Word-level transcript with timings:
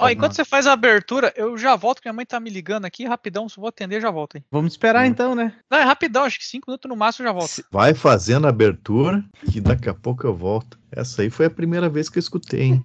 Ó, 0.00 0.08
enquanto 0.08 0.34
você 0.34 0.44
faz 0.44 0.66
a 0.66 0.72
abertura, 0.72 1.32
eu 1.36 1.58
já 1.58 1.76
volto, 1.76 2.00
que 2.00 2.08
minha 2.08 2.14
mãe 2.14 2.24
tá 2.24 2.40
me 2.40 2.48
ligando 2.48 2.86
aqui, 2.86 3.04
rapidão, 3.04 3.48
se 3.48 3.56
vou 3.56 3.68
atender, 3.68 4.00
já 4.00 4.10
volto, 4.10 4.36
hein. 4.36 4.44
Vamos 4.50 4.72
esperar 4.72 5.06
então, 5.06 5.34
né? 5.34 5.54
Não, 5.70 5.78
é 5.78 5.82
rapidão, 5.82 6.24
acho 6.24 6.38
que 6.38 6.46
cinco 6.46 6.70
minutos 6.70 6.88
no 6.88 6.96
máximo 6.96 7.26
eu 7.28 7.32
já 7.32 7.38
volto. 7.38 7.64
Vai 7.70 7.92
fazendo 7.92 8.46
a 8.46 8.50
abertura 8.50 9.22
que 9.52 9.60
daqui 9.60 9.90
a 9.90 9.94
pouco 9.94 10.26
eu 10.26 10.34
volto. 10.34 10.78
Essa 10.90 11.22
aí 11.22 11.30
foi 11.30 11.46
a 11.46 11.50
primeira 11.50 11.88
vez 11.88 12.08
que 12.08 12.18
eu 12.18 12.20
escutei, 12.20 12.62
hein? 12.62 12.84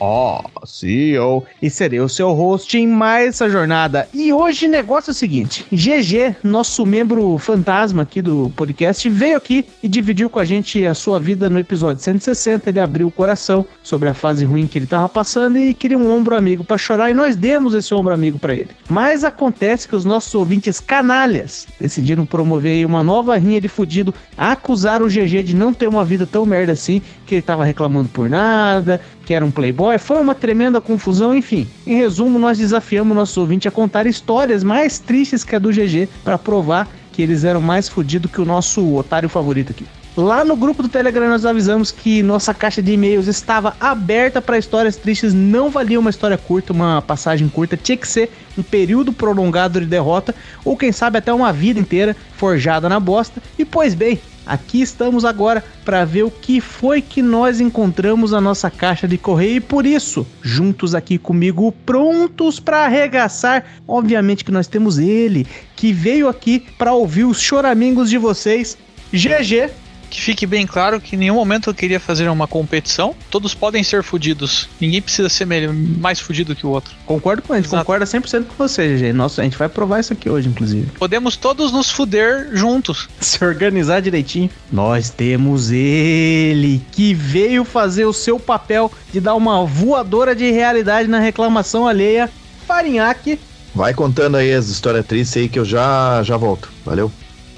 Ó, 0.00 0.42
oh, 0.54 0.66
CEO, 0.66 1.44
e 1.62 1.70
serei 1.70 2.00
o 2.00 2.08
seu 2.08 2.32
host 2.32 2.76
em 2.76 2.86
mais 2.86 3.28
essa 3.28 3.48
jornada. 3.48 4.08
E 4.12 4.32
hoje 4.32 4.66
o 4.66 4.70
negócio 4.70 5.10
é 5.10 5.12
o 5.12 5.14
seguinte: 5.14 5.64
GG, 5.72 6.36
nosso 6.42 6.84
membro 6.84 7.38
fantasma 7.38 8.02
aqui 8.02 8.20
do 8.20 8.52
podcast, 8.56 9.08
veio 9.08 9.36
aqui 9.36 9.64
e 9.82 9.88
dividiu 9.88 10.28
com 10.28 10.38
a 10.38 10.44
gente 10.44 10.84
a 10.86 10.94
sua 10.94 11.20
vida 11.20 11.48
no 11.48 11.58
episódio 11.58 12.02
160. 12.02 12.70
Ele 12.70 12.80
abriu 12.80 13.06
o 13.06 13.10
coração 13.10 13.64
sobre 13.82 14.08
a 14.08 14.14
fase 14.14 14.44
ruim 14.44 14.66
que 14.66 14.78
ele 14.78 14.86
tava 14.86 15.08
passando 15.08 15.58
e 15.58 15.74
queria 15.74 15.98
um 15.98 16.10
ombro 16.10 16.36
amigo 16.36 16.64
para 16.64 16.78
chorar, 16.78 17.10
e 17.10 17.14
nós 17.14 17.36
demos 17.36 17.74
esse 17.74 17.94
ombro 17.94 18.12
amigo 18.12 18.38
para 18.38 18.54
ele. 18.54 18.70
Mas 18.88 19.24
acontece 19.24 19.88
que 19.88 19.96
os 19.96 20.04
nossos 20.04 20.34
ouvintes 20.34 20.80
canalhas 20.80 21.66
decidiram 21.80 22.26
promover 22.26 22.84
uma 22.86 23.02
nova 23.02 23.36
rinha 23.36 23.60
de 23.60 23.68
fudido, 23.68 24.14
acusaram 24.36 25.06
o 25.06 25.08
GG 25.08 25.42
de 25.42 25.56
não 25.56 25.72
ter 25.72 25.88
uma 25.88 26.04
vida 26.04 26.26
tão 26.26 26.44
merda 26.44 26.72
assim, 26.72 27.00
que 27.26 27.36
ele 27.36 27.42
tava 27.42 27.64
reclamando 27.64 28.08
por 28.08 28.28
nada, 28.28 29.00
que 29.24 29.34
era 29.34 29.44
um 29.44 29.50
playboy, 29.50 29.98
foi 29.98 30.20
uma 30.20 30.34
tremenda 30.34 30.80
confusão, 30.80 31.34
enfim. 31.34 31.66
Em 31.86 31.96
resumo, 31.96 32.38
nós 32.38 32.58
desafiamos 32.58 33.16
nosso 33.16 33.40
ouvinte 33.40 33.66
a 33.66 33.70
contar 33.70 34.06
histórias 34.06 34.62
mais 34.62 34.98
tristes 34.98 35.42
que 35.42 35.56
a 35.56 35.58
do 35.58 35.70
GG 35.70 36.08
para 36.22 36.38
provar 36.38 36.88
que 37.12 37.22
eles 37.22 37.44
eram 37.44 37.60
mais 37.60 37.88
fodidos 37.88 38.30
que 38.30 38.40
o 38.40 38.44
nosso 38.44 38.94
otário 38.94 39.28
favorito 39.28 39.70
aqui. 39.70 39.86
Lá 40.16 40.44
no 40.44 40.54
grupo 40.54 40.80
do 40.80 40.88
Telegram 40.88 41.28
nós 41.28 41.44
avisamos 41.44 41.90
que 41.90 42.22
nossa 42.22 42.54
caixa 42.54 42.80
de 42.80 42.92
e-mails 42.92 43.26
estava 43.26 43.76
aberta 43.80 44.40
para 44.40 44.56
histórias 44.56 44.94
tristes, 44.96 45.34
não 45.34 45.70
valia 45.70 45.98
uma 45.98 46.10
história 46.10 46.38
curta, 46.38 46.72
uma 46.72 47.02
passagem 47.02 47.48
curta, 47.48 47.76
tinha 47.76 47.96
que 47.96 48.06
ser 48.06 48.30
um 48.56 48.62
período 48.62 49.12
prolongado 49.12 49.80
de 49.80 49.86
derrota 49.86 50.32
ou 50.64 50.76
quem 50.76 50.92
sabe 50.92 51.18
até 51.18 51.32
uma 51.32 51.52
vida 51.52 51.80
inteira 51.80 52.16
forjada 52.36 52.88
na 52.88 53.00
bosta. 53.00 53.42
E 53.58 53.64
pois 53.64 53.92
bem, 53.92 54.20
Aqui 54.46 54.82
estamos 54.82 55.24
agora 55.24 55.64
para 55.84 56.04
ver 56.04 56.24
o 56.24 56.30
que 56.30 56.60
foi 56.60 57.00
que 57.00 57.22
nós 57.22 57.60
encontramos 57.60 58.32
na 58.32 58.40
nossa 58.40 58.70
caixa 58.70 59.08
de 59.08 59.16
correio 59.16 59.56
e 59.56 59.60
por 59.60 59.86
isso, 59.86 60.26
juntos 60.42 60.94
aqui 60.94 61.16
comigo, 61.16 61.72
prontos 61.86 62.60
para 62.60 62.84
arregaçar. 62.84 63.64
Obviamente 63.88 64.44
que 64.44 64.52
nós 64.52 64.66
temos 64.66 64.98
ele, 64.98 65.46
que 65.74 65.92
veio 65.92 66.28
aqui 66.28 66.60
para 66.78 66.92
ouvir 66.92 67.24
os 67.24 67.40
choramingos 67.40 68.10
de 68.10 68.18
vocês. 68.18 68.76
GG, 69.12 69.70
que 70.14 70.20
fique 70.20 70.46
bem 70.46 70.64
claro 70.64 71.00
que 71.00 71.16
em 71.16 71.18
nenhum 71.18 71.34
momento 71.34 71.70
eu 71.70 71.74
queria 71.74 71.98
fazer 71.98 72.28
uma 72.28 72.46
competição. 72.46 73.16
Todos 73.28 73.52
podem 73.52 73.82
ser 73.82 74.04
fudidos. 74.04 74.68
Ninguém 74.80 75.02
precisa 75.02 75.28
ser 75.28 75.44
mais 75.44 76.20
fudido 76.20 76.54
que 76.54 76.64
o 76.64 76.70
outro. 76.70 76.94
Concordo 77.04 77.42
com 77.42 77.52
a 77.52 77.56
gente, 77.56 77.68
concorda 77.68 78.04
100% 78.04 78.44
com 78.44 78.54
você, 78.56 78.96
GG. 78.96 79.12
Nossa, 79.12 79.40
a 79.40 79.44
gente 79.44 79.58
vai 79.58 79.68
provar 79.68 79.98
isso 79.98 80.12
aqui 80.12 80.30
hoje, 80.30 80.48
inclusive. 80.48 80.86
Podemos 80.98 81.36
todos 81.36 81.72
nos 81.72 81.90
fuder 81.90 82.50
juntos. 82.52 83.08
Se 83.18 83.44
organizar 83.44 84.00
direitinho. 84.00 84.48
Nós 84.70 85.10
temos 85.10 85.72
ele, 85.72 86.80
que 86.92 87.12
veio 87.12 87.64
fazer 87.64 88.04
o 88.04 88.12
seu 88.12 88.38
papel 88.38 88.92
de 89.12 89.20
dar 89.20 89.34
uma 89.34 89.66
voadora 89.66 90.34
de 90.36 90.48
realidade 90.48 91.08
na 91.08 91.18
reclamação 91.18 91.88
alheia. 91.88 92.30
Farinhaque. 92.68 93.40
Vai 93.74 93.92
contando 93.92 94.36
aí 94.36 94.54
as 94.54 94.68
histórias 94.68 95.04
tristes 95.04 95.36
aí 95.36 95.48
que 95.48 95.58
eu 95.58 95.64
já, 95.64 96.22
já 96.22 96.36
volto. 96.36 96.70
Valeu. 96.84 97.10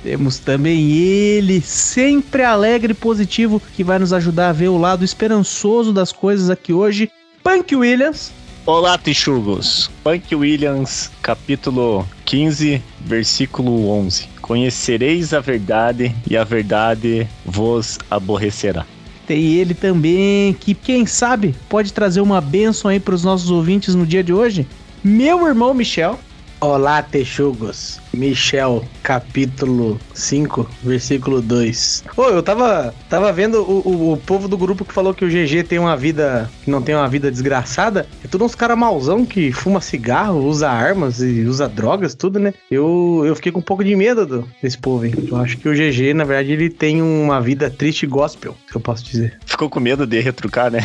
Temos 0.06 0.38
também 0.38 0.92
ele, 0.92 1.60
sempre 1.60 2.44
alegre 2.44 2.92
e 2.92 2.94
positivo, 2.94 3.60
que 3.74 3.82
vai 3.82 3.98
nos 3.98 4.12
ajudar 4.12 4.50
a 4.50 4.52
ver 4.52 4.68
o 4.68 4.78
lado 4.78 5.04
esperançoso 5.04 5.92
das 5.92 6.12
coisas 6.12 6.48
aqui 6.48 6.72
hoje. 6.72 7.10
Punk 7.42 7.74
Williams. 7.74 8.30
Olá, 8.64 8.96
Tichugos. 8.96 9.90
Punk 10.04 10.32
Williams, 10.32 11.10
capítulo 11.20 12.06
15, 12.24 12.80
versículo 13.00 13.88
11. 13.88 14.28
Conhecereis 14.40 15.34
a 15.34 15.40
verdade 15.40 16.14
e 16.30 16.36
a 16.36 16.44
verdade 16.44 17.26
vos 17.44 17.98
aborrecerá. 18.08 18.86
Tem 19.26 19.54
ele 19.54 19.74
também, 19.74 20.52
que 20.52 20.72
quem 20.72 21.04
sabe 21.04 21.52
pode 21.68 21.92
trazer 21.92 22.20
uma 22.20 22.40
benção 22.40 22.92
aí 22.92 23.00
para 23.00 23.16
os 23.16 23.24
nossos 23.24 23.50
ouvintes 23.50 23.96
no 23.96 24.06
dia 24.06 24.22
de 24.22 24.32
hoje. 24.32 24.68
Meu 25.02 25.48
irmão 25.48 25.74
Michel. 25.74 26.16
Olá, 26.60 27.02
Texugos. 27.02 28.00
Michel, 28.14 28.82
capítulo 29.02 30.00
5, 30.14 30.68
versículo 30.82 31.42
2. 31.42 32.04
Ô, 32.16 32.24
eu 32.24 32.42
tava, 32.42 32.94
tava 33.10 33.30
vendo 33.30 33.60
o, 33.60 33.82
o, 33.86 34.12
o, 34.14 34.16
povo 34.16 34.48
do 34.48 34.56
grupo 34.56 34.82
que 34.82 34.94
falou 34.94 35.12
que 35.12 35.24
o 35.24 35.28
GG 35.28 35.64
tem 35.64 35.78
uma 35.78 35.94
vida. 35.94 36.50
que 36.64 36.70
não 36.70 36.80
tem 36.80 36.94
uma 36.94 37.08
vida 37.08 37.30
desgraçada. 37.30 38.06
É 38.24 38.28
tudo 38.28 38.44
uns 38.44 38.54
caras 38.54 38.78
mauzão 38.78 39.26
que 39.26 39.52
fuma 39.52 39.82
cigarro, 39.82 40.42
usa 40.46 40.70
armas 40.70 41.20
e 41.20 41.42
usa 41.42 41.68
drogas, 41.68 42.14
tudo, 42.14 42.38
né? 42.38 42.54
Eu, 42.70 43.22
eu 43.26 43.36
fiquei 43.36 43.52
com 43.52 43.58
um 43.58 43.62
pouco 43.62 43.84
de 43.84 43.94
medo 43.94 44.24
do, 44.24 44.48
desse 44.62 44.78
povo, 44.78 45.04
hein? 45.04 45.12
Eu 45.28 45.36
acho 45.36 45.58
que 45.58 45.68
o 45.68 45.74
GG, 45.74 46.14
na 46.14 46.24
verdade, 46.24 46.52
ele 46.52 46.70
tem 46.70 47.02
uma 47.02 47.38
vida 47.38 47.68
triste 47.68 48.06
gospel, 48.06 48.56
se 48.66 48.74
eu 48.74 48.80
posso 48.80 49.04
dizer. 49.04 49.38
Ficou 49.44 49.68
com 49.68 49.78
medo 49.78 50.06
de 50.06 50.20
retrucar, 50.20 50.70
né? 50.70 50.80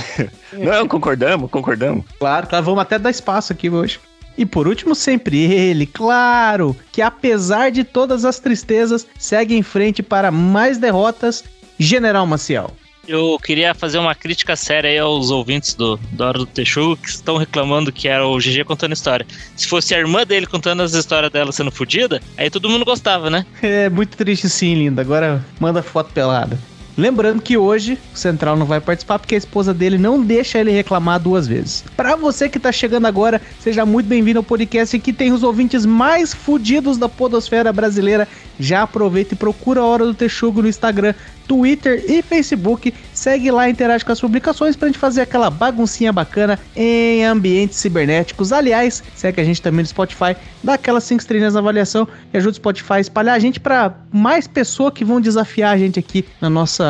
É. 0.53 0.65
Não, 0.65 0.85
concordamos, 0.85 1.49
concordamos. 1.49 2.03
Claro, 2.19 2.45
claro, 2.45 2.65
vamos 2.65 2.81
até 2.81 2.99
dar 2.99 3.09
espaço 3.09 3.53
aqui 3.53 3.69
hoje. 3.69 3.99
E 4.37 4.45
por 4.45 4.67
último, 4.67 4.95
sempre 4.95 5.37
ele, 5.51 5.85
claro, 5.85 6.75
que 6.91 7.01
apesar 7.01 7.71
de 7.71 7.83
todas 7.83 8.25
as 8.25 8.39
tristezas, 8.39 9.05
segue 9.17 9.55
em 9.55 9.63
frente 9.63 10.01
para 10.01 10.31
mais 10.31 10.77
derrotas, 10.77 11.43
General 11.77 12.25
Maciel. 12.25 12.71
Eu 13.07 13.37
queria 13.43 13.73
fazer 13.73 13.97
uma 13.97 14.13
crítica 14.13 14.55
séria 14.55 14.89
aí 14.89 14.97
aos 14.97 15.31
ouvintes 15.31 15.73
do, 15.73 15.97
do 15.97 16.23
Hora 16.23 16.37
do 16.37 16.45
Texugo 16.45 16.95
que 16.95 17.09
estão 17.09 17.35
reclamando 17.35 17.91
que 17.91 18.07
era 18.07 18.25
o 18.25 18.37
GG 18.37 18.63
contando 18.63 18.93
história. 18.93 19.25
Se 19.55 19.67
fosse 19.67 19.95
a 19.95 19.99
irmã 19.99 20.23
dele 20.23 20.45
contando 20.45 20.83
as 20.83 20.93
histórias 20.93 21.31
dela 21.31 21.51
sendo 21.51 21.71
fodida, 21.71 22.21
aí 22.37 22.49
todo 22.49 22.69
mundo 22.69 22.85
gostava, 22.85 23.29
né? 23.29 23.45
É 23.61 23.89
muito 23.89 24.15
triste 24.15 24.47
sim, 24.47 24.75
linda. 24.75 25.01
Agora 25.01 25.43
manda 25.59 25.81
foto 25.81 26.13
pelada. 26.13 26.57
Lembrando 26.97 27.41
que 27.41 27.57
hoje 27.57 27.97
o 28.13 28.17
Central 28.17 28.55
não 28.57 28.65
vai 28.65 28.81
participar 28.81 29.19
porque 29.19 29.35
a 29.35 29.37
esposa 29.37 29.73
dele 29.73 29.97
não 29.97 30.21
deixa 30.21 30.59
ele 30.59 30.71
reclamar 30.71 31.19
duas 31.19 31.47
vezes. 31.47 31.83
Para 31.95 32.15
você 32.15 32.49
que 32.49 32.59
tá 32.59 32.71
chegando 32.71 33.07
agora, 33.07 33.41
seja 33.59 33.85
muito 33.85 34.07
bem-vindo 34.07 34.39
ao 34.39 34.43
podcast 34.43 34.97
que 34.99 35.13
tem 35.13 35.31
os 35.31 35.43
ouvintes 35.43 35.85
mais 35.85 36.33
fudidos 36.33 36.97
da 36.97 37.07
podosfera 37.07 37.71
brasileira. 37.71 38.27
Já 38.59 38.83
aproveita 38.83 39.33
e 39.33 39.37
procura 39.37 39.81
a 39.81 39.85
Hora 39.85 40.05
do 40.05 40.13
Texugo 40.13 40.61
no 40.61 40.67
Instagram, 40.67 41.13
Twitter 41.47 42.05
e 42.07 42.21
Facebook. 42.21 42.93
Segue 43.13 43.51
lá 43.51 43.67
e 43.67 43.71
interage 43.71 44.05
com 44.05 44.11
as 44.11 44.21
publicações 44.21 44.75
pra 44.75 44.87
gente 44.87 44.99
fazer 44.99 45.21
aquela 45.21 45.49
baguncinha 45.49 46.13
bacana 46.13 46.59
em 46.75 47.25
ambientes 47.25 47.77
cibernéticos. 47.77 48.53
Aliás, 48.53 49.03
segue 49.15 49.41
a 49.41 49.43
gente 49.43 49.61
também 49.61 49.81
no 49.81 49.87
Spotify, 49.87 50.35
dá 50.63 50.75
aquelas 50.75 51.03
5 51.05 51.21
estrelinhas 51.21 51.53
na 51.53 51.59
avaliação 51.59 52.07
e 52.33 52.37
ajuda 52.37 52.51
o 52.51 52.55
Spotify 52.55 52.93
a 52.93 52.99
espalhar 52.99 53.35
a 53.35 53.39
gente 53.39 53.59
para 53.59 53.93
mais 54.11 54.47
pessoas 54.47 54.93
que 54.93 55.03
vão 55.03 55.19
desafiar 55.19 55.73
a 55.73 55.77
gente 55.77 55.97
aqui 55.99 56.25
na 56.39 56.49
nossa 56.49 56.80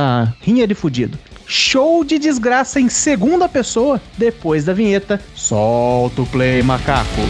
rinha 0.42 0.68
de 0.68 0.74
fudido. 0.76 1.18
Show 1.46 2.04
de 2.04 2.18
desgraça 2.18 2.80
em 2.80 2.88
segunda 2.88 3.50
pessoa, 3.50 4.02
depois 4.18 4.66
da 4.66 4.74
vinheta. 4.74 5.22
Solta 5.36 6.22
o 6.22 6.26
play, 6.26 6.64
macaco. 6.64 7.22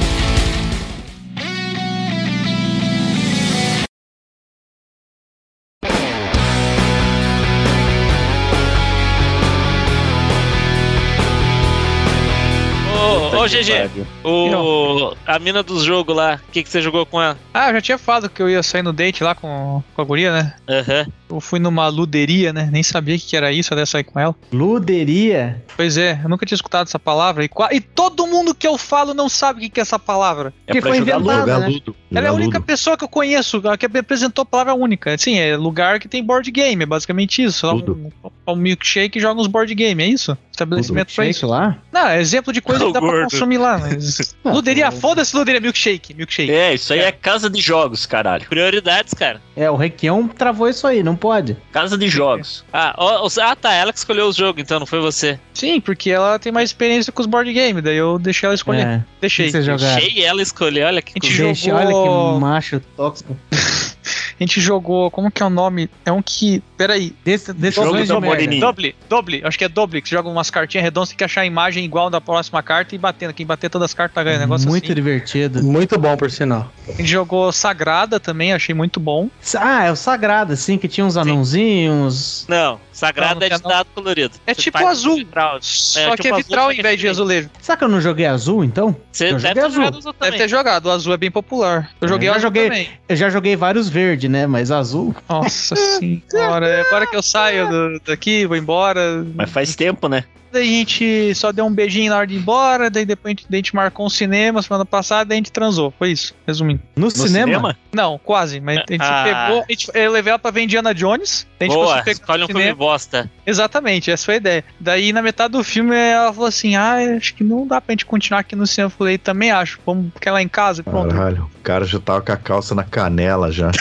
Ô, 13.41 13.47
GG, 13.47 13.89
o, 14.23 15.15
a 15.25 15.39
mina 15.39 15.63
dos 15.63 15.83
jogos 15.83 16.15
lá, 16.15 16.39
o 16.47 16.51
que, 16.51 16.63
que 16.63 16.69
você 16.69 16.81
jogou 16.81 17.06
com 17.06 17.21
ela? 17.21 17.38
Ah, 17.53 17.69
eu 17.69 17.75
já 17.75 17.81
tinha 17.81 17.97
falado 17.97 18.29
que 18.29 18.41
eu 18.41 18.50
ia 18.50 18.62
sair 18.63 18.81
no 18.83 18.94
date 18.94 19.23
lá 19.23 19.33
com, 19.35 19.83
com 19.95 20.01
a 20.01 20.06
guria, 20.06 20.31
né? 20.31 20.53
Aham. 20.69 21.06
Uhum. 21.07 21.12
Eu 21.31 21.39
fui 21.39 21.59
numa 21.59 21.88
luderia, 21.88 22.51
né? 22.51 22.68
Nem 22.69 22.83
sabia 22.83 23.18
que 23.18 23.38
era 23.38 23.53
isso, 23.53 23.73
até 23.73 23.85
sair 23.85 24.03
com 24.03 24.19
ela. 24.19 24.35
Luderia? 24.51 25.63
Pois 25.77 25.95
é, 25.97 26.19
eu 26.21 26.29
nunca 26.29 26.45
tinha 26.45 26.56
escutado 26.57 26.88
essa 26.88 27.00
palavra. 27.00 27.45
E, 27.45 27.50
e 27.71 27.79
todo 27.79 28.27
mundo 28.27 28.53
que 28.53 28.68
eu 28.68 28.77
falo 28.77 29.13
não 29.13 29.29
sabe 29.29 29.65
o 29.65 29.69
que 29.69 29.79
é 29.79 29.81
essa 29.81 29.97
palavra. 29.97 30.53
É 30.67 30.74
Porque 30.74 30.81
foi 30.81 30.97
inventada, 30.97 31.59
né? 31.59 31.67
Ludo, 31.67 31.95
ela 32.13 32.27
é 32.27 32.29
a 32.29 32.33
única 32.33 32.59
pessoa 32.59 32.97
que 32.97 33.06
eu 33.06 33.07
conheço 33.07 33.62
que 33.79 33.85
apresentou 33.97 34.41
a 34.41 34.45
palavra 34.45 34.74
única. 34.74 35.17
Sim, 35.17 35.39
é 35.39 35.56
lugar 35.56 36.00
que 36.01 36.07
tem 36.09 36.21
board 36.21 36.51
game, 36.51 36.83
é 36.83 36.85
basicamente 36.85 37.41
isso. 37.41 37.65
Ludo. 37.71 38.12
o 38.45 38.56
milkshake 38.56 39.17
e 39.17 39.21
joga 39.21 39.39
uns 39.39 39.47
board 39.47 39.74
game, 39.74 40.03
é 40.03 40.07
isso? 40.07 40.38
Estabelecimento 40.51 41.13
pra 41.15 41.24
Shake 41.25 41.38
isso. 41.38 41.47
lá? 41.47 41.77
Não, 41.91 42.07
é 42.07 42.19
exemplo 42.19 42.51
de 42.51 42.62
coisa 42.62 42.83
O 42.85 42.88
que 42.88 42.94
dá 42.94 43.00
pra 43.00 43.09
gordo. 43.09 43.24
consumir 43.31 43.57
lá, 43.57 43.77
mas. 43.77 44.11
Luderia, 44.44 44.92
foda-se 44.92 45.36
luderia, 45.36 45.60
milkshake, 45.62 46.13
milkshake. 46.13 46.52
É, 46.52 46.74
isso 46.74 46.94
aí 46.94 47.00
é 47.00 47.12
casa 47.12 47.50
de 47.50 47.62
jogos, 47.62 48.06
caralho. 48.06 48.46
Prioridades, 48.48 49.13
cara. 49.13 49.42
É, 49.56 49.69
o 49.69 49.75
Requião 49.75 50.28
travou 50.28 50.68
isso 50.69 50.86
aí, 50.88 51.04
não 51.04 51.16
pode. 51.16 51.58
Casa 51.72 51.98
de 51.98 52.08
jogos. 52.08 52.63
Ah, 52.72 52.94
ó, 52.98 53.28
ah, 53.42 53.56
tá. 53.56 53.74
Ela 53.74 53.92
que 53.92 54.00
escolheu 54.00 54.28
o 54.28 54.34
jogo, 54.34 54.60
então, 54.60 54.80
não 54.80 54.86
foi 54.86 55.00
você. 55.00 55.40
Sim, 55.54 55.80
porque 55.81 56.10
ela 56.10 56.40
tem 56.40 56.52
mais 56.52 56.69
experiência 56.69 57.12
com 57.12 57.22
os 57.22 57.28
board 57.28 57.52
game, 57.52 57.81
daí 57.81 57.98
eu 57.98 58.18
deixei 58.18 58.48
ela 58.48 58.56
escolher. 58.56 58.86
É. 58.88 59.04
Deixei. 59.19 59.52
Achei 59.56 60.24
ela 60.24 60.42
escolher, 60.42 60.86
olha 60.86 61.02
que 61.02 61.13
gente 61.16 61.54
jogou- 61.54 61.80
olha 61.80 62.34
que 62.36 62.40
macho 62.40 62.80
tóxico. 62.96 63.38
A 64.40 64.44
gente 64.44 64.60
jogou. 64.62 65.10
Como 65.12 65.30
que 65.31 65.42
é 65.42 65.46
o 65.46 65.50
nome? 65.50 65.90
É 66.06 66.12
um 66.12 66.22
que. 66.22 66.62
Peraí. 66.78 67.13
Desse, 67.24 67.48
Jogo 67.48 67.60
decisões 67.60 68.08
do. 68.08 68.22
Moreninho. 68.22 68.62
Doble, 68.62 68.96
doble, 69.10 69.42
acho 69.44 69.58
que 69.58 69.63
é 69.66 69.69
doble, 69.69 70.02
que 70.02 70.10
você 70.10 70.16
joga 70.16 70.30
umas 70.30 70.50
cartinhas 70.50 70.84
redondas, 70.84 71.10
tem 71.10 71.18
que 71.18 71.24
achar 71.24 71.42
a 71.42 71.46
imagem 71.46 71.84
igual 71.86 72.10
da 72.10 72.19
próxima 72.22 72.62
carta 72.63 72.94
e 72.96 72.98
batendo. 72.98 73.34
Quem 73.34 73.46
bater 73.46 73.69
todas 73.69 73.86
as 73.86 73.94
cartas 73.94 74.16
tá 74.16 74.24
ganhando. 74.24 74.42
Negócio 74.42 74.68
Muito 74.68 74.86
assim. 74.86 74.94
divertido. 74.94 75.63
Muito 75.63 75.98
bom, 76.00 76.16
por 76.18 76.30
sinal. 76.31 76.72
A 76.88 76.92
gente 76.94 77.06
jogou 77.10 77.52
Sagrada 77.52 78.19
também, 78.19 78.54
achei 78.54 78.74
muito 78.75 79.00
bom. 79.00 79.30
Ah, 79.58 79.86
é 79.86 79.92
o 79.92 79.96
Sagrado, 79.96 80.54
assim, 80.54 80.78
que 80.78 80.88
tinha 80.88 81.06
uns 81.06 81.18
anãozinhos. 81.18 82.46
Não, 82.48 82.80
Sagrado 82.92 83.40
Não, 83.40 83.48
não 83.48 83.56
é 83.56 83.58
de 83.58 83.63
dado 83.63 83.88
colorido. 83.94 84.36
É 84.46 84.54
Você 84.54 84.62
tipo 84.62 84.86
azul. 84.86 85.16
vitral. 85.18 85.58
Só 85.62 86.00
É, 86.00 86.18
que 86.18 86.24
tipo 86.24 86.36
é 86.36 86.38
vitral 86.38 86.72
em 86.72 86.80
é 86.80 86.84
vez 86.84 87.00
de 87.00 87.08
azulejo. 87.08 87.50
Será 87.62 87.78
que 87.78 87.84
eu 87.84 87.88
não 87.90 88.02
joguei 88.02 88.25
azul, 88.25 88.63
então? 88.63 88.96
Você 89.12 89.25
Eu 89.31 89.38
deve 89.38 89.42
joguei 89.42 89.54
ter 89.54 89.60
azul. 89.68 89.75
jogado 89.84 89.98
azul 89.98 90.16
Deve 90.19 90.38
ter 90.38 90.48
jogado, 90.50 90.86
o 90.86 90.92
azul 90.92 91.13
é 91.13 91.18
bem 91.18 91.31
popular. 91.31 91.90
Eu 92.00 92.06
É, 92.06 92.10
joguei 92.10 92.30
eu 92.30 92.34
já 92.34 92.38
azul 92.38 92.48
joguei. 92.50 92.63
também. 92.69 92.90
Eu 93.08 93.16
já 93.16 93.30
joguei 93.30 93.56
vários 93.56 93.90
verde, 94.01 94.27
né? 94.27 94.48
Mas 94.48 94.71
azul. 94.71 95.13
Nossa 95.30 95.75
senhora, 95.75 96.81
agora 96.88 97.06
que 97.07 97.15
eu 97.15 97.21
saio 97.21 97.68
do- 97.69 98.01
daqui, 98.06 98.45
vou 98.45 98.57
embora. 98.57 99.25
Mas 99.36 99.50
faz 99.50 99.75
tempo, 99.75 100.07
né? 100.07 100.24
Daí 100.51 100.68
a 100.68 100.77
gente 100.80 101.33
só 101.36 101.51
deu 101.51 101.65
um 101.65 101.74
beijinho 101.74 102.09
na 102.12 102.18
hora 102.18 102.27
de 102.27 102.36
ir 102.36 102.38
embora, 102.38 102.89
daí 102.89 103.06
depois 103.06 103.31
a 103.31 103.36
gente, 103.38 103.45
a 103.51 103.56
gente 103.56 103.75
marcou 103.75 104.06
um 104.06 104.09
cinema 104.09 104.62
semana 104.62 104.86
passada, 104.86 105.25
daí 105.25 105.36
a 105.36 105.39
gente 105.39 105.51
transou. 105.51 105.94
Foi 105.98 106.12
isso, 106.12 106.36
resumindo. 106.45 106.81
No, 106.95 107.06
No 107.06 107.12
cinema? 107.12 107.77
Não, 107.94 108.18
quase, 108.18 108.59
mas 108.59 108.77
a 108.77 108.92
gente 108.92 109.01
Ah. 109.01 109.24
pegou. 109.48 109.63
A 109.63 109.71
gente, 109.71 109.89
eu 109.94 110.12
levei 110.12 110.31
ela 110.31 110.39
pra 110.39 110.51
ver 110.51 110.62
Indiana 110.63 110.94
Jones. 110.94 111.48
daí 111.59 111.68
A 111.68 111.71
gente 111.71 111.77
Boa, 111.80 111.86
conseguiu 111.88 112.03
pegar 112.06 112.19
escolhe 112.21 112.44
um 112.44 112.48
filme 112.48 112.62
cinema. 112.62 112.77
bosta. 112.77 113.31
Exatamente, 113.45 114.12
essa 114.12 114.25
foi 114.25 114.33
a 114.36 114.38
ideia. 114.38 114.65
Daí 114.80 115.13
na 115.13 115.21
metade 115.21 115.51
do 115.53 115.63
filme 115.63 115.95
ela 115.95 116.31
falou 116.33 116.48
assim: 116.48 116.75
Ah, 116.75 116.95
acho 117.18 117.33
que 117.33 117.44
não 117.44 117.65
dá 117.65 117.80
pra 117.81 117.94
gente 117.94 118.06
continuar 118.06 118.39
aqui 118.42 118.56
no 118.56 118.65
cinema. 118.68 118.88
Eu 118.92 118.98
falei, 118.98 119.18
também 119.18 119.51
acho, 119.51 119.80
vamos 119.86 120.12
ficar 120.13 120.31
lá 120.33 120.42
em 120.42 120.48
casa 120.48 120.81
e 120.81 120.83
pronto. 120.83 121.13
Caralho, 121.15 121.50
o 121.56 121.59
cara 121.63 121.86
já 121.86 122.00
tava 122.00 122.21
com 122.21 122.31
a 122.31 122.38
calça 122.38 122.75
na 122.75 122.83
canela 122.83 123.51
já. 123.51 123.71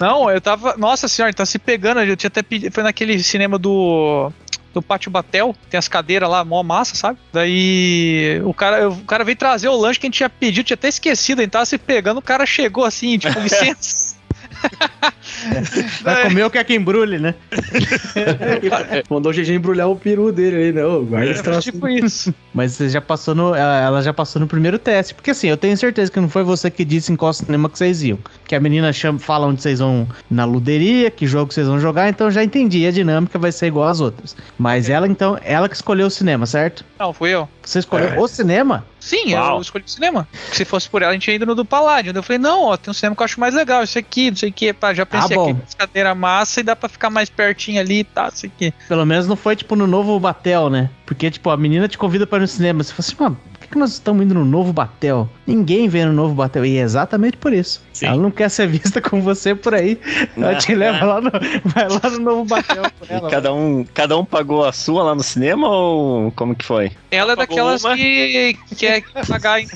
Não, 0.00 0.30
eu 0.30 0.40
tava. 0.40 0.76
Nossa 0.78 1.06
senhora, 1.08 1.28
ele 1.28 1.36
tá 1.36 1.44
se 1.44 1.58
pegando. 1.58 2.00
Eu 2.00 2.16
tinha 2.16 2.28
até 2.28 2.42
pedido. 2.42 2.72
Foi 2.72 2.82
naquele 2.82 3.22
cinema 3.22 3.58
do. 3.58 4.32
Do 4.72 4.80
Pátio 4.80 5.10
Batel, 5.10 5.54
tem 5.68 5.78
as 5.78 5.88
cadeiras 5.88 6.28
lá, 6.28 6.44
mó 6.44 6.62
massa, 6.62 6.94
sabe? 6.94 7.18
Daí 7.32 8.40
o 8.44 8.54
cara, 8.54 8.88
o 8.88 9.04
cara 9.04 9.24
veio 9.24 9.36
trazer 9.36 9.68
o 9.68 9.76
lanche 9.76 9.98
que 9.98 10.06
a 10.06 10.08
gente 10.08 10.16
tinha 10.18 10.30
pedido, 10.30 10.66
tinha 10.66 10.74
até 10.74 10.88
esquecido, 10.88 11.40
a 11.40 11.42
gente 11.42 11.52
tava 11.52 11.66
se 11.66 11.76
pegando, 11.76 12.18
o 12.18 12.22
cara 12.22 12.46
chegou 12.46 12.84
assim, 12.84 13.18
tipo, 13.18 13.38
licença. 13.40 14.09
Vai 16.02 16.24
comer 16.24 16.44
o 16.44 16.50
que 16.50 16.58
é 16.58 16.64
que 16.64 16.74
embrulhe, 16.74 17.18
né? 17.18 17.34
Mandou 19.08 19.32
o 19.32 19.34
GG 19.34 19.54
embrulhar 19.54 19.88
o 19.88 19.96
peru 19.96 20.32
dele 20.32 20.56
aí, 20.56 20.72
né? 20.72 20.84
Ô, 20.84 21.02
guarda 21.02 21.30
esse 21.30 21.42
troço. 21.42 21.72
tipo 21.72 21.88
isso. 21.88 22.34
Mas 22.52 22.72
você 22.72 22.88
já 22.88 23.00
passou 23.00 23.34
no. 23.34 23.54
Ela 23.54 24.02
já 24.02 24.12
passou 24.12 24.40
no 24.40 24.46
primeiro 24.46 24.78
teste. 24.78 25.14
Porque 25.14 25.30
assim, 25.30 25.48
eu 25.48 25.56
tenho 25.56 25.76
certeza 25.76 26.10
que 26.10 26.20
não 26.20 26.28
foi 26.28 26.42
você 26.42 26.70
que 26.70 26.84
disse 26.84 27.12
em 27.12 27.16
qual 27.16 27.32
cinema 27.32 27.68
que 27.68 27.78
vocês 27.78 28.02
iam. 28.02 28.18
Que 28.46 28.54
a 28.54 28.60
menina 28.60 28.92
chama, 28.92 29.18
fala 29.18 29.46
onde 29.46 29.62
vocês 29.62 29.78
vão 29.78 30.06
na 30.30 30.44
luderia, 30.44 31.10
que 31.10 31.26
jogo 31.26 31.52
vocês 31.52 31.66
vão 31.66 31.80
jogar, 31.80 32.08
então 32.08 32.26
eu 32.26 32.30
já 32.30 32.44
entendi. 32.44 32.86
A 32.86 32.90
dinâmica 32.90 33.38
vai 33.38 33.52
ser 33.52 33.66
igual 33.66 33.88
às 33.88 34.00
outras. 34.00 34.36
Mas 34.58 34.88
ela, 34.90 35.06
então, 35.06 35.38
ela 35.42 35.68
que 35.68 35.74
escolheu 35.74 36.06
o 36.06 36.10
cinema, 36.10 36.46
certo? 36.46 36.84
Não, 36.98 37.12
fui 37.12 37.30
eu. 37.30 37.48
Você 37.62 37.78
escolheu 37.78 38.20
o 38.20 38.28
cinema? 38.28 38.84
Sim, 39.00 39.34
Uau. 39.34 39.56
eu 39.56 39.62
escolhi 39.62 39.84
o 39.84 39.90
cinema. 39.90 40.28
Se 40.52 40.64
fosse 40.64 40.88
por 40.88 41.02
ela, 41.02 41.10
a 41.10 41.14
gente 41.14 41.28
ia 41.28 41.34
ido 41.34 41.46
no 41.46 41.54
do 41.54 41.64
Paládio. 41.64 42.12
Daí 42.12 42.18
Eu 42.20 42.22
falei, 42.22 42.38
não, 42.38 42.64
ó, 42.64 42.76
tem 42.76 42.90
um 42.90 42.94
cinema 42.94 43.16
que 43.16 43.22
eu 43.22 43.24
acho 43.24 43.40
mais 43.40 43.54
legal, 43.54 43.82
esse 43.82 43.98
aqui, 43.98 44.30
não 44.30 44.36
sei 44.36 44.50
o 44.50 44.52
que, 44.52 44.72
pá, 44.72 44.92
já 44.92 45.06
pensei 45.06 45.36
bom. 45.36 45.50
aqui 45.50 45.76
cadeiras 45.76 46.16
massa 46.16 46.60
e 46.60 46.62
dá 46.62 46.76
pra 46.76 46.88
ficar 46.88 47.08
mais 47.10 47.30
pertinho 47.30 47.80
ali 47.80 48.00
e 48.00 48.04
tá, 48.04 48.24
não 48.24 48.30
sei 48.32 48.50
o 48.50 48.52
que. 48.56 48.74
Pelo 48.86 49.06
menos 49.06 49.26
não 49.26 49.36
foi 49.36 49.56
tipo 49.56 49.74
no 49.74 49.86
novo 49.86 50.18
Batel, 50.20 50.68
né? 50.68 50.90
Porque, 51.06 51.30
tipo, 51.30 51.48
a 51.50 51.56
menina 51.56 51.88
te 51.88 51.96
convida 51.98 52.26
para 52.26 52.38
ir 52.38 52.42
no 52.42 52.48
cinema. 52.48 52.82
Você 52.82 52.92
fala 52.92 53.00
assim, 53.00 53.16
mano, 53.18 53.40
por 53.52 53.60
que, 53.60 53.68
que 53.68 53.78
nós 53.78 53.92
estamos 53.92 54.22
indo 54.24 54.34
no 54.34 54.44
novo 54.44 54.72
Batel? 54.72 55.28
Ninguém 55.46 55.88
vem 55.88 56.04
no 56.04 56.12
novo 56.12 56.34
Batel. 56.34 56.64
E 56.64 56.76
é 56.76 56.82
exatamente 56.82 57.36
por 57.36 57.52
isso. 57.52 57.82
Sim. 58.00 58.06
Ela 58.06 58.16
não 58.16 58.30
quer 58.30 58.48
ser 58.48 58.66
vista 58.66 59.00
com 59.00 59.20
você 59.20 59.54
por 59.54 59.74
aí. 59.74 60.00
Ela 60.36 60.54
te 60.56 60.74
leva 60.74 61.04
lá 61.04 61.20
no. 61.20 61.30
Vai 61.66 61.86
lá 61.88 62.10
no 62.10 62.18
novo 62.18 62.44
Batel 62.46 62.82
com 62.98 63.06
ela. 63.14 63.28
cada 63.30 63.52
um, 63.52 63.84
cada 63.92 64.16
um 64.18 64.24
pagou 64.24 64.64
a 64.64 64.72
sua 64.72 65.02
lá 65.02 65.14
no 65.14 65.22
cinema 65.22 65.68
ou 65.68 66.32
como 66.32 66.54
que 66.54 66.64
foi? 66.64 66.92
Ela 67.10 67.32
é 67.32 67.36
Pagou 67.36 67.56
daquelas 67.56 67.84
uma. 67.84 67.94
que 67.96 68.56
quer 68.78 69.02
pagar. 69.28 69.60
em- 69.60 69.68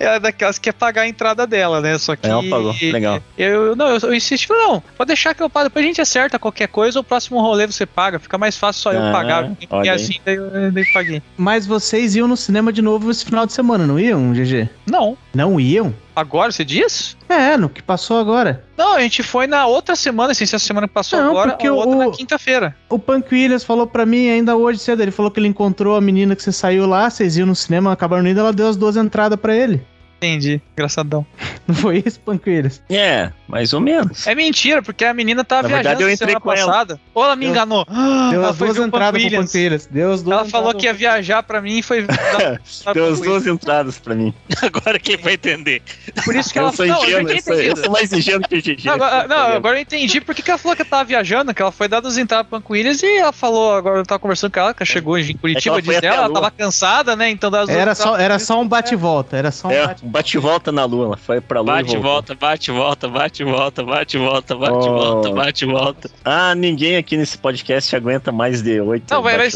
Ela 0.00 0.16
é 0.16 0.20
daquelas 0.20 0.58
que 0.58 0.64
quer 0.64 0.72
pagar 0.72 1.02
a 1.02 1.08
entrada 1.08 1.46
dela, 1.46 1.80
né? 1.80 1.96
Só 1.98 2.16
que. 2.16 2.26
Ela 2.26 2.42
pagou, 2.48 2.74
legal. 2.82 3.22
Eu, 3.36 3.76
não, 3.76 3.88
eu, 3.88 3.98
eu 4.02 4.14
insisto, 4.14 4.52
não, 4.52 4.80
pode 4.96 5.08
deixar 5.08 5.34
que 5.34 5.42
eu 5.42 5.48
pago. 5.50 5.68
Depois 5.68 5.84
a 5.84 5.88
gente 5.88 6.00
acerta 6.00 6.38
qualquer 6.38 6.68
coisa, 6.68 6.98
o 7.00 7.04
próximo 7.04 7.40
rolê 7.40 7.66
você 7.66 7.86
paga. 7.86 8.18
Fica 8.18 8.36
mais 8.38 8.56
fácil 8.56 8.82
só 8.82 8.92
eu 8.92 9.02
Ah, 9.02 9.12
pagar. 9.12 9.50
E 9.60 9.66
olha 9.70 9.92
aí. 9.92 9.96
assim, 9.96 10.14
daí 10.24 10.34
eu, 10.36 10.50
daí 10.72 10.82
eu 10.84 10.92
paguei. 10.92 11.22
Mas 11.36 11.66
vocês 11.66 12.16
iam 12.16 12.26
no 12.26 12.36
cinema 12.36 12.72
de 12.72 12.82
novo 12.82 13.10
esse 13.10 13.24
final 13.24 13.46
de 13.46 13.52
semana, 13.52 13.86
não 13.86 13.98
iam, 14.00 14.32
GG? 14.32 14.68
Não. 14.90 15.16
Não 15.34 15.60
iam? 15.60 15.94
Agora 16.18 16.50
você 16.50 16.64
diz? 16.64 17.16
É, 17.28 17.56
no 17.56 17.68
que 17.68 17.80
passou 17.82 18.18
agora. 18.18 18.64
Não, 18.76 18.94
a 18.96 19.00
gente 19.00 19.22
foi 19.22 19.46
na 19.46 19.66
outra 19.66 19.94
semana, 19.94 20.32
assim, 20.32 20.44
se 20.46 20.56
essa 20.56 20.66
semana 20.66 20.88
que 20.88 20.94
passou 20.94 21.18
Não, 21.20 21.30
agora, 21.30 21.50
porque 21.52 21.66
a 21.68 21.72
outra 21.72 21.96
o- 21.96 21.98
na 21.98 22.10
quinta-feira. 22.10 22.74
O 22.88 22.98
Punk 22.98 23.32
Williams 23.32 23.62
falou 23.64 23.86
pra 23.86 24.04
mim 24.04 24.28
ainda 24.28 24.56
hoje 24.56 24.80
cedo. 24.80 25.00
Ele 25.00 25.10
falou 25.12 25.30
que 25.30 25.38
ele 25.38 25.46
encontrou 25.48 25.94
a 25.96 26.00
menina 26.00 26.34
que 26.34 26.42
você 26.42 26.50
saiu 26.50 26.86
lá, 26.86 27.08
vocês 27.08 27.36
iam 27.36 27.46
no 27.46 27.54
cinema, 27.54 27.92
acabaram 27.92 28.26
indo, 28.26 28.40
ela 28.40 28.52
deu 28.52 28.66
as 28.68 28.76
duas 28.76 28.96
entradas 28.96 29.38
pra 29.38 29.54
ele. 29.54 29.80
Entendi, 30.18 30.60
engraçadão. 30.74 31.24
Não 31.68 31.74
foi 31.74 32.02
isso, 32.04 32.18
Williams? 32.26 32.82
É, 32.90 33.30
mais 33.46 33.72
ou 33.72 33.80
menos. 33.80 34.26
É 34.26 34.34
mentira, 34.34 34.82
porque 34.82 35.04
a 35.04 35.12
menina 35.14 35.44
tava 35.44 35.62
Na 35.62 35.68
viajando 35.68 35.88
verdade, 35.98 36.02
eu 36.12 36.16
semana 36.16 36.38
entrei 36.38 36.40
com 36.40 36.52
ela. 36.52 36.72
passada. 36.72 37.00
Ou 37.14 37.24
ela 37.24 37.36
me 37.36 37.44
Deu- 37.44 37.50
enganou. 37.52 37.84
Deu 38.30 38.40
ela 38.42 38.50
as 38.50 38.56
foi 38.56 38.66
duas 38.68 38.76
ver 38.78 38.82
o 38.82 38.84
Punk 38.90 38.96
entradas 38.96 39.10
pro 39.12 39.22
Williams. 39.22 39.46
Punk 39.52 39.58
Williams. 39.58 39.86
Deu 39.86 40.12
as 40.12 40.22
duas 40.22 40.38
Ela 40.40 40.44
falou 40.48 40.68
entradas 40.68 40.80
que 40.80 40.86
ia 40.86 40.94
viajar 40.94 41.42
pra 41.42 41.60
mim 41.60 41.78
e 41.78 41.82
foi. 41.82 42.02
dar- 42.08 42.94
Deu 42.94 43.12
as 43.12 43.20
duas 43.20 43.46
entradas 43.46 43.98
pra 43.98 44.14
mim. 44.14 44.34
Agora 44.62 44.98
quem 44.98 45.16
vai 45.18 45.34
entender? 45.34 45.82
Por 46.24 46.34
isso 46.34 46.52
que 46.52 46.58
Eu 46.58 46.62
ela 46.64 46.72
sou 46.72 46.86
não, 46.86 46.94
eu 47.04 47.10
já 47.10 47.22
ingênuo, 47.22 47.26
tinha 47.28 47.38
eu 47.38 47.42
sou, 47.42 47.52
eu 47.54 47.60
entendido. 47.60 47.80
sou 47.84 47.92
mais 47.92 48.12
ingênuo 48.12 48.48
que 48.48 48.56
o 48.56 48.62
GG. 48.62 48.84
Não, 48.86 48.94
agora, 48.94 49.28
não, 49.28 49.36
agora 49.56 49.76
eu 49.78 49.82
entendi 49.82 50.20
por 50.22 50.34
que 50.34 50.42
que 50.42 50.50
ela 50.50 50.58
falou 50.58 50.74
que 50.74 50.82
ela 50.82 50.90
tava 50.90 51.04
viajando, 51.04 51.52
que 51.54 51.60
ela 51.62 51.70
foi 51.72 51.86
dar 51.86 52.04
as 52.04 52.16
entradas 52.16 52.46
pro 52.48 52.62
Williams 52.70 53.02
e 53.02 53.18
ela 53.18 53.32
falou, 53.32 53.74
agora 53.74 53.98
eu 54.00 54.06
tava 54.06 54.18
conversando 54.18 54.50
com 54.52 54.58
ela, 54.60 54.72
que 54.74 54.82
ela 54.82 54.86
chegou 54.90 55.18
em 55.18 55.36
Curitiba, 55.36 55.76
ela 55.76 55.82
foi 55.84 55.94
disse 55.94 55.98
até 55.98 56.06
ela, 56.08 56.16
a 56.16 56.18
ela 56.20 56.26
Lua. 56.28 56.34
tava 56.40 56.50
cansada, 56.50 57.14
né? 57.14 57.28
Então 57.30 57.50
das 57.50 57.68
Era 57.68 57.94
só, 57.94 58.16
era 58.16 58.38
só 58.38 58.58
um 58.60 58.66
bate-volta. 58.66 59.36
Era 59.36 59.50
só 59.50 59.68
um 59.68 59.72
É, 59.72 59.94
bate 60.08 60.36
bate-volta 60.38 60.72
na 60.72 60.84
lua. 60.84 61.06
Ela 61.06 61.16
foi 61.16 61.40
pra 61.40 61.60
lua 61.60 61.74
Bate 61.74 61.94
e 61.94 61.98
volta, 61.98 62.34
bate 62.34 62.70
e 62.70 62.74
volta, 62.74 63.08
bate 63.08 63.42
e 63.42 63.44
volta, 63.44 63.82
bate 63.84 64.16
e 64.16 64.20
volta, 64.20 64.54
bate 64.56 64.72
e 64.86 64.90
Oh. 64.90 64.94
volta, 64.96 65.30
bate 65.30 65.64
e 65.64 65.68
volta. 65.68 66.10
Ah, 66.24 66.54
ninguém 66.54 66.96
aqui 66.96 67.16
nesse 67.16 67.38
podcast 67.38 67.94
aguenta 67.94 68.32
mais 68.32 68.62
de 68.62 68.80
oito 68.80 69.12
Não, 69.12 69.22
vai, 69.22 69.36
vai. 69.36 69.48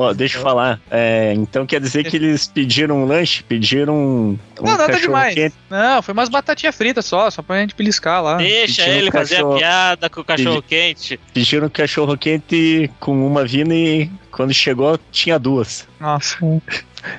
Ó, 0.00 0.12
deixa 0.12 0.38
eu 0.38 0.42
falar. 0.42 0.80
É, 0.90 1.32
então 1.36 1.66
quer 1.66 1.80
dizer 1.80 2.04
que 2.08 2.16
eles 2.16 2.46
pediram 2.46 3.02
um 3.02 3.04
lanche, 3.04 3.42
pediram 3.42 3.96
um, 3.96 4.38
Não, 4.56 4.64
nada 4.64 4.86
cachorro 4.86 5.00
demais. 5.02 5.34
quente. 5.34 5.56
Não, 5.68 6.00
foi 6.02 6.12
umas 6.14 6.28
batatinhas 6.28 6.76
fritas 6.76 7.04
só, 7.04 7.28
só 7.30 7.42
pra 7.42 7.60
gente 7.60 7.74
beliscar 7.74 8.22
lá. 8.22 8.36
Deixa 8.36 8.84
Pediu 8.84 8.98
ele 8.98 9.08
um 9.08 9.12
fazer 9.12 9.34
a 9.34 9.38
cachorro- 9.38 9.58
piada 9.58 10.08
com 10.10 10.20
o 10.20 10.24
cachorro 10.24 10.62
quente. 10.62 11.18
Pediram 11.34 11.66
um 11.66 11.70
cachorro 11.70 12.16
quente 12.16 12.88
com 13.00 13.26
uma 13.26 13.44
vina 13.44 13.74
e 13.74 14.08
quando 14.38 14.54
chegou 14.54 14.96
tinha 15.10 15.36
duas. 15.36 15.88
Nossa. 15.98 16.38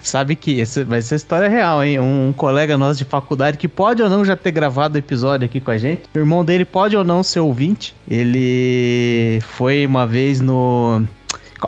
Sabe 0.02 0.38
que 0.38 0.62
essa 0.62 0.86
vai 0.86 1.02
ser 1.02 1.16
história 1.16 1.50
real, 1.50 1.84
hein? 1.84 2.00
Um, 2.00 2.32
colega 2.32 2.78
nosso 2.78 3.00
de 3.00 3.04
faculdade 3.04 3.58
que 3.58 3.68
pode 3.68 4.02
ou 4.02 4.10
não 4.10 4.24
já 4.24 4.38
ter 4.38 4.52
gravado 4.52 4.96
o 4.96 4.98
episódio 4.98 5.46
aqui 5.46 5.60
com 5.60 5.70
a 5.70 5.78
gente. 5.78 6.04
O 6.16 6.18
irmão 6.18 6.46
dele 6.46 6.64
pode 6.64 6.96
ou 6.96 7.04
não 7.04 7.22
ser 7.22 7.42
ouvinte. 7.42 7.94
Ele 8.10 9.42
foi 9.42 9.86
uma 9.86 10.08
vez 10.08 10.40
no. 10.40 11.04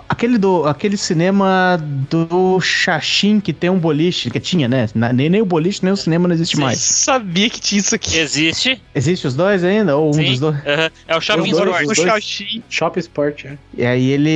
Aquele, 0.07 0.37
do, 0.37 0.65
aquele 0.65 0.95
cinema 0.97 1.77
do 2.09 2.59
Xaxim 2.61 3.39
que 3.39 3.51
tem 3.51 3.69
um 3.69 3.79
boliche, 3.79 4.29
que 4.29 4.39
tinha, 4.39 4.67
né? 4.67 4.87
Nem, 5.13 5.29
nem 5.29 5.41
o 5.41 5.45
boliche, 5.45 5.79
nem 5.83 5.91
o 5.93 5.97
cinema 5.97 6.27
não 6.27 6.35
existe 6.35 6.55
Eu 6.55 6.61
mais. 6.61 6.77
sabia 6.79 7.49
que 7.49 7.59
tinha 7.59 7.79
isso 7.79 7.93
aqui. 7.95 8.17
Existe. 8.17 8.81
Existe 8.93 9.27
os 9.27 9.35
dois 9.35 9.63
ainda? 9.63 9.97
Ou 9.97 10.09
um 10.09 10.13
Sim. 10.13 10.25
dos 10.25 10.39
dois? 10.39 10.55
aham. 10.65 10.89
É 11.07 11.17
o 11.17 11.21
Shopping 11.21 11.51
Os 11.51 11.57
dois, 11.57 11.81
Sport. 11.81 11.97
O. 11.97 12.03
Xaxim. 12.03 12.63
Shop 12.69 12.99
Sport, 12.99 13.45
é. 13.45 13.57
E 13.77 13.85
aí 13.85 14.09
ele, 14.11 14.29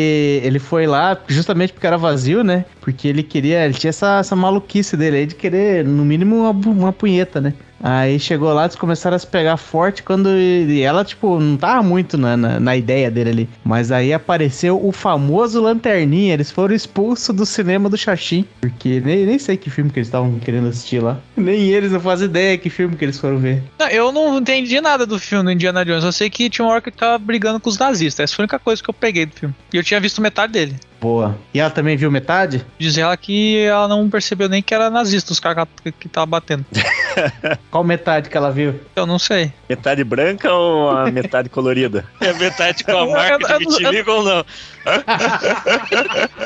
ele 0.44 0.60
foi 0.60 0.88
lá 0.88 1.18
justamente 1.28 1.74
porque 1.74 1.88
era 1.88 1.98
vazio, 1.98 2.44
né? 2.44 2.66
Porque 2.82 3.08
ele 3.08 3.24
queria, 3.24 3.66
ele 3.66 3.74
tinha 3.74 3.90
essa, 3.90 4.20
essa 4.20 4.36
maluquice 4.36 4.98
dele 4.98 5.18
aí 5.18 5.26
de 5.26 5.36
querer, 5.36 5.86
no 5.86 6.04
mínimo, 6.04 6.50
uma, 6.50 6.52
uma 6.52 6.94
punheta, 6.94 7.40
né? 7.40 7.54
Aí 7.82 8.20
chegou 8.20 8.53
lá, 8.53 8.63
eles 8.63 8.75
começaram 8.75 9.15
a 9.15 9.20
se 9.20 9.27
pegar 9.27 9.58
forte 9.58 10.01
quando 10.01 10.29
e 10.29 10.82
ela, 10.82 11.03
tipo, 11.03 11.39
não 11.39 11.58
tava 11.58 11.84
muito 11.84 12.17
na, 12.17 12.36
na, 12.36 12.60
na 12.60 12.75
ideia 12.75 13.12
dele 13.12 13.29
ali. 13.29 13.50
Mas 13.63 13.91
aí 13.91 14.13
apareceu 14.13 14.84
o 14.84 14.91
famoso 14.91 15.62
Lanterninha. 15.62 16.34
Eles 16.34 16.51
foram 16.51 16.74
expulsos 16.74 17.36
do 17.36 17.46
cinema 17.46 17.89
do 17.89 17.98
Xaxim. 17.98 18.46
Porque 18.62 19.01
nem, 19.01 19.25
nem 19.25 19.39
sei 19.39 19.58
que 19.58 19.70
filme 19.70 19.91
que 19.91 20.00
eles 20.00 20.08
estavam 20.08 20.39
querendo 20.39 20.67
assistir 20.67 21.01
lá. 21.01 21.20
Nem 21.36 21.70
eles 21.70 21.91
não 21.91 22.00
fazem 22.00 22.25
ideia 22.27 22.58
que 22.58 22.70
filme 22.70 22.96
que 22.96 23.05
eles 23.05 23.20
foram 23.20 23.38
ver. 23.38 23.63
Não, 23.77 23.88
eu 23.89 24.12
não 24.12 24.38
entendi 24.38 24.79
nada 24.82 25.05
do 25.05 25.20
filme 25.20 25.46
do 25.46 25.51
Indiana 25.51 25.86
Jones. 25.86 26.03
Eu 26.03 26.12
sei 26.12 26.29
que 26.29 26.50
tinha 26.50 26.65
uma 26.65 26.82
que 26.82 26.91
tava 26.91 27.17
brigando 27.17 27.60
com 27.60 27.70
os 27.70 27.77
nazistas. 27.77 28.24
Essa 28.24 28.36
foi 28.36 28.44
a 28.44 28.46
única 28.46 28.60
coisa 28.60 28.82
que 28.82 28.89
eu 28.89 28.94
peguei 28.94 29.25
do 29.25 29.36
filme. 29.36 29.55
E 29.74 29.77
eu 29.77 29.84
tinha 29.84 30.00
visto 30.00 30.22
metade 30.22 30.53
dele. 30.53 30.75
Boa. 31.06 31.38
E 31.54 31.60
ela 31.60 31.70
também 31.70 31.96
viu 31.96 32.10
metade? 32.10 32.66
Diz 32.80 32.98
ela 32.98 33.16
que 33.16 33.60
ela 33.60 33.88
não 33.88 34.10
percebeu 34.10 34.50
nem 34.50 34.60
que 34.64 34.74
era 34.74 34.90
nazista 34.90 35.32
os 35.34 35.40
caras 35.40 35.68
que, 35.84 35.92
que 35.92 36.10
tava 36.10 36.26
batendo. 36.26 36.66
Qual 37.70 37.84
metade 37.84 38.28
que 38.28 38.36
ela 38.36 38.52
viu? 38.52 38.80
Eu 38.96 39.06
não 39.06 39.20
sei. 39.20 39.54
Metade 39.70 40.04
branca 40.04 40.52
ou 40.52 40.90
a 40.90 41.12
metade 41.12 41.48
colorida? 41.48 42.06
É 42.20 42.34
metade 42.34 42.84
com 42.84 42.98
a 42.98 43.06
marca 43.06 43.38
Eu- 43.40 43.50
eu- 43.50 43.60
de 43.60 43.66
vitiligo 43.66 44.12
ou 44.12 44.24
não? 44.24 44.46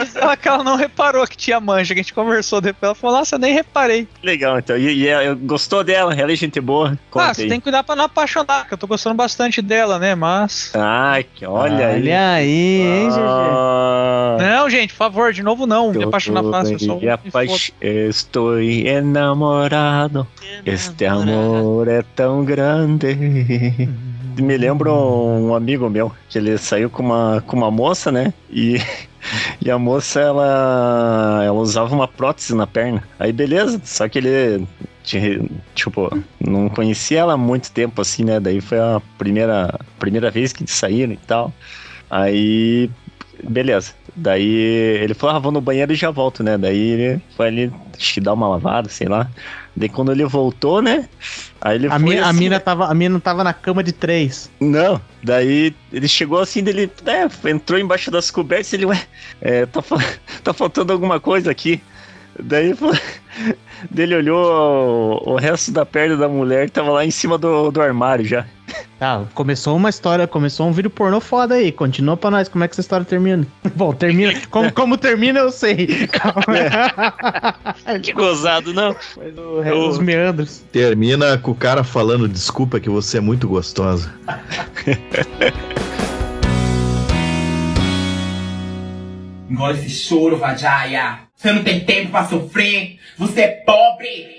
Diz 0.02 0.16
ela 0.16 0.38
que 0.38 0.48
ela 0.48 0.64
não 0.64 0.76
reparou 0.76 1.26
que 1.28 1.36
tinha 1.38 1.60
mancha, 1.60 1.94
que 1.94 2.00
a 2.00 2.04
gente 2.04 2.14
conversou 2.14 2.62
depois. 2.62 2.84
Ela 2.90 2.96
falou, 2.96 3.18
nossa, 3.18 3.36
eu 3.36 3.40
nem 3.40 3.54
reparei. 3.54 4.08
Legal, 4.24 4.58
então. 4.60 4.78
E, 4.78 4.94
e 5.04 5.08
ela- 5.08 5.36
gostou 5.36 5.84
dela? 5.84 6.14
Ela 6.14 6.32
é 6.32 6.36
gente 6.36 6.60
boa? 6.62 6.98
Conta 7.12 7.26
ah, 7.32 7.34
você 7.34 7.44
aí. 7.44 7.50
tem 7.50 7.60
que 7.60 7.64
cuidar 7.64 7.84
pra 7.84 7.96
não 7.96 8.06
apaixonar, 8.06 8.68
que 8.68 8.74
eu 8.74 8.78
tô 8.78 8.88
gostando 8.88 9.16
bastante 9.16 9.62
dela, 9.62 10.00
né? 10.00 10.16
Mas. 10.16 10.72
Ai, 10.76 11.24
que 11.24 11.46
olha 11.46 11.88
aí. 11.88 12.00
Olha 12.02 12.32
aí, 12.34 12.82
hein, 12.82 13.10
GG? 13.10 13.20
Ah, 13.20 14.38
Não, 14.40 14.70
gente, 14.70 14.92
por 14.94 14.98
favor, 14.98 15.34
de 15.34 15.44
novo 15.44 15.66
não. 15.68 15.92
Me 15.92 16.04
apaixonar 16.04 16.44
fácil, 16.44 16.74
eu 16.76 16.80
sou. 16.80 17.02
apaix- 17.12 17.72
Estou 17.82 18.60
enamorado. 18.60 20.26
Este 20.66 21.06
amor 21.06 21.88
é 21.88 22.02
tão 22.16 22.44
grande. 22.44 23.10
Me 24.42 24.58
lembro 24.58 24.94
um 24.94 25.54
amigo 25.56 25.90
meu 25.90 26.12
que 26.30 26.38
ele 26.38 26.58
saiu 26.58 26.90
com 26.90 27.04
uma, 27.04 27.44
com 27.46 27.58
uma 27.58 27.72
moça, 27.72 28.12
né? 28.12 28.34
E, 28.50 28.78
e 29.62 29.70
a 29.72 29.78
moça 29.78 30.20
ela, 30.20 31.42
ela 31.44 31.60
usava 31.60 31.94
uma 31.94 32.08
prótese 32.08 32.56
na 32.56 32.68
perna. 32.68 33.04
Aí 33.20 33.32
beleza, 33.34 33.82
só 33.84 34.08
que 34.08 34.18
ele 34.20 34.66
ti- 35.04 35.42
tipo 35.76 36.10
não 36.40 36.70
conhecia 36.70 37.20
ela 37.20 37.34
há 37.34 37.38
muito 37.38 37.72
tempo 37.72 38.02
assim, 38.02 38.24
né? 38.24 38.40
Daí 38.40 38.62
foi 38.62 38.80
a 38.80 39.02
primeira 39.18 39.74
primeira 39.98 40.30
vez 40.32 40.54
que 40.54 40.66
saíram 40.68 41.14
e 41.14 41.18
tal. 41.18 41.54
Aí 42.10 42.90
beleza. 43.44 43.94
Daí 44.16 44.44
ele 45.04 45.14
falou: 45.14 45.36
"Ah, 45.36 45.40
vou 45.40 45.52
no 45.52 45.62
banheiro 45.62 45.94
e 45.94 45.96
já 45.96 46.12
volto", 46.12 46.44
né? 46.44 46.58
Daí 46.58 46.78
ele 46.78 47.22
foi 47.36 47.48
ali 47.48 47.74
que 47.98 48.20
dar 48.22 48.34
uma 48.34 48.48
lavada, 48.50 48.90
sei 48.90 49.08
lá. 49.08 49.30
Daí 49.76 49.90
quando 49.90 50.12
ele 50.12 50.26
voltou, 50.26 50.82
né? 50.82 51.08
Aí 51.62 51.76
ele 51.76 51.88
A, 51.88 51.92
foi 51.92 52.00
mina, 52.00 52.26
a, 52.26 52.30
assim, 52.30 52.40
mina 52.40 52.60
tava, 52.60 52.86
a 52.88 52.94
mina 52.94 53.20
tava 53.20 53.44
na 53.44 53.54
cama 53.54 53.84
de 53.84 53.92
três. 53.92 54.50
não, 54.60 55.02
daí 55.24 55.76
ele 55.92 56.08
chegou 56.08 56.40
assim, 56.40 56.64
dele 56.64 56.92
é, 57.06 57.50
entrou 57.50 57.80
embaixo 57.80 58.12
das 58.12 58.32
cobertas 58.32 58.72
e 58.74 58.76
ele, 58.78 58.86
ué, 58.86 59.02
é, 59.42 59.66
tá, 59.66 59.82
tá 60.44 60.54
faltando 60.54 60.94
alguma 60.94 61.20
coisa 61.20 61.52
aqui. 61.52 61.82
Daí 63.92 64.04
ele 64.04 64.16
olhou 64.16 65.22
o, 65.26 65.34
o 65.34 65.36
resto 65.36 65.72
da 65.72 65.86
perna 65.86 66.16
da 66.16 66.28
mulher 66.30 66.70
tava 66.70 66.92
lá 66.92 67.06
em 67.06 67.12
cima 67.12 67.38
do, 67.38 67.70
do 67.72 67.82
armário 67.82 68.26
já. 68.26 68.46
Ah, 69.02 69.24
começou 69.34 69.78
uma 69.78 69.90
história, 69.90 70.28
começou 70.28 70.68
um 70.68 70.74
vídeo 70.74 70.90
pornô 70.90 71.22
foda 71.22 71.56
aí. 71.56 71.72
Continua 71.72 72.18
pra 72.18 72.30
nós, 72.30 72.50
como 72.50 72.66
é 72.66 72.68
que 72.68 72.74
essa 72.74 72.82
história 72.82 73.06
termina? 73.06 73.48
Bom, 73.74 73.94
termina. 73.94 74.34
Como, 74.52 74.70
como 74.74 74.98
termina, 74.98 75.40
eu 75.40 75.52
sei. 75.52 76.06
Calma. 76.08 77.56
Que 78.04 78.12
gozado, 78.12 78.74
não. 78.74 78.94
Mas 79.16 79.38
o- 79.38 79.88
Os 79.88 80.00
meandros. 80.00 80.64
Termina 80.72 81.38
com 81.38 81.52
o 81.52 81.56
cara 81.56 81.82
falando 81.84 82.28
desculpa 82.28 82.78
que 82.80 82.90
você 82.90 83.20
é 83.20 83.22
muito 83.22 83.48
gostosa. 83.48 84.14
Engole 89.50 89.80
esse 89.80 89.90
choro, 89.90 90.38
Vajaya. 90.38 91.20
Você 91.36 91.52
não 91.52 91.64
tem 91.64 91.80
tempo 91.80 92.12
pra 92.12 92.26
sofrer. 92.26 92.98
Você 93.18 93.42
é 93.42 93.48
pobre. 93.66 94.39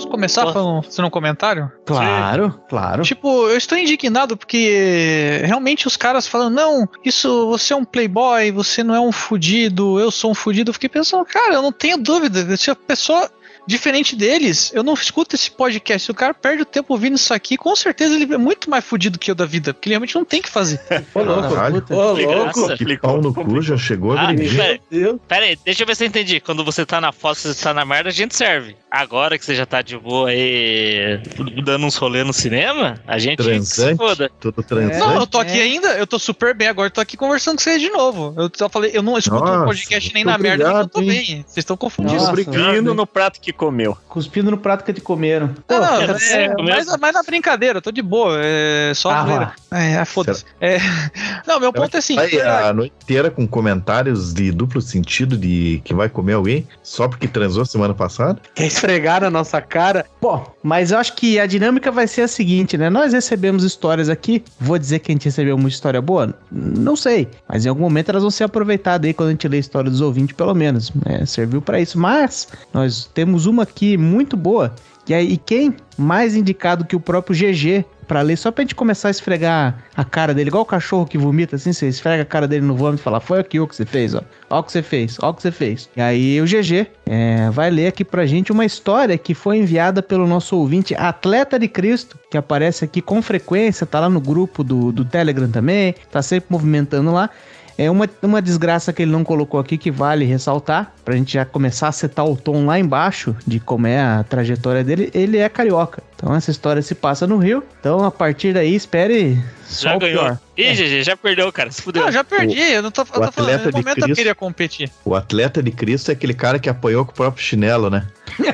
Posso 0.00 0.08
começar 0.08 0.42
Posso. 0.42 0.54
falando, 0.54 0.82
fazendo 0.82 1.06
um 1.06 1.10
comentário? 1.10 1.70
Claro, 1.84 2.58
claro. 2.68 3.02
Tipo, 3.02 3.48
eu 3.48 3.56
estou 3.56 3.76
indignado 3.76 4.34
porque 4.34 5.42
realmente 5.44 5.86
os 5.86 5.96
caras 5.96 6.26
falam, 6.26 6.48
não, 6.48 6.88
isso, 7.04 7.46
você 7.48 7.74
é 7.74 7.76
um 7.76 7.84
playboy, 7.84 8.50
você 8.50 8.82
não 8.82 8.94
é 8.94 9.00
um 9.00 9.12
fudido, 9.12 10.00
eu 10.00 10.10
sou 10.10 10.30
um 10.30 10.34
fudido. 10.34 10.70
Eu 10.70 10.74
fiquei 10.74 10.88
pensando, 10.88 11.22
cara, 11.26 11.54
eu 11.54 11.62
não 11.62 11.70
tenho 11.70 11.98
dúvida, 11.98 12.56
se 12.56 12.70
a 12.70 12.74
pessoa 12.74 13.30
diferente 13.66 14.16
deles, 14.16 14.72
eu 14.74 14.82
não 14.82 14.94
escuto 14.94 15.36
esse 15.36 15.50
podcast, 15.50 16.06
se 16.06 16.10
o 16.10 16.14
cara 16.14 16.32
perde 16.32 16.62
o 16.62 16.64
tempo 16.64 16.92
ouvindo 16.92 17.16
isso 17.16 17.32
aqui, 17.32 17.56
com 17.56 17.76
certeza 17.76 18.14
ele 18.14 18.32
é 18.34 18.38
muito 18.38 18.70
mais 18.70 18.84
fudido 18.84 19.18
que 19.18 19.30
eu 19.30 19.34
da 19.34 19.44
vida, 19.44 19.74
porque 19.74 19.88
ele 19.88 19.92
realmente 19.94 20.14
não 20.14 20.24
tem 20.24 20.40
o 20.40 20.42
que 20.42 20.48
fazer. 20.48 20.80
Ô, 21.14 21.22
louco. 21.22 21.94
Ô, 21.94 22.12
louco. 22.12 22.76
que 22.76 22.98
pau 22.98 23.20
no 23.20 23.32
cu 23.34 23.60
já 23.60 23.76
chegou 23.76 24.12
Ah, 24.12 24.22
agredindo. 24.30 24.56
pera, 24.56 25.18
pera 25.28 25.44
aí, 25.44 25.58
deixa 25.64 25.82
eu 25.82 25.86
ver 25.86 25.94
se 25.94 26.04
eu 26.04 26.08
entendi. 26.08 26.40
Quando 26.40 26.64
você 26.64 26.86
tá 26.86 27.00
na 27.00 27.12
foto, 27.12 27.38
você 27.38 27.62
tá 27.62 27.74
na 27.74 27.84
merda, 27.84 28.08
a 28.08 28.12
gente 28.12 28.34
serve. 28.34 28.76
Agora 28.90 29.38
que 29.38 29.44
você 29.44 29.54
já 29.54 29.64
tá 29.64 29.82
de 29.82 29.96
boa 29.96 30.30
aí, 30.30 31.20
dando 31.64 31.86
uns 31.86 31.94
rolê 31.96 32.24
no 32.24 32.32
cinema, 32.32 32.98
a 33.06 33.18
gente 33.18 33.40
se 33.42 33.48
Transante, 33.48 33.96
foda. 33.96 34.30
tudo 34.40 34.62
transante. 34.64 34.98
Não, 34.98 35.14
eu 35.14 35.26
tô 35.26 35.38
É. 35.38 35.42
aqui 35.42 35.60
ainda, 35.60 35.88
eu 35.96 36.06
tô 36.06 36.18
super 36.18 36.54
bem 36.54 36.66
agora, 36.66 36.88
eu 36.88 36.90
tô 36.90 37.00
aqui 37.00 37.16
conversando 37.16 37.56
com 37.56 37.62
vocês 37.62 37.80
de 37.80 37.88
novo. 37.90 38.34
Eu 38.36 38.50
só 38.54 38.68
falei, 38.68 38.90
eu 38.92 39.02
não 39.02 39.16
escuto 39.16 39.44
Nossa, 39.44 39.62
o 39.62 39.66
podcast 39.66 40.12
nem 40.12 40.24
na 40.24 40.36
merda, 40.36 40.64
mas 40.72 40.80
eu 40.82 40.88
tô 40.88 40.98
obrigado, 41.00 41.24
bem. 41.26 41.36
Vocês 41.46 41.58
estão 41.58 41.76
confundindo. 41.76 42.24
Cuspindo 42.26 42.94
no 42.94 43.06
prato 43.06 43.40
que 43.40 43.52
comeu. 43.52 43.96
Cuspindo 44.08 44.50
no 44.50 44.58
prato 44.58 44.84
que 44.84 44.92
te 44.92 45.00
comeram. 45.00 45.54
Pô, 45.68 45.74
Não, 45.74 45.80
não, 45.80 46.16
é 46.16 46.44
é, 46.44 46.54
mas, 46.62 46.86
mas 46.98 47.14
na 47.14 47.22
brincadeira, 47.22 47.78
eu 47.78 47.82
tô 47.82 47.92
de 47.92 48.02
boa, 48.02 48.38
é 48.42 48.92
só 48.94 49.10
Ah. 49.10 49.54
É, 49.70 49.98
ah, 49.98 50.04
foda-se. 50.04 50.44
É, 50.60 50.78
não, 51.46 51.60
meu 51.60 51.72
ponto 51.72 51.94
é 51.94 51.98
assim. 51.98 52.16
Vai 52.16 52.40
a 52.40 52.72
noite 52.72 52.92
inteira 53.04 53.30
com 53.30 53.46
comentários 53.46 54.32
de 54.34 54.50
duplo 54.50 54.80
sentido 54.80 55.36
de 55.36 55.80
que 55.84 55.94
vai 55.94 56.08
comer 56.08 56.32
alguém 56.32 56.66
só 56.82 57.06
porque 57.06 57.28
transou 57.28 57.64
semana 57.64 57.94
passada? 57.94 58.40
Quer 58.52 58.66
esfregar 58.80 59.20
na 59.20 59.30
nossa 59.30 59.60
cara? 59.60 60.06
Pô, 60.20 60.40
mas 60.62 60.90
eu 60.90 60.98
acho 60.98 61.14
que 61.14 61.38
a 61.38 61.46
dinâmica 61.46 61.92
vai 61.92 62.06
ser 62.06 62.22
a 62.22 62.28
seguinte, 62.28 62.78
né? 62.78 62.88
Nós 62.88 63.12
recebemos 63.12 63.62
histórias 63.62 64.08
aqui. 64.08 64.42
Vou 64.58 64.78
dizer 64.78 65.00
que 65.00 65.12
a 65.12 65.14
gente 65.14 65.26
recebeu 65.26 65.54
uma 65.54 65.68
história 65.68 66.00
boa? 66.00 66.34
Não 66.50 66.96
sei. 66.96 67.28
Mas 67.46 67.66
em 67.66 67.68
algum 67.68 67.82
momento 67.82 68.08
elas 68.08 68.22
vão 68.22 68.30
ser 68.30 68.44
aproveitadas 68.44 69.06
aí 69.06 69.14
quando 69.14 69.28
a 69.28 69.32
gente 69.32 69.46
lê 69.46 69.58
a 69.58 69.60
história 69.60 69.90
dos 69.90 70.00
ouvintes, 70.00 70.34
pelo 70.34 70.54
menos. 70.54 70.90
né? 70.94 71.24
Serviu 71.26 71.60
pra 71.60 71.80
isso. 71.80 71.98
Mas 71.98 72.48
nós 72.72 73.08
temos 73.12 73.46
uma 73.46 73.64
aqui 73.64 73.96
muito 73.96 74.36
boa. 74.36 74.74
E 75.08 75.14
aí, 75.14 75.36
quem 75.38 75.74
mais 75.98 76.36
indicado 76.36 76.84
que 76.84 76.94
o 76.94 77.00
próprio 77.00 77.36
GG 77.36 77.84
pra 78.10 78.22
ler, 78.22 78.36
só 78.36 78.50
pra 78.50 78.62
gente 78.62 78.74
começar 78.74 79.06
a 79.06 79.10
esfregar 79.12 79.84
a 79.96 80.04
cara 80.04 80.34
dele, 80.34 80.48
igual 80.48 80.64
o 80.64 80.66
cachorro 80.66 81.06
que 81.06 81.16
vomita, 81.16 81.54
assim, 81.54 81.72
você 81.72 81.86
esfrega 81.86 82.24
a 82.24 82.26
cara 82.26 82.48
dele 82.48 82.66
no 82.66 82.74
vômito 82.74 83.00
e 83.00 83.04
fala, 83.04 83.20
foi 83.20 83.38
aqui 83.38 83.60
o 83.60 83.68
que 83.68 83.76
você 83.76 83.86
fez, 83.86 84.16
ó. 84.16 84.22
Ó 84.50 84.58
o 84.58 84.64
que 84.64 84.72
você 84.72 84.82
fez, 84.82 85.16
ó 85.22 85.30
o 85.30 85.34
que 85.34 85.42
você 85.42 85.52
fez. 85.52 85.88
E 85.96 86.00
aí 86.00 86.40
o 86.40 86.44
GG 86.44 86.88
é, 87.06 87.48
vai 87.50 87.70
ler 87.70 87.86
aqui 87.86 88.04
pra 88.04 88.26
gente 88.26 88.50
uma 88.50 88.64
história 88.64 89.16
que 89.16 89.32
foi 89.32 89.58
enviada 89.58 90.02
pelo 90.02 90.26
nosso 90.26 90.56
ouvinte 90.56 90.92
Atleta 90.96 91.56
de 91.56 91.68
Cristo, 91.68 92.18
que 92.28 92.36
aparece 92.36 92.84
aqui 92.84 93.00
com 93.00 93.22
frequência, 93.22 93.86
tá 93.86 94.00
lá 94.00 94.08
no 94.08 94.20
grupo 94.20 94.64
do, 94.64 94.90
do 94.90 95.04
Telegram 95.04 95.48
também, 95.48 95.94
tá 96.10 96.20
sempre 96.20 96.48
movimentando 96.50 97.12
lá. 97.12 97.30
É 97.78 97.90
uma, 97.90 98.06
uma 98.22 98.42
desgraça 98.42 98.92
que 98.92 99.00
ele 99.00 99.10
não 99.10 99.24
colocou 99.24 99.58
aqui 99.58 99.78
que 99.78 99.90
vale 99.90 100.24
ressaltar, 100.26 100.92
pra 101.02 101.14
gente 101.14 101.32
já 101.32 101.46
começar 101.46 101.88
a 101.88 101.92
setar 101.92 102.26
o 102.26 102.36
tom 102.36 102.66
lá 102.66 102.78
embaixo 102.78 103.34
de 103.46 103.58
como 103.58 103.86
é 103.86 103.98
a 103.98 104.22
trajetória 104.22 104.84
dele. 104.84 105.10
Ele 105.14 105.38
é 105.38 105.48
carioca. 105.48 106.02
Então 106.20 106.34
essa 106.34 106.50
história 106.50 106.82
se 106.82 106.94
passa 106.94 107.26
no 107.26 107.38
Rio. 107.38 107.64
Então 107.80 108.04
a 108.04 108.10
partir 108.10 108.52
daí 108.52 108.74
espere 108.74 109.42
só 109.64 109.88
Já 109.90 109.96
o 109.96 109.98
ganhou. 109.98 110.22
pior. 110.24 110.38
Ih, 110.54 110.74
GG, 110.74 111.02
já 111.02 111.16
perdeu, 111.16 111.50
cara. 111.50 111.72
Se 111.72 111.80
fudeu. 111.80 112.02
Não, 112.02 112.08
eu 112.08 112.12
já 112.12 112.22
perdi, 112.22 112.60
eu 112.60 112.82
não 112.82 112.90
tô, 112.90 113.00
eu 113.00 113.06
tô 113.06 113.32
falando, 113.32 113.64
no 113.64 113.72
momento 113.72 113.98
eu 113.98 114.04
Cristo. 114.04 114.14
queria 114.16 114.34
competir. 114.34 114.90
O 115.02 115.14
atleta 115.14 115.62
de 115.62 115.70
Cristo 115.70 116.10
é 116.10 116.12
aquele 116.12 116.34
cara 116.34 116.58
que 116.58 116.68
apanhou 116.68 117.06
com 117.06 117.12
o 117.12 117.14
próprio 117.14 117.42
chinelo, 117.42 117.88
né? 117.88 118.06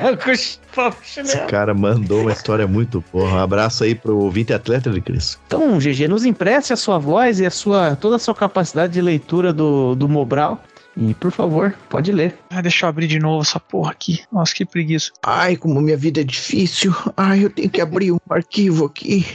Esse 1.13 1.39
cara 1.47 1.73
mandou 1.73 2.21
uma 2.21 2.31
história 2.31 2.65
muito 2.65 3.03
boa. 3.11 3.29
Um 3.29 3.39
abraço 3.39 3.83
aí 3.83 3.93
pro 3.93 4.17
ouvinte 4.17 4.53
atleta 4.53 4.89
de 4.89 5.01
Cristo. 5.01 5.37
Então, 5.47 5.77
GG, 5.77 6.07
nos 6.07 6.23
empreste 6.23 6.71
a 6.71 6.77
sua 6.77 6.97
voz 6.97 7.41
e 7.41 7.45
a 7.45 7.51
sua, 7.51 7.97
toda 7.97 8.15
a 8.15 8.19
sua 8.19 8.33
capacidade 8.33 8.93
de 8.93 9.01
leitura 9.01 9.51
do, 9.51 9.93
do 9.93 10.07
Mobral. 10.07 10.63
E 10.99 11.13
por 11.13 11.31
favor, 11.31 11.75
pode 11.89 12.11
ler. 12.11 12.35
Ah, 12.49 12.61
deixa 12.61 12.85
eu 12.85 12.89
abrir 12.89 13.05
de 13.07 13.19
novo 13.19 13.41
essa 13.43 13.59
porra 13.59 13.91
aqui. 13.91 14.21
Nossa, 14.31 14.53
que 14.53 14.65
preguiça. 14.65 15.11
Ai, 15.23 15.55
como 15.55 15.79
minha 15.79 15.95
vida 15.97 16.21
é 16.21 16.23
difícil. 16.23 16.91
Ai, 17.15 17.43
eu 17.45 17.49
tenho 17.51 17.69
que 17.69 17.79
abrir 17.79 18.11
um 18.11 18.17
arquivo 18.29 18.85
aqui. 18.85 19.25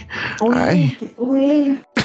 Ai. 0.52 0.96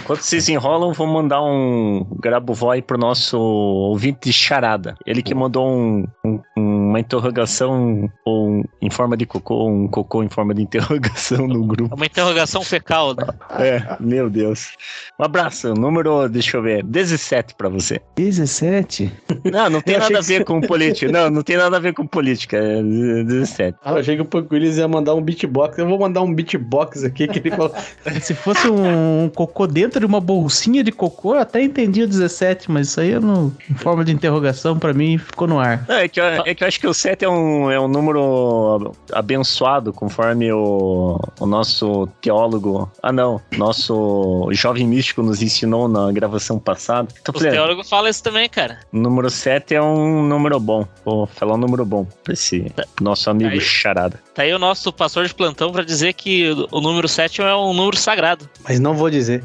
Enquanto 0.01 0.21
vocês 0.21 0.47
enrolam, 0.47 0.93
vou 0.93 1.07
mandar 1.07 1.41
um 1.43 2.05
Grabovoi 2.21 2.81
pro 2.81 2.97
nosso 2.97 3.37
ouvinte 3.37 4.31
charada. 4.31 4.95
Ele 5.05 5.21
que 5.21 5.33
mandou 5.33 5.67
um, 5.69 6.05
um- 6.23 6.39
uma 6.55 6.99
interrogação 6.99 8.09
ou 8.25 8.49
um- 8.49 8.63
em 8.81 8.89
forma 8.89 9.17
de 9.17 9.25
cocô, 9.25 9.67
um 9.67 9.87
cocô 9.87 10.23
em 10.23 10.29
forma 10.29 10.53
de 10.53 10.61
interrogação 10.61 11.47
no 11.47 11.65
grupo. 11.65 11.95
uma 11.95 12.05
interrogação 12.05 12.61
fecal, 12.63 13.13
né? 13.15 13.25
É, 13.59 13.97
meu 13.99 14.29
Deus. 14.29 14.71
Um 15.19 15.23
abraço. 15.25 15.73
Número, 15.73 16.29
deixa 16.29 16.57
eu 16.57 16.61
ver, 16.61 16.83
17 16.83 17.55
pra 17.55 17.67
você. 17.69 17.99
17? 18.15 19.11
Não, 19.51 19.69
não 19.69 19.81
tem 19.81 19.97
nada 19.99 20.19
a 20.19 20.21
que 20.21 20.27
ver 20.27 20.45
com 20.45 20.61
política. 20.61 21.11
Não, 21.11 21.29
não 21.29 21.43
tem 21.43 21.57
nada 21.57 21.77
a 21.77 21.79
ver 21.79 21.93
com 21.93 22.05
política. 22.05 22.57
É 22.57 22.81
17. 22.81 23.77
Ah, 23.83 23.91
eu 23.91 23.97
achei 23.97 24.15
que 24.15 24.21
o 24.21 24.25
Paco 24.25 24.53
Willis 24.53 24.77
ia 24.77 24.87
mandar 24.87 25.15
um 25.15 25.21
beatbox. 25.21 25.77
Eu 25.77 25.87
vou 25.87 25.99
mandar 25.99 26.21
um 26.21 26.33
beatbox 26.33 27.03
aqui 27.03 27.27
que 27.27 27.39
ele 27.39 27.51
falou. 27.51 27.73
Se 28.21 28.33
fosse 28.33 28.69
um 28.69 29.29
cocô 29.33 29.67
dentro 29.67 29.99
de 29.99 30.05
uma 30.05 30.19
bolsinha 30.19 30.83
de 30.83 30.91
cocô, 30.91 31.35
eu 31.35 31.41
até 31.41 31.61
entendi 31.61 32.03
o 32.03 32.07
17, 32.07 32.71
mas 32.71 32.87
isso 32.87 32.99
aí 32.99 33.11
eu 33.11 33.21
não, 33.21 33.51
em 33.69 33.75
forma 33.75 34.03
de 34.03 34.11
interrogação 34.11 34.77
pra 34.77 34.93
mim 34.93 35.17
ficou 35.17 35.47
no 35.47 35.59
ar. 35.59 35.85
Não, 35.87 35.95
é, 35.95 36.07
que 36.07 36.19
eu, 36.19 36.25
é 36.25 36.55
que 36.55 36.63
eu 36.63 36.67
acho 36.67 36.79
que 36.79 36.87
o 36.87 36.93
7 36.93 37.25
é 37.25 37.29
um, 37.29 37.71
é 37.71 37.79
um 37.79 37.87
número 37.87 38.93
abençoado, 39.11 39.93
conforme 39.93 40.51
o, 40.51 41.19
o 41.39 41.45
nosso 41.45 42.07
teólogo. 42.21 42.91
Ah, 43.01 43.11
não. 43.11 43.41
Nosso 43.57 44.49
jovem 44.51 44.87
místico 44.87 45.21
nos 45.21 45.41
ensinou 45.41 45.87
na 45.87 46.11
gravação 46.11 46.59
passada. 46.59 47.09
Então, 47.21 47.33
Os 47.35 47.41
falei, 47.41 47.57
teólogos 47.57 47.89
falam 47.89 48.09
isso 48.09 48.23
também, 48.23 48.49
cara. 48.49 48.79
o 48.91 48.97
número 48.97 49.29
7 49.37 49.75
é 49.75 49.81
um 49.81 50.23
número 50.27 50.59
bom. 50.59 50.87
Vou 51.05 51.27
falar 51.27 51.55
um 51.55 51.57
número 51.57 51.85
bom 51.85 52.05
pra 52.23 52.33
esse 52.33 52.71
nosso 52.99 53.29
amigo 53.29 53.51
Aí. 53.51 53.61
charada. 53.61 54.19
Tá 54.33 54.43
aí 54.43 54.53
o 54.53 54.59
nosso 54.59 54.91
pastor 54.91 55.25
de 55.27 55.33
plantão 55.33 55.71
pra 55.71 55.83
dizer 55.83 56.13
que 56.13 56.49
o 56.71 56.81
número 56.81 57.07
7 57.07 57.41
é 57.41 57.55
um 57.55 57.73
número 57.73 57.97
sagrado. 57.97 58.49
Mas 58.63 58.79
não 58.79 58.93
vou 58.93 59.09
dizer. 59.09 59.43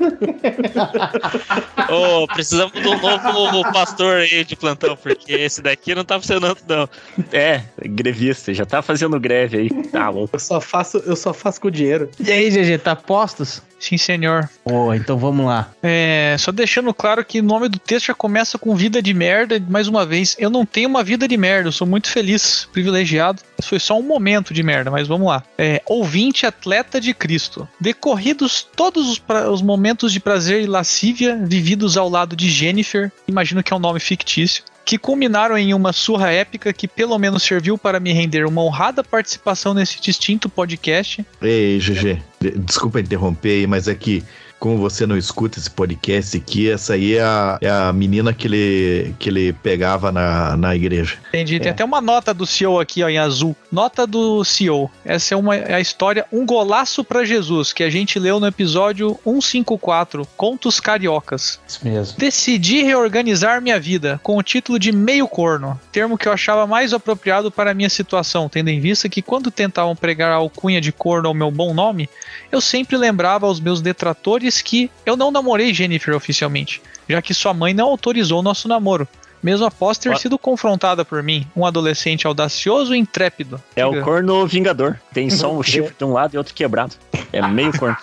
Ô, 1.90 2.26
precisamos 2.28 2.72
de 2.72 2.88
um 2.88 2.98
novo 3.00 3.62
pastor 3.72 4.16
aí 4.16 4.44
de 4.44 4.56
plantão, 4.56 4.96
porque 4.96 5.32
esse 5.32 5.60
daqui 5.62 5.94
não 5.94 6.04
tá 6.04 6.18
funcionando, 6.18 6.58
não. 6.66 6.88
É, 7.32 7.62
grevista, 7.82 8.52
já 8.54 8.64
tá 8.64 8.80
fazendo 8.82 9.20
greve 9.20 9.58
aí. 9.58 9.70
Tá 9.84 10.08
louco. 10.08 10.34
Eu 10.34 10.40
só 10.40 10.60
faço, 10.60 10.98
eu 10.98 11.16
só 11.16 11.32
faço 11.34 11.60
com 11.60 11.70
dinheiro. 11.70 12.10
E 12.18 12.30
aí, 12.30 12.50
GG, 12.50 12.78
tá 12.78 12.96
postos? 12.96 13.62
Sim, 13.80 13.96
senhor. 13.96 14.48
Pô, 14.62 14.92
então 14.94 15.16
vamos 15.18 15.46
lá. 15.46 15.70
É, 15.82 16.36
só 16.38 16.52
deixando 16.52 16.92
claro 16.92 17.24
que 17.24 17.40
o 17.40 17.42
nome 17.42 17.66
do 17.66 17.78
texto 17.78 18.06
já 18.08 18.14
começa 18.14 18.58
com 18.58 18.76
vida 18.76 19.00
de 19.02 19.14
merda. 19.14 19.58
Mais 19.70 19.88
uma 19.88 20.04
vez, 20.04 20.36
eu 20.38 20.50
não 20.50 20.66
tenho 20.66 20.86
uma 20.88 21.02
vida 21.02 21.26
de 21.26 21.36
merda, 21.36 21.68
eu 21.68 21.72
sou 21.72 21.86
muito 21.86 22.08
feliz, 22.10 22.68
privilegiado. 22.72 23.40
Foi 23.62 23.80
só 23.80 23.98
um 23.98 24.02
momento 24.02 24.52
de 24.52 24.62
merda, 24.62 24.90
mas 24.90 25.08
vamos 25.08 25.26
lá. 25.28 25.42
É, 25.56 25.80
ouvinte 25.86 26.44
atleta 26.44 27.00
de 27.00 27.14
Cristo. 27.14 27.66
Decorridos 27.80 28.66
todos 28.76 29.08
os, 29.08 29.18
pra- 29.18 29.50
os 29.50 29.62
momentos 29.62 30.12
de 30.12 30.20
prazer 30.20 30.62
e 30.62 30.66
lascívia 30.66 31.36
vividos 31.42 31.96
ao 31.96 32.08
lado 32.08 32.36
de 32.36 32.50
Jennifer, 32.50 33.10
imagino 33.26 33.62
que 33.62 33.72
é 33.72 33.76
um 33.76 33.80
nome 33.80 33.98
fictício. 33.98 34.62
Que 34.90 34.98
culminaram 34.98 35.56
em 35.56 35.72
uma 35.72 35.92
surra 35.92 36.32
épica 36.32 36.72
que 36.72 36.88
pelo 36.88 37.16
menos 37.16 37.44
serviu 37.44 37.78
para 37.78 38.00
me 38.00 38.12
render 38.12 38.44
uma 38.44 38.60
honrada 38.60 39.04
participação 39.04 39.72
nesse 39.72 40.00
distinto 40.00 40.48
podcast. 40.48 41.24
Ei, 41.40 41.78
GG, 41.78 42.20
de- 42.40 42.58
desculpa 42.58 42.98
interromper 42.98 43.68
mas 43.68 43.86
é 43.86 43.94
que, 43.94 44.24
como 44.60 44.76
você 44.76 45.06
não 45.06 45.16
escuta 45.16 45.58
esse 45.58 45.70
podcast 45.70 46.36
aqui, 46.36 46.70
essa 46.70 46.92
aí 46.92 47.16
é 47.16 47.22
a, 47.22 47.58
é 47.62 47.70
a 47.70 47.92
menina 47.92 48.34
que 48.34 48.46
ele, 48.46 49.14
que 49.18 49.30
ele 49.30 49.54
pegava 49.54 50.12
na, 50.12 50.54
na 50.56 50.76
igreja. 50.76 51.16
Entendi. 51.30 51.58
Tem 51.58 51.70
É. 51.70 51.72
até 51.72 51.84
uma 51.84 52.00
nota 52.00 52.34
do 52.34 52.46
CEO 52.46 52.78
aqui, 52.78 53.02
ó, 53.02 53.08
em 53.08 53.16
azul. 53.16 53.56
Nota 53.72 54.06
do 54.06 54.44
CEO. 54.44 54.90
Essa 55.02 55.34
é, 55.34 55.36
uma, 55.36 55.56
é 55.56 55.74
a 55.74 55.80
história 55.80 56.26
Um 56.30 56.44
Golaço 56.44 57.02
pra 57.02 57.24
Jesus, 57.24 57.72
que 57.72 57.82
a 57.82 57.88
gente 57.88 58.18
leu 58.18 58.38
no 58.38 58.46
episódio 58.46 59.18
154, 59.24 60.28
Contos 60.36 60.78
Cariocas. 60.78 61.58
Isso 61.66 61.80
mesmo. 61.82 62.18
Decidi 62.18 62.82
reorganizar 62.82 63.62
minha 63.62 63.80
vida, 63.80 64.20
com 64.22 64.36
o 64.36 64.42
título 64.42 64.78
de 64.78 64.92
meio 64.92 65.26
corno, 65.26 65.80
termo 65.90 66.18
que 66.18 66.28
eu 66.28 66.32
achava 66.32 66.66
mais 66.66 66.92
apropriado 66.92 67.50
para 67.50 67.70
a 67.70 67.74
minha 67.74 67.88
situação, 67.88 68.48
tendo 68.48 68.68
em 68.68 68.78
vista 68.78 69.08
que 69.08 69.22
quando 69.22 69.50
tentavam 69.50 69.96
pregar 69.96 70.30
a 70.30 70.34
alcunha 70.34 70.80
de 70.80 70.92
corno 70.92 71.28
ao 71.28 71.34
meu 71.34 71.50
bom 71.50 71.72
nome, 71.72 72.10
eu 72.52 72.60
sempre 72.60 72.98
lembrava 72.98 73.46
aos 73.46 73.58
meus 73.58 73.80
detratores 73.80 74.49
que 74.58 74.90
eu 75.04 75.16
não 75.16 75.30
namorei 75.30 75.74
Jennifer 75.74 76.14
oficialmente, 76.14 76.80
já 77.08 77.20
que 77.20 77.34
sua 77.34 77.52
mãe 77.52 77.74
não 77.74 77.88
autorizou 77.88 78.40
o 78.40 78.42
nosso 78.42 78.66
namoro. 78.66 79.06
Mesmo 79.42 79.64
após 79.64 79.96
ter 79.96 80.10
What? 80.10 80.20
sido 80.20 80.38
confrontada 80.38 81.02
por 81.02 81.22
mim, 81.22 81.46
um 81.56 81.64
adolescente 81.64 82.26
audacioso 82.26 82.94
e 82.94 82.98
intrépido. 82.98 83.62
É 83.74 83.86
o 83.86 83.90
Diga. 83.90 84.02
corno 84.02 84.46
vingador. 84.46 85.00
Tem 85.14 85.30
só 85.30 85.50
um 85.52 85.62
chifre 85.64 85.94
de 85.96 86.04
um 86.04 86.12
lado 86.12 86.34
e 86.34 86.38
outro 86.38 86.52
quebrado. 86.54 86.94
É 87.32 87.40
meio 87.46 87.76
corno. 87.78 87.96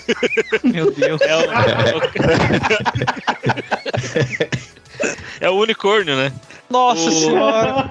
Meu 0.64 0.90
Deus. 0.90 1.20
É 1.20 1.36
o, 1.36 1.40
é 5.42 5.50
o 5.50 5.54
unicórnio, 5.60 6.16
né? 6.16 6.32
Nossa 6.70 7.08
O- 7.08 7.12
senhora. 7.12 7.90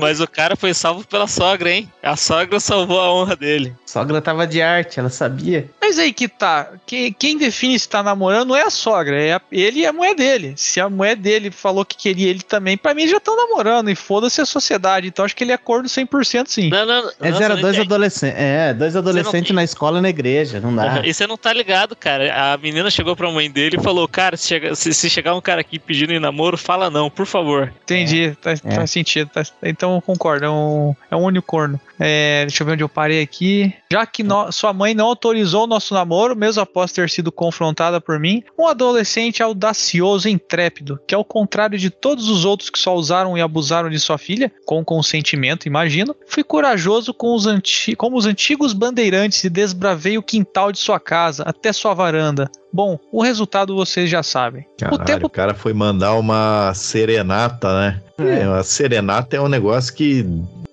Mas 0.00 0.20
o 0.20 0.26
cara 0.28 0.54
foi 0.56 0.74
salvo 0.74 1.06
pela 1.06 1.26
sogra, 1.26 1.70
hein? 1.70 1.90
A 2.02 2.14
sogra 2.16 2.60
salvou 2.60 3.00
a 3.00 3.12
honra 3.12 3.34
dele. 3.36 3.74
Sogra 3.86 4.20
tava 4.20 4.46
de 4.46 4.60
arte, 4.60 5.00
ela 5.00 5.08
sabia. 5.08 5.68
Mas 5.80 5.98
aí 5.98 6.12
que 6.12 6.28
tá. 6.28 6.68
Quem, 6.86 7.12
quem 7.12 7.38
define 7.38 7.78
se 7.78 7.88
tá 7.88 8.02
namorando 8.02 8.48
não 8.48 8.56
é 8.56 8.62
a 8.62 8.70
sogra, 8.70 9.20
é 9.20 9.32
a- 9.34 9.40
ele 9.50 9.80
e 9.80 9.86
a 9.86 9.92
mulher 9.92 10.14
dele. 10.14 10.54
Se 10.56 10.80
a 10.80 10.88
mulher 10.90 11.16
dele 11.16 11.50
falou 11.50 11.84
que 11.84 11.96
queria 11.96 12.28
ele 12.28 12.42
também, 12.42 12.76
pra 12.76 12.92
mim 12.94 13.06
já 13.08 13.16
estão 13.16 13.36
namorando. 13.36 13.90
E 13.90 13.94
foda-se 13.94 14.40
a 14.40 14.46
sociedade. 14.46 15.08
Então 15.08 15.24
acho 15.24 15.34
que 15.34 15.42
ele 15.44 15.52
é 15.52 15.56
corno 15.56 15.88
100% 15.88 16.48
sim. 16.48 16.68
Não, 16.68 16.84
não, 16.84 17.10
É 17.20 17.30
não, 17.30 17.40
não 17.48 17.60
dois 17.60 17.78
adolescentes. 17.78 18.38
É, 18.38 18.74
dois 18.74 18.94
adolescentes 18.96 19.54
na 19.54 19.64
escola 19.64 19.98
e 19.98 20.02
na 20.02 20.08
igreja, 20.10 20.60
não 20.60 20.74
dá. 20.74 21.00
E 21.04 21.12
você 21.14 21.26
não 21.26 21.36
tá 21.36 21.52
ligado, 21.52 21.96
cara. 21.96 22.52
A 22.52 22.56
menina 22.58 22.90
chegou 22.90 23.16
pra 23.16 23.30
mãe 23.30 23.50
dele 23.50 23.76
e 23.78 23.82
falou: 23.82 24.06
Cara, 24.06 24.36
se, 24.36 24.46
chega- 24.48 24.74
se- 24.74 24.92
se 24.92 25.08
chegar 25.08 25.34
um 25.34 25.40
cara 25.40 25.60
aqui 25.60 25.78
pedindo 25.78 26.12
em 26.12 26.18
namoro, 26.20 26.56
fala 26.58 26.90
não, 26.90 27.05
por 27.10 27.26
favor. 27.26 27.72
Entendi, 27.82 28.36
tá- 28.40 28.52
É. 28.52 28.56
faz 28.56 28.90
sentido. 28.90 29.30
tá- 29.32 29.42
então 29.62 30.00
concordo, 30.00 30.44
é 30.46 30.50
um, 30.50 30.94
é 31.10 31.16
um 31.16 31.24
unicorno. 31.24 31.80
É, 31.98 32.44
deixa 32.46 32.62
eu 32.62 32.66
ver 32.66 32.72
onde 32.74 32.82
eu 32.84 32.88
parei 32.88 33.22
aqui. 33.22 33.72
Já 33.90 34.04
que 34.04 34.22
no- 34.22 34.52
sua 34.52 34.72
mãe 34.72 34.94
não 34.94 35.06
autorizou 35.06 35.64
o 35.64 35.66
nosso 35.66 35.94
namoro, 35.94 36.36
mesmo 36.36 36.60
após 36.62 36.92
ter 36.92 37.08
sido 37.08 37.32
confrontada 37.32 38.00
por 38.00 38.18
mim, 38.20 38.42
um 38.58 38.66
adolescente 38.66 39.42
audacioso 39.42 40.28
e 40.28 40.32
intrépido, 40.32 41.00
que 41.06 41.14
ao 41.14 41.24
contrário 41.24 41.78
de 41.78 41.88
todos 41.90 42.28
os 42.28 42.44
outros 42.44 42.68
que 42.70 42.78
só 42.78 42.94
usaram 42.94 43.36
e 43.36 43.40
abusaram 43.40 43.88
de 43.88 43.98
sua 43.98 44.18
filha, 44.18 44.52
com 44.66 44.84
consentimento, 44.84 45.66
imagino, 45.66 46.14
fui 46.26 46.42
corajoso 46.44 47.14
com 47.14 47.34
os 47.34 47.46
anti- 47.46 47.96
como 47.96 48.16
os 48.16 48.26
antigos 48.26 48.72
bandeirantes 48.72 49.42
e 49.44 49.48
desbravei 49.50 50.18
o 50.18 50.22
quintal 50.22 50.70
de 50.72 50.78
sua 50.78 51.00
casa 51.00 51.42
até 51.44 51.72
sua 51.72 51.94
varanda. 51.94 52.50
Bom, 52.76 52.98
o 53.10 53.22
resultado 53.22 53.74
vocês 53.74 54.10
já 54.10 54.22
sabem. 54.22 54.66
Caralho, 54.78 55.00
o 55.00 55.04
tempo 55.06 55.26
o 55.28 55.30
cara 55.30 55.54
foi 55.54 55.72
mandar 55.72 56.12
uma 56.12 56.74
serenata, 56.74 57.72
né? 57.72 58.02
É. 58.18 58.42
É, 58.42 58.46
uma 58.46 58.62
serenata 58.62 59.34
é 59.34 59.40
um 59.40 59.48
negócio 59.48 59.94
que. 59.94 60.26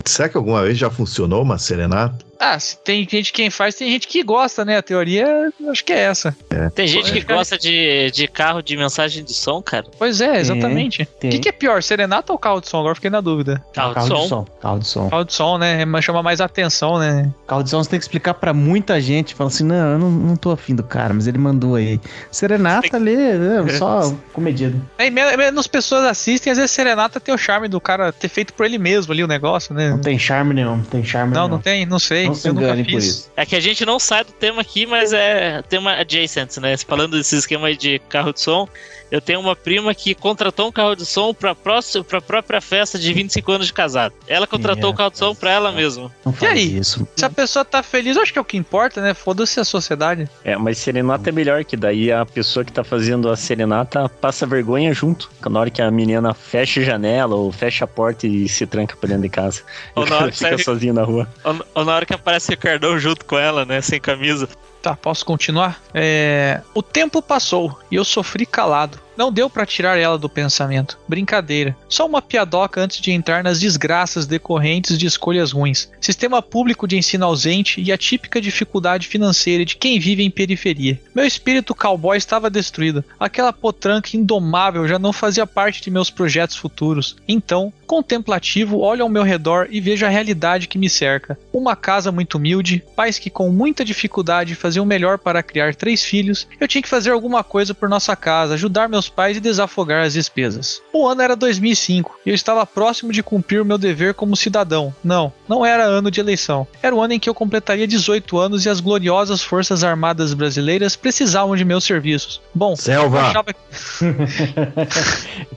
Será 0.03 0.27
que 0.27 0.35
alguma 0.35 0.61
vez 0.63 0.77
já 0.77 0.89
funcionou 0.89 1.41
uma 1.41 1.57
serenata? 1.57 2.17
Ah, 2.45 2.59
se 2.59 2.77
tem 2.77 3.07
gente 3.09 3.31
quem 3.31 3.49
faz, 3.49 3.75
tem 3.75 3.89
gente 3.89 4.07
que 4.07 4.21
gosta, 4.21 4.65
né? 4.65 4.77
A 4.77 4.81
teoria, 4.81 5.51
acho 5.69 5.83
que 5.85 5.93
é 5.93 5.99
essa. 5.99 6.35
Tem 6.75 6.85
gente 6.87 7.11
que 7.11 7.21
Cara, 7.21 7.37
gosta 7.39 7.57
de, 7.57 8.11
de 8.11 8.27
carro 8.27 8.61
de 8.61 8.75
mensagem 8.75 9.23
de 9.23 9.33
som, 9.33 9.61
cara. 9.61 9.85
Pois 9.97 10.19
é, 10.19 10.39
exatamente. 10.39 11.03
O 11.03 11.05
tem. 11.05 11.29
que, 11.31 11.39
que 11.39 11.49
é 11.49 11.51
pior, 11.53 11.81
serenata 11.81 12.33
ou 12.33 12.37
carro 12.39 12.59
de 12.59 12.67
som? 12.67 12.79
Agora 12.79 12.95
fiquei 12.95 13.09
na 13.09 13.21
dúvida. 13.21 13.63
Carro, 13.73 13.93
Carro 13.93 14.07
de 14.09 14.13
de 14.13 14.19
som. 14.21 14.27
som. 14.27 14.45
Carro 14.61 14.79
de 14.79 14.87
som. 14.87 15.09
Carro 15.09 15.23
de 15.23 15.33
som, 15.33 15.57
né? 15.57 15.85
Mas 15.85 16.03
Chama 16.03 16.21
mais 16.21 16.41
atenção, 16.41 16.99
né? 16.99 17.31
Carro 17.47 17.63
de 17.63 17.69
som 17.69 17.81
você 17.81 17.89
tem 17.91 17.99
que 17.99 18.03
explicar 18.03 18.33
pra 18.33 18.53
muita 18.53 18.99
gente. 18.99 19.33
Fala 19.33 19.49
assim, 19.49 19.63
não, 19.63 19.93
eu 19.93 19.97
não, 19.99 20.11
não 20.11 20.35
tô 20.35 20.51
afim 20.51 20.75
do 20.75 20.83
cara, 20.83 21.13
mas 21.13 21.27
ele 21.27 21.37
mandou 21.37 21.75
aí. 21.75 21.97
Serenata 22.29 22.97
ali, 22.97 23.15
é, 23.15 23.77
só 23.77 24.13
comedido. 24.33 24.81
É, 24.97 25.07
e 25.07 25.09
me- 25.09 25.37
menos 25.37 25.65
pessoas 25.67 26.03
assistem, 26.03 26.51
às 26.51 26.57
vezes 26.57 26.71
serenata 26.71 27.19
tem 27.21 27.33
o 27.33 27.37
charme 27.37 27.67
do 27.69 27.79
cara 27.79 28.11
ter 28.11 28.27
feito 28.27 28.53
por 28.53 28.65
ele 28.65 28.77
mesmo 28.77 29.13
ali 29.13 29.23
o 29.23 29.27
negócio, 29.27 29.73
né? 29.73 29.91
Não 29.91 29.99
tem 29.99 30.19
charme 30.19 30.53
nenhum, 30.53 30.77
não 30.77 30.83
tem 30.83 31.03
charme 31.05 31.33
Não, 31.33 31.43
nenhum. 31.43 31.53
não 31.55 31.61
tem, 31.61 31.85
não 31.85 31.99
sei. 31.99 32.27
Não 32.27 32.32
se 32.35 32.47
eu 32.47 32.53
nunca 32.53 32.67
engane 32.67 32.83
por 32.83 32.99
isso. 32.99 33.31
É 33.35 33.45
que 33.45 33.55
a 33.55 33.59
gente 33.59 33.85
não 33.85 33.99
sai 33.99 34.23
do 34.23 34.31
tema 34.31 34.61
aqui, 34.61 34.85
mas 34.85 35.13
é 35.13 35.61
tema 35.63 35.93
adjacent, 35.93 36.57
né? 36.57 36.75
Falando 36.77 37.17
desse 37.17 37.35
esquema 37.35 37.67
aí 37.67 37.77
de 37.77 37.99
carro 38.09 38.33
de 38.33 38.41
som, 38.41 38.67
eu 39.13 39.21
tenho 39.21 39.39
uma 39.39 39.55
prima 39.55 39.93
que 39.93 40.15
contratou 40.15 40.67
um 40.67 40.71
carro 40.71 40.95
de 40.95 41.05
som 41.05 41.33
pra, 41.35 41.53
próxima, 41.53 42.03
pra 42.03 42.19
própria 42.19 42.59
festa 42.59 42.97
de 42.97 43.13
25 43.13 43.51
anos 43.51 43.67
de 43.67 43.73
casado. 43.73 44.13
Ela 44.27 44.47
contratou 44.47 44.89
o 44.89 44.93
carro 44.95 45.11
de 45.11 45.19
som 45.19 45.35
pra 45.35 45.51
ela 45.51 45.71
mesma. 45.71 46.11
Não 46.25 46.33
faz 46.33 46.51
aí? 46.53 46.77
isso. 46.79 47.07
Se 47.15 47.23
a 47.23 47.29
pessoa 47.29 47.63
tá 47.63 47.83
feliz, 47.83 48.15
eu 48.17 48.23
acho 48.23 48.33
que 48.33 48.39
é 48.39 48.41
o 48.41 48.45
que 48.45 48.57
importa, 48.57 49.01
né? 49.01 49.13
Foda-se 49.13 49.59
a 49.59 49.63
sociedade. 49.63 50.27
É, 50.43 50.57
mas 50.57 50.79
serenata 50.79 51.29
é 51.29 51.31
melhor, 51.31 51.63
que 51.63 51.77
daí 51.77 52.11
a 52.11 52.25
pessoa 52.25 52.65
que 52.65 52.71
tá 52.71 52.83
fazendo 52.83 53.29
a 53.29 53.37
serenata 53.37 54.09
passa 54.09 54.47
vergonha 54.47 54.91
junto. 54.93 55.29
Na 55.47 55.59
hora 55.59 55.69
que 55.69 55.81
a 55.81 55.91
menina 55.91 56.33
fecha 56.33 56.81
a 56.81 56.83
janela 56.83 57.35
ou 57.35 57.51
fecha 57.51 57.85
a 57.85 57.87
porta 57.87 58.25
e 58.25 58.49
se 58.49 58.65
tranca 58.65 58.95
pra 58.95 59.07
dentro 59.07 59.21
de 59.23 59.29
casa. 59.29 59.61
Ou 59.95 60.07
E 60.07 60.09
na 60.09 60.17
hora 60.17 60.31
que 60.31 60.37
fica 60.39 60.49
sai- 60.55 60.63
sozinho 60.63 60.93
na 60.95 61.03
rua. 61.03 61.27
Ou, 61.43 61.65
ou 61.75 61.85
na 61.85 61.95
hora 61.95 62.05
que 62.05 62.13
aparece 62.15 62.47
o 62.49 62.51
Ricardão 62.51 62.97
junto 62.97 63.23
com 63.25 63.37
ela, 63.37 63.63
né? 63.63 63.79
Sem 63.79 64.01
camisa. 64.01 64.49
Tá, 64.81 64.97
posso 64.97 65.23
continuar? 65.25 65.81
É, 65.93 66.59
O 66.73 66.81
tempo 66.81 67.21
passou 67.21 67.79
e 67.89 67.95
eu 67.95 68.03
sofri 68.03 68.45
calado. 68.45 68.99
Não 69.17 69.31
deu 69.31 69.49
para 69.49 69.65
tirar 69.65 69.97
ela 69.97 70.17
do 70.17 70.29
pensamento. 70.29 70.97
Brincadeira. 71.07 71.75
Só 71.87 72.05
uma 72.05 72.21
piadoca 72.21 72.81
antes 72.81 72.99
de 72.99 73.11
entrar 73.11 73.43
nas 73.43 73.59
desgraças 73.59 74.25
decorrentes 74.25 74.97
de 74.97 75.05
escolhas 75.05 75.51
ruins. 75.51 75.89
Sistema 76.01 76.41
público 76.41 76.87
de 76.87 76.97
ensino 76.97 77.25
ausente 77.25 77.81
e 77.81 77.91
a 77.91 77.97
típica 77.97 78.41
dificuldade 78.41 79.07
financeira 79.07 79.65
de 79.65 79.75
quem 79.75 79.99
vive 79.99 80.23
em 80.23 80.31
periferia. 80.31 80.99
Meu 81.13 81.25
espírito 81.25 81.75
cowboy 81.75 82.17
estava 82.17 82.49
destruído. 82.49 83.03
Aquela 83.19 83.53
potranca 83.53 84.17
indomável 84.17 84.87
já 84.87 84.97
não 84.97 85.13
fazia 85.13 85.45
parte 85.45 85.81
de 85.81 85.91
meus 85.91 86.09
projetos 86.09 86.55
futuros. 86.55 87.15
Então, 87.27 87.71
contemplativo, 87.85 88.79
olho 88.79 89.03
ao 89.03 89.09
meu 89.09 89.23
redor 89.23 89.67
e 89.69 89.79
vejo 89.79 90.05
a 90.05 90.09
realidade 90.09 90.67
que 90.67 90.77
me 90.77 90.89
cerca. 90.89 91.37
Uma 91.51 91.75
casa 91.75 92.11
muito 92.11 92.37
humilde, 92.37 92.83
pais 92.95 93.19
que 93.19 93.29
com 93.29 93.49
muita 93.49 93.85
dificuldade 93.85 94.55
faziam 94.55 94.83
o 94.83 94.87
melhor 94.87 95.19
para 95.19 95.43
criar 95.43 95.75
três 95.75 96.03
filhos. 96.03 96.47
Eu 96.59 96.67
tinha 96.67 96.81
que 96.81 96.89
fazer 96.89 97.11
alguma 97.11 97.43
coisa 97.43 97.73
por 97.73 97.87
nossa 97.87 98.15
casa, 98.15 98.55
ajudar 98.55 98.89
meus 98.89 99.02
pais 99.09 99.37
e 99.37 99.39
desafogar 99.39 100.05
as 100.05 100.13
despesas. 100.13 100.81
O 100.91 101.07
ano 101.07 101.21
era 101.21 101.35
2005 101.35 102.19
e 102.25 102.29
eu 102.29 102.35
estava 102.35 102.65
próximo 102.65 103.11
de 103.11 103.23
cumprir 103.23 103.61
o 103.61 103.65
meu 103.65 103.77
dever 103.77 104.13
como 104.13 104.35
cidadão. 104.35 104.93
Não, 105.03 105.31
não 105.47 105.65
era 105.65 105.83
ano 105.83 106.11
de 106.11 106.19
eleição. 106.19 106.67
Era 106.81 106.95
o 106.95 107.01
ano 107.01 107.13
em 107.13 107.19
que 107.19 107.29
eu 107.29 107.33
completaria 107.35 107.87
18 107.87 108.37
anos 108.37 108.65
e 108.65 108.69
as 108.69 108.79
gloriosas 108.79 109.43
Forças 109.43 109.83
Armadas 109.83 110.33
Brasileiras 110.33 110.95
precisavam 110.95 111.55
de 111.55 111.65
meus 111.65 111.83
serviços. 111.83 112.41
Bom, 112.53 112.75
Selva. 112.75 113.17
eu 113.17 113.21
achava 113.25 113.53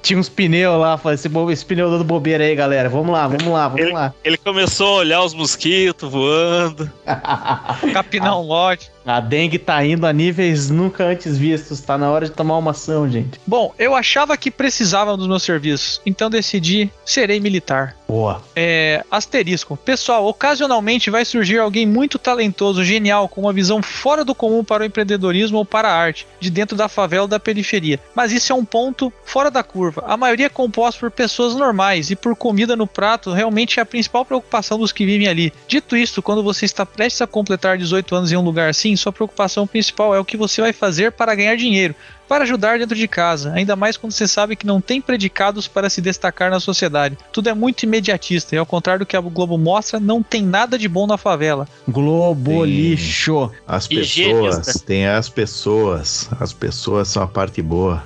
Tinha 0.02 0.18
uns 0.18 0.28
pneus 0.28 0.78
lá, 0.80 0.98
esse, 1.12 1.28
bo- 1.28 1.50
esse 1.50 1.64
pneu 1.64 1.90
dando 1.90 2.04
bobeira 2.04 2.44
aí, 2.44 2.54
galera. 2.54 2.88
Vamos 2.88 3.12
lá, 3.12 3.26
vamos 3.26 3.46
lá, 3.46 3.68
vamos 3.68 3.82
Ele, 3.84 3.92
lá. 3.92 4.14
ele 4.24 4.36
começou 4.36 4.88
a 4.88 4.96
olhar 5.00 5.22
os 5.22 5.34
mosquitos 5.34 6.10
voando. 6.10 6.90
capinar 7.92 8.38
um 8.38 8.42
lote. 8.42 8.90
A 9.06 9.20
dengue 9.20 9.56
tá 9.56 9.84
indo 9.84 10.04
a 10.04 10.12
níveis 10.12 10.68
nunca 10.68 11.04
antes 11.04 11.38
vistos. 11.38 11.80
Tá 11.80 11.96
na 11.96 12.10
hora 12.10 12.26
de 12.26 12.32
tomar 12.32 12.58
uma 12.58 12.72
ação, 12.72 13.08
gente. 13.08 13.40
Bom, 13.46 13.72
eu 13.78 13.94
achava 13.94 14.36
que 14.36 14.50
precisavam 14.50 15.16
dos 15.16 15.28
meus 15.28 15.44
serviços, 15.44 16.00
então 16.04 16.28
decidi 16.28 16.90
serei 17.04 17.38
militar. 17.38 17.96
Boa. 18.08 18.40
É, 18.54 19.04
asterisco. 19.10 19.76
Pessoal, 19.76 20.26
ocasionalmente 20.26 21.10
vai 21.10 21.24
surgir 21.24 21.58
alguém 21.58 21.84
muito 21.84 22.18
talentoso, 22.18 22.84
genial, 22.84 23.28
com 23.28 23.42
uma 23.42 23.52
visão 23.52 23.82
fora 23.82 24.24
do 24.24 24.34
comum 24.34 24.62
para 24.62 24.82
o 24.82 24.86
empreendedorismo 24.86 25.58
ou 25.58 25.64
para 25.64 25.88
a 25.88 25.94
arte, 25.94 26.26
de 26.38 26.48
dentro 26.48 26.76
da 26.76 26.88
favela 26.88 27.22
ou 27.22 27.28
da 27.28 27.40
periferia. 27.40 27.98
Mas 28.14 28.30
isso 28.30 28.52
é 28.52 28.54
um 28.54 28.64
ponto 28.64 29.12
fora 29.24 29.50
da 29.50 29.62
curva. 29.62 30.04
A 30.06 30.16
maioria 30.16 30.46
é 30.46 30.50
composta 30.50 31.00
por 31.00 31.10
pessoas 31.10 31.54
normais 31.56 32.10
e 32.10 32.16
por 32.16 32.36
comida 32.36 32.76
no 32.76 32.86
prato 32.86 33.32
realmente 33.32 33.80
é 33.80 33.82
a 33.82 33.86
principal 33.86 34.24
preocupação 34.24 34.78
dos 34.78 34.92
que 34.92 35.04
vivem 35.04 35.26
ali. 35.26 35.52
Dito 35.66 35.96
isto, 35.96 36.22
quando 36.22 36.42
você 36.42 36.64
está 36.64 36.86
prestes 36.86 37.22
a 37.22 37.26
completar 37.26 37.76
18 37.76 38.14
anos 38.14 38.32
em 38.32 38.36
um 38.36 38.42
lugar 38.42 38.70
assim, 38.70 38.94
sua 38.94 39.12
preocupação 39.12 39.66
principal 39.66 40.14
é 40.14 40.20
o 40.20 40.24
que 40.24 40.36
você 40.36 40.60
vai 40.60 40.72
fazer 40.72 41.12
para 41.12 41.34
ganhar 41.34 41.56
dinheiro 41.56 41.94
para 42.28 42.44
ajudar 42.44 42.78
dentro 42.78 42.96
de 42.96 43.06
casa, 43.08 43.52
ainda 43.52 43.76
mais 43.76 43.96
quando 43.96 44.12
você 44.12 44.26
sabe 44.26 44.56
que 44.56 44.66
não 44.66 44.80
tem 44.80 45.00
predicados 45.00 45.68
para 45.68 45.88
se 45.90 46.00
destacar 46.00 46.50
na 46.50 46.60
sociedade. 46.60 47.16
Tudo 47.32 47.48
é 47.48 47.54
muito 47.54 47.82
imediatista 47.84 48.54
e 48.54 48.58
ao 48.58 48.66
contrário 48.66 49.00
do 49.00 49.06
que 49.06 49.16
a 49.16 49.20
Globo 49.20 49.56
mostra, 49.58 50.00
não 50.00 50.22
tem 50.22 50.42
nada 50.42 50.78
de 50.78 50.88
bom 50.88 51.06
na 51.06 51.16
favela. 51.16 51.68
Globo 51.88 52.64
Sim. 52.64 52.70
lixo. 52.70 53.50
As 53.66 53.86
Higienista. 53.90 54.58
pessoas, 54.58 54.82
tem 54.82 55.06
as 55.06 55.28
pessoas. 55.28 56.28
As 56.40 56.52
pessoas 56.52 57.08
são 57.08 57.22
a 57.22 57.26
parte 57.26 57.60
boa. 57.62 58.02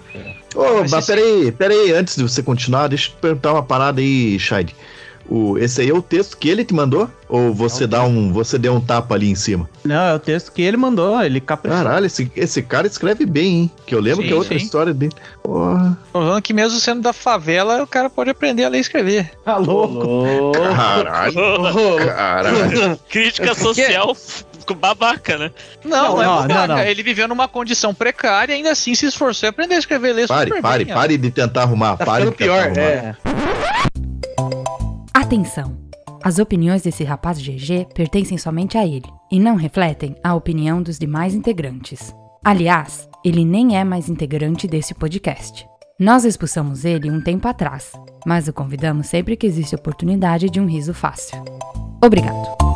Ô, 0.54 0.80
Mas 0.80 0.90
mas 0.90 1.06
peraí, 1.06 1.52
peraí, 1.52 1.92
antes 1.92 2.16
de 2.16 2.22
você 2.22 2.42
continuar, 2.42 2.88
deixa 2.88 3.08
eu 3.08 3.12
te 3.12 3.20
perguntar 3.20 3.52
uma 3.52 3.62
parada 3.62 4.00
aí, 4.00 4.38
Shade. 4.38 4.74
O, 5.30 5.56
esse 5.58 5.80
aí 5.80 5.88
é 5.90 5.94
o 5.94 6.02
texto 6.02 6.36
que 6.36 6.48
ele 6.48 6.64
te 6.64 6.74
mandou? 6.74 7.08
Ou 7.28 7.54
você 7.54 7.86
dá 7.86 8.02
um. 8.02 8.32
Você 8.32 8.58
deu 8.58 8.74
um 8.74 8.80
tapa 8.80 9.14
ali 9.14 9.30
em 9.30 9.36
cima? 9.36 9.70
Não, 9.84 9.94
é 10.08 10.14
o 10.14 10.18
texto 10.18 10.50
que 10.50 10.60
ele 10.60 10.76
mandou. 10.76 11.22
Ele 11.22 11.40
caprichou. 11.40 11.78
Caralho, 11.78 12.06
esse, 12.06 12.30
esse 12.34 12.60
cara 12.62 12.88
escreve 12.88 13.24
bem, 13.24 13.46
hein? 13.46 13.70
Que 13.86 13.94
eu 13.94 14.00
lembro 14.00 14.22
Sim, 14.22 14.26
que 14.28 14.34
é 14.34 14.36
outra 14.36 14.58
sim. 14.58 14.64
história 14.64 14.92
dele. 14.92 15.12
Porra. 15.40 15.96
Tô 16.12 16.20
falando 16.20 16.42
que 16.42 16.52
mesmo 16.52 16.80
sendo 16.80 17.00
da 17.00 17.12
favela, 17.12 17.80
o 17.80 17.86
cara 17.86 18.10
pode 18.10 18.28
aprender 18.30 18.64
a 18.64 18.68
ler 18.68 18.78
e 18.78 18.80
escrever. 18.80 19.30
Tá 19.44 19.56
louco. 19.56 20.50
Caralho, 20.52 21.34
caralho. 22.04 22.98
Crítica 23.08 23.54
social 23.54 24.16
babaca, 24.74 25.36
né? 25.36 25.50
Não, 25.84 26.16
não, 26.16 26.22
é 26.22 26.26
Não, 26.26 26.36
babaca. 26.42 26.66
não, 26.68 26.76
não. 26.76 26.82
Ele 26.84 27.02
viveu 27.02 27.26
numa 27.26 27.48
condição 27.48 27.92
precária 27.92 28.52
e 28.52 28.56
ainda 28.56 28.70
assim 28.70 28.94
se 28.94 29.06
esforçou 29.06 29.48
em 29.48 29.50
aprender 29.50 29.74
a 29.74 29.78
escrever 29.78 30.10
e 30.10 30.12
ler 30.12 30.28
Pare, 30.28 30.48
super 30.48 30.62
pare, 30.62 30.84
bem, 30.84 30.94
ó. 30.94 30.96
pare 30.96 31.18
de 31.18 31.30
tentar 31.30 31.62
arrumar. 31.62 31.96
Tá 31.96 32.04
pare 32.04 32.26
de 32.26 32.30
tentar 32.30 32.44
pior. 32.44 32.62
arrumar. 32.66 32.80
É. 32.80 33.16
Atenção! 35.30 35.78
As 36.24 36.40
opiniões 36.40 36.82
desse 36.82 37.04
rapaz 37.04 37.40
GG 37.40 37.86
pertencem 37.94 38.36
somente 38.36 38.76
a 38.76 38.84
ele 38.84 39.08
e 39.30 39.38
não 39.38 39.54
refletem 39.54 40.16
a 40.24 40.34
opinião 40.34 40.82
dos 40.82 40.98
demais 40.98 41.36
integrantes. 41.36 42.12
Aliás, 42.44 43.08
ele 43.24 43.44
nem 43.44 43.78
é 43.78 43.84
mais 43.84 44.08
integrante 44.08 44.66
desse 44.66 44.92
podcast. 44.92 45.64
Nós 46.00 46.24
expulsamos 46.24 46.84
ele 46.84 47.08
um 47.08 47.22
tempo 47.22 47.46
atrás, 47.46 47.92
mas 48.26 48.48
o 48.48 48.52
convidamos 48.52 49.06
sempre 49.06 49.36
que 49.36 49.46
existe 49.46 49.76
oportunidade 49.76 50.50
de 50.50 50.58
um 50.58 50.66
riso 50.66 50.92
fácil. 50.92 51.40
Obrigado. 52.04 52.69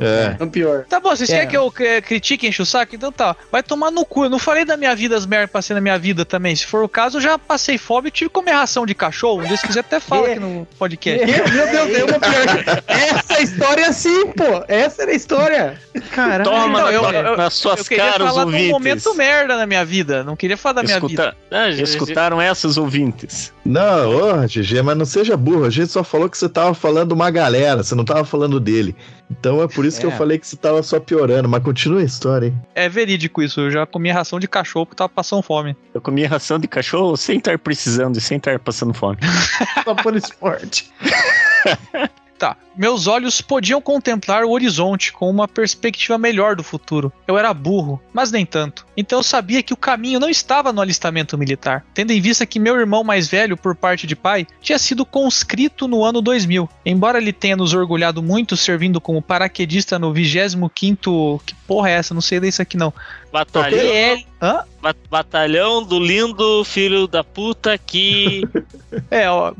É. 0.00 0.36
Não 0.38 0.48
pior. 0.48 0.84
Tá 0.88 1.00
bom, 1.00 1.10
vocês 1.14 1.28
É. 1.30 1.34
querem 1.34 1.48
que 1.48 1.56
eu 1.56 1.72
critique 2.02 2.46
e 2.46 2.48
enche 2.48 2.62
o 2.62 2.66
saco? 2.66 2.94
Então 2.94 3.10
tá. 3.10 3.34
Vai 3.50 3.62
tomar 3.62 3.90
no 3.90 4.04
cu. 4.04 4.24
Eu 4.24 4.30
não 4.30 4.38
falei 4.38 4.64
da 4.64 4.76
minha 4.76 4.94
vida, 4.94 5.16
as 5.16 5.26
merdas 5.26 5.48
que 5.48 5.52
passei 5.52 5.74
na 5.74 5.80
minha 5.80 5.98
vida 5.98 6.24
também. 6.24 6.54
Se 6.54 6.66
for 6.66 6.82
o 6.84 6.88
caso, 6.88 7.18
eu 7.18 7.20
já 7.22 7.38
passei 7.38 7.76
fome 7.78 8.08
e 8.08 8.10
tive 8.10 8.28
que 8.30 8.34
comer 8.34 8.52
ração 8.52 8.86
de 8.86 8.94
cachorro. 8.94 9.40
Um 9.42 9.44
dia, 9.46 9.56
se 9.56 9.66
quiser, 9.66 9.80
até 9.80 9.98
fala 10.00 10.28
aqui 10.28 10.38
no 10.40 10.66
podcast. 10.78 11.26
Meu 11.26 11.66
Deus, 11.68 11.90
tem 11.92 12.02
uma 12.04 12.18
pior. 12.20 12.82
Essa 12.86 13.42
história 13.42 13.82
é 13.82 13.88
assim, 13.88 14.26
pô. 14.32 14.64
Essa 14.68 15.02
era 15.02 15.10
a 15.10 15.14
história. 15.14 15.80
Caralho. 16.12 16.44
Toma 16.44 16.80
não, 16.80 16.90
eu- 16.90 17.02
na- 17.02 17.18
eu- 17.18 17.36
nas 17.36 17.54
suas 17.54 17.78
Eu 17.80 17.84
queria 17.84 18.04
caras, 18.12 18.28
falar 18.28 18.44
de 18.44 18.50
um 18.50 18.52
ouvintes. 18.52 18.70
momento 18.70 19.14
merda 19.14 19.56
na 19.56 19.66
minha 19.66 19.84
vida. 19.84 20.22
Não 20.22 20.36
queria 20.36 20.56
falar 20.56 20.74
da 20.74 20.82
minha 20.82 21.00
vida. 21.00 21.34
Escuta- 21.34 21.36
Ah, 21.50 21.68
Escutaram 21.70 22.40
essas 22.40 22.76
ouvintes? 22.76 23.52
Não, 23.64 24.10
ô, 24.10 24.46
GG, 24.46 24.82
mas 24.82 24.96
não 24.96 25.04
seja 25.04 25.36
burro. 25.36 25.64
A 25.64 25.70
gente 25.70 25.90
só 25.92 26.02
falou 26.04 26.28
que 26.28 26.38
você 26.38 26.48
tava 26.48 26.72
falando 26.74 27.12
uma 27.12 27.30
galera, 27.30 27.82
você 27.82 27.94
não 27.94 28.04
tava 28.04 28.24
falando 28.24 28.58
dele. 28.60 28.94
Então 29.30 29.62
é 29.62 29.68
por 29.68 29.84
isso 29.84 29.87
que 29.96 30.04
É. 30.04 30.08
eu 30.08 30.10
falei 30.10 30.38
que 30.38 30.46
você 30.48 30.56
tava 30.56 30.82
só 30.82 30.98
piorando, 30.98 31.48
mas 31.48 31.62
continua 31.62 32.00
a 32.00 32.04
história, 32.04 32.46
hein? 32.48 32.60
É 32.74 32.88
verídico 32.88 33.40
isso. 33.40 33.60
Eu 33.60 33.70
já 33.70 33.86
comi 33.86 34.10
ração 34.10 34.40
de 34.40 34.48
cachorro 34.48 34.86
porque 34.86 34.96
tava 34.96 35.08
passando 35.08 35.40
fome. 35.42 35.76
Eu 35.94 36.00
comi 36.00 36.24
ração 36.24 36.58
de 36.58 36.66
cachorro 36.66 37.16
sem 37.16 37.38
estar 37.38 37.56
precisando 37.58 38.18
e 38.18 38.20
sem 38.20 38.38
estar 38.38 38.58
passando 38.58 38.92
fome. 38.92 39.18
Só 39.84 39.94
por 39.94 40.16
esporte. 40.16 40.90
Tá. 42.38 42.56
Meus 42.76 43.08
olhos 43.08 43.40
podiam 43.40 43.80
contemplar 43.80 44.44
o 44.44 44.50
horizonte 44.50 45.12
com 45.12 45.28
uma 45.28 45.48
perspectiva 45.48 46.16
melhor 46.16 46.54
do 46.54 46.62
futuro. 46.62 47.12
Eu 47.26 47.36
era 47.36 47.52
burro, 47.52 48.00
mas 48.12 48.30
nem 48.30 48.46
tanto. 48.46 48.86
Então 48.96 49.18
eu 49.18 49.22
sabia 49.24 49.64
que 49.64 49.72
o 49.72 49.76
caminho 49.76 50.20
não 50.20 50.30
estava 50.30 50.72
no 50.72 50.80
alistamento 50.80 51.36
militar, 51.36 51.84
tendo 51.92 52.12
em 52.12 52.20
vista 52.20 52.46
que 52.46 52.60
meu 52.60 52.78
irmão 52.78 53.02
mais 53.02 53.26
velho, 53.26 53.56
por 53.56 53.74
parte 53.74 54.06
de 54.06 54.14
pai, 54.14 54.46
tinha 54.60 54.78
sido 54.78 55.04
conscrito 55.04 55.88
no 55.88 56.04
ano 56.04 56.22
2000. 56.22 56.68
Embora 56.86 57.18
ele 57.18 57.32
tenha 57.32 57.56
nos 57.56 57.74
orgulhado 57.74 58.22
muito 58.22 58.56
servindo 58.56 59.00
como 59.00 59.20
paraquedista 59.20 59.98
no 59.98 60.12
25º. 60.12 61.40
Que 61.44 61.54
porra 61.66 61.90
é 61.90 61.94
essa? 61.94 62.14
Não 62.14 62.20
sei 62.20 62.38
disso 62.38 62.62
aqui 62.62 62.76
não. 62.76 62.94
Batalhão. 63.32 63.80
Hã? 64.40 64.60
ba- 64.80 64.94
batalhão 65.10 65.82
do 65.82 65.98
lindo 65.98 66.62
filho 66.64 67.08
da 67.08 67.24
puta 67.24 67.76
que. 67.78 68.42
É, 69.10 69.28
ó. 69.28 69.52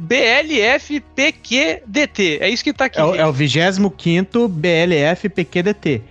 BLFPQDT. 1.08 2.38
É 2.40 2.48
isso 2.48 2.64
que 2.64 2.72
tá 2.72 2.86
aqui. 2.86 2.98
É, 2.98 3.04
o- 3.04 3.14
é 3.14 3.26
o 3.26 3.32
25 3.32 4.48
BLF 4.48 5.28
PQDT. 5.28 6.02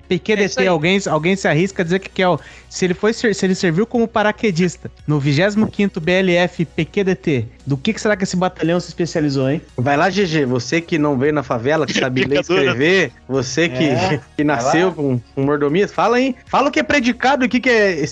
É 0.58 0.68
alguém, 0.68 1.00
alguém 1.10 1.36
se 1.36 1.48
arrisca 1.48 1.82
a 1.82 1.84
dizer 1.84 2.00
que, 2.00 2.10
que 2.10 2.22
é 2.22 2.30
o. 2.30 2.40
Se 2.70 2.86
ele, 2.86 2.94
foi, 2.94 3.14
se 3.14 3.28
ele 3.44 3.56
serviu 3.56 3.86
como 3.88 4.08
paraquedista 4.08 4.92
no 5.08 5.20
25 5.20 6.00
BLF 6.00 6.66
PQDT, 6.66 7.46
do 7.66 7.76
que, 7.78 7.94
que 7.94 8.02
será 8.02 8.16
que 8.16 8.24
esse 8.24 8.36
batalhão 8.36 8.80
se 8.80 8.90
especializou, 8.90 9.50
hein? 9.50 9.62
Vai 9.76 9.98
lá, 9.98 10.10
GG. 10.10 10.46
Você 10.46 10.80
que 10.82 10.98
não 11.00 11.18
veio 11.18 11.34
na 11.34 11.44
favela, 11.44 11.88
que 11.88 11.94
sabe 11.98 12.26
ler 12.26 12.38
e 12.38 12.42
escrever. 12.42 13.12
Você 13.28 13.68
que, 13.70 13.84
É. 13.86 14.20
que 14.36 14.44
nasceu 14.44 14.92
com, 14.92 15.20
com 15.34 15.44
mordomias. 15.44 15.92
Fala 15.92 16.18
aí. 16.18 16.36
Fala 16.46 16.70
o 16.70 16.72
que 16.72 16.80
é 16.80 16.84
predicado 16.84 17.46
e 17.46 17.48
o 17.48 17.50
que, 17.50 17.60
que 17.60 17.70
é 17.70 18.06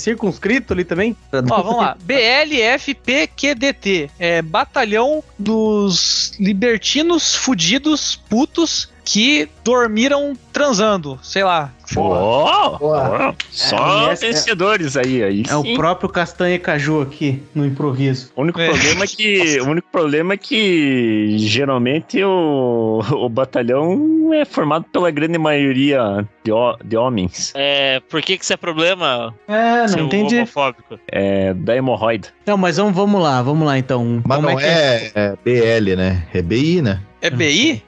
circunscrito 0.46 0.74
ali 0.74 0.86
também. 0.86 1.16
Ó, 1.50 1.62
vamos 1.62 1.78
lá. 1.78 1.98
BLFPQDT. 2.06 4.12
É 4.20 4.42
Batalhão 4.42 5.24
dos 5.38 6.34
Libertinos 6.40 7.36
Fudidos 7.36 8.16
Putos 8.16 8.90
que 9.04 9.48
dormiram 9.64 10.34
transando. 10.52 11.20
Sei 11.22 11.44
lá. 11.44 11.72
Ó, 11.98 12.78
Boa. 12.78 13.30
ó, 13.30 13.34
só 13.50 14.10
É, 14.10 14.14
é- 14.14 14.16
vencedores 14.16 14.98
aí, 14.98 15.24
aí. 15.24 15.44
É 15.50 15.56
o 15.56 15.62
sim. 15.62 15.76
próprio 15.76 16.10
Castanha 16.10 16.56
e 16.56 16.60
Caju 16.60 17.02
aqui, 17.02 17.42
no 17.54 17.66
improviso. 17.66 18.32
O 18.36 18.42
único 18.42 18.60
É. 18.60 18.68
problema 18.70 19.04
é 19.04 19.08
que 19.08 19.60
o 19.62 19.66
único 19.70 19.88
problema 19.92 20.34
é 20.34 20.38
que 20.38 21.36
geralmente 21.38 22.24
o, 22.24 23.02
o 23.12 23.30
batalhão 23.30 24.32
é 24.34 24.46
formado 24.46 24.86
pela 24.92 25.10
grande 25.12 25.38
maioria 25.38 26.26
de, 26.44 26.52
de 26.84 26.98
homens. 26.98 27.52
É, 27.56 28.00
por 28.10 28.22
que 28.22 28.38
que 28.38 28.44
isso 28.44 28.54
é 28.54 28.58
problema? 28.58 29.34
É, 29.48 29.88
não 29.96 30.06
entendi. 30.06 30.38
homofóbico? 30.38 31.00
É 31.12 31.54
da 31.54 31.76
hemorroida. 31.76 32.28
Não, 32.46 32.58
mas 32.58 32.78
vamos, 32.78 32.94
vamos 32.96 33.22
lá, 33.22 33.42
vamos 33.42 33.66
lá 33.66 33.78
então. 33.78 34.22
Mas 34.26 34.38
Como 34.38 34.50
não 34.50 34.58
que 34.58 34.64
é, 34.66 35.12
é 35.16 35.34
BL, 35.44 35.96
né? 35.96 36.24
É 36.34 36.42
BI, 36.42 36.82
né? 36.82 37.00
É 37.26 37.30
BI? 37.30 37.84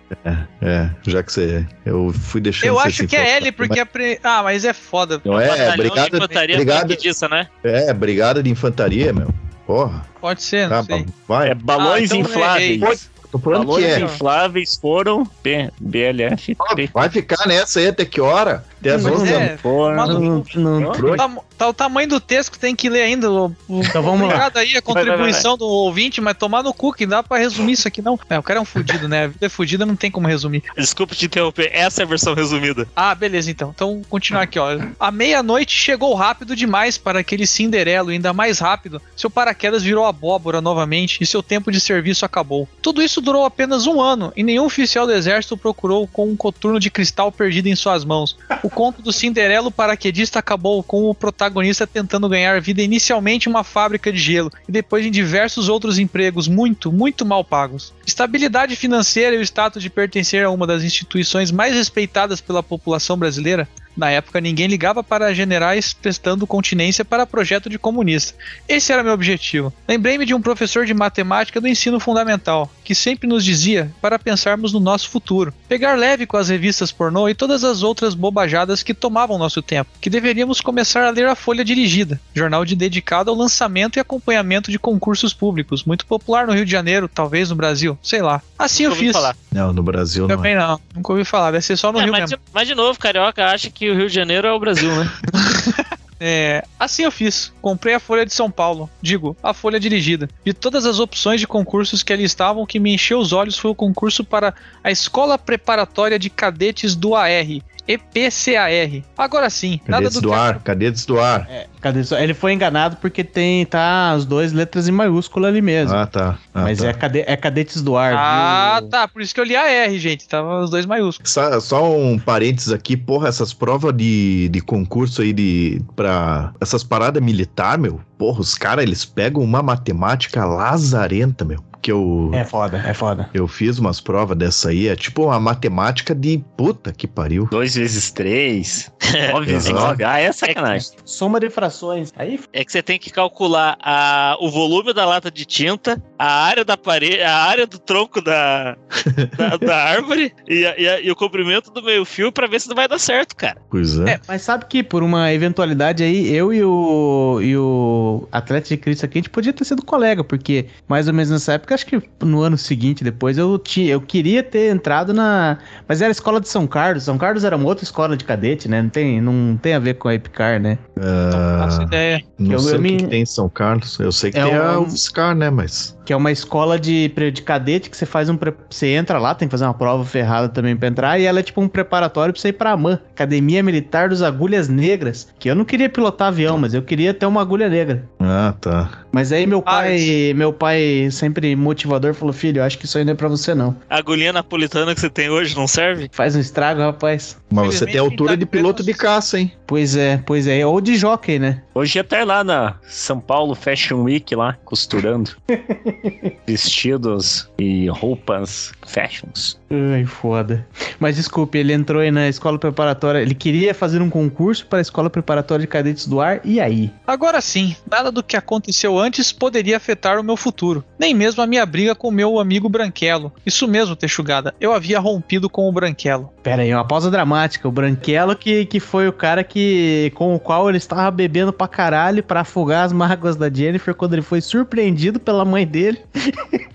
É, 0.61 0.89
já 1.07 1.21
que 1.23 1.31
você. 1.31 1.65
Eu 1.85 2.11
fui 2.13 2.41
deixando 2.41 2.67
Eu 2.69 2.79
acho 2.79 3.05
que 3.07 3.15
é. 3.15 3.37
L, 3.37 3.51
porque. 3.51 3.79
apre- 3.79 4.19
Ah, 4.23 4.41
mas 4.43 4.65
é 4.65 4.73
foda. 4.73 5.21
Não 5.23 5.39
é, 5.39 5.47
Batalhão 5.47 5.95
de 6.09 6.15
infantaria 6.15 6.55
brigada, 6.55 6.95
disso, 6.95 7.27
né? 7.29 7.47
é, 7.63 7.93
brigada 7.93 8.41
de 8.41 8.49
infantaria, 8.49 9.13
meu. 9.13 9.33
Porra, 9.65 10.05
Pode 10.21 10.41
ser, 10.41 10.69
não 10.69 10.83
tá, 10.85 10.95
sei. 10.95 11.05
vai. 11.27 11.49
É 11.49 11.53
balões 11.55 12.11
Ah, 12.11 12.15
então 12.15 12.19
infláveis. 12.31 13.09
Tô 13.29 13.37
falando 13.37 13.65
Balões 13.65 13.85
que 13.85 13.91
é. 13.91 13.99
infláveis 13.99 14.75
foram 14.77 15.29
B, 15.43 15.69
BLF. 15.81 16.55
Vai 16.93 17.09
ficar 17.09 17.45
nessa 17.45 17.79
aí 17.81 17.87
até 17.89 18.05
que 18.05 18.21
hora? 18.21 18.63
As 18.85 19.03
Mas 19.03 19.13
11 19.13 19.31
da 19.31 19.39
é, 19.39 19.57
maluco. 19.63 20.59
Não, 20.59 20.79
não-. 20.79 21.15
Tá, 21.15 21.31
tá 21.57 21.67
o 21.67 21.73
tamanho 21.73 22.07
do 22.07 22.19
texto 22.19 22.51
que 22.51 22.59
tem 22.59 22.75
que 22.75 22.89
ler 22.89 23.01
ainda. 23.01 23.31
O, 23.31 23.55
o, 23.67 23.81
Então 23.81 24.03
vamos 24.03 24.21
lá. 24.21 24.27
Obrigado 24.27 24.57
aí 24.57 24.69
a 24.69 24.73
vai, 24.73 24.81
contribuição 24.81 25.57
do 25.57 25.65
ouvinte, 25.65 26.21
mas 26.21 26.37
tomar 26.37 26.63
no 26.63 26.73
cu 26.73 26.93
que 26.93 27.05
dá 27.05 27.23
pra 27.23 27.37
resumir 27.37 27.73
isso 27.73 27.87
aqui, 27.87 28.01
não. 28.01 28.19
É, 28.29 28.37
o 28.37 28.43
cara 28.43 28.59
é 28.59 28.61
um 28.61 28.65
fudido, 28.65 29.07
né? 29.07 29.23
A 29.23 29.27
vida 29.27 29.45
é 29.45 29.49
fudida, 29.49 29.85
não 29.85 29.95
tem 29.95 30.11
como 30.11 30.27
resumir. 30.27 30.63
Desculpa 30.77 31.15
te 31.15 31.25
interromper, 31.25 31.71
essa 31.73 32.01
é 32.01 32.05
a 32.05 32.07
versão 32.07 32.33
resumida. 32.33 32.87
Ah, 32.95 33.15
beleza, 33.15 33.49
então. 33.49 33.71
Então, 33.73 34.01
continuar 34.09 34.43
aqui, 34.43 34.59
ó. 34.59 34.67
A 34.99 35.11
meia-noite 35.11 35.73
chegou 35.73 36.13
rápido 36.13 36.55
demais 36.55 36.97
para 36.97 37.19
aquele 37.19 37.47
Cinderelo, 37.47 38.09
ainda 38.09 38.33
mais 38.33 38.59
rápido, 38.59 39.01
seu 39.15 39.29
paraquedas 39.29 39.83
virou 39.83 40.05
abóbora 40.05 40.61
novamente 40.61 41.21
e 41.21 41.25
seu 41.25 41.41
tempo 41.41 41.71
de 41.71 41.79
serviço 41.79 42.25
acabou. 42.25 42.67
Tudo 42.81 43.01
isso 43.01 43.21
durou 43.21 43.45
apenas 43.45 43.87
um 43.87 44.01
ano, 44.01 44.31
e 44.35 44.43
nenhum 44.43 44.65
oficial 44.65 45.05
do 45.05 45.13
exército 45.13 45.57
procurou 45.57 46.07
com 46.07 46.29
um 46.29 46.35
coturno 46.35 46.79
de 46.79 46.89
cristal 46.89 47.31
perdido 47.31 47.67
em 47.67 47.75
suas 47.75 48.05
mãos. 48.05 48.37
O 48.67 48.69
conto 48.69 49.01
do 49.01 49.13
Cinderelo 49.13 49.71
paraquedista 49.71 50.39
acabou 50.39 50.83
com 50.83 51.05
o 51.05 51.15
protagonista 51.15 51.87
tentando 51.87 52.27
ganhar 52.27 52.59
vida 52.59 52.81
inicialmente 52.81 53.47
em 53.47 53.49
uma 53.49 53.63
fábrica 53.63 54.11
de 54.11 54.19
gelo, 54.19 54.51
e 54.67 54.71
depois 54.73 55.05
em 55.05 55.09
diversos 55.09 55.69
outros 55.69 55.97
empregos 55.97 56.49
muito, 56.49 56.91
muito 56.91 57.25
mal 57.25 57.45
pagos. 57.45 57.93
Estabilidade 58.05 58.75
financeira 58.75 59.37
e 59.37 59.39
o 59.39 59.41
status 59.41 59.81
de 59.81 59.89
pertencer 59.89 60.43
a 60.43 60.49
uma 60.49 60.67
das 60.67 60.83
instituições 60.83 61.49
mais 61.49 61.75
respeitadas 61.75 62.41
pela 62.41 62.61
população 62.61 63.17
brasileira 63.17 63.69
na 63.97 64.09
época, 64.11 64.39
ninguém 64.39 64.67
ligava 64.67 65.03
para 65.03 65.33
generais 65.33 65.91
prestando 65.93 66.45
continência 66.47 67.03
para 67.03 67.25
projeto 67.25 67.69
de 67.69 67.79
comunista. 67.79 68.33
Esse 68.69 68.93
era 68.93 69.03
meu 69.03 69.13
objetivo. 69.13 69.73
Lembrei-me 69.87 70.25
de 70.25 70.33
um 70.33 70.41
professor 70.41 70.85
de 70.85 70.93
matemática 70.93 71.59
do 71.59 71.67
ensino 71.67 71.99
fundamental, 71.99 72.71
que 72.83 72.93
sempre 72.93 73.27
nos 73.27 73.43
dizia 73.43 73.91
para 74.01 74.19
pensarmos 74.19 74.71
no 74.71 74.79
nosso 74.79 75.09
futuro, 75.09 75.53
pegar 75.67 75.97
leve 75.97 76.25
com 76.25 76.37
as 76.37 76.49
revistas 76.49 76.91
pornô 76.91 77.27
e 77.27 77.33
todas 77.33 77.63
as 77.63 77.81
outras 77.83 78.13
bobajadas 78.13 78.83
que 78.83 78.93
tomavam 78.93 79.37
nosso 79.37 79.61
tempo, 79.61 79.89
que 79.99 80.09
deveríamos 80.09 80.61
começar 80.61 81.03
a 81.05 81.09
ler 81.09 81.27
a 81.27 81.35
Folha 81.35 81.65
Dirigida, 81.65 82.19
jornal 82.33 82.63
de 82.63 82.75
dedicado 82.75 83.29
ao 83.31 83.35
lançamento 83.35 83.97
e 83.97 83.99
acompanhamento 83.99 84.71
de 84.71 84.77
concursos 84.77 85.33
públicos, 85.33 85.83
muito 85.83 86.05
popular 86.05 86.45
no 86.45 86.53
Rio 86.53 86.65
de 86.65 86.71
Janeiro, 86.71 87.09
talvez 87.11 87.49
no 87.49 87.55
Brasil, 87.55 87.97
sei 88.03 88.21
lá. 88.21 88.41
Assim 88.59 88.83
eu 88.83 88.89
Nunca 88.91 88.99
ouvi 88.99 89.07
fiz. 89.07 89.15
falar. 89.15 89.35
Não, 89.51 89.73
no 89.73 89.81
Brasil 89.83 90.27
não. 90.27 90.35
Também 90.35 90.53
É. 90.53 90.59
não, 90.59 90.79
nunca 90.95 91.11
ouvi 91.13 91.23
falar, 91.25 91.51
deve 91.51 91.65
ser 91.65 91.75
só 91.77 91.91
no 91.91 91.99
É, 91.99 92.03
Rio 92.03 92.11
mas, 92.11 92.21
mesmo. 92.29 92.37
mas 92.53 92.67
de 92.67 92.75
novo, 92.75 92.99
carioca 92.99 93.45
acha 93.45 93.69
que 93.69 93.86
o 93.89 93.95
Rio 93.95 94.07
de 94.07 94.15
Janeiro 94.15 94.47
é 94.47 94.51
o 94.51 94.59
Brasil, 94.59 94.89
né? 94.89 95.09
É, 96.19 96.63
assim 96.79 97.03
eu 97.03 97.11
fiz. 97.11 97.53
Comprei 97.61 97.93
a 97.93 97.99
Folha 97.99 98.25
de 98.25 98.33
São 98.33 98.49
Paulo. 98.49 98.89
Digo, 99.01 99.37
a 99.41 99.53
Folha 99.53 99.79
dirigida. 99.79 100.27
De 100.43 100.53
todas 100.53 100.85
as 100.85 100.99
opções 100.99 101.39
de 101.39 101.47
concursos 101.47 102.01
que 102.01 102.11
ali 102.11 102.23
estavam, 102.23 102.63
o 102.63 102.67
que 102.67 102.79
me 102.79 102.93
encheu 102.93 103.19
os 103.19 103.33
olhos 103.33 103.57
foi 103.57 103.71
o 103.71 103.75
concurso 103.75 104.23
para 104.23 104.53
a 104.83 104.91
Escola 104.91 105.37
Preparatória 105.37 106.17
de 106.17 106.29
Cadetes 106.29 106.95
do 106.95 107.15
AR. 107.15 107.45
EPCAR. 107.87 109.03
Agora 109.17 109.49
sim, 109.49 109.79
nada 109.87 110.03
Cadetes 110.03 110.15
do 110.15 110.21
do 110.21 110.29
que 110.29 110.35
ar, 110.35 110.59
cadetes 110.59 111.05
do 111.05 111.19
ar. 111.19 111.47
Cadê 111.79 112.03
só? 112.03 112.17
Ele 112.19 112.33
foi 112.33 112.53
enganado 112.53 112.97
porque 112.97 113.23
tem 113.23 113.65
tá 113.65 114.11
as 114.11 114.25
duas 114.25 114.51
letras 114.51 114.87
em 114.87 114.91
maiúsculo 114.91 115.45
ali 115.45 115.61
mesmo. 115.61 115.95
Ah, 115.95 116.05
tá. 116.05 116.37
Ah, 116.53 116.63
Mas 116.63 116.79
tá. 116.79 116.87
é, 116.87 116.93
cade, 116.93 117.23
é 117.25 117.37
cadetes 117.37 117.81
do 117.81 117.95
ar. 117.95 118.13
Ah, 118.15 118.77
viu? 118.81 118.89
tá. 118.89 119.07
Por 119.07 119.21
isso 119.21 119.33
que 119.33 119.39
eu 119.39 119.45
li 119.45 119.55
AR, 119.55 119.89
gente. 119.97 120.27
Tava 120.27 120.61
os 120.61 120.69
dois 120.69 120.85
maiúsculos. 120.85 121.31
Só, 121.31 121.59
só 121.59 121.97
um 121.97 122.17
parênteses 122.17 122.71
aqui, 122.71 122.97
porra, 122.97 123.29
essas 123.29 123.53
provas 123.53 123.95
de, 123.95 124.49
de 124.49 124.59
concurso 124.59 125.21
aí 125.21 125.31
de 125.31 125.81
pra 125.95 126.51
essas 126.59 126.83
paradas 126.83 127.21
militar, 127.21 127.77
meu, 127.77 128.01
porra, 128.17 128.41
os 128.41 128.55
caras 128.55 128.83
eles 128.83 129.05
pegam 129.05 129.41
uma 129.41 129.61
matemática 129.61 130.43
lazarenta, 130.45 131.45
meu. 131.45 131.63
Que 131.87 131.91
eu, 131.93 132.31
É 132.33 132.43
foda, 132.43 132.83
é 132.85 132.93
foda. 132.93 133.29
eu 133.33 133.47
fiz 133.47 133.79
umas 133.79 134.01
provas 134.01 134.37
dessa 134.37 134.71
aí, 134.71 134.89
é 134.89 134.95
tipo 134.97 135.23
uma 135.23 135.39
matemática 135.39 136.13
de 136.13 136.43
puta 136.57 136.91
que 136.91 137.07
pariu. 137.07 137.47
2 137.49 137.75
vezes 137.75 138.11
3. 138.11 138.91
9 139.31 139.45
vezes 139.45 139.69
Exato. 139.69 139.85
9. 139.87 140.03
Ah, 140.03 140.19
é 140.19 140.29
sacanagem. 140.33 140.89
Soma 141.05 141.39
de 141.39 141.49
frações. 141.49 142.11
Aí 142.17 142.37
É 142.51 142.65
que 142.65 142.73
você 142.73 142.83
tem 142.83 142.99
que 142.99 143.09
calcular 143.09 143.77
a, 143.81 144.35
o 144.41 144.49
volume 144.51 144.93
da 144.93 145.05
lata 145.05 145.31
de 145.31 145.45
tinta, 145.45 146.03
a 146.19 146.29
área 146.43 146.65
da 146.65 146.75
parede, 146.75 147.21
a 147.21 147.33
área 147.37 147.65
do 147.65 147.79
tronco 147.79 148.21
da, 148.21 148.75
da, 149.37 149.55
da 149.55 149.77
árvore 149.77 150.33
e, 150.45 150.65
a- 150.65 150.75
e 150.77 150.89
a- 150.89 150.99
e 150.99 151.09
o 151.09 151.15
comprimento 151.15 151.71
do 151.71 151.81
meio 151.81 152.03
fio 152.03 152.33
pra 152.33 152.47
ver 152.47 152.59
se 152.59 152.67
não 152.67 152.75
vai 152.75 152.89
dar 152.89 152.99
certo, 152.99 153.33
cara. 153.33 153.61
Pois 153.69 153.97
é. 153.97 154.15
É, 154.15 154.19
mas 154.27 154.41
sabe 154.41 154.65
que 154.65 154.83
por 154.83 155.03
uma 155.03 155.31
eventualidade 155.31 156.03
aí, 156.03 156.35
eu 156.35 156.51
e 156.53 156.61
o, 156.65 157.39
e 157.41 157.55
o 157.55 158.27
atleta 158.29 158.67
de 158.67 158.75
Cristo 158.75 159.05
aqui, 159.05 159.19
a 159.19 159.21
gente 159.21 159.29
podia 159.29 159.53
ter 159.53 159.63
sido 159.63 159.85
colega, 159.85 160.21
porque 160.21 160.65
mais 160.85 161.07
ou 161.07 161.13
menos 161.13 161.31
nessa 161.31 161.53
época, 161.53 161.76
acho 161.77 161.85
que 161.85 162.01
no 162.23 162.41
ano 162.41 162.57
seguinte, 162.57 163.03
depois, 163.03 163.37
eu, 163.37 163.57
tinha, 163.57 163.91
eu 163.91 164.01
queria 164.01 164.43
ter 164.43 164.73
entrado 164.73 165.13
na. 165.13 165.57
Mas 165.87 166.01
era 166.01 166.09
a 166.09 166.11
escola 166.11 166.41
de 166.41 166.49
São 166.49 166.67
Carlos. 166.67 167.03
São 167.03 167.17
Carlos 167.17 167.43
era 167.43 167.55
uma 167.55 167.65
outra 167.65 167.83
escola 167.83 168.17
de 168.17 168.25
cadete, 168.25 168.67
né? 168.67 168.81
Não 168.81 168.89
tem, 168.89 169.21
não 169.21 169.57
tem 169.61 169.73
a 169.73 169.79
ver 169.79 169.95
com 169.95 170.07
a 170.07 170.13
Epicar, 170.13 170.59
né? 170.59 170.77
Não 170.95 171.59
faço 171.59 171.81
ideia. 171.83 172.21
Não 172.37 172.51
eu- 172.53 172.59
sei 172.59 172.73
eu 172.75 172.79
o 172.79 172.83
que, 172.83 172.91
me- 172.91 172.97
que 172.97 173.07
tem 173.07 173.21
em 173.21 173.25
São 173.25 173.49
Carlos. 173.49 173.99
Eu 173.99 174.11
sei 174.11 174.31
que 174.31 174.37
É 174.39 174.43
tem 174.43 174.55
a 174.55 174.79
um- 174.79 174.83
UFSCar, 174.83 175.35
né? 175.35 175.49
Mas. 175.49 175.96
Que 176.07 176.13
é 176.13 176.15
uma 176.15 176.31
escola 176.31 176.79
de, 176.79 177.09
de 177.33 177.41
cadete 177.41 177.89
que 177.89 177.97
você 177.97 178.05
faz 178.05 178.29
um. 178.29 178.39
Você 178.69 178.87
entra 178.87 179.19
lá, 179.19 179.35
tem 179.35 179.45
que 179.45 179.51
fazer 179.51 179.65
uma 179.65 179.73
prova 179.73 180.05
ferrada 180.05 180.47
também 180.47 180.73
pra 180.73 180.87
entrar, 180.87 181.19
e 181.19 181.25
ela 181.25 181.41
é 181.41 181.43
tipo 181.43 181.59
um 181.59 181.67
preparatório 181.67 182.33
pra 182.33 182.41
você 182.41 182.47
ir 182.47 182.53
pra 182.53 182.71
AMAN 182.71 182.97
Academia 183.11 183.61
Militar 183.61 184.07
dos 184.07 184.21
Agulhas 184.21 184.69
Negras. 184.69 185.27
Que 185.37 185.49
eu 185.49 185.55
não 185.55 185.65
queria 185.65 185.89
pilotar 185.89 186.29
avião, 186.29 186.57
mas 186.57 186.73
eu 186.73 186.81
queria 186.81 187.13
ter 187.13 187.25
uma 187.25 187.41
agulha 187.41 187.67
negra. 187.67 188.07
Ah, 188.21 188.53
tá. 188.61 188.89
Mas 189.11 189.33
aí 189.33 189.45
meu 189.45 189.59
Ah, 189.65 189.71
pai, 189.81 190.33
meu 190.33 190.53
pai 190.53 191.09
sempre 191.11 191.53
motivador 191.57 192.13
falou: 192.13 192.31
"Filho, 192.31 192.59
eu 192.59 192.63
acho 192.63 192.77
que 192.77 192.85
isso 192.85 192.97
aí 192.97 193.03
não 193.03 193.11
é 193.11 193.15
pra 193.15 193.27
você 193.27 193.53
não. 193.53 193.75
A 193.89 193.97
agulhinha 193.97 194.31
napolitana 194.31 194.95
que 194.95 195.01
você 195.01 195.09
tem 195.09 195.29
hoje 195.29 195.57
não 195.57 195.67
serve? 195.67 196.07
Faz 196.13 196.37
um 196.37 196.39
estrago, 196.39 196.79
rapaz." 196.79 197.37
Mas 197.51 197.75
você 197.75 197.85
tem 197.85 197.97
altura 197.97 198.31
tá 198.31 198.35
de 198.35 198.45
piloto 198.45 198.81
de 198.81 198.93
caça, 198.93 199.39
hein? 199.39 199.51
Pois 199.65 199.97
é, 199.97 200.21
pois 200.25 200.47
é, 200.47 200.65
ou 200.65 200.79
de 200.79 200.95
jockey, 200.95 201.37
né? 201.39 201.63
Hoje 201.75 201.97
ia 201.97 202.01
estar 202.01 202.25
lá 202.25 202.43
na 202.43 202.75
São 202.83 203.19
Paulo 203.19 203.55
Fashion 203.55 204.03
Week 204.03 204.33
lá, 204.35 204.57
costurando. 204.63 205.31
Vestidos 206.45 207.49
e 207.57 207.87
roupas 207.89 208.71
fashions. 208.85 209.59
Ai, 209.69 210.05
foda. 210.05 210.65
Mas 210.99 211.15
desculpe, 211.15 211.57
ele 211.57 211.73
entrou 211.73 212.01
aí 212.01 212.09
na 212.09 212.27
escola 212.27 212.57
preparatória, 212.57 213.19
ele 213.19 213.35
queria 213.35 213.73
fazer 213.73 214.01
um 214.01 214.09
concurso 214.09 214.65
para 214.65 214.79
a 214.79 214.81
escola 214.81 215.09
preparatória 215.09 215.61
de 215.61 215.67
cadetes 215.67 216.07
do 216.07 216.19
ar, 216.19 216.41
e 216.43 216.59
aí? 216.59 216.91
Agora 217.05 217.41
sim, 217.41 217.75
nada 217.89 218.11
do 218.11 218.23
que 218.23 218.35
aconteceu 218.35 218.97
antes 218.97 219.31
poderia 219.31 219.77
afetar 219.77 220.19
o 220.19 220.23
meu 220.23 220.37
futuro. 220.37 220.83
Nem 220.97 221.13
mesmo 221.13 221.41
a 221.41 221.47
minha 221.47 221.65
briga 221.65 221.93
com 221.93 222.09
meu 222.09 222.39
amigo 222.39 222.69
Branquelo. 222.69 223.31
Isso 223.45 223.67
mesmo, 223.67 223.95
Texugada. 223.95 224.53
Eu 224.59 224.73
havia 224.73 224.99
rompido 224.99 225.49
com 225.49 225.67
o 225.67 225.71
Branquelo. 225.71 226.31
Pera 226.41 226.61
aí, 226.61 226.73
uma 226.73 226.87
pausa 226.87 227.11
dramática. 227.11 227.67
O 227.67 227.71
Branquelo 227.71 228.35
que, 228.35 228.65
que 228.65 228.79
foi 228.79 229.07
o 229.07 229.13
cara 229.13 229.43
que 229.43 230.11
com 230.15 230.33
o 230.33 230.39
qual 230.39 230.69
ele 230.69 230.77
estava 230.77 231.11
bebendo 231.11 231.53
pra 231.53 231.67
caralho 231.67 232.23
pra 232.23 232.41
afogar 232.41 232.85
as 232.85 232.93
mágoas 232.93 233.35
da 233.35 233.49
Jennifer 233.49 233.93
quando 233.93 234.13
ele 234.13 234.21
foi 234.21 234.41
surpreendido 234.41 235.19
pela 235.19 235.45
mãe 235.45 235.65
dele. 235.65 235.99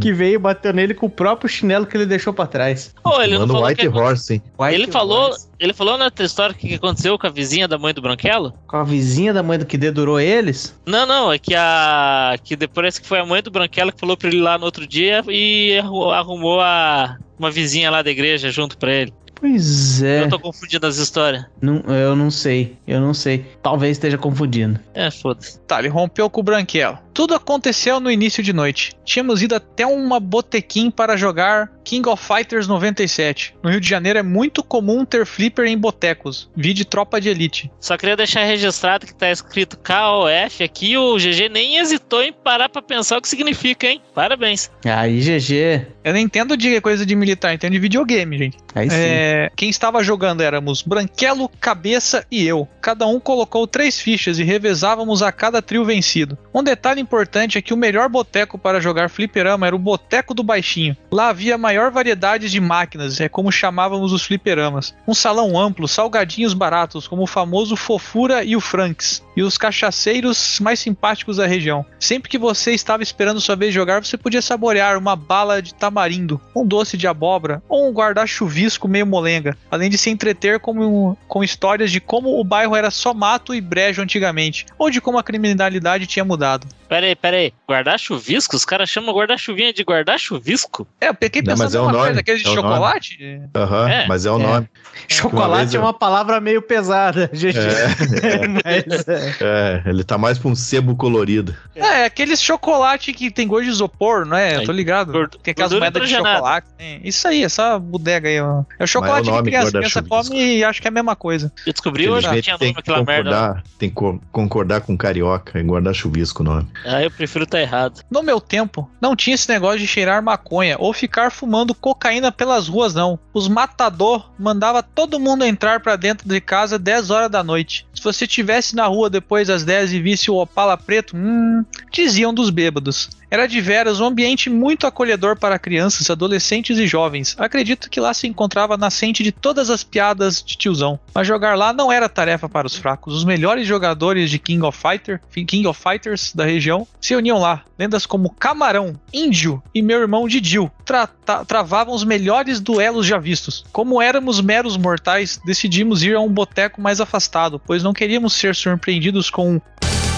que 0.00 0.12
veio 0.12 0.34
e 0.34 0.38
bateu 0.38 0.72
nele 0.72 0.94
com 0.94 1.06
o 1.06 1.10
próprio 1.10 1.48
chinelo 1.48 1.86
que 1.86 1.96
ele 1.96 2.06
deixou 2.06 2.32
pra 2.32 2.46
trás. 2.46 2.94
Pô, 3.02 3.20
ele 3.20 3.32
não 3.34 3.40
Mano, 3.40 3.54
falou 3.54 3.68
White 3.68 3.80
que 3.82 3.88
Horse, 3.88 4.34
hein? 4.34 4.42
Ele 4.72 4.86
falou, 4.88 5.28
Horse. 5.28 5.48
ele 5.58 5.72
falou 5.72 5.96
na 5.98 6.06
outra 6.06 6.24
história 6.24 6.54
o 6.54 6.56
que 6.58 6.68
que 6.68 6.74
aconteceu 6.74 7.18
com 7.18 7.26
a 7.26 7.30
vizinha 7.30 7.66
da 7.68 7.78
mãe 7.78 7.92
do 7.94 8.00
Branquelo? 8.02 8.52
Com 8.66 8.76
a 8.76 8.84
vizinha 8.84 9.32
da 9.32 9.42
mãe 9.42 9.58
do 9.58 9.66
que 9.66 9.76
dedurou 9.78 10.18
eles? 10.20 10.78
Não, 10.86 11.06
não, 11.06 11.32
é 11.32 11.38
que 11.38 11.54
a. 11.54 12.36
Que 12.42 12.56
depois 12.56 12.98
que 12.98 13.06
foi 13.06 13.18
a 13.20 13.26
mãe 13.26 13.42
do 13.42 13.50
Branquelo 13.50 13.92
que 13.92 14.00
falou 14.00 14.16
pra 14.16 14.28
ele 14.28 14.40
lá 14.40 14.56
no 14.58 14.64
outro 14.64 14.86
dia 14.86 15.22
e 15.28 15.78
arru- 15.78 16.10
arrumou 16.10 16.60
a. 16.60 17.16
Uma 17.38 17.50
vizinha 17.50 17.90
lá 17.90 18.02
da 18.02 18.10
igreja 18.10 18.50
junto 18.50 18.76
pra 18.76 18.92
ele. 18.92 19.14
Pois 19.34 20.02
é. 20.02 20.24
Eu 20.24 20.28
tô 20.28 20.38
confundindo 20.38 20.86
as 20.86 20.98
histórias. 20.98 21.46
Não, 21.62 21.76
eu 21.88 22.14
não 22.14 22.30
sei. 22.30 22.76
Eu 22.86 23.00
não 23.00 23.14
sei. 23.14 23.46
Talvez 23.62 23.92
esteja 23.92 24.18
confundindo. 24.18 24.78
É, 24.92 25.10
foda-se. 25.10 25.58
Tá, 25.60 25.78
ele 25.78 25.88
rompeu 25.88 26.28
com 26.28 26.40
o 26.40 26.44
Branquelo. 26.44 26.98
Tudo 27.12 27.34
aconteceu 27.34 28.00
no 28.00 28.10
início 28.10 28.42
de 28.42 28.52
noite. 28.52 28.94
Tínhamos 29.04 29.42
ido 29.42 29.54
até 29.54 29.86
uma 29.86 30.20
botequim 30.20 30.90
para 30.90 31.16
jogar 31.16 31.70
King 31.84 32.08
of 32.08 32.24
Fighters 32.24 32.68
97. 32.68 33.54
No 33.62 33.70
Rio 33.70 33.80
de 33.80 33.88
Janeiro 33.88 34.18
é 34.18 34.22
muito 34.22 34.62
comum 34.62 35.04
ter 35.04 35.26
flipper 35.26 35.66
em 35.66 35.76
botecos. 35.76 36.48
Vide 36.56 36.84
Tropa 36.84 37.20
de 37.20 37.28
Elite. 37.28 37.70
Só 37.80 37.96
queria 37.96 38.16
deixar 38.16 38.44
registrado 38.44 39.06
que 39.06 39.14
tá 39.14 39.30
escrito 39.30 39.76
KOF 39.78 40.62
aqui. 40.62 40.96
O 40.96 41.16
GG 41.16 41.48
nem 41.50 41.78
hesitou 41.78 42.22
em 42.22 42.32
parar 42.32 42.68
pra 42.68 42.80
pensar 42.80 43.18
o 43.18 43.20
que 43.20 43.28
significa, 43.28 43.86
hein? 43.86 44.00
Parabéns. 44.14 44.70
Aí, 44.84 45.20
GG. 45.20 45.86
Eu 46.04 46.12
nem 46.12 46.24
entendo 46.24 46.56
de 46.56 46.80
coisa 46.80 47.04
de 47.04 47.14
militar, 47.14 47.52
entendo 47.52 47.72
de 47.72 47.78
videogame, 47.78 48.38
gente. 48.38 48.56
Aí 48.74 48.88
sim. 48.88 48.96
É, 48.96 49.50
quem 49.56 49.68
estava 49.68 50.02
jogando 50.02 50.42
éramos 50.42 50.82
Branquelo, 50.82 51.48
Cabeça 51.60 52.24
e 52.30 52.46
eu. 52.46 52.68
Cada 52.80 53.06
um 53.06 53.18
colocou 53.18 53.66
três 53.66 53.98
fichas 53.98 54.38
e 54.38 54.44
revezávamos 54.44 55.22
a 55.22 55.32
cada 55.32 55.60
trio 55.60 55.84
vencido. 55.84 56.38
Um 56.54 56.62
detalhe 56.62 56.99
importante 57.00 57.58
é 57.58 57.62
que 57.62 57.74
o 57.74 57.76
melhor 57.76 58.08
boteco 58.08 58.58
para 58.58 58.80
jogar 58.80 59.10
fliperama 59.10 59.66
era 59.66 59.74
o 59.74 59.78
Boteco 59.78 60.34
do 60.34 60.42
Baixinho. 60.42 60.96
Lá 61.10 61.28
havia 61.28 61.58
maior 61.58 61.90
variedade 61.90 62.48
de 62.48 62.60
máquinas, 62.60 63.20
é 63.20 63.28
como 63.28 63.50
chamávamos 63.50 64.12
os 64.12 64.22
fliperamas. 64.22 64.94
Um 65.06 65.14
salão 65.14 65.58
amplo, 65.58 65.88
salgadinhos 65.88 66.54
baratos, 66.54 67.08
como 67.08 67.22
o 67.22 67.26
famoso 67.26 67.76
Fofura 67.76 68.44
e 68.44 68.54
o 68.54 68.60
Franks. 68.60 69.22
E 69.40 69.42
os 69.42 69.56
cachaceiros 69.56 70.60
mais 70.60 70.80
simpáticos 70.80 71.38
da 71.38 71.46
região. 71.46 71.86
Sempre 71.98 72.28
que 72.28 72.36
você 72.36 72.72
estava 72.72 73.02
esperando 73.02 73.40
sua 73.40 73.56
vez 73.56 73.70
de 73.72 73.74
jogar, 73.74 74.04
você 74.04 74.18
podia 74.18 74.42
saborear 74.42 74.98
uma 74.98 75.16
bala 75.16 75.62
de 75.62 75.72
tamarindo, 75.72 76.38
um 76.54 76.66
doce 76.66 76.94
de 76.94 77.06
abóbora 77.06 77.62
ou 77.66 77.88
um 77.88 77.92
guarda-chuvisco 77.92 78.86
meio 78.86 79.06
molenga, 79.06 79.56
além 79.70 79.88
de 79.88 79.96
se 79.96 80.10
entreter 80.10 80.60
com, 80.60 81.16
com 81.26 81.42
histórias 81.42 81.90
de 81.90 82.00
como 82.00 82.38
o 82.38 82.44
bairro 82.44 82.76
era 82.76 82.90
só 82.90 83.14
mato 83.14 83.54
e 83.54 83.62
brejo 83.62 84.02
antigamente, 84.02 84.66
ou 84.78 84.90
de 84.90 85.00
como 85.00 85.18
a 85.18 85.22
criminalidade 85.22 86.06
tinha 86.06 86.24
mudado. 86.24 86.66
Pera 86.86 87.06
aí, 87.06 87.14
pera 87.14 87.36
aí. 87.38 87.52
Guardar-chuvisco? 87.68 88.56
Os 88.56 88.64
caras 88.64 88.90
chamam 88.90 89.14
guarda-chuvinha 89.14 89.72
de 89.72 89.82
guarda-chuvisco? 89.82 90.86
É, 91.00 91.06
eu 91.08 91.12
Não, 91.12 91.18
pensando 91.18 91.58
mas 91.58 91.74
é 91.74 91.78
o 91.78 91.82
numa 91.82 91.92
nome, 91.92 92.04
coisa, 92.06 92.20
aquele 92.20 92.38
de 92.42 92.48
é 92.48 92.52
chocolate. 92.52 93.40
Aham, 93.54 93.88
É. 93.88 94.06
mas 94.06 94.26
é 94.26 94.30
o 94.30 94.38
É. 94.38 94.42
nome. 94.42 94.68
Chocolate 95.08 95.56
vez 95.62 95.74
é 95.74 95.76
eu- 95.76 95.82
uma 95.82 95.92
palavra 95.92 96.40
meio 96.40 96.62
pesada, 96.62 97.28
GG. 97.34 97.54
Mas, 98.64 99.08
é. 99.08 99.34
É, 99.40 99.82
ele 99.90 100.04
tá 100.04 100.16
mais 100.18 100.38
pra 100.38 100.48
um 100.50 100.54
sebo 100.54 100.96
colorido. 100.96 101.54
É, 101.74 101.80
é 102.02 102.04
aqueles 102.04 102.40
chocolate 102.42 103.12
que 103.12 103.30
tem 103.30 103.46
gosto 103.46 103.64
de 103.64 103.70
isopor, 103.70 104.24
não 104.24 104.36
é? 104.36 104.56
Eu 104.56 104.64
tô 104.64 104.72
ligado. 104.72 105.12
Tem 105.42 105.52
aquelas 105.52 105.72
moedas 105.72 106.08
de 106.08 106.14
chocolate. 106.14 106.66
É, 106.78 107.00
isso 107.02 107.26
aí, 107.26 107.42
essa 107.44 107.78
bodega 107.78 108.28
aí, 108.28 108.40
ó. 108.40 108.62
É 108.78 108.84
o 108.84 108.86
chocolate 108.86 109.28
nome, 109.28 109.42
que 109.44 109.50
criança, 109.56 109.70
criança 109.78 110.02
come 110.02 110.56
e 110.58 110.64
acha 110.64 110.80
que 110.80 110.86
é 110.86 110.90
a 110.90 110.92
mesma 110.92 111.16
coisa. 111.16 111.52
Eu 111.66 111.72
descobri 111.72 112.08
hoje 112.08 112.28
que 112.28 112.42
tinha 112.42 112.58
tem 112.58 112.68
nome 112.68 112.74
que 112.74 112.80
aquela 112.90 113.04
merda. 113.04 113.30
concordar, 113.30 113.62
tem 113.78 113.88
que 113.88 113.94
co- 113.94 114.20
concordar 114.32 114.80
com 114.82 114.96
carioca 114.96 115.58
e 115.58 115.62
guardar 115.62 115.94
chuvisco 115.94 116.42
o 116.42 116.46
nome. 116.46 116.66
Ah, 116.84 117.02
eu 117.02 117.10
prefiro 117.10 117.46
tá 117.46 117.60
errado. 117.60 118.00
No 118.10 118.22
meu 118.22 118.40
tempo, 118.40 118.88
não 119.00 119.14
tinha 119.16 119.34
esse 119.34 119.48
negócio 119.48 119.78
de 119.78 119.86
cheirar 119.86 120.22
maconha 120.22 120.76
ou 120.78 120.92
ficar 120.92 121.30
fumando 121.30 121.74
cocaína 121.74 122.30
pelas 122.32 122.68
ruas, 122.68 122.94
não. 122.94 123.18
Os 123.32 123.48
matador 123.48 124.30
mandava 124.38 124.79
todo 124.82 125.20
mundo 125.20 125.44
entrar 125.44 125.80
pra 125.80 125.96
dentro 125.96 126.28
de 126.28 126.40
casa 126.40 126.78
10 126.78 127.10
horas 127.10 127.30
da 127.30 127.42
noite. 127.42 127.86
Se 127.94 128.02
você 128.02 128.26
tivesse 128.26 128.74
na 128.74 128.86
rua 128.86 129.10
depois 129.10 129.48
das 129.48 129.64
10 129.64 129.92
e 129.92 130.00
visse 130.00 130.30
o 130.30 130.36
Opala 130.36 130.76
preto, 130.76 131.16
hum, 131.16 131.64
diziam 131.92 132.32
dos 132.32 132.50
bêbados. 132.50 133.10
Era 133.30 133.46
de 133.46 133.60
veras 133.60 134.00
um 134.00 134.06
ambiente 134.06 134.50
muito 134.50 134.86
acolhedor 134.86 135.36
para 135.36 135.58
crianças, 135.58 136.10
adolescentes 136.10 136.78
e 136.78 136.86
jovens. 136.86 137.36
Acredito 137.38 137.88
que 137.88 138.00
lá 138.00 138.12
se 138.12 138.26
encontrava 138.26 138.74
a 138.74 138.78
nascente 138.78 139.22
de 139.22 139.30
todas 139.30 139.70
as 139.70 139.84
piadas 139.84 140.42
de 140.42 140.56
tiozão. 140.56 140.98
Mas 141.14 141.26
jogar 141.26 141.56
lá 141.56 141.72
não 141.72 141.92
era 141.92 142.08
tarefa 142.08 142.48
para 142.48 142.66
os 142.66 142.74
fracos. 142.74 143.14
Os 143.14 143.24
melhores 143.24 143.66
jogadores 143.66 144.30
de 144.30 144.38
King 144.38 144.64
of 144.64 144.76
Fighter, 144.76 145.20
King 145.30 145.66
of 145.66 145.80
Fighters 145.80 146.32
da 146.34 146.44
região 146.44 146.86
se 147.00 147.14
uniam 147.14 147.38
lá. 147.38 147.62
Lendas 147.78 148.04
como 148.04 148.30
Camarão, 148.30 148.98
Índio 149.12 149.62
e 149.74 149.80
meu 149.80 150.00
irmão 150.00 150.26
Didil 150.28 150.70
tra- 150.84 151.06
tra- 151.06 151.44
travavam 151.44 151.94
os 151.94 152.04
melhores 152.04 152.60
duelos 152.60 153.06
já 153.06 153.18
vistos. 153.18 153.64
Como 153.72 154.02
éramos 154.02 154.40
meros 154.40 154.76
mortais, 154.76 155.40
decidimos 155.44 156.02
ir 156.02 156.14
a 156.16 156.20
um 156.20 156.28
boteco 156.28 156.80
mais 156.80 157.00
afastado, 157.00 157.60
pois 157.64 157.82
não 157.82 157.92
queríamos 157.92 158.32
ser 158.34 158.54
surpreendidos 158.54 159.30
com 159.30 159.54
um 159.54 159.60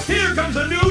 Here 0.09 0.35
comes 0.35 0.57
a 0.57 0.66
new 0.66 0.82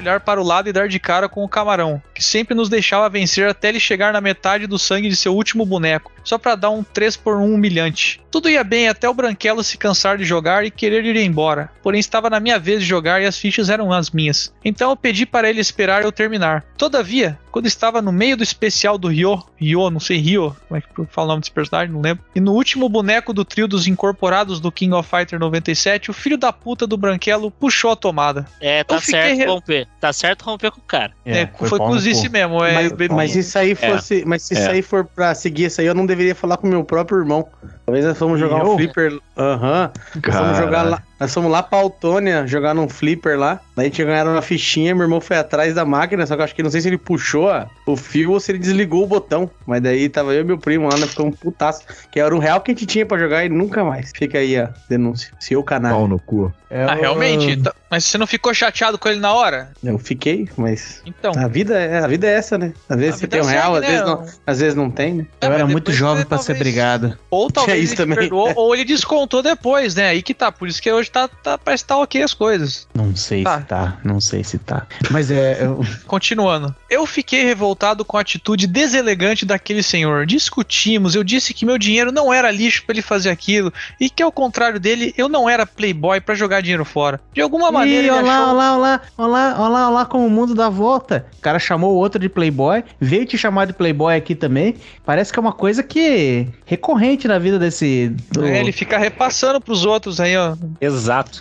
olhar 0.00 0.20
para 0.20 0.40
o 0.40 0.44
lado 0.44 0.68
e 0.68 0.72
dar 0.72 0.88
de 0.88 0.98
cara 0.98 1.28
com 1.28 1.44
o 1.44 1.48
camarão, 1.48 2.02
que 2.14 2.22
sempre 2.22 2.54
nos 2.54 2.68
deixava 2.68 3.08
vencer 3.08 3.48
até 3.48 3.68
ele 3.68 3.80
chegar 3.80 4.12
na 4.12 4.20
metade 4.20 4.66
do 4.66 4.78
sangue 4.78 5.08
de 5.08 5.16
seu 5.16 5.34
último 5.34 5.64
boneco, 5.64 6.12
só 6.24 6.38
para 6.38 6.54
dar 6.54 6.70
um 6.70 6.82
3 6.82 7.16
por 7.16 7.36
1 7.36 7.54
humilhante. 7.54 8.20
Tudo 8.30 8.48
ia 8.48 8.62
bem 8.62 8.88
até 8.88 9.08
o 9.08 9.14
Branquelo 9.14 9.62
se 9.62 9.76
cansar 9.76 10.16
de 10.16 10.24
jogar 10.24 10.64
e 10.64 10.70
querer 10.70 11.04
ir 11.04 11.16
embora, 11.16 11.70
porém 11.82 11.98
estava 11.98 12.30
na 12.30 12.40
minha 12.40 12.58
vez 12.58 12.80
de 12.80 12.86
jogar 12.86 13.20
e 13.20 13.26
as 13.26 13.36
fichas 13.36 13.68
eram 13.68 13.92
as 13.92 14.10
minhas. 14.10 14.52
Então 14.64 14.90
eu 14.90 14.96
pedi 14.96 15.26
para 15.26 15.48
ele 15.50 15.60
esperar 15.60 16.02
eu 16.02 16.12
terminar. 16.12 16.64
Todavia, 16.76 17.38
quando 17.50 17.66
estava 17.66 18.00
no 18.00 18.12
meio 18.12 18.36
do 18.36 18.42
especial 18.42 18.96
do 18.96 19.08
Ryo, 19.08 19.42
Ryo, 19.56 19.90
não 19.90 20.00
sei 20.00 20.18
Ryo, 20.18 20.56
como 20.68 20.78
é 20.78 20.80
que 20.80 21.12
fala 21.12 21.26
o 21.26 21.30
nome 21.30 21.40
desse 21.40 21.50
personagem, 21.50 21.92
não 21.92 22.00
lembro, 22.00 22.24
e 22.34 22.40
no 22.40 22.52
último 22.52 22.88
boneco 22.88 23.32
do 23.32 23.44
trio 23.44 23.66
dos 23.66 23.86
incorporados 23.86 24.60
do 24.60 24.70
King 24.70 24.94
of 24.94 25.08
Fighter 25.08 25.38
97, 25.38 26.10
o 26.10 26.14
filho 26.14 26.38
da 26.38 26.52
puta 26.52 26.86
do 26.86 26.96
Branquelo 26.96 27.50
puxou 27.50 27.90
a 27.90 27.96
tomada. 27.96 28.46
É, 28.60 28.84
tá 28.84 29.00
certo 29.00 29.62
re-. 29.66 29.86
Tá 30.00 30.12
certo 30.14 30.44
romper 30.44 30.70
com 30.70 30.80
o 30.80 30.84
cara. 30.84 31.12
É, 31.26 31.46
foi, 31.46 31.78
pau 31.78 31.88
no 31.88 31.94
cozice 31.94 32.26
cu. 32.26 32.32
mesmo. 32.32 32.64
É, 32.64 32.72
Mas, 32.72 33.08
mas 33.10 33.32
se 33.32 33.38
isso 33.40 33.58
aí 33.58 33.74
fosse. 33.74 34.24
Mas 34.26 34.42
se 34.42 34.54
isso 34.54 34.62
É. 34.62 34.70
aí 34.72 34.82
for 34.82 35.04
pra 35.04 35.34
seguir 35.34 35.66
isso 35.66 35.80
aí, 35.80 35.86
eu 35.86 35.94
não 35.94 36.06
deveria 36.06 36.34
falar 36.34 36.56
com 36.56 36.66
meu 36.66 36.82
próprio 36.82 37.18
irmão. 37.18 37.46
Talvez 37.84 38.06
nós 38.06 38.16
fomos 38.16 38.40
jogar 38.40 38.60
Eu? 38.60 38.72
um 38.72 38.76
flipper. 38.76 39.18
Aham. 39.36 39.90
Fomos 40.24 40.56
jogar 40.56 40.82
lá. 40.84 41.02
Nós 41.20 41.34
fomos 41.34 41.50
lá 41.52 41.62
pra 41.62 41.78
Autônia 41.78 42.46
jogar 42.46 42.74
num 42.74 42.88
flipper 42.88 43.38
lá. 43.38 43.60
Daí 43.76 43.86
a 43.86 43.88
gente 43.90 44.02
ganharam 44.02 44.32
uma 44.32 44.40
fichinha, 44.42 44.94
meu 44.94 45.04
irmão 45.04 45.20
foi 45.20 45.36
atrás 45.36 45.74
da 45.74 45.84
máquina, 45.84 46.26
só 46.26 46.34
que 46.34 46.40
eu 46.40 46.44
acho 46.44 46.54
que 46.54 46.62
não 46.62 46.70
sei 46.70 46.80
se 46.80 46.88
ele 46.88 46.96
puxou 46.98 47.50
a- 47.50 47.68
o 47.86 47.96
fio 47.96 48.32
ou 48.32 48.40
se 48.40 48.50
ele 48.52 48.58
desligou 48.58 49.04
o 49.04 49.06
botão. 49.06 49.50
Mas 49.66 49.82
daí 49.82 50.08
tava 50.08 50.32
eu 50.34 50.40
e 50.40 50.44
meu 50.44 50.58
primo 50.58 50.88
lá, 50.88 50.96
né? 50.96 51.06
Ficou 51.06 51.26
um 51.26 51.32
putaço. 51.32 51.82
Que 52.10 52.18
era 52.18 52.34
um 52.34 52.38
real 52.38 52.60
que 52.60 52.70
a 52.70 52.74
gente 52.74 52.86
tinha 52.86 53.04
pra 53.04 53.18
jogar 53.18 53.44
e 53.44 53.48
nunca 53.50 53.84
mais. 53.84 54.10
Fica 54.16 54.38
aí 54.38 54.56
a 54.56 54.70
denúncia. 54.88 55.30
Se 55.38 55.52
eu 55.54 55.62
canal. 55.62 55.92
Pau 55.98 56.08
no 56.08 56.18
cu. 56.18 56.52
É 56.70 56.84
Ah, 56.84 56.94
o- 56.94 57.00
realmente. 57.00 57.56
tá- 57.62 57.74
Mas 57.90 58.04
você 58.04 58.16
não 58.16 58.26
ficou 58.28 58.54
chateado 58.54 58.96
com 58.96 59.08
ele 59.08 59.18
na 59.18 59.32
hora? 59.34 59.72
Eu 59.82 59.98
fiquei, 59.98 60.48
mas. 60.56 61.02
Então. 61.04 61.32
A 61.36 61.48
vida, 61.48 61.76
é, 61.76 61.98
a 61.98 62.06
vida 62.06 62.28
é 62.28 62.34
essa, 62.34 62.56
né? 62.56 62.72
Às 62.88 62.96
vezes 62.96 63.14
a 63.16 63.18
você 63.18 63.26
tem 63.26 63.40
um 63.40 63.44
real, 63.44 63.74
segue, 63.74 63.76
às, 63.78 63.82
né? 63.82 63.88
vezes 63.90 64.06
não, 64.06 64.26
às 64.46 64.60
vezes 64.60 64.74
não 64.76 64.90
tem, 64.90 65.14
né? 65.14 65.26
É, 65.40 65.46
Eu 65.48 65.52
era 65.52 65.66
muito 65.66 65.92
jovem 65.92 66.24
pra 66.24 66.38
ser 66.38 66.52
talvez- 66.54 66.58
brigado. 66.60 67.18
Ou 67.28 67.50
talvez 67.50 67.82
isso 67.82 67.94
ele 67.94 67.96
também. 67.96 68.18
perdoou, 68.18 68.52
ou 68.54 68.72
ele 68.72 68.84
descontou 68.84 69.42
depois, 69.42 69.96
né? 69.96 70.06
Aí 70.10 70.22
que 70.22 70.32
tá. 70.32 70.52
Por 70.52 70.68
isso 70.68 70.80
que 70.80 70.92
hoje 70.92 71.09
tá, 71.10 71.28
tá, 71.28 71.58
parece 71.58 71.84
que 71.84 71.88
tá 71.88 71.98
ok 71.98 72.22
as 72.22 72.34
coisas. 72.34 72.86
Não 72.94 73.14
sei 73.16 73.42
Tá. 73.44 73.58
se 73.60 73.64
tá, 73.66 73.98
não 74.04 74.20
sei 74.20 74.44
se 74.44 74.58
tá. 74.58 74.86
Mas 75.10 75.30
é. 75.30 75.58
eu- 75.64 75.80
Continuando. 76.06 76.74
Eu 76.88 77.06
fiquei 77.06 77.44
revoltado 77.44 78.04
com 78.04 78.16
a 78.16 78.20
atitude 78.20 78.66
deselegante 78.66 79.44
daquele 79.46 79.82
senhor. 79.82 80.26
Discutimos, 80.26 81.14
eu 81.14 81.22
disse 81.24 81.54
que 81.54 81.64
meu 81.64 81.78
dinheiro 81.78 82.10
não 82.12 82.32
era 82.32 82.50
lixo 82.50 82.82
pra 82.84 82.94
ele 82.94 83.02
fazer 83.02 83.30
aquilo 83.30 83.72
e 84.00 84.10
que 84.10 84.22
ao 84.22 84.32
contrário 84.32 84.78
dele, 84.80 85.14
eu 85.16 85.28
não 85.28 85.48
era 85.48 85.66
playboy 85.66 86.20
pra 86.20 86.34
jogar 86.34 86.60
dinheiro 86.60 86.84
fora. 86.84 87.20
De 87.32 87.40
alguma 87.40 87.70
maneira 87.70 88.06
Ih, 88.06 88.10
olá, 88.10 88.20
achou... 88.38 88.48
olá, 88.50 88.76
olá, 88.76 89.00
olá, 89.16 89.56
olá, 89.58 89.88
olá, 89.90 90.06
como 90.06 90.26
o 90.26 90.30
mundo 90.30 90.54
dá 90.54 90.68
volta. 90.68 91.26
O 91.38 91.40
cara 91.40 91.58
chamou 91.58 91.92
o 91.94 91.96
outro 91.96 92.18
de 92.20 92.28
playboy, 92.28 92.82
veio 93.00 93.24
te 93.26 93.38
chamar 93.38 93.66
de 93.66 93.72
playboy 93.72 94.14
aqui 94.16 94.34
também. 94.34 94.74
Parece 95.04 95.32
que 95.32 95.38
é 95.38 95.42
uma 95.42 95.52
coisa 95.52 95.82
que 95.82 96.48
recorrente 96.64 97.26
na 97.28 97.38
vida 97.38 97.58
desse. 97.58 98.08
do- 98.32 98.44
É, 98.44 98.60
ele 98.60 98.72
fica 98.72 98.98
repassando 98.98 99.60
pros 99.60 99.84
outros 99.84 100.20
aí, 100.20 100.36
ó. 100.36 100.56
Exato. 100.80 100.99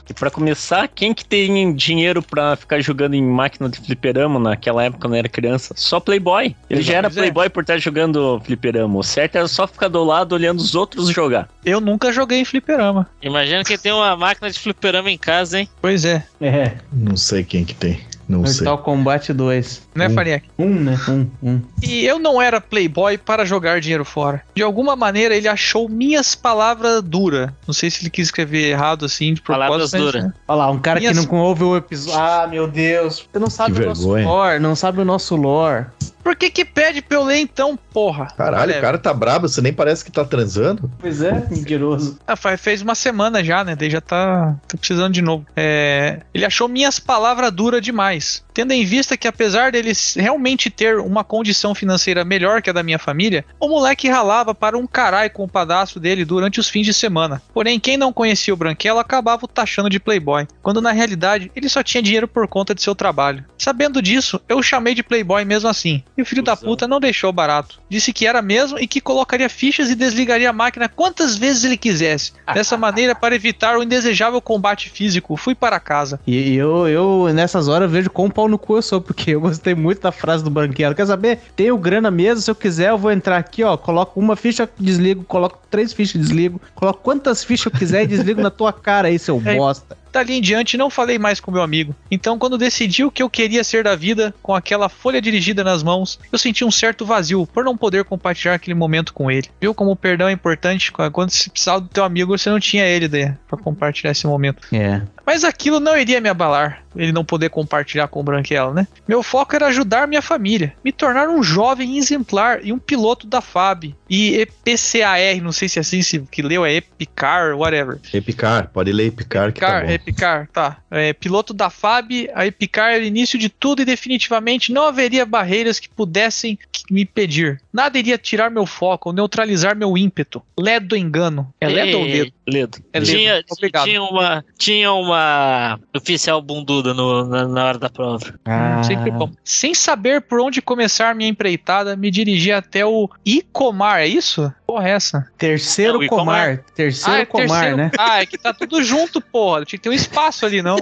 E 0.09 0.13
pra 0.13 0.29
começar, 0.29 0.87
quem 0.87 1.13
que 1.13 1.25
tem 1.25 1.73
dinheiro 1.73 2.21
pra 2.21 2.55
ficar 2.55 2.79
jogando 2.81 3.13
em 3.13 3.21
máquina 3.23 3.69
de 3.69 3.79
fliperama 3.79 4.39
naquela 4.39 4.83
época 4.83 5.07
quando 5.07 5.15
era 5.15 5.29
criança? 5.29 5.73
Só 5.77 5.99
Playboy. 5.99 6.55
Ele 6.69 6.81
já 6.81 6.97
era 6.97 7.07
é. 7.07 7.09
Playboy 7.09 7.49
por 7.49 7.61
estar 7.61 7.77
jogando 7.77 8.41
fliperama. 8.43 8.97
O 8.97 9.03
certo 9.03 9.35
era 9.35 9.47
só 9.47 9.67
ficar 9.67 9.87
do 9.87 10.03
lado 10.03 10.33
olhando 10.33 10.59
os 10.59 10.75
outros 10.75 11.09
jogar. 11.09 11.49
Eu 11.65 11.81
nunca 11.81 12.11
joguei 12.11 12.39
em 12.39 12.45
fliperama. 12.45 13.07
Imagina 13.21 13.63
que 13.63 13.77
tem 13.77 13.91
uma 13.91 14.15
máquina 14.15 14.49
de 14.49 14.59
fliperama 14.59 15.09
em 15.11 15.17
casa, 15.17 15.59
hein? 15.59 15.69
Pois 15.81 16.05
é. 16.05 16.23
É, 16.41 16.73
Não 16.91 17.17
sei 17.17 17.43
quem 17.43 17.65
que 17.65 17.73
tem. 17.73 17.99
Não 18.29 18.45
sei. 18.45 18.63
Mortal 18.65 18.77
Kombat 18.83 19.33
2. 19.33 19.81
Né, 19.95 20.07
um, 20.07 20.13
Fariek? 20.13 20.45
um, 20.59 20.69
né? 20.75 20.99
Um, 21.09 21.27
um. 21.41 21.61
E 21.81 22.05
eu 22.05 22.19
não 22.19 22.39
era 22.39 22.61
playboy 22.61 23.17
para 23.17 23.43
jogar 23.43 23.81
dinheiro 23.81 24.05
fora. 24.05 24.43
De 24.55 24.61
alguma 24.61 24.95
maneira 24.95 25.35
ele 25.35 25.47
achou 25.47 25.89
minhas 25.89 26.35
palavras 26.35 27.01
duras. 27.01 27.49
Não 27.67 27.73
sei 27.73 27.89
se 27.89 28.03
ele 28.03 28.09
quis 28.11 28.27
escrever 28.27 28.69
errado 28.69 29.03
assim 29.05 29.33
de 29.33 29.41
propósito. 29.41 29.67
Palavras 29.89 29.91
mas, 29.93 30.23
né? 30.23 30.33
Olha 30.47 30.57
lá, 30.57 30.69
um 30.71 30.77
cara 30.79 30.99
Minhas- 30.99 31.17
que 31.19 31.25
não 31.31 31.39
ouve 31.39 31.63
o 31.63 31.75
episódio. 31.75 32.19
Ah, 32.21 32.47
meu 32.47 32.67
Deus. 32.67 33.27
Você 33.31 33.39
não 33.39 33.49
sabe 33.49 33.73
Que 33.75 33.81
o 33.81 33.85
nosso 33.87 34.01
vergonha. 34.13 34.25
lore, 34.27 34.59
não 34.59 34.75
sabe 34.75 35.01
o 35.01 35.05
nosso 35.05 35.35
lore. 35.35 35.87
Por 36.29 36.35
que 36.35 36.51
que 36.51 36.63
pede 36.63 37.01
pra 37.01 37.17
eu 37.17 37.23
ler 37.23 37.39
então, 37.39 37.75
porra? 37.91 38.27
Caralho, 38.37 38.77
o 38.77 38.79
cara 38.79 38.99
tá 38.99 39.11
brabo, 39.11 39.49
você 39.49 39.61
nem 39.61 39.73
parece 39.73 40.05
que 40.05 40.11
tá 40.11 40.23
transando. 40.23 40.87
Pois 40.99 41.23
é, 41.23 41.47
mentiroso. 41.49 42.19
Ah, 42.27 42.35
fez 42.55 42.83
uma 42.83 42.93
semana 42.93 43.43
já, 43.43 43.63
né? 43.63 43.75
Daí 43.75 43.89
já 43.89 43.99
tá, 43.99 44.55
tá 44.67 44.77
precisando 44.77 45.11
de 45.11 45.23
novo. 45.23 45.43
É, 45.55 46.19
ele 46.31 46.45
achou 46.45 46.67
minhas 46.67 46.99
palavras 46.99 47.51
duras 47.51 47.81
demais. 47.81 48.43
Tendo 48.53 48.73
em 48.73 48.85
vista 48.85 49.17
que, 49.17 49.27
apesar 49.27 49.71
dele 49.71 49.91
realmente 50.17 50.69
ter 50.69 50.99
uma 50.99 51.23
condição 51.23 51.73
financeira 51.73 52.23
melhor 52.23 52.61
que 52.61 52.69
a 52.69 52.73
da 52.73 52.83
minha 52.83 52.99
família, 52.99 53.43
o 53.59 53.67
moleque 53.67 54.07
ralava 54.07 54.53
para 54.53 54.77
um 54.77 54.85
caralho 54.85 55.31
com 55.31 55.45
o 55.45 55.49
padastro 55.49 55.99
dele 55.99 56.25
durante 56.25 56.59
os 56.59 56.69
fins 56.69 56.85
de 56.85 56.93
semana. 56.93 57.41
Porém, 57.51 57.79
quem 57.79 57.97
não 57.97 58.13
conhecia 58.13 58.53
o 58.53 58.57
Branquelo 58.57 58.99
acabava 58.99 59.45
o 59.45 59.47
taxando 59.47 59.89
de 59.89 59.99
playboy, 59.99 60.45
quando 60.61 60.79
na 60.79 60.91
realidade 60.91 61.51
ele 61.55 61.69
só 61.69 61.81
tinha 61.81 62.03
dinheiro 62.03 62.27
por 62.27 62.47
conta 62.47 62.75
de 62.75 62.83
seu 62.83 62.93
trabalho. 62.93 63.43
Sabendo 63.57 63.99
disso, 63.99 64.39
eu 64.47 64.59
o 64.59 64.63
chamei 64.63 64.93
de 64.93 65.01
playboy 65.01 65.43
mesmo 65.43 65.69
assim. 65.69 66.03
E 66.19 66.21
o 66.21 66.25
filho 66.25 66.43
da 66.43 66.53
Cusão. 66.55 66.69
puta 66.69 66.87
não 66.87 66.99
deixou 66.99 67.31
barato. 67.31 67.79
Disse 67.89 68.11
que 68.11 68.27
era 68.27 68.41
mesmo 68.41 68.77
e 68.77 68.85
que 68.85 68.99
colocaria 68.99 69.49
fichas 69.49 69.89
e 69.89 69.95
desligaria 69.95 70.49
a 70.49 70.53
máquina 70.53 70.89
quantas 70.89 71.37
vezes 71.37 71.63
ele 71.63 71.77
quisesse. 71.77 72.33
Dessa 72.53 72.75
maneira, 72.77 73.15
para 73.15 73.33
evitar 73.35 73.77
o 73.77 73.83
indesejável 73.83 74.41
combate 74.41 74.89
físico, 74.89 75.37
fui 75.37 75.55
para 75.55 75.79
casa. 75.79 76.19
E 76.27 76.55
eu, 76.55 76.87
eu, 76.87 77.29
nessas 77.33 77.67
horas, 77.69 77.89
vejo 77.89 78.09
quão 78.09 78.29
pau 78.29 78.47
no 78.49 78.59
cu 78.59 78.75
eu 78.75 78.81
sou, 78.81 78.99
porque 78.99 79.31
eu 79.31 79.39
gostei 79.41 79.73
muito 79.73 80.01
da 80.01 80.11
frase 80.11 80.43
do 80.43 80.49
Branquelo. 80.49 80.93
Quer 80.93 81.05
saber? 81.07 81.39
Tenho 81.55 81.77
grana 81.77 82.11
mesmo, 82.11 82.41
se 82.41 82.51
eu 82.51 82.55
quiser, 82.55 82.89
eu 82.89 82.97
vou 82.97 83.11
entrar 83.11 83.37
aqui, 83.37 83.63
ó. 83.63 83.77
Coloco 83.77 84.19
uma 84.19 84.35
ficha, 84.35 84.69
desligo, 84.77 85.23
coloco 85.23 85.57
três 85.69 85.93
fichas, 85.93 86.19
desligo. 86.21 86.59
Coloco 86.75 86.99
quantas 87.01 87.43
fichas 87.43 87.71
eu 87.71 87.79
quiser 87.79 88.03
e 88.03 88.07
desligo 88.07 88.41
na 88.41 88.49
tua 88.51 88.73
cara 88.73 89.07
aí, 89.07 89.17
seu 89.17 89.41
É. 89.45 89.55
bosta. 89.55 89.97
Dali 90.11 90.33
em 90.33 90.41
diante, 90.41 90.77
não 90.77 90.89
falei 90.89 91.19
mais 91.19 91.39
com 91.39 91.51
meu 91.51 91.61
amigo. 91.61 91.95
Então, 92.09 92.37
quando 92.37 92.57
decidi 92.57 93.03
o 93.03 93.11
que 93.11 93.21
eu 93.21 93.29
queria 93.29 93.63
ser 93.63 93.83
da 93.83 93.95
vida, 93.95 94.33
com 94.41 94.55
aquela 94.55 94.89
folha 94.89 95.21
dirigida 95.21 95.63
nas 95.63 95.83
mãos, 95.83 96.19
eu 96.31 96.37
senti 96.37 96.65
um 96.65 96.71
certo 96.71 97.05
vazio 97.05 97.47
por 97.47 97.63
não 97.63 97.77
poder 97.77 98.03
compartilhar 98.03 98.55
aquele 98.55 98.75
momento 98.75 99.13
com 99.13 99.29
ele. 99.29 99.49
Viu 99.61 99.73
como 99.73 99.91
o 99.91 99.95
perdão 99.95 100.27
é 100.27 100.31
importante? 100.31 100.91
Quando 100.91 101.29
se 101.29 101.49
precisava 101.49 101.81
do 101.81 101.87
teu 101.87 102.03
amigo, 102.03 102.37
você 102.37 102.49
não 102.49 102.59
tinha 102.59 102.85
ele 102.85 103.09
para 103.47 103.57
compartilhar 103.57 104.11
esse 104.11 104.27
momento. 104.27 104.67
É. 104.73 105.01
Mas 105.29 105.43
aquilo 105.43 105.79
não 105.79 105.95
iria 105.95 106.19
me 106.19 106.27
abalar, 106.27 106.83
ele 106.95 107.11
não 107.11 107.23
poder 107.23 107.51
compartilhar 107.51 108.07
com 108.07 108.19
o 108.19 108.23
Branquelo, 108.23 108.73
né? 108.73 108.87
Meu 109.07 109.21
foco 109.21 109.55
era 109.55 109.67
ajudar 109.67 110.07
minha 110.07 110.23
família, 110.23 110.73
me 110.83 110.91
tornar 110.91 111.29
um 111.29 111.43
jovem 111.43 111.99
exemplar 111.99 112.65
e 112.65 112.73
um 112.73 112.79
piloto 112.79 113.27
da 113.27 113.39
FAB 113.39 113.93
e 114.09 114.35
EPCAR, 114.37 115.39
não 115.43 115.51
sei 115.51 115.69
se 115.69 115.77
é 115.77 115.81
assim 115.81 116.01
se 116.01 116.17
que 116.21 116.41
leu 116.41 116.65
é 116.65 116.73
Epicar, 116.73 117.55
whatever. 117.55 117.99
Epicar, 118.11 118.71
pode 118.73 118.91
ler 118.91 119.05
Epicar 119.05 119.53
que 119.53 119.59
tá 119.59 119.67
Epicar, 119.67 119.85
bom. 119.85 119.91
Epicar, 119.91 120.49
tá. 120.51 120.77
É, 120.89 121.13
piloto 121.13 121.53
da 121.53 121.69
FAB, 121.69 122.27
a 122.33 122.47
Epicar 122.47 122.93
era 122.93 123.03
o 123.03 123.05
início 123.05 123.37
de 123.37 123.49
tudo 123.49 123.83
e 123.83 123.85
definitivamente 123.85 124.73
não 124.73 124.87
haveria 124.87 125.27
barreiras 125.27 125.79
que 125.79 125.87
pudessem 125.87 126.57
me 126.89 127.03
impedir. 127.03 127.61
Nada 127.71 127.99
iria 127.99 128.17
tirar 128.17 128.49
meu 128.49 128.65
foco 128.65 129.09
ou 129.09 129.15
neutralizar 129.15 129.75
meu 129.75 129.95
ímpeto. 129.95 130.41
Ledo 130.59 130.97
engano. 130.97 131.53
É 131.61 131.67
ledo 131.67 131.99
ou 131.99 132.05
dedo? 132.05 132.33
Ledo. 132.49 132.77
É 132.91 132.99
ledo. 132.99 133.11
Tinha, 133.11 133.43
Obrigado. 133.51 133.85
tinha 133.85 134.01
uma, 134.03 134.45
tinha 134.57 134.91
uma 134.93 135.79
oficial 135.95 136.41
bunduda 136.41 136.93
no- 136.93 137.25
na, 137.25 137.47
na 137.47 137.65
hora 137.65 137.77
da 137.77 137.89
prova. 137.89 138.33
Ah, 138.45 138.81
Sempre 138.83 139.11
bom. 139.11 139.29
Sem 139.43 139.73
saber 139.73 140.21
por 140.21 140.39
onde 140.41 140.61
começar 140.61 141.13
minha 141.15 141.29
empreitada, 141.29 141.95
me 141.95 142.09
dirigi 142.11 142.51
até 142.51 142.85
o 142.85 143.09
Icomar, 143.25 143.99
é 144.01 144.07
isso? 144.07 144.51
Porra, 144.69 144.87
é 144.87 144.91
essa? 144.91 145.27
Terceiro 145.35 145.93
Não, 145.93 145.99
o 145.99 146.03
Icomar. 146.03 146.25
comar. 146.25 146.57
Terceiro 146.75 147.19
é 147.21 147.25
comar, 147.25 147.47
terceiro- 147.47 147.77
né? 147.77 147.91
Ah, 147.97 148.21
é 148.21 148.25
que 148.27 148.37
tá 148.37 148.53
tudo 148.53 148.83
junto, 148.83 149.19
porra. 149.19 149.65
Tinha 149.65 149.79
que 149.79 149.83
ter 149.83 149.89
um 149.89 149.93
espaço 149.93 150.45
ali, 150.45 150.61
não. 150.61 150.77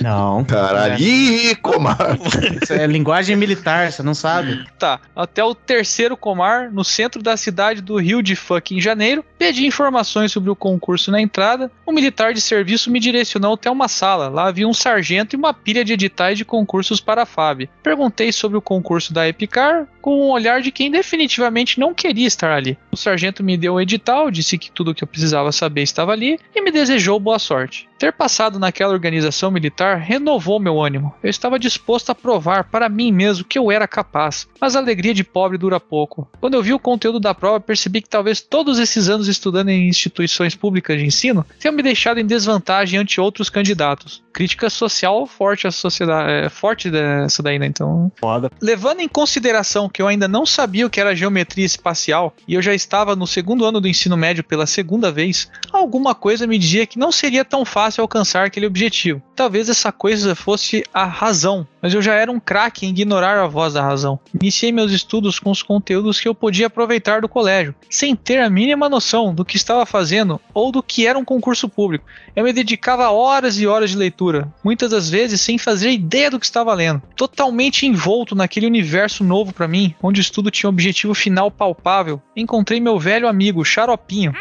Não. 0.00 0.44
Caralho, 0.44 0.96
Ih, 1.02 1.56
comar. 1.56 2.16
Isso 2.62 2.72
é 2.72 2.86
linguagem 2.86 3.34
militar, 3.34 3.90
você 3.90 4.02
não 4.02 4.14
sabe. 4.14 4.64
Tá, 4.78 5.00
até 5.16 5.42
o 5.42 5.54
terceiro 5.54 6.16
comar, 6.16 6.70
no 6.70 6.84
centro 6.84 7.20
da 7.22 7.36
cidade 7.36 7.80
do 7.80 7.96
Rio 7.96 8.22
de 8.22 8.36
fucking 8.36 8.80
Janeiro, 8.80 9.24
pedi 9.38 9.66
informações 9.66 10.30
sobre 10.30 10.50
o 10.50 10.54
concurso 10.56 11.10
na 11.10 11.20
entrada. 11.20 11.70
Um 11.86 11.92
militar 11.92 12.32
de 12.32 12.40
serviço 12.40 12.90
me 12.92 13.00
direcionou 13.00 13.54
até 13.54 13.70
uma 13.70 13.88
sala. 13.88 14.28
Lá 14.28 14.46
havia 14.48 14.68
um 14.68 14.74
sargento 14.74 15.34
e 15.34 15.38
uma 15.38 15.52
pilha 15.52 15.84
de 15.84 15.92
editais 15.94 16.38
de 16.38 16.44
concursos 16.44 17.00
para 17.00 17.22
a 17.22 17.26
FAB. 17.26 17.68
Perguntei 17.82 18.30
sobre 18.30 18.56
o 18.56 18.62
concurso 18.62 19.12
da 19.12 19.26
Epicar 19.26 19.86
com 20.00 20.28
um 20.28 20.30
olhar 20.30 20.60
de 20.60 20.70
quem 20.70 20.90
definitivamente 20.90 21.80
não 21.80 21.94
queria 21.94 22.26
estar 22.26 22.52
ali. 22.52 22.76
O 22.94 22.96
sargento 22.96 23.42
me 23.42 23.56
deu 23.56 23.74
o 23.74 23.80
edital, 23.80 24.30
disse 24.30 24.56
que 24.56 24.70
tudo 24.70 24.92
o 24.92 24.94
que 24.94 25.02
eu 25.02 25.08
precisava 25.08 25.50
saber 25.50 25.82
estava 25.82 26.12
ali 26.12 26.38
e 26.54 26.60
me 26.60 26.70
desejou 26.70 27.18
boa 27.18 27.40
sorte. 27.40 27.88
Ter 27.98 28.12
passado 28.12 28.58
naquela 28.58 28.92
organização 28.92 29.50
militar 29.50 29.98
renovou 29.98 30.58
meu 30.58 30.82
ânimo. 30.82 31.14
Eu 31.22 31.30
estava 31.30 31.58
disposto 31.58 32.10
a 32.10 32.14
provar 32.14 32.64
para 32.64 32.88
mim 32.88 33.12
mesmo 33.12 33.44
que 33.44 33.58
eu 33.58 33.70
era 33.70 33.86
capaz, 33.86 34.48
mas 34.60 34.74
a 34.74 34.80
alegria 34.80 35.14
de 35.14 35.22
pobre 35.22 35.56
dura 35.56 35.78
pouco. 35.78 36.28
Quando 36.40 36.54
eu 36.54 36.62
vi 36.62 36.74
o 36.74 36.78
conteúdo 36.78 37.20
da 37.20 37.34
prova, 37.34 37.60
percebi 37.60 38.02
que 38.02 38.08
talvez 38.08 38.40
todos 38.40 38.78
esses 38.78 39.08
anos 39.08 39.28
estudando 39.28 39.68
em 39.68 39.88
instituições 39.88 40.54
públicas 40.54 40.98
de 40.98 41.06
ensino 41.06 41.46
tenham 41.60 41.74
me 41.74 41.82
deixado 41.82 42.18
em 42.18 42.26
desvantagem 42.26 42.98
ante 42.98 43.20
outros 43.20 43.48
candidatos. 43.48 44.22
Crítica 44.32 44.68
social 44.68 45.26
forte 45.26 45.66
à 45.66 45.70
sociedade, 45.70 46.30
é, 46.32 46.48
forte 46.48 46.90
dessa 46.90 47.42
daí, 47.42 47.58
né? 47.58 47.66
Então, 47.66 48.10
Foda. 48.16 48.50
Levando 48.60 49.00
em 49.00 49.08
consideração 49.08 49.88
que 49.88 50.02
eu 50.02 50.08
ainda 50.08 50.26
não 50.26 50.44
sabia 50.44 50.86
o 50.86 50.90
que 50.90 51.00
era 51.00 51.14
geometria 51.14 51.64
espacial 51.64 52.34
e 52.48 52.54
eu 52.54 52.62
já 52.62 52.74
estava 52.74 53.14
no 53.14 53.26
segundo 53.26 53.64
ano 53.64 53.80
do 53.80 53.86
ensino 53.86 54.16
médio 54.16 54.42
pela 54.42 54.66
segunda 54.66 55.12
vez, 55.12 55.48
alguma 55.72 56.14
coisa 56.14 56.46
me 56.46 56.58
dizia 56.58 56.86
que 56.86 56.98
não 56.98 57.12
seria 57.12 57.44
tão 57.44 57.64
fácil 57.64 57.83
alcançar 58.00 58.46
aquele 58.46 58.66
objetivo. 58.66 59.22
Talvez 59.34 59.68
essa 59.68 59.90
coisa 59.90 60.34
fosse 60.34 60.84
a 60.92 61.04
razão, 61.04 61.66
mas 61.82 61.92
eu 61.92 62.00
já 62.00 62.14
era 62.14 62.30
um 62.30 62.40
craque 62.40 62.86
em 62.86 62.90
ignorar 62.90 63.38
a 63.38 63.46
voz 63.46 63.74
da 63.74 63.82
razão. 63.82 64.18
Iniciei 64.40 64.70
meus 64.70 64.92
estudos 64.92 65.38
com 65.38 65.50
os 65.50 65.62
conteúdos 65.62 66.20
que 66.20 66.28
eu 66.28 66.34
podia 66.34 66.68
aproveitar 66.68 67.20
do 67.20 67.28
colégio, 67.28 67.74
sem 67.90 68.14
ter 68.14 68.38
a 68.38 68.48
mínima 68.48 68.88
noção 68.88 69.34
do 69.34 69.44
que 69.44 69.56
estava 69.56 69.84
fazendo 69.84 70.40
ou 70.52 70.70
do 70.70 70.82
que 70.82 71.06
era 71.06 71.18
um 71.18 71.24
concurso 71.24 71.68
público. 71.68 72.06
Eu 72.34 72.44
me 72.44 72.52
dedicava 72.52 73.10
horas 73.10 73.58
e 73.58 73.66
horas 73.66 73.90
de 73.90 73.96
leitura, 73.96 74.52
muitas 74.62 74.90
das 74.90 75.10
vezes 75.10 75.40
sem 75.40 75.58
fazer 75.58 75.90
ideia 75.90 76.30
do 76.30 76.38
que 76.38 76.46
estava 76.46 76.72
lendo, 76.74 77.02
totalmente 77.16 77.86
envolto 77.86 78.34
naquele 78.34 78.66
universo 78.66 79.24
novo 79.24 79.52
para 79.52 79.68
mim, 79.68 79.94
onde 80.02 80.20
o 80.20 80.22
estudo 80.22 80.50
tinha 80.50 80.68
um 80.68 80.72
objetivo 80.72 81.14
final 81.14 81.50
palpável. 81.50 82.22
Encontrei 82.36 82.80
meu 82.80 82.98
velho 82.98 83.28
amigo 83.28 83.64
Xaropinho, 83.64 84.32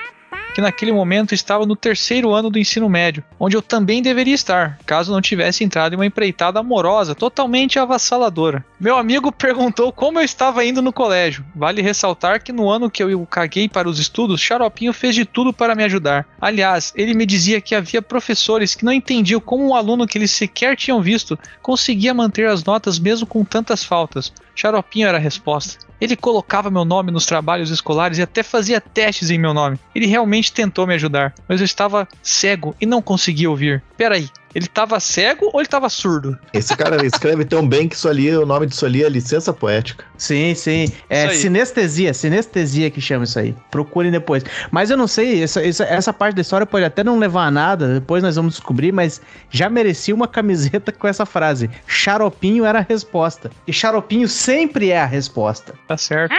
que 0.53 0.61
naquele 0.61 0.91
momento 0.91 1.33
estava 1.33 1.65
no 1.65 1.75
terceiro 1.75 2.31
ano 2.31 2.49
do 2.49 2.59
ensino 2.59 2.87
médio, 2.87 3.23
onde 3.39 3.57
eu 3.57 3.61
também 3.61 4.01
deveria 4.01 4.35
estar, 4.35 4.77
caso 4.85 5.11
não 5.11 5.21
tivesse 5.21 5.63
entrado 5.63 5.93
em 5.93 5.95
uma 5.95 6.05
empreitada 6.05 6.59
amorosa 6.59 7.15
totalmente 7.15 7.79
avassaladora. 7.79 8.63
Meu 8.79 8.97
amigo 8.97 9.31
perguntou 9.33 9.91
como 9.91 10.19
eu 10.19 10.23
estava 10.23 10.63
indo 10.63 10.81
no 10.81 10.93
colégio. 10.93 11.43
Vale 11.55 11.81
ressaltar 11.81 12.43
que 12.43 12.51
no 12.51 12.69
ano 12.69 12.89
que 12.89 13.03
eu 13.03 13.25
caguei 13.25 13.67
para 13.67 13.89
os 13.89 13.99
estudos, 13.99 14.41
Xaropinho 14.41 14.93
fez 14.93 15.15
de 15.15 15.25
tudo 15.25 15.51
para 15.51 15.75
me 15.75 15.83
ajudar. 15.83 16.27
Aliás, 16.39 16.93
ele 16.95 17.13
me 17.13 17.25
dizia 17.25 17.61
que 17.61 17.73
havia 17.73 18.01
professores 18.01 18.75
que 18.75 18.85
não 18.85 18.93
entendiam 18.93 19.39
como 19.39 19.67
um 19.67 19.75
aluno 19.75 20.05
que 20.05 20.17
eles 20.17 20.31
sequer 20.31 20.75
tinham 20.75 21.01
visto 21.01 21.37
conseguia 21.61 22.13
manter 22.13 22.47
as 22.47 22.63
notas 22.63 22.99
mesmo 22.99 23.25
com 23.25 23.43
tantas 23.43 23.83
faltas. 23.83 24.31
Xaropinho 24.55 25.07
era 25.07 25.17
a 25.17 25.21
resposta. 25.21 25.85
Ele 25.99 26.15
colocava 26.15 26.69
meu 26.69 26.83
nome 26.83 27.11
nos 27.11 27.25
trabalhos 27.25 27.69
escolares 27.69 28.17
e 28.17 28.21
até 28.21 28.43
fazia 28.43 28.81
testes 28.81 29.29
em 29.29 29.39
meu 29.39 29.53
nome. 29.53 29.79
Ele 29.95 30.05
realmente 30.05 30.51
tentou 30.51 30.85
me 30.85 30.93
ajudar, 30.93 31.33
mas 31.47 31.61
eu 31.61 31.65
estava 31.65 32.07
cego 32.21 32.75
e 32.79 32.85
não 32.85 33.01
conseguia 33.01 33.49
ouvir. 33.49 33.81
Peraí, 33.95 34.29
ele 34.53 34.65
estava 34.65 34.99
cego 34.99 35.49
ou 35.53 35.59
ele 35.59 35.67
estava 35.67 35.89
surdo? 35.89 36.37
Esse 36.53 36.75
cara 36.75 37.05
escreve 37.05 37.45
tão 37.45 37.67
bem 37.67 37.87
que 37.87 37.95
isso 37.95 38.07
ali, 38.07 38.35
o 38.35 38.45
nome 38.45 38.65
disso 38.65 38.85
ali 38.85 39.03
é 39.03 39.09
licença 39.09 39.51
poética. 39.51 40.05
Sim, 40.17 40.53
sim. 40.55 40.91
É 41.09 41.29
sinestesia, 41.29 42.13
sinestesia 42.13 42.89
que 42.89 43.01
chama 43.01 43.23
isso 43.23 43.39
aí. 43.39 43.55
Procurem 43.71 44.11
depois. 44.11 44.43
Mas 44.71 44.89
eu 44.89 44.97
não 44.97 45.07
sei, 45.07 45.43
essa, 45.43 45.65
essa, 45.65 45.83
essa 45.83 46.13
parte 46.13 46.35
da 46.35 46.41
história 46.41 46.65
pode 46.65 46.85
até 46.85 47.03
não 47.03 47.17
levar 47.17 47.45
a 47.45 47.51
nada, 47.51 47.95
depois 47.99 48.23
nós 48.23 48.35
vamos 48.35 48.55
descobrir, 48.55 48.91
mas 48.91 49.21
já 49.49 49.69
merecia 49.69 50.13
uma 50.13 50.27
camiseta 50.27 50.91
com 50.91 51.07
essa 51.07 51.25
frase. 51.25 51.69
Xaropinho 51.87 52.65
era 52.65 52.79
a 52.79 52.85
resposta. 52.87 53.51
E 53.67 53.73
xaropinho 53.73 54.27
sempre 54.27 54.91
é 54.91 54.99
a 54.99 55.05
resposta. 55.05 55.73
Tá 55.87 55.97
certo. 55.97 56.33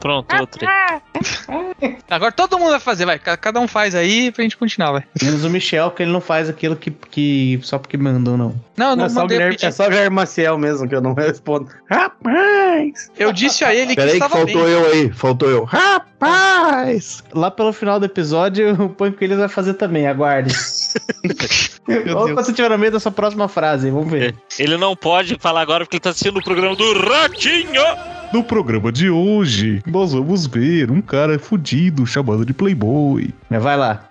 Pronto, 0.00 0.34
outro. 0.36 0.66
Agora 2.10 2.32
todo 2.32 2.58
mundo 2.58 2.70
vai 2.70 2.80
fazer, 2.80 3.04
vai. 3.04 3.18
Ca- 3.18 3.36
Cada 3.36 3.60
um 3.60 3.68
faz 3.68 3.94
aí 3.94 4.30
pra 4.32 4.42
gente 4.42 4.56
continuar, 4.56 4.92
vai. 4.92 5.04
Menos 5.22 5.44
o 5.44 5.50
Michel, 5.50 5.90
que 5.90 6.02
ele 6.02 6.12
não 6.12 6.20
faz 6.20 6.48
aquilo 6.48 6.76
que, 6.76 6.90
que 6.90 7.58
só 7.62 7.78
porque 7.78 7.96
mandou, 7.96 8.36
não. 8.36 8.54
Não, 8.76 8.90
eu 8.90 8.96
Não, 8.96 8.96
não 8.96 9.04
é, 9.06 9.08
só 9.08 9.26
Guilherme, 9.26 9.56
é 9.60 9.70
só 9.70 9.86
o 9.86 9.88
Guilherme 9.88 10.14
Maciel 10.16 10.58
mesmo 10.58 10.88
que 10.88 10.94
eu 10.94 11.00
não 11.00 11.14
respondo. 11.14 11.68
Rapaz! 11.90 13.10
Eu 13.18 13.32
disse 13.32 13.64
a 13.64 13.74
ele 13.74 13.88
que 13.90 13.96
Peraí 13.96 14.12
que 14.20 14.28
faltou 14.28 14.44
bem. 14.46 14.56
eu 14.56 14.86
aí, 14.92 15.12
faltou 15.12 15.48
eu. 15.50 15.64
Rapaz! 15.64 17.22
Lá 17.32 17.50
pelo 17.50 17.72
final 17.72 17.98
do 17.98 18.06
episódio, 18.06 18.74
o 18.82 18.88
Punk 18.88 19.16
Williams 19.20 19.40
vai 19.40 19.48
fazer 19.48 19.74
também, 19.74 20.06
aguarde. 20.06 20.54
Você 22.34 22.52
tiver 22.52 22.70
no 22.70 22.78
meio 22.78 22.92
dessa 22.92 23.10
próxima 23.10 23.48
frase, 23.48 23.90
vamos 23.90 24.10
ver. 24.10 24.34
Ele 24.58 24.76
não 24.76 24.96
pode 24.96 25.36
falar 25.38 25.60
agora 25.60 25.84
porque 25.84 25.96
ele 25.96 26.02
tá 26.02 26.10
assistindo 26.10 26.38
o 26.38 26.42
programa 26.42 26.74
do 26.74 26.92
Ratinho. 27.00 27.82
No 28.32 28.42
programa 28.42 28.90
de 28.90 29.08
hoje, 29.08 29.82
nós 29.86 30.12
vamos 30.12 30.46
ver 30.46 30.90
um 30.90 31.00
cara 31.00 31.38
fudido 31.38 32.04
chamado 32.06 32.44
de 32.44 32.52
Playboy. 32.52 33.32
Mas 33.48 33.62
vai 33.62 33.76
lá. 33.76 34.05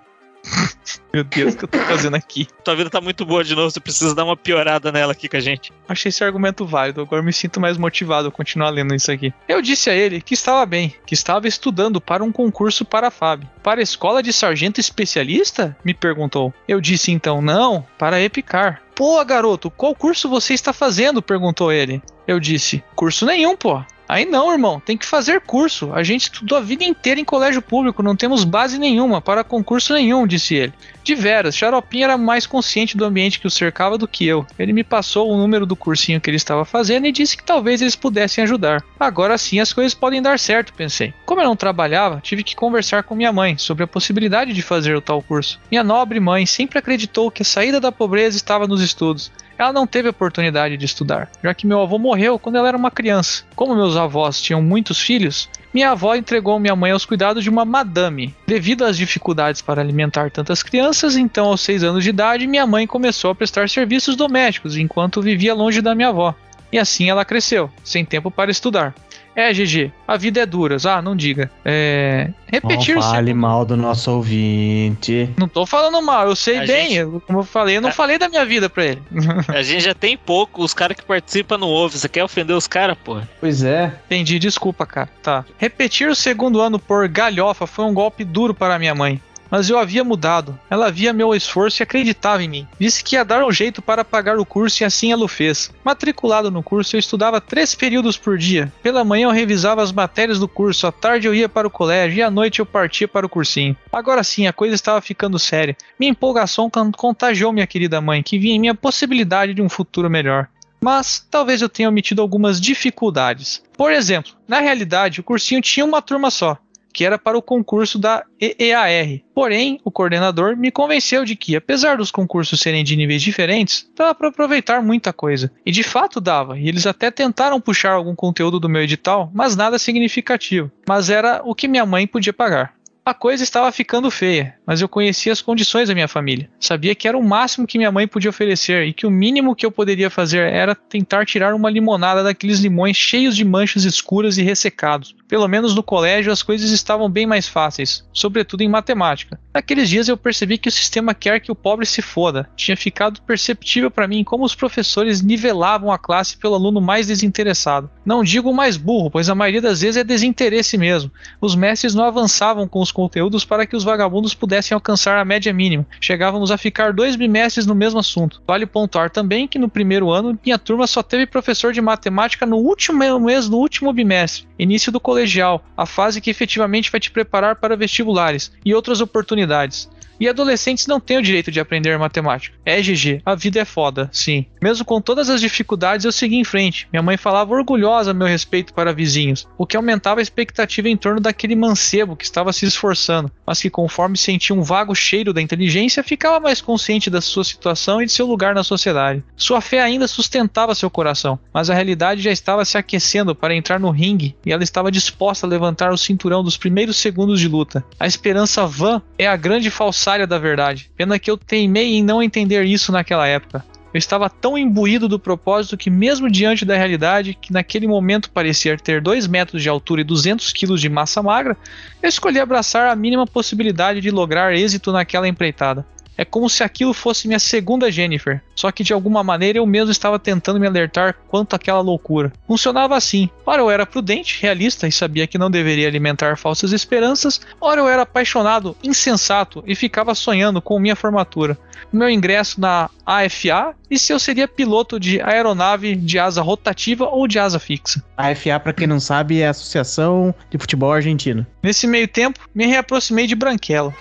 Meu 1.13 1.23
Deus, 1.23 1.53
o 1.53 1.57
que 1.57 1.63
eu 1.63 1.67
tô 1.67 1.77
fazendo 1.79 2.15
aqui? 2.15 2.47
Tua 2.63 2.75
vida 2.75 2.89
tá 2.89 2.99
muito 2.99 3.25
boa 3.25 3.43
de 3.43 3.55
novo, 3.55 3.71
você 3.71 3.79
precisa 3.79 4.13
dar 4.13 4.25
uma 4.25 4.35
piorada 4.35 4.91
nela 4.91 5.13
aqui 5.13 5.29
com 5.29 5.37
a 5.37 5.39
gente. 5.39 5.71
Achei 5.87 6.09
esse 6.09 6.23
argumento 6.23 6.65
válido, 6.65 7.01
agora 7.01 7.23
me 7.23 7.31
sinto 7.31 7.59
mais 7.59 7.77
motivado 7.77 8.27
a 8.27 8.31
continuar 8.31 8.69
lendo 8.69 8.93
isso 8.93 9.11
aqui. 9.11 9.33
Eu 9.47 9.61
disse 9.61 9.89
a 9.89 9.95
ele 9.95 10.21
que 10.21 10.33
estava 10.33 10.65
bem, 10.65 10.93
que 11.05 11.13
estava 11.13 11.47
estudando 11.47 12.01
para 12.01 12.23
um 12.23 12.31
concurso 12.31 12.83
para 12.83 13.07
a 13.07 13.11
FAB. 13.11 13.43
Para 13.63 13.79
a 13.79 13.83
escola 13.83 14.21
de 14.21 14.33
sargento 14.33 14.79
especialista? 14.79 15.75
Me 15.83 15.93
perguntou. 15.93 16.53
Eu 16.67 16.81
disse 16.81 17.11
então, 17.11 17.41
não, 17.41 17.85
para 17.97 18.17
a 18.17 18.21
Epicar. 18.21 18.81
Pô, 18.93 19.23
garoto, 19.25 19.69
qual 19.69 19.93
curso 19.93 20.29
você 20.29 20.53
está 20.53 20.71
fazendo? 20.71 21.21
perguntou 21.21 21.71
ele. 21.71 22.01
Eu 22.27 22.39
disse, 22.39 22.83
curso 22.95 23.25
nenhum, 23.25 23.55
pô. 23.55 23.83
Aí 24.07 24.25
não, 24.25 24.51
irmão, 24.51 24.79
tem 24.79 24.97
que 24.97 25.05
fazer 25.05 25.41
curso. 25.41 25.91
A 25.93 26.03
gente 26.03 26.23
estudou 26.23 26.57
a 26.57 26.61
vida 26.61 26.83
inteira 26.83 27.19
em 27.19 27.25
colégio 27.25 27.61
público, 27.61 28.03
não 28.03 28.15
temos 28.15 28.43
base 28.43 28.77
nenhuma 28.77 29.21
para 29.21 29.43
concurso 29.43 29.93
nenhum, 29.93 30.27
disse 30.27 30.55
ele. 30.55 30.73
De 31.03 31.13
veras, 31.13 31.55
Xaropinho 31.55 32.05
era 32.05 32.17
mais 32.17 32.47
consciente 32.47 32.97
do 32.97 33.05
ambiente 33.05 33.39
que 33.39 33.45
o 33.45 33.51
cercava 33.51 33.97
do 33.97 34.07
que 34.07 34.25
eu. 34.25 34.45
Ele 34.57 34.73
me 34.73 34.83
passou 34.83 35.31
o 35.31 35.37
número 35.37 35.65
do 35.65 35.75
cursinho 35.75 36.19
que 36.19 36.29
ele 36.29 36.37
estava 36.37 36.65
fazendo 36.65 37.05
e 37.05 37.11
disse 37.11 37.37
que 37.37 37.43
talvez 37.43 37.81
eles 37.81 37.95
pudessem 37.95 38.43
ajudar. 38.43 38.83
Agora 38.99 39.37
sim 39.37 39.59
as 39.59 39.71
coisas 39.71 39.93
podem 39.93 40.21
dar 40.21 40.39
certo, 40.39 40.73
pensei. 40.73 41.13
Como 41.25 41.41
eu 41.41 41.45
não 41.45 41.55
trabalhava, 41.55 42.19
tive 42.21 42.43
que 42.43 42.55
conversar 42.55 43.03
com 43.03 43.15
minha 43.15 43.31
mãe 43.31 43.57
sobre 43.57 43.83
a 43.83 43.87
possibilidade 43.87 44.53
de 44.53 44.61
fazer 44.61 44.95
o 44.95 45.01
tal 45.01 45.21
curso. 45.21 45.59
Minha 45.69 45.83
nobre 45.83 46.19
mãe 46.19 46.45
sempre 46.45 46.79
acreditou 46.79 47.29
que 47.29 47.43
a 47.43 47.45
saída 47.45 47.79
da 47.79 47.91
pobreza 47.91 48.37
estava 48.37 48.67
nos 48.67 48.81
estudos. 48.81 49.31
Ela 49.57 49.71
não 49.71 49.87
teve 49.87 50.09
oportunidade 50.09 50.77
de 50.77 50.85
estudar, 50.85 51.29
já 51.43 51.53
que 51.53 51.65
meu 51.65 51.81
avô 51.81 51.97
morreu 51.97 52.37
quando 52.37 52.57
ela 52.57 52.67
era 52.67 52.77
uma 52.77 52.91
criança. 52.91 53.43
Como 53.55 53.75
meus 53.75 53.95
avós 53.95 54.41
tinham 54.41 54.61
muitos 54.61 54.99
filhos, 54.99 55.49
minha 55.73 55.91
avó 55.91 56.15
entregou 56.15 56.59
minha 56.59 56.75
mãe 56.75 56.91
aos 56.91 57.05
cuidados 57.05 57.43
de 57.43 57.49
uma 57.49 57.65
madame. 57.65 58.33
Devido 58.47 58.85
às 58.85 58.97
dificuldades 58.97 59.61
para 59.61 59.81
alimentar 59.81 60.31
tantas 60.31 60.63
crianças, 60.63 61.15
então 61.15 61.47
aos 61.47 61.61
seis 61.61 61.83
anos 61.83 62.03
de 62.03 62.09
idade, 62.09 62.47
minha 62.47 62.65
mãe 62.65 62.87
começou 62.87 63.31
a 63.31 63.35
prestar 63.35 63.69
serviços 63.69 64.15
domésticos 64.15 64.77
enquanto 64.77 65.21
vivia 65.21 65.53
longe 65.53 65.81
da 65.81 65.95
minha 65.95 66.09
avó. 66.09 66.35
E 66.71 66.79
assim 66.79 67.09
ela 67.09 67.23
cresceu, 67.23 67.69
sem 67.83 68.03
tempo 68.03 68.29
para 68.29 68.51
estudar. 68.51 68.93
É, 69.35 69.51
GG, 69.51 69.91
a 70.07 70.15
vida 70.15 70.39
é 70.39 70.45
dura. 70.45 70.77
Ah, 70.85 71.01
não 71.01 71.15
diga. 71.15 71.51
É. 71.65 72.29
Repetir 72.47 72.95
Não 72.95 73.01
o 73.01 73.03
fale 73.05 73.33
mal 73.33 73.65
do 73.65 73.75
nosso 73.75 74.09
ouvinte. 74.11 75.29
Não 75.37 75.47
tô 75.47 75.65
falando 75.65 76.01
mal, 76.01 76.27
eu 76.29 76.35
sei 76.35 76.59
A 76.59 76.65
bem. 76.65 76.87
gente- 76.89 76.95
eu- 76.95 77.21
como 77.25 77.39
eu 77.39 77.43
falei, 77.43 77.77
eu 77.77 77.81
não 77.81 77.89
É. 77.89 77.91
falei 77.91 78.17
da 78.17 78.29
minha 78.29 78.45
vida 78.45 78.69
pra 78.69 78.85
ele. 78.85 79.01
A 79.49 79.61
gente 79.61 79.83
já 79.83 79.93
tem 79.93 80.17
pouco, 80.17 80.63
os 80.63 80.73
caras 80.73 80.95
que 80.95 81.03
participam 81.03 81.57
não 81.57 81.67
ouvem. 81.67 81.97
Você 81.97 82.07
quer 82.07 82.23
ofender 82.23 82.55
os 82.55 82.67
caras, 82.67 82.97
porra? 83.03 83.27
Pois 83.39 83.61
é. 83.63 83.93
Entendi, 84.05 84.39
desculpa, 84.39 84.85
cara. 84.85 85.09
Tá. 85.21 85.43
Repetir 85.57 86.07
o 86.07 86.15
segundo 86.15 86.61
ano 86.61 86.79
por 86.79 87.07
galhofa 87.07 87.67
foi 87.67 87.83
um 87.85 87.93
golpe 87.93 88.23
duro 88.23 88.53
para 88.53 88.79
minha 88.79 88.95
mãe. 88.95 89.21
Mas 89.49 89.69
eu 89.69 89.77
havia 89.77 90.03
mudado. 90.03 90.57
Ela 90.69 90.91
via 90.91 91.13
meu 91.13 91.33
esforço 91.35 91.81
e 91.81 91.83
acreditava 91.83 92.43
em 92.43 92.47
mim. 92.49 92.67
Disse 92.79 93.03
que 93.03 93.15
ia 93.15 93.23
dar 93.23 93.43
um 93.45 93.51
jeito 93.51 93.81
para 93.81 94.03
pagar 94.03 94.37
o 94.37 94.45
curso 94.45 94.83
e 94.83 94.85
assim 94.85 95.11
ela 95.11 95.23
o 95.23 95.27
fez. 95.27 95.71
Matriculado 95.83 96.49
no 96.51 96.63
curso, 96.63 96.95
eu 96.95 96.99
estudava 96.99 97.39
três 97.39 97.75
períodos 97.75 98.17
por 98.17 98.37
dia. 98.37 98.71
Pela 98.81 99.03
manhã 99.03 99.25
eu 99.27 99.31
revisava 99.31 99.81
as 99.81 99.91
matérias 99.91 100.39
do 100.39 100.47
curso, 100.47 100.87
à 100.87 100.91
tarde 100.91 101.27
eu 101.27 101.33
ia 101.35 101.47
para 101.47 101.67
o 101.67 101.71
colégio 101.71 102.17
e 102.19 102.23
à 102.23 102.29
noite 102.31 102.59
eu 102.59 102.65
partia 102.65 103.07
para 103.07 103.25
o 103.25 103.29
cursinho. 103.29 103.75
Agora 103.91 104.23
sim, 104.23 104.47
a 104.47 104.53
coisa 104.53 104.75
estava 104.75 104.99
ficando 105.01 105.37
séria. 105.39 105.75
Minha 105.99 106.11
empolgação 106.11 106.69
con- 106.69 106.91
contagiou 106.91 107.53
minha 107.53 107.67
querida 107.67 108.01
mãe, 108.01 108.23
que 108.23 108.39
via 108.39 108.53
em 108.53 108.59
mim 108.59 108.69
a 108.69 108.75
possibilidade 108.75 109.53
de 109.53 109.61
um 109.61 109.69
futuro 109.69 110.09
melhor 110.09 110.47
mas 110.81 111.25
talvez 111.31 111.63
eu 111.63 111.69
tenha 111.69 111.89
omitido 111.89 112.21
algumas 112.21 112.61
dificuldades. 112.61 113.63
Por 113.75 113.91
exemplo, 113.91 114.33
na 114.47 114.59
realidade, 114.59 115.19
o 115.19 115.23
cursinho 115.23 115.59
tinha 115.59 115.83
uma 115.83 115.99
turma 115.99 116.29
só, 116.29 116.59
que 116.95 117.03
era 117.03 117.19
para 117.19 117.37
o 117.37 117.41
concurso 117.41 117.99
da 117.99 118.23
EEAR. 118.39 119.19
Porém, 119.33 119.81
o 119.83 119.91
coordenador 119.91 120.55
me 120.55 120.71
convenceu 120.71 121.25
de 121.25 121.35
que, 121.35 121.53
apesar 121.53 121.97
dos 121.97 122.09
concursos 122.09 122.61
serem 122.61 122.85
de 122.85 122.95
níveis 122.95 123.21
diferentes, 123.21 123.85
dava 123.93 124.15
para 124.15 124.29
aproveitar 124.29 124.81
muita 124.81 125.11
coisa. 125.11 125.51
E 125.65 125.71
de 125.71 125.83
fato 125.83 126.21
dava, 126.21 126.57
e 126.57 126.69
eles 126.69 126.87
até 126.87 127.11
tentaram 127.11 127.59
puxar 127.59 127.91
algum 127.91 128.15
conteúdo 128.15 128.61
do 128.61 128.69
meu 128.69 128.81
edital, 128.81 129.29
mas 129.33 129.57
nada 129.57 129.77
significativo. 129.77 130.71
Mas 130.87 131.09
era 131.09 131.41
o 131.43 131.53
que 131.53 131.67
minha 131.67 131.85
mãe 131.85 132.07
podia 132.07 132.31
pagar. 132.31 132.74
A 133.07 133.13
coisa 133.13 133.43
estava 133.43 133.71
ficando 133.71 134.09
feia, 134.09 134.55
mas 134.65 134.81
eu 134.81 134.89
conhecia 134.89 135.31
as 135.31 135.39
condições 135.39 135.87
da 135.87 135.93
minha 135.93 136.07
família. 136.07 136.49
Sabia 136.59 136.95
que 136.95 137.07
era 137.07 137.15
o 137.15 137.23
máximo 137.23 137.67
que 137.67 137.77
minha 137.77 137.91
mãe 137.91 138.07
podia 138.07 138.31
oferecer 138.31 138.87
e 138.87 138.93
que 138.93 139.05
o 139.05 139.11
mínimo 139.11 139.55
que 139.55 139.63
eu 139.63 139.69
poderia 139.71 140.09
fazer 140.09 140.51
era 140.51 140.73
tentar 140.73 141.23
tirar 141.23 141.53
uma 141.53 141.69
limonada 141.69 142.23
daqueles 142.23 142.61
limões 142.61 142.97
cheios 142.97 143.35
de 143.35 143.45
manchas 143.45 143.83
escuras 143.83 144.39
e 144.39 144.41
ressecados. 144.41 145.15
Pelo 145.27 145.47
menos 145.47 145.75
no 145.75 145.83
colégio 145.83 146.31
as 146.31 146.41
coisas 146.41 146.71
estavam 146.71 147.07
bem 147.07 147.27
mais 147.27 147.47
fáceis, 147.47 148.03
sobretudo 148.11 148.61
em 148.61 148.69
matemática. 148.69 149.39
Naqueles 149.53 149.87
dias 149.87 150.07
eu 150.07 150.17
percebi 150.17 150.57
que 150.57 150.69
o 150.69 150.71
sistema 150.71 151.13
quer 151.13 151.39
que 151.39 151.51
o 151.51 151.55
pobre 151.55 151.85
se 151.85 152.01
foda. 152.01 152.49
Tinha 152.55 152.75
ficado 152.75 153.21
perceptível 153.21 153.91
para 153.91 154.07
mim 154.07 154.23
como 154.23 154.43
os 154.43 154.55
professores 154.55 155.21
nivelavam 155.21 155.91
a 155.91 155.99
classe 155.99 156.37
pelo 156.37 156.55
aluno 156.55 156.81
mais 156.81 157.05
desinteressado. 157.05 157.89
Não 158.03 158.23
digo 158.23 158.49
o 158.49 158.55
mais 158.55 158.77
burro, 158.77 159.11
pois 159.11 159.29
a 159.29 159.35
maioria 159.35 159.61
das 159.61 159.81
vezes 159.81 159.97
é 159.97 160.03
desinteresse 160.03 160.75
mesmo. 160.75 161.11
Os 161.39 161.55
mestres 161.55 161.93
não 161.93 162.05
avançavam 162.05 162.67
com 162.67 162.79
os 162.79 162.94
conteúdos 162.95 163.43
para 163.43 163.65
que 163.65 163.75
os 163.75 163.83
vagabundos 163.83 164.33
pudessem 164.33 164.73
alcançar 164.73 165.17
a 165.17 165.25
média 165.25 165.53
mínima. 165.53 165.85
Chegávamos 165.99 166.49
a 166.49 166.57
ficar 166.57 166.93
dois 166.93 167.17
bimestres 167.17 167.65
no 167.65 167.75
mesmo 167.75 167.99
assunto. 167.99 168.41
Vale 168.47 168.65
pontuar 168.65 169.09
também 169.09 169.49
que 169.49 169.59
no 169.59 169.67
primeiro 169.67 170.09
ano 170.11 170.39
minha 170.43 170.57
turma 170.57 170.87
só 170.87 171.03
teve 171.03 171.27
professor 171.27 171.73
de 171.73 171.81
matemática 171.81 172.45
no 172.45 172.55
último 172.55 173.19
mês 173.19 173.49
do 173.49 173.57
último 173.57 173.91
bimestre, 173.91 174.47
início 174.57 174.91
do 174.91 174.99
colegial, 174.99 175.61
a 175.75 175.85
fase 175.85 176.21
que 176.21 176.29
efetivamente 176.29 176.89
vai 176.89 177.01
te 177.01 177.11
preparar 177.11 177.57
para 177.57 177.75
vestibulares 177.75 178.51
e 178.63 178.73
outras 178.73 179.01
oportunidades. 179.01 179.89
E 180.19 180.27
adolescentes 180.27 180.87
não 180.87 180.99
têm 180.99 181.17
o 181.17 181.21
direito 181.21 181.51
de 181.51 181.59
aprender 181.59 181.97
matemática. 181.97 182.55
É, 182.65 182.81
GG, 182.81 183.21
a 183.25 183.35
vida 183.35 183.59
é 183.59 183.65
foda, 183.65 184.09
sim. 184.11 184.45
Mesmo 184.61 184.85
com 184.85 185.01
todas 185.01 185.29
as 185.29 185.41
dificuldades, 185.41 186.05
eu 186.05 186.11
segui 186.11 186.37
em 186.37 186.43
frente. 186.43 186.87
Minha 186.91 187.03
mãe 187.03 187.17
falava 187.17 187.53
orgulhosa 187.53 188.11
a 188.11 188.13
meu 188.13 188.27
respeito 188.27 188.73
para 188.73 188.93
vizinhos, 188.93 189.47
o 189.57 189.65
que 189.65 189.77
aumentava 189.77 190.19
a 190.19 190.23
expectativa 190.23 190.89
em 190.89 190.97
torno 190.97 191.19
daquele 191.19 191.55
mancebo 191.55 192.15
que 192.15 192.23
estava 192.23 192.53
se 192.53 192.65
esforçando, 192.65 193.31
mas 193.45 193.61
que, 193.61 193.69
conforme 193.69 194.17
sentia 194.17 194.55
um 194.55 194.61
vago 194.61 194.95
cheiro 194.95 195.33
da 195.33 195.41
inteligência, 195.41 196.03
ficava 196.03 196.39
mais 196.39 196.61
consciente 196.61 197.09
da 197.09 197.21
sua 197.21 197.43
situação 197.43 198.01
e 198.01 198.05
de 198.05 198.11
seu 198.11 198.25
lugar 198.25 198.55
na 198.55 198.63
sociedade. 198.63 199.23
Sua 199.35 199.61
fé 199.61 199.81
ainda 199.81 200.07
sustentava 200.07 200.75
seu 200.75 200.89
coração, 200.89 201.39
mas 201.53 201.69
a 201.69 201.73
realidade 201.73 202.21
já 202.21 202.31
estava 202.31 202.65
se 202.65 202.77
aquecendo 202.77 203.35
para 203.35 203.55
entrar 203.55 203.79
no 203.79 203.91
ringue 203.91 204.35
e 204.45 204.51
ela 204.51 204.63
estava 204.63 204.91
disposta 204.91 205.45
a 205.45 205.49
levantar 205.49 205.91
o 205.91 205.97
cinturão 205.97 206.43
dos 206.43 206.57
primeiros 206.57 206.97
segundos 206.97 207.39
de 207.39 207.47
luta. 207.47 207.83
A 207.99 208.07
esperança 208.07 208.65
vã 208.65 209.01
é 209.17 209.27
a 209.27 209.35
grande 209.35 209.69
falsária 210.05 210.27
da 210.27 210.37
verdade. 210.37 210.91
Pena 210.95 211.17
que 211.17 211.31
eu 211.31 211.35
teimei 211.35 211.95
em 211.95 212.03
não 212.03 212.21
entender 212.21 212.63
isso 212.63 212.91
naquela 212.91 213.25
época. 213.25 213.65
Eu 213.91 213.97
estava 213.97 214.29
tão 214.29 214.55
imbuído 214.55 215.07
do 215.07 215.17
propósito 215.17 215.77
que, 215.77 215.89
mesmo 215.89 216.29
diante 216.29 216.63
da 216.63 216.75
realidade, 216.75 217.33
que 217.33 217.51
naquele 217.51 217.87
momento 217.87 218.29
parecia 218.29 218.77
ter 218.77 219.01
2 219.01 219.25
metros 219.25 219.63
de 219.63 219.69
altura 219.69 220.01
e 220.01 220.03
200 220.03 220.53
quilos 220.53 220.79
de 220.79 220.89
massa 220.89 221.23
magra, 221.23 221.57
eu 222.03 222.09
escolhi 222.09 222.39
abraçar 222.39 222.87
a 222.87 222.95
mínima 222.95 223.25
possibilidade 223.25 223.99
de 223.99 224.11
lograr 224.11 224.53
êxito 224.53 224.91
naquela 224.91 225.27
empreitada. 225.27 225.85
É 226.17 226.23
como 226.23 226.49
se 226.49 226.63
aquilo 226.63 226.93
fosse 226.93 227.27
minha 227.27 227.39
segunda 227.39 227.91
Jennifer, 227.91 228.41
só 228.55 228.71
que 228.71 228.83
de 228.83 228.93
alguma 228.93 229.23
maneira 229.23 229.57
eu 229.57 229.65
mesmo 229.65 229.91
estava 229.91 230.17
tentando 230.17 230.59
me 230.59 230.67
alertar 230.67 231.15
quanto 231.27 231.55
àquela 231.55 231.81
loucura. 231.81 232.31
Funcionava 232.47 232.95
assim: 232.95 233.29
ora 233.45 233.61
eu 233.61 233.69
era 233.69 233.85
prudente, 233.85 234.41
realista 234.41 234.87
e 234.87 234.91
sabia 234.91 235.27
que 235.27 235.37
não 235.37 235.51
deveria 235.51 235.87
alimentar 235.87 236.37
falsas 236.37 236.71
esperanças, 236.71 237.41
ora 237.59 237.81
eu 237.81 237.87
era 237.87 238.03
apaixonado, 238.03 238.75
insensato 238.83 239.63
e 239.67 239.75
ficava 239.75 240.15
sonhando 240.15 240.61
com 240.61 240.79
minha 240.79 240.95
formatura, 240.95 241.57
o 241.91 241.97
meu 241.97 242.09
ingresso 242.09 242.59
na 242.59 242.89
AFA 243.05 243.75
e 243.89 243.99
se 243.99 244.13
eu 244.13 244.19
seria 244.19 244.47
piloto 244.47 244.99
de 244.99 245.21
aeronave 245.21 245.95
de 245.95 246.17
asa 246.17 246.41
rotativa 246.41 247.05
ou 247.05 247.27
de 247.27 247.37
asa 247.37 247.59
fixa. 247.59 248.03
A 248.17 248.33
FA, 248.33 248.59
pra 248.59 248.73
quem 248.73 248.87
não 248.87 248.99
sabe, 248.99 249.41
é 249.41 249.47
a 249.47 249.51
Associação 249.51 250.33
de 250.49 250.57
Futebol 250.57 250.91
Argentino. 250.91 251.45
Nesse 251.61 251.85
meio 251.85 252.07
tempo, 252.07 252.39
me 252.53 252.65
reaproximei 252.65 253.27
de 253.27 253.35
Branquelo. 253.35 253.93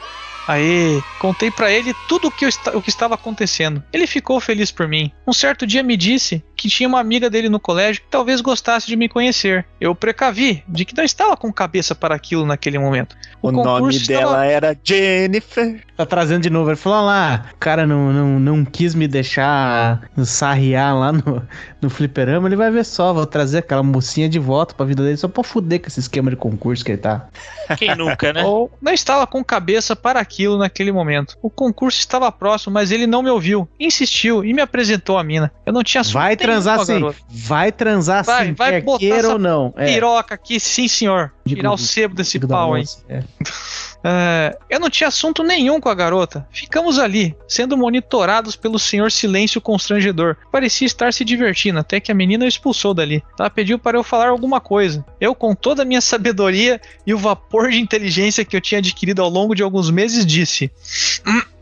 Aê, 0.47 1.01
contei 1.18 1.51
pra 1.51 1.70
ele 1.70 1.95
tudo 2.09 2.28
o 2.28 2.30
que, 2.30 2.45
eu 2.45 2.51
o 2.74 2.82
que 2.82 2.90
estava 2.90 3.14
acontecendo. 3.14 3.82
Ele 3.92 4.07
ficou 4.07 4.40
feliz 4.40 4.70
por 4.70 4.86
mim. 4.86 5.11
Um 5.26 5.32
certo 5.32 5.66
dia 5.66 5.82
me 5.82 5.97
disse 5.97 6.42
que 6.64 6.70
tinha 6.70 6.88
uma 6.88 6.98
amiga 6.98 7.28
dele 7.28 7.50
no 7.50 7.60
colégio 7.60 8.00
que 8.00 8.08
talvez 8.10 8.40
gostasse 8.40 8.86
de 8.86 8.96
me 8.96 9.06
conhecer. 9.06 9.66
Eu 9.78 9.90
o 9.90 9.94
precavi 9.94 10.64
de 10.66 10.86
que 10.86 10.96
não 10.96 11.04
estava 11.04 11.36
com 11.36 11.52
cabeça 11.52 11.94
para 11.94 12.14
aquilo 12.14 12.46
naquele 12.46 12.78
momento. 12.78 13.14
O, 13.42 13.52
nome 13.52 13.68
concurso 13.68 13.98
estava- 13.98 14.18
dela 14.18 14.46
era 14.46 14.76
Jennifer. 14.82 15.84
Tá 15.94 16.06
trazendo 16.06 16.42
de 16.42 16.48
novo. 16.48 16.70
Ele 16.70 16.76
falou 16.76 17.04
lá, 17.04 17.50
o 17.52 17.56
cara 17.58 17.86
não, 17.86 18.10
não, 18.10 18.40
não 18.40 18.64
quis 18.64 18.94
me 18.94 19.06
deixar 19.06 20.08
sarriar 20.24 20.96
lá 20.96 21.12
no, 21.12 21.46
no 21.82 21.90
fliperama. 21.90 22.48
Ele 22.48 22.56
vai 22.56 22.70
ver 22.70 22.84
só, 22.84 23.12
vou 23.12 23.26
trazer 23.26 23.58
aquela 23.58 23.82
mocinha 23.82 24.26
de 24.26 24.38
volta 24.38 24.74
pra 24.74 24.86
vida 24.86 25.02
dele 25.02 25.18
só 25.18 25.28
pra 25.28 25.44
fuder 25.44 25.80
com 25.80 25.88
esse 25.88 26.00
esquema 26.00 26.30
de 26.30 26.36
concurso 26.36 26.82
que 26.82 26.92
ele 26.92 26.98
tá. 26.98 27.28
Quem 27.76 27.94
nunca, 27.94 28.32
né? 28.32 28.42
Ou 28.44 28.72
não 28.80 28.92
estava 28.92 29.26
com 29.26 29.44
cabeça 29.44 29.94
para 29.94 30.18
aquilo 30.18 30.56
naquele 30.56 30.90
momento. 30.90 31.36
O 31.42 31.50
concurso 31.50 31.98
estava 31.98 32.32
próximo, 32.32 32.72
mas 32.72 32.90
ele 32.90 33.06
não 33.06 33.22
me 33.22 33.28
ouviu. 33.28 33.68
Insistiu 33.78 34.42
e 34.42 34.54
me 34.54 34.62
apresentou 34.62 35.18
a 35.18 35.22
mina. 35.22 35.52
Eu 35.66 35.72
não 35.74 35.84
tinha 35.84 36.00
assunto 36.00 36.14
Vai 36.14 36.36
transar 36.55 36.84
sim. 36.84 37.11
Vai 37.28 37.72
transar 37.72 38.24
Vai, 38.24 38.46
sim, 38.46 38.52
vai 38.55 38.70
quer 38.72 38.82
botar 38.82 38.98
queira 38.98 39.28
ou 39.30 39.38
não. 39.38 39.72
É. 39.76 39.86
Piroca 39.86 40.34
aqui, 40.34 40.59
sim 40.59 40.88
senhor. 40.88 41.32
Digo- 41.44 41.61
Tirar 41.61 41.72
o 41.72 41.78
sebo 41.78 42.14
desse 42.14 42.38
pau, 42.38 42.76
hein? 42.76 42.84
é. 43.09 43.22
É, 44.07 44.59
eu 44.68 44.78
não 44.78 44.90
tinha 44.90 45.09
assunto 45.09 45.42
nenhum 45.42 45.80
com 45.80 45.88
a 45.88 45.94
garota. 45.94 46.46
Ficamos 46.52 46.98
ali, 46.98 47.34
sendo 47.48 47.74
monitorados 47.74 48.55
pelo 48.55 48.78
senhor 48.78 49.11
silêncio 49.11 49.62
constrangedor. 49.62 50.36
Parecia 50.52 50.84
estar 50.86 51.11
se 51.11 51.24
divertindo, 51.24 51.78
até 51.78 51.98
que 51.98 52.12
a 52.12 52.14
menina 52.14 52.44
o 52.44 52.48
expulsou 52.48 52.92
dali. 52.92 53.24
Ela 53.40 53.48
pediu 53.48 53.78
para 53.78 53.96
eu 53.96 54.05
falar 54.05 54.28
alguma 54.28 54.61
coisa. 54.61 55.02
Eu, 55.18 55.34
com 55.34 55.55
toda 55.55 55.80
a 55.80 55.84
minha 55.86 56.02
sabedoria 56.02 56.78
e 57.07 57.14
o 57.14 57.18
vapor 57.18 57.70
de 57.70 57.80
inteligência 57.80 58.44
que 58.44 58.55
eu 58.55 58.61
tinha 58.61 58.78
adquirido 58.78 59.22
ao 59.22 59.30
longo 59.30 59.55
de 59.55 59.62
alguns 59.62 59.88
meses, 59.90 60.26
disse: 60.26 60.70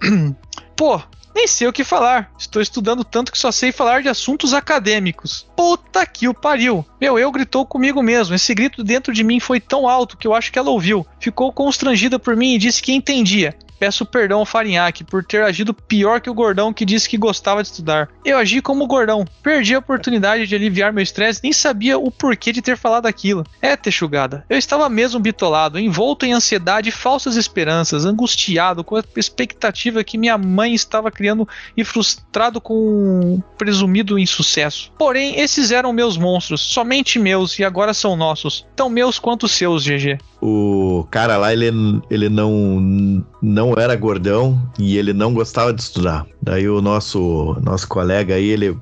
Pô, 0.74 1.00
nem 1.34 1.46
sei 1.46 1.66
o 1.66 1.72
que 1.72 1.84
falar. 1.84 2.30
Estou 2.38 2.60
estudando 2.60 3.04
tanto 3.04 3.32
que 3.32 3.38
só 3.38 3.50
sei 3.50 3.72
falar 3.72 4.02
de 4.02 4.08
assuntos 4.08 4.52
acadêmicos. 4.52 5.46
Puta 5.56 6.04
que 6.06 6.28
o 6.28 6.34
pariu. 6.34 6.84
Meu 7.00 7.18
eu 7.18 7.30
gritou 7.32 7.66
comigo 7.66 8.02
mesmo. 8.02 8.34
Esse 8.34 8.54
grito 8.54 8.84
dentro 8.84 9.12
de 9.12 9.24
mim 9.24 9.40
foi 9.40 9.60
tão 9.60 9.88
alto 9.88 10.16
que 10.16 10.26
eu 10.26 10.34
acho 10.34 10.52
que 10.52 10.58
ela 10.58 10.70
ouviu. 10.70 11.06
Ficou 11.18 11.52
constrangida 11.52 12.18
por 12.18 12.36
mim 12.36 12.54
e 12.54 12.58
disse 12.58 12.82
que 12.82 12.92
entendia. 12.92 13.56
Peço 13.82 14.06
perdão 14.06 14.38
ao 14.38 14.46
Farinhaque 14.46 15.02
por 15.02 15.24
ter 15.24 15.42
agido 15.42 15.74
pior 15.74 16.20
que 16.20 16.30
o 16.30 16.34
gordão 16.34 16.72
que 16.72 16.84
disse 16.84 17.08
que 17.08 17.18
gostava 17.18 17.64
de 17.64 17.68
estudar. 17.68 18.08
Eu 18.24 18.38
agi 18.38 18.62
como 18.62 18.86
gordão, 18.86 19.24
perdi 19.42 19.74
a 19.74 19.80
oportunidade 19.80 20.46
de 20.46 20.54
aliviar 20.54 20.92
meu 20.92 21.02
estresse, 21.02 21.40
nem 21.42 21.52
sabia 21.52 21.98
o 21.98 22.08
porquê 22.08 22.52
de 22.52 22.62
ter 22.62 22.76
falado 22.76 23.06
aquilo. 23.06 23.44
É, 23.60 23.74
Texugada, 23.74 24.44
eu 24.48 24.56
estava 24.56 24.88
mesmo 24.88 25.18
bitolado, 25.18 25.80
envolto 25.80 26.24
em 26.24 26.32
ansiedade 26.32 26.90
e 26.90 26.92
falsas 26.92 27.34
esperanças, 27.34 28.04
angustiado 28.04 28.84
com 28.84 28.94
a 28.94 29.02
expectativa 29.16 30.04
que 30.04 30.16
minha 30.16 30.38
mãe 30.38 30.74
estava 30.74 31.10
criando 31.10 31.48
e 31.76 31.82
frustrado 31.82 32.60
com 32.60 32.74
um 32.74 33.42
presumido 33.58 34.16
insucesso. 34.16 34.92
Porém, 34.96 35.40
esses 35.40 35.72
eram 35.72 35.92
meus 35.92 36.16
monstros, 36.16 36.60
somente 36.60 37.18
meus 37.18 37.58
e 37.58 37.64
agora 37.64 37.92
são 37.92 38.14
nossos, 38.14 38.64
tão 38.76 38.88
meus 38.88 39.18
quanto 39.18 39.48
seus, 39.48 39.82
GG. 39.82 40.20
O 40.40 41.06
cara 41.08 41.36
lá, 41.36 41.52
ele, 41.52 41.70
ele 42.10 42.28
não, 42.28 43.24
não 43.40 43.71
era 43.78 43.96
gordão 43.96 44.60
e 44.78 44.96
ele 44.96 45.12
não 45.12 45.32
gostava 45.32 45.72
de 45.72 45.82
estudar. 45.82 46.26
Daí 46.40 46.68
o 46.68 46.80
nosso, 46.80 47.56
nosso 47.62 47.88
colega 47.88 48.34
aí, 48.34 48.48
ele, 48.48 48.76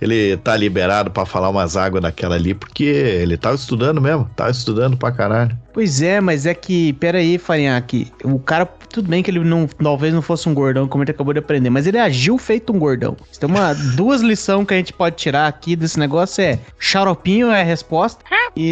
ele 0.00 0.36
tá 0.38 0.56
liberado 0.56 1.10
pra 1.10 1.26
falar 1.26 1.48
umas 1.48 1.76
águas 1.76 2.02
daquela 2.02 2.34
ali, 2.34 2.54
porque 2.54 2.84
ele 2.84 3.36
tava 3.36 3.54
estudando 3.54 4.00
mesmo, 4.00 4.28
tava 4.36 4.50
estudando 4.50 4.96
pra 4.96 5.12
caralho. 5.12 5.56
Pois 5.72 6.02
é, 6.02 6.20
mas 6.20 6.44
é 6.44 6.54
que, 6.54 6.92
pera 6.94 7.18
aí, 7.18 7.38
Farinhaque, 7.38 8.10
o 8.24 8.38
cara, 8.38 8.66
tudo 8.66 9.08
bem 9.08 9.22
que 9.22 9.30
ele 9.30 9.38
não, 9.40 9.66
talvez 9.66 10.12
não 10.12 10.22
fosse 10.22 10.48
um 10.48 10.54
gordão, 10.54 10.88
como 10.88 11.04
ele 11.04 11.12
acabou 11.12 11.32
de 11.32 11.38
aprender, 11.38 11.70
mas 11.70 11.86
ele 11.86 11.98
agiu 11.98 12.36
feito 12.36 12.72
um 12.72 12.78
gordão. 12.78 13.16
Tem 13.38 13.48
uma, 13.48 13.74
duas 13.94 14.20
lições 14.20 14.66
que 14.66 14.74
a 14.74 14.76
gente 14.76 14.92
pode 14.92 15.16
tirar 15.16 15.46
aqui 15.46 15.76
desse 15.76 15.98
negócio 15.98 16.42
é, 16.42 16.58
xaropinho 16.78 17.50
é 17.50 17.60
a 17.60 17.64
resposta 17.64 18.24
e, 18.56 18.70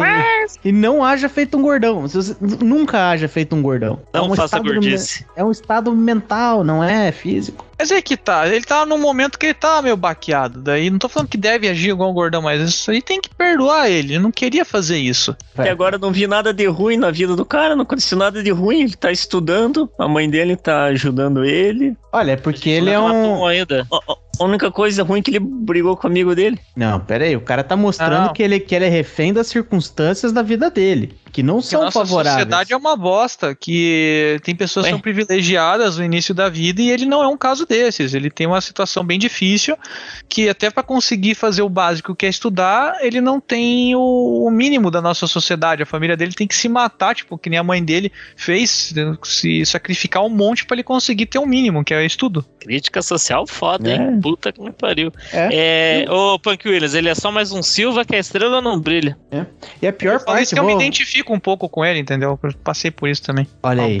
e 0.65 0.71
não 0.71 1.03
haja 1.03 1.29
feito 1.29 1.57
um 1.57 1.61
gordão. 1.61 2.01
Você 2.01 2.35
nunca 2.41 3.11
haja 3.11 3.27
feito 3.27 3.55
um 3.55 3.61
gordão. 3.61 4.01
Não 4.13 4.25
é 4.25 4.29
um 4.29 4.35
faça 4.35 4.59
gordice. 4.59 5.25
É 5.35 5.43
um 5.43 5.51
estado 5.51 5.93
mental, 5.95 6.63
não 6.63 6.83
é 6.83 7.11
físico. 7.11 7.66
Mas 7.79 7.91
é 7.91 8.01
que 8.01 8.17
tá, 8.17 8.47
ele 8.47 8.65
tá 8.65 8.85
num 8.85 8.97
momento 8.97 9.37
que 9.37 9.45
ele 9.47 9.53
tá 9.53 9.81
meio 9.81 9.95
baqueado. 9.95 10.59
Daí 10.61 10.89
não 10.89 10.97
tô 10.97 11.07
falando 11.07 11.29
que 11.29 11.37
deve 11.37 11.69
agir 11.69 11.89
igual 11.91 12.09
um 12.09 12.13
gordão, 12.13 12.41
mas 12.41 12.61
isso 12.61 12.89
aí 12.89 13.01
tem 13.01 13.21
que 13.21 13.29
perdoar 13.29 13.87
ele. 13.89 14.13
Ele 14.13 14.19
não 14.23 14.31
queria 14.31 14.65
fazer 14.65 14.97
isso. 14.97 15.35
E 15.57 15.69
agora 15.69 15.97
não 15.97 16.11
vi 16.11 16.25
nada 16.25 16.51
de 16.53 16.65
ruim 16.65 16.97
na 16.97 17.11
vida 17.11 17.35
do 17.35 17.45
cara, 17.45 17.75
não 17.75 17.83
aconteceu 17.83 18.17
nada 18.17 18.41
de 18.41 18.49
ruim. 18.49 18.81
Ele 18.83 18.95
tá 18.95 19.11
estudando, 19.11 19.89
a 19.99 20.07
mãe 20.07 20.27
dele 20.29 20.55
tá 20.55 20.85
ajudando 20.85 21.45
ele. 21.45 21.95
Olha, 22.11 22.31
é 22.31 22.35
porque 22.35 22.69
ele 22.69 22.89
é 22.89 22.95
Não 22.97 23.05
um. 23.05 23.29
matou 23.31 23.47
ainda. 23.47 23.87
A- 23.91 24.11
a- 24.11 24.17
A 24.39 24.43
única 24.43 24.71
coisa 24.71 25.03
ruim 25.03 25.19
é 25.19 25.21
que 25.23 25.31
ele 25.31 25.39
brigou 25.39 25.95
com 25.95 26.07
o 26.07 26.09
amigo 26.09 26.35
dele. 26.35 26.59
Não, 26.75 26.99
pera 26.99 27.25
aí, 27.25 27.35
o 27.35 27.41
cara 27.41 27.63
tá 27.63 27.75
mostrando 27.75 28.27
Não. 28.27 28.33
que 28.33 28.43
ele, 28.43 28.59
que 28.59 28.75
ele 28.75 28.85
é 28.85 28.89
refém 28.89 29.33
das 29.33 29.47
circunstâncias 29.47 30.31
da 30.31 30.41
vida 30.41 30.69
dele, 30.69 31.15
que 31.31 31.41
não 31.41 31.59
a 31.59 31.61
são 31.61 31.81
nossa 31.83 31.99
favoráveis. 31.99 32.33
sociedade 32.33 32.73
é 32.73 32.77
uma 32.77 32.95
bosta, 32.95 33.55
que 33.55 34.39
tem 34.43 34.55
pessoas 34.55 34.85
que 34.85 34.91
Ué. 34.91 34.93
são 34.93 34.99
privilegiadas 34.99 35.97
no 35.97 36.03
início 36.03 36.33
da 36.33 36.49
vida 36.49 36.81
e 36.81 36.89
ele 36.89 37.05
não 37.05 37.23
é 37.23 37.27
um 37.27 37.37
caso 37.37 37.65
desses. 37.65 38.13
Ele 38.13 38.29
tem 38.29 38.47
uma 38.47 38.61
situação 38.61 39.03
bem 39.03 39.17
difícil, 39.19 39.77
que 40.29 40.49
até 40.49 40.69
para 40.69 40.83
conseguir 40.83 41.35
fazer 41.35 41.61
o 41.61 41.69
básico 41.69 42.15
que 42.15 42.25
é 42.25 42.29
estudar, 42.29 42.97
ele 43.01 43.21
não 43.21 43.39
tem 43.39 43.95
o, 43.95 44.45
o 44.45 44.51
mínimo 44.51 44.91
da 44.91 45.01
nossa 45.01 45.27
sociedade. 45.27 45.83
A 45.83 45.85
família 45.85 46.15
dele 46.17 46.33
tem 46.33 46.47
que 46.47 46.55
se 46.55 46.69
matar, 46.69 47.15
tipo, 47.15 47.37
que 47.37 47.49
nem 47.49 47.59
a 47.59 47.63
mãe 47.63 47.83
dele 47.83 48.11
fez, 48.35 48.93
se 49.23 49.65
sacrificar 49.65 50.23
um 50.23 50.29
monte 50.29 50.65
para 50.65 50.75
ele 50.75 50.83
conseguir 50.83 51.25
ter 51.25 51.39
um 51.39 51.45
mínimo, 51.45 51.83
que 51.83 51.93
é 51.93 52.05
estudo. 52.05 52.45
Crítica 52.59 53.01
social 53.01 53.45
foda, 53.47 53.89
hein? 53.91 54.19
É. 54.27 54.29
Puta 54.29 54.51
que 54.51 54.61
me 54.61 54.71
pariu. 54.71 55.11
É. 55.31 56.03
É, 56.05 56.11
ô, 56.11 56.37
Punk 56.39 56.67
Williams, 56.67 56.93
ele 56.93 57.09
é 57.09 57.15
só 57.15 57.31
mais 57.31 57.51
um 57.51 57.61
Silva 57.63 58.03
que 58.03 58.15
a 58.15 58.19
estrela 58.19 58.61
não 58.61 58.79
brilha. 58.79 59.17
E 59.81 59.87
a 59.87 59.93
pior 59.93 60.13
Por 60.13 60.17
isso 60.17 60.25
parte, 60.25 60.53
que 60.55 60.59
eu 60.59 60.63
me 60.65 60.73
vou- 60.73 60.81
identifico 60.81 61.33
um 61.33 61.39
pouco 61.39 61.69
com 61.69 61.83
ele, 61.85 61.99
entendeu? 61.99 62.37
Eu 62.41 62.53
passei 62.63 62.91
por 62.91 63.07
isso 63.09 63.23
também. 63.23 63.47
olha 63.63 63.83
aí. 63.83 63.99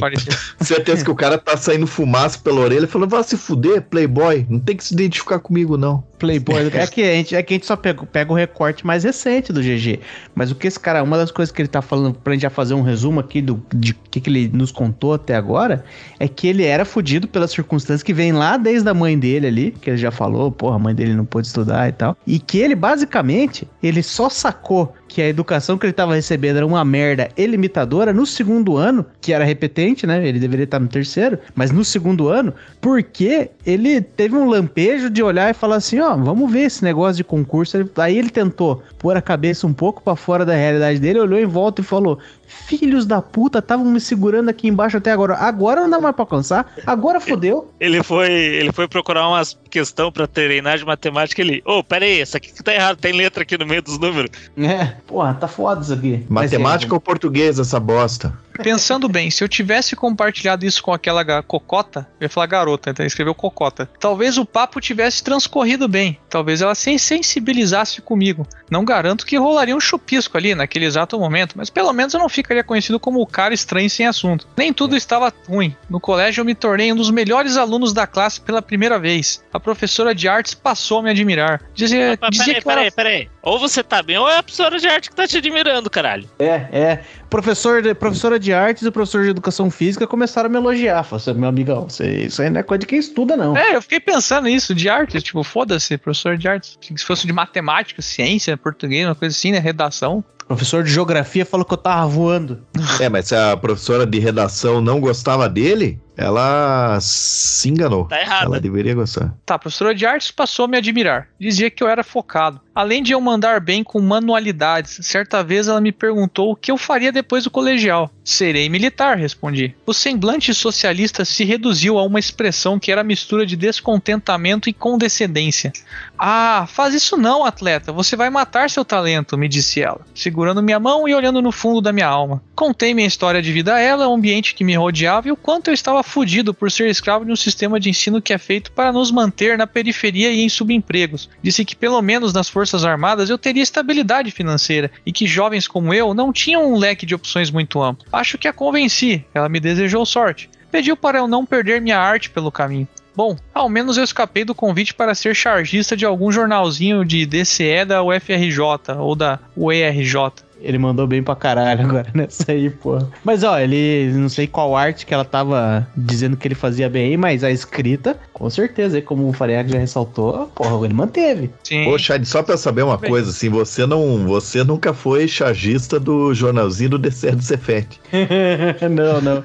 Certeza 0.61 1.03
que 1.05 1.11
o 1.11 1.15
cara 1.15 1.37
tá 1.37 1.55
saindo 1.57 1.87
fumaça 1.87 2.39
pela 2.39 2.61
orelha 2.61 2.85
e 2.85 2.87
falando, 2.87 3.09
vai 3.09 3.23
se 3.23 3.37
fuder, 3.37 3.81
playboy, 3.83 4.45
não 4.49 4.59
tem 4.59 4.75
que 4.75 4.83
se 4.83 4.93
identificar 4.93 5.39
comigo 5.39 5.77
não. 5.77 6.03
Playboy. 6.19 6.69
É 6.73 6.87
que 6.87 7.03
a 7.03 7.13
gente, 7.13 7.35
é 7.35 7.43
que 7.43 7.53
a 7.53 7.55
gente 7.57 7.65
só 7.67 7.75
pega, 7.75 8.03
pega 8.05 8.31
o 8.31 8.35
recorte 8.35 8.85
mais 8.85 9.03
recente 9.03 9.53
do 9.53 9.61
GG. 9.61 9.99
Mas 10.33 10.49
o 10.49 10.55
que 10.55 10.65
esse 10.65 10.79
cara, 10.79 11.03
uma 11.03 11.15
das 11.15 11.29
coisas 11.29 11.53
que 11.53 11.61
ele 11.61 11.69
tá 11.69 11.79
falando 11.81 12.15
pra 12.15 12.33
gente 12.33 12.41
já 12.41 12.49
fazer 12.49 12.73
um 12.73 12.81
resumo 12.81 13.19
aqui 13.19 13.39
do 13.39 13.63
de 13.73 13.93
que, 13.93 14.19
que 14.19 14.29
ele 14.29 14.49
nos 14.51 14.71
contou 14.71 15.13
até 15.13 15.35
agora, 15.35 15.85
é 16.19 16.27
que 16.27 16.47
ele 16.47 16.63
era 16.63 16.85
fudido 16.85 17.27
pelas 17.27 17.51
circunstâncias 17.51 18.01
que 18.01 18.13
vem 18.13 18.31
lá 18.31 18.57
desde 18.57 18.89
a 18.89 18.95
mãe 18.95 19.17
dele 19.17 19.45
ali, 19.45 19.71
que 19.79 19.91
ele 19.91 19.97
já 19.97 20.09
falou, 20.17 20.51
porra, 20.51 20.75
a 20.75 20.79
mãe 20.79 20.95
dele 20.95 21.13
não 21.13 21.23
pôde 21.23 21.47
estudar 21.47 21.87
e 21.87 21.91
tal. 21.91 22.17
E 22.25 22.39
que 22.39 22.57
ele 22.57 22.75
basicamente, 22.75 23.67
ele 23.81 24.01
só 24.01 24.29
sacou 24.29 24.93
que 25.07 25.21
a 25.21 25.27
educação 25.27 25.77
que 25.77 25.85
ele 25.85 25.93
tava 25.93 26.15
recebendo 26.15 26.57
era 26.57 26.65
uma 26.65 26.83
merda 26.83 27.29
e 27.37 27.45
limitadora 27.45 28.13
no 28.13 28.25
segundo 28.25 28.77
ano, 28.77 29.05
que 29.21 29.33
era 29.33 29.43
repetente, 29.43 30.05
né? 30.05 30.27
Ele 30.27 30.39
deveria 30.39 30.65
estar 30.65 30.79
no 30.79 30.87
terceiro, 30.87 31.39
mas 31.55 31.71
no 31.71 31.83
segundo 31.83 32.29
ano, 32.29 32.53
porque 32.81 33.49
ele 33.65 34.01
teve 34.01 34.35
um 34.35 34.47
lampejo 34.47 35.09
de 35.09 35.23
olhar 35.23 35.49
e 35.49 35.53
falar 35.53 35.77
assim, 35.77 35.99
ó, 35.99 36.15
vamos 36.15 36.51
ver 36.51 36.61
esse 36.61 36.83
negócio 36.83 37.17
de 37.17 37.23
concurso. 37.23 37.77
Aí 37.97 38.17
ele 38.17 38.29
tentou 38.29 38.83
pôr 38.97 39.15
a 39.15 39.21
cabeça 39.21 39.65
um 39.65 39.73
pouco 39.73 40.01
pra 40.01 40.15
fora 40.15 40.45
da 40.45 40.55
realidade 40.55 40.99
dele, 40.99 41.19
olhou 41.19 41.39
em 41.39 41.45
volta 41.45 41.81
e 41.81 41.83
falou: 41.83 42.19
"Filhos 42.47 43.05
da 43.05 43.21
puta, 43.21 43.59
estavam 43.59 43.85
me 43.85 43.99
segurando 43.99 44.49
aqui 44.49 44.67
embaixo 44.67 44.97
até 44.97 45.11
agora. 45.11 45.35
Agora 45.35 45.81
não 45.81 45.89
dá 45.89 45.99
mais 45.99 46.15
pra 46.15 46.23
alcançar. 46.23 46.73
Agora 46.85 47.19
fodeu." 47.19 47.71
Ele 47.79 48.01
foi, 48.03 48.31
ele 48.31 48.71
foi 48.71 48.87
procurar 48.87 49.27
umas 49.27 49.57
questão 49.69 50.11
pra 50.11 50.27
treinar 50.27 50.77
de 50.77 50.85
matemática. 50.85 51.41
Ele, 51.41 51.61
ô, 51.65 51.83
pera 51.83 52.05
aí, 52.05 52.21
isso 52.21 52.35
aqui 52.35 52.51
que 52.51 52.63
tá 52.63 52.73
errado, 52.73 52.97
tem 52.97 53.13
letra 53.13 53.43
aqui 53.43 53.57
no 53.57 53.65
meio 53.65 53.81
dos 53.81 53.99
números. 53.99 54.31
É, 54.57 54.95
porra, 55.07 55.33
tá 55.33 55.47
foda 55.47 55.81
isso 55.81 55.93
aqui. 55.93 56.25
Matemática 56.29 56.93
ou 56.93 56.99
português, 56.99 57.57
essa 57.57 57.79
bosta? 57.79 58.33
Pensando 58.63 59.07
bem, 59.07 59.29
se 59.29 59.43
eu 59.43 59.47
tivesse 59.47 59.95
compartilhado 59.95 60.65
isso 60.65 60.81
com 60.83 60.93
aquela 60.93 61.41
cocota, 61.43 62.07
eu 62.19 62.25
ia 62.25 62.29
falar 62.29 62.47
garota, 62.47 62.89
então 62.89 63.05
escreveu 63.05 63.33
cocota. 63.33 63.89
Talvez 63.99 64.37
o 64.37 64.45
papo 64.45 64.79
tivesse 64.79 65.23
transcorrido 65.23 65.87
bem. 65.87 66.19
Talvez 66.29 66.61
ela 66.61 66.75
se 66.75 66.97
sensibilizasse 66.97 68.01
comigo. 68.01 68.45
Não 68.69 68.83
garanto 68.83 69.25
que 69.25 69.37
rolaria 69.37 69.75
um 69.75 69.79
chupisco 69.79 70.37
ali 70.37 70.53
naquele 70.53 70.85
exato 70.85 71.19
momento, 71.19 71.53
mas 71.55 71.69
pelo 71.69 71.93
menos 71.93 72.13
eu 72.13 72.19
não 72.19 72.29
ficaria 72.29 72.63
conhecido 72.63 72.99
como 72.99 73.21
o 73.21 73.27
cara 73.27 73.53
estranho 73.53 73.89
sem 73.89 74.05
assunto. 74.05 74.47
Nem 74.57 74.73
tudo 74.73 74.95
estava 74.95 75.33
ruim. 75.47 75.75
No 75.89 75.99
colégio 75.99 76.41
eu 76.41 76.45
me 76.45 76.55
tornei 76.55 76.91
um 76.91 76.95
dos 76.95 77.11
melhores 77.11 77.57
alunos 77.57 77.93
da 77.93 78.05
classe 78.05 78.41
pela 78.41 78.61
primeira 78.61 78.99
vez. 78.99 79.43
A 79.53 79.59
professora 79.59 80.13
de 80.13 80.27
artes 80.27 80.53
passou 80.53 80.99
a 80.99 81.03
me 81.03 81.09
admirar. 81.09 81.61
Dizia, 81.73 82.17
dizia 82.29 82.45
peraí, 82.45 82.61
que 82.61 82.69
era 82.69 82.75
peraí, 82.75 82.91
peraí. 82.91 83.29
Ou 83.41 83.57
você 83.57 83.81
tá 83.83 84.03
bem, 84.03 84.17
ou 84.17 84.29
é 84.29 84.37
a 84.37 84.43
professora 84.43 84.77
de 84.77 84.87
arte 84.87 85.09
que 85.09 85.15
tá 85.15 85.27
te 85.27 85.37
admirando, 85.37 85.89
caralho. 85.89 86.29
É, 86.37 86.67
é. 86.71 87.03
Professor 87.29 87.81
de, 87.81 87.93
professora 87.93 88.39
de 88.39 88.53
artes 88.53 88.83
e 88.83 88.87
o 88.87 88.91
professor 88.91 89.23
de 89.23 89.29
educação 89.29 89.69
física 89.69 90.07
começaram 90.07 90.47
a 90.47 90.49
me 90.49 90.57
elogiar. 90.57 91.03
Falaram 91.03 91.31
assim, 91.31 91.39
meu 91.39 91.49
amigão, 91.49 91.89
você, 91.89 92.25
isso 92.25 92.41
aí 92.41 92.49
não 92.49 92.59
é 92.59 92.63
coisa 92.63 92.79
de 92.79 92.85
quem 92.85 92.99
estuda, 92.99 93.35
não. 93.35 93.55
É, 93.55 93.75
eu 93.75 93.81
fiquei 93.81 93.99
pensando 93.99 94.45
nisso, 94.45 94.73
de 94.73 94.87
artes, 94.87 95.21
tipo, 95.21 95.43
foda-se, 95.43 95.97
professor 95.97 96.37
de 96.37 96.47
artes. 96.47 96.77
Se 96.81 97.05
fosse 97.05 97.27
de 97.27 97.33
matemática, 97.33 98.01
ciência, 98.01 98.55
português, 98.55 99.05
uma 99.05 99.15
coisa 99.15 99.35
assim, 99.35 99.51
né? 99.51 99.59
Redação. 99.59 100.23
Professor 100.47 100.81
de 100.83 100.91
geografia 100.91 101.45
falou 101.45 101.65
que 101.65 101.73
eu 101.73 101.77
tava 101.77 102.07
voando. 102.07 102.61
É, 103.01 103.09
mas 103.09 103.27
se 103.27 103.35
a 103.35 103.57
professora 103.57 104.05
de 104.05 104.17
redação 104.17 104.79
não 104.79 105.01
gostava 105.01 105.49
dele, 105.49 105.99
ela 106.17 106.97
se 106.99 107.69
enganou. 107.69 108.05
Tá 108.05 108.19
errado. 108.19 108.45
Ela 108.45 108.59
deveria 108.59 108.95
gostar. 108.95 109.35
Tá, 109.45 109.53
a 109.53 109.59
professora 109.59 109.93
de 109.93 110.03
artes 110.03 110.31
passou 110.31 110.65
a 110.65 110.67
me 110.67 110.75
admirar. 110.75 111.27
Dizia 111.39 111.69
que 111.69 111.83
eu 111.83 111.87
era 111.87 112.03
focado. 112.03 112.59
Além 112.73 113.01
de 113.01 113.11
eu 113.11 113.21
mandar 113.21 113.59
bem 113.59 113.83
com 113.83 113.99
manualidades, 113.99 114.99
certa 115.01 115.43
vez 115.43 115.67
ela 115.67 115.81
me 115.81 115.91
perguntou 115.91 116.51
o 116.51 116.55
que 116.55 116.71
eu 116.71 116.77
faria 116.77 117.11
depois 117.11 117.43
do 117.43 117.51
colegial. 117.51 118.11
Serei 118.23 118.69
militar, 118.69 119.17
respondi. 119.17 119.75
O 119.85 119.93
semblante 119.93 120.53
socialista 120.53 121.23
se 121.23 121.43
reduziu 121.43 121.97
a 121.97 122.03
uma 122.03 122.19
expressão 122.19 122.79
que 122.79 122.91
era 122.91 123.03
mistura 123.03 123.45
de 123.45 123.55
descontentamento 123.55 124.69
e 124.69 124.73
condescendência. 124.73 125.71
Ah, 126.17 126.65
faz 126.67 126.93
isso 126.93 127.17
não, 127.17 127.45
atleta. 127.45 127.91
Você 127.91 128.15
vai 128.15 128.29
matar 128.29 128.69
seu 128.69 128.85
talento, 128.85 129.37
me 129.37 129.47
disse 129.47 129.81
ela, 129.81 130.01
segurando 130.13 130.63
minha 130.63 130.79
mão 130.79 131.07
e 131.07 131.15
olhando 131.15 131.41
no 131.41 131.51
fundo 131.51 131.81
da 131.81 131.93
minha 131.93 132.07
alma. 132.07 132.43
Contei 132.55 132.93
minha 132.93 133.07
história 133.07 133.41
de 133.41 133.51
vida 133.51 133.75
a 133.75 133.79
ela, 133.79 134.07
o 134.07 134.13
ambiente 134.13 134.53
que 134.53 134.63
me 134.63 134.75
rodeava 134.75 135.27
e 135.27 135.31
o 135.31 135.35
quanto 135.35 135.69
eu 135.69 135.73
estava 135.73 136.03
fudido 136.07 136.53
por 136.53 136.71
ser 136.71 136.89
escravo 136.89 137.25
de 137.25 137.31
um 137.31 137.35
sistema 137.35 137.79
de 137.79 137.89
ensino 137.89 138.21
que 138.21 138.33
é 138.33 138.37
feito 138.37 138.71
para 138.71 138.91
nos 138.91 139.11
manter 139.11 139.57
na 139.57 139.67
periferia 139.67 140.31
e 140.31 140.41
em 140.41 140.49
subempregos. 140.49 141.29
Disse 141.43 141.63
que 141.63 141.75
pelo 141.75 142.01
menos 142.01 142.33
nas 142.33 142.49
Forças 142.49 142.83
Armadas 142.83 143.29
eu 143.29 143.37
teria 143.37 143.61
estabilidade 143.61 144.31
financeira 144.31 144.89
e 145.05 145.11
que 145.11 145.27
jovens 145.27 145.67
como 145.67 145.93
eu 145.93 146.13
não 146.13 146.33
tinham 146.33 146.73
um 146.73 146.77
leque 146.77 147.05
de 147.05 147.13
opções 147.13 147.51
muito 147.51 147.81
amplo. 147.81 148.07
Acho 148.11 148.37
que 148.37 148.47
a 148.47 148.53
convenci, 148.53 149.23
ela 149.33 149.49
me 149.49 149.59
desejou 149.59 150.05
sorte. 150.05 150.49
Pediu 150.71 150.97
para 150.97 151.19
eu 151.19 151.27
não 151.27 151.45
perder 151.45 151.81
minha 151.81 151.99
arte 151.99 152.29
pelo 152.29 152.51
caminho. 152.51 152.87
Bom, 153.17 153.35
ao 153.51 153.67
menos 153.67 153.97
eu 153.97 154.03
escapei 154.03 154.45
do 154.45 154.53
convite 154.53 154.93
para 154.93 155.15
ser 155.15 155.35
chargista 155.35 155.97
de 155.97 156.05
algum 156.05 156.31
jornalzinho 156.31 157.03
de 157.03 157.25
DCE 157.25 157.83
da 157.83 158.03
UFRJ 158.03 158.61
ou 158.99 159.15
da 159.15 159.39
UERJ. 159.57 160.13
Ele 160.61 160.77
mandou 160.77 161.07
bem 161.07 161.21
pra 161.23 161.35
caralho 161.35 161.81
agora 161.81 162.07
nessa 162.13 162.51
aí, 162.51 162.69
pô. 162.69 162.99
Mas 163.23 163.43
ó, 163.43 163.59
ele 163.59 164.11
não 164.13 164.29
sei 164.29 164.47
qual 164.47 164.75
arte 164.75 165.05
que 165.05 165.13
ela 165.13 165.25
tava 165.25 165.87
dizendo 165.95 166.37
que 166.37 166.47
ele 166.47 166.55
fazia 166.55 166.89
bem 166.89 167.11
aí, 167.11 167.17
mas 167.17 167.43
a 167.43 167.51
escrita, 167.51 168.17
com 168.33 168.49
certeza, 168.49 168.97
aí, 168.97 169.01
como 169.01 169.27
o 169.27 169.33
Fariag 169.33 169.71
já 169.71 169.79
ressaltou, 169.79 170.47
porra, 170.55 170.85
ele 170.85 170.93
manteve. 170.93 171.49
Sim. 171.63 171.87
Ô, 171.87 171.97
Chad, 171.97 172.23
só 172.25 172.43
pra 172.43 172.57
saber 172.57 172.83
uma 172.83 172.97
Bem. 172.97 173.09
coisa, 173.09 173.29
assim, 173.29 173.49
você 173.49 173.85
não, 173.85 174.25
você 174.25 174.63
nunca 174.63 174.93
foi 174.93 175.27
chargista 175.27 175.99
do 175.99 176.33
jornalzinho 176.33 176.91
do 176.91 176.97
do 176.97 177.11
Cefete. 177.11 177.99
não, 178.89 179.21
não. 179.21 179.43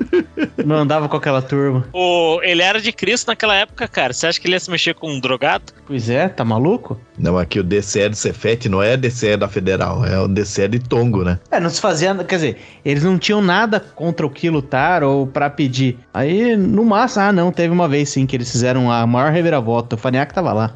Não 0.64 0.76
andava 0.76 1.08
com 1.08 1.16
aquela 1.16 1.42
turma. 1.42 1.86
O, 1.92 2.40
ele 2.42 2.62
era 2.62 2.80
de 2.80 2.92
Cristo 2.92 3.28
naquela 3.28 3.54
época, 3.54 3.86
cara. 3.86 4.12
Você 4.12 4.26
acha 4.26 4.40
que 4.40 4.46
ele 4.46 4.54
ia 4.54 4.60
se 4.60 4.70
mexer 4.70 4.94
com 4.94 5.10
um 5.10 5.20
drogado? 5.20 5.72
Pois 5.86 6.08
é, 6.08 6.28
tá 6.28 6.44
maluco? 6.44 7.00
Não, 7.18 7.36
aqui 7.36 7.60
o 7.60 7.62
DCE 7.62 8.08
do 8.08 8.16
Cefete 8.16 8.68
não 8.68 8.82
é 8.82 8.96
DCE 8.96 9.36
da 9.36 9.48
Federal, 9.48 10.04
é 10.04 10.18
o 10.18 10.26
DCE 10.26 10.66
de 10.68 10.78
Tongo, 10.78 11.22
né? 11.22 11.38
É, 11.50 11.60
não 11.60 11.68
se 11.68 11.80
fazia, 11.80 12.14
quer 12.24 12.36
dizer, 12.36 12.56
eles 12.84 13.04
não 13.04 13.18
tinham 13.18 13.42
nada 13.42 13.78
contra 13.80 14.26
o 14.26 14.30
que 14.30 14.48
lutar 14.48 15.04
ou 15.04 15.26
pra 15.26 15.50
pedir. 15.50 15.98
Aí, 16.12 16.56
no 16.56 16.84
máximo, 16.84 17.24
ah, 17.24 17.32
não, 17.32 17.52
teve 17.52 17.72
uma 17.72 17.88
vez 17.88 18.08
sim 18.08 18.26
que 18.26 18.36
eles 18.36 18.50
fizeram 18.50 18.90
a 18.90 19.06
maior 19.06 19.30
reviravolta. 19.30 19.96
O 19.96 19.98
Faniac 19.98 20.32
tava 20.32 20.52
lá. 20.52 20.74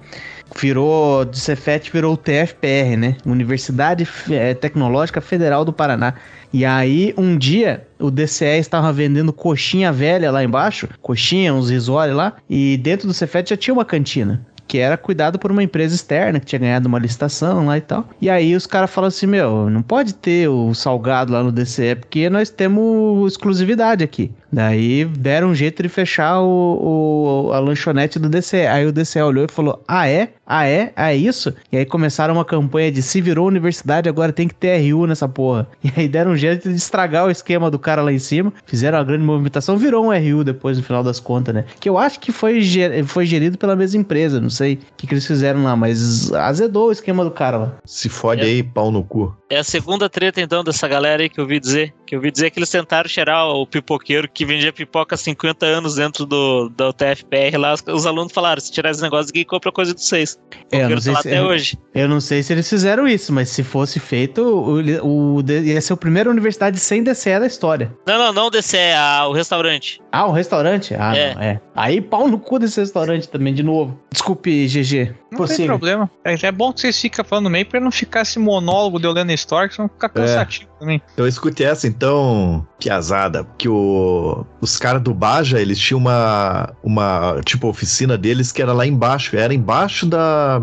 Virou, 0.59 1.25
de 1.25 1.41
Cefet 1.41 1.91
virou 1.91 2.15
o 2.15 2.17
TFPR, 2.17 2.97
né? 2.97 3.17
Universidade 3.27 4.09
eh, 4.31 4.55
Tecnológica 4.55 5.21
Federal 5.21 5.65
do 5.65 5.73
Paraná. 5.73 6.15
E 6.53 6.65
aí, 6.65 7.13
um 7.19 7.37
dia, 7.37 7.87
o 7.99 8.11
DCE 8.11 8.59
estava 8.59 8.93
vendendo 8.93 9.33
coxinha 9.33 9.93
velha 9.93 10.31
lá 10.31 10.45
embaixo, 10.45 10.89
coxinha, 11.03 11.53
uns 11.53 11.71
risórios 11.71 12.17
lá, 12.17 12.35
e 12.49 12.77
dentro 12.77 13.09
do 13.09 13.13
Cefet 13.13 13.51
já 13.51 13.57
tinha 13.57 13.75
uma 13.75 13.85
cantina. 13.85 14.47
Que 14.69 14.79
era 14.79 14.97
cuidado 14.97 15.39
por 15.39 15.53
uma 15.53 15.63
empresa 15.63 15.95
externa 15.95 16.41
que 16.41 16.47
tinha 16.47 16.59
ganhado 16.59 16.89
uma 16.89 16.99
licitação 16.99 17.67
lá 17.67 17.79
e 17.79 17.81
tal. 17.81 18.09
E 18.21 18.29
aí 18.29 18.55
os 18.57 18.67
caras 18.67 18.91
falaram 18.91 19.09
assim: 19.09 19.27
Meu, 19.27 19.71
não 19.71 19.81
pode 19.83 20.13
ter 20.15 20.49
o 20.49 20.75
salgado 20.75 21.33
lá 21.33 21.43
no 21.43 21.53
DCE, 21.53 21.95
porque 21.95 22.29
nós 22.29 22.51
temos 22.51 23.33
exclusividade 23.33 24.03
aqui. 24.03 24.31
Daí 24.53 25.05
deram 25.05 25.49
um 25.51 25.55
jeito 25.55 25.83
de 25.83 25.89
fechar 25.89 26.41
o, 26.41 27.47
o- 27.49 27.53
a 27.53 27.59
lanchonete 27.61 28.19
do 28.19 28.29
DCE. 28.29 28.67
Aí 28.67 28.87
o 28.87 28.93
DCE 28.93 29.21
olhou 29.23 29.45
e 29.45 29.53
falou: 29.53 29.83
Ah, 29.87 30.09
é? 30.09 30.31
Ah, 30.47 30.67
é? 30.67 30.93
Ah, 30.95 31.13
é 31.13 31.17
isso? 31.17 31.53
E 31.73 31.77
aí 31.77 31.85
começaram 31.85 32.35
uma 32.35 32.45
campanha 32.45 32.93
de 32.93 33.03
se 33.03 33.21
virou 33.21 33.49
universidade, 33.49 34.09
agora 34.09 34.33
tem 34.33 34.47
que 34.47 34.55
ter 34.55 34.77
RU 34.93 35.07
nessa 35.07 35.29
porra. 35.29 35.67
E 35.83 35.93
aí 36.01 36.09
deram 36.09 36.33
um 36.33 36.37
jeito 36.37 36.69
de 36.69 36.75
estragar 36.77 37.27
o 37.27 37.31
esquema 37.31 37.71
do 37.71 37.79
cara 37.79 38.03
lá 38.03 38.13
em 38.13 38.19
cima. 38.19 38.53
Fizeram 38.67 38.99
uma 38.99 39.05
grande 39.05 39.25
movimentação, 39.25 39.77
virou 39.77 40.07
um 40.07 40.11
RU 40.13 40.45
depois 40.45 40.77
no 40.79 40.85
final 40.85 41.03
das 41.03 41.19
contas, 41.21 41.55
né? 41.55 41.65
Que 41.81 41.89
eu 41.89 41.97
acho 41.99 42.21
que 42.21 42.31
foi, 42.33 42.61
ge- 42.61 43.03
foi 43.05 43.27
gerido 43.27 43.57
pela 43.59 43.75
mesma 43.75 44.01
empresa, 44.01 44.41
não 44.41 44.51
sei 44.51 44.75
o 44.75 44.79
que, 44.97 45.07
que 45.07 45.15
eles 45.15 45.27
fizeram 45.27 45.65
lá, 45.65 45.75
mas 45.77 46.33
azedou 46.33 46.89
o 46.89 46.93
esquema 46.93 47.25
do 47.25 47.31
cara 47.31 47.57
lá. 47.57 47.73
Se 47.85 48.09
fode 48.09 48.43
É. 48.43 48.45
aí, 48.45 48.63
pau 48.63 48.91
no 48.91 49.03
cu. 49.03 49.37
É 49.49 49.59
a 49.59 49.65
segunda 49.65 50.09
treta, 50.09 50.41
então, 50.41 50.63
dessa 50.65 50.87
galera 50.89 51.23
aí 51.23 51.29
que 51.29 51.39
eu 51.39 51.45
ouvi 51.45 51.61
dizer. 51.61 51.95
Que 52.05 52.15
eu 52.15 52.19
ouvi 52.19 52.31
dizer 52.31 52.51
que 52.51 52.59
eles 52.59 52.71
tentaram 52.71 53.09
cheirar 53.09 53.47
o 53.49 53.67
pipoqueiro 53.67 54.29
que 54.33 54.45
vendia 54.45 54.73
pipoca 54.73 55.15
há 55.15 55.19
50 55.19 55.65
anos 55.67 55.95
dentro 55.97 56.25
do, 56.27 56.69
do 56.69 56.93
TFPR 56.93 57.57
lá. 57.59 57.73
Os, 57.75 57.83
os 57.87 58.07
alunos 58.07 58.33
falaram: 58.33 58.61
se 58.61 58.71
tirar 58.73 58.91
esse 58.91 59.03
negócio 59.03 59.31
aqui, 59.31 59.45
compra 59.45 59.71
coisa 59.73 59.95
de 59.95 60.03
vocês. 60.03 60.36
É, 60.73 60.83
eu 60.85 60.91
não 60.91 61.01
sei 61.01 61.15
se- 61.15 61.29
até 61.29 61.43
hoje. 61.43 61.79
Eu 61.95 62.09
não 62.09 62.21
sei 62.21 62.43
se 62.43 62.53
eles 62.53 62.69
fizeram 62.69 63.07
isso, 63.07 63.33
mas 63.33 63.49
se 63.51 63.63
fosse 63.63 64.01
feito, 64.01 64.43
o, 64.43 65.37
o, 65.37 65.41
ia 65.51 65.81
ser 65.81 65.93
a 65.93 65.97
primeira 65.97 66.29
universidade 66.29 66.79
sem 66.81 67.03
DCE 67.05 67.39
da 67.39 67.47
história. 67.47 67.93
Não, 68.07 68.19
não, 68.19 68.33
não 68.33 68.51
é 68.77 68.97
a- 68.97 69.27
o 69.29 69.33
restaurante. 69.33 70.01
Ah, 70.11 70.27
um 70.27 70.33
restaurante? 70.33 70.95
Ah, 70.99 71.17
É. 71.17 71.35
não, 71.35 71.43
é. 71.43 71.61
Aí 71.75 72.01
pau 72.01 72.27
no 72.29 72.39
cu 72.39 72.59
desse 72.59 72.81
restaurante 72.81 73.29
também, 73.29 73.55
de 73.55 73.63
novo. 73.63 73.99
Desculpe, 74.11 74.67
GG. 74.67 75.15
Não 75.31 75.39
tem 75.39 75.47
Prossiga. 75.47 75.67
problema. 75.69 76.11
É, 76.25 76.35
é 76.47 76.53
bom 76.53 76.73
que 76.73 76.81
vocês 76.81 77.01
ficam 77.01 77.25
falando 77.25 77.45
no 77.45 77.51
meio 77.51 77.67
pra 77.67 77.81
não 77.81 77.91
ficar 77.91 78.23
esse 78.23 78.39
monólogo 78.39 79.01
de 79.01 79.07
eu 79.07 79.13
lendo 79.13 79.31
a 79.31 79.35
história, 79.35 79.69
que 79.69 79.75
senão 79.75 79.89
fica 79.89 80.09
cansativo 80.09 80.71
também. 80.79 81.03
Então 81.15 81.27
escute 81.27 81.65
essa 81.65 81.89
então, 81.89 82.67
piazada, 82.79 83.45
que 83.59 83.69
o, 83.69 84.47
os 84.61 84.77
caras 84.79 85.03
do 85.03 85.13
Baja, 85.13 85.61
eles 85.61 85.79
tinham 85.79 85.99
uma, 85.99 86.73
uma, 86.83 87.41
tipo, 87.45 87.67
oficina 87.67 88.17
deles 88.17 88.53
que 88.53 88.63
era 88.63 88.73
lá 88.73 88.87
embaixo, 88.87 89.37
era 89.37 89.53
embaixo 89.53 90.07
da, 90.07 90.63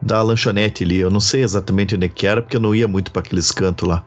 da 0.00 0.22
lanchonete 0.22 0.84
ali, 0.84 0.98
eu 0.98 1.10
não 1.10 1.20
sei 1.20 1.42
exatamente 1.42 1.96
onde 1.96 2.06
é 2.06 2.08
que 2.08 2.26
era, 2.26 2.40
porque 2.40 2.56
eu 2.56 2.60
não 2.60 2.74
ia 2.74 2.86
muito 2.86 3.10
pra 3.10 3.20
aqueles 3.20 3.50
cantos 3.50 3.88
lá. 3.88 4.04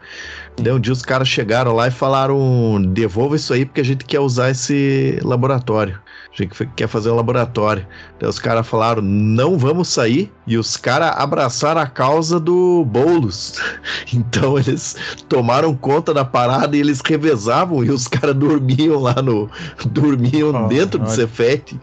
Daí 0.58 0.72
um 0.72 0.80
dia 0.80 0.94
os 0.94 1.02
caras 1.02 1.28
chegaram 1.28 1.74
lá 1.74 1.88
e 1.88 1.92
falaram, 1.92 2.82
devolva 2.94 3.36
isso 3.36 3.54
aí 3.54 3.66
porque 3.66 3.82
a 3.82 3.86
gente 3.86 4.06
quer 4.06 4.20
usar 4.20 4.52
esse 4.52 5.20
laboratório. 5.22 6.00
A 6.34 6.44
gente 6.44 6.66
quer 6.78 6.88
fazer 6.88 7.10
um 7.12 7.16
laboratório. 7.16 7.86
Daí 8.18 8.30
os 8.30 8.40
caras 8.40 8.66
falaram, 8.66 9.02
não 9.02 9.58
vamos 9.58 9.90
sair. 9.90 10.32
E 10.48 10.58
os 10.58 10.78
caras 10.78 11.14
abraçaram 11.18 11.82
a 11.82 11.88
causa 11.88 12.40
do 12.40 12.86
Boulos. 12.86 13.60
Então 14.14 14.58
eles 14.58 14.96
tomaram 15.30 15.76
conta 15.76 16.14
da 16.14 16.26
parada 16.26 16.76
e 16.76 16.80
eles 16.80 17.02
revezavam 17.04 17.84
e 17.84 17.90
os 17.90 18.08
caras 18.08 18.36
dormiam 18.36 19.00
lá 19.00 19.22
no. 19.22 19.50
dormiam 19.88 20.66
Oh, 20.66 20.68
dentro 20.68 21.00
do. 21.00 21.10
Cefete. 21.10 21.80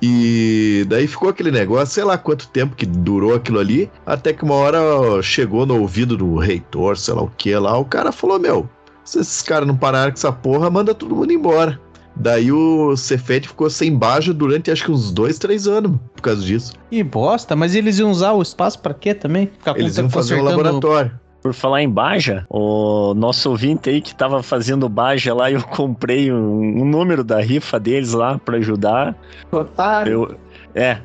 E 0.00 0.84
daí 0.88 1.06
ficou 1.06 1.28
aquele 1.28 1.50
negócio, 1.50 1.94
sei 1.94 2.04
lá 2.04 2.18
quanto 2.18 2.48
tempo 2.48 2.74
que 2.74 2.84
durou 2.84 3.34
aquilo 3.34 3.60
ali, 3.60 3.90
até 4.04 4.32
que 4.32 4.42
uma 4.44 4.54
hora 4.54 4.80
chegou 5.22 5.64
no 5.64 5.80
ouvido 5.80 6.16
do 6.16 6.36
reitor, 6.36 6.96
sei 6.96 7.14
lá 7.14 7.22
o 7.22 7.30
que 7.36 7.54
lá, 7.56 7.76
o 7.78 7.84
cara 7.84 8.10
falou: 8.10 8.38
Meu, 8.38 8.68
se 9.04 9.20
esses 9.20 9.42
caras 9.42 9.66
não 9.66 9.76
pararem 9.76 10.12
com 10.12 10.18
essa 10.18 10.32
porra, 10.32 10.70
manda 10.70 10.94
todo 10.94 11.14
mundo 11.14 11.32
embora. 11.32 11.80
Daí 12.14 12.52
o 12.52 12.96
Cefete 12.96 13.48
ficou 13.48 13.70
sem 13.70 13.96
baja 13.96 14.32
durante 14.32 14.70
acho 14.70 14.84
que 14.84 14.90
uns 14.90 15.10
dois, 15.10 15.38
três 15.38 15.66
anos 15.66 15.98
por 16.14 16.22
causa 16.22 16.42
disso. 16.42 16.72
Ih, 16.90 17.02
bosta, 17.02 17.56
mas 17.56 17.74
eles 17.74 17.98
iam 17.98 18.10
usar 18.10 18.32
o 18.32 18.42
espaço 18.42 18.78
pra 18.80 18.94
quê 18.94 19.14
também? 19.14 19.46
Ficar 19.46 19.78
Eles 19.78 19.96
iam 19.96 20.10
fazer 20.10 20.40
um 20.40 20.42
laboratório. 20.42 21.20
Por 21.40 21.52
falar 21.52 21.82
em 21.82 21.90
Baja, 21.90 22.46
o 22.48 23.14
nosso 23.14 23.50
ouvinte 23.50 23.90
aí 23.90 24.00
que 24.00 24.14
tava 24.14 24.44
fazendo 24.44 24.88
Baja 24.88 25.34
lá, 25.34 25.50
eu 25.50 25.60
comprei 25.62 26.32
um, 26.32 26.82
um 26.82 26.84
número 26.84 27.24
da 27.24 27.40
rifa 27.40 27.80
deles 27.80 28.12
lá 28.12 28.38
pra 28.38 28.58
ajudar. 28.58 29.16
Otário. 29.50 30.12
Eu, 30.12 30.36
é, 30.80 30.98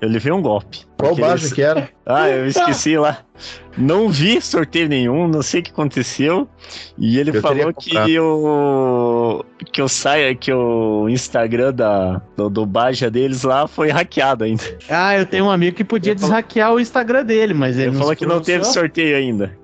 eu 0.00 0.08
levei 0.08 0.32
um 0.32 0.40
golpe. 0.40 0.86
Qual 1.02 1.10
Porque 1.16 1.22
baja 1.28 1.42
eles- 1.44 1.52
que 1.52 1.62
era? 1.62 1.88
Ah, 2.04 2.28
eu 2.28 2.46
esqueci 2.48 2.98
lá. 2.98 3.18
Não 3.78 4.08
vi 4.08 4.40
sorteio 4.40 4.88
nenhum, 4.88 5.28
não 5.28 5.40
sei 5.40 5.60
o 5.60 5.62
que 5.62 5.70
aconteceu. 5.70 6.48
E 6.98 7.16
ele 7.16 7.30
Eu 7.30 7.40
falou 7.40 7.72
que 7.72 8.18
o 8.18 9.44
que 9.72 9.80
eu 9.80 9.88
saia, 9.88 10.34
que 10.34 10.52
o 10.52 11.08
Instagram 11.08 11.72
da, 11.72 12.20
do, 12.36 12.50
do 12.50 12.66
Baja 12.66 13.08
deles 13.10 13.44
lá 13.44 13.68
foi 13.68 13.88
hackeado 13.90 14.42
ainda. 14.44 14.62
Ah, 14.90 15.16
eu 15.16 15.24
tenho 15.24 15.44
um 15.46 15.50
amigo 15.50 15.76
que 15.76 15.84
podia 15.84 16.14
falou- 16.14 16.28
deshackear 16.30 16.72
o 16.72 16.80
Instagram 16.80 17.24
dele, 17.24 17.54
mas 17.54 17.76
ele 17.78 17.90
Ele 17.90 17.98
falou 17.98 18.16
que 18.16 18.26
não 18.26 18.40
teve 18.40 18.64
sorteio 18.64 19.16
ainda, 19.16 19.56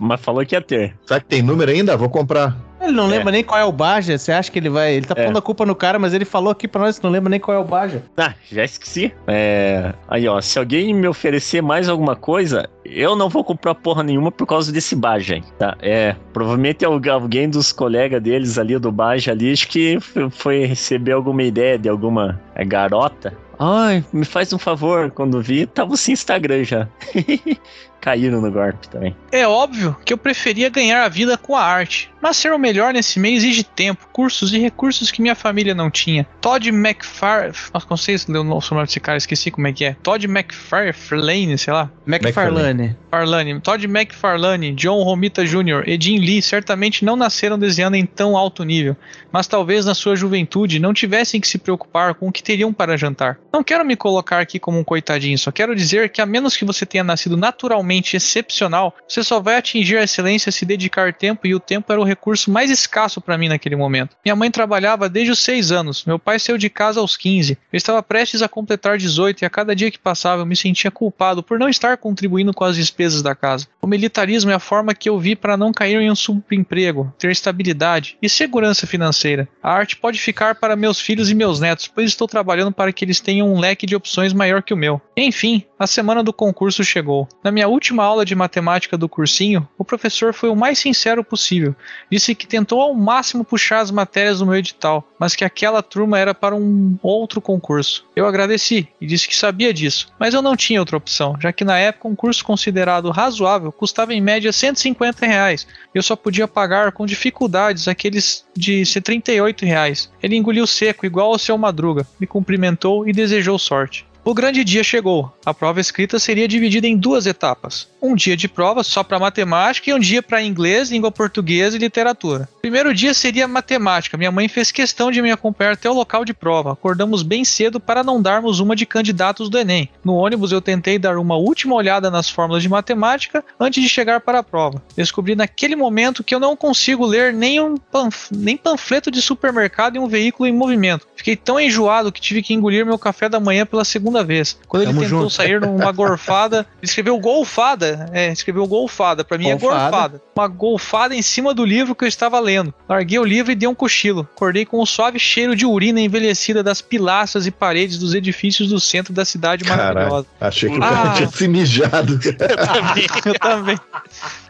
mas 0.00 0.20
falou 0.20 0.44
que 0.44 0.54
ia 0.56 0.60
ter. 0.60 0.94
Será 1.06 1.20
que 1.20 1.26
tem 1.26 1.42
número 1.42 1.70
ainda? 1.70 1.96
Vou 1.96 2.08
comprar. 2.10 2.56
Ele 2.82 2.92
não 2.92 3.06
É. 3.06 3.16
lembra 3.16 3.32
nem 3.32 3.42
qual 3.42 3.58
é 3.58 3.64
o 3.64 3.72
Baja. 3.72 4.18
Você 4.18 4.30
acha 4.30 4.50
que 4.52 4.58
ele 4.58 4.68
vai. 4.68 4.92
Ele 4.94 5.06
tá 5.06 5.14
É. 5.16 5.24
pondo 5.24 5.38
a 5.38 5.42
culpa 5.42 5.64
no 5.64 5.74
cara, 5.74 5.98
mas 5.98 6.12
ele 6.12 6.26
falou 6.26 6.50
aqui 6.50 6.68
pra 6.68 6.82
nós 6.82 6.98
que 6.98 7.04
não 7.04 7.10
lembra 7.10 7.30
nem 7.30 7.40
qual 7.40 7.56
é 7.56 7.60
o 7.60 7.64
Baja. 7.64 8.02
Ah, 8.16 8.34
já 8.52 8.62
esqueci. 8.64 9.10
É, 9.26 9.94
aí 10.06 10.28
ó, 10.28 10.38
se 10.42 10.58
alguém 10.58 10.83
me 10.92 11.06
oferecer 11.08 11.62
mais 11.62 11.88
alguma 11.88 12.16
coisa, 12.16 12.68
eu 12.84 13.14
não 13.16 13.28
vou 13.28 13.42
comprar 13.44 13.74
porra 13.74 14.02
nenhuma 14.02 14.30
por 14.30 14.46
causa 14.46 14.72
desse 14.72 14.94
Baja, 14.96 15.40
tá? 15.58 15.76
É, 15.80 16.14
provavelmente 16.32 16.84
algu- 16.84 17.10
alguém 17.10 17.48
dos 17.48 17.72
colegas 17.72 18.20
deles 18.22 18.58
ali 18.58 18.78
do 18.78 18.90
Baja 18.92 19.30
ali, 19.32 19.52
acho 19.52 19.68
que 19.68 19.98
foi 20.30 20.64
receber 20.66 21.12
alguma 21.12 21.42
ideia 21.42 21.78
de 21.78 21.88
alguma 21.88 22.40
é, 22.54 22.64
garota. 22.64 23.32
Ai, 23.58 24.04
me 24.12 24.24
faz 24.24 24.52
um 24.52 24.58
favor, 24.58 25.12
quando 25.12 25.40
vi, 25.40 25.64
tava 25.64 25.96
sem 25.96 26.12
Instagram 26.14 26.64
já. 26.64 26.88
Caíram 28.04 28.42
no 28.42 28.52
golpe 28.52 28.86
também. 28.90 29.16
É 29.32 29.48
óbvio 29.48 29.96
que 30.04 30.12
eu 30.12 30.18
preferia 30.18 30.68
ganhar 30.68 31.02
a 31.04 31.08
vida 31.08 31.38
com 31.38 31.56
a 31.56 31.62
arte, 31.62 32.10
mas 32.20 32.36
ser 32.36 32.52
o 32.52 32.58
melhor 32.58 32.92
nesse 32.92 33.18
meio 33.18 33.34
exige 33.34 33.64
tempo, 33.64 34.06
cursos 34.12 34.52
e 34.52 34.58
recursos 34.58 35.10
que 35.10 35.22
minha 35.22 35.34
família 35.34 35.74
não 35.74 35.90
tinha. 35.90 36.26
Todd 36.38 36.68
McFarlane, 36.68 37.54
nossa, 37.72 37.86
não 37.88 37.96
sei 37.96 38.18
se 38.18 38.30
leu 38.30 38.42
o 38.42 38.44
nome 38.44 38.60
desse 38.84 39.00
cara, 39.00 39.16
esqueci 39.16 39.50
como 39.50 39.66
é 39.68 39.72
que 39.72 39.86
é. 39.86 39.96
Todd 40.02 40.26
McFarlane, 40.26 41.56
sei 41.56 41.72
lá. 41.72 41.90
McFarlane. 42.06 42.94
Farlane, 43.10 43.60
Todd 43.60 43.86
McFarlane, 43.86 44.72
John 44.72 45.02
Romita 45.02 45.46
Jr. 45.46 45.84
e 45.86 45.98
Jim 45.98 46.18
Lee 46.18 46.42
certamente 46.42 47.06
não 47.06 47.16
nasceram 47.16 47.58
desenhando 47.58 47.94
em 47.94 48.04
tão 48.04 48.36
alto 48.36 48.64
nível, 48.64 48.94
mas 49.32 49.46
talvez 49.46 49.86
na 49.86 49.94
sua 49.94 50.14
juventude 50.14 50.78
não 50.78 50.92
tivessem 50.92 51.40
que 51.40 51.48
se 51.48 51.56
preocupar 51.56 52.14
com 52.14 52.28
o 52.28 52.32
que 52.32 52.42
teriam 52.42 52.70
para 52.70 52.98
jantar. 52.98 53.38
Não 53.50 53.64
quero 53.64 53.82
me 53.82 53.96
colocar 53.96 54.40
aqui 54.40 54.58
como 54.58 54.78
um 54.78 54.84
coitadinho, 54.84 55.38
só 55.38 55.50
quero 55.50 55.74
dizer 55.74 56.10
que 56.10 56.20
a 56.20 56.26
menos 56.26 56.54
que 56.54 56.66
você 56.66 56.84
tenha 56.84 57.04
nascido 57.04 57.36
naturalmente 57.36 57.93
excepcional, 57.98 58.94
você 59.06 59.22
só 59.22 59.40
vai 59.40 59.56
atingir 59.56 59.96
a 59.96 60.04
excelência 60.04 60.50
se 60.50 60.64
dedicar 60.64 61.12
tempo 61.12 61.46
e 61.46 61.54
o 61.54 61.60
tempo 61.60 61.92
era 61.92 62.00
o 62.00 62.04
recurso 62.04 62.50
mais 62.50 62.70
escasso 62.70 63.20
para 63.20 63.38
mim 63.38 63.48
naquele 63.48 63.76
momento. 63.76 64.16
Minha 64.24 64.36
mãe 64.36 64.50
trabalhava 64.50 65.08
desde 65.08 65.32
os 65.32 65.38
6 65.40 65.72
anos, 65.72 66.04
meu 66.04 66.18
pai 66.18 66.38
saiu 66.38 66.58
de 66.58 66.70
casa 66.70 67.00
aos 67.00 67.16
15. 67.16 67.58
Eu 67.72 67.76
estava 67.76 68.02
prestes 68.02 68.42
a 68.42 68.48
completar 68.48 68.98
18 68.98 69.42
e 69.42 69.44
a 69.44 69.50
cada 69.50 69.74
dia 69.74 69.90
que 69.90 69.98
passava 69.98 70.42
eu 70.42 70.46
me 70.46 70.56
sentia 70.56 70.90
culpado 70.90 71.42
por 71.42 71.58
não 71.58 71.68
estar 71.68 71.96
contribuindo 71.96 72.52
com 72.52 72.64
as 72.64 72.76
despesas 72.76 73.22
da 73.22 73.34
casa. 73.34 73.66
O 73.80 73.86
militarismo 73.86 74.50
é 74.50 74.54
a 74.54 74.58
forma 74.58 74.94
que 74.94 75.08
eu 75.08 75.18
vi 75.18 75.36
para 75.36 75.56
não 75.56 75.72
cair 75.72 76.00
em 76.00 76.10
um 76.10 76.16
subemprego, 76.16 77.12
ter 77.18 77.30
estabilidade 77.30 78.16
e 78.20 78.28
segurança 78.28 78.86
financeira. 78.86 79.48
A 79.62 79.72
arte 79.72 79.96
pode 79.96 80.18
ficar 80.18 80.54
para 80.54 80.76
meus 80.76 81.00
filhos 81.00 81.30
e 81.30 81.34
meus 81.34 81.60
netos, 81.60 81.86
pois 81.86 82.08
estou 82.08 82.26
trabalhando 82.26 82.72
para 82.72 82.92
que 82.92 83.04
eles 83.04 83.20
tenham 83.20 83.52
um 83.52 83.60
leque 83.60 83.86
de 83.86 83.94
opções 83.94 84.32
maior 84.32 84.62
que 84.62 84.72
o 84.72 84.76
meu. 84.76 85.00
Enfim, 85.16 85.64
a 85.78 85.86
semana 85.86 86.22
do 86.22 86.32
concurso 86.32 86.82
chegou. 86.82 87.28
Na 87.42 87.50
minha 87.50 87.68
última 87.68 87.83
aula 87.92 88.24
de 88.24 88.34
matemática 88.34 88.96
do 88.96 89.08
cursinho, 89.08 89.68
o 89.76 89.84
professor 89.84 90.32
foi 90.32 90.48
o 90.48 90.56
mais 90.56 90.78
sincero 90.78 91.22
possível. 91.22 91.74
Disse 92.10 92.34
que 92.34 92.46
tentou 92.46 92.80
ao 92.80 92.94
máximo 92.94 93.44
puxar 93.44 93.80
as 93.80 93.90
matérias 93.90 94.38
do 94.38 94.46
meu 94.46 94.54
edital, 94.54 95.06
mas 95.18 95.36
que 95.36 95.44
aquela 95.44 95.82
turma 95.82 96.18
era 96.18 96.34
para 96.34 96.54
um 96.54 96.96
outro 97.02 97.40
concurso. 97.40 98.06
Eu 98.14 98.26
agradeci 98.26 98.88
e 99.00 99.06
disse 99.06 99.28
que 99.28 99.36
sabia 99.36 99.72
disso, 99.72 100.08
mas 100.18 100.34
eu 100.34 100.40
não 100.40 100.56
tinha 100.56 100.80
outra 100.80 100.96
opção, 100.96 101.36
já 101.40 101.52
que 101.52 101.64
na 101.64 101.78
época 101.78 102.08
um 102.08 102.14
curso 102.14 102.44
considerado 102.44 103.10
razoável 103.10 103.72
custava 103.72 104.14
em 104.14 104.20
média 104.20 104.52
150 104.52 105.26
reais. 105.26 105.66
Eu 105.94 106.02
só 106.02 106.16
podia 106.16 106.48
pagar 106.48 106.92
com 106.92 107.04
dificuldades 107.04 107.88
aqueles 107.88 108.44
de 108.56 108.84
ser 108.86 109.00
38 109.00 109.64
reais. 109.66 110.10
Ele 110.22 110.36
engoliu 110.36 110.66
seco, 110.66 111.06
igual 111.06 111.32
ao 111.32 111.38
seu 111.38 111.58
Madruga, 111.58 112.06
me 112.18 112.26
cumprimentou 112.26 113.08
e 113.08 113.12
desejou 113.12 113.58
sorte. 113.58 114.06
O 114.26 114.32
grande 114.32 114.64
dia 114.64 114.82
chegou. 114.82 115.30
A 115.44 115.52
prova 115.52 115.82
escrita 115.82 116.18
seria 116.18 116.48
dividida 116.48 116.86
em 116.86 116.96
duas 116.96 117.26
etapas. 117.26 117.86
Um 118.00 118.14
dia 118.14 118.34
de 118.34 118.48
prova 118.48 118.82
só 118.82 119.04
para 119.04 119.18
matemática 119.18 119.90
e 119.90 119.92
um 119.92 119.98
dia 119.98 120.22
para 120.22 120.42
inglês, 120.42 120.90
língua 120.90 121.12
portuguesa 121.12 121.76
e 121.76 121.78
literatura. 121.78 122.48
Primeiro 122.62 122.94
dia 122.94 123.12
seria 123.12 123.46
matemática. 123.46 124.16
Minha 124.16 124.32
mãe 124.32 124.48
fez 124.48 124.72
questão 124.72 125.10
de 125.10 125.20
me 125.20 125.30
acompanhar 125.30 125.74
até 125.74 125.90
o 125.90 125.94
local 125.94 126.24
de 126.24 126.32
prova. 126.32 126.72
Acordamos 126.72 127.22
bem 127.22 127.44
cedo 127.44 127.78
para 127.78 128.02
não 128.02 128.20
darmos 128.20 128.60
uma 128.60 128.74
de 128.74 128.86
candidatos 128.86 129.50
do 129.50 129.58
Enem. 129.58 129.90
No 130.02 130.14
ônibus 130.14 130.52
eu 130.52 130.60
tentei 130.62 130.98
dar 130.98 131.18
uma 131.18 131.36
última 131.36 131.74
olhada 131.74 132.10
nas 132.10 132.30
fórmulas 132.30 132.62
de 132.62 132.68
matemática 132.70 133.44
antes 133.60 133.82
de 133.82 133.90
chegar 133.90 134.20
para 134.20 134.38
a 134.38 134.42
prova. 134.42 134.82
Descobri 134.96 135.36
naquele 135.36 135.76
momento 135.76 136.24
que 136.24 136.34
eu 136.34 136.40
não 136.40 136.56
consigo 136.56 137.04
ler 137.04 137.30
nem 137.34 137.60
um 137.60 137.76
panf 137.76 138.30
nem 138.30 138.56
panfleto 138.56 139.10
de 139.10 139.20
supermercado 139.20 139.96
em 139.96 139.98
um 139.98 140.08
veículo 140.08 140.48
em 140.48 140.52
movimento. 140.52 141.06
Fiquei 141.14 141.36
tão 141.36 141.60
enjoado 141.60 142.10
que 142.10 142.20
tive 142.20 142.42
que 142.42 142.54
engolir 142.54 142.86
meu 142.86 142.98
café 142.98 143.28
da 143.28 143.38
manhã 143.38 143.66
pela 143.66 143.84
segunda 143.84 144.13
vez. 144.22 144.56
Quando 144.68 144.84
Tamo 144.84 145.00
ele 145.00 145.06
tentou 145.08 145.22
junto. 145.22 145.32
sair 145.32 145.60
numa 145.60 145.90
gorfada, 145.92 146.58
ele 146.80 146.86
escreveu 146.88 147.18
golfada. 147.18 148.08
É, 148.12 148.30
escreveu 148.30 148.66
golfada. 148.66 149.24
Pra 149.24 149.38
mim 149.38 149.48
é 149.48 149.56
Golfada. 149.56 149.80
gorfada. 149.90 150.22
Uma 150.36 150.46
golfada 150.48 151.14
em 151.16 151.22
cima 151.22 151.54
do 151.54 151.64
livro 151.64 151.94
que 151.94 152.04
eu 152.04 152.08
estava 152.08 152.38
lendo. 152.38 152.72
Larguei 152.88 153.18
o 153.18 153.24
livro 153.24 153.50
e 153.50 153.54
dei 153.54 153.68
um 153.68 153.74
cochilo. 153.74 154.28
Acordei 154.34 154.64
com 154.66 154.78
o 154.80 154.86
suave 154.86 155.18
cheiro 155.18 155.56
de 155.56 155.64
urina 155.66 156.00
envelhecida 156.00 156.62
das 156.62 156.80
pilastras 156.82 157.46
e 157.46 157.50
paredes 157.50 157.98
dos 157.98 158.14
edifícios 158.14 158.68
do 158.68 158.78
centro 158.78 159.12
da 159.12 159.24
cidade 159.24 159.64
maravilhosa. 159.64 160.04
Caralho, 160.10 160.26
achei 160.40 160.68
que 160.70 160.76
o 160.76 160.80
cara 160.80 161.10
Ah. 161.10 161.14
tinha 161.14 161.28
se 161.30 161.48
mijado. 161.48 162.20
Eu 163.24 163.34
também. 163.38 163.78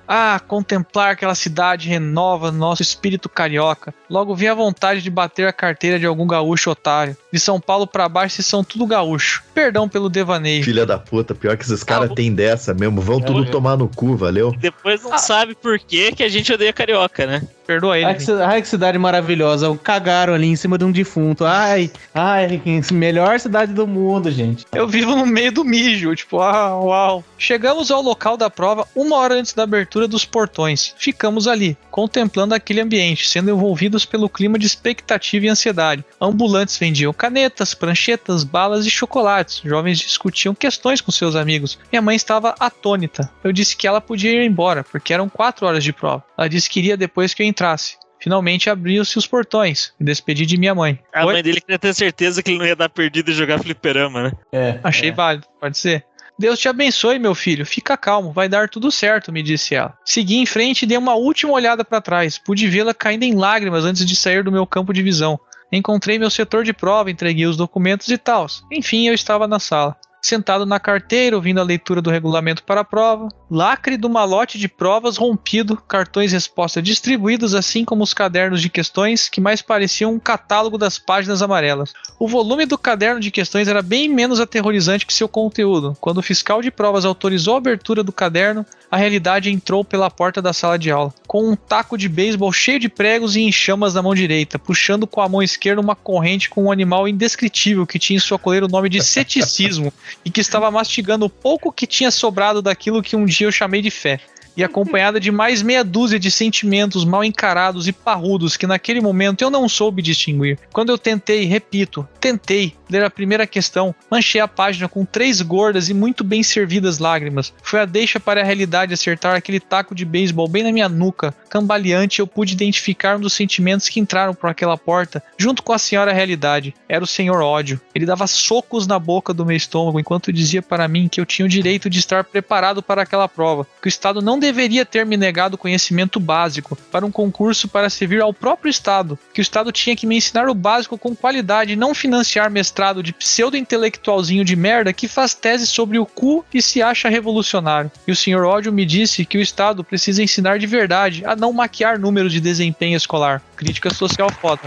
Ah, 0.07 0.39
contemplar 0.47 1.13
aquela 1.13 1.35
cidade 1.35 1.89
renova 1.89 2.53
nosso 2.53 2.83
espírito 2.83 3.27
carioca. 3.27 3.95
Logo 4.11 4.35
vi 4.35 4.47
a 4.47 4.55
vontade 4.55 5.01
de 5.01 5.09
bater 5.09 5.49
a 5.49 5.53
carteira 5.53 5.99
de 5.99 6.05
algum 6.05 6.27
gaúcho 6.27 6.71
otário. 6.71 7.17
De 7.35 7.41
São 7.41 7.59
Paulo 7.59 7.85
pra 7.85 8.09
baixo, 8.09 8.37
vocês 8.37 8.47
são 8.47 8.63
tudo 8.63 8.87
gaúcho. 8.87 9.43
Perdão 9.53 9.89
pelo 9.89 10.09
devaneio. 10.09 10.63
Filha 10.63 10.87
da 10.87 10.97
puta, 10.97 11.35
pior 11.35 11.57
que 11.57 11.65
esses 11.65 11.83
caras 11.83 12.09
Ah, 12.13 12.15
têm 12.15 12.33
dessa 12.33 12.73
mesmo. 12.73 13.01
Vão 13.01 13.21
tudo 13.21 13.41
eu- 13.45 13.51
tomar 13.51 13.77
no 13.77 13.89
cu, 13.89 14.15
valeu? 14.17 14.53
Depois 14.57 15.03
não 15.03 15.19
sabe 15.19 15.57
por 15.57 15.77
que, 15.81 16.13
que 16.13 16.23
a 16.23 16.29
gente 16.29 16.53
odeia 16.53 16.73
carioca, 16.73 17.27
né? 17.27 17.43
Perdoa 17.67 17.97
ele. 17.97 18.05
Ai 18.07 18.15
que, 18.15 18.23
ci- 18.23 18.33
ai, 18.33 18.61
que 18.63 18.69
cidade 18.69 18.99
maravilhosa. 18.99 19.75
Cagaram 19.83 20.35
ali 20.35 20.47
em 20.49 20.55
cima 20.55 20.77
de 20.77 20.85
um 20.85 20.93
defunto. 20.93 21.45
Ai, 21.47 21.91
ai, 22.15 22.61
melhor 22.93 23.41
cidade 23.41 23.73
do 23.73 23.87
mundo, 23.87 24.31
gente. 24.31 24.67
Eu 24.73 24.87
vivo 24.87 25.17
no 25.17 25.25
meio 25.27 25.51
do 25.51 25.65
mijo, 25.65 26.15
tipo, 26.15 26.41
ah, 26.41 26.79
uau. 26.79 27.25
Chegamos 27.39 27.91
ao 27.91 28.03
local 28.03 28.37
da 28.37 28.51
prova 28.51 28.87
uma 28.95 29.17
hora 29.17 29.35
antes 29.37 29.55
da 29.55 29.63
abertura 29.63 30.07
dos 30.07 30.27
portões. 30.27 30.95
Ficamos 30.99 31.49
ali, 31.49 31.75
contemplando 31.91 32.55
aquele 32.55 32.83
ambiente, 32.83 33.27
sendo 33.27 33.51
envolvidos 33.51 34.05
pelo 34.05 34.29
clima 34.29 34.59
de 34.59 34.67
expectativa 34.67 35.47
e 35.47 35.49
ansiedade. 35.49 36.05
Ambulantes 36.21 36.77
vendiam 36.77 37.15
canetas, 37.25 37.73
pranchetas, 37.73 38.45
balas 38.45 38.85
e 38.85 38.91
chocolates. 38.91 39.63
Jovens 39.65 39.99
discutiam 39.99 40.55
questões 40.55 41.01
com 41.01 41.11
seus 41.11 41.35
amigos. 41.35 41.79
Minha 41.91 42.03
mãe 42.03 42.15
estava 42.15 42.55
atônita. 42.61 43.31
Eu 43.43 43.51
disse 43.51 43.75
que 43.75 43.87
ela 43.87 43.99
podia 43.99 44.31
ir 44.31 44.45
embora, 44.45 44.85
porque 44.85 45.15
eram 45.15 45.27
quatro 45.27 45.67
horas 45.67 45.83
de 45.83 45.91
prova. 45.91 46.23
Ela 46.37 46.49
disse 46.49 46.69
que 46.69 46.81
iria 46.81 46.99
depois 46.99 47.33
que 47.33 47.43
eu 47.43 47.47
entrasse. 47.47 47.97
Finalmente 48.21 48.69
abriu-se 48.69 49.17
os 49.17 49.27
portões. 49.27 49.95
Me 49.99 50.05
despedi 50.05 50.45
de 50.45 50.59
minha 50.59 50.75
mãe. 50.75 50.99
A 51.15 51.25
Oi? 51.25 51.33
mãe 51.33 51.43
dele 51.43 51.63
queria 51.63 51.79
ter 51.79 51.95
certeza 51.95 52.43
que 52.43 52.51
ele 52.51 52.59
não 52.59 52.67
ia 52.67 52.77
dar 52.77 52.91
perdido 52.91 53.31
e 53.31 53.35
jogar 53.35 53.59
fliperama, 53.59 54.25
né? 54.25 54.33
É. 54.53 54.79
Achei 54.85 55.11
válido, 55.11 55.47
pode 55.59 55.79
ser. 55.79 56.05
Deus 56.39 56.59
te 56.59 56.69
abençoe, 56.69 57.19
meu 57.19 57.35
filho. 57.35 57.65
Fica 57.65 57.97
calmo, 57.97 58.33
vai 58.33 58.51
dar 58.51 58.69
tudo 58.69 58.91
certo, 58.91 59.33
me 59.33 59.43
disse 59.43 59.75
ela. 59.75 59.97
Segui 60.05 60.37
em 60.37 60.47
frente 60.47 60.83
e 60.83 60.87
dei 60.87 60.99
uma 60.99 61.15
última 61.15 61.53
olhada 61.53 61.85
para 61.85 62.03
trás. 62.03 62.37
Pude 62.37 62.69
vê-la 62.69 62.93
caindo 62.93 63.23
em 63.23 63.35
lágrimas 63.35 63.85
antes 63.85 64.05
de 64.05 64.15
sair 64.15 64.45
do 64.45 64.53
meu 64.53 64.67
campo 64.67 64.93
de 64.93 65.03
visão. 65.03 65.41
Encontrei 65.73 66.19
meu 66.19 66.31
setor 66.31 66.65
de 66.65 66.73
prova, 66.73 67.11
entreguei 67.11 67.47
os 67.47 67.57
documentos 67.57 68.09
e 68.09 68.19
tal. 68.19 68.47
Enfim, 68.71 69.09
eu 69.09 69.15
estava 69.15 69.47
na 69.47 69.59
sala. 69.59 69.97
Sentado 70.23 70.65
na 70.65 70.81
carteira, 70.81 71.37
ouvindo 71.37 71.61
a 71.61 71.65
leitura 71.65 72.01
do 72.01 72.11
regulamento 72.11 72.65
para 72.65 72.81
a 72.81 72.85
prova, 72.85 73.29
lacre 73.55 73.97
do 73.97 74.11
malote 74.11 74.59
de 74.59 74.67
provas 74.67 75.17
rompido, 75.17 75.77
cartões 75.77 76.33
resposta 76.33 76.83
distribuídos, 76.83 77.55
assim 77.55 77.85
como 77.85 78.03
os 78.03 78.13
cadernos 78.13 78.61
de 78.61 78.69
questões, 78.69 79.29
que 79.29 79.41
mais 79.41 79.63
pareciam 79.63 80.13
um 80.13 80.19
catálogo 80.19 80.77
das 80.77 80.99
páginas 80.99 81.41
amarelas. 81.41 81.93
O 82.19 82.27
volume 82.27 82.67
do 82.67 82.77
caderno 82.77 83.21
de 83.21 83.31
questões 83.31 83.69
era 83.69 83.81
bem 83.81 84.09
menos 84.09 84.41
aterrorizante 84.41 85.07
que 85.07 85.15
seu 85.15 85.29
conteúdo. 85.29 85.97
Quando 86.01 86.19
o 86.19 86.23
fiscal 86.23 86.61
de 86.61 86.71
provas 86.73 87.05
autorizou 87.05 87.55
a 87.55 87.59
abertura 87.59 88.03
do 88.03 88.13
caderno, 88.13 88.67
a 88.91 88.97
realidade 88.97 89.51
entrou 89.51 89.85
pela 89.85 90.11
porta 90.11 90.43
da 90.43 90.53
sala 90.53 90.77
de 90.77 90.91
aula, 90.91 91.15
com 91.27 91.49
um 91.49 91.55
taco 91.55 91.97
de 91.97 92.09
beisebol 92.09 92.53
cheio 92.53 92.81
de 92.81 92.89
pregos 92.89 93.37
e 93.37 93.41
em 93.41 93.53
chamas 93.53 93.95
na 93.95 94.03
mão 94.03 94.15
direita, 94.15 94.59
puxando 94.59 95.07
com 95.07 95.21
a 95.21 95.29
mão 95.29 95.43
esquerda 95.43 95.81
uma 95.81 95.95
corrente 95.95 96.51
com 96.51 96.65
um 96.65 96.73
animal 96.73 97.07
indescritível 97.07 97.87
que 97.87 97.99
tinha 97.99 98.17
em 98.17 98.21
sua 98.21 98.39
coleira 98.39 98.67
o 98.67 98.69
nome 98.69 98.89
de 98.89 99.03
ceticismo 99.03 99.93
e 100.25 100.31
que 100.31 100.41
estava 100.41 100.71
mastigando 100.71 101.27
o 101.27 101.31
pouco 101.31 101.73
que 101.73 101.87
tinha 101.87 102.11
sobrado 102.11 102.61
daquilo 102.61 103.03
que 103.03 103.17
um 103.17 103.25
dia 103.25 103.44
eu 103.45 103.53
chamei 103.53 103.83
de 103.83 103.91
fé. 103.91 104.21
E 104.57 104.63
acompanhada 104.63 105.19
de 105.19 105.33
mais 105.33 105.63
meia 105.63 105.83
dúzia 105.83 106.19
de 106.19 106.31
sentimentos 106.31 107.05
mal 107.05 107.25
encarados 107.25 107.89
e 107.89 107.93
parrudos 107.93 108.57
que 108.57 108.69
naquele 108.69 109.01
momento 109.01 109.43
eu 109.43 109.51
não 109.51 109.69
soube 109.69 110.01
distinguir. 110.01 110.59
Quando 110.73 110.91
eu 110.91 110.99
tentei, 110.99 111.45
repito, 111.45 112.07
tentei 112.21 112.73
ler 112.89 113.05
a 113.05 113.11
primeira 113.11 113.47
questão, 113.47 113.95
manchei 114.11 114.41
a 114.41 114.49
página 114.49 114.89
com 114.89 115.05
três 115.05 115.41
gordas 115.41 115.89
e 115.89 115.95
muito 115.95 116.23
bem 116.23 116.43
servidas 116.43 116.99
lágrimas. 116.99 117.53
Foi 117.63 117.81
a 117.81 117.85
deixa 117.85 118.21
para 118.21 118.41
a 118.41 118.45
realidade 118.45 118.95
acertar 118.95 119.35
aquele 119.35 119.61
taco 119.61 119.95
de 119.95 120.05
beisebol 120.05 120.49
bem 120.49 120.63
na 120.63 120.73
minha 120.73 120.89
nuca. 120.89 121.35
Cambaleante, 121.49 122.21
eu 122.21 122.27
pude 122.27 122.53
identificar 122.53 123.17
um 123.17 123.21
dos 123.21 123.33
sentimentos 123.33 123.89
que 123.89 124.01
entraram 124.01 124.35
por 124.35 124.51
aquela 124.51 124.77
porta, 124.77 125.23
junto 125.39 125.63
com 125.63 125.73
a 125.73 125.79
senhora 125.79 126.13
realidade. 126.13 126.75
Era 126.89 127.05
o 127.05 127.07
senhor 127.07 127.43
ódio. 127.43 127.81
Ele 127.95 128.07
dava 128.07 128.27
socos 128.27 128.87
na 128.87 128.99
boca 128.99 129.33
do 129.33 129.47
meu 129.47 129.57
estômago 129.57 129.99
enquanto 129.99 130.33
dizia 130.33 130.63
para 130.63 130.89
mim 130.89 131.09
que 131.09 131.21
eu 131.21 131.27
tinha 131.27 131.47
o 131.47 131.49
direito 131.49 131.89
de 131.89 131.99
estar 131.99 132.25
preparado 132.25 132.83
para 132.83 133.03
aquela 133.03 133.29
prova, 133.29 133.67
que 133.81 133.87
o 133.87 133.89
Estado 133.89 134.21
não 134.21 134.39
deveria 134.39 134.85
ter 134.85 135.07
me 135.07 135.17
negado 135.17 135.59
conhecimento 135.59 136.21
básico 136.21 136.77
para 136.91 137.07
um 137.07 137.11
concurso 137.11 137.69
para 137.69 137.91
servir 137.91 138.21
ao 138.21 138.35
próprio 138.35 138.71
Estado, 138.71 139.19
que 139.33 139.41
o 139.41 139.43
Estado 139.43 139.73
tinha 139.73 139.97
que 139.97 140.07
me 140.07 140.17
ensinar 140.17 140.49
o 140.49 140.55
básico 140.55 140.99
com 140.99 141.15
qualidade 141.15 141.73
e 141.73 141.77
não 141.77 141.95
financiar 141.95 142.51
mestrado 142.51 142.74
de 143.03 143.13
pseudo-intelectualzinho 143.13 144.45
de 144.45 144.57
merda 144.57 144.93
que 144.93 145.07
faz 145.07 145.33
tese 145.33 145.67
sobre 145.67 145.99
o 145.99 146.05
cu 146.05 146.45
e 146.53 146.61
se 146.61 146.83
acha 146.83 147.09
revolucionário. 147.09 147.91
E 148.07 148.13
o 148.13 148.17
senhor 148.17 148.45
ódio 148.45 148.73
me 148.73 148.85
disse 148.85 149.25
que 149.25 149.39
o 149.39 149.41
Estado 149.41 149.85
precisa 149.85 150.23
ensinar 150.23 150.59
de 150.59 150.67
verdade 150.67 151.23
a 151.25 151.37
não 151.37 151.53
maquiar 151.53 151.99
números 151.99 152.33
de 152.33 152.41
desempenho 152.41 152.97
escolar. 152.97 153.41
Crítica 153.57 153.93
social 153.95 154.29
foda. 154.41 154.63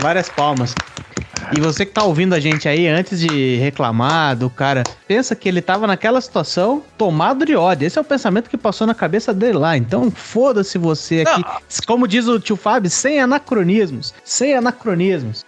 Várias 0.00 0.28
palmas. 0.28 0.74
E 1.56 1.60
você 1.60 1.84
que 1.84 1.92
tá 1.92 2.04
ouvindo 2.04 2.34
a 2.34 2.40
gente 2.40 2.68
aí, 2.68 2.86
antes 2.86 3.18
de 3.18 3.56
reclamar 3.56 4.36
do 4.36 4.48
cara, 4.48 4.84
pensa 5.08 5.34
que 5.34 5.48
ele 5.48 5.60
tava 5.60 5.86
naquela 5.86 6.20
situação 6.20 6.82
tomado 6.96 7.44
de 7.44 7.56
ódio. 7.56 7.86
Esse 7.86 7.98
é 7.98 8.00
o 8.00 8.04
pensamento 8.04 8.48
que 8.48 8.56
passou 8.56 8.86
na 8.86 8.94
cabeça 8.94 9.34
dele 9.34 9.58
lá. 9.58 9.76
Então, 9.76 10.10
foda-se 10.10 10.78
você 10.78 11.24
aqui. 11.26 11.42
Como 11.86 12.06
diz 12.06 12.28
o 12.28 12.38
tio 12.38 12.56
Fábio, 12.56 12.90
sem 12.90 13.20
anacronismos. 13.20 14.14
Sem 14.24 14.54
anacronismos. 14.54 15.44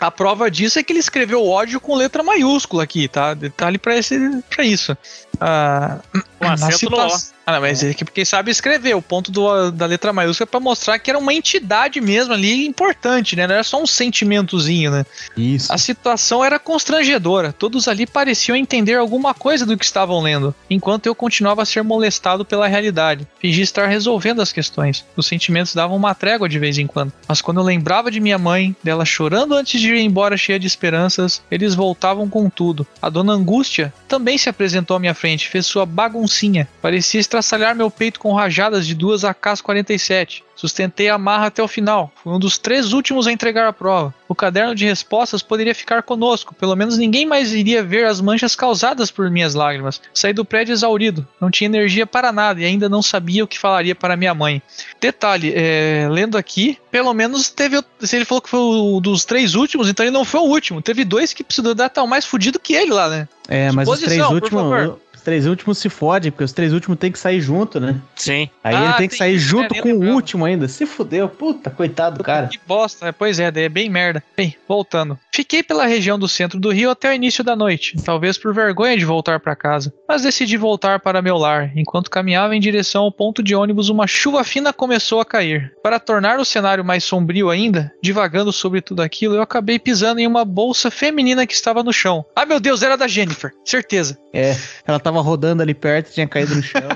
A 0.00 0.10
prova 0.10 0.50
disso 0.50 0.78
é 0.78 0.82
que 0.82 0.92
ele 0.92 1.00
escreveu 1.00 1.44
ódio 1.44 1.80
com 1.80 1.96
letra 1.96 2.22
maiúscula 2.22 2.84
aqui, 2.84 3.08
tá? 3.08 3.34
Detalhe 3.34 3.78
pra 3.78 3.94
isso. 3.96 4.96
Ah, 5.40 5.98
na 6.40 6.52
acento 6.54 6.66
no 6.70 6.74
O. 6.74 6.78
situação. 6.78 7.38
Ah, 7.46 7.52
não, 7.52 7.60
mas 7.62 7.82
é 7.82 7.94
que 7.94 8.04
porque 8.04 8.26
sabe 8.26 8.50
escrever 8.50 8.94
o 8.94 9.00
ponto 9.00 9.32
do- 9.32 9.70
da 9.70 9.86
letra 9.86 10.12
maiúscula 10.12 10.46
pra 10.46 10.60
mostrar 10.60 10.98
que 10.98 11.08
era 11.08 11.18
uma 11.18 11.32
entidade 11.32 11.98
mesmo 11.98 12.34
ali 12.34 12.66
importante, 12.66 13.34
né? 13.34 13.46
Não 13.46 13.54
era 13.54 13.64
só 13.64 13.82
um 13.82 13.86
sentimentozinho, 13.86 14.90
né? 14.90 15.06
Isso. 15.34 15.72
A 15.72 15.78
situação 15.78 16.44
era 16.44 16.58
constrangedora. 16.58 17.50
Todos 17.52 17.88
ali 17.88 18.06
pareciam 18.06 18.54
entender 18.54 18.96
alguma 18.96 19.32
coisa 19.32 19.64
do 19.64 19.78
que 19.78 19.84
estavam 19.84 20.20
lendo, 20.20 20.54
enquanto 20.68 21.06
eu 21.06 21.14
continuava 21.14 21.62
a 21.62 21.64
ser 21.64 21.82
molestado 21.82 22.44
pela 22.44 22.66
realidade. 22.68 23.26
Fingi 23.40 23.62
estar 23.62 23.86
resolvendo 23.86 24.42
as 24.42 24.52
questões. 24.52 25.02
Os 25.16 25.26
sentimentos 25.26 25.74
davam 25.74 25.96
uma 25.96 26.14
trégua 26.14 26.50
de 26.50 26.58
vez 26.58 26.76
em 26.76 26.86
quando. 26.86 27.14
Mas 27.26 27.40
quando 27.40 27.60
eu 27.60 27.64
lembrava 27.64 28.10
de 28.10 28.20
minha 28.20 28.36
mãe, 28.36 28.76
dela 28.84 29.06
chorando 29.06 29.54
antes 29.54 29.80
de 29.80 29.94
ir 29.94 30.00
embora 30.00 30.36
cheia 30.36 30.58
de 30.58 30.66
esperanças, 30.66 31.40
eles 31.50 31.74
voltavam 31.74 32.28
com 32.28 32.50
tudo. 32.50 32.86
A 33.00 33.08
dona 33.08 33.32
Angústia 33.32 33.90
também 34.06 34.36
se 34.36 34.50
apresentou 34.50 34.96
à 34.96 35.00
minha 35.00 35.14
frente, 35.14 35.27
fez 35.36 35.66
sua 35.66 35.84
baguncinha. 35.84 36.66
Parecia 36.80 37.20
estraçalhar 37.20 37.74
meu 37.74 37.90
peito 37.90 38.20
com 38.20 38.32
rajadas 38.32 38.86
de 38.86 38.94
duas 38.94 39.24
AK-47. 39.24 40.42
Sustentei 40.58 41.08
a 41.08 41.16
marra 41.16 41.46
até 41.46 41.62
o 41.62 41.68
final. 41.68 42.10
Fui 42.20 42.32
um 42.32 42.38
dos 42.38 42.58
três 42.58 42.92
últimos 42.92 43.28
a 43.28 43.32
entregar 43.32 43.68
a 43.68 43.72
prova. 43.72 44.12
O 44.26 44.34
caderno 44.34 44.74
de 44.74 44.84
respostas 44.84 45.40
poderia 45.40 45.72
ficar 45.72 46.02
conosco. 46.02 46.52
Pelo 46.52 46.74
menos 46.74 46.98
ninguém 46.98 47.24
mais 47.24 47.52
iria 47.52 47.80
ver 47.80 48.06
as 48.06 48.20
manchas 48.20 48.56
causadas 48.56 49.08
por 49.08 49.30
minhas 49.30 49.54
lágrimas. 49.54 50.00
Saí 50.12 50.32
do 50.32 50.44
prédio 50.44 50.72
exaurido. 50.72 51.24
Não 51.40 51.48
tinha 51.48 51.66
energia 51.66 52.08
para 52.08 52.32
nada 52.32 52.60
e 52.60 52.64
ainda 52.64 52.88
não 52.88 53.02
sabia 53.02 53.44
o 53.44 53.46
que 53.46 53.56
falaria 53.56 53.94
para 53.94 54.16
minha 54.16 54.34
mãe. 54.34 54.60
Detalhe, 55.00 55.52
é, 55.54 56.08
lendo 56.10 56.36
aqui, 56.36 56.76
pelo 56.90 57.14
menos 57.14 57.50
teve. 57.50 57.80
Se 58.00 58.16
ele 58.16 58.24
falou 58.24 58.42
que 58.42 58.50
foi 58.50 58.58
o 58.58 59.00
dos 59.00 59.24
três 59.24 59.54
últimos, 59.54 59.88
então 59.88 60.04
ele 60.04 60.12
não 60.12 60.24
foi 60.24 60.40
o 60.40 60.44
último. 60.44 60.82
Teve 60.82 61.04
dois 61.04 61.32
que 61.32 61.44
precisou 61.44 61.72
dar 61.72 61.88
tão 61.88 62.08
mais 62.08 62.26
fudido 62.26 62.58
que 62.58 62.74
ele 62.74 62.90
lá, 62.90 63.08
né? 63.08 63.28
É, 63.48 63.70
mas 63.70 63.88
os 63.88 64.00
três 64.00 64.20
Suposição, 64.20 64.40
por 64.40 64.50
favor. 64.50 64.78
últimos. 64.78 65.08
Três 65.28 65.44
últimos 65.44 65.76
se 65.76 65.90
fodem, 65.90 66.30
porque 66.30 66.42
os 66.42 66.52
três 66.52 66.72
últimos 66.72 66.98
tem 66.98 67.12
que 67.12 67.18
sair 67.18 67.38
junto, 67.38 67.78
né? 67.78 68.00
Sim. 68.16 68.48
Aí 68.64 68.74
Ah, 68.74 68.84
ele 68.84 68.92
tem 68.94 69.08
que 69.08 69.10
tem 69.10 69.18
sair 69.18 69.34
isso, 69.34 69.44
junto 69.46 69.74
com 69.74 69.92
o 69.92 70.10
último 70.14 70.46
ainda. 70.46 70.66
Se 70.68 70.86
fudeu, 70.86 71.28
puta, 71.28 71.68
coitado 71.68 72.16
do 72.16 72.24
cara. 72.24 72.46
Que 72.46 72.58
bosta, 72.66 73.04
né? 73.04 73.12
pois 73.12 73.38
é, 73.38 73.50
daí 73.50 73.64
é 73.64 73.68
bem 73.68 73.90
merda. 73.90 74.24
Bem, 74.34 74.56
voltando. 74.66 75.18
Fiquei 75.30 75.62
pela 75.62 75.84
região 75.84 76.18
do 76.18 76.26
centro 76.26 76.58
do 76.58 76.70
Rio 76.70 76.88
até 76.88 77.10
o 77.10 77.12
início 77.12 77.44
da 77.44 77.54
noite, 77.54 77.94
talvez 78.02 78.38
por 78.38 78.54
vergonha 78.54 78.96
de 78.96 79.04
voltar 79.04 79.38
para 79.38 79.54
casa, 79.54 79.92
mas 80.08 80.22
decidi 80.22 80.56
voltar 80.56 80.98
para 80.98 81.20
meu 81.20 81.36
lar. 81.36 81.72
Enquanto 81.76 82.10
caminhava 82.10 82.56
em 82.56 82.60
direção 82.60 83.02
ao 83.02 83.12
ponto 83.12 83.42
de 83.42 83.54
ônibus, 83.54 83.90
uma 83.90 84.06
chuva 84.06 84.42
fina 84.44 84.72
começou 84.72 85.20
a 85.20 85.26
cair. 85.26 85.74
Para 85.82 86.00
tornar 86.00 86.40
o 86.40 86.44
cenário 86.44 86.82
mais 86.82 87.04
sombrio 87.04 87.50
ainda, 87.50 87.92
divagando 88.02 88.50
sobre 88.50 88.80
tudo 88.80 89.02
aquilo, 89.02 89.34
eu 89.34 89.42
acabei 89.42 89.78
pisando 89.78 90.20
em 90.20 90.26
uma 90.26 90.44
bolsa 90.46 90.90
feminina 90.90 91.46
que 91.46 91.52
estava 91.52 91.82
no 91.82 91.92
chão. 91.92 92.24
Ah, 92.34 92.46
meu 92.46 92.58
Deus, 92.58 92.82
era 92.82 92.96
da 92.96 93.06
Jennifer, 93.06 93.52
certeza. 93.62 94.18
É, 94.32 94.56
ela 94.86 94.98
tava 94.98 95.17
rodando 95.20 95.62
ali 95.62 95.74
perto, 95.74 96.12
tinha 96.12 96.26
caído 96.26 96.54
no 96.54 96.62
chão. 96.62 96.82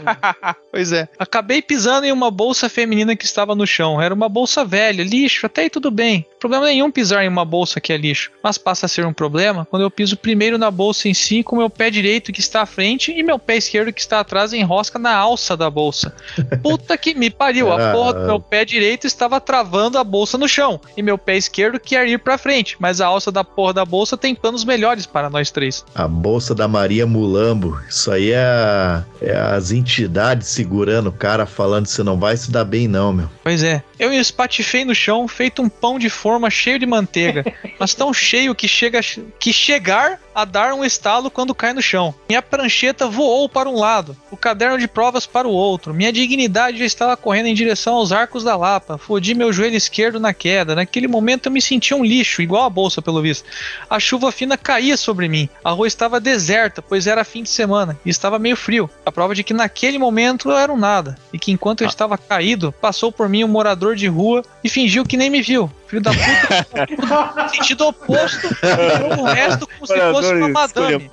Pois 0.70 0.90
é. 0.90 1.06
Acabei 1.18 1.60
pisando 1.60 2.06
em 2.06 2.12
uma 2.12 2.30
bolsa 2.30 2.66
feminina 2.66 3.14
que 3.14 3.26
estava 3.26 3.54
no 3.54 3.66
chão. 3.66 4.00
Era 4.00 4.14
uma 4.14 4.28
bolsa 4.28 4.64
velha, 4.64 5.02
lixo, 5.02 5.44
até 5.44 5.62
aí 5.62 5.70
tudo 5.70 5.90
bem. 5.90 6.24
Problema 6.43 6.66
nenhum 6.66 6.90
pisar 6.90 7.24
em 7.24 7.28
uma 7.28 7.45
bolsa 7.45 7.80
que 7.80 7.93
é 7.93 7.97
lixo. 7.97 8.32
Mas 8.43 8.59
passa 8.59 8.86
a 8.86 8.88
ser 8.88 9.07
um 9.07 9.12
problema 9.12 9.64
quando 9.64 9.82
eu 9.82 9.90
piso 9.90 10.16
primeiro 10.16 10.59
na 10.59 10.72
bolsa 10.72 11.09
em 11.09 11.14
si, 11.14 11.40
com 11.45 11.55
meu 11.55 11.70
pé 11.70 11.88
direito 11.88 12.32
que 12.32 12.40
está 12.40 12.62
à 12.62 12.66
frente 12.66 13.12
e 13.12 13.22
meu 13.22 13.38
pé 13.38 13.59
esquerdo 13.59 13.93
que 13.93 14.01
está 14.01 14.18
atrás 14.18 14.53
enrosca 14.53 14.99
na 14.99 15.14
alça 15.14 15.57
da 15.57 15.70
bolsa. 15.70 16.12
Puta 16.61 16.99
que 16.99 17.14
me 17.14 17.30
pariu. 17.30 17.72
A 17.72 17.93
porra 17.93 18.14
do 18.14 18.26
meu 18.26 18.40
pé 18.40 18.64
direito 18.64 19.07
estava 19.07 19.40
travando 19.40 19.97
a 19.99 20.03
bolsa 20.03 20.36
no 20.36 20.49
chão. 20.49 20.80
E 20.97 21.01
meu 21.03 21.16
pé 21.16 21.36
esquerdo 21.36 21.78
quer 21.78 22.09
ir 22.09 22.18
pra 22.18 22.36
frente. 22.36 22.76
Mas 22.80 23.01
a 23.01 23.07
alça 23.07 23.30
da 23.30 23.45
porra 23.45 23.74
da 23.74 23.84
bolsa 23.84 24.16
tem 24.16 24.34
planos 24.34 24.64
melhores 24.64 25.07
para 25.07 25.30
nós 25.30 25.53
três. 25.53 25.84
A 25.95 26.09
bolsa 26.09 26.57
da 26.57 26.66
Maria 26.66 27.07
Mulambo. 27.07 27.80
Isso 27.88 28.11
aí 28.11 28.32
é, 28.32 29.01
é 29.20 29.36
as 29.36 29.70
entidades 29.70 30.49
segurando 30.49 31.07
o 31.07 31.12
cara, 31.12 31.47
falando 31.47 31.86
você 31.86 32.03
não 32.03 32.18
vai 32.18 32.36
se 32.36 32.51
dar 32.51 32.64
bem, 32.64 32.88
não, 32.88 33.12
meu. 33.12 33.30
Pois 33.45 33.62
é. 33.62 33.80
Eu 33.97 34.12
espatifei 34.12 34.84
no 34.84 34.97
chão, 34.97 35.28
feito 35.28 35.62
um 35.62 35.68
pão 35.68 36.01
de 36.01 36.11
forma 36.11 36.32
cheio 36.51 36.78
de 36.78 36.87
manteiga, 36.87 37.45
mas 37.78 37.95
tão 37.95 38.12
cheio 38.12 38.55
que 38.55 38.68
chega 38.68 39.01
que 39.39 39.53
chegar 39.53 40.20
a 40.35 40.45
dar 40.45 40.72
um 40.72 40.85
estalo 40.85 41.30
quando 41.30 41.55
cai 41.55 41.72
no 41.72 41.83
chão. 41.83 42.14
Minha 42.28 42.43
prancheta 42.43 43.07
voou 43.07 43.49
para 43.49 43.68
um 43.68 43.78
lado, 43.78 44.16
o 44.30 44.37
caderno 44.37 44.78
de 44.78 44.89
provas 44.89 45.26
para 45.26 45.47
o 45.49 45.53
outro. 45.53 45.95
Minha 45.95 46.12
dignidade 46.12 46.78
já 46.78 46.85
estava 46.85 47.16
correndo 47.16 47.47
em 47.47 47.55
direção 47.55 47.95
aos 47.95 48.12
arcos 48.12 48.45
da 48.45 48.57
Lapa. 48.57 48.99
Fodi 48.99 49.35
meu 49.35 49.53
joelho 49.53 49.76
esquerdo 49.76 50.18
na 50.18 50.33
queda. 50.33 50.74
Naquele 50.74 51.09
momento 51.09 51.47
eu 51.47 51.53
me 51.53 51.61
sentia 51.61 51.97
um 51.97 52.05
lixo, 52.05 52.43
igual 52.43 52.64
a 52.64 52.70
bolsa, 52.70 53.03
pelo 53.03 53.22
visto. 53.22 53.49
A 53.89 53.99
chuva 54.01 54.33
fina 54.33 54.57
caía 54.57 54.97
sobre 54.97 55.28
mim. 55.28 55.49
A 55.64 55.70
rua 55.70 55.87
estava 55.87 56.20
deserta, 56.20 56.83
pois 56.83 57.07
era 57.07 57.24
fim 57.24 57.43
de 57.43 57.51
semana 57.51 57.99
e 58.05 58.11
estava 58.11 58.39
meio 58.39 58.57
frio. 58.57 58.91
A 59.05 59.12
prova 59.12 59.35
de 59.35 59.45
que 59.45 59.55
naquele 59.55 59.99
momento 59.99 60.51
eu 60.51 60.57
era 60.57 60.72
um 60.72 60.78
nada 60.78 61.16
e 61.33 61.39
que 61.39 61.53
enquanto 61.53 61.83
eu 61.83 61.89
estava 61.89 62.16
caído, 62.16 62.72
passou 62.72 63.12
por 63.12 63.28
mim 63.28 63.45
um 63.45 63.49
morador 63.49 63.95
de 63.95 64.07
rua 64.07 64.43
e 64.62 64.68
fingiu 64.68 65.05
que 65.05 65.16
nem 65.16 65.30
me 65.30 65.43
viu. 65.43 65.70
Filho 65.87 66.03
da 66.03 66.11
puta, 66.11 67.49
sentido 67.53 67.87
oposto, 67.87 68.49
o 69.20 69.24
resto 69.24 69.66
como 69.66 69.87
se 69.87 70.01
fosse 70.11 70.21
uma 70.30 70.48
madame. 70.48 71.10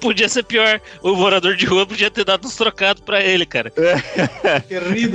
Podia 0.00 0.28
ser 0.28 0.42
pior. 0.42 0.80
O 1.02 1.14
morador 1.14 1.56
de 1.56 1.64
rua 1.64 1.86
podia 1.86 2.10
ter 2.10 2.24
dado 2.24 2.46
uns 2.46 2.56
trocados 2.56 3.02
pra 3.02 3.22
ele, 3.22 3.46
cara. 3.46 3.72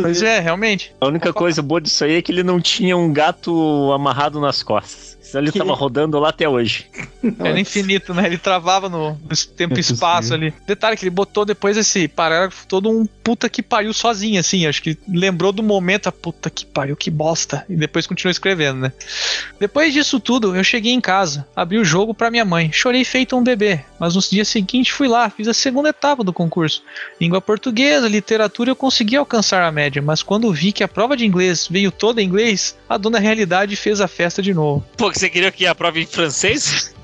Pois 0.01 0.23
é, 0.23 0.39
realmente. 0.39 0.95
A 0.99 1.07
única 1.07 1.31
coisa 1.31 1.61
boa 1.61 1.79
disso 1.79 2.03
aí 2.03 2.15
é 2.15 2.21
que 2.21 2.31
ele 2.31 2.43
não 2.43 2.59
tinha 2.59 2.97
um 2.97 3.11
gato 3.13 3.91
amarrado 3.93 4.39
nas 4.39 4.63
costas. 4.63 5.14
Senão 5.26 5.43
ele 5.43 5.51
tava 5.51 5.73
rodando 5.73 6.19
lá 6.19 6.30
até 6.30 6.47
hoje. 6.47 6.86
Era 7.39 7.59
infinito, 7.59 8.13
né? 8.13 8.28
Ele 8.28 8.38
travava 8.38 8.88
no, 8.88 9.11
no 9.11 9.38
tempo 9.55 9.76
e 9.76 9.80
espaço 9.80 10.34
ali. 10.34 10.53
Detalhe 10.67 10.95
que 10.95 11.03
ele 11.03 11.09
botou 11.09 11.43
depois 11.43 11.76
esse 11.78 12.07
parágrafo 12.07 12.67
todo 12.67 12.89
um 12.89 13.05
puta 13.05 13.49
que 13.49 13.63
pariu 13.63 13.91
sozinho, 13.91 14.39
assim. 14.39 14.67
Acho 14.67 14.84
que 14.84 14.97
lembrou 15.07 15.51
do 15.51 15.63
momento, 15.63 16.07
a 16.07 16.11
puta 16.11 16.49
que 16.49 16.65
pariu, 16.65 16.95
que 16.95 17.09
bosta. 17.09 17.65
E 17.67 17.76
depois 17.76 18.05
continuou 18.05 18.32
escrevendo, 18.32 18.82
né? 18.82 18.93
Depois 19.59 19.93
disso 19.93 20.19
tudo, 20.19 20.55
eu 20.55 20.63
cheguei 20.63 20.93
em 20.93 21.01
casa, 21.01 21.47
abri 21.55 21.80
o 21.80 21.86
jogo 21.86 22.13
pra 22.13 22.30
minha 22.30 22.45
mãe. 22.45 22.71
Chorei 22.71 23.03
feito 23.03 23.36
um 23.36 23.43
bebê, 23.43 23.84
mas 23.99 24.15
no 24.15 24.21
dia 24.21 24.45
seguinte 24.45 24.93
fui 24.93 25.07
lá, 25.07 25.30
fiz 25.30 25.47
a 25.47 25.53
segunda 25.53 25.89
etapa 25.89 26.23
do 26.23 26.32
concurso. 26.32 26.84
Língua 27.19 27.41
portuguesa, 27.41 28.07
literatura, 28.07 28.71
eu 28.71 28.76
consegui 28.76 29.15
alcançar 29.15 29.63
a 29.63 29.71
média, 29.71 30.01
mas 30.01 30.21
quando 30.21 30.53
vi 30.53 30.71
que 30.71 30.84
a 30.84 30.88
prova 30.88 31.17
de 31.17 31.26
inglês 31.26 31.67
veio 31.69 31.91
toda 31.91 32.21
em 32.21 32.26
inglês, 32.26 32.78
a 32.88 32.97
dona 32.97 33.17
realidade 33.17 33.76
fez 33.76 33.99
a 34.01 34.07
festa 34.07 34.41
de 34.41 34.53
novo. 34.53 34.86
Pô, 34.97 35.11
que 35.16 35.20
você 35.22 35.30
queria 35.30 35.51
que 35.51 35.66
a 35.66 35.74
prova 35.74 35.97
em 35.99 36.05
francês? 36.05 36.93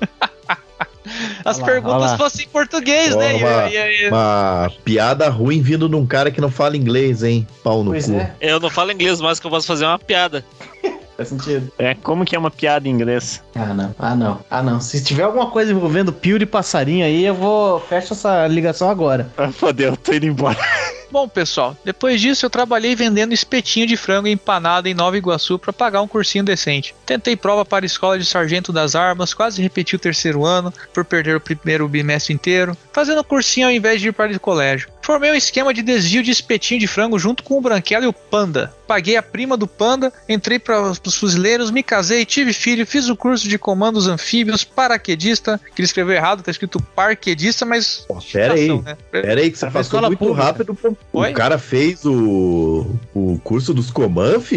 As 1.44 1.56
Olha 1.56 1.66
lá, 1.66 1.72
perguntas 1.72 2.00
olha 2.02 2.10
lá. 2.12 2.16
fossem 2.18 2.44
em 2.46 2.48
português, 2.48 3.14
Ó, 3.14 3.18
né? 3.18 3.36
E- 3.36 3.42
uma- 3.42 3.68
e- 3.68 4.02
e- 4.04 4.08
Uma 4.08 4.72
piada 4.84 5.28
ruim 5.28 5.60
vindo 5.60 5.88
de 5.88 5.96
um 5.96 6.06
cara 6.06 6.30
que 6.30 6.40
não 6.40 6.50
fala 6.50 6.76
inglês, 6.76 7.24
hein? 7.24 7.46
Pau 7.64 7.82
no 7.82 7.90
Pois 7.90 8.06
cu. 8.06 8.12
é, 8.14 8.34
Eu 8.40 8.60
não 8.60 8.70
falo 8.70 8.92
inglês, 8.92 9.20
mas 9.20 9.40
que 9.40 9.46
eu 9.46 9.50
posso 9.50 9.66
fazer 9.66 9.84
uma 9.84 9.98
piada. 9.98 10.44
faz 11.16 11.28
sentido. 11.28 11.72
É, 11.76 11.94
como 11.96 12.24
que 12.24 12.36
é 12.36 12.38
uma 12.38 12.50
piada 12.52 12.86
em 12.88 12.92
inglês? 12.92 13.42
Ah, 13.54 13.74
não. 13.74 13.94
Ah, 13.98 14.14
não. 14.14 14.40
Ah, 14.50 14.62
não. 14.62 14.80
Se 14.80 15.02
tiver 15.02 15.24
alguma 15.24 15.50
coisa 15.50 15.72
envolvendo 15.72 16.12
pio 16.12 16.38
de 16.38 16.46
passarinho 16.46 17.04
aí, 17.04 17.24
eu 17.24 17.34
vou. 17.34 17.80
Fecho 17.80 18.12
essa 18.14 18.46
ligação 18.46 18.88
agora. 18.88 19.30
Ah, 19.36 19.52
fodeu, 19.52 19.96
tô 19.96 20.12
indo 20.12 20.26
embora. 20.26 20.58
Bom, 21.12 21.28
pessoal, 21.28 21.76
depois 21.84 22.18
disso 22.22 22.46
eu 22.46 22.48
trabalhei 22.48 22.96
vendendo 22.96 23.34
espetinho 23.34 23.86
de 23.86 23.98
frango 23.98 24.26
empanado 24.26 24.88
em 24.88 24.94
Nova 24.94 25.18
Iguaçu 25.18 25.58
para 25.58 25.70
pagar 25.70 26.00
um 26.00 26.08
cursinho 26.08 26.42
decente. 26.42 26.94
Tentei 27.04 27.36
prova 27.36 27.66
para 27.66 27.84
a 27.84 27.86
escola 27.86 28.18
de 28.18 28.24
sargento 28.24 28.72
das 28.72 28.94
armas, 28.94 29.34
quase 29.34 29.60
repeti 29.60 29.94
o 29.94 29.98
terceiro 29.98 30.42
ano 30.42 30.72
por 30.94 31.04
perder 31.04 31.36
o 31.36 31.40
primeiro 31.40 31.86
bimestre 31.86 32.32
inteiro, 32.32 32.74
fazendo 32.94 33.22
cursinho 33.22 33.66
ao 33.66 33.72
invés 33.72 34.00
de 34.00 34.08
ir 34.08 34.12
para 34.12 34.32
o 34.32 34.40
colégio. 34.40 34.88
Formei 35.02 35.30
um 35.30 35.34
esquema 35.34 35.74
de 35.74 35.82
desvio 35.82 36.22
de 36.22 36.30
espetinho 36.30 36.80
de 36.80 36.86
frango 36.86 37.18
junto 37.18 37.42
com 37.42 37.58
o 37.58 37.60
Branquelo 37.60 38.04
e 38.04 38.08
o 38.08 38.12
Panda. 38.12 38.72
Paguei 38.86 39.16
a 39.16 39.22
prima 39.22 39.56
do 39.56 39.66
Panda, 39.66 40.10
entrei 40.28 40.58
para 40.58 40.80
os 40.80 41.16
fuzileiros, 41.18 41.70
me 41.70 41.82
casei, 41.82 42.24
tive 42.24 42.54
filho, 42.54 42.86
fiz 42.86 43.08
o 43.10 43.16
curso 43.16 43.41
de 43.48 43.58
comandos 43.58 44.06
anfíbios, 44.06 44.64
paraquedista, 44.64 45.60
que 45.74 45.80
ele 45.80 45.86
escreveu 45.86 46.14
errado, 46.14 46.42
tá 46.42 46.50
escrito 46.50 46.80
parquedista, 46.80 47.64
mas... 47.64 48.04
Pô, 48.08 48.18
pera 48.32 48.54
aí. 48.54 48.82
né? 48.82 48.96
Pera 49.10 49.40
aí 49.40 49.50
que 49.50 49.58
você 49.58 49.70
passou 49.70 50.00
muito 50.02 50.18
pública. 50.18 50.42
rápido. 50.42 50.74
pô. 50.74 50.96
Oi? 51.12 51.30
O 51.30 51.34
cara 51.34 51.58
fez 51.58 52.04
o, 52.04 52.86
o 53.14 53.40
curso 53.42 53.72
dos 53.72 53.90
Comanf? 53.90 54.52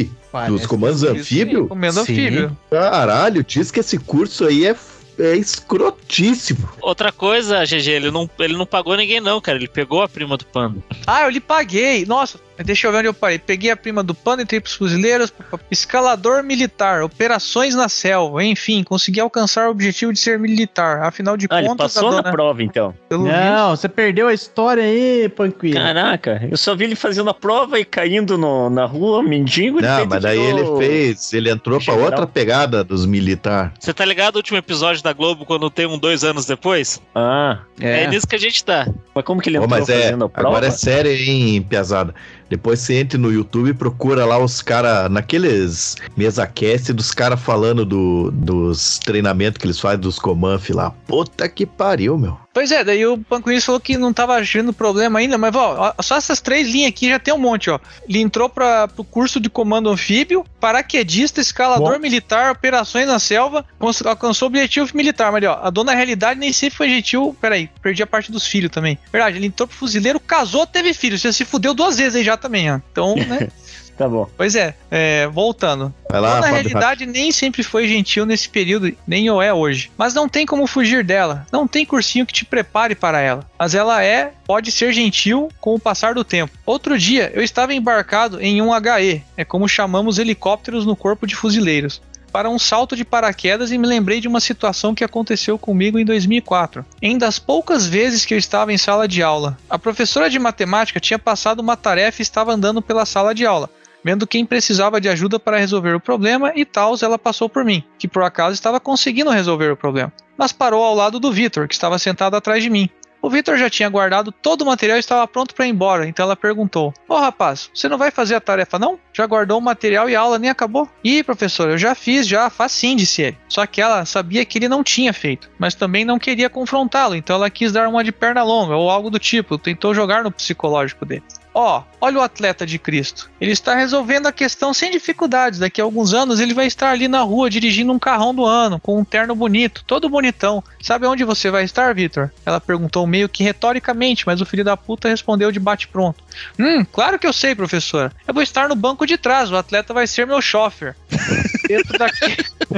Dos 0.47 0.65
comandos 0.65 1.03
anfíbios? 1.03 1.69
Comendo 1.69 1.93
Sim. 1.93 2.01
anfíbio. 2.01 2.57
Caralho, 2.69 3.43
diz 3.43 3.71
que 3.71 3.79
esse 3.79 3.97
curso 3.97 4.45
aí 4.45 4.67
é, 4.67 4.75
é 5.17 5.35
escrotíssimo. 5.37 6.67
Outra 6.81 7.11
coisa, 7.11 7.63
GG, 7.63 7.89
ele 7.89 8.11
não, 8.11 8.29
ele 8.39 8.57
não 8.57 8.65
pagou 8.65 8.97
ninguém, 8.97 9.21
não, 9.21 9.39
cara. 9.39 9.57
Ele 9.57 9.67
pegou 9.67 10.01
a 10.01 10.09
prima 10.09 10.35
do 10.35 10.45
panda. 10.45 10.79
Ah, 11.07 11.23
eu 11.23 11.29
lhe 11.29 11.39
paguei. 11.39 12.05
Nossa, 12.05 12.37
Deixa 12.63 12.87
eu 12.87 12.91
ver 12.91 12.99
onde 12.99 13.07
eu 13.07 13.13
parei. 13.13 13.37
Peguei 13.39 13.69
a 13.71 13.75
prima 13.77 14.01
do 14.03 14.13
pano 14.13 14.41
entre 14.41 14.57
os 14.63 14.73
fuzileiros, 14.73 15.33
escalador 15.69 16.43
militar, 16.43 17.01
operações 17.03 17.75
na 17.75 17.89
selva, 17.89 18.43
enfim, 18.43 18.83
consegui 18.83 19.19
alcançar 19.19 19.67
o 19.67 19.71
objetivo 19.71 20.13
de 20.13 20.19
ser 20.19 20.39
militar. 20.39 21.03
Afinal 21.03 21.35
de 21.35 21.47
Ah, 21.49 21.59
ele 21.59 21.67
contas, 21.67 21.93
passou 21.93 22.09
a 22.09 22.15
na 22.15 22.21
dona... 22.21 22.31
prova, 22.31 22.63
então. 22.63 22.93
pelo 23.09 23.23
visto- 23.25 23.35
Não, 23.37 23.75
você 23.75 23.89
perdeu 23.89 24.27
a 24.27 24.33
história 24.33 24.83
aí, 24.83 25.27
Panquilo. 25.29 25.75
Caraca, 25.75 26.47
eu 26.49 26.57
só 26.57 26.75
vi 26.75 26.85
ele 26.85 26.95
fazendo 26.95 27.29
a 27.29 27.33
prova 27.33 27.79
e 27.79 27.85
caindo 27.85 28.37
no- 28.37 28.69
na 28.69 28.85
rua, 28.85 29.21
mendigo. 29.23 29.81
de 29.81 29.87
Não, 29.87 30.05
mas 30.05 30.21
daí 30.23 30.39
virou- 30.39 30.81
ele 30.81 30.87
fez. 30.87 31.33
Ele 31.33 31.49
entrou 31.49 31.77
pra 31.79 31.93
General. 31.93 32.11
outra 32.11 32.27
pegada 32.27 32.83
dos 32.83 33.05
militares. 33.05 33.71
Você 33.79 33.93
tá 33.93 34.05
ligado 34.05 34.35
o 34.35 34.37
último 34.39 34.57
episódio 34.57 35.03
da 35.03 35.13
Globo 35.13 35.45
quando 35.45 35.69
tem 35.69 35.85
um 35.85 35.97
dois 35.97 36.23
anos 36.23 36.45
depois? 36.45 37.01
Ah, 37.13 37.59
É, 37.79 38.07
nisso 38.07 38.27
que 38.27 38.35
a 38.35 38.39
gente 38.39 38.63
tá. 38.63 38.87
mas 39.13 39.23
como 39.25 39.41
que 39.41 39.49
ele 39.49 39.57
entrou 39.57 39.69
mas 39.69 39.89
é, 39.89 40.01
fazendo 40.03 40.25
a 40.25 40.29
prova? 40.29 40.47
agora 40.49 40.67
é 40.67 40.71
sério, 40.71 41.11
hein, 41.11 41.61
Piazada. 41.61 42.13
Depois 42.49 42.79
você 42.79 42.95
entra 42.99 43.17
no 43.17 43.31
YouTube 43.31 43.69
e 43.69 43.73
procura 43.73 44.25
lá 44.25 44.37
os 44.37 44.61
caras, 44.61 45.09
naqueles 45.09 45.95
mesa 46.15 46.45
cast 46.45 46.93
dos 46.93 47.11
caras 47.11 47.39
falando 47.39 47.85
do, 47.85 48.31
dos 48.31 48.99
treinamentos 48.99 49.57
que 49.57 49.65
eles 49.65 49.79
fazem 49.79 49.99
dos 49.99 50.19
Comanf 50.19 50.69
lá. 50.69 50.91
Puta 51.07 51.49
que 51.49 51.65
pariu, 51.65 52.17
meu. 52.17 52.44
Pois 52.55 52.71
é, 52.71 52.85
daí 52.85 53.05
o 53.05 53.17
Panquinhos 53.17 53.65
falou 53.65 53.81
que 53.81 53.97
não 53.97 54.13
tava 54.13 54.33
achando 54.33 54.71
problema 54.71 55.19
ainda, 55.19 55.37
mas 55.37 55.53
ó, 55.53 55.93
só 56.01 56.15
essas 56.15 56.39
três 56.39 56.69
linhas 56.69 56.87
aqui 56.87 57.09
já 57.09 57.19
tem 57.19 57.33
um 57.33 57.37
monte, 57.37 57.69
ó. 57.69 57.77
Ele 58.07 58.21
entrou 58.21 58.47
para 58.47 58.87
pro 58.87 59.03
curso 59.03 59.41
de 59.41 59.49
comando 59.49 59.89
anfíbio, 59.89 60.45
paraquedista, 60.57 61.41
escalador 61.41 61.95
Bom. 61.95 61.99
militar, 61.99 62.53
operações 62.53 63.07
na 63.07 63.19
selva, 63.19 63.65
alcançou 64.05 64.45
o 64.45 64.51
objetivo 64.51 64.89
militar. 64.95 65.33
Mas 65.33 65.43
ó, 65.43 65.59
a 65.61 65.69
dona 65.69 65.93
realidade 65.93 66.39
nem 66.39 66.53
sempre 66.53 66.77
foi 66.77 66.87
gentil. 66.87 67.35
Peraí, 67.41 67.69
perdi 67.81 68.01
a 68.01 68.07
parte 68.07 68.31
dos 68.31 68.47
filhos 68.47 68.71
também. 68.71 68.97
Verdade, 69.11 69.35
ele 69.35 69.47
entrou 69.47 69.67
pro 69.67 69.75
fuzileiro, 69.75 70.17
casou, 70.17 70.65
teve 70.65 70.93
filho. 70.93 71.19
Você 71.19 71.33
se 71.33 71.43
fudeu 71.43 71.73
duas 71.73 71.97
vezes 71.97 72.15
aí 72.15 72.23
já 72.23 72.37
também, 72.37 72.71
ó. 72.71 72.79
Então, 72.89 73.17
né? 73.17 73.49
Tá 73.97 74.09
bom. 74.09 74.27
pois 74.35 74.55
é, 74.55 74.75
é, 74.91 75.27
voltando. 75.27 75.93
Vai 76.09 76.19
lá, 76.19 76.41
Na 76.41 76.47
realidade, 76.47 77.05
nem 77.05 77.31
sempre 77.31 77.63
foi 77.63 77.87
gentil 77.87 78.25
nesse 78.25 78.49
período, 78.49 78.91
nem 79.07 79.29
o 79.29 79.41
é 79.41 79.53
hoje. 79.53 79.91
Mas 79.97 80.13
não 80.13 80.27
tem 80.27 80.45
como 80.45 80.67
fugir 80.67 81.03
dela. 81.03 81.45
Não 81.51 81.67
tem 81.67 81.85
cursinho 81.85 82.25
que 82.25 82.33
te 82.33 82.45
prepare 82.45 82.93
para 82.93 83.21
ela. 83.21 83.49
Mas 83.57 83.73
ela 83.73 84.03
é, 84.03 84.33
pode 84.45 84.71
ser 84.71 84.91
gentil 84.93 85.49
com 85.61 85.75
o 85.75 85.79
passar 85.79 86.13
do 86.13 86.23
tempo. 86.23 86.57
Outro 86.65 86.97
dia, 86.97 87.31
eu 87.33 87.41
estava 87.41 87.73
embarcado 87.73 88.41
em 88.41 88.61
um 88.61 88.71
HE, 88.73 89.23
é 89.37 89.45
como 89.45 89.67
chamamos 89.67 90.19
helicópteros 90.19 90.85
no 90.85 90.95
corpo 90.95 91.25
de 91.25 91.35
fuzileiros. 91.35 92.01
Para 92.31 92.49
um 92.49 92.59
salto 92.59 92.97
de 92.97 93.05
paraquedas 93.05 93.71
e 93.71 93.77
me 93.77 93.87
lembrei 93.87 94.19
de 94.19 94.27
uma 94.27 94.41
situação 94.41 94.93
que 94.93 95.05
aconteceu 95.05 95.57
comigo 95.57 95.97
em 95.97 96.03
2004. 96.03 96.85
Em 97.01 97.17
das 97.17 97.39
poucas 97.39 97.87
vezes 97.87 98.25
que 98.25 98.33
eu 98.33 98.37
estava 98.37 98.73
em 98.73 98.77
sala 98.77 99.07
de 99.07 99.23
aula, 99.23 99.57
a 99.69 99.79
professora 99.79 100.29
de 100.29 100.37
matemática 100.37 100.99
tinha 100.99 101.17
passado 101.17 101.61
uma 101.61 101.77
tarefa 101.77 102.21
e 102.21 102.23
estava 102.23 102.51
andando 102.51 102.81
pela 102.81 103.05
sala 103.05 103.33
de 103.33 103.45
aula 103.45 103.69
vendo 104.05 104.27
quem 104.27 104.45
precisava 104.45 105.01
de 105.01 105.09
ajuda 105.09 105.39
para 105.39 105.57
resolver 105.57 105.95
o 105.95 105.99
problema 105.99 106.53
e 106.55 106.63
tal, 106.63 106.93
ela 107.01 107.17
passou 107.17 107.49
por 107.49 107.65
mim, 107.65 107.83
que 107.97 108.07
por 108.07 108.21
acaso 108.21 108.53
estava 108.53 108.79
conseguindo 108.79 109.31
resolver 109.31 109.71
o 109.71 109.75
problema. 109.75 110.13
Mas 110.37 110.51
parou 110.51 110.83
ao 110.83 110.93
lado 110.93 111.19
do 111.19 111.31
Vitor, 111.31 111.67
que 111.67 111.73
estava 111.73 111.97
sentado 111.97 112.35
atrás 112.35 112.61
de 112.61 112.69
mim. 112.69 112.87
O 113.19 113.29
Vitor 113.31 113.57
já 113.57 113.67
tinha 113.67 113.89
guardado 113.89 114.31
todo 114.31 114.61
o 114.61 114.65
material 114.67 114.97
e 114.97 114.99
estava 114.99 115.27
pronto 115.27 115.55
para 115.55 115.65
ir 115.65 115.71
embora, 115.71 116.07
então 116.07 116.23
ela 116.23 116.35
perguntou: 116.35 116.93
Ô 117.09 117.15
rapaz, 117.15 117.71
você 117.73 117.89
não 117.89 117.97
vai 117.97 118.11
fazer 118.11 118.35
a 118.35 118.39
tarefa 118.39 118.77
não? 118.77 118.99
Já 119.11 119.25
guardou 119.25 119.57
o 119.57 119.61
material 119.61 120.07
e 120.07 120.15
a 120.15 120.19
aula 120.19 120.37
nem 120.37 120.51
acabou? 120.51 120.87
Ih, 121.03 121.23
professor, 121.23 121.71
eu 121.71 121.77
já 121.77 121.95
fiz, 121.95 122.27
já, 122.27 122.47
faz 122.51 122.73
sim, 122.73 122.95
disse 122.95 123.23
ele. 123.23 123.37
Só 123.49 123.65
que 123.65 123.81
ela 123.81 124.05
sabia 124.05 124.45
que 124.45 124.59
ele 124.59 124.69
não 124.69 124.83
tinha 124.83 125.11
feito, 125.11 125.49
mas 125.57 125.73
também 125.73 126.05
não 126.05 126.19
queria 126.19 126.47
confrontá-lo, 126.51 127.15
então 127.15 127.37
ela 127.37 127.49
quis 127.49 127.71
dar 127.71 127.87
uma 127.87 128.03
de 128.03 128.11
perna 128.11 128.43
longa 128.43 128.75
ou 128.75 128.91
algo 128.91 129.09
do 129.09 129.17
tipo, 129.17 129.57
tentou 129.57 129.95
jogar 129.95 130.23
no 130.23 130.31
psicológico 130.31 131.03
dele. 131.03 131.23
Ó, 131.57 131.83
olha 132.01 132.17
o 132.17 132.21
atleta 132.21 132.65
de 132.65 132.77
Cristo. 132.77 133.29
Ele 133.39 133.53
está 133.53 133.75
resolvendo 133.75 134.27
a 134.27 134.31
questão 134.33 134.73
sem 134.73 134.91
dificuldades. 134.91 135.57
Daqui 135.57 135.79
a 135.79 135.85
alguns 135.85 136.13
anos 136.13 136.41
ele 136.41 136.53
vai 136.53 136.67
estar 136.67 136.89
ali 136.91 137.07
na 137.07 137.21
rua 137.21 137.49
dirigindo 137.49 137.93
um 137.93 137.97
carrão 137.97 138.35
do 138.35 138.43
ano, 138.45 138.77
com 138.77 138.99
um 138.99 139.05
terno 139.05 139.33
bonito, 139.33 139.81
todo 139.87 140.09
bonitão. 140.09 140.61
Sabe 140.81 141.07
onde 141.07 141.23
você 141.23 141.49
vai 141.49 141.63
estar, 141.63 141.95
Vitor? 141.95 142.29
Ela 142.45 142.59
perguntou 142.59 143.07
meio 143.07 143.29
que 143.29 143.41
retoricamente, 143.41 144.27
mas 144.27 144.41
o 144.41 144.45
filho 144.45 144.65
da 144.65 144.75
puta 144.75 145.07
respondeu 145.07 145.49
de 145.49 145.59
bate-pronto. 145.59 146.21
Hum, 146.59 146.83
claro 146.91 147.17
que 147.17 147.25
eu 147.25 147.31
sei, 147.31 147.55
professora. 147.55 148.11
Eu 148.27 148.33
vou 148.33 148.43
estar 148.43 148.67
no 148.67 148.75
banco 148.75 149.05
de 149.07 149.17
trás, 149.17 149.49
o 149.49 149.55
atleta 149.55 149.93
vai 149.93 150.05
ser 150.07 150.27
meu 150.27 150.41
chofer. 150.41 150.93
Dentro 151.69 151.97
daqui. 151.97 152.35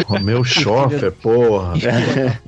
O 0.07 0.19
meu 0.19 0.43
chofer, 0.43 1.11
porra. 1.13 1.73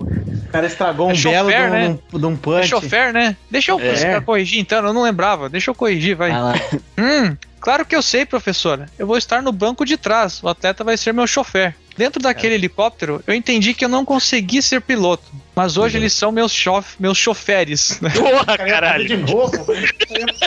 O 0.49 0.51
cara 0.51 0.65
estragou 0.65 1.09
um 1.09 1.11
É 1.11 1.15
belo 1.15 1.47
chofer, 1.51 1.61
de 1.61 1.67
um, 1.67 1.69
né? 1.69 1.99
de 2.11 2.25
um 2.25 2.33
É 2.33 2.37
punch. 2.37 2.67
chofer, 2.69 3.13
né? 3.13 3.37
Deixa 3.51 3.71
eu 3.71 3.79
É. 3.79 4.19
corrigir 4.19 4.59
então, 4.59 4.83
eu 4.83 4.91
não 4.93 5.03
lembrava. 5.03 5.47
Deixa 5.47 5.69
eu 5.69 5.75
corrigir, 5.75 6.17
vai. 6.19 6.31
Lá. 6.31 6.53
Hum, 6.97 7.37
claro 7.59 7.85
que 7.85 7.95
eu 7.95 8.01
sei, 8.01 8.25
professora. 8.25 8.87
Eu 8.99 9.07
vou 9.07 9.17
estar 9.17 9.41
no 9.41 9.51
banco 9.51 9.85
de 9.85 9.97
trás. 9.97 10.43
O 10.43 10.49
atleta 10.49 10.83
vai 10.83 10.97
ser 10.97 11.13
meu 11.13 11.25
chofer. 11.25 11.73
Dentro 11.99 12.21
daquele 12.21 12.55
helicóptero, 12.55 13.21
eu 13.27 13.33
entendi 13.33 13.73
que 13.73 13.83
eu 13.83 13.89
não 13.89 14.05
consegui 14.05 14.61
ser 14.61 14.79
piloto. 14.79 15.25
Mas 15.53 15.75
hoje 15.75 15.97
eles 15.97 16.13
são 16.13 16.31
meus, 16.31 16.53
chof 16.53 16.95
meus 16.97 17.17
choferes. 17.17 17.99
Porra, 18.17 18.57
caralho. 18.57 19.05
De 19.05 19.17
novo. 19.17 19.51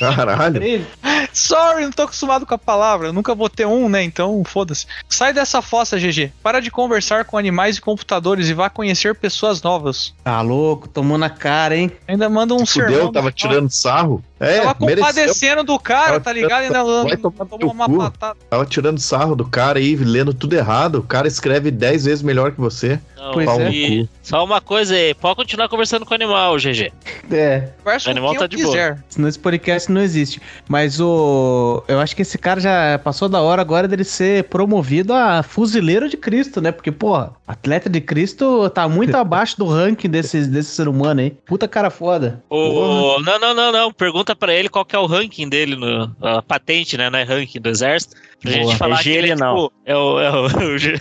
Caralho. 0.01 0.87
Sorry, 1.31 1.85
não 1.85 1.93
tô 1.93 2.05
acostumado 2.05 2.47
com 2.47 2.55
a 2.55 2.59
palavra. 2.59 3.09
Eu 3.09 3.13
nunca 3.13 3.35
vou 3.35 3.51
ter 3.51 3.67
um, 3.67 3.91
né? 3.91 4.03
Então, 4.03 4.43
foda-se. 4.47 4.87
Sai 5.07 5.35
dessa 5.35 5.61
fossa, 5.61 5.99
GG. 5.99 6.33
Para 6.43 6.61
de 6.61 6.71
conversar 6.71 7.27
com 7.27 7.37
animais 7.37 7.77
e 7.77 7.81
computadores 7.83 8.49
e 8.49 8.55
vá 8.55 8.71
conhecer 8.71 9.15
pessoas 9.15 9.61
novas. 9.61 10.15
Tá 10.25 10.41
louco, 10.41 10.89
tomou 10.89 11.19
na 11.19 11.29
cara, 11.29 11.77
hein? 11.77 11.93
Ainda 12.09 12.31
manda 12.31 12.55
um 12.55 12.65
sermão. 12.65 12.95
Fudeu, 12.95 13.13
tava 13.13 13.31
tirando 13.31 13.69
sarro. 13.69 14.25
É, 14.41 14.61
Tava 14.61 14.77
mereceu. 14.81 15.05
compadecendo 15.05 15.63
do 15.63 15.79
cara, 15.79 16.19
tá 16.19 16.33
ligado? 16.33 16.63
Ainda 16.63 16.83
Vai 16.83 17.17
tomar 17.17 17.45
no 17.45 17.59
tomou 17.59 17.73
uma 17.75 17.87
cu. 17.87 17.99
patada. 17.99 18.37
Tava 18.51 18.67
tirando 18.67 18.99
sarro 18.99 19.37
do 19.37 19.45
cara 19.45 19.79
aí, 19.79 19.95
lendo 19.95 20.35
tudo 20.35 20.55
errado. 20.55 20.97
O 20.97 21.03
cara 21.03 21.29
escreve 21.43 21.73
10 21.73 22.05
vezes 22.05 22.23
melhor 22.23 22.53
que 22.53 22.61
você. 22.61 23.01
Não, 23.23 23.33
Pois 23.35 23.49
e 23.73 24.03
cu. 24.03 24.09
só 24.21 24.45
uma 24.45 24.61
coisa 24.61 24.97
aí, 24.97 25.15
pode 25.15 25.37
continuar 25.37 25.69
conversando 25.69 26.05
com 26.05 26.11
o 26.11 26.15
animal, 26.15 26.57
GG. 26.57 26.93
É. 27.31 27.69
Conversa 27.79 28.09
O 28.09 28.11
animal 28.11 28.35
tá 28.35 28.49
de 28.49 28.57
eu 28.57 28.63
boa. 28.65 28.73
quiser. 28.75 29.05
Senão 29.09 29.29
esse 29.29 29.39
podcast 29.39 29.93
não 29.93 30.01
existe. 30.01 30.43
Mas 30.69 31.01
o. 31.01 31.85
Eu 31.87 32.01
acho 32.01 32.17
que 32.17 32.23
esse 32.23 32.37
cara 32.37 32.61
já 32.61 32.99
passou 32.99 33.29
da 33.29 33.41
hora 33.41 33.63
agora 33.63 33.87
dele 33.87 34.03
ser 34.03 34.45
promovido 34.45 35.15
a 35.15 35.45
fuzileiro 35.45 36.09
de 36.09 36.17
Cristo, 36.17 36.61
né? 36.61 36.73
Porque, 36.73 36.91
porra, 36.91 37.33
atleta 37.47 37.89
de 37.89 38.01
Cristo 38.01 38.69
tá 38.71 38.89
muito 38.89 39.15
abaixo 39.17 39.57
do 39.57 39.67
ranking 39.67 40.09
desse, 40.11 40.45
desse 40.49 40.71
ser 40.75 40.89
humano 40.89 41.21
aí. 41.21 41.31
Puta 41.31 41.69
cara 41.69 41.91
foda. 41.91 42.43
O... 42.51 43.21
Não, 43.21 43.39
não, 43.39 43.55
não, 43.55 43.71
não. 43.71 43.93
Pergunta 43.93 44.35
pra 44.35 44.53
ele 44.53 44.69
qual 44.69 44.85
que 44.85 44.97
é 44.97 44.99
o 44.99 45.07
ranking 45.07 45.49
dele, 45.49 45.77
no... 45.77 46.11
a 46.21 46.43
patente, 46.43 46.97
né? 46.97 47.09
Não 47.09 47.21
é 47.21 47.23
ranking 47.23 47.61
do 47.61 47.69
exército. 47.69 48.17
Pra 48.43 48.51
Boa. 48.51 48.65
gente 48.65 48.77
falar 48.77 48.99
É 48.99 49.03
que 49.05 49.11
ele 49.11 49.31
é, 49.31 49.37
tipo, 49.37 49.73
é 49.87 49.95
o, 49.97 50.21
é 50.21 50.31
o, 50.33 50.47
o 50.47 50.75
ele 50.75 50.99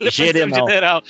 vai 0.00 0.10
ser 0.10 0.44
o 0.44 0.66
General. 0.66 1.02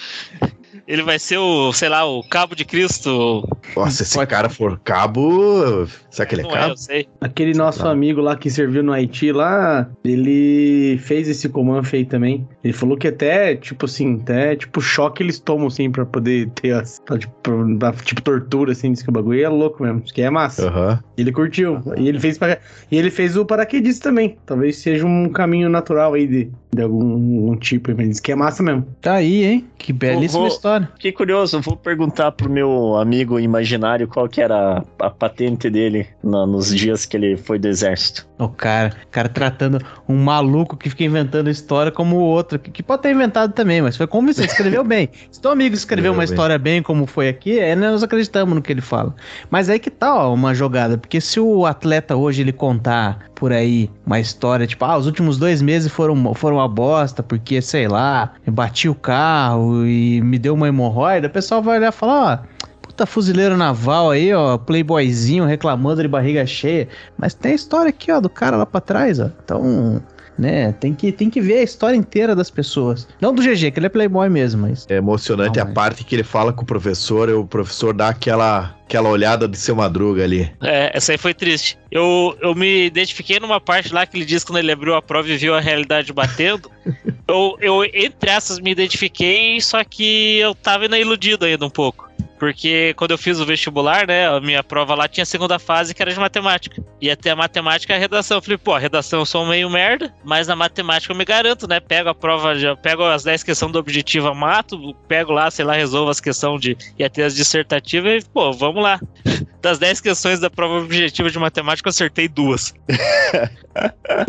Ele 0.87 1.03
vai 1.03 1.18
ser 1.18 1.39
o, 1.39 1.72
sei 1.72 1.89
lá, 1.89 2.05
o 2.05 2.22
cabo 2.22 2.55
de 2.55 2.64
Cristo. 2.64 3.47
Nossa, 3.76 4.03
esse 4.03 4.26
cara 4.26 4.49
for 4.49 4.78
cabo. 4.80 5.87
Será 6.11 6.26
que 6.26 6.35
ele 6.35 6.43
é 6.43 6.45
não 6.45 6.51
é, 6.51 6.55
cabo? 6.55 6.72
eu 6.72 6.76
sei. 6.76 7.09
Aquele 7.20 7.55
nosso 7.55 7.85
Lá. 7.85 7.91
amigo 7.91 8.20
lá 8.20 8.37
que 8.37 8.51
serviu 8.51 8.82
no 8.82 8.93
Haiti 8.93 9.32
lá, 9.32 9.89
ele 10.05 10.99
fez 10.99 11.28
esse 11.28 11.49
comando 11.49 11.89
aí 11.93 12.05
também. 12.05 12.47
Ele 12.62 12.72
falou 12.72 12.97
que 12.97 13.09
até, 13.09 13.57
tipo 13.57 13.87
assim, 13.87 14.20
até 14.22 14.57
tipo 14.57 14.80
choque 14.80 15.22
eles 15.22 15.39
tomam 15.41 15.66
assim 15.68 15.91
pra 15.91 16.05
poder 16.05 16.49
ter 16.55 16.72
as. 16.72 17.01
pra, 17.05 17.18
tipo, 17.18 17.32
pra- 17.78 17.93
tipo 17.93 18.22
tortura, 18.22 18.72
assim, 18.72 18.93
diz 18.93 19.03
que 19.03 19.09
o 19.09 19.12
bagulho 19.12 19.43
é 19.43 19.49
louco 19.49 19.82
mesmo. 19.82 20.03
Isso 20.05 20.14
que 20.14 20.22
é 20.22 20.30
massa. 20.30 20.68
Aham. 20.68 21.01
Ele 21.16 21.32
curtiu. 21.32 21.80
E 21.97 22.09
ele 22.09 22.18
fez 22.20 22.37
para... 22.39 22.59
E 22.91 22.97
ele 22.99 23.11
fez 23.11 23.37
o 23.37 23.45
paraquedista 23.45 24.09
também. 24.11 24.37
Talvez 24.45 24.76
seja 24.76 25.07
um 25.07 25.28
caminho 25.28 25.68
natural 25.68 26.14
aí 26.14 26.26
de, 26.26 26.51
de 26.75 26.83
algum, 26.83 27.12
algum 27.12 27.57
tipo, 27.57 27.95
mas 27.97 28.20
que 28.20 28.33
é 28.33 28.35
massa 28.35 28.62
mesmo. 28.62 28.87
Tá 29.01 29.14
aí, 29.14 29.45
hein? 29.45 29.66
Que 29.79 29.93
belíssima 29.93 30.41
Vou- 30.41 30.49
história. 30.49 30.89
Fiquei 30.95 31.12
curioso, 31.12 31.61
vou 31.61 31.77
perguntar 31.77 32.33
pro 32.33 32.49
meu 32.51 32.97
amigo 32.97 33.39
imaginário 33.39 34.09
qual 34.09 34.29
que 34.29 34.41
era 34.41 34.83
a, 35.01 35.07
a 35.07 35.11
patente 35.11 35.68
dele 35.70 36.07
na- 36.22 36.47
nos 36.47 36.75
dias 36.75 37.05
que 37.07 37.16
ele 37.16 37.37
foi 37.37 37.59
do 37.59 37.68
exército. 37.68 38.27
O 38.39 38.49
cara, 38.49 38.93
o 39.05 39.09
cara 39.11 39.29
tratando 39.29 39.79
um 40.09 40.16
maluco 40.16 40.77
que 40.77 40.91
fica 40.91 41.05
inventando 41.05 41.49
história 41.49 41.93
como 41.93 42.16
o 42.16 42.20
outro, 42.22 42.59
que, 42.59 42.70
que 42.70 42.83
pode 42.83 43.03
ter 43.03 43.12
inventado 43.14 43.53
também, 43.53 43.81
mas 43.81 43.97
foi 43.97 44.07
convincente, 44.07 44.49
escreveu 44.49 44.83
bem. 44.83 45.09
Se 45.31 45.41
teu 45.41 45.51
amigo 45.53 45.75
escreveu 45.75 46.12
uma 46.12 46.18
bem. 46.18 46.25
história 46.25 46.59
bem 46.59 46.83
como 46.83 47.07
foi 47.07 47.29
aqui, 47.29 47.59
é, 47.61 47.77
nós 47.77 48.03
acreditamos 48.03 48.55
no 48.55 48.61
que 48.62 48.72
ele 48.72 48.81
fala. 48.81 49.14
Mas 49.51 49.68
aí 49.68 49.79
que 49.79 49.91
tá, 49.91 50.14
ó, 50.14 50.35
uma 50.35 50.53
jogada, 50.55 50.99
porque 50.99 51.20
se 51.20 51.39
o 51.39 51.64
atleta 51.66 52.16
hoje 52.16 52.41
ele 52.43 52.53
contar 52.53 53.27
por 53.35 53.53
aí 53.53 53.89
uma 54.07 54.18
história, 54.18 54.66
tipo, 54.66 54.85
ah, 54.85 54.97
os 54.97 55.07
últimos 55.07 55.39
dois 55.39 55.61
meses 55.62 55.91
foram, 55.93 56.35
foram 56.35 56.61
uma 56.65 56.69
bosta, 56.69 57.23
porque, 57.23 57.61
sei 57.62 57.87
lá, 57.87 58.33
bati 58.47 58.89
o 58.89 58.95
carro 58.95 59.87
e 59.87 60.21
me 60.23 60.39
deu 60.39 60.55
uma 60.55 60.69
hemorroida, 60.69 61.29
o 61.29 61.31
pessoal 61.31 61.62
vai 61.62 61.79
olhar 61.79 61.89
e 61.89 61.93
falar, 61.93 62.43
ó, 62.43 62.55
Puta 62.95 63.07
fuzileiro 63.07 63.57
naval 63.57 64.11
aí, 64.11 64.33
ó, 64.33 64.59
playboyzinho 64.59 65.47
reclamando 65.47 66.03
de 66.03 66.07
barriga 66.07 66.47
cheia. 66.47 66.87
Mas 67.19 67.35
tem 67.35 67.53
a 67.53 67.55
história 67.55 67.89
aqui, 67.89 68.12
ó, 68.12 68.21
do 68.21 68.29
cara 68.29 68.57
lá 68.59 68.67
pra 68.67 68.81
trás, 68.81 69.19
ó. 69.19 69.31
Então, 69.43 70.01
né? 70.39 70.72
Tem 70.72 70.95
que, 70.95 71.12
tem 71.12 71.30
que 71.30 71.41
ver 71.41 71.59
a 71.59 71.62
história 71.62 71.97
inteira 71.97 72.35
das 72.35 72.51
pessoas. 72.51 73.07
Não 73.20 73.35
do 73.35 73.43
GG, 73.43 73.70
que 73.70 73.78
ele 73.78 73.87
é 73.87 73.89
playboy 73.89 74.28
mesmo, 74.28 74.62
mas... 74.62 74.87
É 74.89 74.97
emocionante 74.97 75.57
Não, 75.59 75.62
a 75.62 75.66
mas- 75.66 75.74
parte 75.74 76.05
que 76.05 76.14
ele 76.14 76.24
fala 76.24 76.53
com 76.53 76.62
o 76.62 76.66
professor 76.66 77.28
e 77.28 77.32
o 77.32 77.45
professor 77.45 77.95
dá 77.95 78.09
aquela, 78.09 78.76
aquela 78.85 79.09
olhada 79.09 79.47
de 79.49 79.57
seu 79.57 79.76
madruga 79.76 80.24
ali. 80.24 80.53
É, 80.62 80.91
essa 80.95 81.12
aí 81.12 81.18
foi 81.18 81.35
triste. 81.35 81.78
Eu, 81.91 82.37
eu 82.41 82.55
me 82.55 82.87
identifiquei 82.87 83.39
numa 83.39 83.61
parte 83.61 83.93
lá 83.93 84.07
que 84.07 84.16
ele 84.16 84.24
disse 84.24 84.45
quando 84.45 84.59
ele 84.59 84.72
abriu 84.72 84.95
a 84.95 85.03
prova 85.03 85.28
e 85.28 85.37
viu 85.37 85.55
a 85.55 85.61
realidade 85.61 86.12
batendo. 86.12 86.70
eu, 87.28 87.57
eu, 87.61 87.85
entre 87.85 88.30
essas, 88.30 88.59
me 88.59 88.70
identifiquei, 88.70 89.61
só 89.61 89.82
que 89.85 90.39
eu 90.39 90.55
tava 90.55 90.85
ainda 90.85 90.99
iludido 90.99 91.45
ainda 91.45 91.64
um 91.66 91.70
pouco. 91.70 92.09
Porque 92.39 92.95
quando 92.97 93.12
eu 93.12 93.18
fiz 93.18 93.39
o 93.41 93.47
vestibular, 93.47 94.07
né, 94.07 94.28
a 94.28 94.41
minha 94.41 94.62
prova 94.62 94.95
lá 94.95 95.09
tinha 95.09 95.22
a 95.22 95.26
segunda 95.26 95.59
fase 95.59 95.95
que 95.95 96.03
era 96.03 96.12
de 96.12 96.18
matemática. 96.18 96.82
Ia 97.01 97.16
ter 97.16 97.30
a 97.30 97.37
matemática 97.37 97.93
e 97.93 97.97
a 97.97 97.99
redação. 97.99 98.39
Eu 98.39 98.43
falei, 98.43 98.59
pô, 98.59 98.72
a 98.74 98.78
redação 98.78 99.20
eu 99.20 99.26
sou 99.26 99.47
meio 99.47 99.70
merda, 99.70 100.12
mas 100.24 100.47
na 100.47 100.57
matemática 100.57 101.12
eu 101.12 101.16
me 101.16 101.24
garanto, 101.24 101.68
né? 101.68 101.80
Pego 101.80 102.09
a 102.09 102.14
prova, 102.14 102.55
já 102.55 102.76
pego 102.76 103.05
as 103.05 103.22
10 103.24 103.43
questões 103.43 103.72
do 103.72 103.78
objetivo, 103.78 104.35
mato, 104.35 104.95
pego 105.09 105.32
lá, 105.32 105.51
sei 105.51 105.64
lá, 105.64 105.74
resolvo 105.74 106.11
as 106.11 106.20
questões 106.20 106.61
de. 106.61 106.76
ia 106.99 107.09
ter 107.09 107.22
as 107.22 107.35
dissertativas 107.35 108.24
e, 108.24 108.28
pô, 108.28 108.53
vamos 108.53 108.82
lá. 108.82 109.01
Das 109.64 109.78
10 109.78 110.03
questões 110.03 110.39
da 110.41 110.51
prova 110.51 110.74
objetiva 110.74 111.30
de 111.30 111.39
matemática, 111.39 111.89
eu 111.89 111.91
acertei 111.91 112.28
duas. 112.28 112.74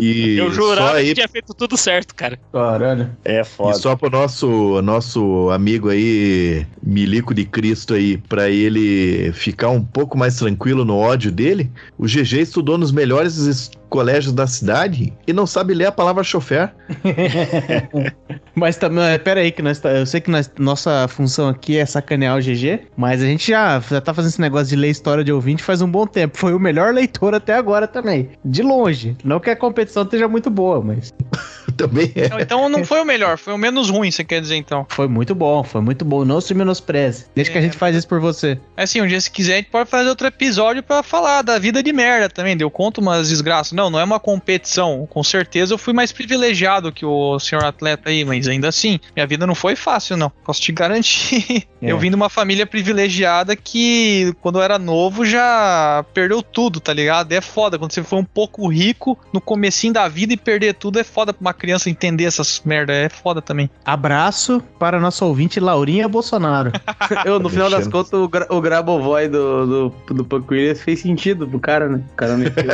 E 0.00 0.36
eu 0.36 0.48
só 0.48 0.54
jurava 0.54 0.96
aí 0.96 1.08
que 1.08 1.14
tinha 1.14 1.28
feito 1.28 1.54
tudo 1.54 1.76
certo, 1.76 2.14
cara. 2.14 2.38
Caralho. 2.52 3.16
É 3.24 3.40
E 3.40 3.44
foda. 3.44 3.74
só 3.74 3.94
pro 3.94 4.10
nosso, 4.10 4.80
nosso 4.82 5.50
amigo 5.50 5.88
aí, 5.88 6.66
Milico 6.82 7.32
de 7.32 7.44
Cristo 7.44 7.94
aí, 7.96 8.16
pra 8.18 8.48
ele 8.50 9.32
ficar 9.32 9.70
um 9.70 9.82
pouco 9.82 10.16
mais 10.16 10.36
tranquilo 10.36 10.84
no 10.84 10.96
ódio 10.96 11.30
dele, 11.32 11.70
o 11.98 12.04
GG 12.06 12.40
estudou 12.42 12.76
nos 12.78 12.92
melhores 12.92 13.36
es- 13.38 13.70
colégios 13.88 14.32
da 14.34 14.46
cidade 14.46 15.12
e 15.26 15.32
não 15.32 15.46
sabe 15.46 15.72
ler 15.72 15.86
a 15.86 15.92
palavra 15.92 16.22
chofer. 16.24 16.72
Mas 18.54 18.76
também, 18.76 19.18
pera 19.18 19.40
aí, 19.40 19.52
que 19.52 19.62
nós 19.62 19.78
tá, 19.78 19.90
eu 19.90 20.06
sei 20.06 20.20
que 20.20 20.30
nós- 20.30 20.50
nossa 20.58 21.06
função 21.08 21.48
aqui 21.48 21.76
é 21.76 21.84
sacanear 21.86 22.36
o 22.36 22.40
GG, 22.40 22.80
mas 22.96 23.22
a 23.22 23.26
gente 23.26 23.48
já, 23.50 23.78
já 23.80 24.00
tá 24.00 24.14
fazendo 24.14 24.30
esse 24.30 24.40
negócio 24.40 24.68
de 24.68 24.76
ler 24.76 24.88
história 24.90 25.22
de 25.22 25.30
ouvinte 25.32 25.62
faz 25.62 25.82
um 25.82 25.90
bom 25.90 26.06
tempo. 26.06 26.38
Foi 26.38 26.54
o 26.54 26.58
melhor 26.58 26.92
leitor 26.94 27.34
até 27.34 27.54
agora 27.54 27.86
também. 27.86 28.30
De 28.44 28.62
longe. 28.62 29.16
Não 29.22 29.38
que 29.38 29.50
a 29.50 29.56
competição 29.56 30.02
esteja 30.04 30.26
muito 30.26 30.48
boa, 30.50 30.80
mas 30.82 31.12
Também 31.76 32.12
é. 32.14 32.28
Não, 32.28 32.40
Então 32.40 32.68
não 32.68 32.84
foi 32.84 33.00
o 33.00 33.04
melhor, 33.04 33.36
foi 33.38 33.52
o 33.52 33.58
menos 33.58 33.90
ruim, 33.90 34.10
você 34.10 34.24
quer 34.24 34.40
dizer 34.40 34.56
então. 34.56 34.86
foi 34.88 35.08
muito 35.08 35.34
bom, 35.34 35.62
foi 35.62 35.80
muito 35.80 36.04
bom. 36.04 36.24
Não 36.24 36.40
se 36.40 36.54
menospreze. 36.54 37.26
Deixa 37.34 37.50
que 37.50 37.58
a 37.58 37.60
É. 37.60 37.64
gente 37.64 37.76
faz 37.76 37.94
isso 37.96 38.08
por 38.08 38.20
você. 38.20 38.58
É 38.76 38.82
Assim, 38.86 39.00
um 39.00 39.06
dia 39.06 39.20
se 39.20 39.30
quiser 39.30 39.54
a 39.54 39.56
gente 39.56 39.70
pode 39.70 39.90
fazer 39.90 40.08
outro 40.08 40.26
episódio 40.26 40.82
pra 40.82 41.02
falar 41.02 41.42
da 41.42 41.58
vida 41.58 41.82
de 41.82 41.92
merda 41.92 42.28
também. 42.28 42.56
Deu 42.56 42.70
conta 42.70 43.00
umas 43.00 43.28
desgraças. 43.28 43.72
Não, 43.72 43.90
não 43.90 43.98
é 43.98 44.04
uma 44.04 44.20
competição. 44.20 45.06
Com 45.10 45.22
certeza 45.24 45.74
eu 45.74 45.78
fui 45.78 45.92
mais 45.92 46.12
privilegiado 46.12 46.92
que 46.92 47.04
o 47.04 47.38
senhor 47.40 47.64
atleta 47.64 48.08
aí, 48.10 48.24
mas 48.24 48.46
ainda 48.48 48.68
assim, 48.68 49.00
minha 49.14 49.26
vida 49.26 49.46
não 49.46 49.54
foi 49.54 49.74
fácil, 49.76 50.16
não. 50.16 50.30
Posso 50.44 50.60
te 50.60 50.72
garantir. 50.72 51.66
É. 51.82 51.92
Eu 51.92 51.98
vim 51.98 52.08
de 52.08 52.16
uma 52.16 52.30
família 52.30 52.66
privilegiada 52.66 53.54
que, 53.54 54.32
quando 54.40 54.58
eu 54.58 54.62
era 54.62 54.78
novo, 54.78 55.24
já 55.26 56.04
perdeu 56.14 56.42
tudo, 56.42 56.80
tá 56.80 56.92
ligado? 56.92 57.30
É 57.32 57.40
foda. 57.40 57.78
Quando 57.78 57.92
você 57.92 58.02
foi 58.02 58.18
um 58.18 58.24
pouco 58.24 58.66
rico 58.68 59.18
no 59.32 59.40
comecinho 59.40 59.92
da 59.92 60.08
vida 60.08 60.32
e 60.32 60.36
perder 60.36 60.74
tudo, 60.74 60.98
é 60.98 61.04
foda 61.04 61.32
pra 61.34 61.40
uma 61.40 61.52
criança 61.52 61.65
entender 61.86 62.24
essas 62.24 62.60
merda. 62.64 62.92
É 62.92 63.08
foda 63.08 63.42
também. 63.42 63.70
Abraço 63.84 64.62
para 64.78 65.00
nossa 65.00 65.24
ouvinte 65.24 65.58
Laurinha 65.58 66.08
Bolsonaro. 66.08 66.72
Eu, 67.24 67.38
no 67.38 67.48
final 67.48 67.70
das 67.70 67.88
contas, 67.88 68.12
o, 68.12 68.28
gra 68.28 68.46
o 68.50 68.60
Grabovoi 68.60 69.28
do, 69.28 69.66
do, 69.66 70.14
do 70.14 70.24
Punk 70.24 70.52
Williams 70.52 70.82
fez 70.82 71.00
sentido 71.00 71.46
pro 71.46 71.58
cara, 71.58 71.88
né? 71.88 72.02
O 72.12 72.16
cara 72.16 72.36
meteu. 72.36 72.64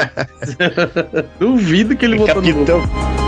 Duvido 1.39 1.97
que 1.97 2.05
ele 2.05 2.17
botou 2.17 2.43
no 2.43 2.53
Google. 2.53 2.81
Capitão. 2.81 3.23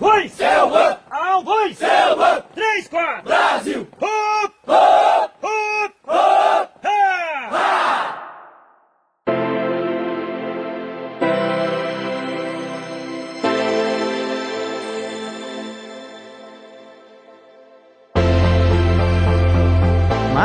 Vai, 0.00 0.28
Selva! 0.28 1.00
Um, 1.12 1.42
dois, 1.42 1.76
Selva! 1.76 2.44
Três, 2.54 2.86
quatro! 2.88 3.24
Brasil! 3.24 3.88
Hop! 4.00 4.52
Hop! 4.66 4.97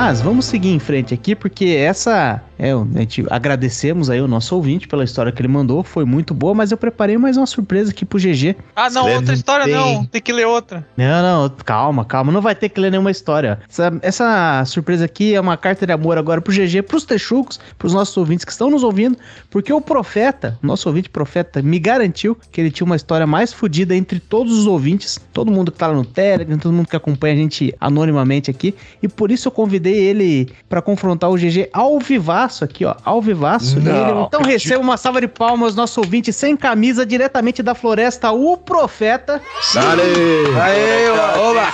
Mas 0.05 0.19
vamos 0.19 0.43
seguir 0.43 0.67
em 0.67 0.79
frente 0.79 1.13
aqui, 1.13 1.33
porque 1.33 1.63
essa. 1.63 2.43
É, 2.57 2.71
a 2.71 2.99
gente 2.99 3.25
agradecemos 3.29 4.09
aí 4.09 4.21
o 4.21 4.27
nosso 4.27 4.55
ouvinte 4.55 4.87
pela 4.87 5.03
história 5.03 5.31
que 5.31 5.41
ele 5.41 5.47
mandou, 5.47 5.83
foi 5.83 6.05
muito 6.05 6.33
boa, 6.33 6.53
mas 6.53 6.71
eu 6.71 6.77
preparei 6.77 7.17
mais 7.17 7.37
uma 7.37 7.45
surpresa 7.45 7.91
aqui 7.91 8.05
pro 8.05 8.19
GG. 8.19 8.55
Ah, 8.75 8.89
não, 8.89 9.01
Escreve 9.01 9.17
outra 9.17 9.33
história 9.33 9.65
bem. 9.65 9.75
não. 9.75 10.05
Tem 10.05 10.21
que 10.21 10.31
ler 10.31 10.45
outra. 10.45 10.85
Não, 10.95 11.21
não, 11.21 11.49
calma, 11.65 12.05
calma, 12.05 12.31
não 12.31 12.41
vai 12.41 12.55
ter 12.55 12.69
que 12.69 12.79
ler 12.79 12.91
nenhuma 12.91 13.11
história. 13.11 13.59
Essa, 13.69 13.93
essa 14.01 14.63
surpresa 14.65 15.05
aqui 15.05 15.33
é 15.33 15.41
uma 15.41 15.57
carta 15.57 15.85
de 15.85 15.91
amor 15.91 16.17
agora 16.17 16.41
pro 16.41 16.53
GG, 16.53 16.83
pros 16.83 17.05
texucos, 17.05 17.59
pros 17.77 17.93
nossos 17.93 18.15
ouvintes 18.17 18.45
que 18.45 18.51
estão 18.51 18.69
nos 18.69 18.83
ouvindo, 18.83 19.17
porque 19.49 19.73
o 19.73 19.81
profeta, 19.81 20.57
nosso 20.61 20.87
ouvinte 20.87 21.09
profeta, 21.09 21.61
me 21.61 21.79
garantiu 21.79 22.37
que 22.51 22.61
ele 22.61 22.71
tinha 22.71 22.85
uma 22.85 22.95
história 22.95 23.25
mais 23.25 23.51
fodida 23.51 23.95
entre 23.95 24.19
todos 24.19 24.57
os 24.57 24.67
ouvintes, 24.67 25.19
todo 25.31 25.51
mundo 25.51 25.71
que 25.71 25.77
tá 25.77 25.87
lá 25.87 25.93
no 25.93 26.05
Telegram, 26.05 26.57
todo 26.57 26.73
mundo 26.73 26.87
que 26.87 26.95
acompanha 26.95 27.33
a 27.33 27.37
gente 27.37 27.73
anonimamente 27.79 28.51
aqui, 28.51 28.75
e 29.01 29.07
por 29.07 29.31
isso 29.31 29.47
eu 29.47 29.51
convidei 29.51 29.95
ele 29.95 30.49
pra 30.69 30.81
confrontar 30.81 31.29
o 31.29 31.35
GG 31.35 31.69
ao 31.73 31.99
vivaço 32.43 32.63
aqui, 32.63 32.85
ó, 32.85 32.95
ao 33.03 33.21
vivaço. 33.21 33.79
Não, 33.79 34.23
então 34.23 34.41
receba 34.41 34.81
uma 34.81 34.97
salva 34.97 35.21
de 35.21 35.27
palmas, 35.27 35.75
nosso 35.75 36.01
ouvinte 36.01 36.33
sem 36.33 36.55
camisa, 36.55 37.05
diretamente 37.05 37.63
da 37.63 37.73
floresta, 37.73 38.31
o 38.31 38.57
profeta. 38.57 39.41
Dale! 39.73 40.01
Aê, 40.61 41.09
oba, 41.09 41.73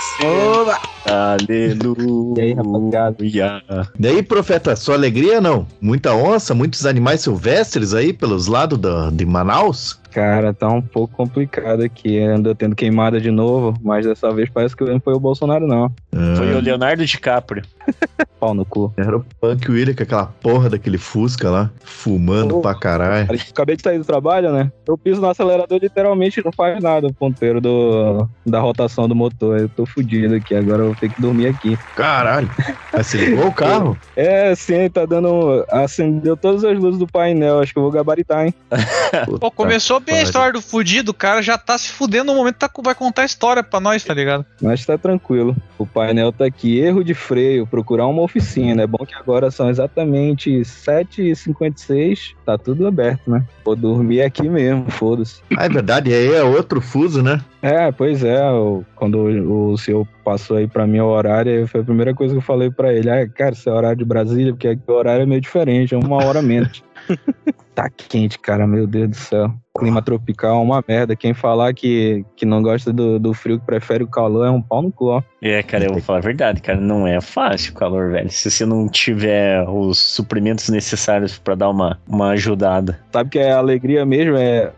oba! 0.60 0.80
Aleluia. 1.06 2.34
E 2.36 2.40
aí, 2.40 2.52
rapaziada? 2.54 3.88
Daí, 3.98 4.22
profeta, 4.22 4.76
sua 4.76 4.94
alegria 4.94 5.40
não? 5.40 5.66
Muita 5.80 6.14
onça, 6.14 6.54
muitos 6.54 6.86
animais 6.86 7.20
silvestres 7.20 7.94
aí 7.94 8.12
pelos 8.12 8.46
lados 8.46 8.78
da, 8.78 9.10
de 9.10 9.24
Manaus? 9.24 9.98
Cara, 10.10 10.52
tá 10.52 10.68
um 10.68 10.82
pouco 10.82 11.14
complicado 11.16 11.82
aqui. 11.82 12.18
Andou 12.18 12.52
tendo 12.54 12.74
queimada 12.74 13.20
de 13.20 13.30
novo, 13.30 13.78
mas 13.82 14.04
dessa 14.04 14.32
vez 14.32 14.50
parece 14.50 14.76
que 14.76 14.84
não 14.84 14.98
foi 15.00 15.14
o 15.14 15.20
Bolsonaro, 15.20 15.66
não. 15.68 15.90
Foi 16.36 16.52
o 16.54 16.60
Leonardo 16.60 17.04
DiCaprio. 17.06 17.62
Pau 18.40 18.52
no 18.54 18.64
cu. 18.64 18.92
Era 18.96 19.16
o 19.18 19.24
Punk 19.40 19.70
William 19.70 19.94
com 19.94 20.02
aquela 20.02 20.26
porra 20.26 20.70
daquele 20.70 20.98
Fusca 20.98 21.48
lá, 21.50 21.70
fumando 21.84 22.56
Oh. 22.56 22.60
pra 22.60 22.74
caralho. 22.74 23.26
Cara, 23.28 23.38
Acabei 23.50 23.76
de 23.76 23.82
sair 23.82 23.98
do 23.98 24.04
trabalho, 24.04 24.50
né? 24.52 24.72
Eu 24.88 24.96
piso 24.98 25.20
no 25.20 25.28
acelerador 25.28 25.78
literalmente 25.80 26.42
não 26.44 26.50
faz 26.50 26.82
nada 26.82 27.06
o 27.06 27.12
ponteiro 27.12 27.60
do, 27.60 28.26
da 28.44 28.58
rotação 28.58 29.06
do 29.06 29.14
motor. 29.14 29.60
Eu 29.60 29.68
tô 29.68 29.86
fudido 29.86 30.34
aqui, 30.34 30.54
agora 30.56 30.82
eu 30.82 30.89
vou 30.90 30.94
ter 31.00 31.08
que 31.12 31.20
dormir 31.20 31.46
aqui. 31.48 31.78
Caralho. 31.96 32.50
Você 32.92 33.16
ligou 33.18 33.46
o 33.48 33.52
carro? 33.52 33.96
É, 34.16 34.54
sim, 34.54 34.88
tá 34.88 35.04
dando. 35.06 35.64
Acendeu 35.70 36.36
todas 36.36 36.64
as 36.64 36.78
luzes 36.78 36.98
do 36.98 37.06
painel. 37.06 37.60
Acho 37.60 37.72
que 37.72 37.78
eu 37.78 37.82
vou 37.82 37.92
gabaritar, 37.92 38.46
hein? 38.46 38.54
Pô, 39.40 39.50
começou 39.50 39.98
bem 40.00 40.18
a 40.18 40.22
história 40.22 40.52
do 40.52 40.60
fudido, 40.62 41.10
o 41.10 41.14
cara 41.14 41.42
já 41.42 41.56
tá 41.58 41.76
se 41.76 41.90
fudendo 41.90 42.32
no 42.32 42.34
momento 42.38 42.54
que 42.54 42.60
tá- 42.60 42.70
vai 42.82 42.94
contar 42.94 43.22
a 43.22 43.24
história 43.24 43.62
pra 43.62 43.80
nós, 43.80 44.04
tá 44.04 44.14
ligado? 44.14 44.44
Mas 44.62 44.84
tá 44.86 44.96
tranquilo. 44.96 45.56
O 45.78 45.86
painel 45.86 46.32
tá 46.32 46.44
aqui. 46.44 46.78
Erro 46.78 47.02
de 47.04 47.14
freio, 47.14 47.66
procurar 47.66 48.06
uma 48.06 48.22
oficina. 48.22 48.82
É 48.82 48.86
bom 48.86 49.04
que 49.06 49.14
agora 49.14 49.50
são 49.50 49.68
exatamente 49.68 50.64
7h56. 50.64 52.34
Tá 52.44 52.56
tudo 52.58 52.86
aberto, 52.86 53.30
né? 53.30 53.42
Vou 53.64 53.76
dormir 53.76 54.22
aqui 54.22 54.48
mesmo, 54.48 54.90
foda-se. 54.90 55.40
Ah, 55.56 55.66
é 55.66 55.68
verdade, 55.68 56.12
aí 56.12 56.32
é 56.34 56.42
outro 56.42 56.80
fuso, 56.80 57.22
né? 57.22 57.40
É, 57.62 57.90
pois 57.92 58.24
é. 58.24 58.42
o- 58.50 58.84
quando 58.96 59.16
o, 59.18 59.72
o 59.72 59.78
senhor 59.78 60.06
passou 60.24 60.56
aí 60.56 60.66
pra 60.66 60.86
mim 60.86 61.00
o 61.00 61.06
horário, 61.06 61.66
foi 61.66 61.80
a 61.80 61.84
primeira 61.84 62.14
coisa 62.14 62.34
que 62.34 62.38
eu 62.38 62.42
falei 62.42 62.70
pra 62.70 62.92
ele. 62.92 63.10
Ah, 63.10 63.28
cara, 63.28 63.52
esse 63.52 63.68
é 63.68 63.72
horário 63.72 63.98
de 63.98 64.04
Brasília, 64.04 64.52
porque 64.52 64.68
aqui 64.68 64.82
o 64.86 64.92
horário 64.92 65.22
é 65.22 65.26
meio 65.26 65.40
diferente, 65.40 65.94
é 65.94 65.98
uma 65.98 66.24
hora 66.24 66.40
menos. 66.42 66.82
tá 67.74 67.88
quente, 67.88 68.38
cara, 68.38 68.66
meu 68.66 68.86
Deus 68.86 69.10
do 69.10 69.16
céu. 69.16 69.54
Clima 69.78 70.02
tropical 70.02 70.56
é 70.56 70.62
uma 70.62 70.84
merda. 70.86 71.16
Quem 71.16 71.32
falar 71.32 71.72
que, 71.72 72.24
que 72.36 72.44
não 72.44 72.62
gosta 72.62 72.92
do, 72.92 73.18
do 73.18 73.32
frio, 73.32 73.58
que 73.58 73.64
prefere 73.64 74.02
o 74.02 74.08
calor, 74.08 74.46
é 74.46 74.50
um 74.50 74.60
pau 74.60 74.82
no 74.82 74.92
cu, 74.92 75.06
ó. 75.06 75.22
É, 75.40 75.62
cara, 75.62 75.84
eu 75.84 75.92
vou 75.92 76.02
falar 76.02 76.18
a 76.18 76.22
verdade, 76.22 76.60
cara. 76.60 76.80
Não 76.80 77.06
é 77.06 77.20
fácil 77.20 77.72
o 77.72 77.76
calor, 77.76 78.10
velho. 78.10 78.28
Se 78.30 78.50
você 78.50 78.66
não 78.66 78.88
tiver 78.88 79.66
os 79.68 79.98
suprimentos 79.98 80.68
necessários 80.68 81.38
pra 81.38 81.54
dar 81.54 81.70
uma, 81.70 81.98
uma 82.06 82.30
ajudada. 82.30 82.98
Sabe 83.12 83.30
que 83.30 83.38
a 83.38 83.58
alegria 83.58 84.04
mesmo 84.04 84.36
é 84.36 84.72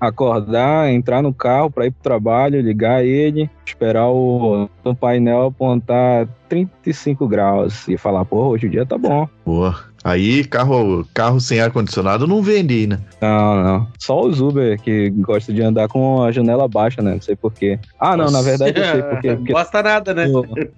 acordar, 0.00 0.90
entrar 0.90 1.22
no 1.22 1.32
carro 1.32 1.70
pra 1.70 1.86
ir 1.86 1.92
pro 1.92 2.02
trabalho, 2.02 2.60
ligar 2.60 3.04
ele, 3.04 3.48
esperar 3.64 4.10
o, 4.10 4.68
o 4.82 4.94
painel 4.94 5.46
apontar 5.46 6.28
35 6.48 7.26
graus 7.26 7.88
e 7.88 7.96
falar, 7.96 8.24
pô, 8.24 8.48
hoje 8.48 8.66
o 8.66 8.70
dia 8.70 8.84
tá 8.84 8.98
bom. 8.98 9.28
Boa. 9.46 9.93
Aí, 10.04 10.44
carro, 10.44 11.06
carro 11.14 11.40
sem 11.40 11.60
ar-condicionado 11.60 12.26
não 12.26 12.42
vende 12.42 12.74
aí, 12.74 12.86
né? 12.86 12.98
Não, 13.22 13.64
não. 13.64 13.88
Só 13.98 14.20
os 14.20 14.38
Uber 14.38 14.78
que 14.78 15.08
gostam 15.08 15.54
de 15.54 15.62
andar 15.62 15.88
com 15.88 16.22
a 16.22 16.30
janela 16.30 16.68
baixa, 16.68 17.00
né? 17.00 17.14
Não 17.14 17.22
sei 17.22 17.34
porquê. 17.34 17.78
Ah, 17.98 18.14
não, 18.14 18.30
na 18.30 18.42
verdade 18.42 18.78
eu 18.78 18.84
sei 18.84 19.02
porquê. 19.02 19.32
porque 19.36 19.52
Gosta 19.52 19.82
nada, 19.82 20.12
né? 20.12 20.26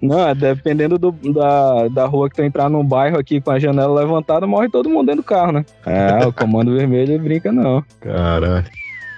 Não, 0.01 0.29
é 0.29 0.33
dependendo 0.33 0.97
do- 0.97 1.11
da, 1.33 1.89
da 1.89 2.05
rua 2.05 2.29
que 2.29 2.37
tu 2.37 2.41
entrar 2.41 2.69
num 2.69 2.85
bairro 2.85 3.19
aqui 3.19 3.41
com 3.41 3.51
a 3.51 3.59
janela 3.59 3.99
levantada, 3.99 4.47
morre 4.47 4.69
todo 4.69 4.89
mundo 4.89 5.07
dentro 5.07 5.21
do 5.21 5.25
carro, 5.25 5.51
né? 5.51 5.65
É, 5.85 6.25
o 6.25 6.31
comando 6.31 6.73
vermelho 6.73 7.19
brinca 7.19 7.51
não. 7.51 7.83
Caralho. 7.99 8.63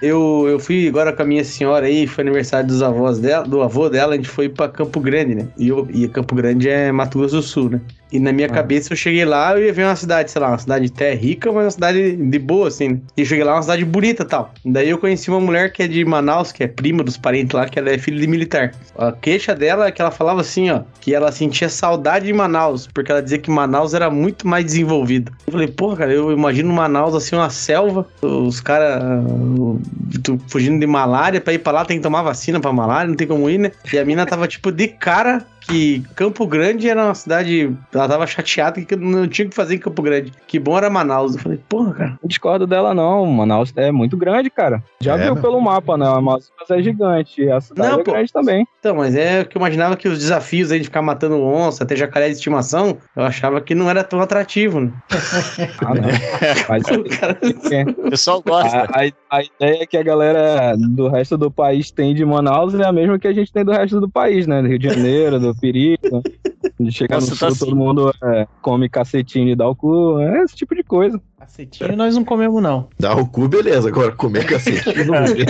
Eu, 0.02 0.46
eu 0.48 0.58
fui 0.58 0.88
agora 0.88 1.12
com 1.12 1.22
a 1.22 1.26
minha 1.26 1.44
senhora 1.44 1.86
aí, 1.86 2.06
foi 2.06 2.22
aniversário 2.24 2.66
dos 2.66 2.82
avós 2.82 3.18
dela, 3.18 3.44
do 3.46 3.60
avô 3.62 3.88
dela, 3.90 4.14
a 4.14 4.16
gente 4.16 4.28
foi 4.30 4.48
pra 4.48 4.66
Campo 4.66 4.98
Grande, 4.98 5.34
né? 5.34 5.48
E, 5.58 5.68
eu, 5.68 5.86
e 5.92 6.08
Campo 6.08 6.34
Grande 6.34 6.68
é 6.70 6.90
Mato 6.90 7.18
Grosso 7.18 7.36
do 7.36 7.42
Sul, 7.42 7.68
né? 7.70 7.80
E 8.12 8.18
na 8.18 8.32
minha 8.32 8.48
cabeça 8.48 8.92
eu 8.92 8.96
cheguei 8.96 9.24
lá, 9.24 9.52
eu 9.56 9.64
ia 9.64 9.72
ver 9.72 9.84
uma 9.84 9.96
cidade, 9.96 10.30
sei 10.30 10.40
lá, 10.40 10.48
uma 10.48 10.58
cidade 10.58 10.92
até 10.94 11.14
rica, 11.14 11.52
mas 11.52 11.64
uma 11.64 11.70
cidade 11.70 12.16
de 12.16 12.38
boa, 12.38 12.68
assim. 12.68 12.88
né? 12.88 13.00
E 13.16 13.24
cheguei 13.24 13.44
lá, 13.44 13.54
uma 13.54 13.62
cidade 13.62 13.84
bonita 13.84 14.22
e 14.22 14.26
tal. 14.26 14.52
Daí 14.64 14.88
eu 14.88 14.98
conheci 14.98 15.30
uma 15.30 15.40
mulher 15.40 15.72
que 15.72 15.82
é 15.82 15.88
de 15.88 16.04
Manaus, 16.04 16.52
que 16.52 16.64
é 16.64 16.66
prima 16.68 17.02
dos 17.02 17.16
parentes 17.16 17.52
lá, 17.54 17.66
que 17.66 17.78
ela 17.78 17.90
é 17.90 17.98
filha 17.98 18.20
de 18.20 18.26
militar. 18.26 18.72
A 18.96 19.12
queixa 19.12 19.54
dela 19.54 19.86
é 19.86 19.92
que 19.92 20.00
ela 20.00 20.10
falava 20.10 20.40
assim, 20.40 20.70
ó, 20.70 20.82
que 21.00 21.14
ela 21.14 21.30
sentia 21.30 21.68
saudade 21.68 22.26
de 22.26 22.32
Manaus, 22.32 22.88
porque 22.92 23.10
ela 23.12 23.22
dizia 23.22 23.38
que 23.38 23.50
Manaus 23.50 23.94
era 23.94 24.10
muito 24.10 24.46
mais 24.46 24.64
desenvolvido. 24.64 25.32
Eu 25.46 25.52
falei, 25.52 25.68
porra, 25.68 25.96
cara, 25.98 26.12
eu 26.12 26.32
imagino 26.32 26.72
Manaus 26.72 27.14
assim, 27.14 27.36
uma 27.36 27.50
selva, 27.50 28.06
os 28.22 28.60
caras 28.60 29.02
fugindo 30.48 30.78
de 30.80 30.86
malária, 30.86 31.40
pra 31.40 31.52
ir 31.52 31.58
pra 31.58 31.72
lá 31.72 31.84
tem 31.84 31.96
que 31.96 32.02
tomar 32.02 32.22
vacina 32.22 32.60
pra 32.60 32.72
malária, 32.72 33.08
não 33.08 33.16
tem 33.16 33.26
como 33.26 33.48
ir, 33.48 33.58
né? 33.58 33.72
E 33.92 33.98
a 33.98 34.04
mina 34.04 34.26
tava 34.26 34.46
tipo 34.48 34.70
de 34.72 34.88
cara 34.88 35.44
que 35.70 36.02
Campo 36.14 36.46
Grande 36.46 36.88
era 36.88 37.04
uma 37.04 37.14
cidade. 37.14 37.72
Ela 37.94 38.08
tava 38.08 38.26
chateada 38.26 38.80
que 38.80 38.96
não 38.96 39.26
tinha 39.28 39.46
o 39.46 39.50
que 39.50 39.56
fazer 39.56 39.76
em 39.76 39.78
Campo 39.78 40.02
Grande. 40.02 40.32
Que 40.46 40.58
bom 40.58 40.76
era 40.76 40.90
Manaus. 40.90 41.34
Eu 41.34 41.40
falei, 41.40 41.58
porra, 41.68 41.92
cara. 41.94 42.10
Não 42.22 42.28
discordo 42.28 42.66
dela, 42.66 42.92
não. 42.94 43.24
Manaus 43.26 43.72
é 43.76 43.90
muito 43.92 44.16
grande, 44.16 44.50
cara. 44.50 44.82
Já 45.00 45.14
É, 45.14 45.24
viu 45.24 45.34
meu? 45.34 45.42
pelo 45.42 45.60
mapa, 45.60 45.96
né? 45.96 46.06
Mas 46.20 46.50
é 46.70 46.82
gigante. 46.82 47.48
A 47.50 47.60
cidade 47.60 47.90
Não, 47.92 48.00
é 48.00 48.04
pô. 48.04 48.12
grande 48.12 48.32
também. 48.32 48.66
Então, 48.80 48.96
mas 48.96 49.14
é 49.14 49.44
que 49.44 49.56
eu 49.56 49.60
imaginava 49.60 49.96
que 49.96 50.08
os 50.08 50.18
desafios 50.18 50.72
aí 50.72 50.78
de 50.78 50.84
ficar 50.86 51.02
matando 51.02 51.40
onça, 51.42 51.84
até 51.84 51.94
jacaré 51.94 52.28
de 52.28 52.34
estimação, 52.34 52.98
eu 53.16 53.22
achava 53.24 53.60
que 53.60 53.74
não 53.74 53.88
era 53.88 54.02
tão 54.02 54.20
atrativo, 54.20 54.80
né? 54.80 54.92
Ah, 55.84 55.94
não. 55.94 56.08
Mas 56.68 56.82
Cara, 57.20 57.38
O 57.98 58.10
pessoal 58.10 58.42
gosta. 58.42 58.78
a, 58.92 59.04
a, 59.06 59.38
a 59.38 59.42
ideia 59.44 59.86
que 59.86 59.96
a 59.96 60.02
galera 60.02 60.74
do 60.76 61.08
resto 61.08 61.36
do 61.36 61.50
país 61.50 61.90
tem 61.90 62.14
de 62.14 62.24
Manaus 62.24 62.74
é 62.74 62.84
a 62.86 62.92
mesma 62.92 63.18
que 63.18 63.28
a 63.28 63.32
gente 63.32 63.52
tem 63.52 63.64
do 63.64 63.72
resto 63.72 64.00
do 64.00 64.08
país, 64.08 64.46
né? 64.46 64.62
Do 64.62 64.68
Rio 64.68 64.78
de 64.78 64.88
Janeiro, 64.88 65.38
do 65.38 65.54
Perigo. 65.60 66.22
De 66.78 66.90
chegar 66.90 67.16
Nossa, 67.16 67.32
no 67.32 67.36
tá 67.36 67.46
sul, 67.46 67.48
assim. 67.48 67.58
todo 67.58 67.76
mundo 67.76 68.12
é, 68.22 68.46
come 68.62 68.88
cacetinho 68.88 69.50
e 69.50 69.56
dá 69.56 69.68
o 69.68 69.76
cu. 69.76 70.18
É 70.18 70.42
esse 70.42 70.56
tipo 70.56 70.74
de 70.74 70.82
coisa. 70.82 71.20
Cacetinho 71.40 71.96
nós 71.96 72.14
não 72.14 72.22
comemos, 72.22 72.62
não. 72.62 72.86
Dá 72.98 73.14
o 73.16 73.26
cu, 73.26 73.48
beleza. 73.48 73.88
Agora 73.88 74.12
comer 74.12 74.44
cacetinho 74.46 75.06
não 75.06 75.24
vem. 75.26 75.46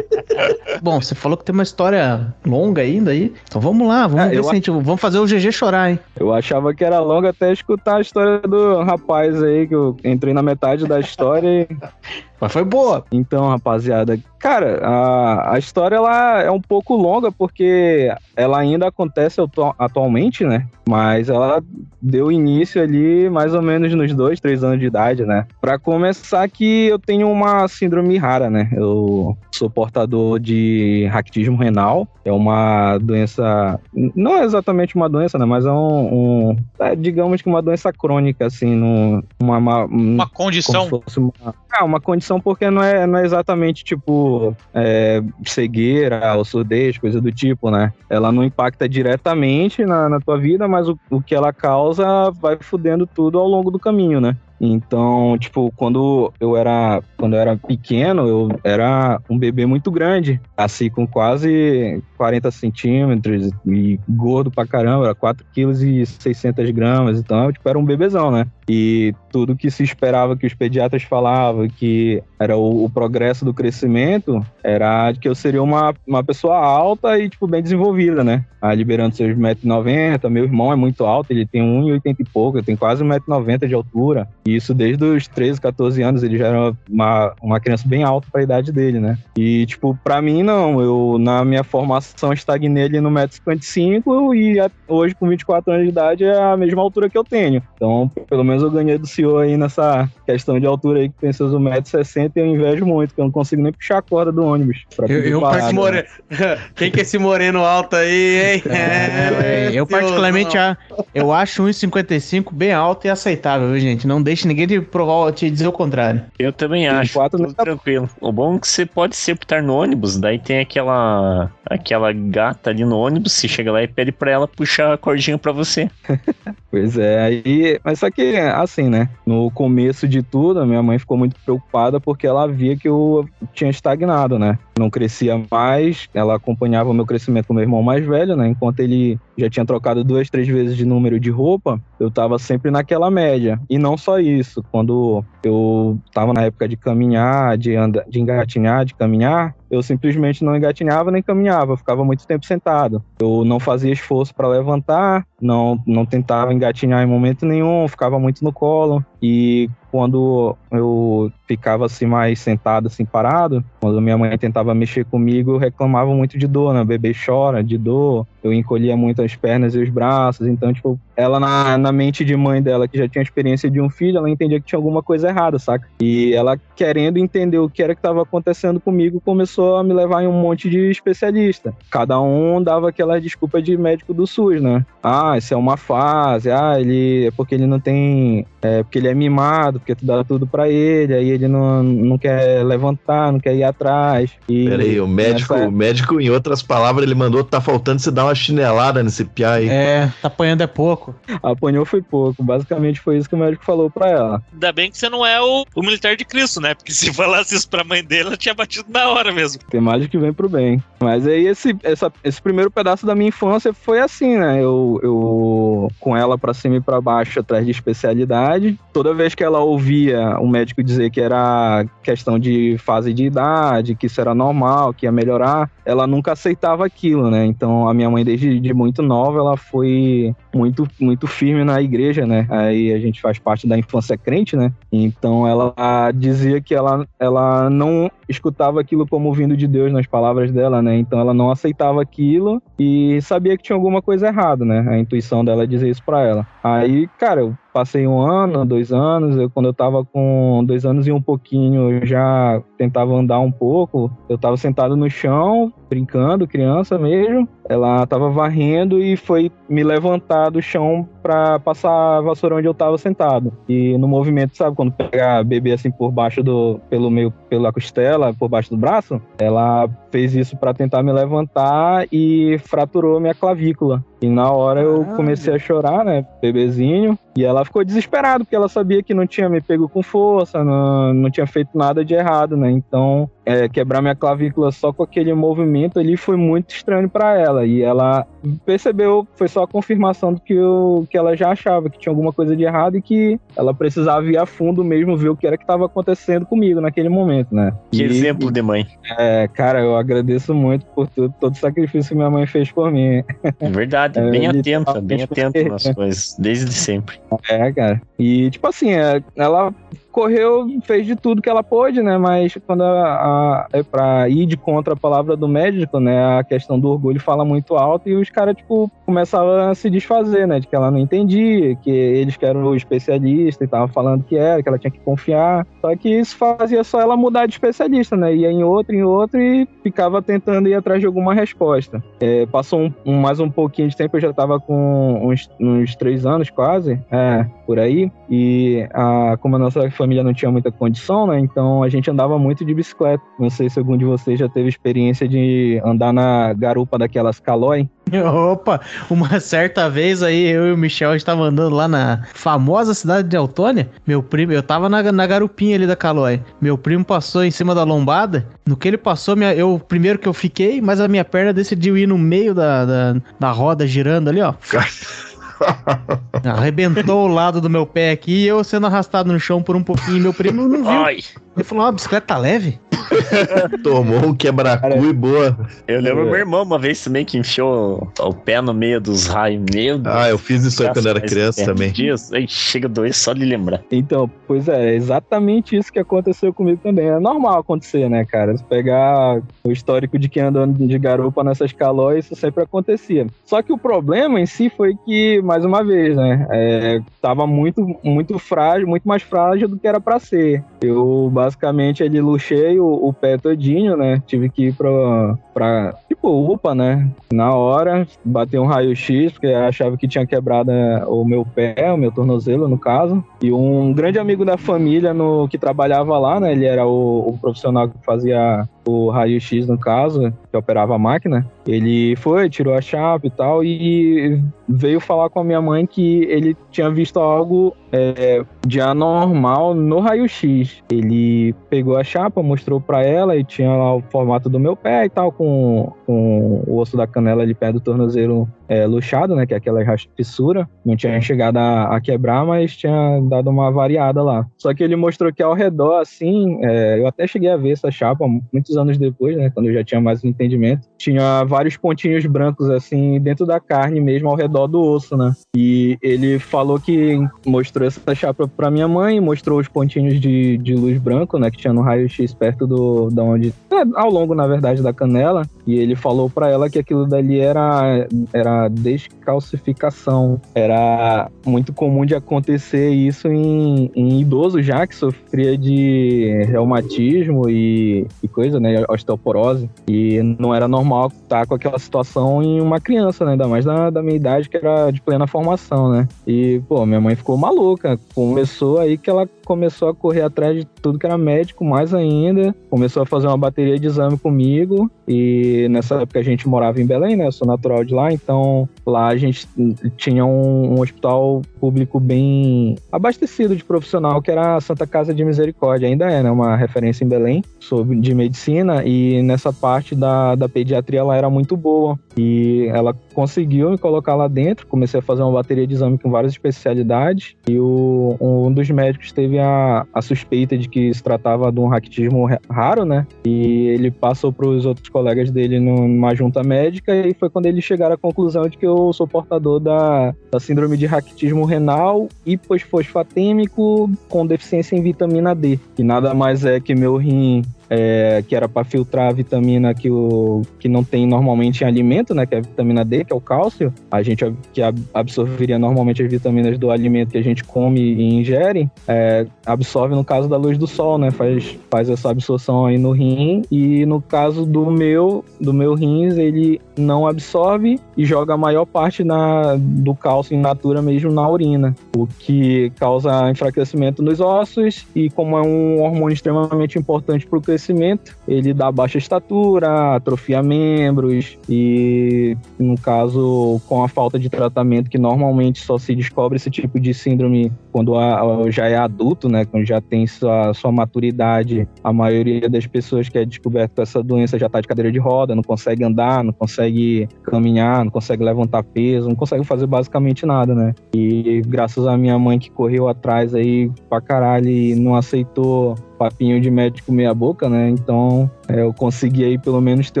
Bom, 0.82 1.00
você 1.00 1.14
falou 1.14 1.36
que 1.36 1.44
tem 1.44 1.52
uma 1.52 1.62
história 1.62 2.34
longa 2.44 2.80
ainda 2.80 3.10
aí. 3.10 3.32
Então 3.46 3.60
vamos 3.60 3.86
lá, 3.86 4.06
vamos 4.06 4.24
É, 4.24 4.28
ver 4.30 4.42
se 4.44 4.50
a 4.50 4.54
gente. 4.54 4.70
Vamos 4.70 5.00
fazer 5.00 5.18
o 5.18 5.26
GG 5.26 5.52
chorar, 5.52 5.90
hein? 5.90 5.98
Eu 6.18 6.32
achava 6.32 6.74
que 6.74 6.82
era 6.82 6.98
longa 7.00 7.28
até 7.30 7.52
escutar 7.52 7.96
a 7.96 8.00
história 8.00 8.38
do 8.40 8.82
rapaz 8.82 9.42
aí, 9.42 9.66
que 9.68 9.74
eu 9.74 9.94
entrei 10.02 10.32
na 10.32 10.42
metade 10.42 10.86
da 10.86 10.98
história 10.98 11.48
e 11.62 11.68
Mas 12.40 12.52
foi 12.52 12.64
boa. 12.64 13.04
Então, 13.12 13.48
rapaziada, 13.50 14.18
cara, 14.40 14.80
a, 14.84 15.54
a 15.54 15.58
história 15.60 15.94
ela 15.94 16.42
é 16.42 16.50
um 16.50 16.60
pouco 16.60 16.96
longa 16.96 17.30
porque 17.30 18.12
ela 18.34 18.58
ainda 18.58 18.88
acontece 18.88 19.40
atu- 19.40 19.72
atualmente, 19.78 20.44
né? 20.44 20.66
Mas 20.88 21.28
ela 21.28 21.62
deu 22.00 22.32
início 22.32 22.82
ali 22.82 23.30
mais 23.30 23.54
ou 23.54 23.62
menos 23.62 23.94
nos 23.94 24.12
dois, 24.12 24.40
três 24.40 24.64
anos 24.64 24.80
de 24.80 24.86
idade, 24.86 25.24
né? 25.24 25.41
Pra 25.60 25.78
começar 25.78 26.48
que 26.48 26.86
eu 26.88 26.98
tenho 26.98 27.30
uma 27.30 27.66
síndrome 27.68 28.16
rara, 28.16 28.48
né? 28.50 28.68
Eu 28.72 29.36
sou 29.52 29.68
portador 29.70 30.38
de 30.40 31.06
raquitismo 31.10 31.56
renal, 31.56 32.06
é 32.24 32.32
uma 32.32 32.98
doença, 32.98 33.78
não 34.14 34.36
é 34.36 34.44
exatamente 34.44 34.96
uma 34.96 35.08
doença, 35.08 35.38
né? 35.38 35.44
Mas 35.44 35.66
é 35.66 35.70
um, 35.72 36.50
um- 36.50 36.56
é, 36.80 36.94
digamos 36.96 37.42
que 37.42 37.48
uma 37.48 37.62
doença 37.62 37.92
crônica, 37.92 38.46
assim, 38.46 39.22
uma, 39.40 39.58
uma, 39.58 39.84
Uma 39.86 40.28
condição. 40.28 40.88
uma, 41.16 41.54
ah, 41.72 41.84
uma 41.84 42.00
condição 42.00 42.40
porque 42.40 42.70
não 42.70 42.82
é, 42.82 43.06
não 43.06 43.18
é 43.18 43.24
exatamente 43.24 43.84
tipo 43.84 44.54
é, 44.74 45.22
cegueira 45.44 46.34
ou 46.36 46.44
surdez, 46.44 46.98
coisa 46.98 47.20
do 47.20 47.30
tipo, 47.32 47.70
né? 47.70 47.92
Ela 48.10 48.30
não 48.32 48.44
impacta 48.44 48.88
diretamente 48.88 49.84
na, 49.84 50.08
na 50.08 50.20
tua 50.20 50.38
vida, 50.38 50.66
mas 50.66 50.88
o, 50.88 50.98
o 51.10 51.20
que 51.20 51.34
ela 51.34 51.52
causa 51.52 52.30
vai 52.40 52.56
fudendo 52.60 53.06
tudo 53.06 53.38
ao 53.38 53.46
longo 53.46 53.70
do 53.70 53.78
caminho, 53.78 54.20
né? 54.20 54.36
Então, 54.64 55.36
tipo, 55.38 55.72
quando 55.74 56.32
eu 56.38 56.56
era 56.56 57.02
quando 57.16 57.34
eu 57.34 57.40
era 57.40 57.56
pequeno, 57.56 58.28
eu 58.28 58.48
era 58.62 59.20
um 59.28 59.36
bebê 59.36 59.66
muito 59.66 59.90
grande, 59.90 60.40
assim, 60.56 60.88
com 60.88 61.04
quase 61.04 62.00
40 62.16 62.48
centímetros 62.52 63.50
e 63.66 63.98
gordo 64.08 64.52
pra 64.52 64.64
caramba, 64.64 65.06
era 65.06 65.14
4 65.16 65.44
quilos 65.52 65.82
e 65.82 66.06
600 66.06 66.70
gramas, 66.70 67.18
então, 67.18 67.46
eu, 67.46 67.52
tipo, 67.52 67.68
era 67.68 67.78
um 67.78 67.84
bebezão, 67.84 68.30
né? 68.30 68.46
E 68.68 69.14
tudo 69.30 69.56
que 69.56 69.70
se 69.70 69.82
esperava 69.82 70.36
que 70.36 70.46
os 70.46 70.54
pediatras 70.54 71.02
falavam 71.02 71.68
que 71.68 72.22
era 72.38 72.56
o, 72.56 72.84
o 72.84 72.90
progresso 72.90 73.44
do 73.44 73.54
crescimento 73.54 74.44
era 74.62 75.12
que 75.14 75.28
eu 75.28 75.34
seria 75.34 75.62
uma, 75.62 75.94
uma 76.06 76.22
pessoa 76.22 76.56
alta 76.56 77.18
e, 77.18 77.28
tipo, 77.28 77.46
bem 77.46 77.62
desenvolvida, 77.62 78.22
né? 78.22 78.44
Ah, 78.60 78.74
liberando 78.74 79.16
seus 79.16 79.36
1,90m. 79.36 80.28
Meu 80.28 80.44
irmão 80.44 80.72
é 80.72 80.76
muito 80.76 81.04
alto, 81.04 81.32
ele 81.32 81.44
tem 81.44 81.62
1,80 81.62 82.16
e 82.20 82.24
pouco, 82.24 82.58
eu 82.58 82.62
tenho 82.62 82.78
quase 82.78 83.02
1,90m 83.02 83.66
de 83.66 83.74
altura. 83.74 84.28
E 84.46 84.54
isso 84.54 84.72
desde 84.72 85.04
os 85.04 85.26
13, 85.26 85.60
14 85.60 86.02
anos, 86.02 86.22
ele 86.22 86.38
já 86.38 86.46
era 86.46 86.76
uma, 86.88 87.34
uma 87.42 87.60
criança 87.60 87.88
bem 87.88 88.04
alta 88.04 88.28
para 88.30 88.40
a 88.40 88.44
idade 88.44 88.70
dele, 88.70 89.00
né? 89.00 89.18
E, 89.36 89.66
tipo, 89.66 89.98
pra 90.04 90.22
mim, 90.22 90.42
não. 90.42 90.80
Eu, 90.80 91.16
na 91.18 91.44
minha 91.44 91.64
formação, 91.64 92.32
estagnei 92.32 92.84
ali 92.84 93.00
no 93.00 93.10
1,55m 93.10 94.36
e 94.36 94.58
hoje, 94.86 95.14
com 95.14 95.28
24 95.28 95.72
anos 95.72 95.84
de 95.84 95.90
idade, 95.90 96.24
é 96.24 96.40
a 96.40 96.56
mesma 96.56 96.82
altura 96.82 97.10
que 97.10 97.18
eu 97.18 97.24
tenho. 97.24 97.62
Então, 97.74 98.10
pelo 98.28 98.44
menos 98.44 98.61
eu 98.62 98.70
ganhei 98.70 98.96
do 98.98 99.06
senhor 99.06 99.42
aí 99.44 99.56
nessa 99.56 100.08
questão 100.26 100.58
de 100.58 100.66
altura 100.66 101.00
aí, 101.00 101.08
que 101.08 101.14
tem 101.20 101.32
seus 101.32 101.52
1,60m 101.52 102.30
e 102.36 102.40
eu 102.40 102.46
invejo 102.46 102.86
muito, 102.86 103.10
porque 103.10 103.20
eu 103.20 103.24
não 103.26 103.32
consigo 103.32 103.62
nem 103.62 103.72
puxar 103.72 103.98
a 103.98 104.02
corda 104.02 104.30
do 104.32 104.44
ônibus. 104.44 104.78
pra 104.96 105.06
Eu- 105.06 105.22
eu 105.24 105.40
parada, 105.40 105.58
Esse 105.58 105.66
né? 105.68 105.72
more- 105.72 106.06
Quem 106.76 106.90
que 106.90 107.00
é 107.00 107.02
esse 107.02 107.18
moreno 107.18 107.64
alto 107.64 107.96
aí, 107.96 108.54
hein? 108.54 108.62
É, 108.72 109.70
eu 109.72 109.86
particularmente 109.86 110.56
a- 110.58 110.76
eu 111.14 111.32
acho 111.32 111.62
1,55 111.62 112.54
bem 112.54 112.72
alto 112.72 113.06
e 113.06 113.10
aceitável, 113.10 113.70
viu, 113.70 113.80
gente? 113.80 114.06
Não 114.06 114.22
deixe 114.22 114.46
ninguém 114.46 114.66
te 114.66 114.80
provar, 114.80 115.32
te 115.32 115.50
dizer 115.50 115.66
o 115.68 115.72
contrário. 115.72 116.22
Eu 116.38 116.52
também 116.52 116.88
acho. 116.88 117.12
quatro 117.14 117.38
tudo 117.38 117.54
tá- 117.54 117.62
tranquilo. 117.64 118.08
O 118.20 118.32
bom 118.32 118.56
é 118.56 118.58
que 118.58 118.68
você 118.68 118.84
pode 118.86 119.16
sepultar 119.16 119.62
no 119.62 119.74
ônibus, 119.74 120.18
daí 120.18 120.38
tem 120.38 120.60
aquela 120.60 121.50
aquela 121.68 122.12
gata 122.12 122.70
ali 122.70 122.84
no 122.84 122.98
ônibus, 122.98 123.32
você 123.32 123.48
chega 123.48 123.72
lá 123.72 123.82
e 123.82 123.88
pede 123.88 124.12
pra 124.12 124.30
ela 124.30 124.46
puxar 124.46 124.92
a 124.92 124.98
cordinha 124.98 125.38
pra 125.38 125.52
você. 125.52 125.90
Pois 126.70 126.96
é, 126.96 127.20
aí. 127.20 127.78
Mas 127.84 127.98
só 127.98 128.10
que, 128.10 128.34
assim, 128.50 128.88
né? 128.88 129.08
No 129.26 129.50
começo 129.50 130.08
de 130.08 130.22
tudo, 130.22 130.60
a 130.60 130.66
minha 130.66 130.82
mãe 130.82 130.98
ficou 130.98 131.16
muito 131.16 131.36
preocupada 131.44 132.00
porque 132.00 132.26
ela 132.26 132.46
via 132.46 132.76
que 132.76 132.88
eu 132.88 133.28
tinha 133.52 133.70
estagnado, 133.70 134.38
né? 134.38 134.58
Não 134.78 134.90
crescia 134.90 135.40
mais, 135.50 136.08
ela 136.14 136.36
acompanhava 136.36 136.90
o 136.90 136.94
meu 136.94 137.06
crescimento 137.06 137.46
com 137.46 137.54
meu 137.54 137.62
irmão 137.62 137.82
mais 137.82 138.04
velho, 138.04 138.36
né? 138.36 138.48
Enquanto 138.48 138.80
ele 138.80 139.18
já 139.36 139.48
tinha 139.48 139.64
trocado 139.64 140.04
duas, 140.04 140.28
três 140.28 140.46
vezes 140.46 140.76
de 140.76 140.84
número 140.84 141.18
de 141.18 141.30
roupa, 141.30 141.80
eu 141.98 142.10
tava 142.10 142.38
sempre 142.38 142.70
naquela 142.70 143.10
média. 143.10 143.60
E 143.68 143.78
não 143.78 143.96
só 143.96 144.18
isso, 144.18 144.62
quando 144.70 145.24
eu 145.42 145.98
tava 146.12 146.32
na 146.32 146.42
época 146.42 146.68
de 146.68 146.76
caminhar, 146.76 147.56
de, 147.56 147.74
andar, 147.76 148.04
de 148.08 148.20
engatinhar, 148.20 148.84
de 148.84 148.94
caminhar, 148.94 149.54
eu 149.70 149.82
simplesmente 149.82 150.44
não 150.44 150.56
engatinhava 150.56 151.10
nem 151.10 151.22
caminhava, 151.22 151.72
eu 151.72 151.76
ficava 151.76 152.04
muito 152.04 152.26
tempo 152.26 152.44
sentado. 152.44 153.02
Eu 153.18 153.44
não 153.44 153.58
fazia 153.58 153.92
esforço 153.92 154.34
para 154.34 154.48
levantar, 154.48 155.26
não, 155.40 155.82
não 155.86 156.04
tentava 156.04 156.52
engatinhar 156.52 157.02
em 157.02 157.06
momento 157.06 157.46
nenhum, 157.46 157.88
ficava 157.88 158.18
muito 158.18 158.44
no 158.44 158.52
colo. 158.52 159.04
E 159.22 159.70
quando 159.92 160.56
eu 160.70 161.30
ficava 161.46 161.86
assim 161.86 162.06
mais 162.06 162.40
sentado, 162.40 162.88
assim 162.88 163.04
parado, 163.04 163.64
quando 163.80 164.00
minha 164.00 164.18
mãe 164.18 164.36
tentava 164.36 164.74
mexer 164.74 165.04
comigo, 165.04 165.52
eu 165.52 165.58
reclamava 165.58 166.12
muito 166.12 166.36
de 166.36 166.48
dor, 166.48 166.74
né? 166.74 166.80
O 166.80 166.84
bebê 166.84 167.12
chora 167.14 167.62
de 167.62 167.78
dor, 167.78 168.26
eu 168.42 168.52
encolhia 168.52 168.96
muito 168.96 169.22
as 169.22 169.36
pernas 169.36 169.74
e 169.76 169.78
os 169.78 169.88
braços, 169.88 170.48
então, 170.48 170.72
tipo, 170.72 170.98
ela 171.16 171.38
na, 171.38 171.76
na 171.78 171.92
mente 171.92 172.24
de 172.24 172.34
mãe 172.36 172.62
dela, 172.62 172.88
que 172.88 172.96
já 172.98 173.08
tinha 173.08 173.22
experiência 173.22 173.70
de 173.70 173.80
um 173.80 173.90
filho, 173.90 174.18
ela 174.18 174.30
entendia 174.30 174.60
que 174.60 174.66
tinha 174.66 174.78
alguma 174.78 175.02
coisa 175.02 175.28
errada, 175.28 175.58
saca? 175.58 175.86
E 176.00 176.32
ela, 176.34 176.56
querendo 176.76 177.18
entender 177.18 177.58
o 177.58 177.68
que 177.68 177.82
era 177.82 177.94
que 177.94 177.98
estava 177.98 178.22
acontecendo 178.22 178.80
comigo, 178.80 179.20
começou 179.24 179.76
a 179.76 179.84
me 179.84 179.92
levar 179.92 180.22
em 180.22 180.26
um 180.26 180.32
monte 180.32 180.68
de 180.68 180.90
especialista. 180.90 181.74
Cada 181.90 182.20
um 182.20 182.62
dava 182.62 182.88
aquela 182.88 183.20
desculpa 183.20 183.60
de 183.60 183.76
médico 183.76 184.14
do 184.14 184.26
SUS, 184.26 184.60
né? 184.62 184.84
Ah, 185.02 185.36
isso 185.36 185.52
é 185.52 185.56
uma 185.56 185.76
fase, 185.76 186.50
ah, 186.50 186.76
ele 186.78 187.26
é 187.26 187.30
porque 187.30 187.54
ele 187.54 187.66
não 187.66 187.80
tem. 187.80 188.46
É 188.62 188.82
porque 188.82 188.98
ele 188.98 189.08
é 189.08 189.14
mimado, 189.14 189.80
porque 189.80 189.94
tu 189.94 190.06
dá 190.06 190.22
tudo 190.22 190.46
pra 190.46 190.68
ele, 190.68 191.14
aí 191.14 191.30
ele 191.30 191.48
não, 191.48 191.82
não 191.82 192.16
quer 192.16 192.64
levantar, 192.64 193.32
não 193.32 193.40
quer 193.40 193.54
ir 193.56 193.64
atrás. 193.64 194.30
E 194.48 194.68
Peraí, 194.68 195.00
o 195.00 195.08
médico, 195.08 195.52
nessa- 195.54 195.66
o 195.68 195.72
médico, 195.72 196.20
em 196.20 196.30
outras 196.30 196.62
palavras, 196.62 197.04
ele 197.04 197.14
mandou, 197.14 197.42
tá 197.42 197.60
faltando 197.60 198.00
você 198.00 198.10
dar 198.10 198.24
uma 198.24 198.34
chinelada 198.34 199.02
nesse 199.02 199.24
piá 199.24 199.54
aí. 199.54 199.68
É, 199.68 200.06
tá 200.22 200.28
apanhando 200.28 200.62
é 200.62 200.66
pouco. 200.66 201.01
Apanhou 201.42 201.84
foi 201.84 202.02
pouco. 202.02 202.42
Basicamente 202.42 203.00
foi 203.00 203.18
isso 203.18 203.28
que 203.28 203.34
o 203.34 203.38
médico 203.38 203.64
falou 203.64 203.90
pra 203.90 204.08
ela. 204.08 204.42
Ainda 204.52 204.72
bem 204.72 204.90
que 204.90 204.98
você 204.98 205.08
não 205.08 205.24
é 205.24 205.40
o, 205.40 205.64
o 205.74 205.82
militar 205.82 206.16
de 206.16 206.24
Cristo, 206.24 206.60
né? 206.60 206.74
Porque 206.74 206.92
se 206.92 207.12
falasse 207.12 207.54
isso 207.54 207.68
pra 207.68 207.84
mãe 207.84 208.04
dele, 208.04 208.28
ela 208.28 208.36
tinha 208.36 208.54
batido 208.54 208.86
na 208.88 209.08
hora 209.08 209.32
mesmo. 209.32 209.60
Tem 209.70 209.80
mais 209.80 210.06
que 210.06 210.18
vem 210.18 210.32
pro 210.32 210.48
bem. 210.48 210.82
Mas 211.02 211.26
aí 211.26 211.46
esse, 211.46 211.76
essa- 211.82 212.12
esse 212.24 212.40
primeiro 212.40 212.70
pedaço 212.70 213.04
da 213.06 213.14
minha 213.14 213.28
infância 213.28 213.72
foi 213.72 214.00
assim, 214.00 214.36
né? 214.38 214.62
Eu, 214.62 215.00
eu 215.02 215.90
com 216.00 216.16
ela 216.16 216.38
pra 216.38 216.54
cima 216.54 216.76
e 216.76 216.80
pra 216.80 217.00
baixo 217.00 217.40
atrás 217.40 217.64
de 217.64 217.70
especialidade. 217.70 218.78
Toda 218.92 219.14
vez 219.14 219.34
que 219.34 219.44
ela 219.44 219.60
ouvia 219.60 220.38
o 220.38 220.48
médico 220.48 220.82
dizer 220.82 221.10
que 221.10 221.20
era 221.20 221.84
questão 222.02 222.38
de 222.38 222.76
fase 222.78 223.12
de 223.12 223.24
idade, 223.24 223.94
que 223.94 224.06
isso 224.06 224.20
era 224.20 224.34
normal, 224.34 224.92
que 224.92 225.06
ia 225.06 225.12
melhorar, 225.12 225.70
ela 225.84 226.06
nunca 226.06 226.32
aceitava 226.32 226.84
aquilo, 226.86 227.30
né? 227.30 227.44
Então 227.46 227.88
a 227.88 227.94
minha 227.94 228.10
mãe 228.10 228.24
desde 228.24 228.58
de 228.60 228.74
muito 228.74 229.02
nova, 229.02 229.38
ela 229.38 229.56
foi 229.56 230.34
muito 230.54 230.86
muito 231.00 231.26
firme 231.26 231.64
na 231.64 231.80
igreja, 231.80 232.26
né? 232.26 232.46
Aí 232.50 232.92
a 232.92 232.98
gente 232.98 233.20
faz 233.20 233.38
parte 233.38 233.66
da 233.66 233.78
infância 233.78 234.16
crente, 234.16 234.56
né? 234.56 234.72
Então 234.90 235.46
ela 235.46 235.72
dizia 236.14 236.60
que 236.60 236.74
ela, 236.74 237.06
ela 237.18 237.70
não 237.70 238.10
escutava 238.28 238.80
aquilo 238.80 239.06
como 239.06 239.32
vindo 239.32 239.56
de 239.56 239.66
Deus 239.66 239.92
nas 239.92 240.06
palavras 240.06 240.50
dela, 240.50 240.80
né? 240.82 240.91
Então 240.96 241.18
ela 241.18 241.34
não 241.34 241.50
aceitava 241.50 242.02
aquilo 242.02 242.62
e 242.78 243.20
sabia 243.22 243.56
que 243.56 243.62
tinha 243.62 243.76
alguma 243.76 244.02
coisa 244.02 244.28
errada, 244.28 244.64
né? 244.64 244.84
A 244.88 244.98
intuição 244.98 245.44
dela 245.44 245.66
dizia 245.66 245.88
isso 245.88 246.02
pra 246.04 246.22
ela. 246.22 246.46
Aí, 246.62 247.08
cara, 247.18 247.40
eu 247.40 247.56
passei 247.72 248.06
um 248.06 248.20
ano, 248.20 248.64
dois 248.64 248.92
anos, 248.92 249.36
eu, 249.36 249.48
quando 249.50 249.66
eu 249.66 249.74
tava 249.74 250.04
com 250.04 250.62
dois 250.64 250.84
anos 250.84 251.06
e 251.06 251.12
um 251.12 251.22
pouquinho, 251.22 251.90
eu 251.90 252.06
já 252.06 252.62
tentava 252.76 253.14
andar 253.14 253.40
um 253.40 253.50
pouco, 253.50 254.10
eu 254.28 254.36
tava 254.36 254.56
sentado 254.56 254.96
no 254.96 255.08
chão, 255.08 255.72
brincando, 255.92 256.48
criança 256.48 256.98
mesmo, 256.98 257.46
ela 257.68 258.06
tava 258.06 258.30
varrendo 258.30 258.98
e 258.98 259.14
foi 259.14 259.52
me 259.68 259.84
levantar 259.84 260.50
do 260.50 260.62
chão 260.62 261.06
pra 261.22 261.58
passar 261.58 262.16
a 262.16 262.20
vassoura 262.22 262.56
onde 262.56 262.66
eu 262.66 262.72
tava 262.72 262.96
sentado. 262.96 263.52
E 263.68 263.96
no 263.98 264.08
movimento, 264.08 264.56
sabe, 264.56 264.74
quando 264.74 264.92
pega 264.92 265.44
bebê 265.44 265.72
assim 265.72 265.90
por 265.90 266.10
baixo 266.10 266.42
do, 266.42 266.80
pelo 266.88 267.10
meio, 267.10 267.30
pela 267.50 267.70
costela, 267.70 268.32
por 268.32 268.48
baixo 268.48 268.70
do 268.70 268.76
braço, 268.76 269.20
ela 269.38 269.88
fez 270.10 270.34
isso 270.34 270.56
pra 270.56 270.74
tentar 270.74 271.02
me 271.02 271.12
levantar 271.12 272.06
e 272.10 272.58
fraturou 272.64 273.20
minha 273.20 273.34
clavícula. 273.34 274.02
E 274.20 274.28
na 274.28 274.50
hora 274.50 274.80
eu 274.80 275.04
comecei 275.16 275.54
a 275.54 275.58
chorar, 275.58 276.04
né, 276.04 276.24
bebezinho, 276.40 277.18
e 277.36 277.44
ela 277.44 277.64
ficou 277.64 277.84
desesperada, 277.84 278.44
porque 278.44 278.54
ela 278.54 278.68
sabia 278.68 279.02
que 279.02 279.14
não 279.14 279.26
tinha 279.26 279.48
me 279.48 279.60
pego 279.60 279.88
com 279.88 280.02
força, 280.02 280.62
não, 280.62 281.12
não 281.12 281.30
tinha 281.30 281.46
feito 281.46 281.70
nada 281.76 282.04
de 282.04 282.14
errado, 282.14 282.56
né? 282.56 282.70
Então, 282.70 283.28
é, 283.44 283.68
quebrar 283.68 284.00
minha 284.00 284.14
clavícula 284.14 284.70
só 284.70 284.92
com 284.92 285.02
aquele 285.02 285.32
movimento 285.34 285.98
ali 285.98 286.16
foi 286.16 286.36
muito 286.36 286.70
estranho 286.74 287.08
pra 287.08 287.36
ela. 287.38 287.66
E 287.66 287.82
ela 287.82 288.26
percebeu, 288.64 289.26
foi 289.36 289.48
só 289.48 289.64
a 289.64 289.68
confirmação 289.68 290.32
do 290.32 290.40
que, 290.40 290.54
eu, 290.54 291.06
que 291.10 291.16
ela 291.18 291.36
já 291.36 291.50
achava, 291.50 291.90
que 291.90 291.98
tinha 291.98 292.10
alguma 292.12 292.32
coisa 292.32 292.56
de 292.56 292.62
errado 292.64 292.96
e 292.96 293.02
que 293.02 293.38
ela 293.56 293.74
precisava 293.74 294.24
ir 294.26 294.36
a 294.36 294.46
fundo 294.46 294.84
mesmo 294.84 295.16
ver 295.16 295.28
o 295.30 295.36
que 295.36 295.46
era 295.46 295.56
que 295.56 295.64
estava 295.64 295.86
acontecendo 295.86 296.46
comigo 296.46 296.80
naquele 296.80 297.08
momento, 297.08 297.54
né? 297.54 297.72
Que 297.90 298.02
E- 298.02 298.06
exemplo 298.06 298.50
de 298.50 298.62
mãe. 298.62 298.86
É, 299.18 299.48
cara, 299.48 299.80
eu 299.80 299.96
agradeço 299.96 300.54
muito 300.54 300.86
por 300.86 301.08
tudo, 301.08 301.34
todo 301.40 301.54
o 301.54 301.58
sacrifício 301.58 302.10
que 302.10 302.14
minha 302.14 302.30
mãe 302.30 302.46
fez 302.46 302.70
por 302.70 302.90
mim. 302.90 303.22
É 303.60 303.68
verdade, 303.70 304.18
É, 304.22 304.30
bem 304.30 304.46
atenta, 304.46 304.92
tá- 304.94 305.00
bem 305.00 305.22
atenta 305.22 305.62
nas 305.64 305.82
coisas, 305.92 306.36
desde 306.38 306.72
sempre. 306.72 307.16
É, 307.48 307.72
cara. 307.72 308.00
E, 308.18 308.50
tipo 308.50 308.66
assim, 308.68 308.92
é, 308.92 309.22
ela 309.36 309.72
correu, 310.12 310.66
fez 310.82 311.06
de 311.06 311.16
tudo 311.16 311.42
que 311.42 311.48
ela 311.50 311.62
pôde, 311.62 312.02
né? 312.02 312.16
Mas 312.18 312.56
quando 312.66 312.82
a, 312.82 312.86
a- 313.14 313.66
é 313.72 313.82
pra 313.82 314.28
ir 314.28 314.46
de 314.46 314.56
contra 314.56 314.94
a 314.94 314.96
palavra 314.96 315.36
do 315.36 315.48
médico, 315.48 315.98
né? 315.98 316.38
A 316.38 316.44
questão 316.44 316.78
do 316.78 316.88
orgulho 316.90 317.18
fala 317.20 317.44
muito 317.44 317.74
alto 317.76 318.08
e 318.08 318.14
os 318.14 318.30
caras, 318.30 318.54
tipo, 318.56 318.90
começavam 319.06 319.70
a 319.70 319.74
se 319.74 319.88
desfazer, 319.90 320.46
né? 320.46 320.60
De 320.60 320.66
que 320.66 320.76
ela 320.76 320.90
não 320.90 320.98
entendia, 320.98 321.74
que 321.76 321.90
eles 321.90 322.36
que 322.36 322.44
eram 322.46 322.62
o 322.64 322.76
especialista 322.76 323.64
e 323.64 323.66
estavam 323.66 323.88
falando 323.88 324.22
que 324.24 324.36
era, 324.36 324.62
que 324.62 324.68
ela 324.68 324.78
tinha 324.78 324.90
que 324.90 325.00
confiar. 325.00 325.66
Só 325.80 325.94
que 325.96 326.08
isso 326.08 326.36
fazia 326.36 326.84
só 326.84 327.00
ela 327.00 327.16
mudar 327.16 327.46
de 327.46 327.52
especialista, 327.54 328.16
né? 328.16 328.34
Ia 328.34 328.50
em 328.52 328.62
outro, 328.62 328.94
em 328.94 329.02
outro 329.02 329.40
e 329.40 329.66
ficava 329.82 330.20
tentando 330.22 330.68
ir 330.68 330.74
atrás 330.74 331.00
de 331.00 331.06
alguma 331.06 331.34
resposta. 331.34 332.02
É, 332.20 332.46
passou 332.46 332.80
um, 332.80 332.92
um- 333.06 333.20
mais 333.22 333.40
um 333.40 333.50
pouquinho 333.50 333.88
de 333.88 333.96
tempo, 333.96 334.16
eu 334.16 334.20
já 334.20 334.32
tava 334.32 334.60
com 334.60 335.20
uns, 335.26 335.48
uns 335.58 335.94
três 335.96 336.26
anos 336.26 336.50
quase, 336.50 337.00
é, 337.10 337.46
por 337.66 337.78
aí. 337.78 338.10
E 338.30 338.86
a, 338.92 339.36
como 339.40 339.56
a 339.56 339.58
nossa 339.58 339.88
família 340.02 340.24
não 340.24 340.34
tinha 340.34 340.50
muita 340.50 340.72
condição, 340.72 341.28
né? 341.28 341.38
Então 341.38 341.82
a 341.82 341.88
gente 341.88 342.10
andava 342.10 342.38
muito 342.38 342.64
de 342.64 342.74
bicicleta. 342.74 343.22
Não 343.38 343.48
sei 343.48 343.70
se 343.70 343.78
algum 343.78 343.96
de 343.96 344.04
vocês 344.04 344.38
já 344.38 344.48
teve 344.48 344.68
experiência 344.68 345.28
de 345.28 345.80
andar 345.84 346.12
na 346.12 346.52
garupa 346.54 346.98
daquelas 346.98 347.38
Calói. 347.38 347.88
Opa, 348.52 348.80
uma 349.08 349.38
certa 349.38 349.88
vez 349.88 350.22
aí 350.22 350.44
eu 350.44 350.66
e 350.66 350.72
o 350.72 350.76
Michel 350.76 351.14
estava 351.14 351.44
andando 351.44 351.74
lá 351.74 351.86
na 351.86 352.24
famosa 352.34 352.94
cidade 352.94 353.28
de 353.28 353.36
Autônia. 353.36 353.88
Meu 354.04 354.22
primo, 354.22 354.52
eu 354.52 354.62
tava 354.62 354.88
na, 354.88 355.12
na 355.12 355.26
garupinha 355.26 355.76
ali 355.76 355.86
da 355.86 355.94
Calói. 355.94 356.42
Meu 356.60 356.76
primo 356.76 357.04
passou 357.04 357.44
em 357.44 357.50
cima 357.50 357.74
da 357.74 357.84
lombada. 357.84 358.48
No 358.66 358.76
que 358.76 358.88
ele 358.88 358.98
passou, 358.98 359.36
minha, 359.36 359.54
eu 359.54 359.80
primeiro 359.88 360.18
que 360.18 360.28
eu 360.28 360.34
fiquei, 360.34 360.80
mas 360.80 361.00
a 361.00 361.06
minha 361.06 361.24
perna 361.24 361.52
decidiu 361.52 361.96
ir 361.96 362.08
no 362.08 362.18
meio 362.18 362.54
da, 362.54 362.84
da, 362.84 363.16
da 363.38 363.50
roda 363.50 363.86
girando 363.86 364.28
ali, 364.28 364.40
ó. 364.40 364.54
Arrebentou 366.44 367.24
o 367.24 367.32
lado 367.32 367.60
do 367.60 367.70
meu 367.70 367.86
pé 367.86 368.10
aqui 368.10 368.44
e 368.44 368.46
eu 368.48 368.62
sendo 368.64 368.86
arrastado 368.86 369.32
no 369.32 369.38
chão 369.38 369.62
por 369.62 369.76
um 369.76 369.82
pouquinho. 369.82 370.16
e 370.16 370.20
Meu 370.20 370.34
primo 370.34 370.66
não 370.66 370.82
viu. 370.82 370.90
Ai, 370.90 371.18
Ele 371.56 371.64
falou: 371.64 371.84
ah, 371.84 371.88
a 371.88 371.92
bicicleta 371.92 372.26
tá 372.28 372.38
leve? 372.38 372.80
Tomou 373.82 374.26
um 374.28 374.34
quebra-cu 374.34 375.04
e 375.04 375.12
boa. 375.12 375.56
Eu 375.86 376.00
lembro 376.00 376.22
É. 376.26 376.30
meu 376.30 376.36
irmão 376.36 376.62
uma 376.62 376.78
vez 376.78 377.02
também 377.02 377.24
que 377.24 377.36
enfiou 377.36 378.10
o 378.18 378.32
pé 378.34 378.60
no 378.60 378.72
meio 378.72 379.00
dos 379.00 379.26
raios. 379.26 379.62
Meu 379.72 379.98
Deus. 379.98 380.16
Ah, 380.16 380.28
eu 380.30 380.38
fiz 380.38 380.64
isso 380.64 380.82
aí 380.82 380.92
quando 380.92 381.08
era 381.08 381.20
criança 381.20 381.64
também. 381.64 381.90
Dias, 381.92 382.32
aí 382.32 382.46
chega 382.48 382.86
a 382.88 382.90
doer 382.90 383.12
só 383.14 383.32
de 383.32 383.44
lembrar. 383.44 383.82
Então, 383.90 384.30
pois 384.46 384.68
é, 384.68 384.92
é 384.92 384.94
exatamente 384.94 385.76
isso 385.76 385.92
que 385.92 385.98
aconteceu 385.98 386.52
comigo 386.52 386.80
também. 386.82 387.08
É 387.08 387.18
normal 387.18 387.58
acontecer, 387.60 388.08
né, 388.08 388.24
cara? 388.24 388.56
Se 388.56 388.64
pegar 388.64 389.40
o 389.64 389.70
histórico 389.72 390.18
de 390.18 390.28
quem 390.28 390.42
anda 390.42 390.66
de 390.66 390.98
garupa 390.98 391.44
nessas 391.44 391.72
calóis, 391.72 392.24
isso 392.24 392.36
sempre 392.36 392.62
acontecia. 392.64 393.26
Só 393.44 393.60
que 393.62 393.72
o 393.72 393.78
problema 393.78 394.40
em 394.40 394.46
si 394.46 394.70
foi 394.74 394.94
que, 395.04 395.40
mais 395.52 395.66
uma 395.66 395.84
vez, 395.84 396.16
né, 396.16 396.46
é, 396.50 397.00
tava 397.20 397.46
muito, 397.46 397.86
muito 398.02 398.38
frágil, 398.38 398.88
muito 398.88 399.06
mais 399.06 399.22
frágil 399.22 399.68
do 399.68 399.78
que 399.78 399.86
era 399.86 400.00
pra 400.00 400.18
ser. 400.18 400.64
Eu, 400.80 401.28
basicamente, 401.30 402.02
ele 402.02 402.22
luxei 402.22 402.80
o, 402.80 402.86
o 402.86 403.12
pé 403.12 403.36
todinho, 403.36 403.94
né? 403.94 404.22
Tive 404.26 404.48
que 404.48 404.68
ir 404.68 404.74
pra, 404.74 405.36
pra 405.52 405.94
tipo, 406.08 406.28
UPA, 406.28 406.74
né? 406.74 407.10
Na 407.30 407.54
hora, 407.54 408.06
bater 408.24 408.58
um 408.58 408.66
raio-x, 408.66 409.32
porque 409.32 409.48
achava 409.48 409.96
que 409.96 410.08
tinha 410.08 410.26
quebrado 410.26 410.70
é, 410.70 411.04
o 411.06 411.22
meu 411.22 411.44
pé, 411.44 411.92
o 411.92 411.98
meu 411.98 412.10
tornozelo, 412.10 412.66
no 412.66 412.78
caso. 412.78 413.22
E 413.42 413.52
um 413.52 413.92
grande 413.92 414.20
amigo 414.20 414.44
da 414.44 414.56
família 414.56 415.12
no, 415.12 415.48
que 415.48 415.58
trabalhava 415.58 416.16
lá, 416.16 416.38
né? 416.38 416.52
Ele 416.52 416.64
era 416.64 416.86
o, 416.86 417.30
o 417.30 417.38
profissional 417.38 417.88
que 417.88 417.96
fazia 418.04 418.68
o 418.86 419.10
raio-x, 419.10 419.66
no 419.66 419.76
caso, 419.76 420.32
que 420.50 420.56
operava 420.56 420.94
a 420.94 420.98
máquina. 420.98 421.44
Ele 421.66 422.14
foi, 422.16 422.48
tirou 422.48 422.74
a 422.74 422.80
chapa 422.80 423.26
e 423.26 423.30
tal, 423.30 423.64
e 423.64 424.40
veio 424.68 425.00
falar 425.00 425.28
com 425.28 425.40
a 425.40 425.44
minha 425.44 425.60
mãe 425.60 425.84
que 425.86 426.22
ele 426.24 426.56
tinha 426.70 426.88
visto 426.88 427.18
algo 427.18 427.76
é, 427.90 428.44
de 428.66 428.80
anormal 428.80 429.74
no 429.74 430.00
raio-x. 430.00 430.82
Ele 430.90 431.54
pegou 431.68 431.96
a 431.96 432.04
chapa, 432.04 432.42
mostrou 432.42 432.80
pra 432.80 433.02
ela 433.02 433.36
e 433.36 433.44
tinha 433.44 433.70
lá 433.70 433.94
o 433.96 434.02
formato 434.02 434.48
do 434.48 434.58
meu 434.58 434.76
pé 434.76 435.04
e 435.04 435.08
tal, 435.08 435.32
com, 435.32 435.92
com 436.06 436.62
o 436.66 436.78
osso 436.78 436.96
da 436.96 437.06
canela 437.06 437.42
ali 437.42 437.54
perto 437.54 437.74
do 437.74 437.80
tornozelo 437.80 438.48
é, 438.68 438.86
luxado, 438.86 439.34
né? 439.34 439.46
Que 439.46 439.54
é 439.54 439.56
aquela 439.56 439.80
fissura. 440.16 440.68
Não 440.84 440.96
tinha 440.96 441.20
chegado 441.20 441.58
a, 441.58 441.96
a 441.96 442.00
quebrar, 442.00 442.44
mas 442.44 442.76
tinha 442.76 443.20
dado 443.28 443.50
uma 443.50 443.70
variada 443.70 444.22
lá. 444.22 444.46
Só 444.56 444.72
que 444.72 444.82
ele 444.82 444.96
mostrou 444.96 445.32
que 445.32 445.42
ao 445.42 445.54
redor, 445.54 446.00
assim, 446.00 446.58
é, 446.62 446.98
eu 446.98 447.06
até 447.06 447.26
cheguei 447.26 447.50
a 447.50 447.56
ver 447.56 447.72
essa 447.72 447.90
chapa 447.90 448.26
muitos 448.52 448.76
anos 448.76 448.96
depois, 448.96 449.36
né? 449.36 449.50
Quando 449.50 449.66
eu 449.66 449.74
já 449.74 449.84
tinha 449.84 450.00
mais 450.00 450.24
entendimento. 450.24 450.88
Tinha 450.96 451.44
vários 451.44 451.76
pontinhos 451.76 452.24
brancos, 452.26 452.70
assim, 452.70 453.20
dentro 453.20 453.44
da 453.44 453.60
carne 453.60 454.00
mesmo, 454.00 454.28
ao 454.28 454.36
redor 454.36 454.66
do 454.66 454.80
osso, 454.80 455.16
né? 455.16 455.32
E 455.56 455.98
ele 456.00 456.38
falou 456.38 456.78
que 456.78 457.18
mostrou 457.44 457.86
essa 457.86 458.14
chapa 458.14 458.48
pra 458.56 458.70
minha 458.70 458.88
mãe, 458.88 459.20
mostrou 459.20 459.58
os 459.58 459.68
pontinhos 459.68 460.20
de, 460.20 460.58
de 460.58 460.74
luz 460.74 460.98
branco, 460.98 461.38
né? 461.38 461.50
Que 461.50 461.58
tinha 461.58 461.72
no 461.72 461.80
raio-x 461.80 462.34
perto 462.34 462.66
do, 462.66 463.10
da 463.10 463.22
onde. 463.22 463.52
é, 463.70 463.82
ao 463.94 464.10
longo, 464.10 464.34
na 464.34 464.46
verdade, 464.46 464.82
da 464.82 464.92
canela. 464.92 465.46
E 465.66 465.76
ele 465.76 465.94
falou 465.94 466.28
pra 466.28 466.48
ela 466.48 466.68
que 466.68 466.78
aquilo 466.78 467.06
dali 467.06 467.38
era, 467.38 468.06
era 468.32 468.68
descalcificação. 468.68 470.40
Era 470.54 471.30
muito 471.46 471.72
comum 471.72 472.04
de 472.04 472.14
acontecer 472.14 472.90
isso 472.90 473.28
em, 473.28 473.90
em 473.94 474.20
idoso 474.20 474.62
já 474.62 474.86
que 474.86 474.94
sofria 474.94 475.56
de 475.56 476.44
reumatismo 476.48 477.48
e, 477.48 478.06
e 478.22 478.28
coisa, 478.28 478.58
né? 478.58 478.84
Osteoporose. 478.88 479.68
E 479.88 480.20
não 480.38 480.54
era 480.54 480.66
normal 480.66 481.08
estar 481.08 481.46
com 481.46 481.54
aquela 481.54 481.78
situação 481.78 482.42
em 482.42 482.60
uma 482.60 482.80
criança, 482.80 483.24
né? 483.24 483.32
Ainda 483.32 483.48
mais 483.48 483.64
da, 483.64 483.90
da 483.90 484.02
minha 484.02 484.16
idade, 484.16 484.48
que 484.48 484.56
era 484.56 484.90
de 484.90 485.00
plena 485.00 485.26
formação, 485.26 485.90
né? 485.90 486.08
E, 486.26 486.60
pô, 486.68 486.84
minha 486.84 487.00
mãe 487.00 487.14
ficou 487.14 487.36
maluca. 487.36 487.98
Começou 488.42 488.80
aí 488.80 488.98
que 488.98 489.08
ela 489.08 489.24
começou 489.44 489.88
a 489.88 489.94
correr 489.94 490.22
atrás 490.22 490.56
de 490.56 490.64
tudo 490.64 490.98
que 490.98 491.06
era 491.06 491.18
médico, 491.18 491.64
mais 491.64 491.94
ainda. 491.94 492.54
Começou 492.70 493.02
a 493.02 493.06
fazer 493.06 493.26
uma 493.26 493.36
bateria 493.36 493.78
de 493.78 493.86
exame 493.86 494.18
comigo. 494.18 494.90
E 495.06 495.66
nessa 495.70 496.02
época 496.02 496.20
a 496.20 496.22
gente 496.22 496.48
morava 496.48 496.80
em 496.80 496.86
Belém, 496.86 497.16
né? 497.16 497.26
Eu 497.26 497.32
sou 497.32 497.46
natural 497.46 497.84
de 497.84 497.94
lá, 497.94 498.12
então 498.12 498.68
lá 498.86 499.08
a 499.08 499.16
gente 499.16 499.48
tinha 499.96 500.24
um, 500.24 500.74
um 500.74 500.80
hospital 500.80 501.42
público 501.60 502.00
bem 502.00 502.76
abastecido 502.90 503.54
de 503.56 503.64
profissional, 503.64 504.22
que 504.22 504.30
era 504.30 504.56
a 504.56 504.60
Santa 504.60 504.86
Casa 504.86 505.12
de 505.12 505.24
Misericórdia. 505.24 505.88
Ainda 505.88 506.10
é, 506.10 506.22
né? 506.22 506.30
Uma 506.30 506.56
referência 506.56 507.04
em 507.04 507.08
Belém 507.08 507.44
sobre, 507.60 507.98
de 508.00 508.14
medicina. 508.14 508.84
E 508.84 509.22
nessa 509.22 509.52
parte 509.52 509.94
da, 509.94 510.34
da 510.34 510.48
pediatria 510.48 511.00
ela 511.00 511.16
era 511.16 511.28
muito 511.28 511.56
boa. 511.56 511.98
E 512.16 512.66
ela 512.68 512.94
conseguiu 513.14 513.70
me 513.70 513.78
colocar 513.78 514.14
lá 514.14 514.28
dentro. 514.28 514.66
Comecei 514.66 515.00
a 515.00 515.02
fazer 515.02 515.22
uma 515.22 515.32
bateria 515.32 515.66
de 515.66 515.74
exame 515.74 515.98
com 515.98 516.10
várias 516.10 516.32
especialidades. 516.32 517.34
E 517.48 517.58
o, 517.58 518.16
um 518.20 518.52
dos 518.52 518.68
médicos 518.70 519.12
teve 519.12 519.38
a, 519.42 519.86
a 519.92 520.00
suspeita 520.02 520.56
de 520.56 520.68
que 520.68 520.92
se 520.92 521.02
tratava 521.02 521.50
de 521.50 521.60
um 521.60 521.66
raquitismo 521.66 522.28
raro, 522.48 522.84
né? 522.84 523.06
E 523.24 523.66
ele 523.68 523.90
passou 523.90 524.32
para 524.32 524.46
os 524.46 524.64
outros 524.64 524.88
colegas 524.88 525.30
dele 525.30 525.58
numa 525.60 526.14
junta 526.14 526.42
médica. 526.42 526.94
E 526.94 527.14
foi 527.14 527.28
quando 527.28 527.46
eles 527.46 527.64
chegaram 527.64 527.94
à 527.94 527.98
conclusão 527.98 528.48
de 528.48 528.56
que 528.56 528.66
eu 528.66 528.92
sou 528.92 529.06
portador 529.06 529.60
da, 529.60 530.14
da 530.30 530.40
síndrome 530.40 530.76
de 530.76 530.86
raquitismo 530.86 531.44
renal 531.44 532.08
hiposfosfatêmico 532.24 533.90
com 534.08 534.26
deficiência 534.26 534.76
em 534.76 534.82
vitamina 534.82 535.34
D. 535.34 535.58
Que 535.74 535.82
nada 535.82 536.14
mais 536.14 536.44
é 536.44 536.60
que 536.60 536.74
meu 536.74 536.96
rim 536.96 537.42
é, 537.74 538.22
que 538.28 538.36
era 538.36 538.46
para 538.46 538.64
filtrar 538.64 539.08
a 539.08 539.12
vitamina 539.12 539.72
que, 539.72 539.90
o, 539.90 540.42
que 540.58 540.68
não 540.68 540.84
tem 540.84 541.06
normalmente 541.06 541.64
em 541.64 541.66
alimento, 541.66 542.14
né, 542.14 542.26
que 542.26 542.34
é 542.34 542.38
a 542.38 542.40
vitamina 542.42 542.84
D, 542.84 543.02
que 543.02 543.14
é 543.14 543.16
o 543.16 543.20
cálcio, 543.20 543.72
a 543.90 544.02
gente 544.02 544.30
que 544.52 544.60
absorveria 544.92 545.58
normalmente 545.58 546.02
as 546.02 546.10
vitaminas 546.10 546.58
do 546.58 546.70
alimento 546.70 547.12
que 547.12 547.18
a 547.18 547.22
gente 547.22 547.42
come 547.42 547.80
e 547.80 548.14
ingere, 548.14 548.70
é, 548.86 549.26
absorve 549.46 549.94
no 549.94 550.04
caso 550.04 550.28
da 550.28 550.36
luz 550.36 550.58
do 550.58 550.66
sol, 550.66 550.98
né, 550.98 551.10
faz, 551.10 551.58
faz 551.70 551.88
essa 551.88 552.10
absorção 552.10 552.66
aí 552.66 552.76
no 552.76 552.92
rim 552.92 553.40
e 553.50 553.86
no 553.86 554.02
caso 554.02 554.44
do 554.44 554.70
meu, 554.70 555.24
do 555.40 555.54
meu 555.54 555.72
rins, 555.72 556.18
ele 556.18 556.60
não 556.76 557.06
absorve 557.06 557.80
e 557.96 558.04
joga 558.04 558.34
a 558.34 558.36
maior 558.36 558.66
parte 558.66 559.02
na, 559.02 559.56
do 559.58 559.94
cálcio 559.94 560.36
in 560.36 560.40
natura 560.40 560.82
mesmo 560.82 561.10
na 561.10 561.26
urina, 561.26 561.74
o 561.96 562.06
que 562.06 562.70
causa 562.78 563.30
enfraquecimento 563.30 564.02
nos 564.02 564.20
ossos 564.20 564.86
e 564.94 565.08
como 565.08 565.38
é 565.38 565.42
um 565.42 565.80
hormônio 565.80 566.12
extremamente 566.12 566.78
importante 566.78 567.26
para 567.26 567.38
o 567.38 567.42
crescimento 567.42 567.61
crescimento, 567.62 568.16
ele 568.26 568.52
dá 568.52 568.70
baixa 568.72 568.98
estatura, 568.98 569.94
atrofia 569.94 570.42
membros 570.42 571.38
e, 571.48 572.36
no 572.58 572.76
caso, 572.76 573.60
com 573.68 573.84
a 573.84 573.88
falta 573.88 574.18
de 574.18 574.28
tratamento, 574.28 574.90
que 574.90 574.98
normalmente 574.98 575.60
só 575.60 575.78
se 575.78 575.94
descobre 575.94 576.36
esse 576.36 576.50
tipo 576.50 576.80
de 576.80 576.92
síndrome 576.92 577.52
quando 577.70 577.96
a, 577.96 578.50
já 578.50 578.68
é 578.68 578.76
adulto, 578.76 579.28
né, 579.28 579.44
quando 579.44 579.64
já 579.64 579.80
tem 579.80 580.06
sua, 580.06 580.52
sua 580.52 580.72
maturidade, 580.72 581.68
a 581.82 581.92
maioria 581.92 582.48
das 582.48 582.66
pessoas 582.66 583.08
que 583.08 583.18
é 583.18 583.24
descoberta 583.24 583.76
com 583.76 583.82
essa 583.82 584.02
doença 584.02 584.38
já 584.38 584.46
está 584.46 584.60
de 584.60 584.68
cadeira 584.68 584.90
de 584.90 584.98
roda, 584.98 585.34
não 585.34 585.42
consegue 585.42 585.84
andar, 585.84 586.24
não 586.24 586.32
consegue 586.32 587.08
caminhar, 587.22 587.84
não 587.84 587.90
consegue 587.90 588.24
levantar 588.24 588.62
peso, 588.62 589.08
não 589.08 589.14
consegue 589.14 589.44
fazer 589.44 589.66
basicamente 589.66 590.26
nada, 590.26 590.54
né? 590.54 590.74
E 590.94 591.42
graças 591.46 591.86
à 591.86 591.96
minha 591.96 592.18
mãe 592.18 592.38
que 592.38 592.50
correu 592.50 592.88
atrás 592.88 593.34
aí 593.34 593.70
pra 593.88 594.00
caralho 594.00 594.48
e 594.48 594.74
não 594.74 594.94
aceitou 594.94 595.74
papinho 596.02 596.40
de 596.40 596.50
médico 596.50 596.90
meia 596.90 597.14
boca, 597.14 597.48
né? 597.48 597.70
Então 597.70 598.28
é, 598.48 598.62
eu 598.62 598.72
consegui 598.72 599.24
aí 599.24 599.38
pelo 599.38 599.60
menos 599.60 599.90
ter 599.90 600.00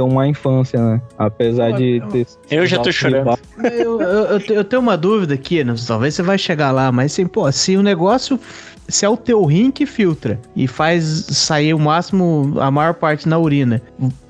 uma 0.00 0.26
infância, 0.26 0.80
né? 0.80 1.00
Apesar 1.16 1.72
de 1.72 2.02
ter. 2.10 2.26
Eu 2.50 2.66
já 2.66 2.78
tô 2.80 2.90
chorando. 2.90 3.38
Eu, 3.62 4.00
eu, 4.00 4.40
eu, 4.40 4.64
tenho 4.64 4.82
uma 4.82 4.96
dúvida 4.96 5.34
aqui, 5.34 5.62
né? 5.62 5.74
talvez 5.86 6.14
você 6.14 6.22
vai 6.22 6.36
chegar 6.36 6.72
lá, 6.72 6.90
mas 6.90 7.12
assim, 7.12 7.26
pô, 7.26 7.50
se 7.52 7.76
o 7.76 7.82
negócio 7.82 8.38
se 8.88 9.04
é 9.04 9.08
o 9.08 9.16
teu 9.16 9.44
rim 9.44 9.70
que 9.70 9.86
filtra 9.86 10.40
e 10.54 10.66
faz 10.66 11.04
sair 11.30 11.74
o 11.74 11.78
máximo, 11.78 12.54
a 12.60 12.70
maior 12.70 12.94
parte 12.94 13.28
na 13.28 13.38
urina, 13.38 13.80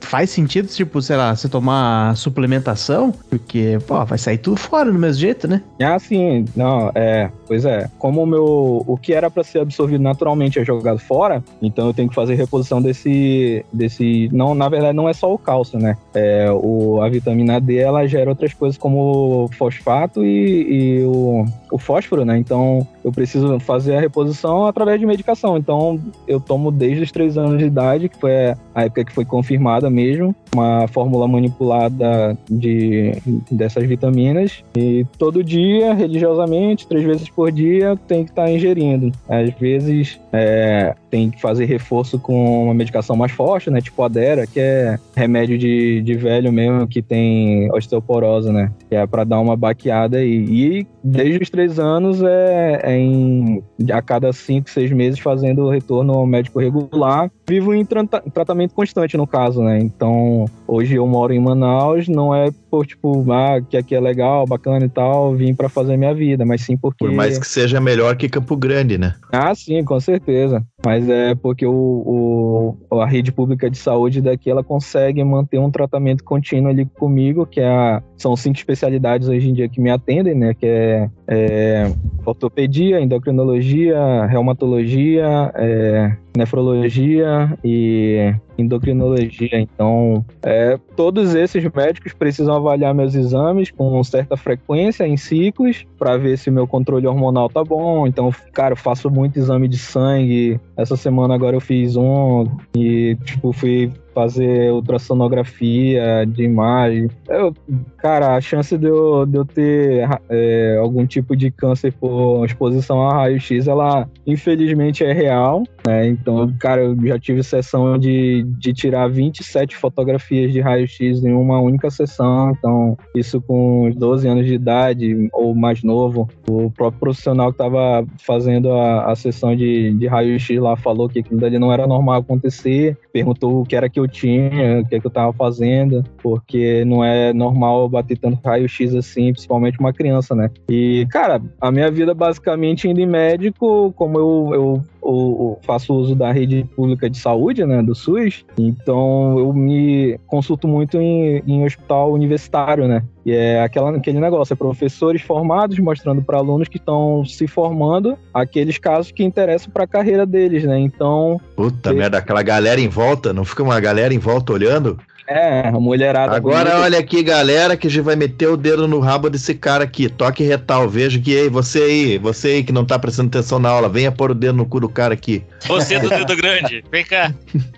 faz 0.01 0.31
sentido, 0.31 0.69
tipo, 0.69 1.01
sei 1.01 1.17
lá, 1.17 1.35
você 1.35 1.49
tomar 1.49 2.17
suplementação? 2.17 3.13
Porque, 3.31 3.79
pô, 3.87 4.05
vai 4.05 4.19
sair 4.19 4.39
tudo 4.39 4.57
fora 4.57 4.91
do 4.91 4.99
mesmo 4.99 5.21
jeito, 5.21 5.49
né? 5.49 5.63
Ah, 5.81 5.99
sim. 5.99 6.45
Não, 6.55 6.91
é. 6.95 7.31
Pois 7.47 7.65
é. 7.65 7.89
Como 7.99 8.23
o 8.23 8.27
meu. 8.27 8.85
O 8.87 8.97
que 8.97 9.13
era 9.13 9.31
para 9.31 9.43
ser 9.43 9.61
absorvido 9.61 10.03
naturalmente 10.03 10.59
é 10.59 10.65
jogado 10.65 10.99
fora, 10.99 11.43
então 11.61 11.87
eu 11.87 11.95
tenho 11.95 12.09
que 12.09 12.15
fazer 12.15 12.35
reposição 12.35 12.81
desse. 12.81 13.65
desse 13.73 14.29
não, 14.33 14.55
na 14.55 14.69
verdade, 14.69 14.97
não 14.97 15.09
é 15.09 15.13
só 15.13 15.33
o 15.33 15.39
cálcio, 15.39 15.79
né? 15.79 15.97
É, 16.15 16.51
o, 16.51 17.01
a 17.01 17.09
vitamina 17.09 17.61
D 17.61 17.79
ela 17.79 18.07
gera 18.07 18.31
outras 18.31 18.53
coisas 18.53 18.77
como 18.77 19.49
fosfato 19.57 20.25
e, 20.25 21.01
e 21.01 21.05
o, 21.05 21.47
o 21.73 21.79
fósforo, 21.79 22.25
né? 22.25 22.37
Então 22.37 22.87
eu 23.03 23.11
preciso 23.11 23.59
fazer 23.59 23.97
a 23.97 24.01
reposição 24.01 24.67
através 24.67 25.01
de 25.01 25.07
medicação. 25.07 25.57
Então 25.57 25.99
eu 26.29 26.39
tomo 26.39 26.71
desde 26.71 27.03
os 27.03 27.11
três 27.11 27.37
anos 27.39 27.59
de 27.59 27.65
idade, 27.65 28.09
que 28.09 28.19
foi 28.19 28.55
a 28.75 28.85
época 28.85 29.05
que 29.05 29.13
foi 29.13 29.25
confirmada 29.25 29.91
mesmo, 29.91 30.35
uma 30.55 30.87
fórmula 30.89 31.27
manipulada 31.27 32.37
de, 32.49 33.13
dessas 33.51 33.85
vitaminas. 33.87 34.63
E 34.77 35.07
todo 35.19 35.43
dia, 35.43 35.95
religiosamente, 35.95 36.87
três 36.87 37.05
vezes 37.05 37.29
por 37.29 37.51
dia, 37.51 37.99
tem 38.07 38.25
que 38.25 38.31
estar 38.31 38.45
tá 38.45 38.51
ingerindo. 38.51 39.13
Às 39.29 39.51
vezes 39.55 40.21
é, 40.33 40.95
tem 41.11 41.31
que 41.31 41.41
fazer 41.41 41.65
reforço 41.65 42.19
com 42.19 42.65
uma 42.65 42.75
medicação 42.75 43.15
mais 43.15 43.33
forte, 43.33 43.71
né? 43.71 43.81
Tipo 43.81 44.03
Adera, 44.03 44.47
que 44.47 44.59
é 44.61 44.99
remédio 45.15 45.59
de, 45.59 46.01
de 46.03 46.15
velho 46.15 46.53
mesmo, 46.53 46.87
que 46.87 47.03
tem 47.03 47.71
osteoporose, 47.73 48.51
né? 48.51 48.71
Que 48.89 48.97
é 48.97 49.07
para 49.07 49.25
dar 49.25 49.41
uma 49.41 49.57
baqueada 49.57 50.19
aí. 50.19 50.33
E 50.33 50.87
desde 51.03 51.43
os 51.43 51.51
três 51.51 51.62
anos 51.79 52.23
é, 52.23 52.81
é 52.83 52.97
em 52.97 53.63
a 53.93 54.01
cada 54.03 54.33
cinco, 54.33 54.71
seis 54.71 54.91
meses 54.91 55.19
fazendo 55.19 55.69
retorno 55.69 56.15
ao 56.15 56.27
médico 56.27 56.61
regular. 56.61 57.31
Vivo 57.49 57.75
em 57.75 57.85
tra 57.85 58.05
tratamento 58.05 58.75
constante, 58.75 59.17
no 59.17 59.27
caso, 59.27 59.63
né? 59.63 59.79
Então, 59.81 60.47
hoje 60.67 60.95
eu 60.95 61.07
moro 61.07 61.33
em 61.33 61.41
Manaus, 61.41 62.09
não 62.09 62.35
é 62.35 62.51
por, 62.73 62.87
tipo, 62.87 63.31
ah, 63.31 63.61
que 63.61 63.77
aqui 63.77 63.95
é 63.95 64.01
legal, 64.01 64.47
bacana 64.47 64.87
e 64.87 64.89
tal, 64.89 65.35
vim 65.35 65.55
para 65.55 65.69
fazer 65.69 65.95
minha 65.99 66.15
vida, 66.15 66.43
mas 66.47 66.63
sim 66.63 66.75
porque... 66.75 67.05
Por 67.05 67.13
mais 67.13 67.37
que 67.37 67.47
seja 67.47 67.79
melhor 67.79 68.17
que 68.17 68.31
Campo 68.31 68.57
Grande, 68.57 68.97
né? 68.97 69.15
Ah, 69.31 69.55
sim, 69.55 69.85
com 69.85 70.01
certeza. 70.01 70.65
Mas 70.83 71.07
é 71.07 71.35
porque 71.35 71.67
o, 71.67 72.79
o, 72.91 72.99
a 72.99 73.05
rede 73.05 73.31
pública 73.31 73.69
de 73.69 73.77
saúde 73.77 74.23
daqui, 74.23 74.51
ela 74.51 74.65
consegue 74.65 75.23
manter 75.23 75.59
um 75.59 75.71
tratamento 75.71 76.25
contínuo 76.25 76.71
ali 76.71 76.87
comigo, 76.87 77.45
que 77.45 77.61
é 77.61 77.69
a, 77.69 78.03
são 78.17 78.35
cinco 78.35 78.57
especialidades 78.57 79.29
hoje 79.29 79.51
em 79.51 79.53
dia 79.53 79.69
que 79.69 79.79
me 79.79 79.91
atendem, 79.91 80.35
né? 80.35 80.55
Que 80.55 80.67
é, 80.67 81.11
é 81.29 81.93
ortopedia, 82.25 83.01
endocrinologia, 83.01 84.25
reumatologia, 84.25 85.53
é, 85.57 86.17
nefrologia 86.35 87.53
e 87.63 88.35
endocrinologia. 88.63 89.61
Então, 89.61 90.25
é, 90.43 90.79
todos 90.97 91.35
esses 91.35 91.63
médicos 91.65 92.13
precisam 92.13 92.55
avaliar 92.55 92.95
meus 92.95 93.15
exames 93.15 93.71
com 93.71 94.03
certa 94.05 94.37
frequência, 94.37 95.07
em 95.07 95.17
ciclos, 95.17 95.85
para 95.99 96.17
ver 96.17 96.39
se 96.39 96.51
meu 96.51 96.67
controle 96.67 97.07
hormonal 97.07 97.49
tá 97.49 97.63
bom. 97.63 98.07
Então, 98.07 98.33
cara, 98.53 98.73
eu 98.73 98.77
faço 98.77 99.11
muito 99.11 99.39
exame 99.39 99.69
de 99.69 99.79
sangue. 99.79 100.61
Essa 100.77 100.97
semana 100.97 101.35
agora 101.35 101.57
eu 101.57 101.61
fiz 101.61 101.97
um 101.97 102.47
e, 102.75 103.17
tipo, 103.25 103.53
fui 103.53 103.93
fazer 104.15 104.73
ultrassonografia 104.73 106.25
de 106.27 106.45
imagem. 106.45 107.09
Eu, 107.29 107.55
cara, 107.99 108.37
a 108.37 108.41
chance 108.41 108.77
de 108.77 108.87
eu, 108.87 109.27
de 109.27 109.37
eu 109.37 109.45
ter 109.45 110.09
é, 110.29 110.79
algum 110.81 111.07
tipo 111.07 111.37
de 111.37 111.51
câncer 111.51 111.93
por 111.93 112.45
exposição 112.45 113.03
a 113.03 113.15
raio-x, 113.15 113.67
ela 113.67 114.09
infelizmente 114.27 115.05
é 115.05 115.13
real, 115.13 115.65
né? 115.87 116.07
Então, 116.09 116.53
cara, 116.59 116.83
eu 116.83 116.97
já 117.07 117.19
tive 117.19 117.43
sessão 117.43 117.99
de, 117.99 118.45
de 118.59 118.73
tirar 118.73 119.09
27 119.09 119.77
fotografias 119.77 120.53
de 120.53 120.61
raio-x 120.61 121.25
em 121.25 121.33
uma 121.33 121.61
única 121.61 121.91
sessão. 121.91 122.51
Então, 122.51 122.97
isso 123.15 123.41
com 123.41 123.91
12 123.95 124.29
anos 124.29 124.47
de 124.47 124.55
idade 124.55 125.29
ou 125.33 125.55
mais 125.55 125.83
novo. 125.83 126.29
O 126.49 126.71
próprio 126.71 127.01
profissional 127.01 127.53
que 127.53 127.63
estava 127.63 128.07
fazendo 128.19 128.73
a, 128.73 129.11
a 129.11 129.17
sessão 129.17 129.55
de, 129.57 129.93
de 129.95 130.07
raio-x 130.07 130.59
lá 130.59 130.77
falou 130.77 131.09
que 131.09 131.21
aquilo 131.21 131.41
dali 131.41 131.59
não 131.59 131.73
era 131.73 131.87
normal 131.87 132.21
acontecer, 132.21 132.97
perguntou 133.13 133.61
o 133.61 133.67
que 133.67 133.77
era 133.77 133.89
que 133.89 134.01
eu 134.03 134.09
tinha, 134.09 134.81
o 134.81 134.87
que, 134.87 134.95
é 134.97 135.01
que 135.01 135.07
eu 135.07 135.11
tava 135.11 135.33
fazendo, 135.33 136.05
porque 136.23 136.85
não 136.85 137.05
é 137.05 137.33
normal 137.33 137.89
bater 137.89 138.19
tanto 138.19 138.41
raio-x 138.45 138.95
assim, 138.95 139.33
principalmente 139.33 139.79
uma 139.79 139.93
criança, 139.93 140.35
né? 140.35 140.51
E, 140.69 141.07
cara, 141.11 141.41
a 141.61 141.71
minha 141.71 141.91
vida 141.91 142.15
basicamente 142.15 142.89
indo 142.89 143.01
em 143.01 143.07
médico, 143.07 143.93
como 143.97 144.19
eu, 144.19 144.51
eu 144.55 144.85
eu 145.05 145.59
faço 145.63 145.95
uso 145.95 146.15
da 146.15 146.31
rede 146.33 146.65
pública 146.77 147.11
de 147.11 147.19
saúde, 147.19 147.65
né, 147.65 147.83
do 147.83 147.95
SUS, 147.95 148.45
então 148.59 149.39
eu 149.39 149.53
me 149.53 150.19
consulto 150.27 150.69
muito 150.69 151.01
em, 151.01 151.43
em 151.47 151.65
hospital 151.65 152.13
universitário, 152.13 152.87
né, 152.87 153.03
e 153.25 153.33
é 153.33 153.63
aquela, 153.63 153.97
aquele 153.97 154.21
negócio, 154.21 154.53
é 154.53 154.57
professores 154.57 155.23
formados 155.23 155.79
mostrando 155.79 156.23
para 156.23 156.39
alunos 156.39 156.69
que 156.69 156.77
estão 156.77 157.25
se 157.25 157.47
formando 157.47 158.17
aqueles 158.33 158.79
casos 158.79 159.13
que 159.13 159.25
interessam 159.25 159.71
para 159.73 159.85
a 159.85 159.89
carreira 159.89 160.25
deles, 160.25 160.65
né, 160.65 160.79
então... 160.79 161.41
Puta 161.57 161.93
merda, 161.93 162.19
aquela 162.19 162.43
galera 162.43 162.81
em 162.81 162.89
volta, 162.89 163.33
não 163.33 163.45
fica 163.45 163.63
uma 163.63 163.81
galera 163.81 164.15
em 164.15 164.19
volta 164.19 164.53
olhando? 164.53 164.99
É, 165.27 165.69
a 165.69 165.73
mulherada. 165.73 166.37
Agora 166.37 166.71
bonita. 166.71 166.81
olha 166.81 166.99
aqui, 166.99 167.23
galera, 167.23 167.77
que 167.77 167.87
a 167.87 167.91
gente 167.91 168.03
vai 168.03 168.17
meter 168.17 168.49
o 168.49 168.57
dedo 168.57 168.89
no 168.89 168.99
rabo 168.99 169.31
desse 169.31 169.55
cara 169.55 169.85
aqui. 169.85 170.09
Toque 170.09 170.43
retal, 170.43 170.89
veja 170.89 171.19
que 171.19 171.33
ei, 171.33 171.49
você 171.49 171.79
aí, 171.83 172.19
você 172.19 172.49
aí 172.49 172.65
que 172.65 172.73
não 172.73 172.85
tá 172.85 172.99
prestando 172.99 173.29
atenção 173.29 173.59
na 173.59 173.69
aula, 173.69 173.89
venha 173.89 174.11
pôr 174.11 174.31
o 174.31 174.35
dedo 174.35 174.57
no 174.57 174.67
cu 174.67 174.81
do 174.81 174.89
cara 174.89 175.15
aqui. 175.15 175.43
Você 175.67 175.99
do 175.99 176.09
dedo 176.11 176.37
grande, 176.37 176.85
vem 176.91 177.05
cá. 177.05 177.33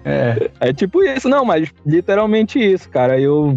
É, 0.04 0.50
é 0.60 0.72
tipo 0.72 1.02
isso, 1.02 1.28
não, 1.28 1.44
mas 1.44 1.68
literalmente 1.86 2.58
isso, 2.58 2.88
cara. 2.88 3.20
Eu 3.20 3.54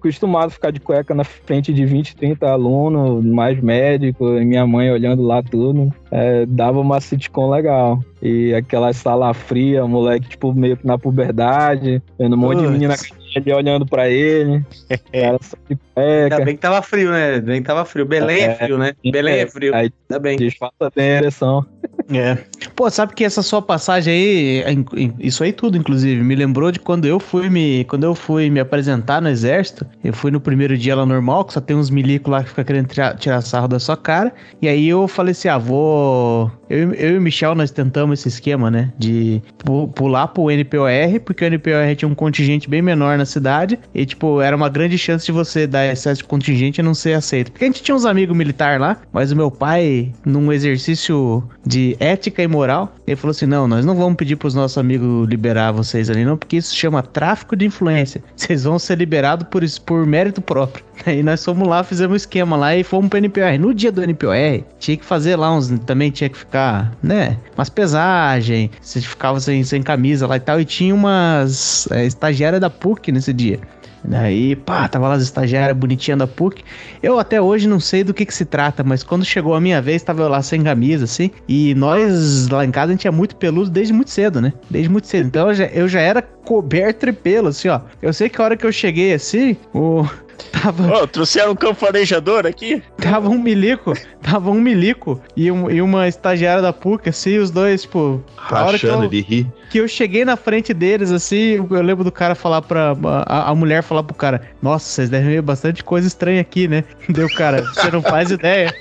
costumado 0.00 0.50
ficar 0.50 0.70
de 0.70 0.80
cueca 0.80 1.14
na 1.14 1.24
frente 1.24 1.72
de 1.72 1.84
20, 1.84 2.16
30 2.16 2.48
alunos, 2.48 3.24
mais 3.24 3.60
médico, 3.60 4.38
e 4.38 4.44
minha 4.44 4.66
mãe 4.66 4.90
olhando 4.90 5.22
lá 5.22 5.42
tudo. 5.42 5.92
É, 6.10 6.46
dava 6.46 6.78
uma 6.80 7.00
sitcom 7.00 7.50
legal. 7.50 7.98
E 8.24 8.54
aquela 8.54 8.90
sala 8.94 9.34
fria, 9.34 9.86
moleque, 9.86 10.30
tipo, 10.30 10.54
meio 10.54 10.78
que 10.78 10.86
na 10.86 10.96
puberdade, 10.96 12.02
vendo 12.18 12.34
um 12.34 12.38
monte 12.38 12.62
de 12.62 12.68
menina 12.68 12.94
ali 13.36 13.52
olhando 13.52 13.84
pra 13.84 14.08
ele. 14.08 14.64
Cara, 15.12 15.38
só 15.42 15.56
de 15.68 15.78
Ainda 15.94 16.44
bem 16.44 16.54
que 16.54 16.62
tava 16.62 16.80
frio, 16.80 17.10
né? 17.10 17.34
Ainda 17.34 17.46
bem 17.52 17.60
que 17.60 17.66
tava 17.66 17.84
frio. 17.84 18.06
Belém 18.06 18.42
é, 18.42 18.44
É. 18.46 18.54
frio, 18.54 18.78
né? 18.78 18.94
Belém 19.04 19.40
é 19.40 19.46
frio. 19.46 19.74
Aí 19.74 19.92
Ainda 20.08 20.18
bem. 20.18 20.38
disfarça 20.38 20.90
bem 20.96 21.10
a 21.10 21.16
ereção. 21.18 21.66
É. 22.10 22.36
Pô, 22.76 22.88
sabe 22.90 23.14
que 23.14 23.24
essa 23.24 23.42
sua 23.42 23.62
passagem 23.62 24.12
aí, 24.12 24.64
in- 24.96 25.14
isso 25.18 25.42
aí 25.42 25.52
tudo, 25.52 25.76
inclusive, 25.76 26.22
me 26.22 26.34
lembrou 26.34 26.70
de 26.70 26.78
quando 26.78 27.06
eu 27.06 27.18
fui 27.18 27.48
me, 27.48 27.84
quando 27.84 28.04
eu 28.04 28.14
fui 28.14 28.50
me 28.50 28.60
apresentar 28.60 29.22
no 29.22 29.28
exército. 29.28 29.86
Eu 30.02 30.12
fui 30.12 30.30
no 30.30 30.40
primeiro 30.40 30.76
dia 30.76 30.94
lá 30.94 31.06
normal, 31.06 31.44
que 31.44 31.52
só 31.54 31.60
tem 31.60 31.76
uns 31.76 31.90
milicos 31.90 32.30
lá 32.30 32.42
que 32.42 32.50
fica 32.50 32.64
querendo 32.64 32.88
tirar, 32.88 33.16
tirar 33.16 33.40
sarro 33.40 33.68
da 33.68 33.78
sua 33.78 33.96
cara. 33.96 34.32
E 34.60 34.68
aí 34.68 34.88
eu 34.88 35.06
falei 35.08 35.32
assim, 35.32 35.48
ah, 35.48 35.58
vou... 35.58 36.50
Eu, 36.68 36.92
eu 36.94 37.14
e 37.14 37.18
o 37.18 37.20
Michel, 37.20 37.54
nós 37.54 37.70
tentamos 37.70 38.18
esse 38.20 38.28
esquema, 38.28 38.70
né, 38.70 38.92
de 38.98 39.42
pu- 39.64 39.88
pular 39.88 40.28
pro 40.28 40.50
NPOR, 40.50 41.20
porque 41.24 41.44
o 41.44 41.48
NPOR 41.48 41.94
tinha 41.96 42.08
um 42.08 42.14
contingente 42.14 42.68
bem 42.68 42.82
menor 42.82 43.16
na 43.18 43.24
cidade. 43.24 43.78
E, 43.94 44.04
tipo, 44.06 44.40
era 44.40 44.56
uma 44.56 44.68
grande 44.68 44.96
chance 44.98 45.24
de 45.26 45.32
você 45.32 45.66
dar 45.66 45.86
excesso 45.86 46.22
de 46.22 46.24
contingente 46.28 46.80
e 46.80 46.84
não 46.84 46.94
ser 46.94 47.14
aceito. 47.14 47.52
Porque 47.52 47.64
a 47.64 47.68
gente 47.68 47.82
tinha 47.82 47.94
uns 47.94 48.04
amigos 48.06 48.36
militares 48.36 48.80
lá, 48.80 48.96
mas 49.12 49.30
o 49.30 49.36
meu 49.36 49.50
pai, 49.50 50.12
num 50.24 50.52
exercício 50.52 51.44
de 51.66 51.73
ética 51.98 52.42
e 52.42 52.48
moral, 52.48 52.94
ele 53.06 53.16
falou 53.16 53.30
assim: 53.30 53.46
não, 53.46 53.66
nós 53.66 53.84
não 53.84 53.94
vamos 53.94 54.16
pedir 54.16 54.36
pros 54.36 54.54
nossos 54.54 54.78
amigos 54.78 55.28
liberar 55.28 55.72
vocês 55.72 56.08
ali, 56.10 56.24
não, 56.24 56.36
porque 56.36 56.56
isso 56.56 56.74
chama 56.74 57.02
tráfico 57.02 57.56
de 57.56 57.64
influência. 57.64 58.22
Vocês 58.36 58.64
vão 58.64 58.78
ser 58.78 58.98
liberados 58.98 59.46
por, 59.48 59.62
por 59.84 60.06
mérito 60.06 60.40
próprio. 60.42 60.84
Aí 61.06 61.22
nós 61.22 61.44
fomos 61.44 61.66
lá, 61.66 61.82
fizemos 61.82 62.12
um 62.12 62.16
esquema 62.16 62.56
lá 62.56 62.76
e 62.76 62.84
fomos 62.84 63.08
pro 63.08 63.18
NPOR. 63.18 63.58
No 63.58 63.74
dia 63.74 63.90
do 63.90 64.02
NPOR, 64.02 64.64
tinha 64.78 64.96
que 64.96 65.04
fazer 65.04 65.36
lá 65.36 65.52
uns. 65.54 65.68
Também 65.80 66.10
tinha 66.10 66.28
que 66.28 66.36
ficar, 66.36 66.92
né? 67.02 67.38
Umas 67.56 67.68
pesagens. 67.68 68.70
Você 68.80 69.00
ficava 69.00 69.40
sem, 69.40 69.64
sem 69.64 69.82
camisa 69.82 70.26
lá 70.26 70.36
e 70.36 70.40
tal. 70.40 70.60
E 70.60 70.64
tinha 70.64 70.94
umas 70.94 71.88
é, 71.90 72.60
da 72.60 72.70
PUC 72.70 73.10
nesse 73.10 73.32
dia. 73.32 73.60
Daí, 74.06 74.54
pá, 74.54 74.86
tava 74.86 75.08
lá 75.08 75.14
as 75.14 75.22
estagiárias 75.22 75.76
bonitinhas 75.76 76.18
da 76.18 76.26
PUC. 76.26 76.62
Eu 77.02 77.18
até 77.18 77.40
hoje 77.40 77.66
não 77.66 77.80
sei 77.80 78.04
do 78.04 78.12
que 78.12 78.26
que 78.26 78.34
se 78.34 78.44
trata, 78.44 78.84
mas 78.84 79.02
quando 79.02 79.24
chegou 79.24 79.54
a 79.54 79.60
minha 79.60 79.80
vez, 79.80 80.02
tava 80.02 80.22
eu 80.22 80.28
lá 80.28 80.42
sem 80.42 80.62
camisa, 80.62 81.04
assim. 81.04 81.30
E 81.48 81.74
nós, 81.74 82.48
lá 82.48 82.64
em 82.64 82.70
casa, 82.70 82.88
a 82.92 82.94
gente 82.94 83.08
é 83.08 83.10
muito 83.10 83.34
peludo 83.36 83.70
desde 83.70 83.92
muito 83.94 84.10
cedo, 84.10 84.40
né? 84.42 84.52
Desde 84.68 84.90
muito 84.90 85.06
cedo. 85.08 85.26
Então 85.26 85.48
eu 85.48 85.54
já, 85.54 85.64
eu 85.66 85.88
já 85.88 86.00
era 86.00 86.20
coberto 86.20 87.06
de 87.06 87.12
pelo, 87.12 87.48
assim, 87.48 87.68
ó. 87.68 87.80
Eu 88.02 88.12
sei 88.12 88.28
que 88.28 88.40
a 88.40 88.44
hora 88.44 88.56
que 88.56 88.66
eu 88.66 88.72
cheguei 88.72 89.14
assim, 89.14 89.56
o. 89.72 90.04
Tava, 90.50 91.02
Ô, 91.02 91.06
trouxeram 91.06 91.52
um 91.52 91.54
campo 91.54 91.74
farejador 91.76 92.44
aqui? 92.44 92.82
tava 93.00 93.28
um 93.28 93.38
milico, 93.40 93.94
tava 94.20 94.50
um 94.50 94.60
milico 94.60 95.20
e, 95.36 95.50
um- 95.50 95.70
e 95.70 95.80
uma 95.80 96.08
estagiária 96.08 96.60
da 96.60 96.72
PUC, 96.72 97.08
assim, 97.08 97.38
os 97.38 97.50
dois, 97.52 97.82
tipo, 97.82 98.20
a 98.36 98.64
hora 98.64 98.76
que 98.78 98.84
Rachando 98.86 99.04
eu, 99.04 99.08
de 99.08 99.20
rir. 99.20 99.46
Que 99.74 99.78
eu 99.78 99.88
cheguei 99.88 100.24
na 100.24 100.36
frente 100.36 100.72
deles, 100.72 101.10
assim, 101.10 101.54
eu 101.56 101.82
lembro 101.82 102.04
do 102.04 102.12
cara 102.12 102.36
falar 102.36 102.62
pra. 102.62 102.94
A, 103.26 103.50
a 103.50 103.54
mulher 103.56 103.82
falar 103.82 104.04
pro 104.04 104.14
cara: 104.14 104.40
Nossa, 104.62 104.88
vocês 104.88 105.10
devem 105.10 105.30
ver 105.30 105.42
bastante 105.42 105.82
coisa 105.82 106.06
estranha 106.06 106.40
aqui, 106.40 106.68
né? 106.68 106.84
Deu, 107.10 107.28
cara, 107.28 107.60
você 107.62 107.90
não 107.90 108.00
faz 108.00 108.30
ideia. 108.30 108.72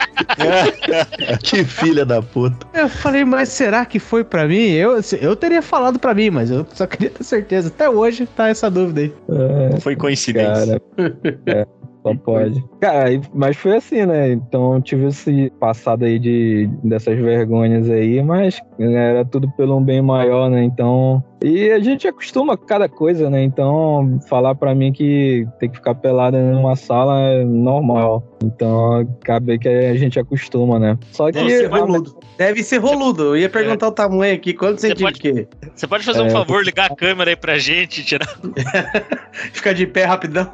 que 1.42 1.64
filha 1.64 2.06
da 2.06 2.22
puta. 2.22 2.68
Eu 2.76 2.88
falei, 2.88 3.26
mas 3.26 3.50
será 3.50 3.88
que 3.88 3.98
foi 3.98 4.24
pra 4.24 4.48
mim? 4.48 4.70
Eu, 4.70 5.02
eu 5.20 5.36
teria 5.36 5.64
falado 5.64 5.98
pra 5.98 6.14
mim, 6.14 6.30
mas 6.30 6.52
eu 6.52 6.64
só 6.76 6.86
queria 6.86 7.10
ter 7.10 7.24
certeza. 7.24 7.70
Até 7.70 7.90
hoje 7.90 8.28
tá 8.28 8.50
essa 8.50 8.70
dúvida 8.70 9.02
aí. 9.02 9.14
É, 9.74 9.80
Foi 9.80 9.96
coincidência. 9.96 10.80
Cara, 10.96 11.18
é, 11.48 11.66
só 12.04 12.14
pode. 12.16 12.64
Cara, 12.80 13.12
e- 13.12 13.22
mas 13.34 13.56
foi 13.58 13.78
assim, 13.78 14.06
né? 14.06 14.32
Então 14.34 14.82
tive 14.82 15.08
esse 15.08 15.52
passado 15.60 16.04
aí 16.06 16.20
de 16.20 16.70
dessas 16.84 17.18
vergonhas 17.18 17.90
aí, 17.90 18.22
mas 18.22 18.62
era 18.78 19.24
tudo 19.26 19.50
pelo 19.52 19.78
um 19.78 19.84
bem 19.84 20.02
maior, 20.02 20.50
né? 20.50 20.64
Então. 20.64 21.24
E 21.44 21.70
a 21.72 21.80
gente 21.80 22.08
acostuma 22.08 22.56
com 22.56 22.66
cada 22.66 22.88
coisa, 22.88 23.30
né? 23.30 23.44
Então, 23.44 24.18
falar 24.30 24.56
pra 24.56 24.74
mim 24.74 24.94
que 24.94 25.46
tem 25.60 25.70
que 25.70 25.76
ficar 25.76 25.94
pelado 25.94 26.38
numa 26.38 26.76
sala 26.78 27.20
é 27.20 27.44
normal. 27.44 28.24
Então, 28.42 29.06
acaba 29.22 29.58
que 29.58 29.68
a 29.68 29.96
gente 29.96 30.18
acostuma, 30.18 30.80
né? 30.80 30.98
Só 31.12 31.28
que. 31.28 31.34
Deve 31.34 31.50
ser 31.50 31.68
roludo. 31.68 32.18
Deve 32.38 32.64
ser 32.64 32.78
roludo. 32.78 33.24
Eu 33.24 33.38
ia 33.38 33.50
perguntar 33.50 33.90
o 33.90 33.92
tamanho 33.92 34.34
aqui. 34.34 34.54
Quanto 34.54 34.80
Você 34.80 34.88
centímetros 34.88 35.20
que 35.22 35.30
é? 35.42 35.48
Você 35.76 35.86
pode 35.86 36.04
fazer 36.06 36.22
um 36.22 36.28
É, 36.28 36.30
favor, 36.30 36.64
ligar 36.64 36.90
a 36.92 36.96
câmera 36.96 37.32
aí 37.32 37.36
pra 37.36 37.58
gente, 37.58 38.04
tirar. 38.04 38.28
Fica 39.52 39.74
de 39.74 39.86
pé 39.86 40.06
rapidão. 40.06 40.50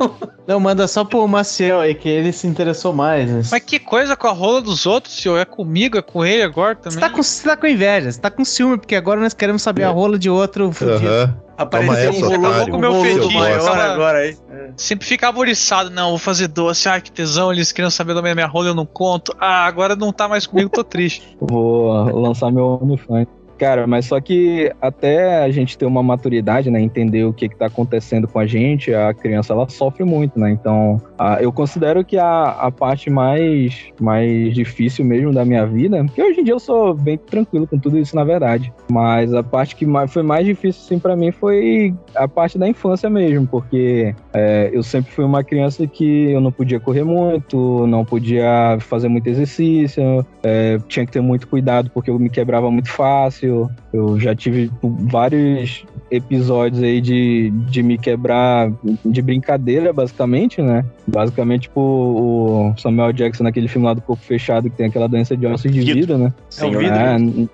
Não, 0.47 0.59
manda 0.59 0.87
só 0.87 1.03
pro 1.05 1.27
Maciel 1.27 1.79
aí, 1.79 1.93
que 1.93 2.09
ele 2.09 2.31
se 2.31 2.47
interessou 2.47 2.91
mais. 2.93 3.29
né? 3.29 3.41
Mas 3.51 3.63
que 3.63 3.77
coisa 3.77 4.15
com 4.15 4.27
a 4.27 4.31
rola 4.31 4.61
dos 4.61 4.85
outros, 4.87 5.15
senhor? 5.15 5.37
É 5.37 5.45
comigo, 5.45 5.97
é 5.97 6.01
com 6.01 6.25
ele 6.25 6.41
agora 6.41 6.75
também. 6.75 6.93
Você 6.93 6.99
tá, 6.99 7.09
com, 7.09 7.21
você 7.23 7.47
tá 7.47 7.55
com 7.57 7.67
inveja, 7.67 8.11
você 8.11 8.19
tá 8.19 8.31
com 8.31 8.43
ciúme, 8.43 8.77
porque 8.77 8.95
agora 8.95 9.19
nós 9.21 9.33
queremos 9.33 9.61
saber 9.61 9.83
a 9.83 9.89
rola 9.89 10.17
de 10.17 10.29
outro 10.29 10.71
fudido. 10.79 11.49
Apareceu 11.57 12.13
um 12.13 12.47
otário. 12.47 12.71
com 12.71 12.77
Meu 12.77 12.91
um 12.91 12.93
roludo 12.93 13.21
fetiche, 13.21 13.37
maior 13.37 13.77
agora 13.77 14.19
aí. 14.19 14.37
Sempre 14.77 15.05
ficava 15.05 15.37
oriçado, 15.39 15.89
não, 15.89 16.09
vou 16.09 16.17
fazer 16.17 16.47
doce, 16.47 16.87
ai 16.87 17.01
que 17.01 17.11
tesão, 17.11 17.51
eles 17.51 17.71
queriam 17.71 17.91
saber 17.91 18.13
da 18.13 18.21
minha 18.21 18.47
rola, 18.47 18.69
eu 18.69 18.75
não 18.75 18.85
conto. 18.85 19.35
Ah, 19.39 19.65
agora 19.65 19.95
não 19.95 20.13
tá 20.13 20.27
mais 20.27 20.47
comigo, 20.47 20.69
tô 20.69 20.83
triste. 20.83 21.37
Vou 21.41 21.91
lançar 22.17 22.51
meu 22.51 22.79
OnlyFans. 22.81 23.27
Cara, 23.59 23.85
mas 23.85 24.05
só 24.05 24.21
que 24.21 24.71
até 24.81 25.43
a 25.43 25.51
gente 25.51 25.77
ter 25.77 25.85
uma 25.85 26.01
maturidade, 26.01 26.71
né? 26.71 26.79
Entender 26.81 27.25
o 27.25 27.33
que, 27.33 27.49
que 27.49 27.57
tá 27.57 27.65
acontecendo 27.65 28.25
com 28.25 28.39
a 28.39 28.47
gente, 28.47 28.93
a 28.93 29.13
criança 29.13 29.51
ela 29.51 29.67
sofre 29.67 30.05
muito, 30.05 30.39
né? 30.39 30.49
Então, 30.51 30.95
a- 31.17 31.39
eu 31.41 31.51
considero 31.51 32.05
que 32.05 32.17
a, 32.17 32.51
a 32.51 32.71
parte 32.71 33.09
mais, 33.09 33.87
mais 33.99 34.53
difícil 34.53 35.03
mesmo 35.03 35.33
da 35.33 35.43
minha 35.43 35.65
vida, 35.65 36.01
porque 36.05 36.21
hoje 36.23 36.39
em 36.39 36.43
dia 36.45 36.53
eu 36.53 36.59
sou 36.59 36.93
bem 36.93 37.17
tranquilo 37.17 37.67
com 37.67 37.77
tudo 37.77 37.99
isso, 37.99 38.15
na 38.15 38.23
verdade. 38.23 38.71
Mas 38.89 39.33
a 39.33 39.43
parte 39.43 39.75
que 39.75 39.85
mais, 39.85 40.09
foi 40.13 40.23
mais 40.23 40.45
difícil, 40.45 40.81
assim, 40.85 40.97
pra 40.97 41.17
mim 41.17 41.29
foi 41.31 41.93
a 42.15 42.29
parte 42.29 42.57
da 42.57 42.65
infância 42.65 43.09
mesmo, 43.09 43.45
porque 43.45 44.15
é, 44.33 44.69
eu 44.71 44.81
sempre 44.83 45.11
fui 45.11 45.25
uma 45.25 45.43
criança 45.43 45.85
que 45.85 46.31
eu 46.31 46.39
não 46.39 46.51
podia 46.51 46.79
correr 46.79 47.03
muito, 47.03 47.85
não 47.87 48.05
podia 48.05 48.77
fazer 48.79 49.09
muito 49.09 49.27
exercício, 49.27 50.25
é, 50.41 50.77
tinha 50.87 51.05
que 51.05 51.11
ter 51.11 51.21
muito 51.21 51.45
cuidado 51.45 51.91
porque 51.93 52.09
eu 52.09 52.17
me 52.17 52.29
quebrava 52.29 52.71
muito 52.71 52.89
fácil. 52.89 53.48
Eu 53.91 54.19
já 54.19 54.35
tive 54.35 54.71
vários 54.81 55.85
episódios 56.11 56.81
aí 56.81 56.99
de, 57.01 57.49
de 57.69 57.81
me 57.83 57.97
quebrar 57.97 58.71
de 59.05 59.21
brincadeira, 59.21 59.91
basicamente, 59.93 60.61
né? 60.61 60.83
Basicamente, 61.07 61.63
tipo, 61.63 61.79
o 61.81 62.73
Samuel 62.77 63.11
Jackson 63.13 63.43
naquele 63.43 63.67
filme 63.67 63.85
lá 63.87 63.93
do 63.93 64.01
Corpo 64.01 64.23
Fechado, 64.23 64.69
que 64.69 64.75
tem 64.77 64.87
aquela 64.87 65.07
doença 65.07 65.35
de 65.35 65.45
ossos 65.45 65.71
de 65.71 65.79
Vidro. 65.79 65.95
vidro, 65.95 66.17
né? 66.17 66.33
Senhor. 66.49 66.83
É, 66.83 67.17
n- 67.17 67.49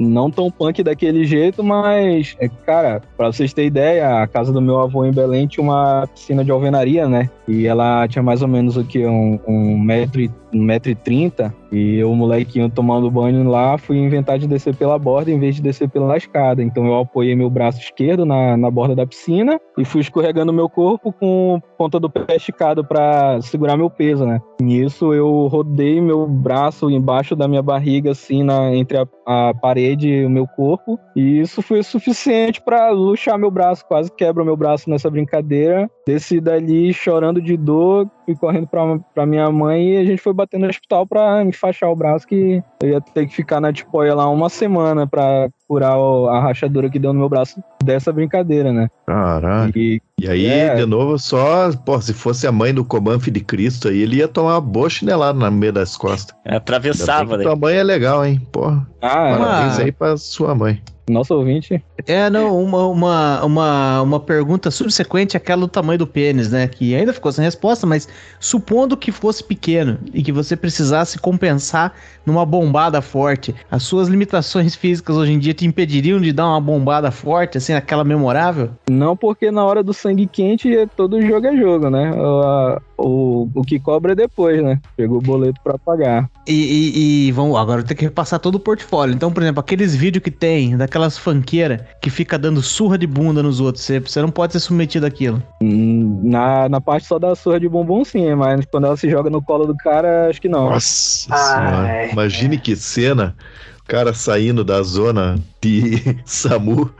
não 0.00 0.30
tão 0.30 0.50
punk 0.50 0.82
daquele 0.82 1.24
jeito, 1.24 1.62
mas, 1.62 2.36
é, 2.40 2.48
cara, 2.48 3.00
pra 3.16 3.26
vocês 3.32 3.52
terem 3.52 3.68
ideia, 3.68 4.22
a 4.22 4.26
casa 4.26 4.52
do 4.52 4.60
meu 4.60 4.80
avô 4.80 5.04
em 5.04 5.12
Belém 5.12 5.46
tinha 5.46 5.62
uma 5.64 6.06
piscina 6.12 6.44
de 6.44 6.50
alvenaria, 6.50 7.08
né? 7.08 7.28
E 7.46 7.66
ela 7.66 8.06
tinha 8.08 8.22
mais 8.22 8.42
ou 8.42 8.48
menos 8.48 8.76
o 8.76 8.84
que? 8.84 9.04
Um, 9.06 9.38
um 9.46 9.78
metro 9.78 10.20
e 10.20 10.30
um 10.52 10.62
metro 10.62 10.90
e 10.90 10.94
trinta. 10.94 11.52
E 11.70 11.96
eu, 11.96 12.14
molequinho, 12.14 12.70
tomando 12.70 13.10
banho 13.10 13.42
lá, 13.48 13.76
fui 13.76 13.98
inventar 13.98 14.38
de 14.38 14.46
descer 14.46 14.74
pela 14.76 14.96
borda 14.98 15.30
em 15.30 15.38
vez 15.38 15.56
de 15.56 15.62
descer 15.62 15.88
pela 15.88 16.16
escada. 16.16 16.62
Então 16.62 16.86
eu 16.86 16.96
apoiei 17.00 17.34
meu 17.34 17.50
braço 17.50 17.80
esquerdo 17.84 18.24
na, 18.24 18.56
na 18.56 18.70
borda 18.70 18.94
da 18.94 19.06
piscina 19.06 19.60
e 19.78 19.84
fui 19.84 20.00
escorregando 20.00 20.52
meu 20.52 20.68
corpo 20.68 21.12
com 21.12 21.60
ponta 21.78 22.00
do 22.00 22.10
pé 22.10 22.36
esticado 22.36 22.84
pra 22.84 23.40
segurar 23.40 23.76
meu 23.76 23.90
peso, 23.90 24.26
né? 24.26 24.40
Nisso 24.60 25.12
eu 25.12 25.46
rodei 25.46 26.00
meu 26.00 26.26
braço 26.26 26.90
embaixo 26.90 27.36
da 27.36 27.46
minha 27.46 27.62
barriga, 27.62 28.12
assim, 28.12 28.42
na, 28.42 28.74
entre 28.74 28.98
a, 28.98 29.06
a 29.26 29.54
parede 29.54 30.08
e 30.08 30.24
o 30.24 30.30
meu 30.30 30.46
corpo. 30.46 30.98
E 31.14 31.40
isso 31.40 31.62
foi 31.62 31.80
o 31.80 31.84
suficiente 31.84 32.60
pra 32.62 32.90
luxar 32.90 33.38
meu 33.38 33.50
braço. 33.50 33.84
Quase 33.86 34.10
quebra 34.10 34.44
meu 34.44 34.56
braço 34.56 34.88
nessa 34.88 35.10
brincadeira. 35.10 35.90
Desci 36.06 36.40
dali 36.40 36.92
chorando 36.92 37.40
de 37.40 37.56
dor, 37.56 38.08
fui 38.24 38.34
correndo 38.36 38.66
pra 38.66 39.26
minha 39.26 39.50
mãe 39.50 39.90
e 39.90 39.96
a 39.98 40.04
gente 40.04 40.22
foi 40.22 40.32
bater 40.32 40.58
no 40.58 40.68
hospital 40.68 41.06
pra 41.06 41.42
enfaixar 41.42 41.90
o 41.90 41.96
braço, 41.96 42.26
que 42.26 42.62
eu 42.82 42.90
ia 42.90 43.00
ter 43.00 43.26
que 43.26 43.34
ficar 43.34 43.60
na 43.60 43.72
tipóia 43.72 44.14
lá 44.14 44.28
uma 44.28 44.48
semana 44.48 45.06
pra 45.06 45.48
curar 45.68 45.96
o- 45.96 46.28
a 46.28 46.40
rachadura 46.40 46.90
que 46.90 46.98
deu 46.98 47.12
no 47.12 47.20
meu 47.20 47.28
braço 47.28 47.62
dessa 47.82 48.12
brincadeira, 48.12 48.72
né? 48.72 48.88
Caralho. 49.06 49.72
E 49.76 50.00
E 50.20 50.28
aí, 50.28 50.46
É. 50.46 50.76
de 50.76 50.86
novo, 50.86 51.18
só, 51.18 51.72
pô, 51.84 52.00
se 52.00 52.14
fosse 52.14 52.46
a 52.46 52.52
mãe 52.52 52.72
do 52.72 52.84
Comanfe 52.84 53.30
de 53.32 53.40
Cristo 53.40 53.88
aí, 53.88 53.98
ele 54.00 54.16
ia 54.16 54.28
tomar 54.28 54.54
uma 54.54 54.60
boa 54.60 54.88
chinelada 54.88 55.36
no 55.38 55.50
meio 55.50 55.72
das 55.72 55.96
costas. 55.96 56.34
Atravessava, 56.46 57.36
né? 57.36 57.42
Tua 57.42 57.56
mãe 57.56 57.74
é 57.76 57.82
legal, 57.82 58.24
hein? 58.24 58.40
Porra. 58.52 58.86
ah, 59.02 59.08
Parabéns 59.38 59.78
Ah. 59.78 59.82
aí 59.82 59.92
pra 59.92 60.16
sua 60.16 60.54
mãe. 60.54 60.80
Nosso 61.08 61.34
ouvinte. 61.34 61.82
É, 62.06 62.30
não, 62.30 62.58
uma, 62.62 62.86
uma, 62.86 63.44
uma, 63.44 64.02
uma 64.02 64.20
pergunta 64.20 64.70
subsequente 64.70 65.36
àquela 65.36 65.62
do 65.62 65.68
tamanho 65.68 65.98
do 65.98 66.06
pênis, 66.06 66.50
né? 66.50 66.66
Que 66.66 66.94
ainda 66.94 67.12
ficou 67.12 67.30
sem 67.30 67.44
resposta, 67.44 67.86
mas 67.86 68.08
supondo 68.40 68.96
que 68.96 69.12
fosse 69.12 69.44
pequeno 69.44 69.98
e 70.12 70.22
que 70.22 70.32
você 70.32 70.56
precisasse 70.56 71.18
compensar 71.18 71.94
numa 72.24 72.46
bombada 72.46 73.02
forte, 73.02 73.54
as 73.70 73.82
suas 73.82 74.08
limitações 74.08 74.74
físicas 74.74 75.16
hoje 75.16 75.32
em 75.32 75.38
dia 75.38 75.52
te 75.52 75.66
impediriam 75.66 76.20
de 76.20 76.32
dar 76.32 76.46
uma 76.48 76.60
bombada 76.60 77.10
forte, 77.10 77.58
assim, 77.58 77.74
aquela 77.74 78.02
memorável? 78.04 78.70
Não 78.88 79.16
porque 79.16 79.50
na 79.50 79.64
hora 79.64 79.82
do 79.82 79.92
sangue 79.92 80.26
quente 80.26 80.74
é- 80.74 80.86
todo 80.86 81.20
jogo 81.20 81.46
é 81.46 81.56
jogo, 81.56 81.90
né? 81.90 82.12
O, 82.14 82.80
o, 82.96 83.50
o 83.54 83.62
que 83.62 83.78
cobra 83.78 84.12
é 84.12 84.14
depois, 84.14 84.62
né? 84.62 84.80
Pegou 84.96 85.18
o 85.18 85.22
boleto 85.22 85.60
pra 85.62 85.78
pagar. 85.78 86.30
E, 86.46 86.52
e, 86.52 87.28
e 87.28 87.32
vamos, 87.32 87.56
agora 87.58 87.82
tenho 87.82 87.98
que 87.98 88.04
repassar 88.04 88.38
todo 88.40 88.54
o 88.56 88.60
portfólio. 88.60 89.14
Então, 89.14 89.30
por 89.32 89.42
exemplo, 89.42 89.60
aqueles 89.60 89.94
vídeos 89.94 90.22
que 90.22 90.30
tem 90.30 90.76
daquelas 90.94 91.18
fanqueiras 91.18 91.80
que 92.00 92.08
fica 92.08 92.38
dando 92.38 92.62
surra 92.62 92.96
de 92.96 93.06
bunda 93.06 93.42
nos 93.42 93.58
outros, 93.58 93.84
você, 93.84 93.98
você 93.98 94.22
não 94.22 94.30
pode 94.30 94.52
ser 94.52 94.60
submetido 94.60 95.04
àquilo. 95.04 95.42
Hum, 95.60 96.20
Na, 96.22 96.68
na 96.68 96.80
parte 96.80 97.06
só 97.06 97.18
da 97.18 97.34
surra 97.34 97.58
de 97.58 97.68
bumbum, 97.68 98.04
sim, 98.04 98.32
mas 98.36 98.64
quando 98.66 98.86
ela 98.86 98.96
se 98.96 99.10
joga 99.10 99.28
no 99.28 99.42
colo 99.42 99.66
do 99.66 99.76
cara, 99.76 100.28
acho 100.30 100.40
que 100.40 100.48
não. 100.48 100.70
Nossa 100.70 101.26
Ai. 101.34 101.38
senhora. 101.38 102.12
Imagine 102.12 102.58
que 102.58 102.76
cena. 102.76 103.34
O 103.80 103.86
cara 103.86 104.14
saindo 104.14 104.62
da 104.64 104.82
zona 104.82 105.36
de 105.60 106.00
SAMU. 106.24 106.90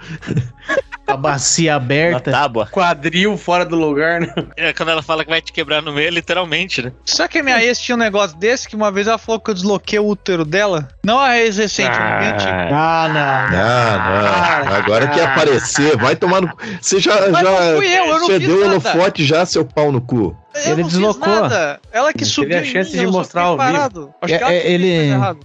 A 1.06 1.16
bacia 1.16 1.72
Na 1.72 1.76
aberta. 1.76 2.31
tábua. 2.31 2.66
Quadril 2.66 3.36
fora 3.36 3.64
do 3.64 3.76
lugar, 3.76 4.20
né? 4.20 4.32
É 4.56 4.72
quando 4.72 4.89
ela 4.90 5.02
fala 5.02 5.22
que 5.24 5.31
vai 5.31 5.40
te 5.43 5.52
quebrar 5.52 5.82
no 5.82 5.93
meio, 5.93 6.10
literalmente, 6.10 6.81
né? 6.82 6.93
Será 7.05 7.28
que 7.28 7.39
a 7.39 7.43
minha 7.43 7.62
ex 7.62 7.78
tinha 7.78 7.94
um 7.94 7.98
negócio 7.98 8.36
desse 8.39 8.66
que 8.68 8.74
uma 8.74 8.90
vez 8.90 9.06
ela 9.06 9.18
falou 9.18 9.39
que 9.40 9.51
eu 9.51 9.55
desloquei 9.55 9.98
o 9.98 10.06
útero 10.06 10.44
dela? 10.44 10.89
Não 11.05 11.18
a 11.20 11.39
ex 11.39 11.59
recente, 11.59 11.97
a 11.97 12.18
minha 12.20 12.35
antiga. 12.35 12.68
Ah, 12.72 13.09
não. 13.09 13.59
Ah, 13.59 14.62
não. 14.64 14.72
Agora 14.76 15.09
quer 15.09 15.26
aparecer. 15.26 15.97
Vai 15.98 16.16
tomar 16.16 16.40
no. 16.40 16.51
Você 16.81 16.98
já. 16.98 17.28
Mas 17.31 17.43
já 17.44 17.51
não 17.51 17.76
fui 17.76 17.86
eu, 17.86 18.05
eu 18.06 18.18
não 18.20 18.26
você 18.26 18.39
fiz 18.40 18.48
deu 18.48 18.60
no 18.68 18.78
nada. 18.78 18.93
forte 18.93 19.24
já, 19.24 19.44
seu 19.44 19.64
pau 19.64 19.93
no 19.93 20.01
cu. 20.01 20.36
Eu 20.55 20.72
Ele 20.72 20.82
não 20.82 20.89
fiz 20.90 20.98
deslocou. 20.98 21.40
nada. 21.40 21.81
Ela 21.90 22.12
que 22.12 22.20
Teve 22.20 22.31
subiu 22.31 22.59
a 22.59 22.60
em 22.60 22.64
chance 22.64 22.93
mim, 22.93 22.98
de 22.98 23.06
mostrar 23.09 23.43
ao 23.43 23.59
vivo. 23.59 24.14
É, 24.22 24.26
que 24.26 24.32
ela 24.35 24.52
é, 24.52 24.60
que 24.60 24.66
ele, 24.68 24.93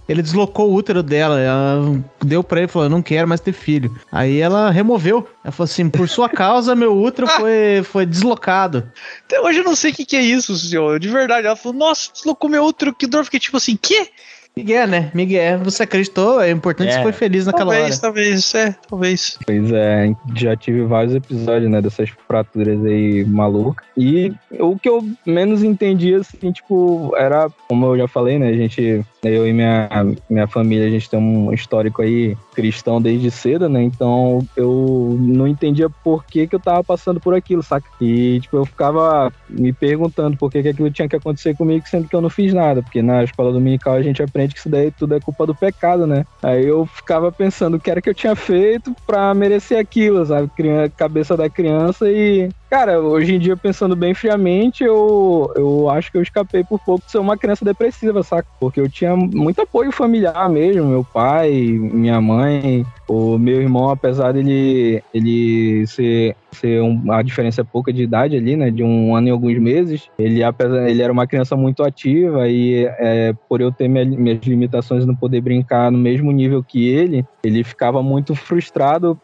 ele 0.08 0.22
deslocou 0.22 0.70
o 0.70 0.74
útero 0.74 1.02
dela, 1.02 1.40
ela 1.40 2.00
deu 2.24 2.44
pra 2.44 2.60
ele 2.60 2.66
e 2.66 2.70
falou: 2.70 2.86
Eu 2.86 2.90
não 2.90 3.02
quero 3.02 3.26
mais 3.26 3.40
ter 3.40 3.52
filho. 3.52 3.94
Aí 4.12 4.38
ela 4.38 4.70
removeu. 4.70 5.28
Ela 5.44 5.52
falou 5.52 5.64
assim: 5.64 5.90
Por 5.90 6.08
sua 6.08 6.28
causa, 6.28 6.74
meu 6.76 6.96
útero 6.96 7.26
foi, 7.36 7.82
foi 7.84 8.06
deslocado. 8.06 8.90
Até 9.24 9.40
hoje 9.40 9.58
eu 9.58 9.64
não 9.64 9.74
sei 9.74 9.90
o 9.90 9.94
que, 9.94 10.04
que 10.04 10.16
é 10.16 10.22
isso, 10.22 10.56
senhor. 10.56 11.00
De 11.00 11.08
verdade. 11.08 11.46
Ela 11.46 11.56
falou, 11.56 11.76
nossa, 11.76 12.10
deslocou 12.12 12.48
meu 12.48 12.62
outro, 12.62 12.94
que 12.94 13.06
dor. 13.06 13.24
Fiquei 13.24 13.40
tipo 13.40 13.56
assim, 13.56 13.76
quê? 13.80 14.08
Miguel, 14.56 14.86
né? 14.88 15.10
Miguel, 15.14 15.58
você 15.60 15.84
acreditou, 15.84 16.40
é 16.40 16.50
importante 16.50 16.90
É. 16.90 16.92
você 16.96 17.02
foi 17.02 17.12
feliz 17.12 17.46
naquela 17.46 17.72
talvez, 17.72 17.92
hora. 17.92 18.00
talvez, 18.00 18.54
é, 18.54 18.74
talvez. 18.88 19.38
Pois 19.46 19.72
é, 19.72 20.12
já 20.34 20.56
tive 20.56 20.82
vários 20.82 21.14
episódios, 21.14 21.70
né, 21.70 21.80
dessas 21.80 22.10
fraturas 22.26 22.84
aí 22.84 23.24
malucas. 23.24 23.86
E 23.96 24.32
o 24.58 24.78
que 24.78 24.88
eu 24.88 25.06
menos 25.24 25.62
entendi, 25.62 26.14
assim, 26.14 26.52
tipo, 26.52 27.14
era, 27.16 27.48
como 27.68 27.86
eu 27.86 27.98
já 27.98 28.08
falei, 28.08 28.38
né, 28.38 28.48
a 28.48 28.56
gente, 28.56 29.04
eu 29.22 29.46
e 29.46 29.52
minha, 29.52 29.88
minha 30.28 30.46
família, 30.46 30.86
a 30.86 30.90
gente 30.90 31.08
tem 31.08 31.18
um 31.18 31.52
histórico 31.52 32.02
aí 32.02 32.36
cristão 32.54 33.00
desde 33.00 33.30
cedo, 33.30 33.68
né, 33.68 33.82
então 33.82 34.46
eu 34.56 35.16
não 35.20 35.46
entendia 35.46 35.88
por 35.88 36.24
que 36.24 36.46
que 36.46 36.54
eu 36.54 36.60
tava 36.60 36.82
passando 36.84 37.20
por 37.20 37.34
aquilo, 37.34 37.62
saca? 37.62 37.88
E, 38.00 38.40
tipo, 38.40 38.56
eu 38.56 38.66
ficava 38.66 39.32
me 39.48 39.72
perguntando 39.72 40.36
por 40.36 40.50
que 40.50 40.62
que 40.62 40.68
aquilo 40.68 40.90
tinha 40.90 41.08
que 41.08 41.16
acontecer 41.16 41.56
comigo, 41.56 41.84
sendo 41.88 42.08
que 42.08 42.16
eu 42.16 42.20
não 42.20 42.28
fiz 42.30 42.52
nada, 42.52 42.82
porque 42.82 43.00
na 43.00 43.24
escola 43.24 43.52
dominical 43.52 43.94
a 43.94 44.02
gente 44.02 44.22
aprende 44.22 44.49
que 44.52 44.58
isso 44.58 44.68
daí 44.68 44.90
tudo 44.90 45.14
é 45.14 45.20
culpa 45.20 45.46
do 45.46 45.54
pecado, 45.54 46.06
né? 46.06 46.24
Aí 46.42 46.66
eu 46.66 46.86
ficava 46.86 47.30
pensando 47.32 47.76
o 47.76 47.80
que 47.80 47.90
era 47.90 48.00
que 48.02 48.08
eu 48.10 48.14
tinha 48.14 48.34
feito 48.36 48.94
pra 49.06 49.32
merecer 49.34 49.78
aquilo, 49.78 50.24
sabe? 50.24 50.48
Crian- 50.56 50.88
Cabeça 50.90 51.36
da 51.36 51.48
criança 51.48 52.10
e. 52.10 52.48
Cara, 52.70 53.00
hoje 53.00 53.34
em 53.34 53.38
dia, 53.40 53.56
pensando 53.56 53.96
bem 53.96 54.14
friamente, 54.14 54.84
eu, 54.84 55.52
eu 55.56 55.90
acho 55.90 56.08
que 56.12 56.16
eu 56.16 56.22
escapei 56.22 56.62
por 56.62 56.78
pouco 56.78 57.04
de 57.04 57.10
ser 57.10 57.18
uma 57.18 57.36
criança 57.36 57.64
depressiva, 57.64 58.22
saca? 58.22 58.46
Porque 58.60 58.80
eu 58.80 58.88
tinha 58.88 59.16
muito 59.16 59.60
apoio 59.60 59.90
familiar 59.90 60.48
mesmo, 60.48 60.86
meu 60.86 61.04
pai, 61.12 61.50
minha 61.52 62.20
mãe, 62.20 62.84
o 63.08 63.36
meu 63.38 63.60
irmão, 63.60 63.90
apesar 63.90 64.30
dele 64.30 65.02
ele 65.12 65.84
ser, 65.88 66.36
ser 66.54 66.80
um, 66.80 67.10
a 67.10 67.22
diferença 67.22 67.62
é 67.62 67.64
pouca 67.64 67.92
de 67.92 68.04
idade 68.04 68.36
ali, 68.36 68.54
né? 68.54 68.70
De 68.70 68.84
um 68.84 69.16
ano 69.16 69.26
e 69.26 69.30
alguns 69.32 69.58
meses, 69.58 70.06
ele, 70.16 70.44
apesar, 70.44 70.88
ele 70.88 71.02
era 71.02 71.12
uma 71.12 71.26
criança 71.26 71.56
muito 71.56 71.82
ativa 71.82 72.48
e 72.48 72.84
é, 73.00 73.34
por 73.48 73.60
eu 73.60 73.72
ter 73.72 73.88
minha- 73.88 74.04
minhas 74.04 74.40
limitações 74.44 75.02
e 75.02 75.06
não 75.08 75.16
poder 75.16 75.40
brincar 75.40 75.90
no 75.90 75.98
mesmo 75.98 76.30
nível 76.30 76.62
que 76.62 76.88
ele, 76.88 77.24
ele 77.44 77.64
ficava 77.64 78.00
muito 78.00 78.32
frustrado 78.36 79.18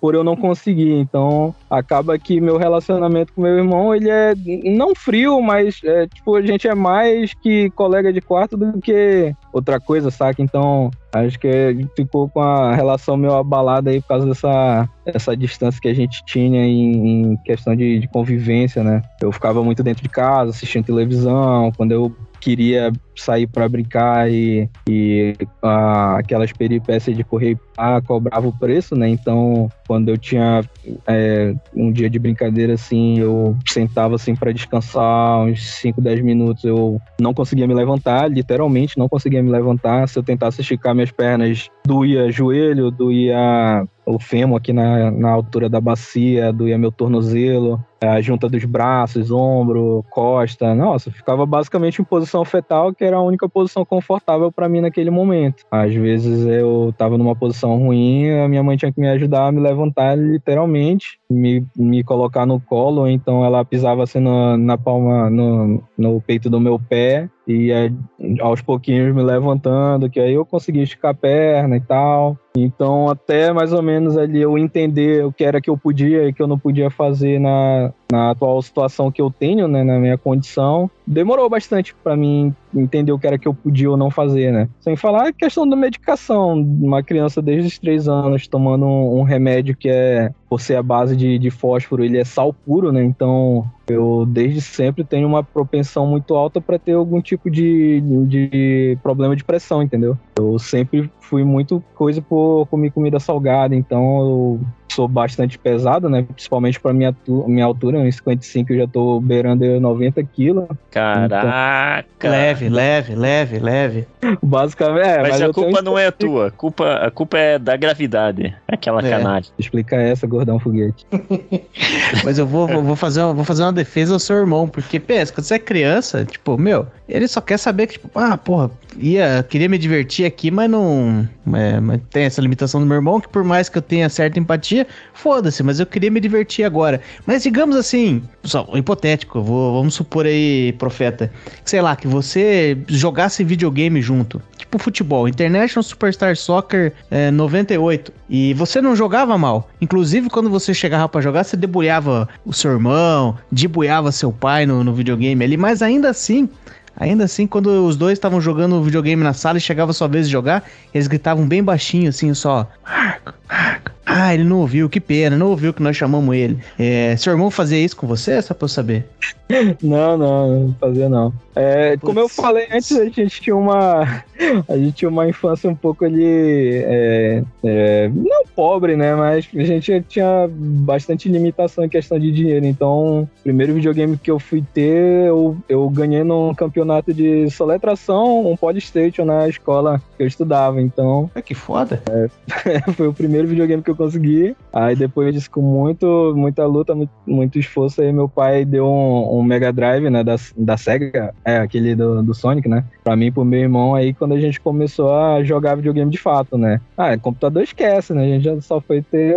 por 0.00 0.14
eu 0.14 0.22
não 0.22 0.36
conseguir. 0.36 0.92
Então, 0.92 1.52
acaba 1.68 2.16
que 2.18 2.40
meu 2.40 2.56
relacionamento 2.58 2.91
com 3.34 3.42
meu 3.42 3.58
irmão, 3.58 3.94
ele 3.94 4.10
é 4.10 4.34
não 4.64 4.94
frio, 4.94 5.40
mas 5.40 5.80
é, 5.84 6.06
tipo, 6.06 6.34
a 6.36 6.42
gente 6.42 6.68
é 6.68 6.74
mais 6.74 7.34
que 7.34 7.70
colega 7.70 8.12
de 8.12 8.20
quarto 8.20 8.56
do 8.56 8.80
que 8.80 9.34
outra 9.52 9.78
coisa, 9.78 10.10
saca? 10.10 10.42
Então, 10.42 10.90
acho 11.12 11.38
que 11.38 11.48
ficou 11.96 12.28
com 12.28 12.40
a 12.40 12.74
relação 12.74 13.16
meio 13.16 13.34
abalada 13.34 13.90
aí 13.90 14.00
por 14.00 14.08
causa 14.08 14.26
dessa 14.26 14.88
essa 15.04 15.36
distância 15.36 15.80
que 15.80 15.88
a 15.88 15.94
gente 15.94 16.24
tinha 16.24 16.64
em, 16.64 17.32
em 17.32 17.36
questão 17.38 17.74
de, 17.74 17.98
de 17.98 18.08
convivência, 18.08 18.82
né? 18.82 19.02
Eu 19.20 19.32
ficava 19.32 19.62
muito 19.62 19.82
dentro 19.82 20.02
de 20.02 20.08
casa, 20.08 20.50
assistindo 20.50 20.84
televisão, 20.84 21.72
quando 21.76 21.92
eu 21.92 22.14
queria 22.42 22.92
sair 23.14 23.46
para 23.46 23.68
brincar 23.68 24.28
e, 24.28 24.68
e 24.88 25.36
ah, 25.62 26.16
aquelas 26.18 26.52
peripécias 26.52 27.16
de 27.16 27.22
correr 27.22 27.56
ah, 27.78 28.00
cobrava 28.00 28.48
o 28.48 28.52
preço, 28.52 28.96
né? 28.96 29.08
Então, 29.08 29.70
quando 29.86 30.08
eu 30.08 30.18
tinha 30.18 30.62
é, 31.06 31.54
um 31.74 31.92
dia 31.92 32.10
de 32.10 32.18
brincadeira 32.18 32.74
assim, 32.74 33.20
eu 33.20 33.56
sentava 33.66 34.16
assim 34.16 34.34
para 34.34 34.52
descansar 34.52 35.42
uns 35.42 35.62
5, 35.76 36.00
10 36.00 36.20
minutos, 36.22 36.64
eu 36.64 37.00
não 37.20 37.32
conseguia 37.32 37.66
me 37.66 37.74
levantar, 37.74 38.28
literalmente 38.28 38.98
não 38.98 39.08
conseguia 39.08 39.42
me 39.42 39.50
levantar. 39.50 40.08
Se 40.08 40.18
eu 40.18 40.22
tentasse 40.22 40.60
esticar 40.60 40.94
minhas 40.94 41.12
pernas, 41.12 41.70
doía 41.86 42.30
joelho, 42.30 42.90
doía 42.90 43.86
o 44.04 44.18
fêmur 44.18 44.56
aqui 44.56 44.72
na, 44.72 45.10
na 45.10 45.30
altura 45.30 45.68
da 45.68 45.80
bacia, 45.80 46.52
doía 46.52 46.78
meu 46.78 46.90
tornozelo, 46.90 47.82
a 48.00 48.20
junta 48.20 48.48
dos 48.48 48.64
braços, 48.64 49.30
ombro, 49.30 50.04
costa. 50.10 50.74
Nossa, 50.74 51.10
ficava 51.10 51.46
basicamente 51.46 52.00
em 52.00 52.04
posição 52.04 52.44
fetal, 52.44 52.92
que 52.92 53.04
era 53.04 53.16
a 53.16 53.22
única 53.22 53.48
posição 53.48 53.84
confortável 53.84 54.50
para 54.50 54.68
mim 54.68 54.80
naquele 54.80 55.10
momento. 55.10 55.64
Às 55.70 55.94
vezes 55.94 56.44
eu 56.46 56.92
tava 56.96 57.16
numa 57.16 57.36
posição 57.36 57.78
ruim, 57.78 58.30
a 58.30 58.48
minha 58.48 58.62
mãe 58.62 58.76
tinha 58.76 58.92
que 58.92 59.00
me 59.00 59.08
ajudar 59.08 59.46
a 59.46 59.52
me 59.52 59.60
levantar 59.60 60.16
literalmente, 60.16 61.18
me, 61.30 61.64
me 61.76 62.02
colocar 62.02 62.44
no 62.44 62.60
colo, 62.60 63.08
então 63.08 63.44
ela 63.44 63.64
pisava 63.64 64.02
assim 64.02 64.20
na, 64.20 64.56
na 64.56 64.76
palma, 64.76 65.30
no, 65.30 65.82
no 65.96 66.20
peito 66.20 66.50
do 66.50 66.60
meu 66.60 66.78
pé, 66.78 67.28
e 67.46 67.72
aí, 67.72 67.92
aos 68.40 68.60
pouquinhos 68.60 69.14
me 69.14 69.22
levantando, 69.22 70.08
que 70.08 70.20
aí 70.20 70.34
eu 70.34 70.46
conseguia 70.46 70.82
esticar 70.82 71.10
a 71.10 71.14
perna 71.14 71.76
e 71.76 71.80
tal. 71.80 72.36
Então, 72.56 73.08
até 73.08 73.52
mais 73.52 73.72
ou 73.72 73.82
menos 73.82 74.16
ali 74.16 74.40
eu 74.40 74.58
entender 74.58 75.24
o 75.24 75.32
que 75.32 75.42
era 75.42 75.60
que 75.60 75.70
eu 75.70 75.76
podia 75.76 76.28
e 76.28 76.32
que 76.32 76.42
eu 76.42 76.46
não 76.46 76.58
podia 76.58 76.90
fazer 76.90 77.40
na, 77.40 77.92
na 78.10 78.30
atual 78.30 78.60
situação 78.60 79.10
que 79.10 79.22
eu 79.22 79.30
tenho, 79.30 79.66
né, 79.66 79.82
na 79.82 79.98
minha 79.98 80.18
condição, 80.18 80.90
demorou 81.06 81.48
bastante 81.48 81.94
para 81.94 82.14
mim 82.14 82.54
entender 82.74 83.10
o 83.10 83.18
que 83.18 83.26
era 83.26 83.38
que 83.38 83.48
eu 83.48 83.54
podia 83.54 83.90
ou 83.90 83.96
não 83.96 84.10
fazer, 84.10 84.52
né? 84.52 84.68
Sem 84.80 84.96
falar 84.96 85.28
a 85.28 85.32
questão 85.32 85.68
da 85.68 85.74
medicação. 85.74 86.54
Uma 86.54 87.02
criança 87.02 87.40
desde 87.40 87.68
os 87.68 87.78
três 87.78 88.06
anos 88.06 88.46
tomando 88.46 88.84
um, 88.84 89.20
um 89.20 89.22
remédio 89.22 89.76
que 89.76 89.88
é, 89.88 90.30
por 90.48 90.60
ser 90.60 90.76
a 90.76 90.82
base 90.82 91.16
de, 91.16 91.38
de 91.38 91.50
fósforo, 91.50 92.04
ele 92.04 92.18
é 92.18 92.24
sal 92.24 92.52
puro, 92.52 92.92
né? 92.92 93.02
Então, 93.02 93.64
eu 93.92 94.26
desde 94.26 94.60
sempre 94.60 95.04
tenho 95.04 95.26
uma 95.26 95.42
propensão 95.42 96.06
muito 96.06 96.34
alta 96.34 96.60
para 96.60 96.78
ter 96.78 96.92
algum 96.92 97.20
tipo 97.20 97.50
de, 97.50 98.00
de 98.26 98.98
problema 99.02 99.36
de 99.36 99.44
pressão, 99.44 99.82
entendeu? 99.82 100.16
Eu 100.36 100.58
sempre 100.58 101.10
fui 101.20 101.44
muito 101.44 101.82
coisa 101.94 102.20
por 102.20 102.66
comer 102.66 102.90
comida 102.90 103.18
salgada, 103.18 103.74
então 103.74 104.20
eu 104.20 104.60
sou 104.94 105.08
bastante 105.08 105.58
pesado, 105.58 106.08
né? 106.08 106.22
Principalmente 106.22 106.78
para 106.80 106.92
minha, 106.92 107.14
minha 107.46 107.64
altura, 107.64 107.98
1,55 107.98 108.70
eu 108.70 108.76
já 108.78 108.86
tô 108.86 109.20
beirando 109.20 109.64
aí 109.64 109.78
90 109.80 110.22
quilos. 110.24 110.64
Caraca. 110.90 112.28
Leve, 112.28 112.68
leve, 112.68 113.14
leve, 113.14 113.58
leve. 113.58 114.06
Basicamente, 114.42 115.06
é, 115.06 115.22
Mas, 115.22 115.40
a 115.42 115.44
eu 115.46 115.52
tenho 115.52 115.66
culpa 115.66 115.82
não 115.82 115.98
é 115.98 116.10
tua. 116.10 116.48
A 116.48 116.50
culpa, 116.50 116.94
a 116.94 117.10
culpa 117.10 117.38
é 117.38 117.58
da 117.58 117.76
gravidade. 117.76 118.54
Aquela 118.68 119.00
É. 119.04 119.10
canagem. 119.10 119.50
Explica 119.58 119.96
essa, 119.96 120.26
gordão 120.26 120.58
foguete. 120.58 121.04
Mas 122.24 122.38
eu 122.38 122.46
vou, 122.46 122.66
vou, 122.66 122.82
vou 122.82 122.96
fazer, 122.96 123.20
uma- 123.22 123.34
vou 123.34 123.44
fazer 123.44 123.62
uma 123.62 123.72
defesa 123.72 124.12
ao 124.14 124.18
seu 124.18 124.36
irmão, 124.36 124.68
porque 124.68 124.98
pensa, 125.00 125.32
quando 125.32 125.44
você 125.44 125.54
é 125.54 125.58
criança, 125.58 126.24
tipo, 126.24 126.56
meu, 126.56 126.86
ele 127.08 127.26
só 127.26 127.40
quer 127.40 127.58
saber 127.58 127.86
que, 127.86 127.94
tipo, 127.94 128.10
ah, 128.18 128.36
porra, 128.36 128.70
ia, 128.96 129.44
queria 129.48 129.68
me 129.68 129.78
divertir 129.78 130.24
aqui, 130.24 130.50
mas 130.50 130.70
não. 130.70 131.28
é, 131.54 131.80
mas 131.80 132.00
tem 132.10 132.24
essa 132.24 132.40
limitação 132.40 132.80
do 132.80 132.86
meu 132.86 132.96
irmão, 132.96 133.20
que 133.20 133.28
por 133.28 133.42
mais 133.42 133.68
que 133.68 133.76
eu 133.78 133.82
tenha 133.82 134.08
certa 134.08 134.38
empatia, 134.38 134.81
foda-se, 135.14 135.62
mas 135.62 135.80
eu 135.80 135.86
queria 135.86 136.10
me 136.10 136.20
divertir 136.20 136.64
agora. 136.64 137.00
Mas 137.26 137.42
digamos 137.42 137.76
assim, 137.76 138.22
só 138.44 138.66
hipotético, 138.74 139.42
vou, 139.42 139.74
vamos 139.74 139.94
supor 139.94 140.26
aí, 140.26 140.72
profeta, 140.78 141.30
sei 141.64 141.80
lá, 141.80 141.96
que 141.96 142.06
você 142.06 142.76
jogasse 142.88 143.44
videogame 143.44 144.00
junto. 144.00 144.40
Tipo, 144.56 144.78
futebol, 144.78 145.28
International 145.28 145.82
Superstar 145.82 146.36
Soccer 146.36 146.92
é, 147.10 147.30
98. 147.30 148.12
E 148.28 148.54
você 148.54 148.80
não 148.80 148.96
jogava 148.96 149.36
mal. 149.36 149.68
Inclusive, 149.80 150.30
quando 150.30 150.48
você 150.48 150.72
chegava 150.72 151.08
pra 151.08 151.20
jogar, 151.20 151.44
você 151.44 151.56
debulhava 151.56 152.28
o 152.44 152.52
seu 152.52 152.70
irmão, 152.70 153.36
debuiava 153.50 154.10
seu 154.12 154.32
pai 154.32 154.64
no, 154.64 154.82
no 154.82 154.94
videogame 154.94 155.44
ali, 155.44 155.56
mas 155.56 155.82
ainda 155.82 156.10
assim. 156.10 156.48
Ainda 156.96 157.24
assim, 157.24 157.46
quando 157.46 157.86
os 157.86 157.96
dois 157.96 158.14
estavam 158.14 158.40
jogando 158.40 158.82
videogame 158.82 159.22
na 159.22 159.32
sala 159.32 159.58
e 159.58 159.60
chegava 159.60 159.90
a 159.90 159.94
sua 159.94 160.08
vez 160.08 160.26
de 160.26 160.32
jogar, 160.32 160.64
eles 160.92 161.06
gritavam 161.06 161.46
bem 161.46 161.62
baixinho, 161.62 162.08
assim, 162.08 162.32
só. 162.34 162.68
Marco, 162.84 163.34
Marco. 163.48 163.92
Ah, 164.04 164.34
ele 164.34 164.44
não 164.44 164.58
ouviu, 164.58 164.88
que 164.88 165.00
pena, 165.00 165.36
não 165.36 165.48
ouviu 165.48 165.72
que 165.72 165.82
nós 165.82 165.96
chamamos 165.96 166.34
ele. 166.34 166.58
É, 166.78 167.16
seu 167.16 167.32
irmão 167.32 167.50
fazia 167.50 167.78
isso 167.78 167.96
com 167.96 168.06
você, 168.06 168.40
só 168.42 168.52
pra 168.52 168.64
eu 168.64 168.68
saber? 168.68 169.06
Não, 169.82 170.16
não, 170.16 170.60
não 170.60 170.74
fazia 170.80 171.08
não. 171.08 171.32
É, 171.54 171.96
como 171.98 172.18
eu 172.18 172.28
falei 172.28 172.66
antes, 172.72 172.92
a 172.92 173.04
gente 173.04 173.40
tinha 173.40 173.54
uma. 173.54 174.24
A 174.68 174.76
gente 174.76 174.92
tinha 174.92 175.08
uma 175.08 175.28
infância 175.28 175.70
um 175.70 175.74
pouco 175.74 176.04
ali. 176.04 176.24
É, 176.24 177.44
é, 177.62 178.08
não 178.08 178.44
pobre, 178.56 178.96
né? 178.96 179.14
Mas 179.14 179.48
a 179.54 179.62
gente 179.62 180.02
tinha 180.08 180.50
bastante 180.50 181.28
limitação 181.28 181.84
em 181.84 181.88
questão 181.88 182.18
de 182.18 182.32
dinheiro. 182.32 182.66
Então, 182.66 183.22
o 183.22 183.28
primeiro 183.44 183.74
videogame 183.74 184.18
que 184.18 184.30
eu 184.30 184.40
fui 184.40 184.64
ter, 184.74 185.28
eu, 185.28 185.56
eu 185.68 185.88
ganhei 185.90 186.24
num 186.24 186.52
campeonato 186.54 187.14
de 187.14 187.48
soletração, 187.50 188.50
um 188.50 188.56
Polystation 188.56 189.24
na 189.24 189.48
escola 189.48 190.02
que 190.16 190.24
eu 190.24 190.26
estudava. 190.26 190.82
Então. 190.82 191.30
É 191.36 191.42
que 191.42 191.54
foda. 191.54 192.02
foi 192.96 193.06
o 193.06 193.14
primeiro 193.14 193.46
videogame 193.46 193.82
que 193.82 193.90
eu 193.90 193.91
consegui. 193.94 194.56
Aí 194.72 194.96
depois 194.96 195.34
disso, 195.34 195.50
com 195.50 195.60
muito, 195.60 196.32
muita 196.36 196.66
luta, 196.66 196.94
muito, 196.94 197.10
muito 197.26 197.58
esforço, 197.58 198.00
aí 198.00 198.12
meu 198.12 198.28
pai 198.28 198.64
deu 198.64 198.86
um, 198.86 199.38
um 199.38 199.42
Mega 199.42 199.72
Drive, 199.72 200.08
né, 200.08 200.24
da, 200.24 200.36
da 200.56 200.76
SEGA, 200.76 201.34
é, 201.44 201.58
aquele 201.58 201.94
do, 201.94 202.22
do 202.22 202.34
Sonic, 202.34 202.68
né, 202.68 202.84
pra 203.04 203.16
mim 203.16 203.26
e 203.26 203.30
pro 203.30 203.44
meu 203.44 203.60
irmão, 203.60 203.94
aí 203.94 204.14
quando 204.14 204.34
a 204.34 204.40
gente 204.40 204.60
começou 204.60 205.14
a 205.14 205.42
jogar 205.42 205.76
videogame 205.76 206.10
de 206.10 206.18
fato, 206.18 206.56
né. 206.56 206.80
Ah, 206.96 207.16
computador 207.18 207.62
esquece, 207.62 208.12
né, 208.12 208.24
a 208.24 208.28
gente 208.28 208.44
já 208.44 208.60
só 208.60 208.80
foi 208.80 209.02
ter, 209.02 209.34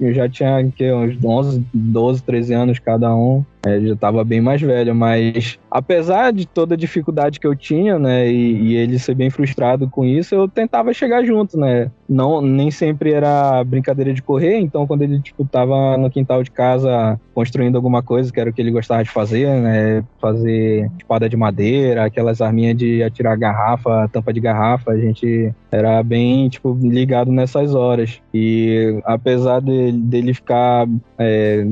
eu 0.00 0.12
já 0.12 0.28
tinha 0.28 0.58
uns 0.58 1.24
11, 1.24 1.64
12, 1.72 2.22
13 2.22 2.54
anos 2.54 2.78
cada 2.78 3.14
um. 3.14 3.44
É, 3.66 3.80
já 3.80 3.94
estava 3.94 4.22
bem 4.24 4.40
mais 4.40 4.60
velho, 4.60 4.94
mas 4.94 5.58
apesar 5.70 6.32
de 6.32 6.46
toda 6.46 6.74
a 6.74 6.78
dificuldade 6.78 7.40
que 7.40 7.46
eu 7.46 7.56
tinha, 7.56 7.98
né, 7.98 8.30
e, 8.30 8.62
e, 8.62 8.76
ele 8.76 8.98
ser 8.98 9.14
bem 9.14 9.30
frustrado 9.30 9.88
com 9.88 10.04
isso, 10.04 10.34
eu 10.34 10.46
tentava 10.46 10.92
chegar 10.92 11.24
junto, 11.24 11.58
né. 11.58 11.90
Não, 12.08 12.42
nem 12.42 12.70
sempre 12.70 13.12
era 13.12 13.64
brincadeira 13.64 14.12
de 14.12 14.22
correr, 14.22 14.58
então 14.58 14.86
quando 14.86 15.02
ele 15.02 15.20
tipo 15.20 15.44
tava 15.46 15.96
no 15.96 16.10
quintal 16.10 16.42
de 16.42 16.50
casa 16.50 17.18
construindo 17.34 17.76
alguma 17.76 18.02
coisa, 18.02 18.32
que 18.32 18.38
era 18.38 18.50
o 18.50 18.52
que 18.52 18.60
ele 18.60 18.70
gostava 18.70 19.02
de 19.02 19.10
fazer, 19.10 19.48
né, 19.60 20.04
fazer 20.20 20.90
espada 20.98 21.28
de 21.28 21.36
madeira, 21.36 22.04
aquelas 22.04 22.40
arminhas 22.42 22.76
de 22.76 23.02
atirar 23.02 23.36
garrafa, 23.36 24.08
tampa 24.12 24.32
de 24.32 24.40
garrafa, 24.40 24.92
a 24.92 24.98
gente 24.98 25.52
era 25.72 26.02
bem 26.02 26.48
tipo 26.48 26.78
ligado 26.82 27.32
nessas 27.32 27.74
horas. 27.74 28.20
E 28.32 29.00
apesar 29.04 29.60
de, 29.60 29.92
dele 29.92 30.34
ficar 30.34 30.86
é, 31.18 31.66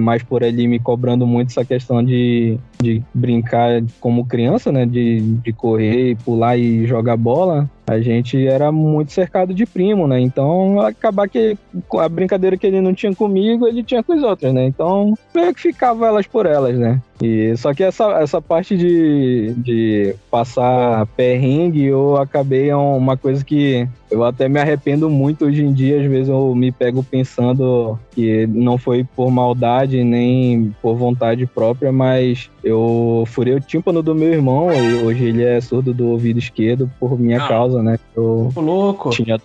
mais 0.00 0.22
por 0.22 0.42
ali 0.42 0.66
me 0.66 0.78
cobrando 0.78 1.26
muito 1.26 1.35
essa 1.40 1.64
questão 1.64 2.02
de, 2.04 2.58
de 2.80 3.02
brincar 3.14 3.82
como 4.00 4.26
criança, 4.26 4.70
né? 4.70 4.86
De, 4.86 5.20
de 5.20 5.52
correr, 5.52 6.16
pular 6.24 6.56
e 6.56 6.86
jogar 6.86 7.16
bola 7.16 7.68
a 7.86 8.00
gente 8.00 8.46
era 8.46 8.72
muito 8.72 9.12
cercado 9.12 9.54
de 9.54 9.64
primo, 9.64 10.08
né? 10.08 10.18
Então, 10.20 10.80
acabar 10.80 11.28
que 11.28 11.56
a 11.98 12.08
brincadeira 12.08 12.56
que 12.56 12.66
ele 12.66 12.80
não 12.80 12.92
tinha 12.92 13.14
comigo, 13.14 13.66
ele 13.66 13.82
tinha 13.82 14.02
com 14.02 14.14
os 14.14 14.22
outros, 14.22 14.52
né? 14.52 14.66
Então, 14.66 15.14
meio 15.32 15.54
que 15.54 15.60
ficava 15.60 16.06
elas 16.06 16.26
por 16.26 16.46
elas, 16.46 16.76
né? 16.76 17.00
E, 17.22 17.56
só 17.56 17.72
que 17.72 17.82
essa, 17.82 18.20
essa 18.20 18.42
parte 18.42 18.76
de, 18.76 19.54
de 19.56 20.14
passar 20.30 21.06
perrengue, 21.16 21.84
eu 21.84 22.16
acabei 22.16 22.68
é 22.68 22.76
uma 22.76 23.16
coisa 23.16 23.42
que 23.42 23.88
eu 24.10 24.22
até 24.22 24.48
me 24.48 24.60
arrependo 24.60 25.08
muito 25.08 25.46
hoje 25.46 25.64
em 25.64 25.72
dia. 25.72 26.00
Às 26.00 26.06
vezes 26.06 26.28
eu 26.28 26.54
me 26.54 26.70
pego 26.70 27.02
pensando 27.02 27.98
que 28.10 28.46
não 28.48 28.76
foi 28.76 29.02
por 29.02 29.30
maldade 29.30 30.04
nem 30.04 30.74
por 30.82 30.94
vontade 30.94 31.46
própria, 31.46 31.90
mas 31.90 32.50
eu 32.66 33.22
furei 33.28 33.54
o 33.54 33.60
tímpano 33.60 34.02
do 34.02 34.12
meu 34.12 34.32
irmão 34.32 34.72
e 34.72 34.94
hoje 35.04 35.24
ele 35.24 35.44
é 35.44 35.60
surdo 35.60 35.94
do 35.94 36.08
ouvido 36.08 36.40
esquerdo 36.40 36.90
por 36.98 37.16
minha 37.16 37.40
ah. 37.40 37.46
causa, 37.46 37.80
né? 37.80 37.96
Eu 38.14 38.52
louco. 38.56 39.10
tinha 39.10 39.38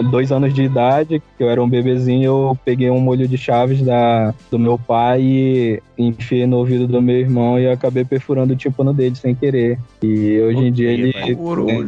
dois 0.00 0.30
anos 0.30 0.54
de 0.54 0.62
idade, 0.62 1.20
que 1.36 1.42
eu 1.42 1.50
era 1.50 1.60
um 1.60 1.68
bebezinho, 1.68 2.24
eu 2.24 2.58
peguei 2.64 2.88
um 2.88 3.00
molho 3.00 3.26
de 3.26 3.36
chaves 3.36 3.82
da, 3.82 4.32
do 4.48 4.60
meu 4.60 4.78
pai 4.78 5.20
e 5.20 5.82
enfiei 5.98 6.46
no 6.46 6.58
ouvido 6.58 6.86
do 6.86 7.02
meu 7.02 7.16
irmão 7.16 7.58
e 7.58 7.68
acabei 7.68 8.04
perfurando 8.04 8.52
o 8.52 8.56
tímpano 8.56 8.94
dele 8.94 9.16
sem 9.16 9.34
querer. 9.34 9.76
E 10.00 10.40
hoje 10.40 10.58
em 10.58 10.72
dia 10.72 10.92
ele 10.92 11.12
tem 11.12 11.36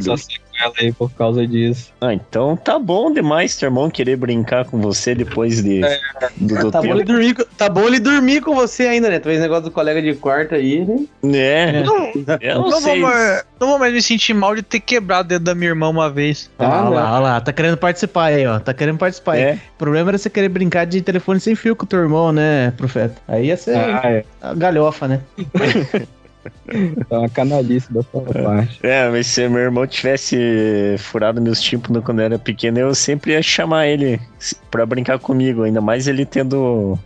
só 0.00 0.16
sequela 0.60 0.74
aí 0.78 0.92
por 0.92 1.10
causa 1.12 1.46
disso. 1.46 1.92
Ah, 2.00 2.12
então 2.12 2.56
tá 2.56 2.78
bom 2.78 3.12
demais 3.12 3.56
teu 3.56 3.68
irmão 3.68 3.90
querer 3.90 4.16
brincar 4.16 4.64
com 4.66 4.80
você 4.80 5.14
depois 5.14 5.62
de, 5.62 5.84
é. 5.84 5.98
do, 6.36 6.56
do 6.56 6.70
tá, 6.70 6.82
bom 6.82 6.94
ele 6.94 7.04
dormir, 7.04 7.34
tá 7.56 7.68
bom 7.68 7.86
ele 7.86 7.98
dormir 7.98 8.42
com 8.42 8.54
você 8.54 8.84
ainda, 8.84 9.08
né? 9.08 9.18
Talvez 9.18 9.40
negócio 9.40 9.64
do 9.64 9.70
colega 9.70 10.00
de 10.02 10.14
quarto 10.14 10.54
aí, 10.54 10.84
né? 10.84 11.06
É. 11.40 11.82
Não, 11.82 12.12
eu 12.40 12.54
não, 12.54 12.70
não 12.70 12.80
sei. 12.80 13.00
Vou 13.00 13.10
mais, 13.10 13.44
não 13.58 13.68
vou 13.68 13.78
mais 13.78 13.92
me 13.92 14.02
sentir 14.02 14.34
mal 14.34 14.54
de 14.54 14.62
ter 14.62 14.80
quebrado 14.80 15.26
o 15.26 15.28
dedo 15.28 15.44
da 15.44 15.54
minha 15.54 15.70
irmã 15.70 15.88
uma 15.88 16.10
vez. 16.10 16.50
Ah, 16.58 16.80
ah 16.80 16.88
lá, 16.88 17.12
olha 17.12 17.20
lá, 17.20 17.40
tá 17.40 17.52
querendo 17.52 17.76
participar 17.76 18.26
aí, 18.26 18.46
ó. 18.46 18.58
Tá 18.58 18.74
querendo 18.74 18.98
participar 18.98 19.36
é. 19.36 19.52
aí. 19.52 19.56
O 19.56 19.78
problema 19.78 20.10
era 20.10 20.18
você 20.18 20.28
querer 20.28 20.48
brincar 20.48 20.86
de 20.86 21.00
telefone 21.00 21.40
sem 21.40 21.54
fio 21.54 21.74
com 21.74 21.84
o 21.84 21.88
teu 21.88 22.00
irmão, 22.00 22.32
né, 22.32 22.72
profeta? 22.76 23.20
Aí 23.26 23.46
ia 23.46 23.56
ser 23.56 23.76
ah, 23.76 24.00
é. 24.04 24.24
a 24.40 24.54
galhofa, 24.54 25.08
né? 25.08 25.20
É 27.10 27.16
uma 27.16 27.28
canalice 27.28 27.92
da 27.92 28.02
sua 28.02 28.22
parte. 28.22 28.78
É, 28.82 29.08
mas 29.10 29.26
se 29.26 29.48
meu 29.48 29.60
irmão 29.60 29.86
tivesse 29.86 30.96
furado 30.98 31.40
meus 31.40 31.60
tímpanos 31.60 32.04
quando 32.04 32.20
eu 32.20 32.26
era 32.26 32.38
pequeno, 32.38 32.78
eu 32.78 32.94
sempre 32.94 33.32
ia 33.32 33.42
chamar 33.42 33.86
ele 33.86 34.20
pra 34.70 34.86
brincar 34.86 35.18
comigo, 35.18 35.62
ainda 35.62 35.80
mais 35.80 36.06
ele 36.06 36.24
tendo 36.24 36.98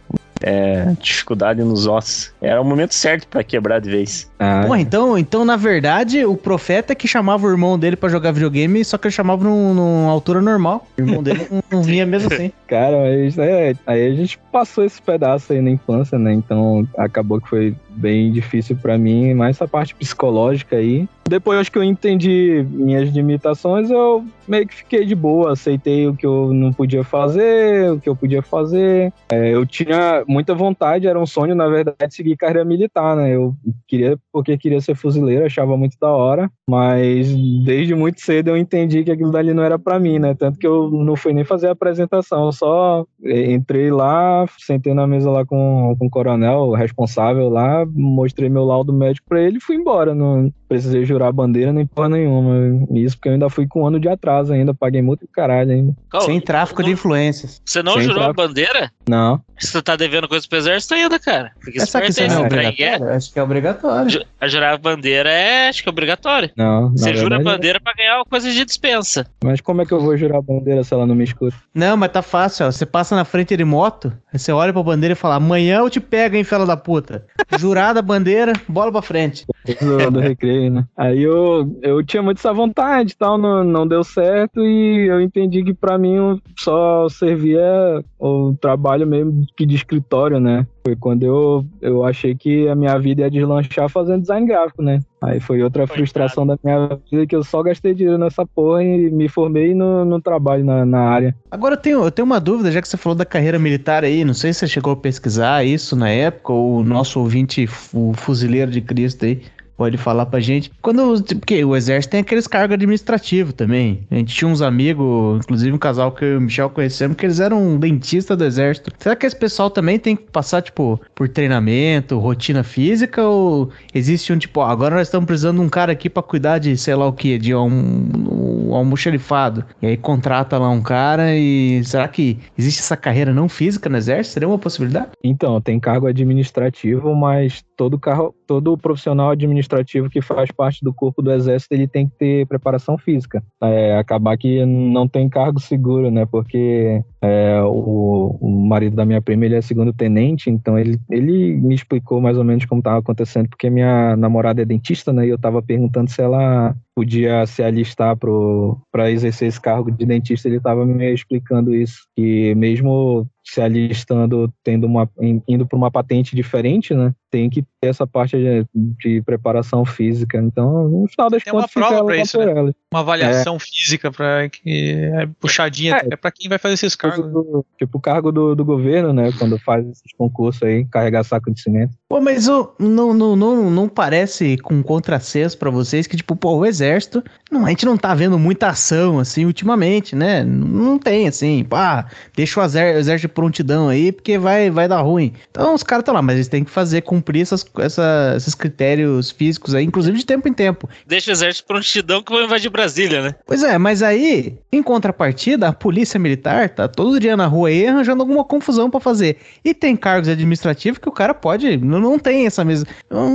é, 0.42 0.94
dificuldade 1.00 1.62
nos 1.62 1.86
ossos. 1.86 2.33
Era 2.44 2.60
o 2.60 2.64
momento 2.64 2.94
certo 2.94 3.26
para 3.26 3.42
quebrar 3.42 3.80
de 3.80 3.90
vez. 3.90 4.30
Ah. 4.38 4.64
Pô, 4.66 4.76
então, 4.76 5.16
então, 5.16 5.44
na 5.44 5.56
verdade, 5.56 6.24
o 6.24 6.36
profeta 6.36 6.92
é 6.92 6.96
que 6.96 7.08
chamava 7.08 7.46
o 7.46 7.50
irmão 7.50 7.78
dele 7.78 7.96
para 7.96 8.08
jogar 8.08 8.32
videogame, 8.32 8.84
só 8.84 8.98
que 8.98 9.06
ele 9.06 9.14
chamava 9.14 9.44
num, 9.44 9.72
numa 9.72 10.10
altura 10.10 10.42
normal. 10.42 10.86
O 10.98 11.00
irmão 11.00 11.22
dele 11.22 11.46
não, 11.50 11.62
não 11.70 11.82
vinha 11.82 12.04
mesmo 12.04 12.32
assim. 12.32 12.52
Cara, 12.68 13.02
aí, 13.04 13.32
é, 13.38 13.74
aí 13.86 14.06
a 14.06 14.14
gente 14.14 14.38
passou 14.52 14.84
esse 14.84 15.00
pedaço 15.00 15.52
aí 15.52 15.60
na 15.60 15.70
infância, 15.70 16.18
né? 16.18 16.32
Então 16.32 16.86
acabou 16.98 17.40
que 17.40 17.48
foi 17.48 17.74
bem 17.90 18.32
difícil 18.32 18.76
para 18.76 18.98
mim, 18.98 19.34
mais 19.34 19.56
essa 19.56 19.68
parte 19.68 19.94
psicológica 19.94 20.76
aí. 20.76 21.08
Depois 21.28 21.68
que 21.68 21.78
eu 21.78 21.82
entendi 21.82 22.66
minhas 22.68 23.08
limitações, 23.10 23.90
eu 23.90 24.24
meio 24.46 24.66
que 24.66 24.74
fiquei 24.74 25.06
de 25.06 25.14
boa, 25.14 25.52
aceitei 25.52 26.06
o 26.06 26.14
que 26.14 26.26
eu 26.26 26.52
não 26.52 26.72
podia 26.72 27.02
fazer, 27.02 27.90
o 27.92 27.98
que 27.98 28.08
eu 28.08 28.14
podia 28.14 28.42
fazer. 28.42 29.12
É, 29.30 29.54
eu 29.54 29.64
tinha 29.64 30.22
muita 30.26 30.54
vontade, 30.54 31.06
era 31.06 31.18
um 31.18 31.26
sonho, 31.26 31.54
na 31.54 31.66
verdade, 31.66 32.14
seguir 32.14 32.33
carreira 32.36 32.64
militar, 32.64 33.16
né? 33.16 33.34
Eu 33.34 33.54
queria, 33.86 34.18
porque 34.32 34.58
queria 34.58 34.80
ser 34.80 34.94
fuzileiro, 34.94 35.44
achava 35.44 35.76
muito 35.76 35.96
da 36.00 36.10
hora, 36.10 36.50
mas 36.68 37.34
desde 37.64 37.94
muito 37.94 38.20
cedo 38.20 38.48
eu 38.48 38.56
entendi 38.56 39.04
que 39.04 39.10
aquilo 39.10 39.30
dali 39.30 39.52
não 39.52 39.62
era 39.62 39.78
para 39.78 39.98
mim, 39.98 40.18
né? 40.18 40.34
Tanto 40.34 40.58
que 40.58 40.66
eu 40.66 40.90
não 40.90 41.16
fui 41.16 41.32
nem 41.32 41.44
fazer 41.44 41.68
a 41.68 41.72
apresentação, 41.72 42.46
eu 42.46 42.52
só 42.52 43.06
entrei 43.22 43.90
lá, 43.90 44.46
sentei 44.58 44.94
na 44.94 45.06
mesa 45.06 45.30
lá 45.30 45.44
com, 45.44 45.94
com 45.98 46.06
o 46.06 46.10
coronel, 46.10 46.60
o 46.60 46.74
responsável 46.74 47.48
lá, 47.48 47.84
mostrei 47.86 48.48
meu 48.48 48.64
laudo 48.64 48.92
médico 48.92 49.26
para 49.28 49.42
ele 49.42 49.58
e 49.58 49.60
fui 49.60 49.76
embora. 49.76 50.14
Não 50.14 50.52
precisei 50.68 51.04
jurar 51.04 51.28
a 51.28 51.32
bandeira 51.32 51.72
nem 51.72 51.86
porra 51.86 52.08
nenhuma. 52.08 52.86
Isso 52.94 53.16
porque 53.16 53.28
eu 53.28 53.34
ainda 53.34 53.48
fui 53.48 53.66
com 53.66 53.82
um 53.82 53.86
ano 53.86 54.00
de 54.00 54.08
atraso 54.08 54.52
ainda, 54.52 54.74
paguei 54.74 55.02
muito 55.02 55.26
caralho 55.28 55.70
ainda. 55.70 55.94
Sem 56.24 56.40
tráfico 56.40 56.80
não, 56.80 56.86
de 56.86 56.92
influências. 56.94 57.60
Você 57.64 57.82
não 57.82 57.94
Sem 57.94 58.02
jurou 58.02 58.16
tráfico. 58.16 58.40
a 58.40 58.46
bandeira? 58.46 58.92
Não. 59.08 59.40
Você 59.58 59.80
tá 59.80 59.96
devendo 59.96 60.28
coisa 60.28 60.46
pro 60.48 60.58
exército 60.58 60.94
ainda, 60.94 61.18
cara. 61.18 61.52
Fica 61.62 61.82
Essa 61.82 61.98
aqui 61.98 62.12
é 62.32 62.38
obrigatório? 62.38 63.08
Acho 63.14 63.32
que 63.32 63.38
é 63.38 63.42
obrigatório. 63.42 64.26
A 64.40 64.48
jurar 64.48 64.74
a 64.74 64.78
bandeira 64.78 65.30
é, 65.30 65.68
acho 65.68 65.82
que 65.82 65.88
é 65.88 65.92
obrigatório. 65.92 66.50
Não. 66.56 66.90
Você 66.90 67.14
jura 67.14 67.36
a 67.36 67.42
bandeira 67.42 67.80
pra 67.80 67.92
ganhar 67.92 68.16
uma 68.16 68.24
coisa 68.24 68.50
de 68.50 68.64
dispensa. 68.64 69.26
Mas 69.42 69.60
como 69.60 69.82
é 69.82 69.86
que 69.86 69.92
eu 69.92 70.00
vou 70.00 70.16
jurar 70.16 70.38
a 70.38 70.42
bandeira 70.42 70.82
se 70.84 70.92
ela 70.92 71.06
não 71.06 71.14
me 71.14 71.24
escuta? 71.24 71.56
Não, 71.74 71.96
mas 71.96 72.12
tá 72.12 72.22
fácil, 72.22 72.66
ó. 72.66 72.72
Você 72.72 72.86
passa 72.86 73.16
na 73.16 73.24
frente 73.24 73.56
de 73.56 73.64
moto, 73.64 74.12
você 74.38 74.52
olha 74.52 74.72
pra 74.72 74.82
bandeira 74.82 75.12
e 75.12 75.16
fala: 75.16 75.36
amanhã 75.36 75.78
eu 75.78 75.90
te 75.90 76.00
pego, 76.00 76.36
hein, 76.36 76.44
fela 76.44 76.66
da 76.66 76.76
puta. 76.76 77.26
Jurada 77.58 78.00
a 78.00 78.02
bandeira, 78.02 78.52
bola 78.68 78.90
pra 78.90 79.02
frente. 79.02 79.46
Do, 79.80 80.10
do 80.10 80.20
recreio, 80.20 80.70
né? 80.70 80.84
Aí 80.96 81.22
eu, 81.22 81.78
eu 81.82 82.04
tinha 82.04 82.22
muito 82.22 82.38
essa 82.38 82.52
vontade 82.52 83.12
e 83.12 83.16
tal, 83.16 83.38
não, 83.38 83.62
não 83.64 83.86
deu 83.86 84.02
certo 84.02 84.60
e 84.60 85.06
eu 85.08 85.20
entendi 85.20 85.62
que 85.62 85.72
para 85.72 85.96
mim 85.96 86.40
só 86.58 87.08
servia 87.08 88.04
o 88.18 88.54
trabalho 88.60 89.06
mesmo 89.06 89.46
que 89.56 89.64
de 89.64 89.74
escritório, 89.74 90.40
né? 90.40 90.66
Foi 90.86 90.96
quando 90.96 91.22
eu, 91.22 91.64
eu 91.80 92.04
achei 92.04 92.34
que 92.34 92.68
a 92.68 92.74
minha 92.74 92.98
vida 92.98 93.22
ia 93.22 93.30
deslanchar 93.30 93.88
fazendo 93.88 94.20
design 94.20 94.46
gráfico, 94.46 94.82
né? 94.82 95.00
Aí 95.22 95.40
foi 95.40 95.62
outra 95.62 95.86
foi 95.86 95.96
frustração 95.96 96.46
da 96.46 96.58
minha 96.62 96.98
vida 97.10 97.26
que 97.26 97.34
eu 97.34 97.42
só 97.42 97.62
gastei 97.62 97.94
dinheiro 97.94 98.18
nessa 98.18 98.44
porra 98.44 98.84
e 98.84 99.10
me 99.10 99.28
formei 99.28 99.74
no, 99.74 100.04
no 100.04 100.20
trabalho 100.20 100.64
na, 100.64 100.84
na 100.84 101.00
área. 101.00 101.34
Agora 101.50 101.74
eu 101.74 101.78
tenho, 101.80 102.04
eu 102.04 102.10
tenho 102.10 102.26
uma 102.26 102.40
dúvida, 102.40 102.70
já 102.70 102.82
que 102.82 102.88
você 102.88 102.96
falou 102.96 103.16
da 103.16 103.24
carreira 103.24 103.58
militar 103.58 104.04
aí, 104.04 104.24
não 104.24 104.34
sei 104.34 104.52
se 104.52 104.60
você 104.60 104.68
chegou 104.68 104.92
a 104.92 104.96
pesquisar 104.96 105.64
isso 105.64 105.96
na 105.96 106.10
época, 106.10 106.52
ou 106.52 106.78
o 106.78 106.84
nosso 106.84 107.20
ouvinte, 107.20 107.68
o 107.92 108.12
fuzileiro 108.14 108.70
de 108.70 108.80
Cristo 108.80 109.24
aí. 109.24 109.42
Pode 109.76 109.96
falar 109.96 110.26
pra 110.26 110.40
gente. 110.40 110.70
Quando, 110.80 111.22
porque 111.22 111.64
o 111.64 111.76
exército 111.76 112.12
tem 112.12 112.20
aqueles 112.20 112.46
cargos 112.46 112.74
administrativos 112.74 113.52
também. 113.54 114.06
A 114.10 114.16
gente 114.16 114.34
tinha 114.34 114.48
uns 114.48 114.62
amigos, 114.62 115.40
inclusive 115.44 115.72
um 115.72 115.78
casal 115.78 116.12
que 116.12 116.24
eu 116.24 116.34
e 116.34 116.36
o 116.36 116.40
Michel 116.40 116.70
conhecemos, 116.70 117.16
que 117.16 117.26
eles 117.26 117.40
eram 117.40 117.78
dentistas 117.78 118.36
do 118.36 118.44
exército. 118.44 118.90
Será 118.98 119.16
que 119.16 119.26
esse 119.26 119.36
pessoal 119.36 119.70
também 119.70 119.98
tem 119.98 120.16
que 120.16 120.24
passar, 120.30 120.62
tipo, 120.62 121.00
por 121.14 121.28
treinamento, 121.28 122.18
rotina 122.18 122.62
física? 122.62 123.22
Ou 123.22 123.70
existe 123.94 124.32
um, 124.32 124.38
tipo, 124.38 124.60
agora 124.60 124.96
nós 124.96 125.08
estamos 125.08 125.26
precisando 125.26 125.58
de 125.58 125.64
um 125.64 125.68
cara 125.68 125.92
aqui 125.92 126.08
pra 126.08 126.22
cuidar 126.22 126.58
de, 126.58 126.76
sei 126.76 126.94
lá 126.94 127.06
o 127.06 127.12
que, 127.12 127.38
de 127.38 127.54
um, 127.54 127.68
um 127.68 128.74
almoxarifado. 128.74 129.64
E 129.82 129.86
aí 129.86 129.96
contrata 129.96 130.58
lá 130.58 130.70
um 130.70 130.82
cara 130.82 131.36
e 131.36 131.82
será 131.84 132.08
que 132.08 132.38
existe 132.56 132.80
essa 132.80 132.96
carreira 132.96 133.32
não 133.32 133.48
física 133.48 133.88
no 133.88 133.96
exército? 133.96 134.34
Seria 134.34 134.48
uma 134.48 134.58
possibilidade? 134.58 135.08
Então, 135.22 135.60
tem 135.60 135.78
cargo 135.80 136.06
administrativo, 136.06 137.14
mas 137.14 137.64
todo 137.76 137.98
carro, 137.98 138.34
todo 138.46 138.76
profissional 138.78 139.30
administrativo 139.30 140.10
que 140.10 140.20
faz 140.20 140.50
parte 140.50 140.84
do 140.84 140.92
corpo 140.92 141.22
do 141.22 141.32
exército, 141.32 141.74
ele 141.74 141.86
tem 141.86 142.08
que 142.08 142.16
ter 142.16 142.46
preparação 142.46 142.96
física. 142.96 143.42
É, 143.62 143.96
acabar 143.96 144.36
que 144.36 144.64
não 144.64 145.08
tem 145.08 145.28
cargo 145.28 145.60
seguro, 145.60 146.10
né? 146.10 146.26
Porque 146.26 147.02
é, 147.22 147.60
o, 147.62 148.36
o, 148.40 148.50
marido 148.50 148.96
da 148.96 149.04
minha 149.04 149.22
prima, 149.22 149.44
ele 149.44 149.56
é 149.56 149.60
segundo 149.60 149.92
tenente, 149.92 150.50
então 150.50 150.78
ele, 150.78 150.98
ele 151.10 151.56
me 151.56 151.74
explicou 151.74 152.20
mais 152.20 152.36
ou 152.36 152.44
menos 152.44 152.64
como 152.64 152.80
estava 152.80 152.98
acontecendo, 152.98 153.48
porque 153.48 153.70
minha 153.70 154.16
namorada 154.16 154.62
é 154.62 154.64
dentista, 154.64 155.12
né? 155.12 155.26
E 155.26 155.30
eu 155.30 155.36
estava 155.36 155.62
perguntando 155.62 156.10
se 156.10 156.20
ela 156.22 156.74
podia 156.94 157.44
se 157.46 157.62
alistar 157.62 158.16
para 158.16 159.10
exercer 159.10 159.48
esse 159.48 159.60
cargo 159.60 159.90
de 159.90 160.06
dentista, 160.06 160.48
ele 160.48 160.58
estava 160.58 160.86
me 160.86 161.12
explicando 161.12 161.74
isso, 161.74 162.06
que 162.14 162.54
mesmo 162.54 163.26
se 163.44 163.60
alistando, 163.60 164.52
tendo 164.62 164.86
uma, 164.86 165.10
indo 165.46 165.66
para 165.66 165.76
uma 165.76 165.90
patente 165.90 166.34
diferente, 166.34 166.94
né? 166.94 167.12
Tem 167.34 167.50
que 167.50 167.62
ter 167.80 167.88
essa 167.88 168.06
parte 168.06 168.36
de, 168.36 168.64
de 168.72 169.20
preparação 169.22 169.84
física. 169.84 170.38
Então, 170.38 170.88
no 170.88 171.08
final 171.08 171.28
das 171.28 171.42
Tem 171.42 171.52
uma 171.52 171.62
contas, 171.62 171.74
prova 171.74 172.04
para 172.04 172.16
isso, 172.16 172.38
né? 172.38 172.72
Uma 172.94 173.00
avaliação 173.00 173.56
é. 173.56 173.58
física 173.58 174.12
para 174.12 174.48
que 174.48 175.10
é 175.14 175.28
puxadinha 175.40 175.96
é, 175.96 176.14
é 176.14 176.16
para 176.16 176.30
quem 176.30 176.48
vai 176.48 176.58
fazer 176.58 176.74
esses 176.74 176.94
cargos. 176.94 177.26
Do, 177.30 177.66
tipo 177.76 177.98
o 177.98 178.00
cargo 178.00 178.30
do, 178.30 178.54
do 178.54 178.64
governo, 178.64 179.12
né? 179.12 179.32
Quando 179.36 179.58
faz 179.58 179.84
esses 179.84 180.12
concursos 180.16 180.62
aí, 180.62 180.84
carregar 180.84 181.24
saco 181.24 181.52
de 181.52 181.60
cimento. 181.60 181.92
Pô, 182.08 182.20
mas 182.20 182.46
oh, 182.48 182.72
não, 182.78 183.12
não, 183.12 183.34
não, 183.34 183.70
não 183.70 183.88
parece 183.88 184.56
com 184.58 184.80
contrassenso 184.80 185.58
para 185.58 185.70
vocês 185.70 186.06
que, 186.06 186.16
tipo, 186.16 186.36
pô, 186.36 186.58
o 186.58 186.64
exército, 186.64 187.24
não, 187.50 187.66
a 187.66 187.70
gente 187.70 187.84
não 187.84 187.96
tá 187.96 188.14
vendo 188.14 188.38
muita 188.38 188.68
ação, 188.68 189.18
assim, 189.18 189.44
ultimamente, 189.44 190.14
né? 190.14 190.44
Não 190.44 190.96
tem, 190.96 191.26
assim, 191.26 191.64
pá, 191.64 192.06
deixa 192.32 192.60
o 192.60 192.64
exército 192.64 193.22
de 193.22 193.28
prontidão 193.28 193.88
aí, 193.88 194.12
porque 194.12 194.38
vai, 194.38 194.70
vai 194.70 194.86
dar 194.86 195.00
ruim. 195.00 195.32
Então 195.50 195.74
os 195.74 195.82
caras 195.82 196.02
estão 196.02 196.14
lá, 196.14 196.22
mas 196.22 196.36
eles 196.36 196.48
têm 196.48 196.62
que 196.62 196.70
fazer, 196.70 197.02
cumprir 197.02 197.42
essas, 197.42 197.66
essa, 197.78 198.34
esses 198.36 198.54
critérios 198.54 199.32
físicos 199.32 199.74
aí, 199.74 199.84
inclusive 199.84 200.16
de 200.16 200.26
tempo 200.26 200.46
em 200.48 200.52
tempo. 200.52 200.88
Deixa 201.06 201.30
o 201.30 201.32
exército 201.32 201.64
de 201.64 201.66
prontidão 201.66 202.22
que 202.22 202.32
vai 202.32 202.44
invadir 202.44 202.70
Brasília, 202.84 203.22
né? 203.22 203.34
Pois 203.46 203.62
é, 203.62 203.78
mas 203.78 204.02
aí, 204.02 204.58
em 204.70 204.82
contrapartida, 204.82 205.68
a 205.68 205.72
polícia 205.72 206.20
militar 206.20 206.68
tá 206.68 206.86
todo 206.86 207.18
dia 207.18 207.34
na 207.34 207.46
rua 207.46 207.68
aí 207.68 207.86
arranjando 207.86 208.22
alguma 208.22 208.44
confusão 208.44 208.90
para 208.90 209.00
fazer. 209.00 209.38
E 209.64 209.72
tem 209.72 209.96
cargos 209.96 210.28
administrativos 210.28 210.98
que 210.98 211.08
o 211.08 211.12
cara 211.12 211.32
pode, 211.32 211.78
não, 211.78 211.98
não 211.98 212.18
tem 212.18 212.44
essa 212.44 212.62
mesma. 212.62 212.86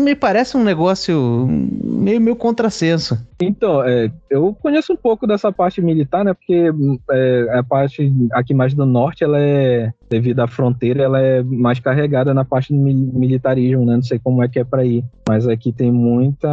Me 0.03 0.13
parece 0.13 0.55
um 0.55 0.63
negócio 0.63 1.47
meio, 1.49 2.21
meio 2.21 2.35
contrassenso. 2.35 3.17
Então, 3.41 3.83
é, 3.83 4.11
eu 4.29 4.55
conheço 4.61 4.93
um 4.93 4.97
pouco 4.97 5.25
dessa 5.25 5.51
parte 5.51 5.81
militar, 5.81 6.23
né? 6.23 6.33
Porque 6.33 6.71
é, 7.11 7.47
a 7.57 7.63
parte 7.63 8.13
aqui 8.33 8.53
mais 8.53 8.75
do 8.75 8.85
norte, 8.85 9.23
ela 9.23 9.39
é 9.39 9.91
devido 10.09 10.39
à 10.39 10.47
fronteira, 10.47 11.03
ela 11.03 11.21
é 11.21 11.43
mais 11.43 11.79
carregada 11.79 12.33
na 12.33 12.43
parte 12.43 12.73
do 12.73 12.79
militarismo, 12.79 13.85
né? 13.85 13.95
Não 13.95 14.03
sei 14.03 14.19
como 14.19 14.43
é 14.43 14.47
que 14.47 14.59
é 14.59 14.63
para 14.63 14.83
ir, 14.83 15.03
mas 15.27 15.47
aqui 15.47 15.71
tem 15.71 15.91
muita, 15.91 16.49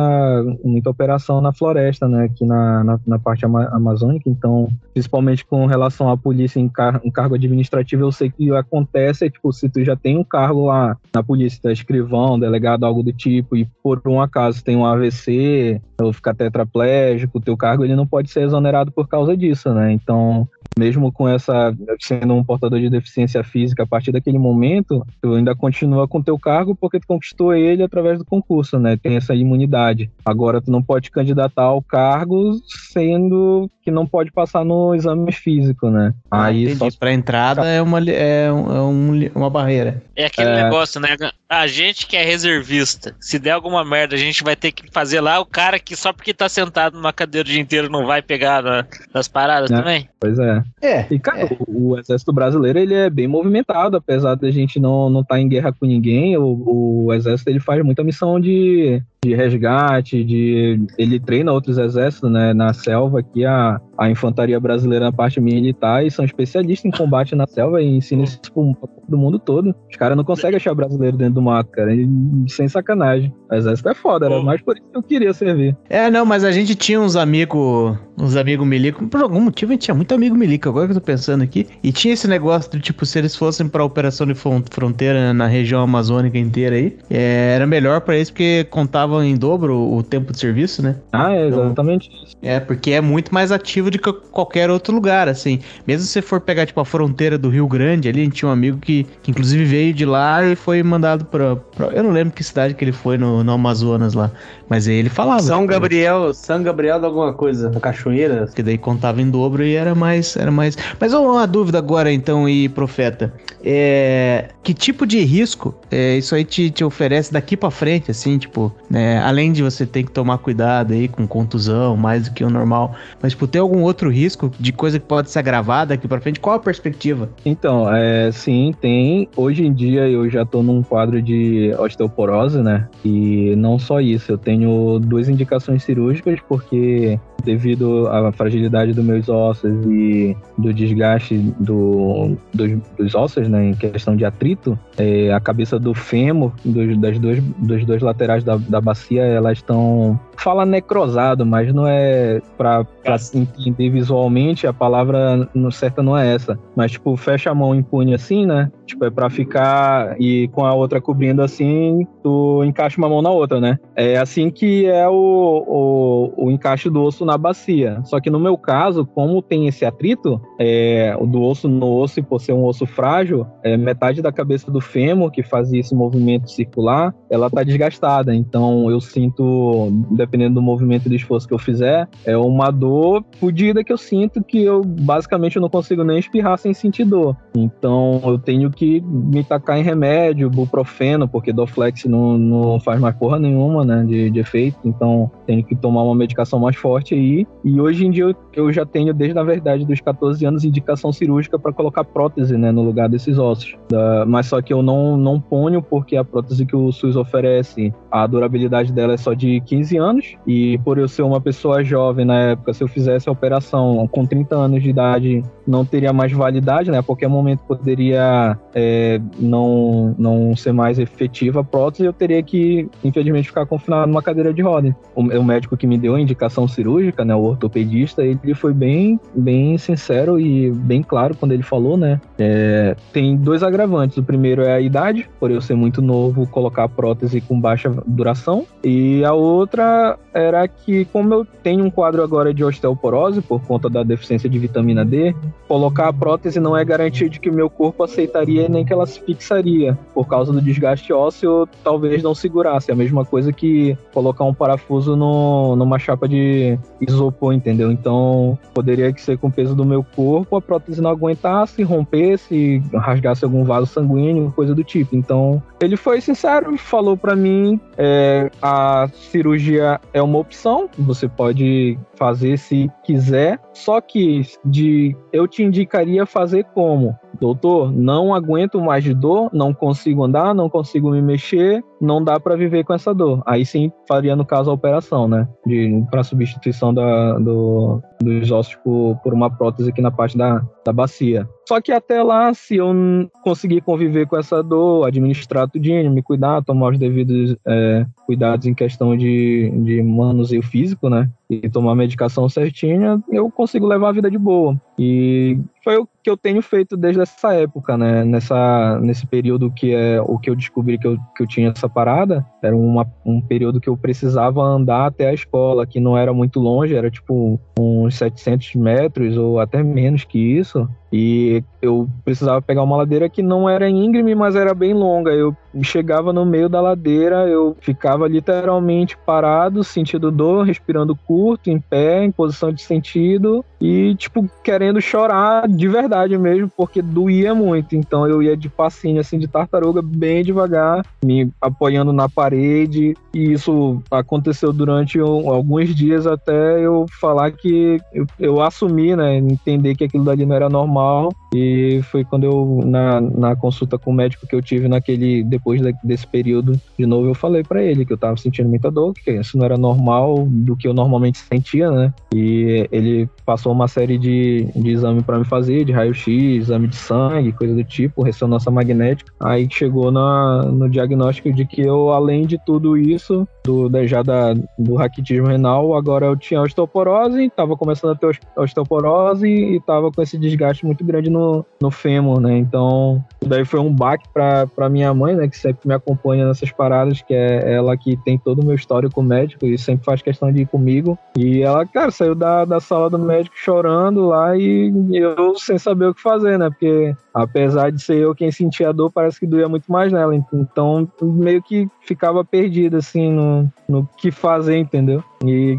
muita 0.63 0.91
operação 0.91 1.41
na 1.41 1.53
floresta, 1.53 2.07
né? 2.07 2.25
Aqui 2.25 2.45
na, 2.45 2.85
na, 2.85 3.01
na 3.07 3.19
parte 3.19 3.47
ama 3.47 3.65
amazônica, 3.73 4.29
então, 4.29 4.69
principalmente 4.93 5.45
com 5.45 5.65
relação 5.67 6.11
à 6.11 6.17
polícia 6.17 6.61
em, 6.61 6.69
car 6.69 7.01
em 7.03 7.11
cargo 7.11 7.35
administrativo, 7.35 8.03
eu 8.03 8.13
sei 8.13 8.31
que 8.31 8.51
acontece, 8.53 9.27
é, 9.27 9.31
tipo, 9.31 9.53
se 9.53 9.69
tu 9.69 9.83
já 9.83 9.97
tem 9.97 10.19
um 10.19 10.25
cargo 10.25 10.67
lá 10.67 10.97
na 11.15 11.23
polícia, 11.23 11.61
tá 11.63 11.73
escrivão, 11.73 12.39
delegado, 12.39 12.85
algo 12.85 13.03
do 13.03 13.13
tipo, 13.13 13.57
e 13.57 13.67
por 13.83 14.01
um 14.07 14.21
acaso 14.21 14.63
tem 14.63 14.77
um 14.77 14.85
AVC, 14.85 15.81
ou 16.01 16.13
ficar 16.13 16.35
tetraplégico, 16.35 17.39
o 17.39 17.41
teu 17.41 17.57
cargo 17.57 17.85
ele 17.85 17.97
não 17.97 18.07
pode 18.07 18.31
ser 18.31 18.43
exonerado 18.43 18.93
por 18.93 19.09
causa 19.09 19.37
disso, 19.37 19.73
né? 19.73 19.93
Então, 19.93 20.49
mesmo 20.79 21.11
com 21.11 21.29
essa 21.29 21.75
sendo 22.01 22.35
um 22.35 22.45
portador 22.45 22.79
de 22.79 22.91
deficiência 22.91 23.43
física 23.43 23.83
a 23.83 23.87
partir 23.87 24.13
daquele 24.13 24.39
momento, 24.39 25.05
tu 25.23 25.35
ainda 25.35 25.55
continua 25.55 26.07
com 26.07 26.23
teu 26.23 26.39
cargo 26.39 26.75
porque 26.75 27.01
tu 27.01 27.07
conquistou 27.07 27.55
ele 27.55 27.83
através 27.83 28.19
do 28.19 28.25
concurso, 28.25 28.79
né? 28.79 28.97
Tem 28.97 29.17
essa 29.17 29.35
imunidade. 29.35 30.11
Agora 30.25 30.61
tu 30.61 30.71
não 30.71 30.83
pode 30.83 31.11
candidatar 31.11 31.63
ao 31.63 31.83
cargo 31.83 32.53
sendo 32.93 33.71
que 33.87 33.91
não 33.93 34.05
pode 34.05 34.33
passar 34.33 34.65
no 34.65 34.97
exame 34.97 35.31
físico, 35.31 35.89
né? 35.89 36.13
Ah, 36.29 36.47
Aí 36.47 36.75
só 36.75 36.89
para 36.99 37.13
entrada 37.13 37.65
é 37.65 37.81
uma 37.81 38.01
é, 38.11 38.53
um, 38.53 39.23
é 39.23 39.31
uma 39.33 39.49
barreira. 39.49 40.03
É 40.17 40.27
aquele 40.27 40.51
é... 40.51 40.65
negócio, 40.65 41.01
né? 41.01 41.17
A 41.49 41.69
gente 41.69 42.09
que 42.09 42.17
é 42.17 42.25
reservista, 42.25 43.15
se 43.21 43.39
der 43.39 43.53
alguma 43.53 43.85
merda, 43.85 44.17
a 44.17 44.19
gente 44.19 44.43
vai 44.43 44.57
ter 44.57 44.73
que 44.73 44.91
fazer 44.91 45.21
lá 45.21 45.39
o 45.39 45.47
cara 45.47 45.79
que 45.79 45.95
só 45.95 46.13
porque 46.13 46.35
tá 46.35 46.49
sentado 46.49 46.97
numa 46.97 47.13
cadeira 47.13 47.47
o 47.47 47.53
dia 47.53 47.61
inteiro 47.61 47.89
não 47.89 48.05
vai 48.05 48.21
pegar 48.21 48.61
na, 48.61 48.85
nas 49.15 49.29
paradas 49.29 49.71
é. 49.71 49.77
também. 49.77 50.09
Pois 50.19 50.37
é. 50.37 50.65
É. 50.83 51.07
E 51.09 51.21
cara, 51.21 51.43
é. 51.43 51.57
O, 51.69 51.93
o, 51.93 51.99
exército 52.01 52.33
brasileiro 52.33 52.81
ele 52.81 52.95
é 52.95 53.09
bem 53.09 53.29
movimentado, 53.29 53.97
apesar 53.97 54.35
da 54.35 54.51
gente 54.51 54.81
não 54.81 55.09
não 55.09 55.21
estar 55.21 55.37
tá 55.37 55.41
em 55.41 55.49
guerra 55.49 55.73
com 55.73 55.87
ninguém. 55.87 56.37
O, 56.37 57.05
o 57.07 57.15
exército 57.15 57.49
ele 57.51 57.61
faz 57.61 57.85
muita 57.85 58.03
missão 58.03 58.41
de 58.41 59.01
de 59.27 59.35
resgate, 59.35 60.25
de 60.25 60.87
ele 60.97 61.19
treina 61.19 61.53
outros 61.53 61.79
exércitos, 61.79 62.31
né, 62.31 62.55
na 62.55 62.73
selva 62.73 63.21
aqui 63.21 63.45
a, 63.45 63.81
a 63.99 64.11
infantaria 64.11 64.59
brasileira 64.61 65.07
na 65.07 65.13
parte 65.13 65.41
militar 65.41 66.05
e 66.05 66.11
são 66.11 66.25
especialistas 66.25 66.85
em 66.85 66.97
combate 66.97 67.35
na 67.35 67.47
selva 67.47 67.81
e 67.81 67.97
ensinam 67.97 68.25
isso 68.25 68.41
pro 68.53 69.19
mundo 69.19 69.39
todo. 69.39 69.75
Os 69.91 69.97
caras 69.97 70.17
não 70.17 70.25
conseguem 70.25 70.57
achar 70.57 70.75
brasileiro 70.75 71.17
dentro 71.17 71.35
do 71.35 71.43
mato, 71.43 71.71
cara, 71.71 71.95
e, 71.95 72.09
sem 72.49 72.69
sacanagem. 72.69 73.33
O 73.51 73.55
exército 73.55 73.89
é 73.89 73.95
foda, 73.95 74.27
era 74.27 74.43
mais 74.43 74.61
por 74.61 74.77
isso 74.77 74.87
que 74.91 74.97
eu 74.97 75.03
queria 75.03 75.33
servir. 75.33 75.77
É, 75.89 76.11
não, 76.11 76.25
mas 76.25 76.45
a 76.45 76.51
gente 76.51 76.75
tinha 76.75 77.01
uns 77.01 77.17
amigos, 77.17 77.97
uns 78.19 78.37
amigos 78.37 78.67
milico, 78.67 79.07
por 79.07 79.23
algum 79.23 79.41
motivo 79.41 79.73
a 79.73 79.75
gente 79.75 79.83
tinha 79.83 79.95
muito 79.95 80.13
amigo 80.15 80.35
milico, 80.35 80.69
agora 80.69 80.87
que 80.87 80.93
eu 80.93 81.01
tô 81.01 81.05
pensando 81.05 81.43
aqui, 81.43 81.67
e 81.83 81.93
tinha 81.93 82.15
esse 82.15 82.29
negócio 82.29 82.71
de, 82.73 82.81
tipo, 82.81 83.07
se 83.07 83.19
eles 83.19 83.37
fossem 83.37 83.69
pra 83.69 83.85
operação 83.85 84.27
de 84.27 84.35
fronteira 84.35 85.33
na 85.33 85.47
região 85.47 85.81
amazônica 85.83 86.39
inteira 86.39 86.77
aí, 86.77 86.97
é, 87.11 87.55
era 87.55 87.67
melhor 87.67 88.01
para 88.01 88.17
eles 88.17 88.31
porque 88.31 88.65
contava 88.71 89.25
em 89.25 89.37
dobro 89.37 89.77
o 89.77 90.03
tempo 90.03 90.33
de 90.33 90.39
serviço, 90.39 90.83
né? 90.83 90.97
Ah, 91.13 91.33
é 91.33 91.47
exatamente 91.47 92.09
então. 92.09 92.27
É, 92.43 92.61
porque 92.61 92.93
é 92.93 93.01
muito 93.01 93.33
mais 93.33 93.51
ativo 93.53 93.86
do 93.91 93.99
que 93.99 94.13
qualquer 94.31 94.71
outro 94.71 94.95
lugar, 94.95 95.29
assim. 95.29 95.61
Mesmo 95.87 96.07
se 96.07 96.13
você 96.13 96.23
for 96.23 96.41
pegar, 96.41 96.67
tipo, 96.67 96.81
a 96.81 96.85
fronteira 96.85 97.37
do 97.39 97.49
Rio 97.49 97.67
Grande 97.67 98.09
ali, 98.09 98.21
a 98.21 98.25
gente 98.25 98.37
tinha 98.37 98.49
um 98.49 98.53
amigo 98.53 98.79
que, 98.79 99.07
que 99.23 99.31
inclusive 99.31 99.65
veio 99.65 99.93
de 99.93 100.05
lá 100.05 100.45
e 100.45 100.57
foi 100.57 100.83
mandado 100.83 101.25
pra, 101.25 101.57
pra, 101.57 101.89
Eu 101.89 102.03
não 102.03 102.11
lembro 102.11 102.35
que 102.35 102.43
cidade 102.43 102.75
que 102.75 102.85
ele 102.85 102.93
foi 102.93 103.19
no, 103.19 103.43
no 103.43 103.53
Amazonas 103.53 104.15
lá. 104.15 104.31
Mas 104.69 104.89
aí 104.89 104.95
ele 104.95 105.09
falava. 105.09 105.43
São 105.43 105.67
Gabriel, 105.67 106.35
São 106.35 106.63
Gabriel 106.63 106.99
de 106.99 107.07
alguma 107.07 107.33
coisa, 107.33 107.71
na 107.71 107.81
cachoeira. 107.81 108.47
Que 108.55 108.63
daí 108.63 108.79
contava 108.79 109.21
em 109.23 109.31
dobro 109.31 109.65
e 109.65 109.75
era 109.75 109.95
mais. 109.95 110.37
Era 110.37 110.51
mais... 110.51 110.77
Mas 111.01 111.13
uma 111.13 111.47
dúvida 111.47 111.79
agora, 111.79 112.13
então, 112.13 112.49
e 112.49 112.69
profeta. 112.69 113.33
É, 113.63 114.51
que 114.63 114.73
tipo 114.73 115.07
de 115.07 115.21
risco 115.21 115.75
é, 115.91 116.17
isso 116.17 116.35
aí 116.35 116.45
te, 116.45 116.71
te 116.71 116.85
oferece 116.85 117.33
daqui 117.33 117.57
para 117.57 117.71
frente, 117.71 118.11
assim, 118.11 118.39
tipo, 118.39 118.73
né? 118.91 119.19
Além 119.23 119.53
de 119.53 119.63
você 119.63 119.87
ter 119.87 120.03
que 120.05 120.11
tomar 120.11 120.39
cuidado 120.39 120.93
aí 120.93 121.09
com 121.09 121.27
contusão, 121.27 121.97
mais 121.97 122.29
do 122.29 122.35
que 122.35 122.45
o 122.45 122.51
normal, 122.51 122.95
mas 123.21 123.33
tipo, 123.33 123.47
tem 123.47 123.61
algum 123.61 123.76
outro 123.83 124.11
risco 124.11 124.51
de 124.59 124.73
coisa 124.73 124.99
que 124.99 125.07
pode 125.07 125.31
se 125.31 125.39
agravar 125.39 125.87
daqui 125.87 126.07
para 126.07 126.21
frente? 126.21 126.41
Qual 126.41 126.57
a 126.57 126.59
perspectiva? 126.59 127.31
Então, 127.45 127.93
é, 127.95 128.31
sim, 128.33 128.75
tem. 128.81 129.29
Hoje 129.37 129.65
em 129.65 129.73
dia 129.73 130.09
eu 130.09 130.29
já 130.29 130.45
tô 130.45 130.63
num 130.63 130.83
quadro 130.83 131.21
de 131.21 131.75
osteoporose, 131.79 132.63
né? 132.63 132.89
E 133.05 133.55
não 133.57 133.79
só 133.79 134.01
isso, 134.01 134.33
eu 134.33 134.39
tenho 134.39 134.99
duas 134.99 135.29
indicações 135.29 135.83
cirúrgicas 135.83 136.39
porque 136.49 137.19
devido 137.45 138.09
à 138.09 138.33
fragilidade 138.33 138.93
dos 138.93 139.05
meus 139.05 139.29
ossos 139.29 139.73
e 139.87 140.37
do 140.59 140.75
desgaste 140.75 141.39
do, 141.61 142.37
dos, 142.53 142.73
dos 142.99 143.15
ossos, 143.15 143.49
né, 143.49 143.69
em 143.69 143.75
questão 143.75 144.17
de 144.17 144.25
atrito, 144.25 144.79
é, 144.99 145.33
a 145.33 145.41
cabeça 145.41 145.79
do 145.79 145.95
fêmur, 145.95 146.53
dos, 146.65 146.99
das 146.99 147.19
dois, 147.19 147.43
dos 147.59 147.85
dois 147.85 148.03
laterais 148.03 148.43
da, 148.43 148.57
da 148.57 148.81
bacia, 148.81 149.23
elas 149.23 149.59
estão 149.59 150.19
fala 150.37 150.65
necrosado, 150.67 151.45
mas 151.47 151.73
não 151.73 151.87
é 151.87 152.41
pra, 152.57 152.85
pra 152.85 153.17
entender 153.35 153.91
visualmente, 153.91 154.67
a 154.67 154.73
palavra 154.73 155.49
no- 155.55 155.73
certa 155.73 156.03
não 156.03 156.17
é 156.17 156.35
essa. 156.35 156.59
Mas, 156.75 156.93
tipo, 156.93 157.17
fecha 157.17 157.51
a 157.51 157.55
mão 157.55 157.75
e 157.75 157.83
punha 157.83 158.17
assim, 158.17 158.47
né? 158.47 158.71
Tipo, 158.87 159.05
é 159.05 159.11
pra 159.11 159.29
ficar 159.29 160.21
e 160.21 160.49
com 160.49 160.65
a 160.65 160.73
outra 160.73 161.01
cobrindo 161.01 161.43
assim, 161.43 162.07
tu 162.23 162.63
encaixa 162.65 162.99
uma 162.99 163.09
mão 163.09 163.21
na 163.21 163.31
outra, 163.31 163.61
né? 163.61 163.79
É 163.95 164.17
assim 164.17 164.51
que 164.51 164.87
é 164.87 165.09
o, 165.09 166.33
o, 166.37 166.47
o 166.47 166.51
encaixe 166.51 166.89
do 166.89 167.03
osso 167.03 167.25
na 167.25 167.37
bacia. 167.37 168.01
Só 168.05 168.21
que 168.21 168.31
no 168.31 168.39
meu 168.39 168.57
caso, 168.57 169.05
como 169.05 169.43
tem 169.43 169.67
esse 169.67 169.85
atrito, 169.85 170.41
é, 170.59 171.17
do 171.21 171.43
osso 171.43 171.69
no 171.69 171.97
osso, 171.97 172.21
e 172.21 172.23
por 172.23 172.41
ser 172.41 172.53
um 172.53 172.65
osso 172.65 172.87
frágil, 172.87 173.47
é, 173.63 173.77
metade 173.77 174.23
da 174.23 174.33
cabeça 174.33 174.71
do 174.71 174.81
fêmur, 174.81 175.31
que 175.31 175.43
fazia 175.43 175.81
esse 175.81 175.95
movimento 175.95 176.51
circular, 176.51 177.15
ela 177.29 177.51
tá 177.51 177.63
desgastada. 177.63 178.35
Então 178.35 178.91
eu 178.91 179.01
sinto, 179.01 179.91
dependendo 180.11 180.55
do 180.57 180.63
movimento 180.63 181.07
e 181.07 181.09
do 181.09 181.15
esforço 181.15 181.49
que 181.49 181.55
eu 181.55 181.59
fizer, 181.59 182.09
é 182.25 182.37
uma 182.37 182.71
dor 182.71 183.25
fodida 183.39 183.83
que 183.83 183.93
eu 183.93 183.99
sinto 183.99 184.43
que 184.43 184.63
eu 184.63 184.83
basicamente 184.83 185.59
não 185.59 185.69
consigo 185.69 186.05
nem 186.05 186.19
espirrar 186.19 186.59
sem 186.59 186.73
sentir 186.73 187.05
dor. 187.05 187.37
Então 187.55 188.21
eu 188.25 188.39
tenho 188.39 188.71
que 188.77 189.01
me 189.01 189.43
tacar 189.43 189.79
em 189.79 189.83
remédio, 189.83 190.51
buprofeno, 190.51 191.27
porque 191.27 191.53
Doflex 191.53 192.05
não, 192.05 192.37
não 192.37 192.79
faz 192.81 193.01
mais 193.01 193.17
porra 193.17 193.39
nenhuma, 193.39 193.85
né, 193.85 194.05
de, 194.05 194.31
de 194.31 194.39
efeito. 194.39 194.77
Então 194.85 195.31
tenho 195.47 195.65
que 195.65 195.75
tomar 195.75 196.03
uma 196.03 196.15
medicação 196.15 196.59
mais 196.61 196.77
forte 196.77 197.15
aí. 197.15 197.47
E 197.65 197.81
hoje 197.81 198.07
em 198.07 198.11
dia 198.11 198.25
eu, 198.25 198.35
eu 198.53 198.73
já 198.73 198.85
tenho, 198.85 199.13
desde 199.15 199.35
na 199.35 199.43
verdade 199.43 199.85
dos 199.85 200.01
14 200.01 200.45
anos, 200.45 200.65
indicação 200.65 201.13
cirúrgica 201.13 201.59
para 201.59 201.73
colocar 201.73 202.05
prótese, 202.05 202.57
né, 202.57 202.71
no 202.71 202.83
lugar 202.83 203.09
desses 203.09 203.39
ossos. 203.39 203.75
Da- 203.89 204.25
mas 204.27 204.47
só 204.47 204.61
que 204.61 204.73
eu 204.73 204.83
não, 204.83 205.17
não 205.17 205.41
ponho 205.41 205.81
porque 205.83 206.17
a 206.17 206.25
prótese 206.25 206.67
que 206.67 206.77
o 206.77 206.93
SUS 206.93 207.17
oferece, 207.17 207.93
a 208.11 208.27
durabilidade 208.27 208.93
dela 208.93 209.15
é 209.15 209.17
só 209.17 209.33
de 209.33 209.61
15 209.63 209.97
anos. 209.97 210.37
E 210.47 210.79
por 210.85 210.99
eu 210.99 211.09
ser 211.09 211.23
uma 211.23 211.41
pessoa 211.41 211.83
jovem 211.83 212.25
na 212.25 212.39
época, 212.51 212.75
se 212.75 212.85
eu 212.85 212.89
fizesse 212.89 213.29
a 213.29 213.33
operação 213.33 214.07
com 214.11 214.27
30 214.27 214.55
anos 214.55 214.83
de 214.83 214.91
idade, 214.91 215.43
não 215.67 215.85
teria 215.85 216.13
mais 216.13 216.33
validade, 216.33 216.91
né? 216.91 216.99
A 216.99 217.03
qualquer 217.03 217.29
momento 217.29 217.61
poderia 217.67 218.59
é, 218.79 219.19
não, 219.39 220.15
não 220.19 220.55
ser 220.55 220.73
mais 220.73 220.99
efetiva 220.99 221.61
a 221.61 221.65
prótese, 221.65 222.05
eu 222.05 222.13
teria 222.13 222.43
que, 222.43 222.87
infelizmente, 223.03 223.49
ficar 223.49 223.65
confinado 223.65 224.07
numa 224.07 224.21
cadeira 224.21 224.53
de 224.53 224.61
roda. 224.61 224.95
O, 225.15 225.23
o 225.23 225.43
médico 225.43 225.79
que 225.79 225.87
me 225.87 225.97
deu 225.97 226.15
a 226.15 226.21
indicação 226.21 226.69
cirúrgica, 226.69 227.25
né, 227.25 227.35
o 227.35 227.41
ortopedista, 227.41 228.23
ele 228.23 228.53
foi 228.53 228.75
bem, 228.75 229.19
bem 229.35 229.79
sincero 229.79 230.39
e 230.39 230.71
bem 230.71 231.03
claro 231.03 231.35
quando 231.35 231.53
ele 231.53 231.63
falou, 231.63 231.97
né? 231.97 232.21
É, 232.39 232.95
tem 233.15 233.35
dois 233.35 233.63
agravantes. 233.63 234.19
O 234.19 234.23
primeiro 234.23 234.61
é 234.61 234.75
a 234.75 234.81
idade, 234.81 235.27
por 235.41 235.51
eu 235.51 235.63
ser 235.63 235.75
muito 235.75 236.03
novo, 236.03 236.47
colocar 236.47 236.85
a 236.85 236.89
prótese 236.89 237.41
com 237.41 237.59
baixa 237.59 237.91
duração. 238.07 238.67
E 238.85 239.25
a 239.25 239.33
outra 239.33 240.19
era 240.35 240.69
que, 240.69 241.07
como 241.07 241.33
eu 241.33 241.47
tenho 241.63 241.83
um 241.83 241.91
quadro 241.91 242.23
agora 242.23 242.53
de 242.53 242.63
osteoporose 242.63 243.41
por 243.41 243.63
conta 243.63 243.89
da 243.89 244.03
deficiência 244.03 244.51
de 244.51 244.59
vitamina 244.59 245.03
D, 245.03 245.35
colocar 245.67 246.09
a 246.09 246.13
prótese 246.13 246.61
não 246.61 246.77
é 246.77 246.85
garantia 246.85 247.31
de 247.31 247.41
que 247.41 247.49
o 247.49 247.55
meu 247.55 247.71
corpo 247.71 248.05
aceitaria 248.05 248.66
nem 248.69 248.85
que 248.85 248.93
ela 248.93 249.07
se 249.07 249.21
fixaria. 249.21 249.99
Por 250.15 250.27
causa 250.27 250.53
do 250.53 250.61
desgaste 250.61 251.13
ósseo, 251.13 251.69
talvez 251.83 252.23
não 252.23 252.35
segurasse. 252.35 252.91
É 252.91 252.95
a 252.95 252.97
mesma 252.97 253.25
coisa 253.25 253.53
que 253.53 253.97
colocar 254.13 254.45
um 254.45 254.55
parafuso 254.55 255.17
no, 255.17 255.77
numa 255.77 255.99
chapa 255.99 256.29
de 256.29 256.79
isopor, 257.01 257.53
entendeu? 257.53 257.91
Então, 257.91 258.59
poderia 258.73 259.13
que 259.13 259.21
ser 259.21 259.39
com 259.39 259.49
o 259.49 259.53
peso 259.53 259.75
do 259.75 259.85
meu 259.85 260.03
corpo, 260.03 260.57
a 260.57 260.63
prótese 260.63 261.01
não 261.01 261.11
aguentasse, 261.11 261.83
rompesse, 261.83 262.83
rasgasse 262.95 263.45
algum 263.45 263.65
vaso 263.65 263.87
sanguíneo, 263.87 264.53
coisa 264.55 264.75
do 264.75 264.85
tipo. 264.85 265.17
Então, 265.17 265.63
ele 265.81 265.97
foi 265.97 266.21
sincero 266.21 266.77
falou 266.87 267.17
pra 267.17 267.37
mim: 267.37 267.81
é, 267.99 268.51
a 268.63 269.09
cirurgia 269.31 270.01
é 270.13 270.23
uma 270.23 270.39
opção, 270.39 270.89
você 270.99 271.29
pode 271.29 271.99
fazer 272.17 272.59
se 272.59 272.91
quiser, 273.05 273.61
só 273.75 274.01
que 274.01 274.43
de 274.65 275.15
eu 275.33 275.47
te 275.47 275.63
indicaria 275.63 276.25
fazer 276.25 276.65
como? 276.73 277.19
Doutor, 277.41 277.93
não 277.93 278.35
aguento 278.35 278.81
mais 278.81 279.05
de 279.05 279.15
dor, 279.15 279.51
não 279.53 279.73
consigo 279.73 280.25
andar, 280.25 280.55
não 280.55 280.69
consigo 280.69 281.11
me 281.11 281.23
mexer, 281.23 281.83
não 282.01 282.23
dá 282.23 282.39
pra 282.39 282.57
viver 282.57 282.85
com 282.85 282.95
essa 282.95 283.15
dor. 283.15 283.43
Aí 283.47 283.65
sim 283.65 283.91
faria 284.09 284.35
no 284.35 284.45
caso 284.45 284.71
a 284.71 284.75
operação, 284.75 285.29
né? 285.29 285.49
De 285.65 286.05
para 286.11 286.23
substituição 286.23 286.93
da, 286.93 287.39
do, 287.39 288.03
dos 288.21 288.51
ossos 288.51 288.75
por, 288.77 289.17
por 289.23 289.35
uma 289.35 289.51
prótese 289.51 289.91
aqui 289.91 290.01
na 290.01 290.11
parte 290.11 290.37
da, 290.37 290.63
da 290.85 290.93
bacia. 290.93 291.49
Só 291.69 291.81
que 291.81 291.91
até 291.91 292.23
lá, 292.23 292.55
se 292.55 292.77
eu 292.77 292.95
conseguir 293.43 293.81
conviver 293.81 294.27
com 294.27 294.37
essa 294.37 294.63
dor, 294.63 295.07
administrar 295.07 295.69
tudinho, 295.69 296.13
me 296.13 296.23
cuidar, 296.23 296.63
tomar 296.63 296.93
os 296.93 296.99
devidos 296.99 297.57
é, 297.67 298.07
cuidados 298.25 298.67
em 298.67 298.75
questão 298.75 299.17
de, 299.17 299.71
de 299.83 300.01
manuseio 300.01 300.63
físico, 300.63 301.11
né? 301.11 301.29
E 301.51 301.69
tomar 301.69 301.93
a 301.93 301.97
medicação 301.97 302.49
certinha, 302.49 303.21
eu 303.31 303.51
consigo 303.51 303.87
levar 303.87 304.11
a 304.11 304.13
vida 304.13 304.31
de 304.31 304.39
boa. 304.39 304.81
E 304.99 305.59
foi 305.83 305.97
o 305.97 306.09
que 306.23 306.31
eu 306.31 306.37
tenho 306.37 306.63
feito 306.63 306.97
desde 306.97 307.21
essa 307.21 307.53
época, 307.53 307.97
né? 307.97 308.25
Nessa, 308.25 309.01
nesse 309.01 309.27
período 309.27 309.71
que 309.71 309.93
é 309.93 310.21
o 310.21 310.39
que 310.39 310.51
eu 310.51 310.55
descobri 310.55 310.99
que 310.99 311.07
eu, 311.07 311.17
que 311.37 311.43
eu 311.43 311.47
tinha 311.49 311.71
essa 311.71 311.89
parada, 311.89 312.47
era 312.63 312.77
uma, 312.77 313.07
um 313.25 313.41
período 313.41 313.81
que 313.81 313.89
eu 313.89 313.97
precisava 313.97 314.63
andar 314.63 315.07
até 315.07 315.29
a 315.29 315.35
escola, 315.35 315.87
que 315.87 315.99
não 315.99 316.17
era 316.17 316.33
muito 316.33 316.61
longe, 316.61 316.95
era 316.95 317.11
tipo 317.11 317.61
uns 318.07 318.17
700 318.17 318.75
metros 318.75 319.37
ou 319.37 319.61
até 319.61 319.83
menos 319.83 320.25
que 320.25 320.39
isso. 320.39 320.89
E 321.19 321.65
eu 321.81 322.07
precisava 322.23 322.61
pegar 322.61 322.83
uma 322.83 322.99
ladeira 322.99 323.27
que 323.27 323.43
não 323.43 323.67
era 323.67 323.89
íngreme, 323.89 324.35
mas 324.35 324.55
era 324.55 324.75
bem 324.75 324.93
longa. 324.93 325.31
Eu 325.33 325.57
chegava 325.83 326.31
no 326.31 326.45
meio 326.45 326.69
da 326.69 326.79
ladeira, 326.79 327.49
eu 327.49 327.75
ficava 327.81 328.29
literalmente 328.29 329.17
parado, 329.25 329.83
sentindo 329.83 330.31
dor, 330.31 330.67
respirando 330.67 331.17
curto, 331.27 331.71
em 331.71 331.81
pé, 331.81 332.23
em 332.23 332.31
posição 332.31 332.71
de 332.71 332.83
sentido 332.83 333.65
e, 333.81 334.15
tipo, 334.17 334.47
querendo 334.63 335.01
chorar 335.01 335.67
de 335.67 335.89
verdade 335.89 336.37
mesmo, 336.37 336.71
porque 336.77 337.01
doía 337.01 337.55
muito. 337.55 337.97
Então 337.97 338.27
eu 338.27 338.43
ia 338.43 338.55
de 338.57 338.69
passinho, 338.69 339.21
assim, 339.21 339.39
de 339.39 339.49
tartaruga, 339.49 340.03
bem 340.03 340.45
devagar, 340.45 341.03
me 341.25 341.51
apoiando 341.61 342.13
na 342.13 342.29
parede. 342.29 343.15
E 343.33 343.53
isso 343.53 344.03
aconteceu 344.11 344.73
durante 344.73 345.21
um- 345.21 345.51
alguns 345.51 345.95
dias 345.95 346.27
até 346.27 346.81
eu 346.81 347.07
falar 347.21 347.53
que 347.53 348.01
eu, 348.13 348.27
eu 348.39 348.61
assumi, 348.63 349.15
né, 349.17 349.37
entender 349.37 349.95
que 349.95 350.05
aquilo 350.05 350.25
dali 350.25 350.45
não 350.45 350.57
era 350.57 350.69
normal. 350.69 351.06
E 351.55 352.01
foi 352.11 352.25
quando 352.25 352.45
eu, 352.45 352.81
na, 352.85 353.21
na 353.21 353.57
consulta 353.57 353.99
com 353.99 354.11
o 354.11 354.15
médico 354.15 354.47
que 354.47 354.55
eu 354.55 354.63
tive 354.63 354.89
naquele, 354.89 355.43
depois 355.45 355.81
da- 355.81 355.93
desse 356.03 356.27
período, 356.27 356.79
de 356.99 357.07
novo, 357.07 357.29
eu 357.29 357.35
falei 357.35 357.63
pra 357.63 357.83
ele 357.83 358.05
que 358.05 358.13
eu 358.13 358.19
tava 358.19 358.37
sentindo 358.37 358.69
muita 358.69 358.91
dor, 358.91 359.15
que 359.15 359.31
isso 359.33 359.57
não 359.57 359.65
era 359.65 359.79
normal 359.79 360.47
do 360.51 360.77
que 360.77 360.87
eu 360.87 360.93
normalmente 360.95 361.39
sentia, 361.39 361.91
né? 361.91 362.13
E 362.35 362.87
ele 362.91 363.29
passou 363.47 363.73
uma 363.73 363.87
série 363.89 364.19
de, 364.19 364.65
de 364.75 364.91
exame 364.91 365.23
pra 365.23 365.39
me 365.39 365.45
fazer, 365.45 365.85
de 365.85 365.93
raio-x, 365.93 366.27
exame 366.27 366.89
de 366.89 366.97
sangue, 366.97 367.53
coisa 367.53 367.75
do 367.75 367.85
tipo, 367.85 368.23
ressonância 368.23 368.71
magnética. 368.73 369.33
Aí 369.41 369.69
chegou 369.71 370.11
na, 370.11 370.63
no 370.65 370.91
diagnóstico 370.91 371.53
de 371.53 371.65
que 371.65 371.81
eu, 371.81 372.11
além 372.11 372.45
de 372.45 372.59
tudo 372.67 372.99
isso, 372.99 373.47
do, 373.65 373.89
da- 373.89 374.05
já 374.07 374.23
da, 374.23 374.53
do 374.77 374.95
raquitismo 374.97 375.47
renal, 375.47 375.95
agora 375.97 376.27
eu 376.27 376.37
tinha 376.37 376.61
osteoporose, 376.61 377.49
tava 377.57 377.77
começando 377.77 378.11
a 378.13 378.17
ter 378.17 378.27
os- 378.27 378.41
osteoporose 378.57 379.47
e 379.49 379.81
tava 379.81 380.11
com 380.11 380.21
esse 380.23 380.37
desgaste 380.37 380.85
muito 380.85 381.05
grande 381.05 381.31
no, 381.31 381.65
no 381.81 381.91
fêmur, 381.91 382.41
né? 382.41 382.59
Então, 382.59 383.23
daí 383.45 383.65
foi 383.65 383.79
um 383.81 383.93
baque 383.95 384.27
pra 384.33 384.89
minha 384.89 385.15
mãe, 385.15 385.37
né? 385.37 385.47
Que 385.49 385.57
sempre 385.57 385.87
me 385.87 385.95
acompanha 385.95 386.47
nessas 386.47 386.73
paradas, 386.73 387.23
que 387.23 387.33
é 387.33 387.73
ela 387.75 387.97
que 387.97 388.17
tem 388.25 388.37
todo 388.39 388.61
o 388.63 388.67
meu 388.67 388.75
histórico 388.75 389.23
médico 389.23 389.67
e 389.67 389.79
sempre 389.79 390.05
faz 390.05 390.21
questão 390.21 390.53
de 390.53 390.63
ir 390.63 390.67
comigo. 390.67 391.17
E 391.37 391.63
ela, 391.63 391.87
cara, 391.87 392.11
saiu 392.11 392.35
da, 392.35 392.65
da 392.65 392.81
sala 392.81 393.09
do 393.09 393.19
médico 393.19 393.36
chorando 393.53 394.27
lá 394.27 394.57
e 394.57 394.93
eu 395.13 395.57
sem 395.57 395.79
saber 395.79 396.07
o 396.07 396.15
que 396.15 396.21
fazer, 396.21 396.59
né? 396.59 396.69
Porque 396.71 397.15
apesar 397.37 397.93
de 397.93 398.03
ser 398.03 398.17
eu 398.17 398.35
quem 398.35 398.51
sentia 398.51 398.89
a 398.89 398.93
dor, 398.93 399.11
parece 399.13 399.39
que 399.39 399.47
doía 399.47 399.69
muito 399.69 399.93
mais 399.93 400.11
nela. 400.11 400.35
Então, 400.35 401.07
meio 401.21 401.63
que 401.63 401.87
ficava 402.01 402.43
perdido, 402.45 402.97
assim, 402.97 403.31
no, 403.31 403.71
no 403.87 404.09
que 404.17 404.31
fazer, 404.31 404.79
entendeu? 404.79 405.23
E 405.45 405.79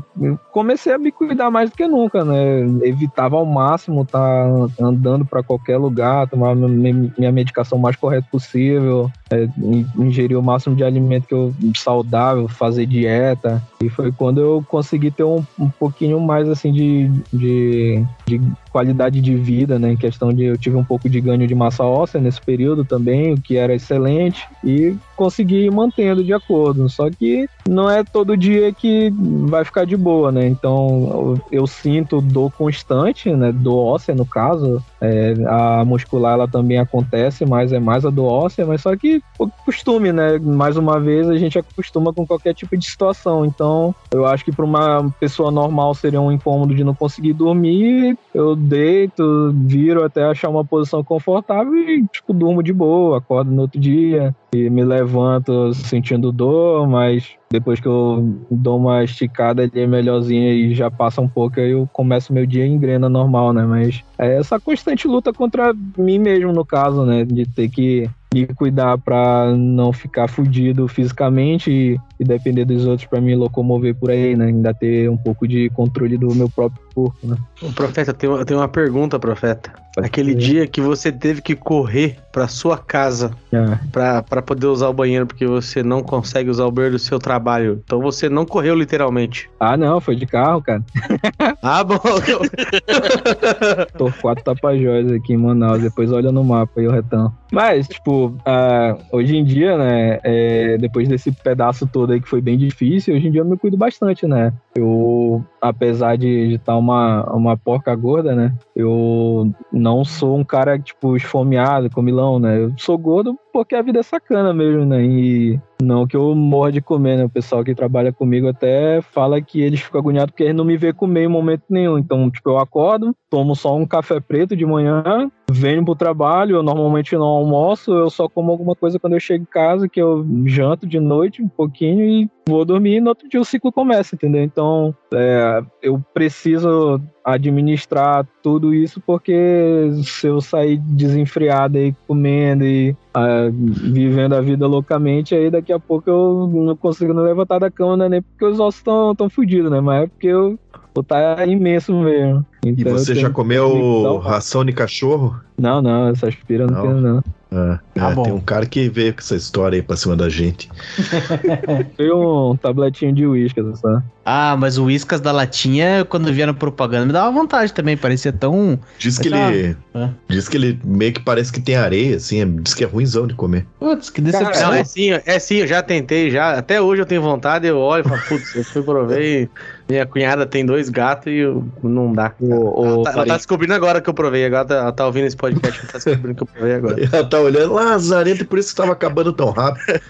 comecei 0.51 0.93
a 0.93 0.99
me 0.99 1.11
cuidar 1.11 1.49
mais 1.49 1.71
do 1.71 1.75
que 1.75 1.88
nunca, 1.88 2.23
né? 2.23 2.59
Evitava 2.84 3.38
ao 3.38 3.45
máximo 3.45 4.03
estar 4.03 4.47
andando 4.79 5.25
para 5.25 5.41
qualquer 5.41 5.77
lugar, 5.77 6.29
tomar 6.29 6.55
minha 6.55 7.31
medicação 7.31 7.79
mais 7.79 7.95
correta 7.95 8.27
possível, 8.31 9.09
é, 9.31 9.45
in- 9.57 9.88
ingerir 9.97 10.38
o 10.38 10.43
máximo 10.43 10.75
de 10.75 10.84
alimento 10.84 11.27
que 11.27 11.34
eu 11.34 11.53
saudável, 11.75 12.47
fazer 12.47 12.85
dieta. 12.85 13.63
E 13.81 13.89
foi 13.89 14.11
quando 14.11 14.39
eu 14.39 14.63
consegui 14.67 15.09
ter 15.09 15.23
um, 15.23 15.43
um 15.57 15.69
pouquinho 15.69 16.19
mais 16.19 16.47
assim 16.47 16.71
de, 16.71 17.09
de, 17.34 18.05
de 18.27 18.41
qualidade 18.77 19.19
de 19.19 19.33
vida, 19.33 19.79
né? 19.79 19.93
Em 19.93 19.97
questão 19.97 20.31
de 20.31 20.43
eu 20.43 20.55
tive 20.55 20.75
um 20.75 20.83
pouco 20.83 21.09
de 21.09 21.19
ganho 21.19 21.47
de 21.47 21.55
massa 21.55 21.83
óssea 21.83 22.21
nesse 22.21 22.39
período 22.39 22.85
também, 22.85 23.33
o 23.33 23.41
que 23.41 23.57
era 23.57 23.73
excelente, 23.73 24.47
e 24.63 24.95
consegui 25.15 25.65
ir 25.65 25.71
mantendo 25.71 26.23
de 26.23 26.31
acordo. 26.31 26.87
Só 26.87 27.09
que 27.09 27.49
não 27.67 27.89
é 27.89 28.03
todo 28.03 28.37
dia 28.37 28.71
que 28.71 29.11
vai 29.49 29.65
ficar 29.65 29.83
de 29.83 29.97
boa, 29.97 30.31
né? 30.31 30.47
Então 30.47 31.39
eu, 31.51 31.61
eu 31.61 31.67
sinto 31.67 32.21
dor 32.21 32.51
constante, 32.51 33.31
né? 33.31 33.51
Dor 33.51 33.95
óssea 33.95 34.13
no 34.13 34.27
caso. 34.27 34.79
É, 35.02 35.34
a 35.48 35.86
muscular 35.86 36.34
ela 36.34 36.48
também 36.48 36.80
acontece, 36.80 37.45
mas 37.45 37.72
é 37.72 37.80
mais 37.80 38.06
a 38.06 38.10
do 38.10 38.26
óssea, 38.26 38.65
mas 38.65 38.82
só 38.82 38.95
que 38.95 39.22
o 39.38 39.48
costume, 39.48 40.11
né? 40.11 40.40
Mais 40.40 40.78
uma 40.78 40.99
vez 40.99 41.30
a 41.30 41.38
gente 41.38 41.57
acostuma 41.57 42.14
com 42.14 42.26
qualquer 42.26 42.53
tipo 42.53 42.76
de 42.76 42.86
situação. 42.86 43.45
Então, 43.45 43.94
eu 44.11 44.26
acho 44.26 44.44
que 44.44 44.52
para 44.52 44.65
uma 44.65 45.14
pessoa 45.19 45.52
normal 45.52 45.94
seria 45.94 46.22
um 46.22 46.32
incômodo 46.32 46.74
de 46.74 46.84
não 46.84 46.95
conseguir 46.95 47.34
dormir. 47.34 48.18
Eu 48.34 48.56
deito, 48.56 49.53
viro 49.53 50.03
até 50.03 50.24
achar 50.24 50.49
uma 50.49 50.65
posição 50.65 51.03
confortável 51.03 51.76
e, 51.76 52.06
tipo, 52.07 52.34
durmo 52.34 52.64
de 52.64 52.74
boa, 52.74 53.18
acordo 53.18 53.52
no 53.52 53.61
outro 53.61 53.80
dia 53.80 54.36
e 54.53 54.69
me 54.69 54.84
levanto 54.84 55.74
sentindo 55.74 56.32
dor, 56.32 56.88
mas 56.88 57.38
depois 57.49 57.80
que 57.80 57.88
eu 57.88 58.38
dou 58.52 58.78
uma 58.78 59.03
esticada 59.03 59.64
ali 59.64 59.72
é 59.82 59.88
melhorzinha 59.88 60.53
e 60.53 60.74
já 60.76 60.91
passa 60.91 61.22
um 61.22 61.30
pouco, 61.30 61.60
aí 61.60 61.72
eu 61.72 61.88
começo 61.94 62.34
meu 62.34 62.45
dia 62.45 62.65
em 62.65 62.74
engrena 62.74 63.07
normal, 63.07 63.53
né? 63.53 63.64
Mas 63.64 64.03
é 64.18 64.38
essa 64.38 64.60
constante 64.60 65.07
luta 65.07 65.32
contra 65.32 65.74
mim 65.98 66.19
mesmo, 66.19 66.52
no 66.52 66.65
caso, 66.65 67.06
né? 67.06 67.24
De 67.24 67.45
ter 67.45 67.69
que 67.69 68.10
me 68.34 68.45
cuidar 68.48 68.98
para 68.98 69.56
não 69.56 69.94
ficar 69.94 70.28
fudido 70.28 70.88
fisicamente 70.88 71.72
e, 71.72 71.99
e 72.19 72.24
depender 72.26 72.65
dos 72.65 72.86
outros 72.86 73.07
para 73.07 73.22
me 73.22 73.36
locomover 73.36 73.95
por 73.95 74.11
aí, 74.11 74.36
né? 74.36 74.48
Ainda 74.48 74.74
ter 74.74 75.10
um 75.10 75.18
pouco 75.18 75.48
de 75.48 75.69
controle 75.69 76.18
do 76.18 76.34
meu 76.36 76.49
próprio 76.49 76.82
corpo, 76.94 77.18
né? 77.26 77.38
Ô, 77.61 77.72
profeta, 77.72 78.11
eu 78.22 78.45
tenho 78.45 78.60
uma 78.60 78.68
pergunta, 78.68 79.18
profeta. 79.18 79.86
Aquele 79.98 80.36
dia 80.36 80.68
que 80.68 80.80
você 80.80 81.11
teve 81.11 81.41
que 81.41 81.56
correr 81.56 82.18
pra 82.32 82.48
sua 82.48 82.78
casa 82.78 83.32
É. 83.52 83.78
pra, 83.91 84.22
pra 84.22 84.41
poder 84.41 84.68
usar 84.68 84.90
o 84.90 84.94
banheiro, 84.94 85.26
porque 85.26 85.45
você 85.45 85.82
não 85.82 86.03
consegue 86.03 86.49
usar 86.49 86.65
o 86.65 86.72
banheiro 86.72 86.95
do 86.98 86.99
seu 86.99 87.18
trabalho. 87.18 87.82
Então 87.84 87.99
você 87.99 88.30
não 88.30 88.45
correu 88.45 88.76
literalmente. 88.76 89.49
Ah, 89.60 89.76
não, 89.76 89.99
foi 89.99 90.15
de 90.15 90.26
carro, 90.28 90.61
cara. 90.61 90.84
Ah, 91.64 91.84
bom. 91.84 91.98
Tô 93.98 94.11
quatro 94.22 94.44
tapajós 94.44 95.11
aqui 95.11 95.34
em 95.34 95.38
Manaus, 95.38 95.82
depois 95.82 96.11
olha 96.11 96.32
no 96.32 96.44
mapa 96.44 96.80
aí 96.80 96.88
o 96.88 96.91
retão. 96.91 97.34
Mas, 97.52 97.88
tipo, 97.88 98.36
ah, 98.45 98.95
hoje 99.11 99.36
em 99.36 99.44
dia, 99.44 99.78
né, 99.78 100.19
é, 100.24 100.78
depois 100.78 101.07
desse 101.07 101.32
pedaço 101.32 101.88
todo 101.88 102.14
aí 102.14 102.22
que 102.22 102.28
foi 102.28 102.41
bem 102.41 102.57
difícil, 102.57 103.15
hoje 103.15 103.28
em 103.28 103.32
dia 103.32 103.41
eu 103.41 103.45
me 103.45 103.57
cuido 103.57 103.78
bastante, 103.78 104.28
né? 104.28 104.53
Eu, 104.77 105.43
apesar 105.59 106.15
de 106.17 106.53
estar 106.53 106.77
uma, 106.77 107.23
uma 107.33 107.57
porca 107.57 107.95
gorda, 107.95 108.35
né, 108.35 108.53
eu 108.75 109.51
não 109.73 110.05
sou 110.05 110.37
um 110.37 110.43
cara, 110.43 110.77
tipo, 110.77 111.17
esfomeado, 111.17 111.89
comilão, 111.89 112.37
né? 112.37 112.61
Eu 112.61 112.73
sou 112.77 112.95
gordo 112.95 113.35
porque 113.57 113.73
a 113.73 113.81
vida 113.81 114.01
é 114.01 114.03
sacana 114.03 114.53
mesmo, 114.53 114.85
né? 114.85 115.03
E 115.03 115.59
não 115.81 116.05
que 116.05 116.15
eu 116.15 116.35
morra 116.35 116.71
de 116.71 116.79
comer, 116.79 117.17
né? 117.17 117.25
O 117.25 117.29
pessoal 117.29 117.63
que 117.63 117.73
trabalha 117.73 118.13
comigo 118.13 118.47
até 118.47 119.01
fala 119.01 119.41
que 119.41 119.61
eles 119.61 119.81
ficam 119.81 119.99
agoniados 119.99 120.29
porque 120.29 120.43
eles 120.43 120.55
não 120.55 120.63
me 120.63 120.77
vê 120.77 120.93
comer 120.93 121.23
em 121.23 121.27
momento 121.27 121.63
nenhum. 121.67 121.97
Então, 121.97 122.29
tipo, 122.29 122.51
eu 122.51 122.59
acordo, 122.59 123.15
tomo 123.31 123.55
só 123.55 123.75
um 123.75 123.88
café 123.88 124.19
preto 124.19 124.55
de 124.55 124.63
manhã, 124.63 125.31
venho 125.49 125.84
pro 125.84 125.95
trabalho, 125.95 126.57
eu 126.57 126.61
normalmente 126.61 127.15
não 127.15 127.25
almoço, 127.25 127.91
eu 127.91 128.11
só 128.11 128.29
como 128.29 128.51
alguma 128.51 128.75
coisa 128.75 128.99
quando 128.99 129.13
eu 129.13 129.19
chego 129.19 129.41
em 129.41 129.51
casa, 129.51 129.89
que 129.89 129.99
eu 129.99 130.23
janto 130.45 130.85
de 130.85 130.99
noite 130.99 131.41
um 131.41 131.47
pouquinho 131.47 132.05
e 132.05 132.29
vou 132.47 132.63
dormir 132.63 132.97
e 132.97 133.01
no 133.01 133.09
outro 133.09 133.27
dia 133.27 133.41
o 133.41 133.45
ciclo 133.45 133.71
começa, 133.71 134.13
entendeu? 134.13 134.43
Então, 134.43 134.95
é, 135.11 135.63
eu 135.81 135.99
preciso 136.13 137.01
administrar 137.27 138.25
tudo 138.41 138.73
isso 138.73 139.01
porque 139.01 139.91
se 140.05 140.27
eu 140.27 140.39
sair 140.39 140.77
desenfreado 140.77 141.77
aí 141.77 141.93
comendo 142.07 142.63
e 142.63 142.95
ah, 143.13 143.49
vivendo 143.51 144.33
a 144.33 144.39
vida 144.39 144.65
loucamente, 144.65 145.35
aí 145.35 145.51
daqui 145.51 145.73
a 145.73 145.79
pouco 145.79 146.09
eu 146.09 146.47
não 146.47 146.77
consigo 146.77 147.13
não 147.13 147.23
levantar 147.23 147.59
da 147.59 147.69
cama, 147.69 147.97
né? 147.97 148.07
Nem 148.07 148.21
porque 148.21 148.45
os 148.45 148.61
ossos 148.61 148.79
estão 148.79 149.13
tão 149.13 149.29
fodidos, 149.29 149.69
né? 149.69 149.81
Mas 149.81 150.03
é 150.03 150.07
porque 150.07 150.27
eu 150.27 150.57
vou 150.95 151.03
tá 151.03 151.45
imenso 151.45 151.93
mesmo. 151.93 152.45
E 152.65 152.69
Então, 152.69 152.91
eu 152.93 152.97
você 152.97 153.15
já 153.15 153.29
comeu 153.29 154.17
ração 154.19 154.65
de 154.65 154.73
cachorro? 154.73 155.39
Não, 155.57 155.81
não, 155.81 156.09
essa 156.09 156.27
aspira 156.27 156.63
eu 156.65 156.67
não, 156.67 156.75
Não. 156.75 156.81
tenho, 156.84 157.01
não. 157.01 157.23
É, 157.49 157.79
Tá 157.95 158.11
é, 158.11 158.13
bom. 158.13 158.23
tem 158.23 158.34
um 158.34 158.41
cara 158.41 158.65
que 158.65 158.89
veio 158.89 159.13
com 159.13 159.19
essa 159.21 159.35
história 159.35 159.77
aí 159.77 159.81
pra 159.81 159.95
cima 159.95 160.15
da 160.17 160.27
gente. 160.27 160.69
Foi 161.95 162.11
um 162.11 162.57
tabletinho 162.57 163.13
de 163.13 163.25
uísque, 163.25 163.61
só. 163.75 164.01
Ah, 164.25 164.57
mas 164.59 164.77
o 164.77 164.84
Whiskas 164.85 165.21
da 165.21 165.31
latinha, 165.31 166.03
quando 166.03 166.31
via 166.34 166.45
na 166.45 166.53
propaganda, 166.53 167.05
me 167.05 167.13
dava 167.13 167.31
vontade 167.31 167.73
também. 167.73 167.95
Parecia 167.95 168.34
tão. 168.34 168.77
Diz 168.99 169.17
que 169.17 169.29
Mas 169.29 169.55
ele. 169.55 169.77
tá. 169.93 170.09
Diz 170.29 170.49
que 170.49 170.57
ele 170.57 170.77
meio 170.84 171.13
que 171.13 171.21
parece 171.21 171.51
que 171.51 171.61
tem 171.61 171.75
areia, 171.77 172.17
assim. 172.17 172.41
é- 172.41 172.45
Diz 172.45 172.73
que 172.73 172.84
é 172.84 172.88
ruimzão 172.88 173.25
de 173.25 173.34
comer. 173.34 173.65
Putz, 173.79 174.09
que 174.09 174.19
Não, 174.21 174.29
decepção. 174.29 174.73
é 174.73 174.84
sim, 174.84 175.11
é 175.11 175.39
sim, 175.39 175.55
eu 175.57 175.67
já 175.67 175.81
tentei, 175.81 176.29
já. 176.29 176.57
Até 176.57 176.81
hoje 176.81 177.01
eu 177.01 177.05
tenho 177.05 177.21
vontade, 177.21 177.65
eu 177.65 177.77
olho 177.77 178.03
e 178.05 178.09
falo, 178.09 178.21
putz, 178.27 178.53
eu 178.55 178.63
fui 178.65 178.84
provei. 178.84 179.49
Minha 179.89 180.05
cunhada 180.05 180.45
tem 180.45 180.65
dois 180.65 180.89
gatos 180.89 181.27
e 181.31 181.43
não 181.81 182.11
dá. 182.11 182.34
O, 182.39 182.81
o, 182.81 182.85
Ela 182.85 183.03
tá, 183.03 183.11
ela 183.14 183.26
tá 183.26 183.38
descobrindo 183.38 183.73
agora 183.73 184.01
que 184.01 184.09
eu 184.09 184.14
provei. 184.14 184.45
Agora 184.45 184.65
tá- 184.65 184.76
ela 184.76 184.91
tá 184.91 185.05
ouvindo 185.05 185.26
esse 185.26 185.38
podcast 185.38 185.81
e 185.84 185.88
tá 185.88 185.93
descobrindo 185.97 186.35
que 186.35 186.43
eu 186.43 186.47
provei 186.47 186.73
agora. 186.73 186.95
Ela 187.11 187.23
tá 187.26 187.39
olhando 187.39 187.73
lazarento 187.73 188.41
e 188.43 188.45
por 188.45 188.59
isso 188.59 188.69
que 188.72 188.76
tava 188.76 188.91
acabando 188.91 189.31
tão 189.31 189.49
rápido. 189.51 190.01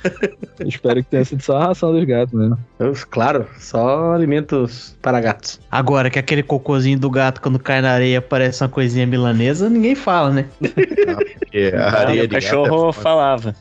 Espero 0.66 1.04
que 1.04 1.10
tenha 1.10 1.24
sido 1.24 1.44
só 1.44 1.58
a 1.58 1.68
ração 1.68 1.91
dos 1.94 2.04
gatos 2.06 2.34
mesmo. 2.34 2.58
Eu, 2.80 2.94
claro, 3.10 3.45
só 3.60 4.14
alimentos 4.14 4.95
para 5.02 5.22
gatos. 5.22 5.60
Agora 5.72 6.10
que 6.10 6.18
aquele 6.18 6.41
cocôzinho 6.41 6.98
do 6.99 7.10
gato, 7.10 7.40
quando 7.41 7.60
cai 7.60 7.80
na 7.82 7.91
areia, 7.91 8.22
parece 8.22 8.64
uma 8.64 8.70
coisinha 8.70 9.06
milanesa, 9.06 9.70
ninguém 9.70 9.94
fala, 9.95 10.32
né? 10.32 10.45
Porque 11.40 11.72
a 11.76 11.88
Ah, 11.88 11.99
areia 12.02 12.24
o 12.24 12.28
de 12.28 12.36
cachorro 12.36 12.88
gato 12.88 12.99
é 12.99 13.04
falava. 13.04 13.56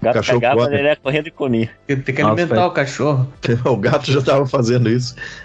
O 0.00 0.04
gato 0.04 0.14
Cachorro 0.14 0.40
pegava, 0.40 0.64
come. 0.64 0.76
ele 0.78 0.88
ia 0.88 0.96
correndo 0.96 1.26
e 1.26 1.30
comia. 1.30 1.70
Tem 1.86 1.96
que 2.00 2.22
Nossa, 2.22 2.32
alimentar 2.32 2.66
o 2.66 2.70
cachorro. 2.70 3.28
O 3.64 3.76
gato 3.76 4.10
já 4.10 4.22
tava 4.22 4.46
fazendo 4.46 4.88
isso. 4.88 5.14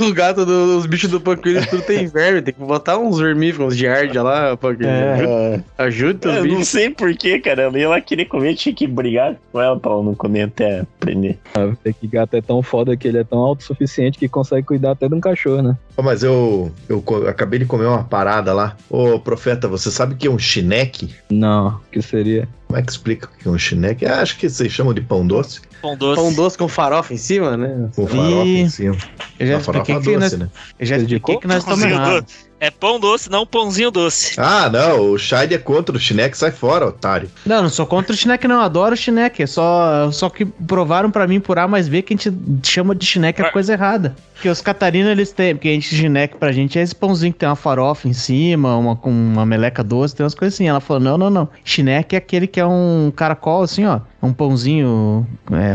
o 0.00 0.12
gato 0.14 0.46
dos 0.46 0.86
bichos 0.86 1.10
do 1.10 1.20
Panquilhos 1.20 1.66
tudo 1.66 1.82
tem 1.82 2.06
verme, 2.06 2.42
tem 2.42 2.54
que 2.54 2.60
botar 2.60 2.98
uns 2.98 3.18
vermífugos 3.18 3.76
de 3.76 3.86
ardia 3.88 4.22
lá, 4.22 4.56
Panquilhos. 4.56 4.92
É. 4.92 5.60
Ajuda 5.78 6.28
os 6.28 6.36
Eu 6.36 6.44
não 6.44 6.50
bichos. 6.50 6.68
sei 6.68 6.90
porquê, 6.90 7.40
cara. 7.40 7.62
Eu 7.62 7.76
ia 7.76 7.88
lá 7.88 8.00
querer 8.00 8.26
comer, 8.26 8.54
tinha 8.54 8.74
que 8.74 8.86
brigar 8.86 9.36
com 9.50 9.60
ela 9.60 9.78
pra 9.78 9.90
não 9.90 10.14
comer 10.14 10.42
até 10.42 10.80
aprender. 10.80 11.38
É 11.84 11.92
que 11.92 12.06
gato 12.06 12.34
é 12.34 12.40
tão 12.40 12.62
foda 12.62 12.96
que 12.96 13.08
ele 13.08 13.18
é 13.18 13.24
tão 13.24 13.38
autossuficiente 13.38 14.18
que 14.18 14.28
consegue 14.28 14.66
cuidar 14.66 14.92
até 14.92 15.08
de 15.08 15.14
um 15.14 15.20
cachorro, 15.20 15.62
né? 15.62 15.76
Mas 16.02 16.22
eu, 16.22 16.72
eu 16.88 17.02
acabei 17.28 17.58
de 17.58 17.66
comer 17.66 17.86
uma 17.86 18.04
parada 18.04 18.52
lá. 18.52 18.76
Ô, 18.88 19.18
profeta, 19.18 19.66
você 19.68 19.90
sabe 19.90 20.14
o 20.14 20.16
que 20.16 20.26
é 20.26 20.30
um 20.30 20.38
chineque? 20.38 21.10
Não, 21.30 21.80
que 21.90 22.00
seria. 22.02 22.48
Como 22.74 22.82
é 22.82 22.86
que 22.86 22.90
explica 22.90 23.28
o 23.28 23.38
que 23.38 23.46
é 23.46 23.50
um 23.52 23.56
chineque? 23.56 24.04
Ah, 24.04 24.20
acho 24.20 24.36
que 24.36 24.50
vocês 24.50 24.72
chamam 24.72 24.92
de 24.92 25.00
pão 25.00 25.24
doce. 25.24 25.60
Pão 25.80 25.96
doce. 25.96 26.20
Pão 26.20 26.34
doce 26.34 26.58
com 26.58 26.66
farofa 26.66 27.14
em 27.14 27.16
cima, 27.16 27.56
né? 27.56 27.88
Com 27.94 28.04
farofa 28.04 28.44
Ih, 28.44 28.62
em 28.62 28.68
cima. 28.68 28.96
Eu 29.38 29.46
já 29.46 29.58
expliquei 29.58 30.00
que 30.00 30.16
nós, 30.16 30.32
doce, 30.32 30.36
né? 30.38 30.50
eu 30.80 30.86
já 30.86 30.96
expliquei 30.96 31.36
que 31.38 31.46
nós 31.46 31.58
estamos 31.58 31.84
errados. 31.84 32.34
Doce. 32.64 32.66
É 32.66 32.70
pão 32.70 32.98
doce, 32.98 33.30
não 33.30 33.46
pãozinho 33.46 33.90
doce. 33.90 34.34
Ah, 34.38 34.70
não, 34.70 35.10
o 35.12 35.18
Shide 35.18 35.54
é 35.54 35.58
contra 35.58 35.96
o 35.96 36.00
chineque, 36.00 36.36
sai 36.36 36.50
fora, 36.50 36.86
otário. 36.86 37.30
Não, 37.44 37.62
não 37.62 37.68
sou 37.68 37.86
contra 37.86 38.12
o 38.12 38.16
Shinek, 38.16 38.46
não. 38.48 38.60
Adoro 38.60 38.94
o 38.94 38.96
Shinek. 38.96 39.42
É 39.42 39.46
só, 39.46 40.10
só 40.10 40.30
que 40.30 40.44
provaram 40.44 41.10
pra 41.10 41.26
mim 41.26 41.40
por 41.40 41.58
A 41.58 41.68
mais 41.68 41.88
B 41.88 42.02
que 42.02 42.14
a 42.14 42.16
gente 42.16 42.32
chama 42.66 42.94
de 42.94 43.04
Shinek 43.04 43.40
é 43.42 43.50
coisa 43.50 43.72
errada. 43.72 44.14
Porque 44.34 44.48
os 44.48 44.60
catarinos, 44.60 45.10
eles 45.10 45.30
têm. 45.32 45.54
Porque 45.54 45.68
a 45.68 45.72
gente, 45.72 45.94
Shinek 45.94 46.36
pra 46.36 46.52
gente 46.52 46.78
é 46.78 46.82
esse 46.82 46.94
pãozinho 46.94 47.32
que 47.32 47.38
tem 47.38 47.48
uma 47.48 47.56
farofa 47.56 48.08
em 48.08 48.12
cima, 48.12 48.76
uma, 48.76 48.96
com 48.96 49.10
uma 49.10 49.44
meleca 49.46 49.82
doce, 49.84 50.14
tem 50.14 50.24
umas 50.24 50.34
coisas 50.34 50.54
assim. 50.54 50.68
Ela 50.68 50.80
falou: 50.80 51.02
não, 51.02 51.18
não, 51.18 51.30
não. 51.30 51.48
Shinek 51.64 52.14
é 52.14 52.18
aquele 52.18 52.46
que 52.46 52.58
é 52.60 52.66
um 52.66 53.12
caracol, 53.14 53.62
assim, 53.62 53.84
ó. 53.84 54.00
Um 54.22 54.32
pãozinho 54.32 55.26
é, 55.52 55.74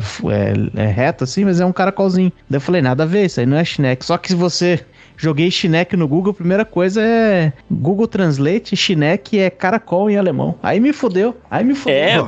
é- 0.79 0.83
é 0.83 0.87
reto, 0.87 1.23
assim, 1.23 1.45
mas 1.45 1.59
é 1.59 1.65
um 1.65 1.71
caracolzinho. 1.71 2.31
Daí 2.49 2.57
eu 2.57 2.61
falei: 2.61 2.81
nada 2.81 3.03
a 3.03 3.05
ver, 3.05 3.25
isso 3.25 3.39
aí 3.39 3.45
não 3.45 3.57
é 3.57 3.63
Shinek. 3.63 4.03
Só 4.05 4.17
que 4.17 4.27
se 4.29 4.35
você. 4.35 4.83
Joguei 5.19 5.51
Shinek 5.51 5.97
no 5.97 6.07
Google, 6.07 6.31
a 6.31 6.33
primeira 6.33 6.63
coisa 6.63 7.01
é 7.01 7.51
Google 7.69 8.07
Translate, 8.07 8.73
Shinek 8.73 9.37
é 9.37 9.49
caracol 9.49 10.09
em 10.09 10.15
alemão. 10.15 10.55
Aí 10.63 10.79
me 10.79 10.93
fudeu, 10.93 11.35
aí 11.51 11.61
me 11.61 11.75
fudeu. 11.75 11.93
É, 11.93 12.25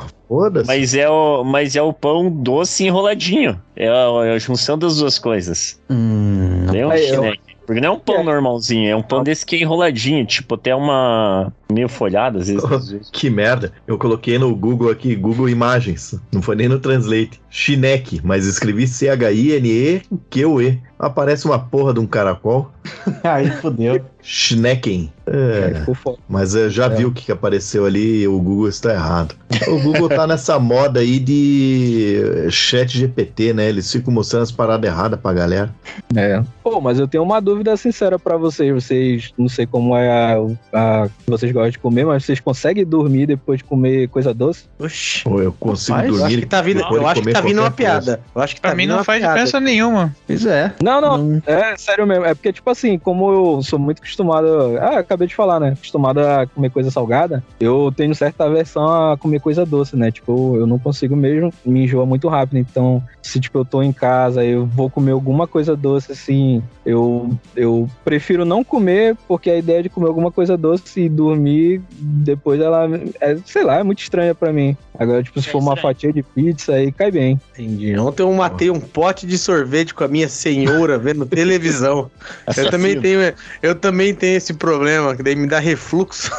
mas 0.68 0.94
é, 0.94 1.10
o, 1.10 1.44
mas 1.46 1.76
é 1.78 1.82
o 1.82 1.94
pão 1.94 2.30
doce 2.30 2.86
enroladinho. 2.86 3.62
É 3.78 3.88
a, 3.88 4.26
é 4.26 4.34
a 4.34 4.40
junção 4.40 4.78
das 4.78 4.98
duas 4.98 5.18
coisas. 5.18 5.82
Hum, 5.90 6.66
Não 6.66 6.76
é 6.76 6.86
um 6.86 6.98
chineque. 6.98 7.52
Porque 7.66 7.80
não 7.80 7.90
é 7.90 7.92
um 7.92 8.00
pão 8.00 8.24
normalzinho, 8.24 8.90
é 8.90 8.96
um 8.96 9.02
pão 9.02 9.24
desse 9.24 9.46
que 9.46 9.56
é 9.56 9.60
enroladinho, 9.60 10.26
tipo, 10.26 10.56
até 10.56 10.76
uma. 10.76 11.54
Meio 11.72 11.90
folhado, 11.90 12.38
às 12.40 12.48
vezes. 12.48 12.64
às 12.72 12.90
vezes. 12.90 13.10
Que 13.12 13.30
merda. 13.30 13.72
Eu 13.88 13.98
coloquei 13.98 14.38
no 14.38 14.56
Google 14.56 14.90
aqui, 14.90 15.16
Google 15.16 15.50
Imagens. 15.50 16.16
Não 16.32 16.42
foi 16.42 16.56
nem 16.56 16.68
no 16.68 16.80
Translate. 16.80 17.40
Chineque, 17.50 18.22
mas 18.24 18.46
escrevi 18.46 18.88
C-H-I-N-E-Q-E. 18.88 20.80
Aparece 21.00 21.46
uma 21.46 21.58
porra 21.58 21.94
de 21.94 22.00
um 22.00 22.06
caracol. 22.06 22.72
Aí 23.24 23.50
fudeu. 23.50 24.00
Schnecken. 24.24 25.12
É, 25.26 25.84
É, 25.88 26.16
mas 26.30 26.54
eu 26.54 26.70
já 26.70 26.86
É. 26.86 26.90
vi 26.90 27.06
o 27.06 27.12
que 27.12 27.32
apareceu 27.32 27.86
ali 27.86 28.22
e 28.22 28.28
o 28.28 28.40
Google 28.40 28.68
está 28.70 28.94
errado. 28.94 29.36
O 29.68 29.80
Google 29.80 30.10
tá 30.10 30.28
nessa 30.28 30.60
moda 30.60 31.00
aí 31.00 31.20
de 31.20 32.48
chat 32.52 32.98
GPT, 32.98 33.54
né? 33.54 33.68
Eles 33.70 33.92
ficam 33.92 34.14
mostrando 34.14 34.44
as 34.44 34.52
paradas 34.52 34.90
erradas 34.90 35.20
pra 35.20 35.34
galera. 35.34 35.74
É. 36.16 36.42
Pô, 36.64 36.80
mas 36.80 37.00
eu 37.00 37.08
tenho 37.08 37.24
uma 37.24 37.40
dúvida 37.40 37.76
sincera 37.78 38.20
pra 38.20 38.38
vocês. 38.38 38.72
Vocês, 38.74 39.34
não 39.38 39.50
sei 39.50 39.66
como 39.66 39.96
é 39.98 40.10
a, 40.10 40.38
a 41.04 41.08
que 41.08 41.30
vocês 41.32 41.52
gostam 41.52 41.61
de 41.70 41.78
comer, 41.80 42.06
mas 42.06 42.26
vocês 42.26 42.40
conseguem 42.40 42.86
dormir 42.86 43.26
depois 43.28 43.60
de 43.60 43.64
comer 43.64 44.08
coisa 44.10 44.34
doce? 44.34 44.66
Oxi. 44.80 45.22
Ou 45.28 45.42
eu 45.42 45.54
consigo 45.54 45.96
Rapaz, 45.98 46.10
eu 46.10 46.18
dormir. 46.18 46.34
acho 46.34 46.42
que 46.42 46.46
tá 46.48 46.62
vindo, 46.62 46.80
eu 46.80 47.08
acho 47.08 47.22
que 47.22 47.32
tá 47.34 47.42
vindo 47.42 47.60
uma 47.60 47.70
qualquer 47.70 47.92
coisa. 47.92 48.02
piada. 48.16 48.22
Eu 48.36 48.42
acho 48.42 48.56
que 48.56 48.62
tá 48.62 48.70
Pra 48.70 48.76
mim 48.76 48.84
vindo 48.84 48.90
não 48.92 48.98
uma 48.98 49.04
faz 49.04 49.20
piada. 49.20 49.34
diferença 49.34 49.60
nenhuma. 49.60 50.16
Pois 50.28 50.46
é. 50.46 50.74
Não, 50.82 51.02
não, 51.02 51.18
Não. 51.18 51.42
é 51.46 51.76
sério 51.78 52.06
mesmo. 52.08 52.26
É 52.26 52.34
porque, 52.34 52.52
tipo 52.54 52.70
assim, 52.70 52.98
como 52.98 53.32
eu 53.32 53.62
sou 53.64 53.78
muito 53.80 54.00
acostumado. 54.02 54.78
Ah, 54.80 55.00
acabei 55.00 55.28
de 55.28 55.36
falar, 55.36 55.60
né? 55.60 55.70
Acostumado 55.74 56.20
a 56.20 56.48
comer 56.48 56.70
coisa 56.70 56.90
salgada, 56.92 57.44
eu 57.60 57.92
tenho 57.96 58.14
certa 58.16 58.46
aversão 58.46 59.12
a 59.12 59.18
comer 59.18 59.40
coisa 59.40 59.66
doce, 59.66 59.96
né? 59.96 60.12
Tipo, 60.12 60.56
eu 60.58 60.66
não 60.68 60.80
consigo 60.80 61.16
mesmo, 61.16 61.54
me 61.66 61.84
enjoa 61.84 62.06
muito 62.06 62.28
rápido. 62.28 62.58
Então, 62.58 63.04
se 63.22 63.40
tipo, 63.40 63.58
eu 63.60 63.66
tô 63.66 63.82
em 63.84 63.92
casa, 63.92 64.44
eu 64.44 64.66
vou 64.66 64.90
comer 64.90 65.12
alguma 65.12 65.48
coisa 65.48 65.76
doce, 65.76 66.12
assim, 66.12 66.62
eu, 66.86 67.30
eu 67.56 67.90
prefiro 68.04 68.46
não 68.46 68.64
comer, 68.64 69.16
porque 69.28 69.50
a 69.50 69.58
ideia 69.58 69.84
de 69.84 69.90
comer 69.90 70.08
alguma 70.08 70.32
coisa 70.32 70.56
doce 70.58 71.02
e 71.02 71.10
dormir, 71.10 71.51
depois 72.00 72.60
ela, 72.60 72.88
é, 73.20 73.38
sei 73.46 73.64
lá, 73.64 73.80
é 73.80 73.84
muito 73.84 74.00
estranha 74.02 74.34
pra 74.36 74.52
mim. 74.54 74.76
Agora, 75.00 75.24
tipo, 75.24 75.42
se 75.42 75.50
É 75.50 75.52
for 75.52 75.60
uma 75.60 75.74
estranho. 75.74 75.94
fatia 75.96 76.14
de 76.14 76.22
pizza, 76.22 76.74
aí 76.74 76.92
cai 76.92 77.10
bem. 77.12 77.40
Entendi. 77.54 77.98
Ontem 77.98 78.22
eu 78.24 78.32
matei 78.34 78.70
um 78.70 78.80
pote 78.80 79.26
de 79.26 79.38
sorvete 79.38 79.94
com 79.94 80.04
a 80.04 80.08
minha 80.08 80.28
senhora 80.30 80.98
vendo 81.00 81.26
televisão. 81.28 82.12
Eu 82.56 82.70
também 82.70 83.00
tenho, 83.00 83.34
eu 83.64 83.74
também 83.76 84.14
tenho 84.14 84.38
esse 84.38 84.54
problema, 84.54 85.16
que 85.16 85.24
daí 85.24 85.36
me 85.36 85.48
dá 85.48 85.60
refluxo. 85.60 86.30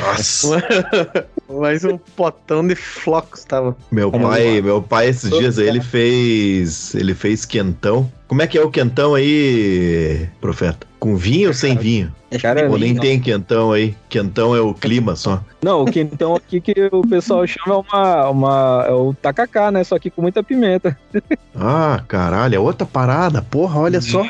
Nossa. 0.00 0.62
Mas 1.48 1.84
um 1.84 1.96
potão 1.96 2.66
de 2.66 2.74
flocos 2.74 3.44
tava. 3.44 3.76
Meu 3.92 4.10
pai, 4.10 4.60
meu 4.60 4.82
pai 4.82 5.08
esses 5.08 5.30
dias 5.30 5.58
aí, 5.58 5.68
ele 5.68 5.80
fez, 5.80 6.94
ele 6.94 7.14
fez 7.14 7.44
quentão. 7.44 8.10
Como 8.26 8.42
é 8.42 8.46
que 8.48 8.58
é 8.58 8.62
o 8.62 8.68
quentão 8.70 9.14
aí, 9.14 10.26
profeta? 10.40 10.84
Com 10.98 11.14
vinho 11.16 11.48
ou 11.48 11.54
sem 11.54 11.76
vinho? 11.76 12.12
Cara, 12.38 12.68
Ou 12.70 12.78
nem 12.78 12.94
não- 12.94 13.00
tem 13.00 13.20
quentão 13.20 13.72
aí? 13.72 13.94
Quentão 14.08 14.54
é 14.54 14.60
o 14.60 14.72
clima 14.74 15.16
só. 15.16 15.42
Não, 15.62 15.82
o 15.82 15.84
quentão 15.90 16.34
aqui 16.34 16.60
que 16.60 16.74
o 16.92 17.02
pessoal 17.02 17.46
chama 17.46 17.74
é 17.74 17.78
uma, 17.78 18.30
uma. 18.30 18.84
É 18.88 18.92
o 18.92 19.14
tacacá, 19.14 19.70
né? 19.70 19.82
Só 19.84 19.98
que 19.98 20.10
com 20.10 20.22
muita 20.22 20.42
pimenta. 20.42 20.96
Ah, 21.54 22.02
caralho, 22.06 22.54
é 22.54 22.58
outra 22.58 22.86
parada. 22.86 23.42
Porra, 23.42 23.80
olha 23.80 24.00
só. 24.00 24.26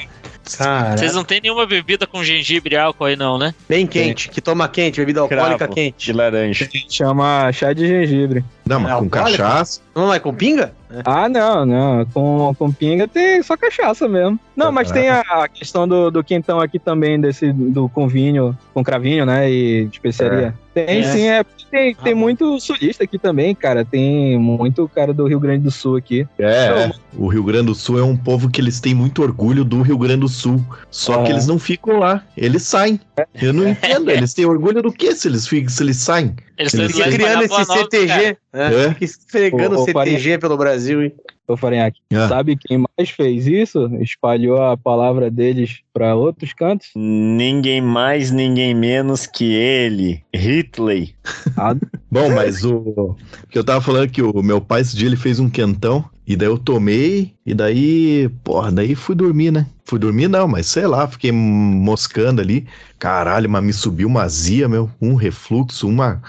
Cara, 0.56 0.96
Vocês 0.96 1.12
não 1.12 1.24
tem 1.24 1.40
nenhuma 1.40 1.66
bebida 1.66 2.06
com 2.06 2.22
gengibre 2.22 2.76
e 2.76 2.78
álcool 2.78 3.06
aí, 3.06 3.16
não, 3.16 3.36
né? 3.36 3.52
bem 3.68 3.84
quente, 3.84 4.28
que 4.28 4.40
toma 4.40 4.68
quente, 4.68 5.00
bebida 5.00 5.20
alcoólica 5.20 5.58
Cravo. 5.58 5.74
quente. 5.74 6.06
De 6.06 6.12
laranja. 6.12 6.68
Chama 6.88 7.50
chá 7.52 7.72
de 7.72 7.84
gengibre. 7.88 8.44
Não, 8.64 8.78
mas 8.78 8.92
É 8.92 8.94
com 8.94 9.02
alcoólico? 9.04 9.38
cachaça. 9.42 9.80
Não 9.92 10.14
é 10.14 10.20
com 10.20 10.32
pinga? 10.32 10.72
Ah, 11.04 11.28
não, 11.28 11.66
não. 11.66 12.06
Com, 12.06 12.54
com 12.58 12.72
pinga 12.72 13.06
tem 13.08 13.42
só 13.42 13.56
cachaça 13.56 14.08
mesmo. 14.08 14.38
Não, 14.54 14.70
mas 14.72 14.90
tem 14.90 15.08
a, 15.08 15.20
a 15.20 15.48
questão 15.48 15.86
do, 15.86 16.10
do 16.10 16.22
quentão 16.24 16.60
aqui 16.60 16.78
também, 16.78 17.20
desse 17.20 17.52
do 17.52 17.88
com 17.88 18.08
vinho, 18.08 18.56
com 18.72 18.82
cravinho, 18.82 19.26
né? 19.26 19.50
E 19.50 19.86
de 19.86 19.96
especiaria. 19.96 20.54
Tem 20.72 21.00
É. 21.00 21.02
sim, 21.02 21.26
é. 21.28 21.44
Tem, 21.70 21.94
tem 21.94 22.12
Ah, 22.12 22.16
muito 22.16 22.58
sulista 22.60 23.02
aqui 23.04 23.18
também, 23.18 23.54
cara. 23.54 23.84
Tem 23.84 24.38
muito 24.38 24.88
cara 24.88 25.12
do 25.12 25.26
Rio 25.26 25.40
Grande 25.40 25.64
do 25.64 25.70
Sul 25.70 25.96
aqui. 25.96 26.26
É, 26.38 26.66
é. 26.66 26.92
o 27.16 27.26
Rio 27.26 27.42
Grande 27.42 27.66
do 27.66 27.74
Sul 27.74 27.98
é 27.98 28.04
um 28.04 28.16
povo 28.16 28.48
que 28.48 28.60
eles 28.60 28.80
têm 28.80 28.94
muito 28.94 29.20
orgulho 29.22 29.64
do 29.64 29.82
Rio 29.82 29.98
Grande 29.98 30.20
do 30.20 30.28
Sul. 30.28 30.64
Só 30.90 31.22
que 31.24 31.28
É. 31.30 31.32
eles 31.32 31.46
não 31.46 31.58
ficam 31.58 31.98
lá, 31.98 32.22
eles 32.36 32.62
saem. 32.62 33.00
Eu 33.34 33.52
não 33.52 33.68
entendo, 33.68 34.10
eles 34.10 34.32
têm 34.32 34.46
orgulho 34.46 34.80
do 34.80 34.92
que 34.92 35.14
se 35.14 35.26
eles, 35.28 35.46
ficam, 35.48 35.68
se 35.68 35.82
eles 35.82 35.96
saem? 35.96 36.34
Eles 36.58 36.72
Fica 36.72 37.10
criando 37.10 37.42
esse 37.42 37.64
CTG. 37.64 38.36
É. 38.52 38.74
É. 38.84 38.88
Fica 38.90 39.04
esfregando 39.04 39.76
Ô, 39.78 39.82
ô, 39.82 39.84
CTG 39.84 40.38
pelo 40.38 40.56
Brasil, 40.56 41.02
hein? 41.02 41.12
Ô, 41.46 41.56
Farinhaque, 41.56 42.00
Ah. 42.12 42.28
sabe 42.28 42.56
quem 42.56 42.78
mais 42.78 43.10
fez 43.10 43.46
isso? 43.46 43.88
Espalhou 44.00 44.60
a 44.60 44.76
palavra 44.76 45.30
deles 45.30 45.80
pra 45.92 46.16
outros 46.16 46.52
cantos? 46.52 46.88
Ninguém 46.96 47.80
mais, 47.80 48.30
ninguém 48.32 48.74
menos 48.74 49.26
que 49.26 49.54
ele, 49.54 50.24
Hitler. 50.34 51.10
Ah, 51.56 51.76
Bom, 52.10 52.30
mas 52.30 52.64
o 52.64 53.14
que 53.50 53.58
eu 53.58 53.64
tava 53.64 53.80
falando 53.80 54.04
é 54.04 54.08
que 54.08 54.22
o 54.22 54.42
meu 54.42 54.60
pai 54.60 54.80
esse 54.80 54.96
dia 54.96 55.06
ele 55.06 55.16
fez 55.16 55.38
um 55.38 55.48
quentão 55.48 56.04
e 56.26 56.36
daí 56.36 56.48
eu 56.48 56.58
tomei 56.58 57.34
e 57.44 57.54
daí, 57.54 58.28
porra, 58.42 58.72
daí 58.72 58.94
fui 58.94 59.14
dormir, 59.14 59.52
né? 59.52 59.66
Fui 59.84 59.98
dormir 59.98 60.28
não, 60.28 60.48
mas 60.48 60.66
sei 60.66 60.86
lá, 60.86 61.06
fiquei 61.06 61.30
moscando 61.30 62.40
ali. 62.40 62.66
Caralho, 62.98 63.48
mas 63.48 63.62
me 63.62 63.72
subiu 63.72 64.08
uma 64.08 64.22
azia, 64.22 64.68
meu, 64.68 64.90
um 65.00 65.14
refluxo, 65.14 65.88
uma 65.88 66.20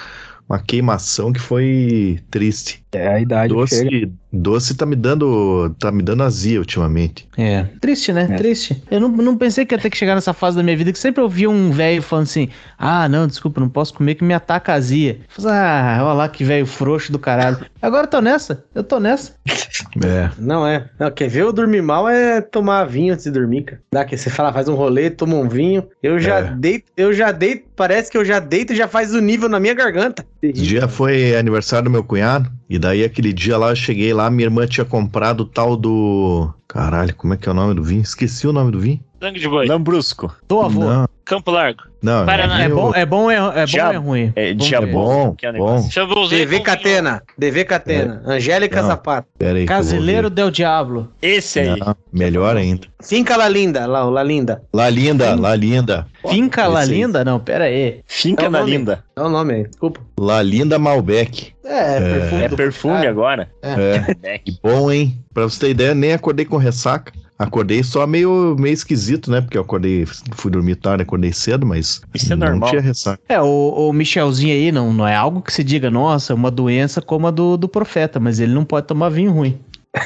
uma 0.48 0.60
queimação 0.60 1.34
que 1.34 1.40
foi 1.40 2.19
triste. 2.32 2.82
é 2.94 3.07
a 3.07 3.19
idade 3.19 3.53
que 3.53 3.68
chega. 3.68 4.11
Doce, 4.31 4.75
tá 4.75 4.85
me 4.85 4.95
dando 4.95 5.73
tá 5.79 5.91
me 5.91 6.03
dando 6.03 6.23
azia 6.23 6.59
ultimamente. 6.59 7.27
É. 7.37 7.63
Triste, 7.79 8.11
né? 8.11 8.27
É. 8.29 8.35
Triste. 8.35 8.83
Eu 8.91 8.99
não, 8.99 9.09
não 9.09 9.37
pensei 9.37 9.65
que 9.65 9.73
ia 9.73 9.79
ter 9.79 9.89
que 9.89 9.97
chegar 9.97 10.15
nessa 10.15 10.33
fase 10.33 10.57
da 10.57 10.63
minha 10.63 10.75
vida 10.75 10.91
que 10.91 10.99
sempre 10.99 11.23
eu 11.23 11.29
via 11.29 11.49
um 11.49 11.71
velho 11.71 12.01
falando 12.01 12.25
assim: 12.25 12.49
ah, 12.77 13.07
não, 13.07 13.25
desculpa, 13.25 13.59
não 13.61 13.69
posso 13.69 13.93
comer 13.93 14.15
que 14.15 14.23
me 14.23 14.33
ataca 14.33 14.73
a 14.73 14.75
azia. 14.75 15.19
Falei, 15.29 15.51
ah, 15.53 15.97
olha 16.01 16.13
lá 16.13 16.29
que 16.29 16.43
velho 16.43 16.65
frouxo 16.65 17.11
do 17.11 17.19
caralho. 17.19 17.57
Agora 17.81 18.03
eu 18.05 18.09
tô 18.09 18.19
nessa, 18.21 18.63
eu 18.75 18.83
tô 18.83 18.99
nessa. 18.99 19.33
É. 20.05 20.29
Não 20.37 20.65
é. 20.67 20.89
Não, 20.99 21.09
quer 21.09 21.27
ver 21.27 21.41
eu 21.41 21.53
dormir 21.53 21.81
mal 21.81 22.07
é 22.07 22.41
tomar 22.41 22.83
vinho 22.85 23.13
antes 23.13 23.25
de 23.25 23.31
dormir, 23.31 23.63
cara. 23.63 23.81
Dá 23.91 24.05
que 24.05 24.15
você 24.17 24.29
fala, 24.29 24.53
faz 24.53 24.67
um 24.67 24.75
rolê, 24.75 25.09
toma 25.09 25.35
um 25.35 25.47
vinho. 25.47 25.83
Eu 26.03 26.19
já 26.19 26.39
É. 26.39 26.43
deito, 26.55 26.91
eu 26.95 27.13
já 27.13 27.31
deito, 27.31 27.65
parece 27.75 28.11
que 28.11 28.17
eu 28.17 28.23
já 28.25 28.39
deito 28.39 28.73
e 28.73 28.75
já 28.75 28.87
faz 28.87 29.13
o 29.13 29.21
nível 29.21 29.49
na 29.49 29.59
minha 29.59 29.73
garganta. 29.73 30.25
Dia 30.41 30.87
foi 30.87 31.35
aniversário 31.35 31.85
do 31.85 31.91
meu 31.91 32.03
cunhado, 32.03 32.51
e 32.69 32.77
daí 32.77 33.03
aquele 33.03 33.31
dia 33.31 33.57
lá 33.57 33.69
eu 33.69 33.76
cheguei 33.76 34.14
lá, 34.14 34.30
minha 34.30 34.48
irmã 34.48 34.68
tinha 34.68 34.85
comprado 34.85 35.41
o 35.41 35.45
tal 35.45 35.77
do. 35.77 36.53
Caralho, 36.77 37.15
como 37.15 37.33
é 37.33 37.37
que 37.37 37.49
é 37.49 37.51
o 37.51 37.55
nome 37.55 37.73
do 37.73 37.83
vinho? 37.83 38.03
Esqueci 38.03 38.45
o 38.47 38.53
nome 38.53 38.71
do 38.71 38.79
vinho. 38.79 38.99
Sangue 39.19 39.39
de 39.39 39.47
boi. 39.49 39.65
Lambrusco. 39.65 40.31
Tô 40.47 40.61
avô. 40.61 40.81
Não, 40.81 41.07
Campo 41.25 41.49
Largo. 41.49 41.81
não. 42.03 42.23
Paraná. 42.23 42.61
É 42.61 42.65
vinho- 42.65 42.75
bom, 42.75 42.93
é 42.93 43.03
bom, 43.03 43.31
é, 43.31 43.35
é 43.35 43.65
bom 43.65 43.83
ou 43.87 43.91
é 43.91 43.95
ruim? 43.95 44.33
É. 44.35 44.49
É 44.51 44.85
bom, 44.85 45.33
Que 45.35 45.47
é 45.47 45.51
bom. 45.53 45.89
DV 46.29 46.59
Catena, 46.59 47.23
DV 47.35 47.65
Catena, 47.65 48.21
Angélica 48.27 48.79
Não. 48.83 48.89
Zapato. 48.89 49.27
Pera 49.39 49.57
aí. 49.57 49.63
que 49.63 49.67
Casileiro 49.67 50.29
del 50.29 50.51
Diablo. 50.51 51.11
Esse 51.19 51.61
aí. 51.61 51.79
Não, 51.79 51.95
melhor 52.13 52.55
ainda. 52.55 52.85
Finca 53.03 53.35
La 53.35 53.49
Linda, 53.49 53.87
lá, 53.87 54.03
La 54.03 54.21
Linda. 54.21 54.61
Lá 54.71 54.87
linda, 54.87 55.33
lá 55.35 55.55
linda. 55.55 56.05
Finca 56.29 56.67
La. 56.67 56.85
Linda? 56.85 57.25
Não, 57.25 57.39
pera 57.39 57.63
aí. 57.65 58.01
Finca 58.05 58.45
É 58.45 58.49
nome. 58.49 58.69
linda. 58.69 59.03
É 59.15 59.21
o 59.21 59.29
nome 59.29 59.53
aí, 59.55 59.63
desculpa. 59.63 59.99
Lá 60.19 60.43
linda 60.43 60.77
Malbec. 60.77 61.53
É, 61.65 61.99
perfume 61.99 62.43
É 62.43 62.49
perfume 62.49 63.07
agora. 63.07 63.49
É, 63.61 64.13
Beck. 64.15 64.57
bom, 64.63 64.89
hein? 64.91 65.17
Pra 65.33 65.43
você 65.43 65.59
ter 65.59 65.69
ideia, 65.71 65.93
nem 65.93 66.13
acordei 66.13 66.45
com 66.45 66.55
ressaca. 66.68 67.11
Acordei 67.39 67.84
só 67.84 68.07
meio, 68.07 68.56
meio 68.57 68.73
esquisito, 68.73 69.30
né? 69.30 69.41
Porque 69.41 69.57
eu 69.57 69.61
acordei, 69.61 70.07
fui 70.07 70.49
dormir 70.49 70.76
tarde, 70.76 71.03
acordei 71.03 71.31
cedo, 71.31 71.68
mas 71.68 72.02
Isso 72.14 72.34
é 72.34 72.35
não 72.35 72.48
normal. 72.48 72.69
tinha 72.72 72.81
ressaca. 72.81 73.22
É, 73.30 73.39
o, 73.39 73.89
o 73.89 73.94
Michelzinho 73.94 74.53
aí 74.53 74.72
não, 74.72 74.91
não 74.91 75.07
é 75.07 75.15
algo 75.15 75.41
que 75.41 75.53
se 75.53 75.64
diga, 75.64 75.91
nossa, 75.91 76.34
é 76.34 76.35
uma 76.35 76.49
doença 76.49 76.99
como 76.99 77.27
a 77.27 77.31
do, 77.31 77.56
do 77.56 77.68
profeta, 77.68 78.19
mas 78.19 78.39
ele 78.39 78.53
não 78.53 78.65
pode 78.65 78.88
tomar 78.88 79.10
vinho 79.10 79.31
ruim. 79.31 79.60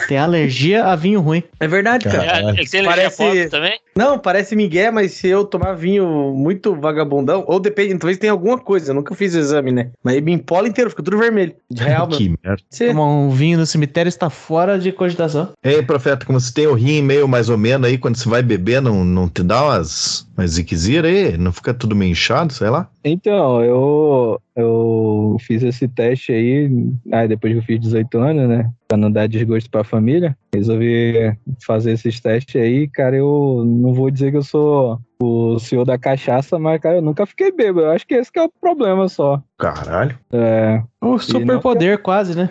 Tem 0.07 0.17
alergia 0.17 0.85
a 0.85 0.95
vinho 0.95 1.21
ruim. 1.21 1.43
É 1.59 1.67
verdade, 1.67 2.05
cara. 2.05 2.25
Caralho. 2.25 2.47
É, 2.59 2.61
ele 2.77 2.85
Parece- 2.87 3.17
Parece... 3.17 3.49
também? 3.49 3.79
Não, 3.95 4.17
parece 4.17 4.55
Miguel, 4.55 4.91
mas 4.93 5.11
se 5.11 5.27
eu 5.27 5.43
tomar 5.45 5.73
vinho 5.73 6.33
muito 6.33 6.73
vagabundão, 6.75 7.43
ou 7.47 7.59
depende, 7.59 7.97
talvez 7.97 8.17
tenha 8.17 8.31
alguma 8.31 8.57
coisa, 8.57 8.91
eu 8.91 8.95
nunca 8.95 9.13
fiz 9.13 9.35
o 9.35 9.39
exame, 9.39 9.71
né? 9.71 9.89
Mas 10.03 10.15
ele 10.15 10.25
me 10.25 10.31
empola 10.33 10.67
inteiro, 10.67 10.89
fica 10.89 11.03
tudo 11.03 11.17
vermelho. 11.17 11.53
De 11.69 11.83
real, 11.83 12.05
mano. 12.07 12.17
que 12.17 12.29
merda. 12.43 12.61
Você- 12.69 12.87
Tomar 12.87 13.05
um 13.07 13.29
vinho 13.29 13.57
no 13.57 13.65
cemitério 13.65 14.07
está 14.09 14.29
fora 14.29 14.79
de 14.79 14.91
cogitação. 14.91 15.49
Ei, 15.63 15.81
profeta, 15.81 16.25
como 16.25 16.39
você 16.39 16.53
tem 16.53 16.67
o 16.67 16.73
rim 16.73 17.01
meio 17.01 17.27
mais 17.27 17.49
ou 17.49 17.57
menos 17.57 17.87
aí, 17.89 17.97
quando 17.97 18.15
você 18.15 18.29
vai 18.29 18.41
beber, 18.41 18.81
não, 18.81 19.03
não 19.03 19.27
te 19.27 19.43
dá 19.43 19.63
umas, 19.65 20.25
umas 20.37 20.51
ziquezira 20.51 21.07
aí? 21.07 21.37
Não 21.37 21.51
fica 21.51 21.73
tudo 21.73 21.95
meio 21.95 22.11
inchado, 22.11 22.53
sei 22.53 22.69
lá? 22.69 22.87
Então, 23.03 23.63
eu, 23.63 24.39
eu 24.55 25.37
fiz 25.39 25.63
esse 25.63 25.87
teste 25.87 26.31
aí, 26.31 26.69
aí 27.11 27.27
depois 27.27 27.53
que 27.53 27.59
eu 27.59 27.63
fiz 27.63 27.79
18 27.79 28.17
anos, 28.19 28.47
né? 28.47 28.71
Pra 28.87 28.97
não 28.97 29.11
dar 29.11 29.27
desgosto 29.27 29.69
pra 29.69 29.83
família, 29.83 30.37
resolvi 30.53 31.35
fazer 31.65 31.93
esses 31.93 32.19
testes 32.19 32.61
aí, 32.61 32.87
cara, 32.87 33.15
eu 33.15 33.63
não 33.65 33.93
vou 33.93 34.11
dizer 34.11 34.31
que 34.31 34.37
eu 34.37 34.43
sou 34.43 34.99
o 35.23 35.59
senhor 35.59 35.85
da 35.85 35.97
cachaça, 35.97 36.57
mas, 36.57 36.79
cara, 36.81 36.97
eu 36.97 37.01
nunca 37.01 37.25
fiquei 37.25 37.51
bêbado. 37.51 37.87
Eu 37.87 37.91
acho 37.91 38.07
que 38.07 38.15
esse 38.15 38.31
que 38.31 38.39
é 38.39 38.43
o 38.43 38.49
problema 38.49 39.07
só. 39.07 39.41
Caralho. 39.57 40.17
É, 40.31 40.81
Um 41.01 41.19
superpoder 41.19 42.01
quase, 42.01 42.35
né? 42.35 42.49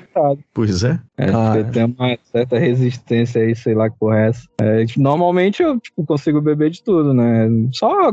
Pois 0.55 0.85
é. 0.85 1.01
é 1.17 1.27
Cara. 1.27 1.65
você 1.65 1.65
tem 1.71 1.85
uma 1.85 2.17
certa 2.23 2.59
resistência 2.59 3.43
aí, 3.43 3.55
sei 3.57 3.75
lá 3.75 3.91
que 3.91 3.99
porra 3.99 4.19
é 4.19 4.29
essa. 4.29 4.49
É, 4.61 4.85
tipo, 4.85 5.01
normalmente 5.01 5.63
eu, 5.63 5.79
tipo, 5.81 6.05
consigo 6.05 6.41
beber 6.41 6.71
de 6.71 6.83
tudo, 6.83 7.13
né? 7.13 7.49
Só 7.73 8.13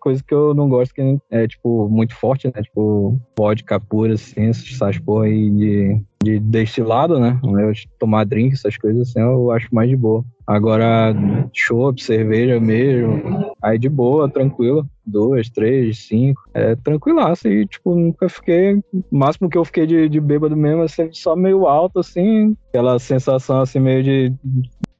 coisa 0.00 0.22
que 0.26 0.32
eu 0.32 0.54
não 0.54 0.68
gosto, 0.68 0.94
que 0.94 1.18
é, 1.30 1.46
tipo, 1.46 1.88
muito 1.88 2.14
forte, 2.14 2.46
né? 2.46 2.62
Tipo, 2.62 3.20
vodka 3.38 3.78
pura, 3.78 4.14
assim, 4.14 4.48
essas 4.48 4.98
porra 4.98 5.26
aí 5.26 5.50
de, 5.50 6.02
de 6.22 6.38
destilado, 6.38 7.20
né? 7.20 7.38
Eu, 7.42 7.72
tomar 7.98 8.24
drink, 8.24 8.54
essas 8.54 8.76
coisas 8.76 9.08
assim, 9.08 9.20
eu 9.20 9.50
acho 9.50 9.68
mais 9.74 9.90
de 9.90 9.96
boa. 9.96 10.24
Agora, 10.48 11.14
chopp, 11.52 12.02
cerveja 12.02 12.58
mesmo, 12.58 13.54
aí 13.62 13.78
de 13.78 13.86
boa, 13.86 14.30
tranquilo. 14.30 14.88
Duas, 15.04 15.50
três, 15.50 16.06
cinco. 16.06 16.40
É 16.54 16.74
tranquilaço. 16.74 17.48
E, 17.48 17.66
tipo, 17.66 17.94
nunca 17.94 18.30
fiquei. 18.30 18.76
O 18.92 19.04
máximo 19.10 19.50
que 19.50 19.58
eu 19.58 19.64
fiquei 19.64 19.86
de, 19.86 20.08
de 20.08 20.18
bêbado 20.18 20.56
mesmo 20.56 20.82
é 20.82 20.88
sempre 20.88 21.16
só 21.18 21.36
meio 21.36 21.66
alto, 21.66 21.98
assim. 21.98 22.56
Aquela 22.70 22.98
sensação, 22.98 23.60
assim, 23.60 23.78
meio 23.78 24.02
de 24.02 24.32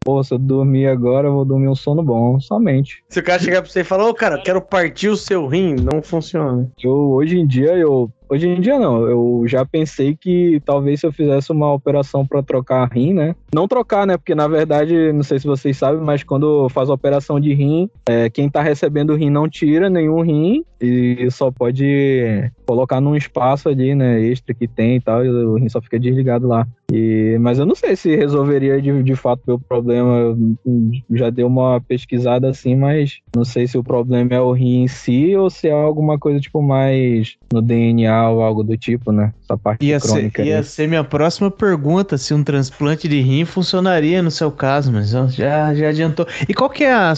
pô, 0.08 0.24
se 0.24 0.32
eu 0.32 0.38
dormir 0.38 0.86
agora, 0.86 1.28
eu 1.28 1.34
vou 1.34 1.44
dormir 1.44 1.68
um 1.68 1.74
sono 1.74 2.02
bom, 2.02 2.40
somente. 2.40 3.04
Se 3.10 3.20
o 3.20 3.22
cara 3.22 3.38
chegar 3.38 3.60
pra 3.60 3.70
você 3.70 3.80
e 3.80 3.84
falar, 3.84 4.08
ô 4.08 4.14
cara, 4.14 4.36
eu 4.36 4.42
quero 4.42 4.62
partir 4.62 5.08
o 5.08 5.16
seu 5.18 5.46
rim, 5.46 5.74
não 5.74 6.00
funciona. 6.00 6.66
Eu, 6.82 7.10
hoje 7.10 7.38
em 7.38 7.46
dia, 7.46 7.76
eu. 7.76 8.10
Hoje 8.30 8.46
em 8.46 8.60
dia 8.60 8.78
não, 8.78 9.06
eu 9.06 9.44
já 9.46 9.64
pensei 9.64 10.14
que 10.14 10.60
talvez 10.64 11.00
se 11.00 11.06
eu 11.06 11.12
fizesse 11.12 11.50
uma 11.50 11.72
operação 11.72 12.26
pra 12.26 12.42
trocar 12.42 12.88
rim, 12.92 13.14
né? 13.14 13.34
Não 13.54 13.66
trocar, 13.66 14.06
né? 14.06 14.16
Porque 14.16 14.34
na 14.34 14.46
verdade, 14.46 15.12
não 15.12 15.22
sei 15.22 15.38
se 15.38 15.46
vocês 15.46 15.76
sabem, 15.76 16.02
mas 16.02 16.22
quando 16.22 16.68
faz 16.68 16.90
a 16.90 16.94
operação 16.94 17.40
de 17.40 17.54
rim, 17.54 17.88
é, 18.06 18.28
quem 18.28 18.50
tá 18.50 18.60
recebendo 18.62 19.10
o 19.10 19.16
rim 19.16 19.30
não 19.30 19.48
tira 19.48 19.88
nenhum 19.88 20.20
rim 20.20 20.64
e 20.80 21.28
só 21.30 21.50
pode 21.50 22.50
colocar 22.66 23.00
num 23.00 23.16
espaço 23.16 23.68
ali, 23.68 23.94
né? 23.94 24.20
Extra 24.20 24.54
que 24.54 24.68
tem 24.68 24.96
e 24.96 25.00
tal, 25.00 25.24
e 25.24 25.28
o 25.28 25.54
rim 25.54 25.68
só 25.68 25.80
fica 25.80 25.98
desligado 25.98 26.46
lá. 26.46 26.66
E, 26.92 27.36
mas 27.40 27.58
eu 27.58 27.66
não 27.66 27.74
sei 27.74 27.96
se 27.96 28.14
resolveria 28.14 28.80
de, 28.80 29.02
de 29.02 29.14
fato 29.14 29.42
meu 29.46 29.58
problema. 29.58 30.36
Eu 30.64 31.16
já 31.16 31.30
dei 31.30 31.44
uma 31.44 31.80
pesquisada 31.80 32.48
assim, 32.48 32.74
mas 32.76 33.20
não 33.34 33.44
sei 33.44 33.66
se 33.66 33.76
o 33.76 33.84
problema 33.84 34.34
é 34.34 34.40
o 34.40 34.52
rim 34.52 34.82
em 34.82 34.88
si 34.88 35.36
ou 35.36 35.50
se 35.50 35.68
é 35.68 35.72
alguma 35.72 36.18
coisa 36.18 36.40
tipo 36.40 36.62
mais 36.62 37.36
no 37.52 37.60
DNA 37.60 38.17
ou 38.26 38.42
algo 38.42 38.62
do 38.62 38.76
tipo, 38.76 39.12
né? 39.12 39.32
Essa 39.42 39.56
parte 39.56 39.84
Ia 39.84 40.00
ser, 40.00 40.08
crônica. 40.08 40.42
aí. 40.42 40.48
ia 40.48 40.62
ser 40.62 40.88
minha 40.88 41.04
próxima 41.04 41.50
pergunta 41.50 42.16
se 42.16 42.32
um 42.34 42.42
transplante 42.42 43.08
de 43.08 43.20
rim 43.20 43.44
funcionaria 43.44 44.22
no 44.22 44.30
seu 44.30 44.50
caso, 44.50 44.92
mas 44.92 45.10
já, 45.10 45.74
já 45.74 45.88
adiantou. 45.88 46.26
E 46.48 46.54
qual 46.54 46.70
que 46.70 46.84
é 46.84 46.92
a, 46.92 47.12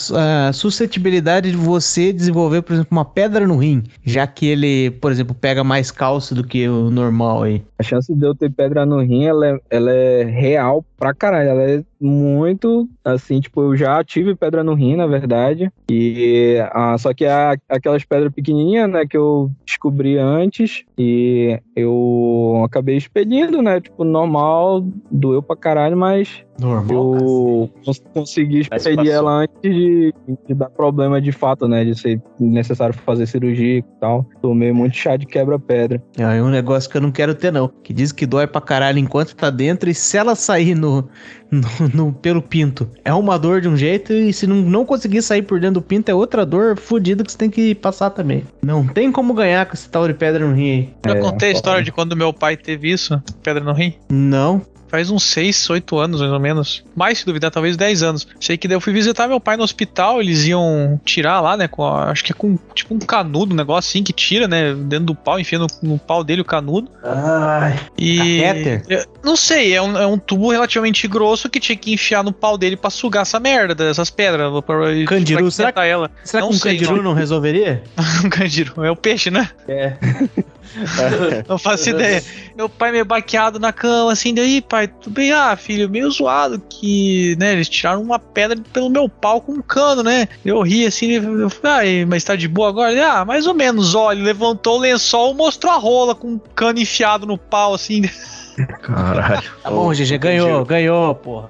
a 0.48 0.52
suscetibilidade 0.52 1.50
de 1.50 1.56
você 1.56 2.12
desenvolver, 2.12 2.62
por 2.62 2.72
exemplo, 2.74 2.88
uma 2.90 3.04
pedra 3.04 3.46
no 3.46 3.56
rim, 3.56 3.84
já 4.04 4.26
que 4.26 4.46
ele, 4.46 4.90
por 4.92 5.10
exemplo, 5.12 5.34
pega 5.34 5.62
mais 5.64 5.90
cálcio 5.90 6.34
do 6.34 6.44
que 6.44 6.68
o 6.68 6.90
normal 6.90 7.42
aí? 7.42 7.62
A 7.78 7.82
chance 7.82 8.14
de 8.14 8.24
eu 8.24 8.34
ter 8.34 8.50
pedra 8.50 8.84
no 8.84 9.00
rim, 9.00 9.24
ela 9.24 9.46
é, 9.46 9.58
ela 9.70 9.90
é 9.90 10.24
real 10.24 10.84
pra 10.98 11.14
caralho. 11.14 11.48
Ela 11.48 11.62
é 11.62 11.82
muito, 12.00 12.88
assim, 13.04 13.40
tipo, 13.40 13.62
eu 13.62 13.76
já 13.76 14.02
tive 14.04 14.34
pedra 14.34 14.62
no 14.62 14.74
rim, 14.74 14.96
na 14.96 15.06
verdade. 15.06 15.70
E 15.90 16.56
ah, 16.72 16.96
só 16.98 17.12
que 17.14 17.24
aquelas 17.68 18.04
pedras 18.04 18.32
pequenininhas, 18.32 18.90
né, 18.90 19.06
que 19.08 19.16
eu 19.16 19.50
descobri 19.66 20.18
antes. 20.18 20.84
E 21.02 21.58
eu 21.74 22.60
acabei 22.62 22.98
expelindo, 22.98 23.62
né, 23.62 23.80
tipo, 23.80 24.04
normal, 24.04 24.84
doeu 25.10 25.42
pra 25.42 25.56
caralho, 25.56 25.96
mas 25.96 26.44
Normal. 26.60 26.94
eu 26.94 27.70
cons- 27.82 28.02
consegui 28.12 28.68
passou. 28.68 28.92
ela 29.06 29.30
antes 29.44 29.54
de, 29.62 30.14
de 30.46 30.54
dar 30.54 30.68
problema 30.68 31.18
de 31.18 31.32
fato, 31.32 31.66
né, 31.66 31.86
de 31.86 31.98
ser 31.98 32.20
necessário 32.38 32.94
fazer 32.94 33.24
cirurgia 33.26 33.78
e 33.78 33.82
tal. 33.98 34.26
Tomei 34.42 34.72
muito 34.72 34.94
chá 34.94 35.16
de 35.16 35.24
quebra-pedra. 35.24 36.02
É 36.18 36.42
um 36.42 36.50
negócio 36.50 36.90
que 36.90 36.98
eu 36.98 37.00
não 37.00 37.10
quero 37.10 37.34
ter, 37.34 37.50
não. 37.50 37.68
Que 37.82 37.94
diz 37.94 38.12
que 38.12 38.26
dói 38.26 38.46
pra 38.46 38.60
caralho 38.60 38.98
enquanto 38.98 39.34
tá 39.34 39.48
dentro 39.48 39.88
e 39.88 39.94
se 39.94 40.18
ela 40.18 40.34
sair 40.34 40.74
no, 40.74 41.08
no, 41.92 42.06
no- 42.06 42.12
pelo 42.12 42.40
pinto, 42.40 42.88
é 43.04 43.12
uma 43.12 43.38
dor 43.38 43.60
de 43.60 43.68
um 43.68 43.76
jeito 43.76 44.12
e 44.12 44.32
se 44.32 44.46
não, 44.46 44.56
não 44.56 44.84
conseguir 44.84 45.20
sair 45.22 45.42
por 45.42 45.58
dentro 45.60 45.74
do 45.80 45.82
pinto 45.82 46.08
é 46.10 46.14
outra 46.14 46.46
dor 46.46 46.76
fodida 46.78 47.24
que 47.24 47.32
você 47.32 47.38
tem 47.38 47.50
que 47.50 47.74
passar 47.74 48.10
também. 48.10 48.44
Não 48.62 48.86
tem 48.86 49.10
como 49.10 49.34
ganhar 49.34 49.66
com 49.66 49.74
esse 49.74 49.88
tal 49.88 50.06
de 50.06 50.14
pedra 50.14 50.46
no 50.46 50.54
rim 50.54 50.70
aí. 50.70 50.88
Eu 51.06 51.14
É, 51.14 51.20
contei 51.20 51.48
a 51.50 51.52
história 51.52 51.82
de 51.82 51.90
quando 51.92 52.16
meu 52.16 52.32
pai 52.32 52.56
teve 52.56 52.90
isso, 52.92 53.20
pedra 53.42 53.62
no 53.64 53.72
rim. 53.72 53.94
Não. 54.08 54.62
Faz 54.90 55.08
uns 55.10 55.22
6, 55.24 55.70
8 55.70 55.98
anos, 55.98 56.20
mais 56.20 56.32
ou 56.32 56.40
menos. 56.40 56.82
Mais, 56.96 57.18
se 57.18 57.26
duvidar, 57.26 57.50
talvez 57.50 57.76
10 57.76 58.02
anos. 58.02 58.26
Sei 58.40 58.56
que 58.56 58.66
daí 58.66 58.76
eu 58.76 58.80
fui 58.80 58.92
visitar 58.92 59.28
meu 59.28 59.38
pai 59.38 59.56
no 59.56 59.62
hospital, 59.62 60.20
eles 60.20 60.44
iam 60.46 61.00
tirar 61.04 61.40
lá, 61.40 61.56
né? 61.56 61.68
Com 61.68 61.84
a- 61.86 62.10
acho 62.10 62.24
que 62.24 62.32
é 62.32 62.34
com 62.34 62.58
tipo 62.74 62.94
um 62.94 62.98
canudo, 62.98 63.54
um 63.54 63.56
negócio 63.56 63.88
assim 63.88 64.02
que 64.02 64.12
tira, 64.12 64.48
né? 64.48 64.74
Dentro 64.74 65.06
do 65.06 65.14
pau, 65.14 65.38
enfia 65.38 65.58
no, 65.58 65.66
no 65.82 65.98
pau 65.98 66.24
dele 66.24 66.40
o 66.42 66.44
canudo. 66.44 66.90
Ai. 67.04 67.78
E. 67.96 68.40
Catéter? 68.42 68.82
Eu 68.88 69.04
não 69.22 69.36
sei, 69.36 69.74
é 69.74 69.80
um, 69.80 69.96
é 69.96 70.06
um 70.06 70.18
tubo 70.18 70.50
relativamente 70.50 71.06
grosso 71.06 71.48
que 71.48 71.60
tinha 71.60 71.76
que 71.76 71.92
enfiar 71.92 72.24
no 72.24 72.32
pau 72.32 72.58
dele 72.58 72.76
pra 72.76 72.90
sugar 72.90 73.22
essa 73.22 73.38
merda 73.38 73.74
dessas 73.74 74.10
pedras. 74.10 74.50
Pra, 74.64 74.76
Candiru, 75.06 75.42
pra 75.42 75.50
será 75.50 75.68
quitar 75.68 75.86
ela. 75.86 76.10
Será 76.24 76.40
Não 76.42 76.48
que 76.50 76.56
um 76.56 76.58
sei, 76.58 76.72
candiru 76.72 76.96
não. 76.96 77.02
não 77.04 77.12
resolveria? 77.14 77.82
Um 78.24 78.28
candiru, 78.28 78.84
é 78.84 78.90
o 78.90 78.96
peixe, 78.96 79.30
né? 79.30 79.48
É. 79.68 79.94
Não 81.48 81.58
faço 81.58 81.90
ideia. 81.90 82.22
Meu 82.56 82.68
pai 82.68 82.92
meio 82.92 83.04
baqueado 83.04 83.58
na 83.58 83.72
cama, 83.72 84.12
assim, 84.12 84.32
daí, 84.32 84.60
pai, 84.60 84.79
tudo 84.86 85.14
bem? 85.14 85.32
Ah, 85.32 85.56
filho, 85.56 85.88
meio 85.88 86.10
zoado 86.10 86.60
que, 86.68 87.36
né, 87.38 87.52
eles 87.52 87.68
tiraram 87.68 88.02
uma 88.02 88.18
pedra 88.18 88.58
pelo 88.72 88.90
meu 88.90 89.08
pau 89.08 89.40
com 89.40 89.52
um 89.52 89.62
cano, 89.62 90.02
né? 90.02 90.28
Eu 90.44 90.60
ri 90.62 90.86
assim, 90.86 91.12
eu 91.12 91.50
falei, 91.50 92.02
ah, 92.02 92.06
mas 92.06 92.24
tá 92.24 92.36
de 92.36 92.48
boa 92.48 92.68
agora? 92.68 92.92
Ele, 92.92 93.00
ah, 93.00 93.24
mais 93.24 93.46
ou 93.46 93.54
menos, 93.54 93.94
ó, 93.94 94.12
ele 94.12 94.22
levantou 94.22 94.76
o 94.78 94.80
lençol, 94.80 95.34
mostrou 95.34 95.72
a 95.72 95.76
rola 95.76 96.14
com 96.14 96.28
um 96.28 96.40
cano 96.54 96.78
enfiado 96.78 97.26
no 97.26 97.38
pau, 97.38 97.74
assim. 97.74 98.02
Caralho. 98.82 99.42
Tá 99.62 99.70
bom, 99.70 99.92
GG, 99.92 100.18
ganhou, 100.18 100.64
ganhou, 100.64 101.14
porra. 101.14 101.48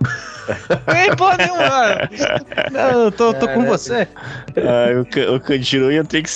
Ei, 0.94 1.15
porra 1.16 1.36
nenhuma. 1.36 2.11
Não, 2.73 3.05
eu 3.05 3.12
tô, 3.12 3.32
tô 3.35 3.48
com 3.48 3.65
você. 3.65 4.07
Ah, 4.57 4.89
o, 4.97 5.35
o 5.36 5.40
Candiru 5.40 5.93
ia 5.93 6.05
ter 6.05 6.23
que 6.23 6.31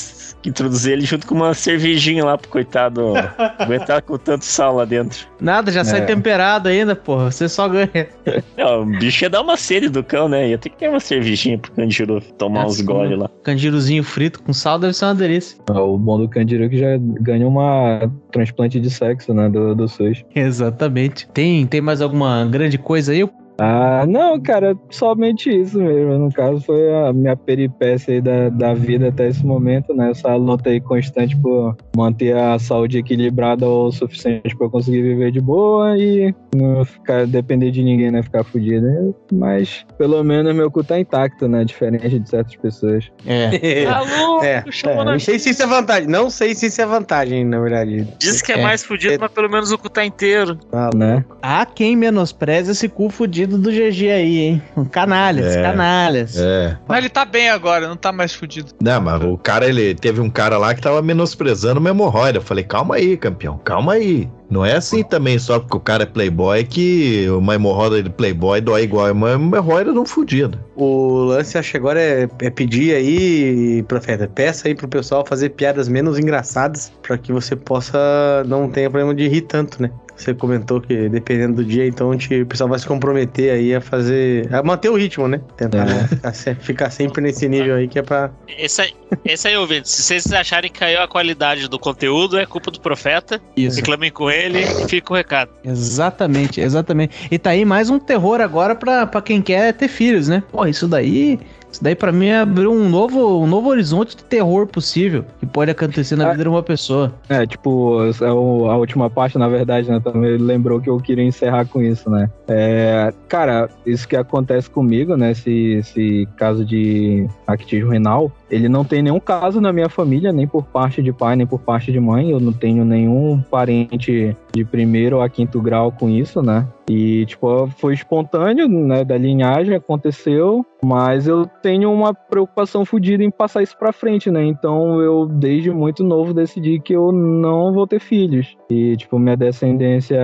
introduzir 0.49 0.93
ele 0.93 1.05
junto 1.05 1.27
com 1.27 1.35
uma 1.35 1.55
cervejinha 1.55 2.25
lá 2.25 2.37
pro 2.39 2.49
coitado 2.49 3.13
aguentar 3.59 4.03
com 4.03 4.17
tanto 4.19 4.45
sal 4.45 4.77
lá 4.77 4.85
dentro. 4.85 5.27
Nada, 5.41 5.71
já 5.73 5.85
sai 5.85 6.01
É. 6.01 6.05
temperado 6.05 6.69
ainda, 6.69 6.95
porra. 6.97 7.31
Você 7.31 7.49
só 7.49 7.69
ganha. 7.69 7.89
Não, 8.57 8.83
o 8.83 8.87
bicho 8.87 9.25
ia 9.25 9.31
dar 9.31 9.41
uma 9.43 9.57
sede 9.57 9.89
do 9.89 10.03
cão, 10.03 10.29
né? 10.29 10.49
Ia 10.49 10.59
ter 10.59 10.71
que 10.71 10.77
ter 10.79 10.89
uma 10.89 11.01
cervejinha 11.01 11.59
pro 11.59 11.73
Candiru 11.73 12.21
tomar 12.39 12.67
uns 12.67 12.75
Assim, 12.75 12.85
goles 12.85 13.19
lá. 13.19 13.29
Candiruzinho 13.43 14.03
frito 14.05 14.43
com 14.43 14.53
sal 14.53 14.79
deve 14.79 14.93
ser 14.95 15.05
uma 15.07 15.15
delícia. 15.15 15.59
O 15.71 15.99
bom 15.99 16.19
do 16.19 16.29
Candiru 16.29 16.65
é 16.65 16.69
que 16.69 16.79
já 16.79 16.97
ganha 16.99 17.47
uma 17.47 18.11
transplante 18.33 18.81
de 18.81 18.91
sexo, 18.91 19.33
né, 19.35 19.49
do, 19.49 19.75
do 19.75 19.89
SUS. 19.89 20.25
Exatamente. 20.35 21.29
Tem, 21.33 21.67
tem 21.67 21.81
mais 21.81 22.01
alguma 22.01 22.45
grande 22.47 22.79
coisa 22.79 23.13
aí? 23.13 23.29
Ah, 23.59 24.05
não, 24.09 24.41
cara, 24.41 24.77
somente 24.91 25.49
isso 25.49 25.79
mesmo. 25.79 26.19
No 26.19 26.33
caso, 26.33 26.61
foi 26.61 26.93
a 26.93 27.13
minha 27.13 27.37
peripécia 27.37 28.15
aí 28.15 28.21
da, 28.21 28.49
da 28.49 28.75
vida 28.75 29.09
até 29.09 29.29
esse 29.29 29.45
momento, 29.47 29.95
né? 29.95 30.11
Essa 30.11 30.35
luta 30.35 30.71
aí 30.71 30.81
constante 30.81 31.37
por 31.37 31.77
manter 31.97 32.37
a 32.37 32.59
saúde 32.59 32.99
equilibrada 32.99 33.67
o 33.69 33.93
suficiente 33.93 34.57
pra 34.57 34.67
eu 34.67 34.71
conseguir 34.71 35.03
viver 35.03 35.31
de 35.31 35.41
boa 35.41 35.97
e 35.97 36.35
não 36.55 36.85
ficar 36.85 37.27
depender 37.27 37.71
de 37.71 37.83
ninguém, 37.83 38.11
né? 38.11 38.23
Ficar 38.23 38.43
fudido. 38.45 38.85
né? 38.87 39.13
Mas, 39.33 39.85
pelo 39.99 40.23
menos, 40.25 40.55
meu 40.55 40.71
cu 40.71 40.83
tá 40.83 40.99
intacto, 40.99 41.47
né? 41.47 41.65
Diferente 41.65 42.19
de 42.19 42.29
certas 42.29 42.57
pessoas. 42.57 43.11
É. 43.27 43.85
Louco, 44.19 44.45
É, 44.45 44.65
é, 44.85 45.05
não 45.05 45.19
sei 45.19 45.39
se 45.39 45.51
isso 45.51 45.63
é 45.63 45.67
vantagem. 45.67 46.09
Não 46.09 46.29
sei 46.29 46.55
se 46.55 46.67
isso 46.67 46.81
é 46.81 46.87
vantagem, 46.87 47.45
na 47.45 47.61
verdade. 47.61 48.07
Diz 48.19 48.43
que 48.43 48.53
é, 48.53 48.59
É. 48.59 48.63
mais 48.63 48.85
fudido, 48.85 49.17
mas 49.21 49.31
pelo 49.31 49.49
menos 49.49 49.71
o 49.71 49.79
cu 49.79 49.89
tá 49.89 50.05
inteiro. 50.05 50.59
Né? 50.95 51.25
Há 51.43 51.65
quem 51.67 51.95
menospreza 51.97 52.73
esse 52.73 52.89
cu 52.89 53.09
fudido 53.09 53.44
do 53.47 53.71
GG 53.71 54.11
aí, 54.11 54.39
hein? 54.39 54.63
Canalhas, 54.91 55.57
É. 55.57 55.63
canalhas. 55.63 56.37
É. 56.37 56.77
Mas 56.89 56.99
ele 56.99 57.09
tá 57.09 57.25
bem 57.25 57.51
agora, 57.51 57.89
não 57.89 57.97
tá 57.97 58.13
mais 58.13 58.35
fudido. 58.35 58.73
Não, 58.83 59.01
mas 59.01 59.23
o 59.23 59.37
cara, 59.39 59.67
ele 59.69 59.95
teve 59.95 60.21
um 60.21 60.31
cara 60.31 60.59
lá 60.59 60.75
que 60.75 60.81
tava 60.81 61.01
menosprezando 61.03 61.81
uma 61.81 61.91
hemorroida. 61.91 62.39
Eu 62.39 62.43
falei, 62.43 62.65
calma 62.65 62.97
aí, 62.97 63.17
campeão, 63.17 63.59
calma 63.65 63.95
aí. 63.95 64.29
Não 64.51 64.65
é 64.65 64.77
assim 64.77 65.03
também, 65.03 65.39
só 65.39 65.59
porque 65.59 65.77
o 65.77 65.81
cara 65.81 66.05
é 66.05 66.07
playboy, 66.07 66.63
que 66.65 67.27
uma 67.31 67.55
hemorroida 67.55 68.03
de 68.03 68.11
playboy 68.11 68.61
dói 68.61 68.83
igual 68.83 69.11
uma 69.11 69.33
hemorroida 69.33 69.93
de 69.93 69.99
um 69.99 70.05
fudido. 70.07 70.59
O 70.77 71.25
lance, 71.25 71.59
acho 71.59 71.73
que 71.73 71.77
agora 71.77 72.01
é, 72.01 72.29
é 72.41 72.51
pedir 72.51 72.95
aí, 72.95 73.83
profeta, 73.89 74.29
peça 74.33 74.69
aí 74.69 74.75
pro 74.75 74.87
pessoal 74.87 75.25
fazer 75.27 75.51
piadas 75.51 75.89
menos 75.89 76.19
engraçadas 76.19 76.93
pra 77.03 77.17
que 77.19 77.33
você 77.33 77.57
possa 77.57 77.99
não 78.47 78.69
tenha 78.69 78.89
problema 78.91 79.15
de 79.15 79.27
rir 79.27 79.41
tanto, 79.43 79.83
né? 79.83 79.91
Você 80.17 80.33
comentou 80.33 80.81
que 80.81 81.09
dependendo 81.09 81.57
do 81.57 81.65
dia, 81.65 81.87
então 81.87 82.17
te- 82.17 82.43
o 82.43 82.47
pessoal 82.47 82.71
vai 82.71 82.79
se 82.79 82.87
comprometer 82.87 83.53
aí 83.53 83.75
a 83.75 83.81
fazer. 83.81 84.49
a 84.55 84.63
manter 84.63 84.89
o 84.89 84.95
ritmo, 84.97 85.27
né? 85.27 85.41
Tentar 85.57 85.89
É. 85.89 86.07
ficar, 86.09 86.33
se- 86.35 86.55
ficar 86.55 86.91
sempre 86.91 87.21
nesse 87.23 87.49
nível 87.49 87.75
aí 87.75 87.89
que 87.89 87.99
é 87.99 88.03
pra. 88.03 88.31
Esse 88.47 88.83
aí, 88.83 88.93
esse 89.25 89.49
aí, 89.49 89.57
ouvintes, 89.57 89.91
se 89.91 90.03
vocês 90.03 90.33
acharem 90.33 90.71
que 90.71 90.79
caiu 90.79 91.01
a 91.03 91.09
qualidade 91.09 91.69
do 91.69 91.79
conteúdo, 91.79 92.39
é 92.39 92.47
culpa 92.47 92.71
do 92.71 92.81
profeta. 92.81 93.41
Isso. 93.57 93.77
Reclamem 93.77 94.11
com 94.11 94.31
ele 94.31 94.61
e 94.61 94.89
fica 94.89 95.13
o 95.13 95.17
recado. 95.17 95.51
Exatamente, 95.65 96.61
exatamente. 96.61 97.29
E 97.31 97.39
tá 97.39 97.51
aí 97.51 97.65
mais 97.65 97.91
um 97.91 97.99
terror 97.99 98.41
agora 98.41 98.75
pra, 98.75 99.07
pra 99.07 99.21
quem 99.21 99.43
quer 99.43 99.73
ter 99.75 99.89
filhos, 99.89 100.29
né? 100.29 100.43
Pô, 100.53 100.65
isso 100.67 100.87
daí. 100.89 101.39
Isso 101.75 101.83
daí 101.83 101.97
pra 101.97 102.13
mim 102.13 102.31
abriu 102.31 102.71
um 102.73 102.89
novo, 102.89 103.43
um 103.43 103.49
novo 103.49 103.69
horizonte 103.69 104.17
de 104.17 104.23
terror 104.23 104.65
possível 104.65 105.25
que 105.41 105.45
pode 105.47 105.73
acontecer 105.73 106.15
na 106.15 106.29
Ah. 106.29 106.31
vida 106.31 106.45
de 106.45 106.49
uma 106.49 106.63
pessoa. 106.63 107.13
É, 107.29 107.45
tipo, 107.45 107.99
é 108.23 108.31
o- 108.33 108.71
a 108.71 108.77
última 108.77 109.11
parte, 109.11 109.37
na 109.37 109.49
verdade, 109.49 109.91
né? 109.91 109.99
Também 109.99 110.37
lembrou 110.37 110.81
que 110.81 110.89
eu 110.89 110.97
queria 110.99 111.25
encerrar 111.25 111.65
com 111.67 111.83
isso, 111.83 112.09
né? 112.09 112.31
É, 112.47 113.13
cara, 113.29 113.69
isso 113.85 114.07
que 114.07 114.15
acontece 114.15 114.71
comigo, 114.71 115.17
né? 115.17 115.33
Esse, 115.33 115.51
esse 115.81 116.29
caso 116.37 116.65
de 116.65 117.27
actismo 117.45 117.91
renal, 117.91 118.31
ele 118.55 118.69
não 118.69 118.85
tem 118.85 119.03
nenhum 119.03 119.19
caso 119.19 119.61
na 119.61 119.73
minha 119.73 119.89
família, 119.89 120.33
nem 120.33 120.47
por 120.47 120.63
parte 120.63 121.03
de 121.03 121.13
pai, 121.13 121.35
nem 121.35 121.47
por 121.47 121.59
parte 121.59 121.91
de 121.91 121.99
mãe. 121.99 122.31
Eu 122.31 122.39
não 122.39 122.53
tenho 122.53 122.85
nenhum 122.85 123.43
parente 123.51 124.37
de 124.55 124.65
primeiro 124.65 125.21
a 125.21 125.29
quinto 125.29 125.61
grau 125.61 125.91
com 125.91 126.09
isso, 126.09 126.41
né? 126.41 126.65
E, 126.89 127.25
tipo, 127.27 127.67
foi 127.79 127.95
espontâneo, 127.95 128.69
né, 128.69 129.05
da 129.05 129.17
linhagem, 129.17 129.75
aconteceu, 129.75 130.65
mas 130.85 131.27
eu 131.27 131.47
tenho 131.63 131.91
uma 131.91 132.13
preocupação 132.13 132.85
fodida 132.85 133.25
em 133.25 133.31
passar 133.31 133.63
isso 133.63 133.77
pra 133.77 133.93
frente, 133.93 134.31
né? 134.31 134.45
Então 134.45 135.01
eu, 135.01 135.27
desde 135.27 135.71
muito 135.71 136.05
novo, 136.05 136.35
decidi 136.35 136.79
que 136.79 136.93
eu 136.93 137.11
não 137.11 137.73
vou 137.73 137.87
ter 137.87 138.01
filhos. 138.01 138.55
E, 138.71 138.97
tipo, 138.97 139.19
minha 139.19 139.37
descendência, 139.37 140.19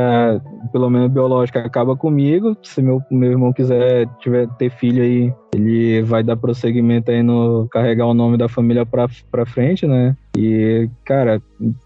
pelo 0.71 0.91
menos 0.91 1.11
biológica, 1.11 1.61
acaba 1.61 1.97
comigo. 1.97 2.57
Se 2.63 2.83
meu, 2.83 3.03
meu 3.11 3.33
irmão 3.33 3.53
quiser 3.53 4.07
tiver, 4.19 4.47
ter 4.59 4.71
filho 4.71 5.03
aí, 5.03 5.35
ele 5.55 6.03
vai 6.03 6.23
dar 6.23 6.37
prosseguimento 6.37 7.11
aí 7.11 7.23
no 7.23 7.67
carregar 7.71 8.07
o 8.07 8.15
nome 8.15 8.37
da 8.37 8.49
família 8.49 8.87
pra, 8.87 9.09
pra 9.31 9.47
frente, 9.47 9.87
né? 9.87 10.17
E, 10.37 10.89
cara, 11.05 11.43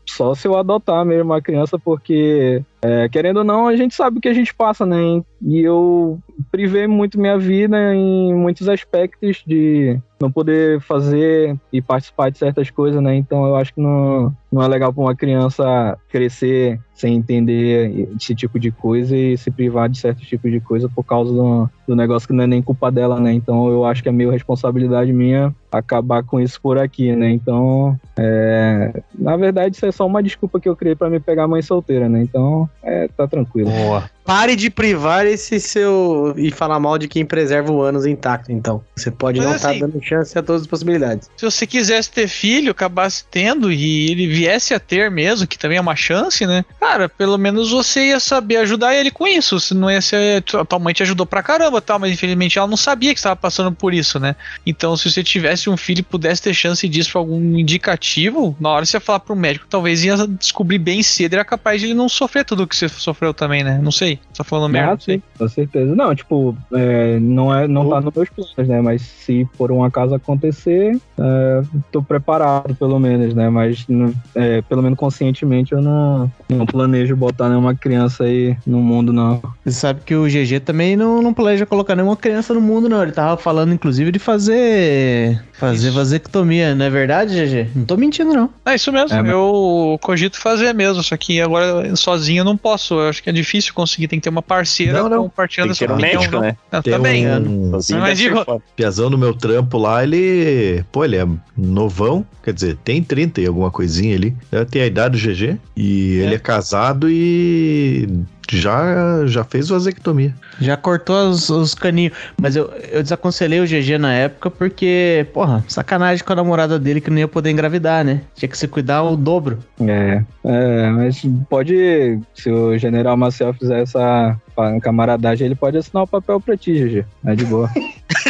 só 0.07 0.35
se 0.35 0.47
eu 0.47 0.57
adotar 0.57 1.05
mesmo 1.05 1.31
uma 1.31 1.41
criança, 1.41 1.79
porque, 1.79 2.63
é, 2.83 3.09
querendo 3.09 3.39
ou 3.39 3.45
não, 3.45 3.67
a 3.67 3.75
gente 3.75 3.95
sabe 3.95 4.19
o 4.19 4.21
que 4.21 4.29
a 4.29 4.35
gente 4.35 4.55
passa, 4.55 4.85
né? 4.85 5.23
E 5.43 5.61
eu 5.61 6.19
privei 6.51 6.87
muito 6.87 7.19
minha 7.19 7.39
vida 7.39 7.95
em 7.95 8.35
muitos 8.35 8.69
aspectos 8.69 9.43
de 9.47 9.99
não 10.21 10.31
poder 10.31 10.81
fazer 10.81 11.57
e 11.73 11.81
participar 11.81 12.31
de 12.31 12.39
certas 12.39 12.71
coisas, 12.71 13.03
né? 13.03 13.15
Então 13.17 13.47
eu 13.47 13.57
acho 13.57 13.75
que 13.75 13.81
não, 13.81 14.35
não 14.55 14.63
é 14.63 14.69
legal 14.69 14.93
para 14.93 15.03
uma 15.03 15.15
criança 15.17 15.99
crescer 16.09 16.79
sem 16.95 17.17
entender 17.17 18.09
esse 18.17 18.37
tipo 18.37 18.57
de 18.59 18.71
coisa 18.71 19.17
e 19.17 19.37
se 19.37 19.51
privar 19.51 19.89
de 19.89 19.99
certos 19.99 20.29
tipos 20.29 20.51
de 20.53 20.61
coisa 20.61 20.89
por 20.89 21.03
causa 21.03 21.33
do, 21.33 21.69
do 21.89 21.97
negócio 21.97 22.29
que 22.29 22.33
não 22.35 22.45
é 22.45 22.47
nem 22.47 22.63
culpa 22.63 22.89
dela, 22.91 23.19
né? 23.19 23.33
Então 23.33 23.69
eu 23.69 23.85
acho 23.85 24.01
que 24.01 24.09
é 24.09 24.13
meio 24.13 24.31
responsabilidade 24.31 25.13
minha 25.13 25.53
acabar 25.73 26.23
com 26.23 26.41
isso 26.41 26.61
por 26.63 26.79
aqui, 26.79 27.11
né? 27.17 27.31
Então, 27.31 27.99
é, 28.17 29.03
na 29.19 29.37
verdade, 29.37 29.75
isso 29.75 29.85
é 29.85 29.91
só 29.91 30.07
uma 30.07 30.23
desculpa 30.23 30.61
que 30.61 30.69
eu 30.69 30.77
criei 30.77 30.95
para 30.95 31.11
me 31.11 31.19
pegar 31.19 31.49
mãe 31.49 31.63
solteira, 31.63 32.09
né? 32.09 32.23
Então, 32.23 32.71
é, 32.81 33.09
tá 33.09 33.27
tranquilo. 33.27 33.71
Boa. 33.71 34.09
Pare 34.25 34.55
de 34.55 34.71
privar 34.71 35.27
esse 35.27 35.59
seu. 35.59 36.33
e 36.37 36.53
falar 36.53 36.79
mal 36.79 36.97
de 36.97 37.09
quem 37.09 37.27
preserva 37.27 37.73
o 37.73 37.83
ânus 37.83 38.07
intacto, 38.07 38.53
então. 38.53 38.83
Você 38.95 39.11
pode 39.11 39.39
Mas 39.41 39.49
não 39.49 39.57
estar 39.57 39.71
assim- 39.71 39.81
dando 39.81 40.01
chance 40.01 40.39
a 40.39 40.43
todas 40.45 40.63
as 40.63 40.67
possibilidades. 40.69 41.29
Se 41.37 41.45
você 41.45 41.67
quisesse 41.67 42.09
ter 42.13 42.29
filho, 42.29 42.71
acabasse 42.71 43.25
tendo 43.29 43.73
e 43.73 44.11
ele 44.13 44.29
viesse 44.45 44.75
a 44.75 44.79
ter 44.81 45.11
mesmo, 45.11 45.47
que 45.47 45.59
também 45.59 45.79
é 45.79 45.81
uma 45.81 45.97
chance, 45.97 46.47
né? 46.47 46.65
Cara, 46.79 47.09
pelo 47.09 47.39
menos 47.39 47.71
você 47.71 48.09
ia 48.09 48.21
saber 48.21 48.59
ajudar 48.59 48.95
ele 48.95 49.11
com 49.11 49.27
isso. 49.27 49.59
Se 49.59 49.75
não 49.75 49.91
ia 49.91 50.01
ser. 50.01 50.43
Tua 50.43 50.79
mãe 50.79 50.93
te 50.93 51.03
ajudou 51.03 51.25
pra 51.27 51.43
caramba, 51.43 51.81
tal, 51.81 51.99
mas 51.99 52.13
infelizmente 52.13 52.59
ela 52.59 52.69
não 52.69 52.77
sabia 52.77 53.13
que 53.13 53.19
estava 53.19 53.37
passando 53.37 53.73
por 53.73 53.95
isso, 53.95 54.21
né? 54.21 54.37
Então, 54.67 54.97
se 54.97 55.11
você 55.11 55.23
tivesse 55.25 55.71
um 55.71 55.77
filho 55.77 56.01
e 56.01 56.03
pudesse 56.03 56.43
ter 56.43 56.55
chance 56.55 56.87
disso 56.89 57.13
pra 57.13 57.21
algum 57.21 57.59
indicativo, 57.59 58.55
na 58.61 58.69
hora 58.71 58.85
você 58.85 58.97
ia 58.97 59.01
falar 59.01 59.21
pro 59.21 59.35
médico, 59.37 59.67
talvez 59.69 60.05
ia 60.05 60.17
descobrir 60.27 60.79
bem 60.79 61.03
cedo 61.03 61.33
e 61.33 61.37
era 61.37 61.45
capaz 61.45 61.81
de 61.81 61.87
ele 61.87 61.95
não 61.95 62.09
sofrer 62.09 62.45
tudo 62.45 62.67
que 62.67 62.77
você 62.77 62.89
sofreu 62.89 63.33
também, 63.33 63.63
né? 63.65 63.81
Não 63.83 63.91
sei. 63.93 64.19
Só 64.33 64.45
falando 64.45 64.71
merda. 64.73 64.89
Ah, 64.89 64.95
não 64.95 65.01
sei. 65.01 65.17
sim, 65.17 65.23
com 65.39 65.49
certeza. 65.49 65.95
Não, 65.95 66.15
tipo, 66.15 66.57
é, 66.73 67.19
não, 67.19 67.55
é, 67.55 67.67
não 67.67 67.89
tá 67.89 68.01
nos 68.01 68.15
meus 68.15 68.29
planos, 68.29 68.69
né? 68.69 68.81
Mas 68.81 69.03
se 69.03 69.49
por 69.57 69.73
um 69.73 69.83
acaso 69.85 70.15
acontecer, 70.15 70.97
é, 71.19 71.63
tô 71.91 72.03
preparado, 72.03 72.75
pelo 72.75 72.99
menos, 72.99 73.35
né? 73.35 73.49
Mas 73.49 73.85
não- 73.89 74.13
é, 74.35 74.63
pelo 74.63 74.83
menos 74.83 74.99
conscientemente 74.99 75.73
eu 75.73 75.81
não, 75.81 76.31
não 76.49 76.67
planejo 76.67 77.17
botar 77.17 77.49
nenhuma 77.49 77.75
criança 77.75 78.25
aí 78.25 78.57
no 78.67 78.79
mundo, 78.79 79.13
não. 79.13 79.41
Você 79.65 79.73
sabe 79.73 80.01
que 80.05 80.15
o 80.15 80.25
GG 80.25 80.61
também 80.65 80.97
não, 80.97 81.23
não 81.23 81.33
planeja 81.33 81.67
colocar 81.67 81.95
nenhuma 81.95 82.17
criança 82.17 82.53
no 82.53 82.61
mundo, 82.61 82.89
não. 82.89 83.03
Ele 83.03 83.13
tava 83.13 83.37
falando, 83.37 83.73
inclusive, 83.73 84.11
de 84.11 84.19
fazer. 84.19 85.43
Fazer 85.71 85.89
Isso. 85.89 85.97
vasectomia, 85.97 86.75
não 86.75 86.85
é 86.87 86.91
verdade, 86.91 87.35
GG? 87.35 87.69
Não 87.75 87.85
tô 87.85 87.97
mentindo, 87.97 88.33
não. 88.33 88.51
É 88.65 88.75
isso 88.75 88.93
mesmo, 88.93 89.17
É, 89.17 89.23
mas- 89.23 89.31
eu 89.31 89.99
cogito 90.03 90.39
fazer 90.41 90.73
mesmo, 90.75 91.03
só 91.03 91.17
que 91.17 91.41
agora 91.41 91.95
sozinho 91.97 92.41
eu 92.41 92.45
não 92.45 92.57
posso. 92.57 92.95
Eu 92.95 93.09
acho 93.09 93.23
que 93.23 93.31
é 93.31 93.33
difícil 93.33 93.73
conseguir, 93.75 94.09
tem 94.09 94.19
que 94.19 94.25
ter 94.25 94.31
uma 94.31 94.43
parceira 94.43 95.03
Não, 95.03 95.09
não. 95.09 95.23
compartilhando 95.25 95.69
Tem 95.69 95.75
que 95.75 95.87
ter 95.87 95.91
um 95.91 95.95
opinião, 95.95 96.15
médico, 96.21 96.35
não. 96.37 96.43
né? 96.43 96.57
Eu 96.73 96.83
Tem 96.83 96.93
também. 96.93 97.29
um 97.29 97.71
Sozinho 97.73 98.01
Mas 98.01 98.19
digo- 98.19 98.63
piazão 98.77 99.09
no 99.11 99.19
meu 99.19 99.35
trampo 99.35 99.79
lá, 99.79 100.03
ele. 100.03 100.85
Pô, 100.93 101.05
ele 101.05 101.17
é 101.17 101.27
novão, 101.57 102.25
quer 102.43 102.53
dizer, 102.53 102.77
tem 102.85 103.03
30 103.03 103.41
e 103.41 103.47
alguma 103.47 103.71
coisinha 103.71 104.15
ali. 104.17 104.35
Ter 104.71 104.83
a 104.83 104.87
idade 104.87 105.17
do 105.17 105.19
GG. 105.33 105.57
E 105.77 106.15
ele 106.19 106.35
é 106.35 106.39
casado 106.39 107.09
e. 107.11 108.09
Já, 108.51 109.27
já 109.27 109.45
fez 109.45 109.69
vasectomia. 109.69 110.35
Já 110.61 110.77
cortou 110.77 111.29
os, 111.29 111.49
os 111.49 111.75
caninhos. 111.75 112.13
Mas 112.41 112.57
eu, 112.57 112.71
eu 112.91 113.03
desaconselhei 113.03 113.61
o 113.61 113.67
GG 113.67 113.99
na 113.99 114.13
época 114.13 114.51
porque, 114.51 115.27
porra, 115.33 115.65
sacanagem 115.69 116.25
com 116.25 116.33
a 116.33 116.37
namorada 116.37 116.79
dele 116.79 117.01
que 117.01 117.11
não 117.11 117.19
ia 117.19 117.29
poder 117.29 117.51
engravidar, 117.51 118.05
né? 118.05 118.21
Tinha 118.35 118.49
que 118.49 118.59
se 118.59 118.69
cuidar 118.69 119.03
o 119.03 119.17
dobro. 119.17 119.59
É, 119.81 120.23
é, 120.45 120.91
mas 120.91 121.23
pode, 121.49 122.19
se 122.35 122.51
o 122.51 122.77
General 122.79 123.17
Maciel 123.17 123.55
fizer 123.55 123.83
essa 123.83 124.37
camaradagem, 124.83 125.47
ele 125.47 125.55
pode 125.55 125.77
assinar 125.77 126.05
o 126.05 126.09
papel 126.09 126.41
pra 126.41 126.57
ti, 126.57 126.73
GG. 126.73 127.05
É 127.25 127.35
de 127.35 127.45
boa. 127.45 127.71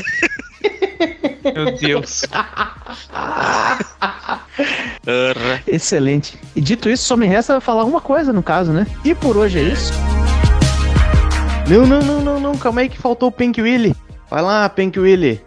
Meu 1.54 1.76
Deus. 1.76 2.24
Excelente. 5.66 6.38
E 6.54 6.60
dito 6.60 6.88
isso, 6.88 7.04
só 7.04 7.16
me 7.16 7.26
resta 7.26 7.60
falar 7.60 7.84
uma 7.84 8.00
coisa 8.00 8.32
no 8.32 8.42
caso, 8.42 8.72
né? 8.72 8.86
E 9.04 9.14
por 9.14 9.36
hoje 9.36 9.58
é 9.58 9.62
isso. 9.62 9.92
Não, 11.68 11.86
não, 11.86 12.00
não, 12.00 12.20
não, 12.20 12.40
não. 12.40 12.58
Calma 12.58 12.82
aí 12.82 12.88
que 12.88 12.98
faltou 12.98 13.28
o 13.28 13.32
Pink 13.32 13.60
Willy. 13.60 13.94
Vai 14.30 14.42
lá, 14.42 14.68
Pink 14.68 14.98
Willy. 14.98 15.40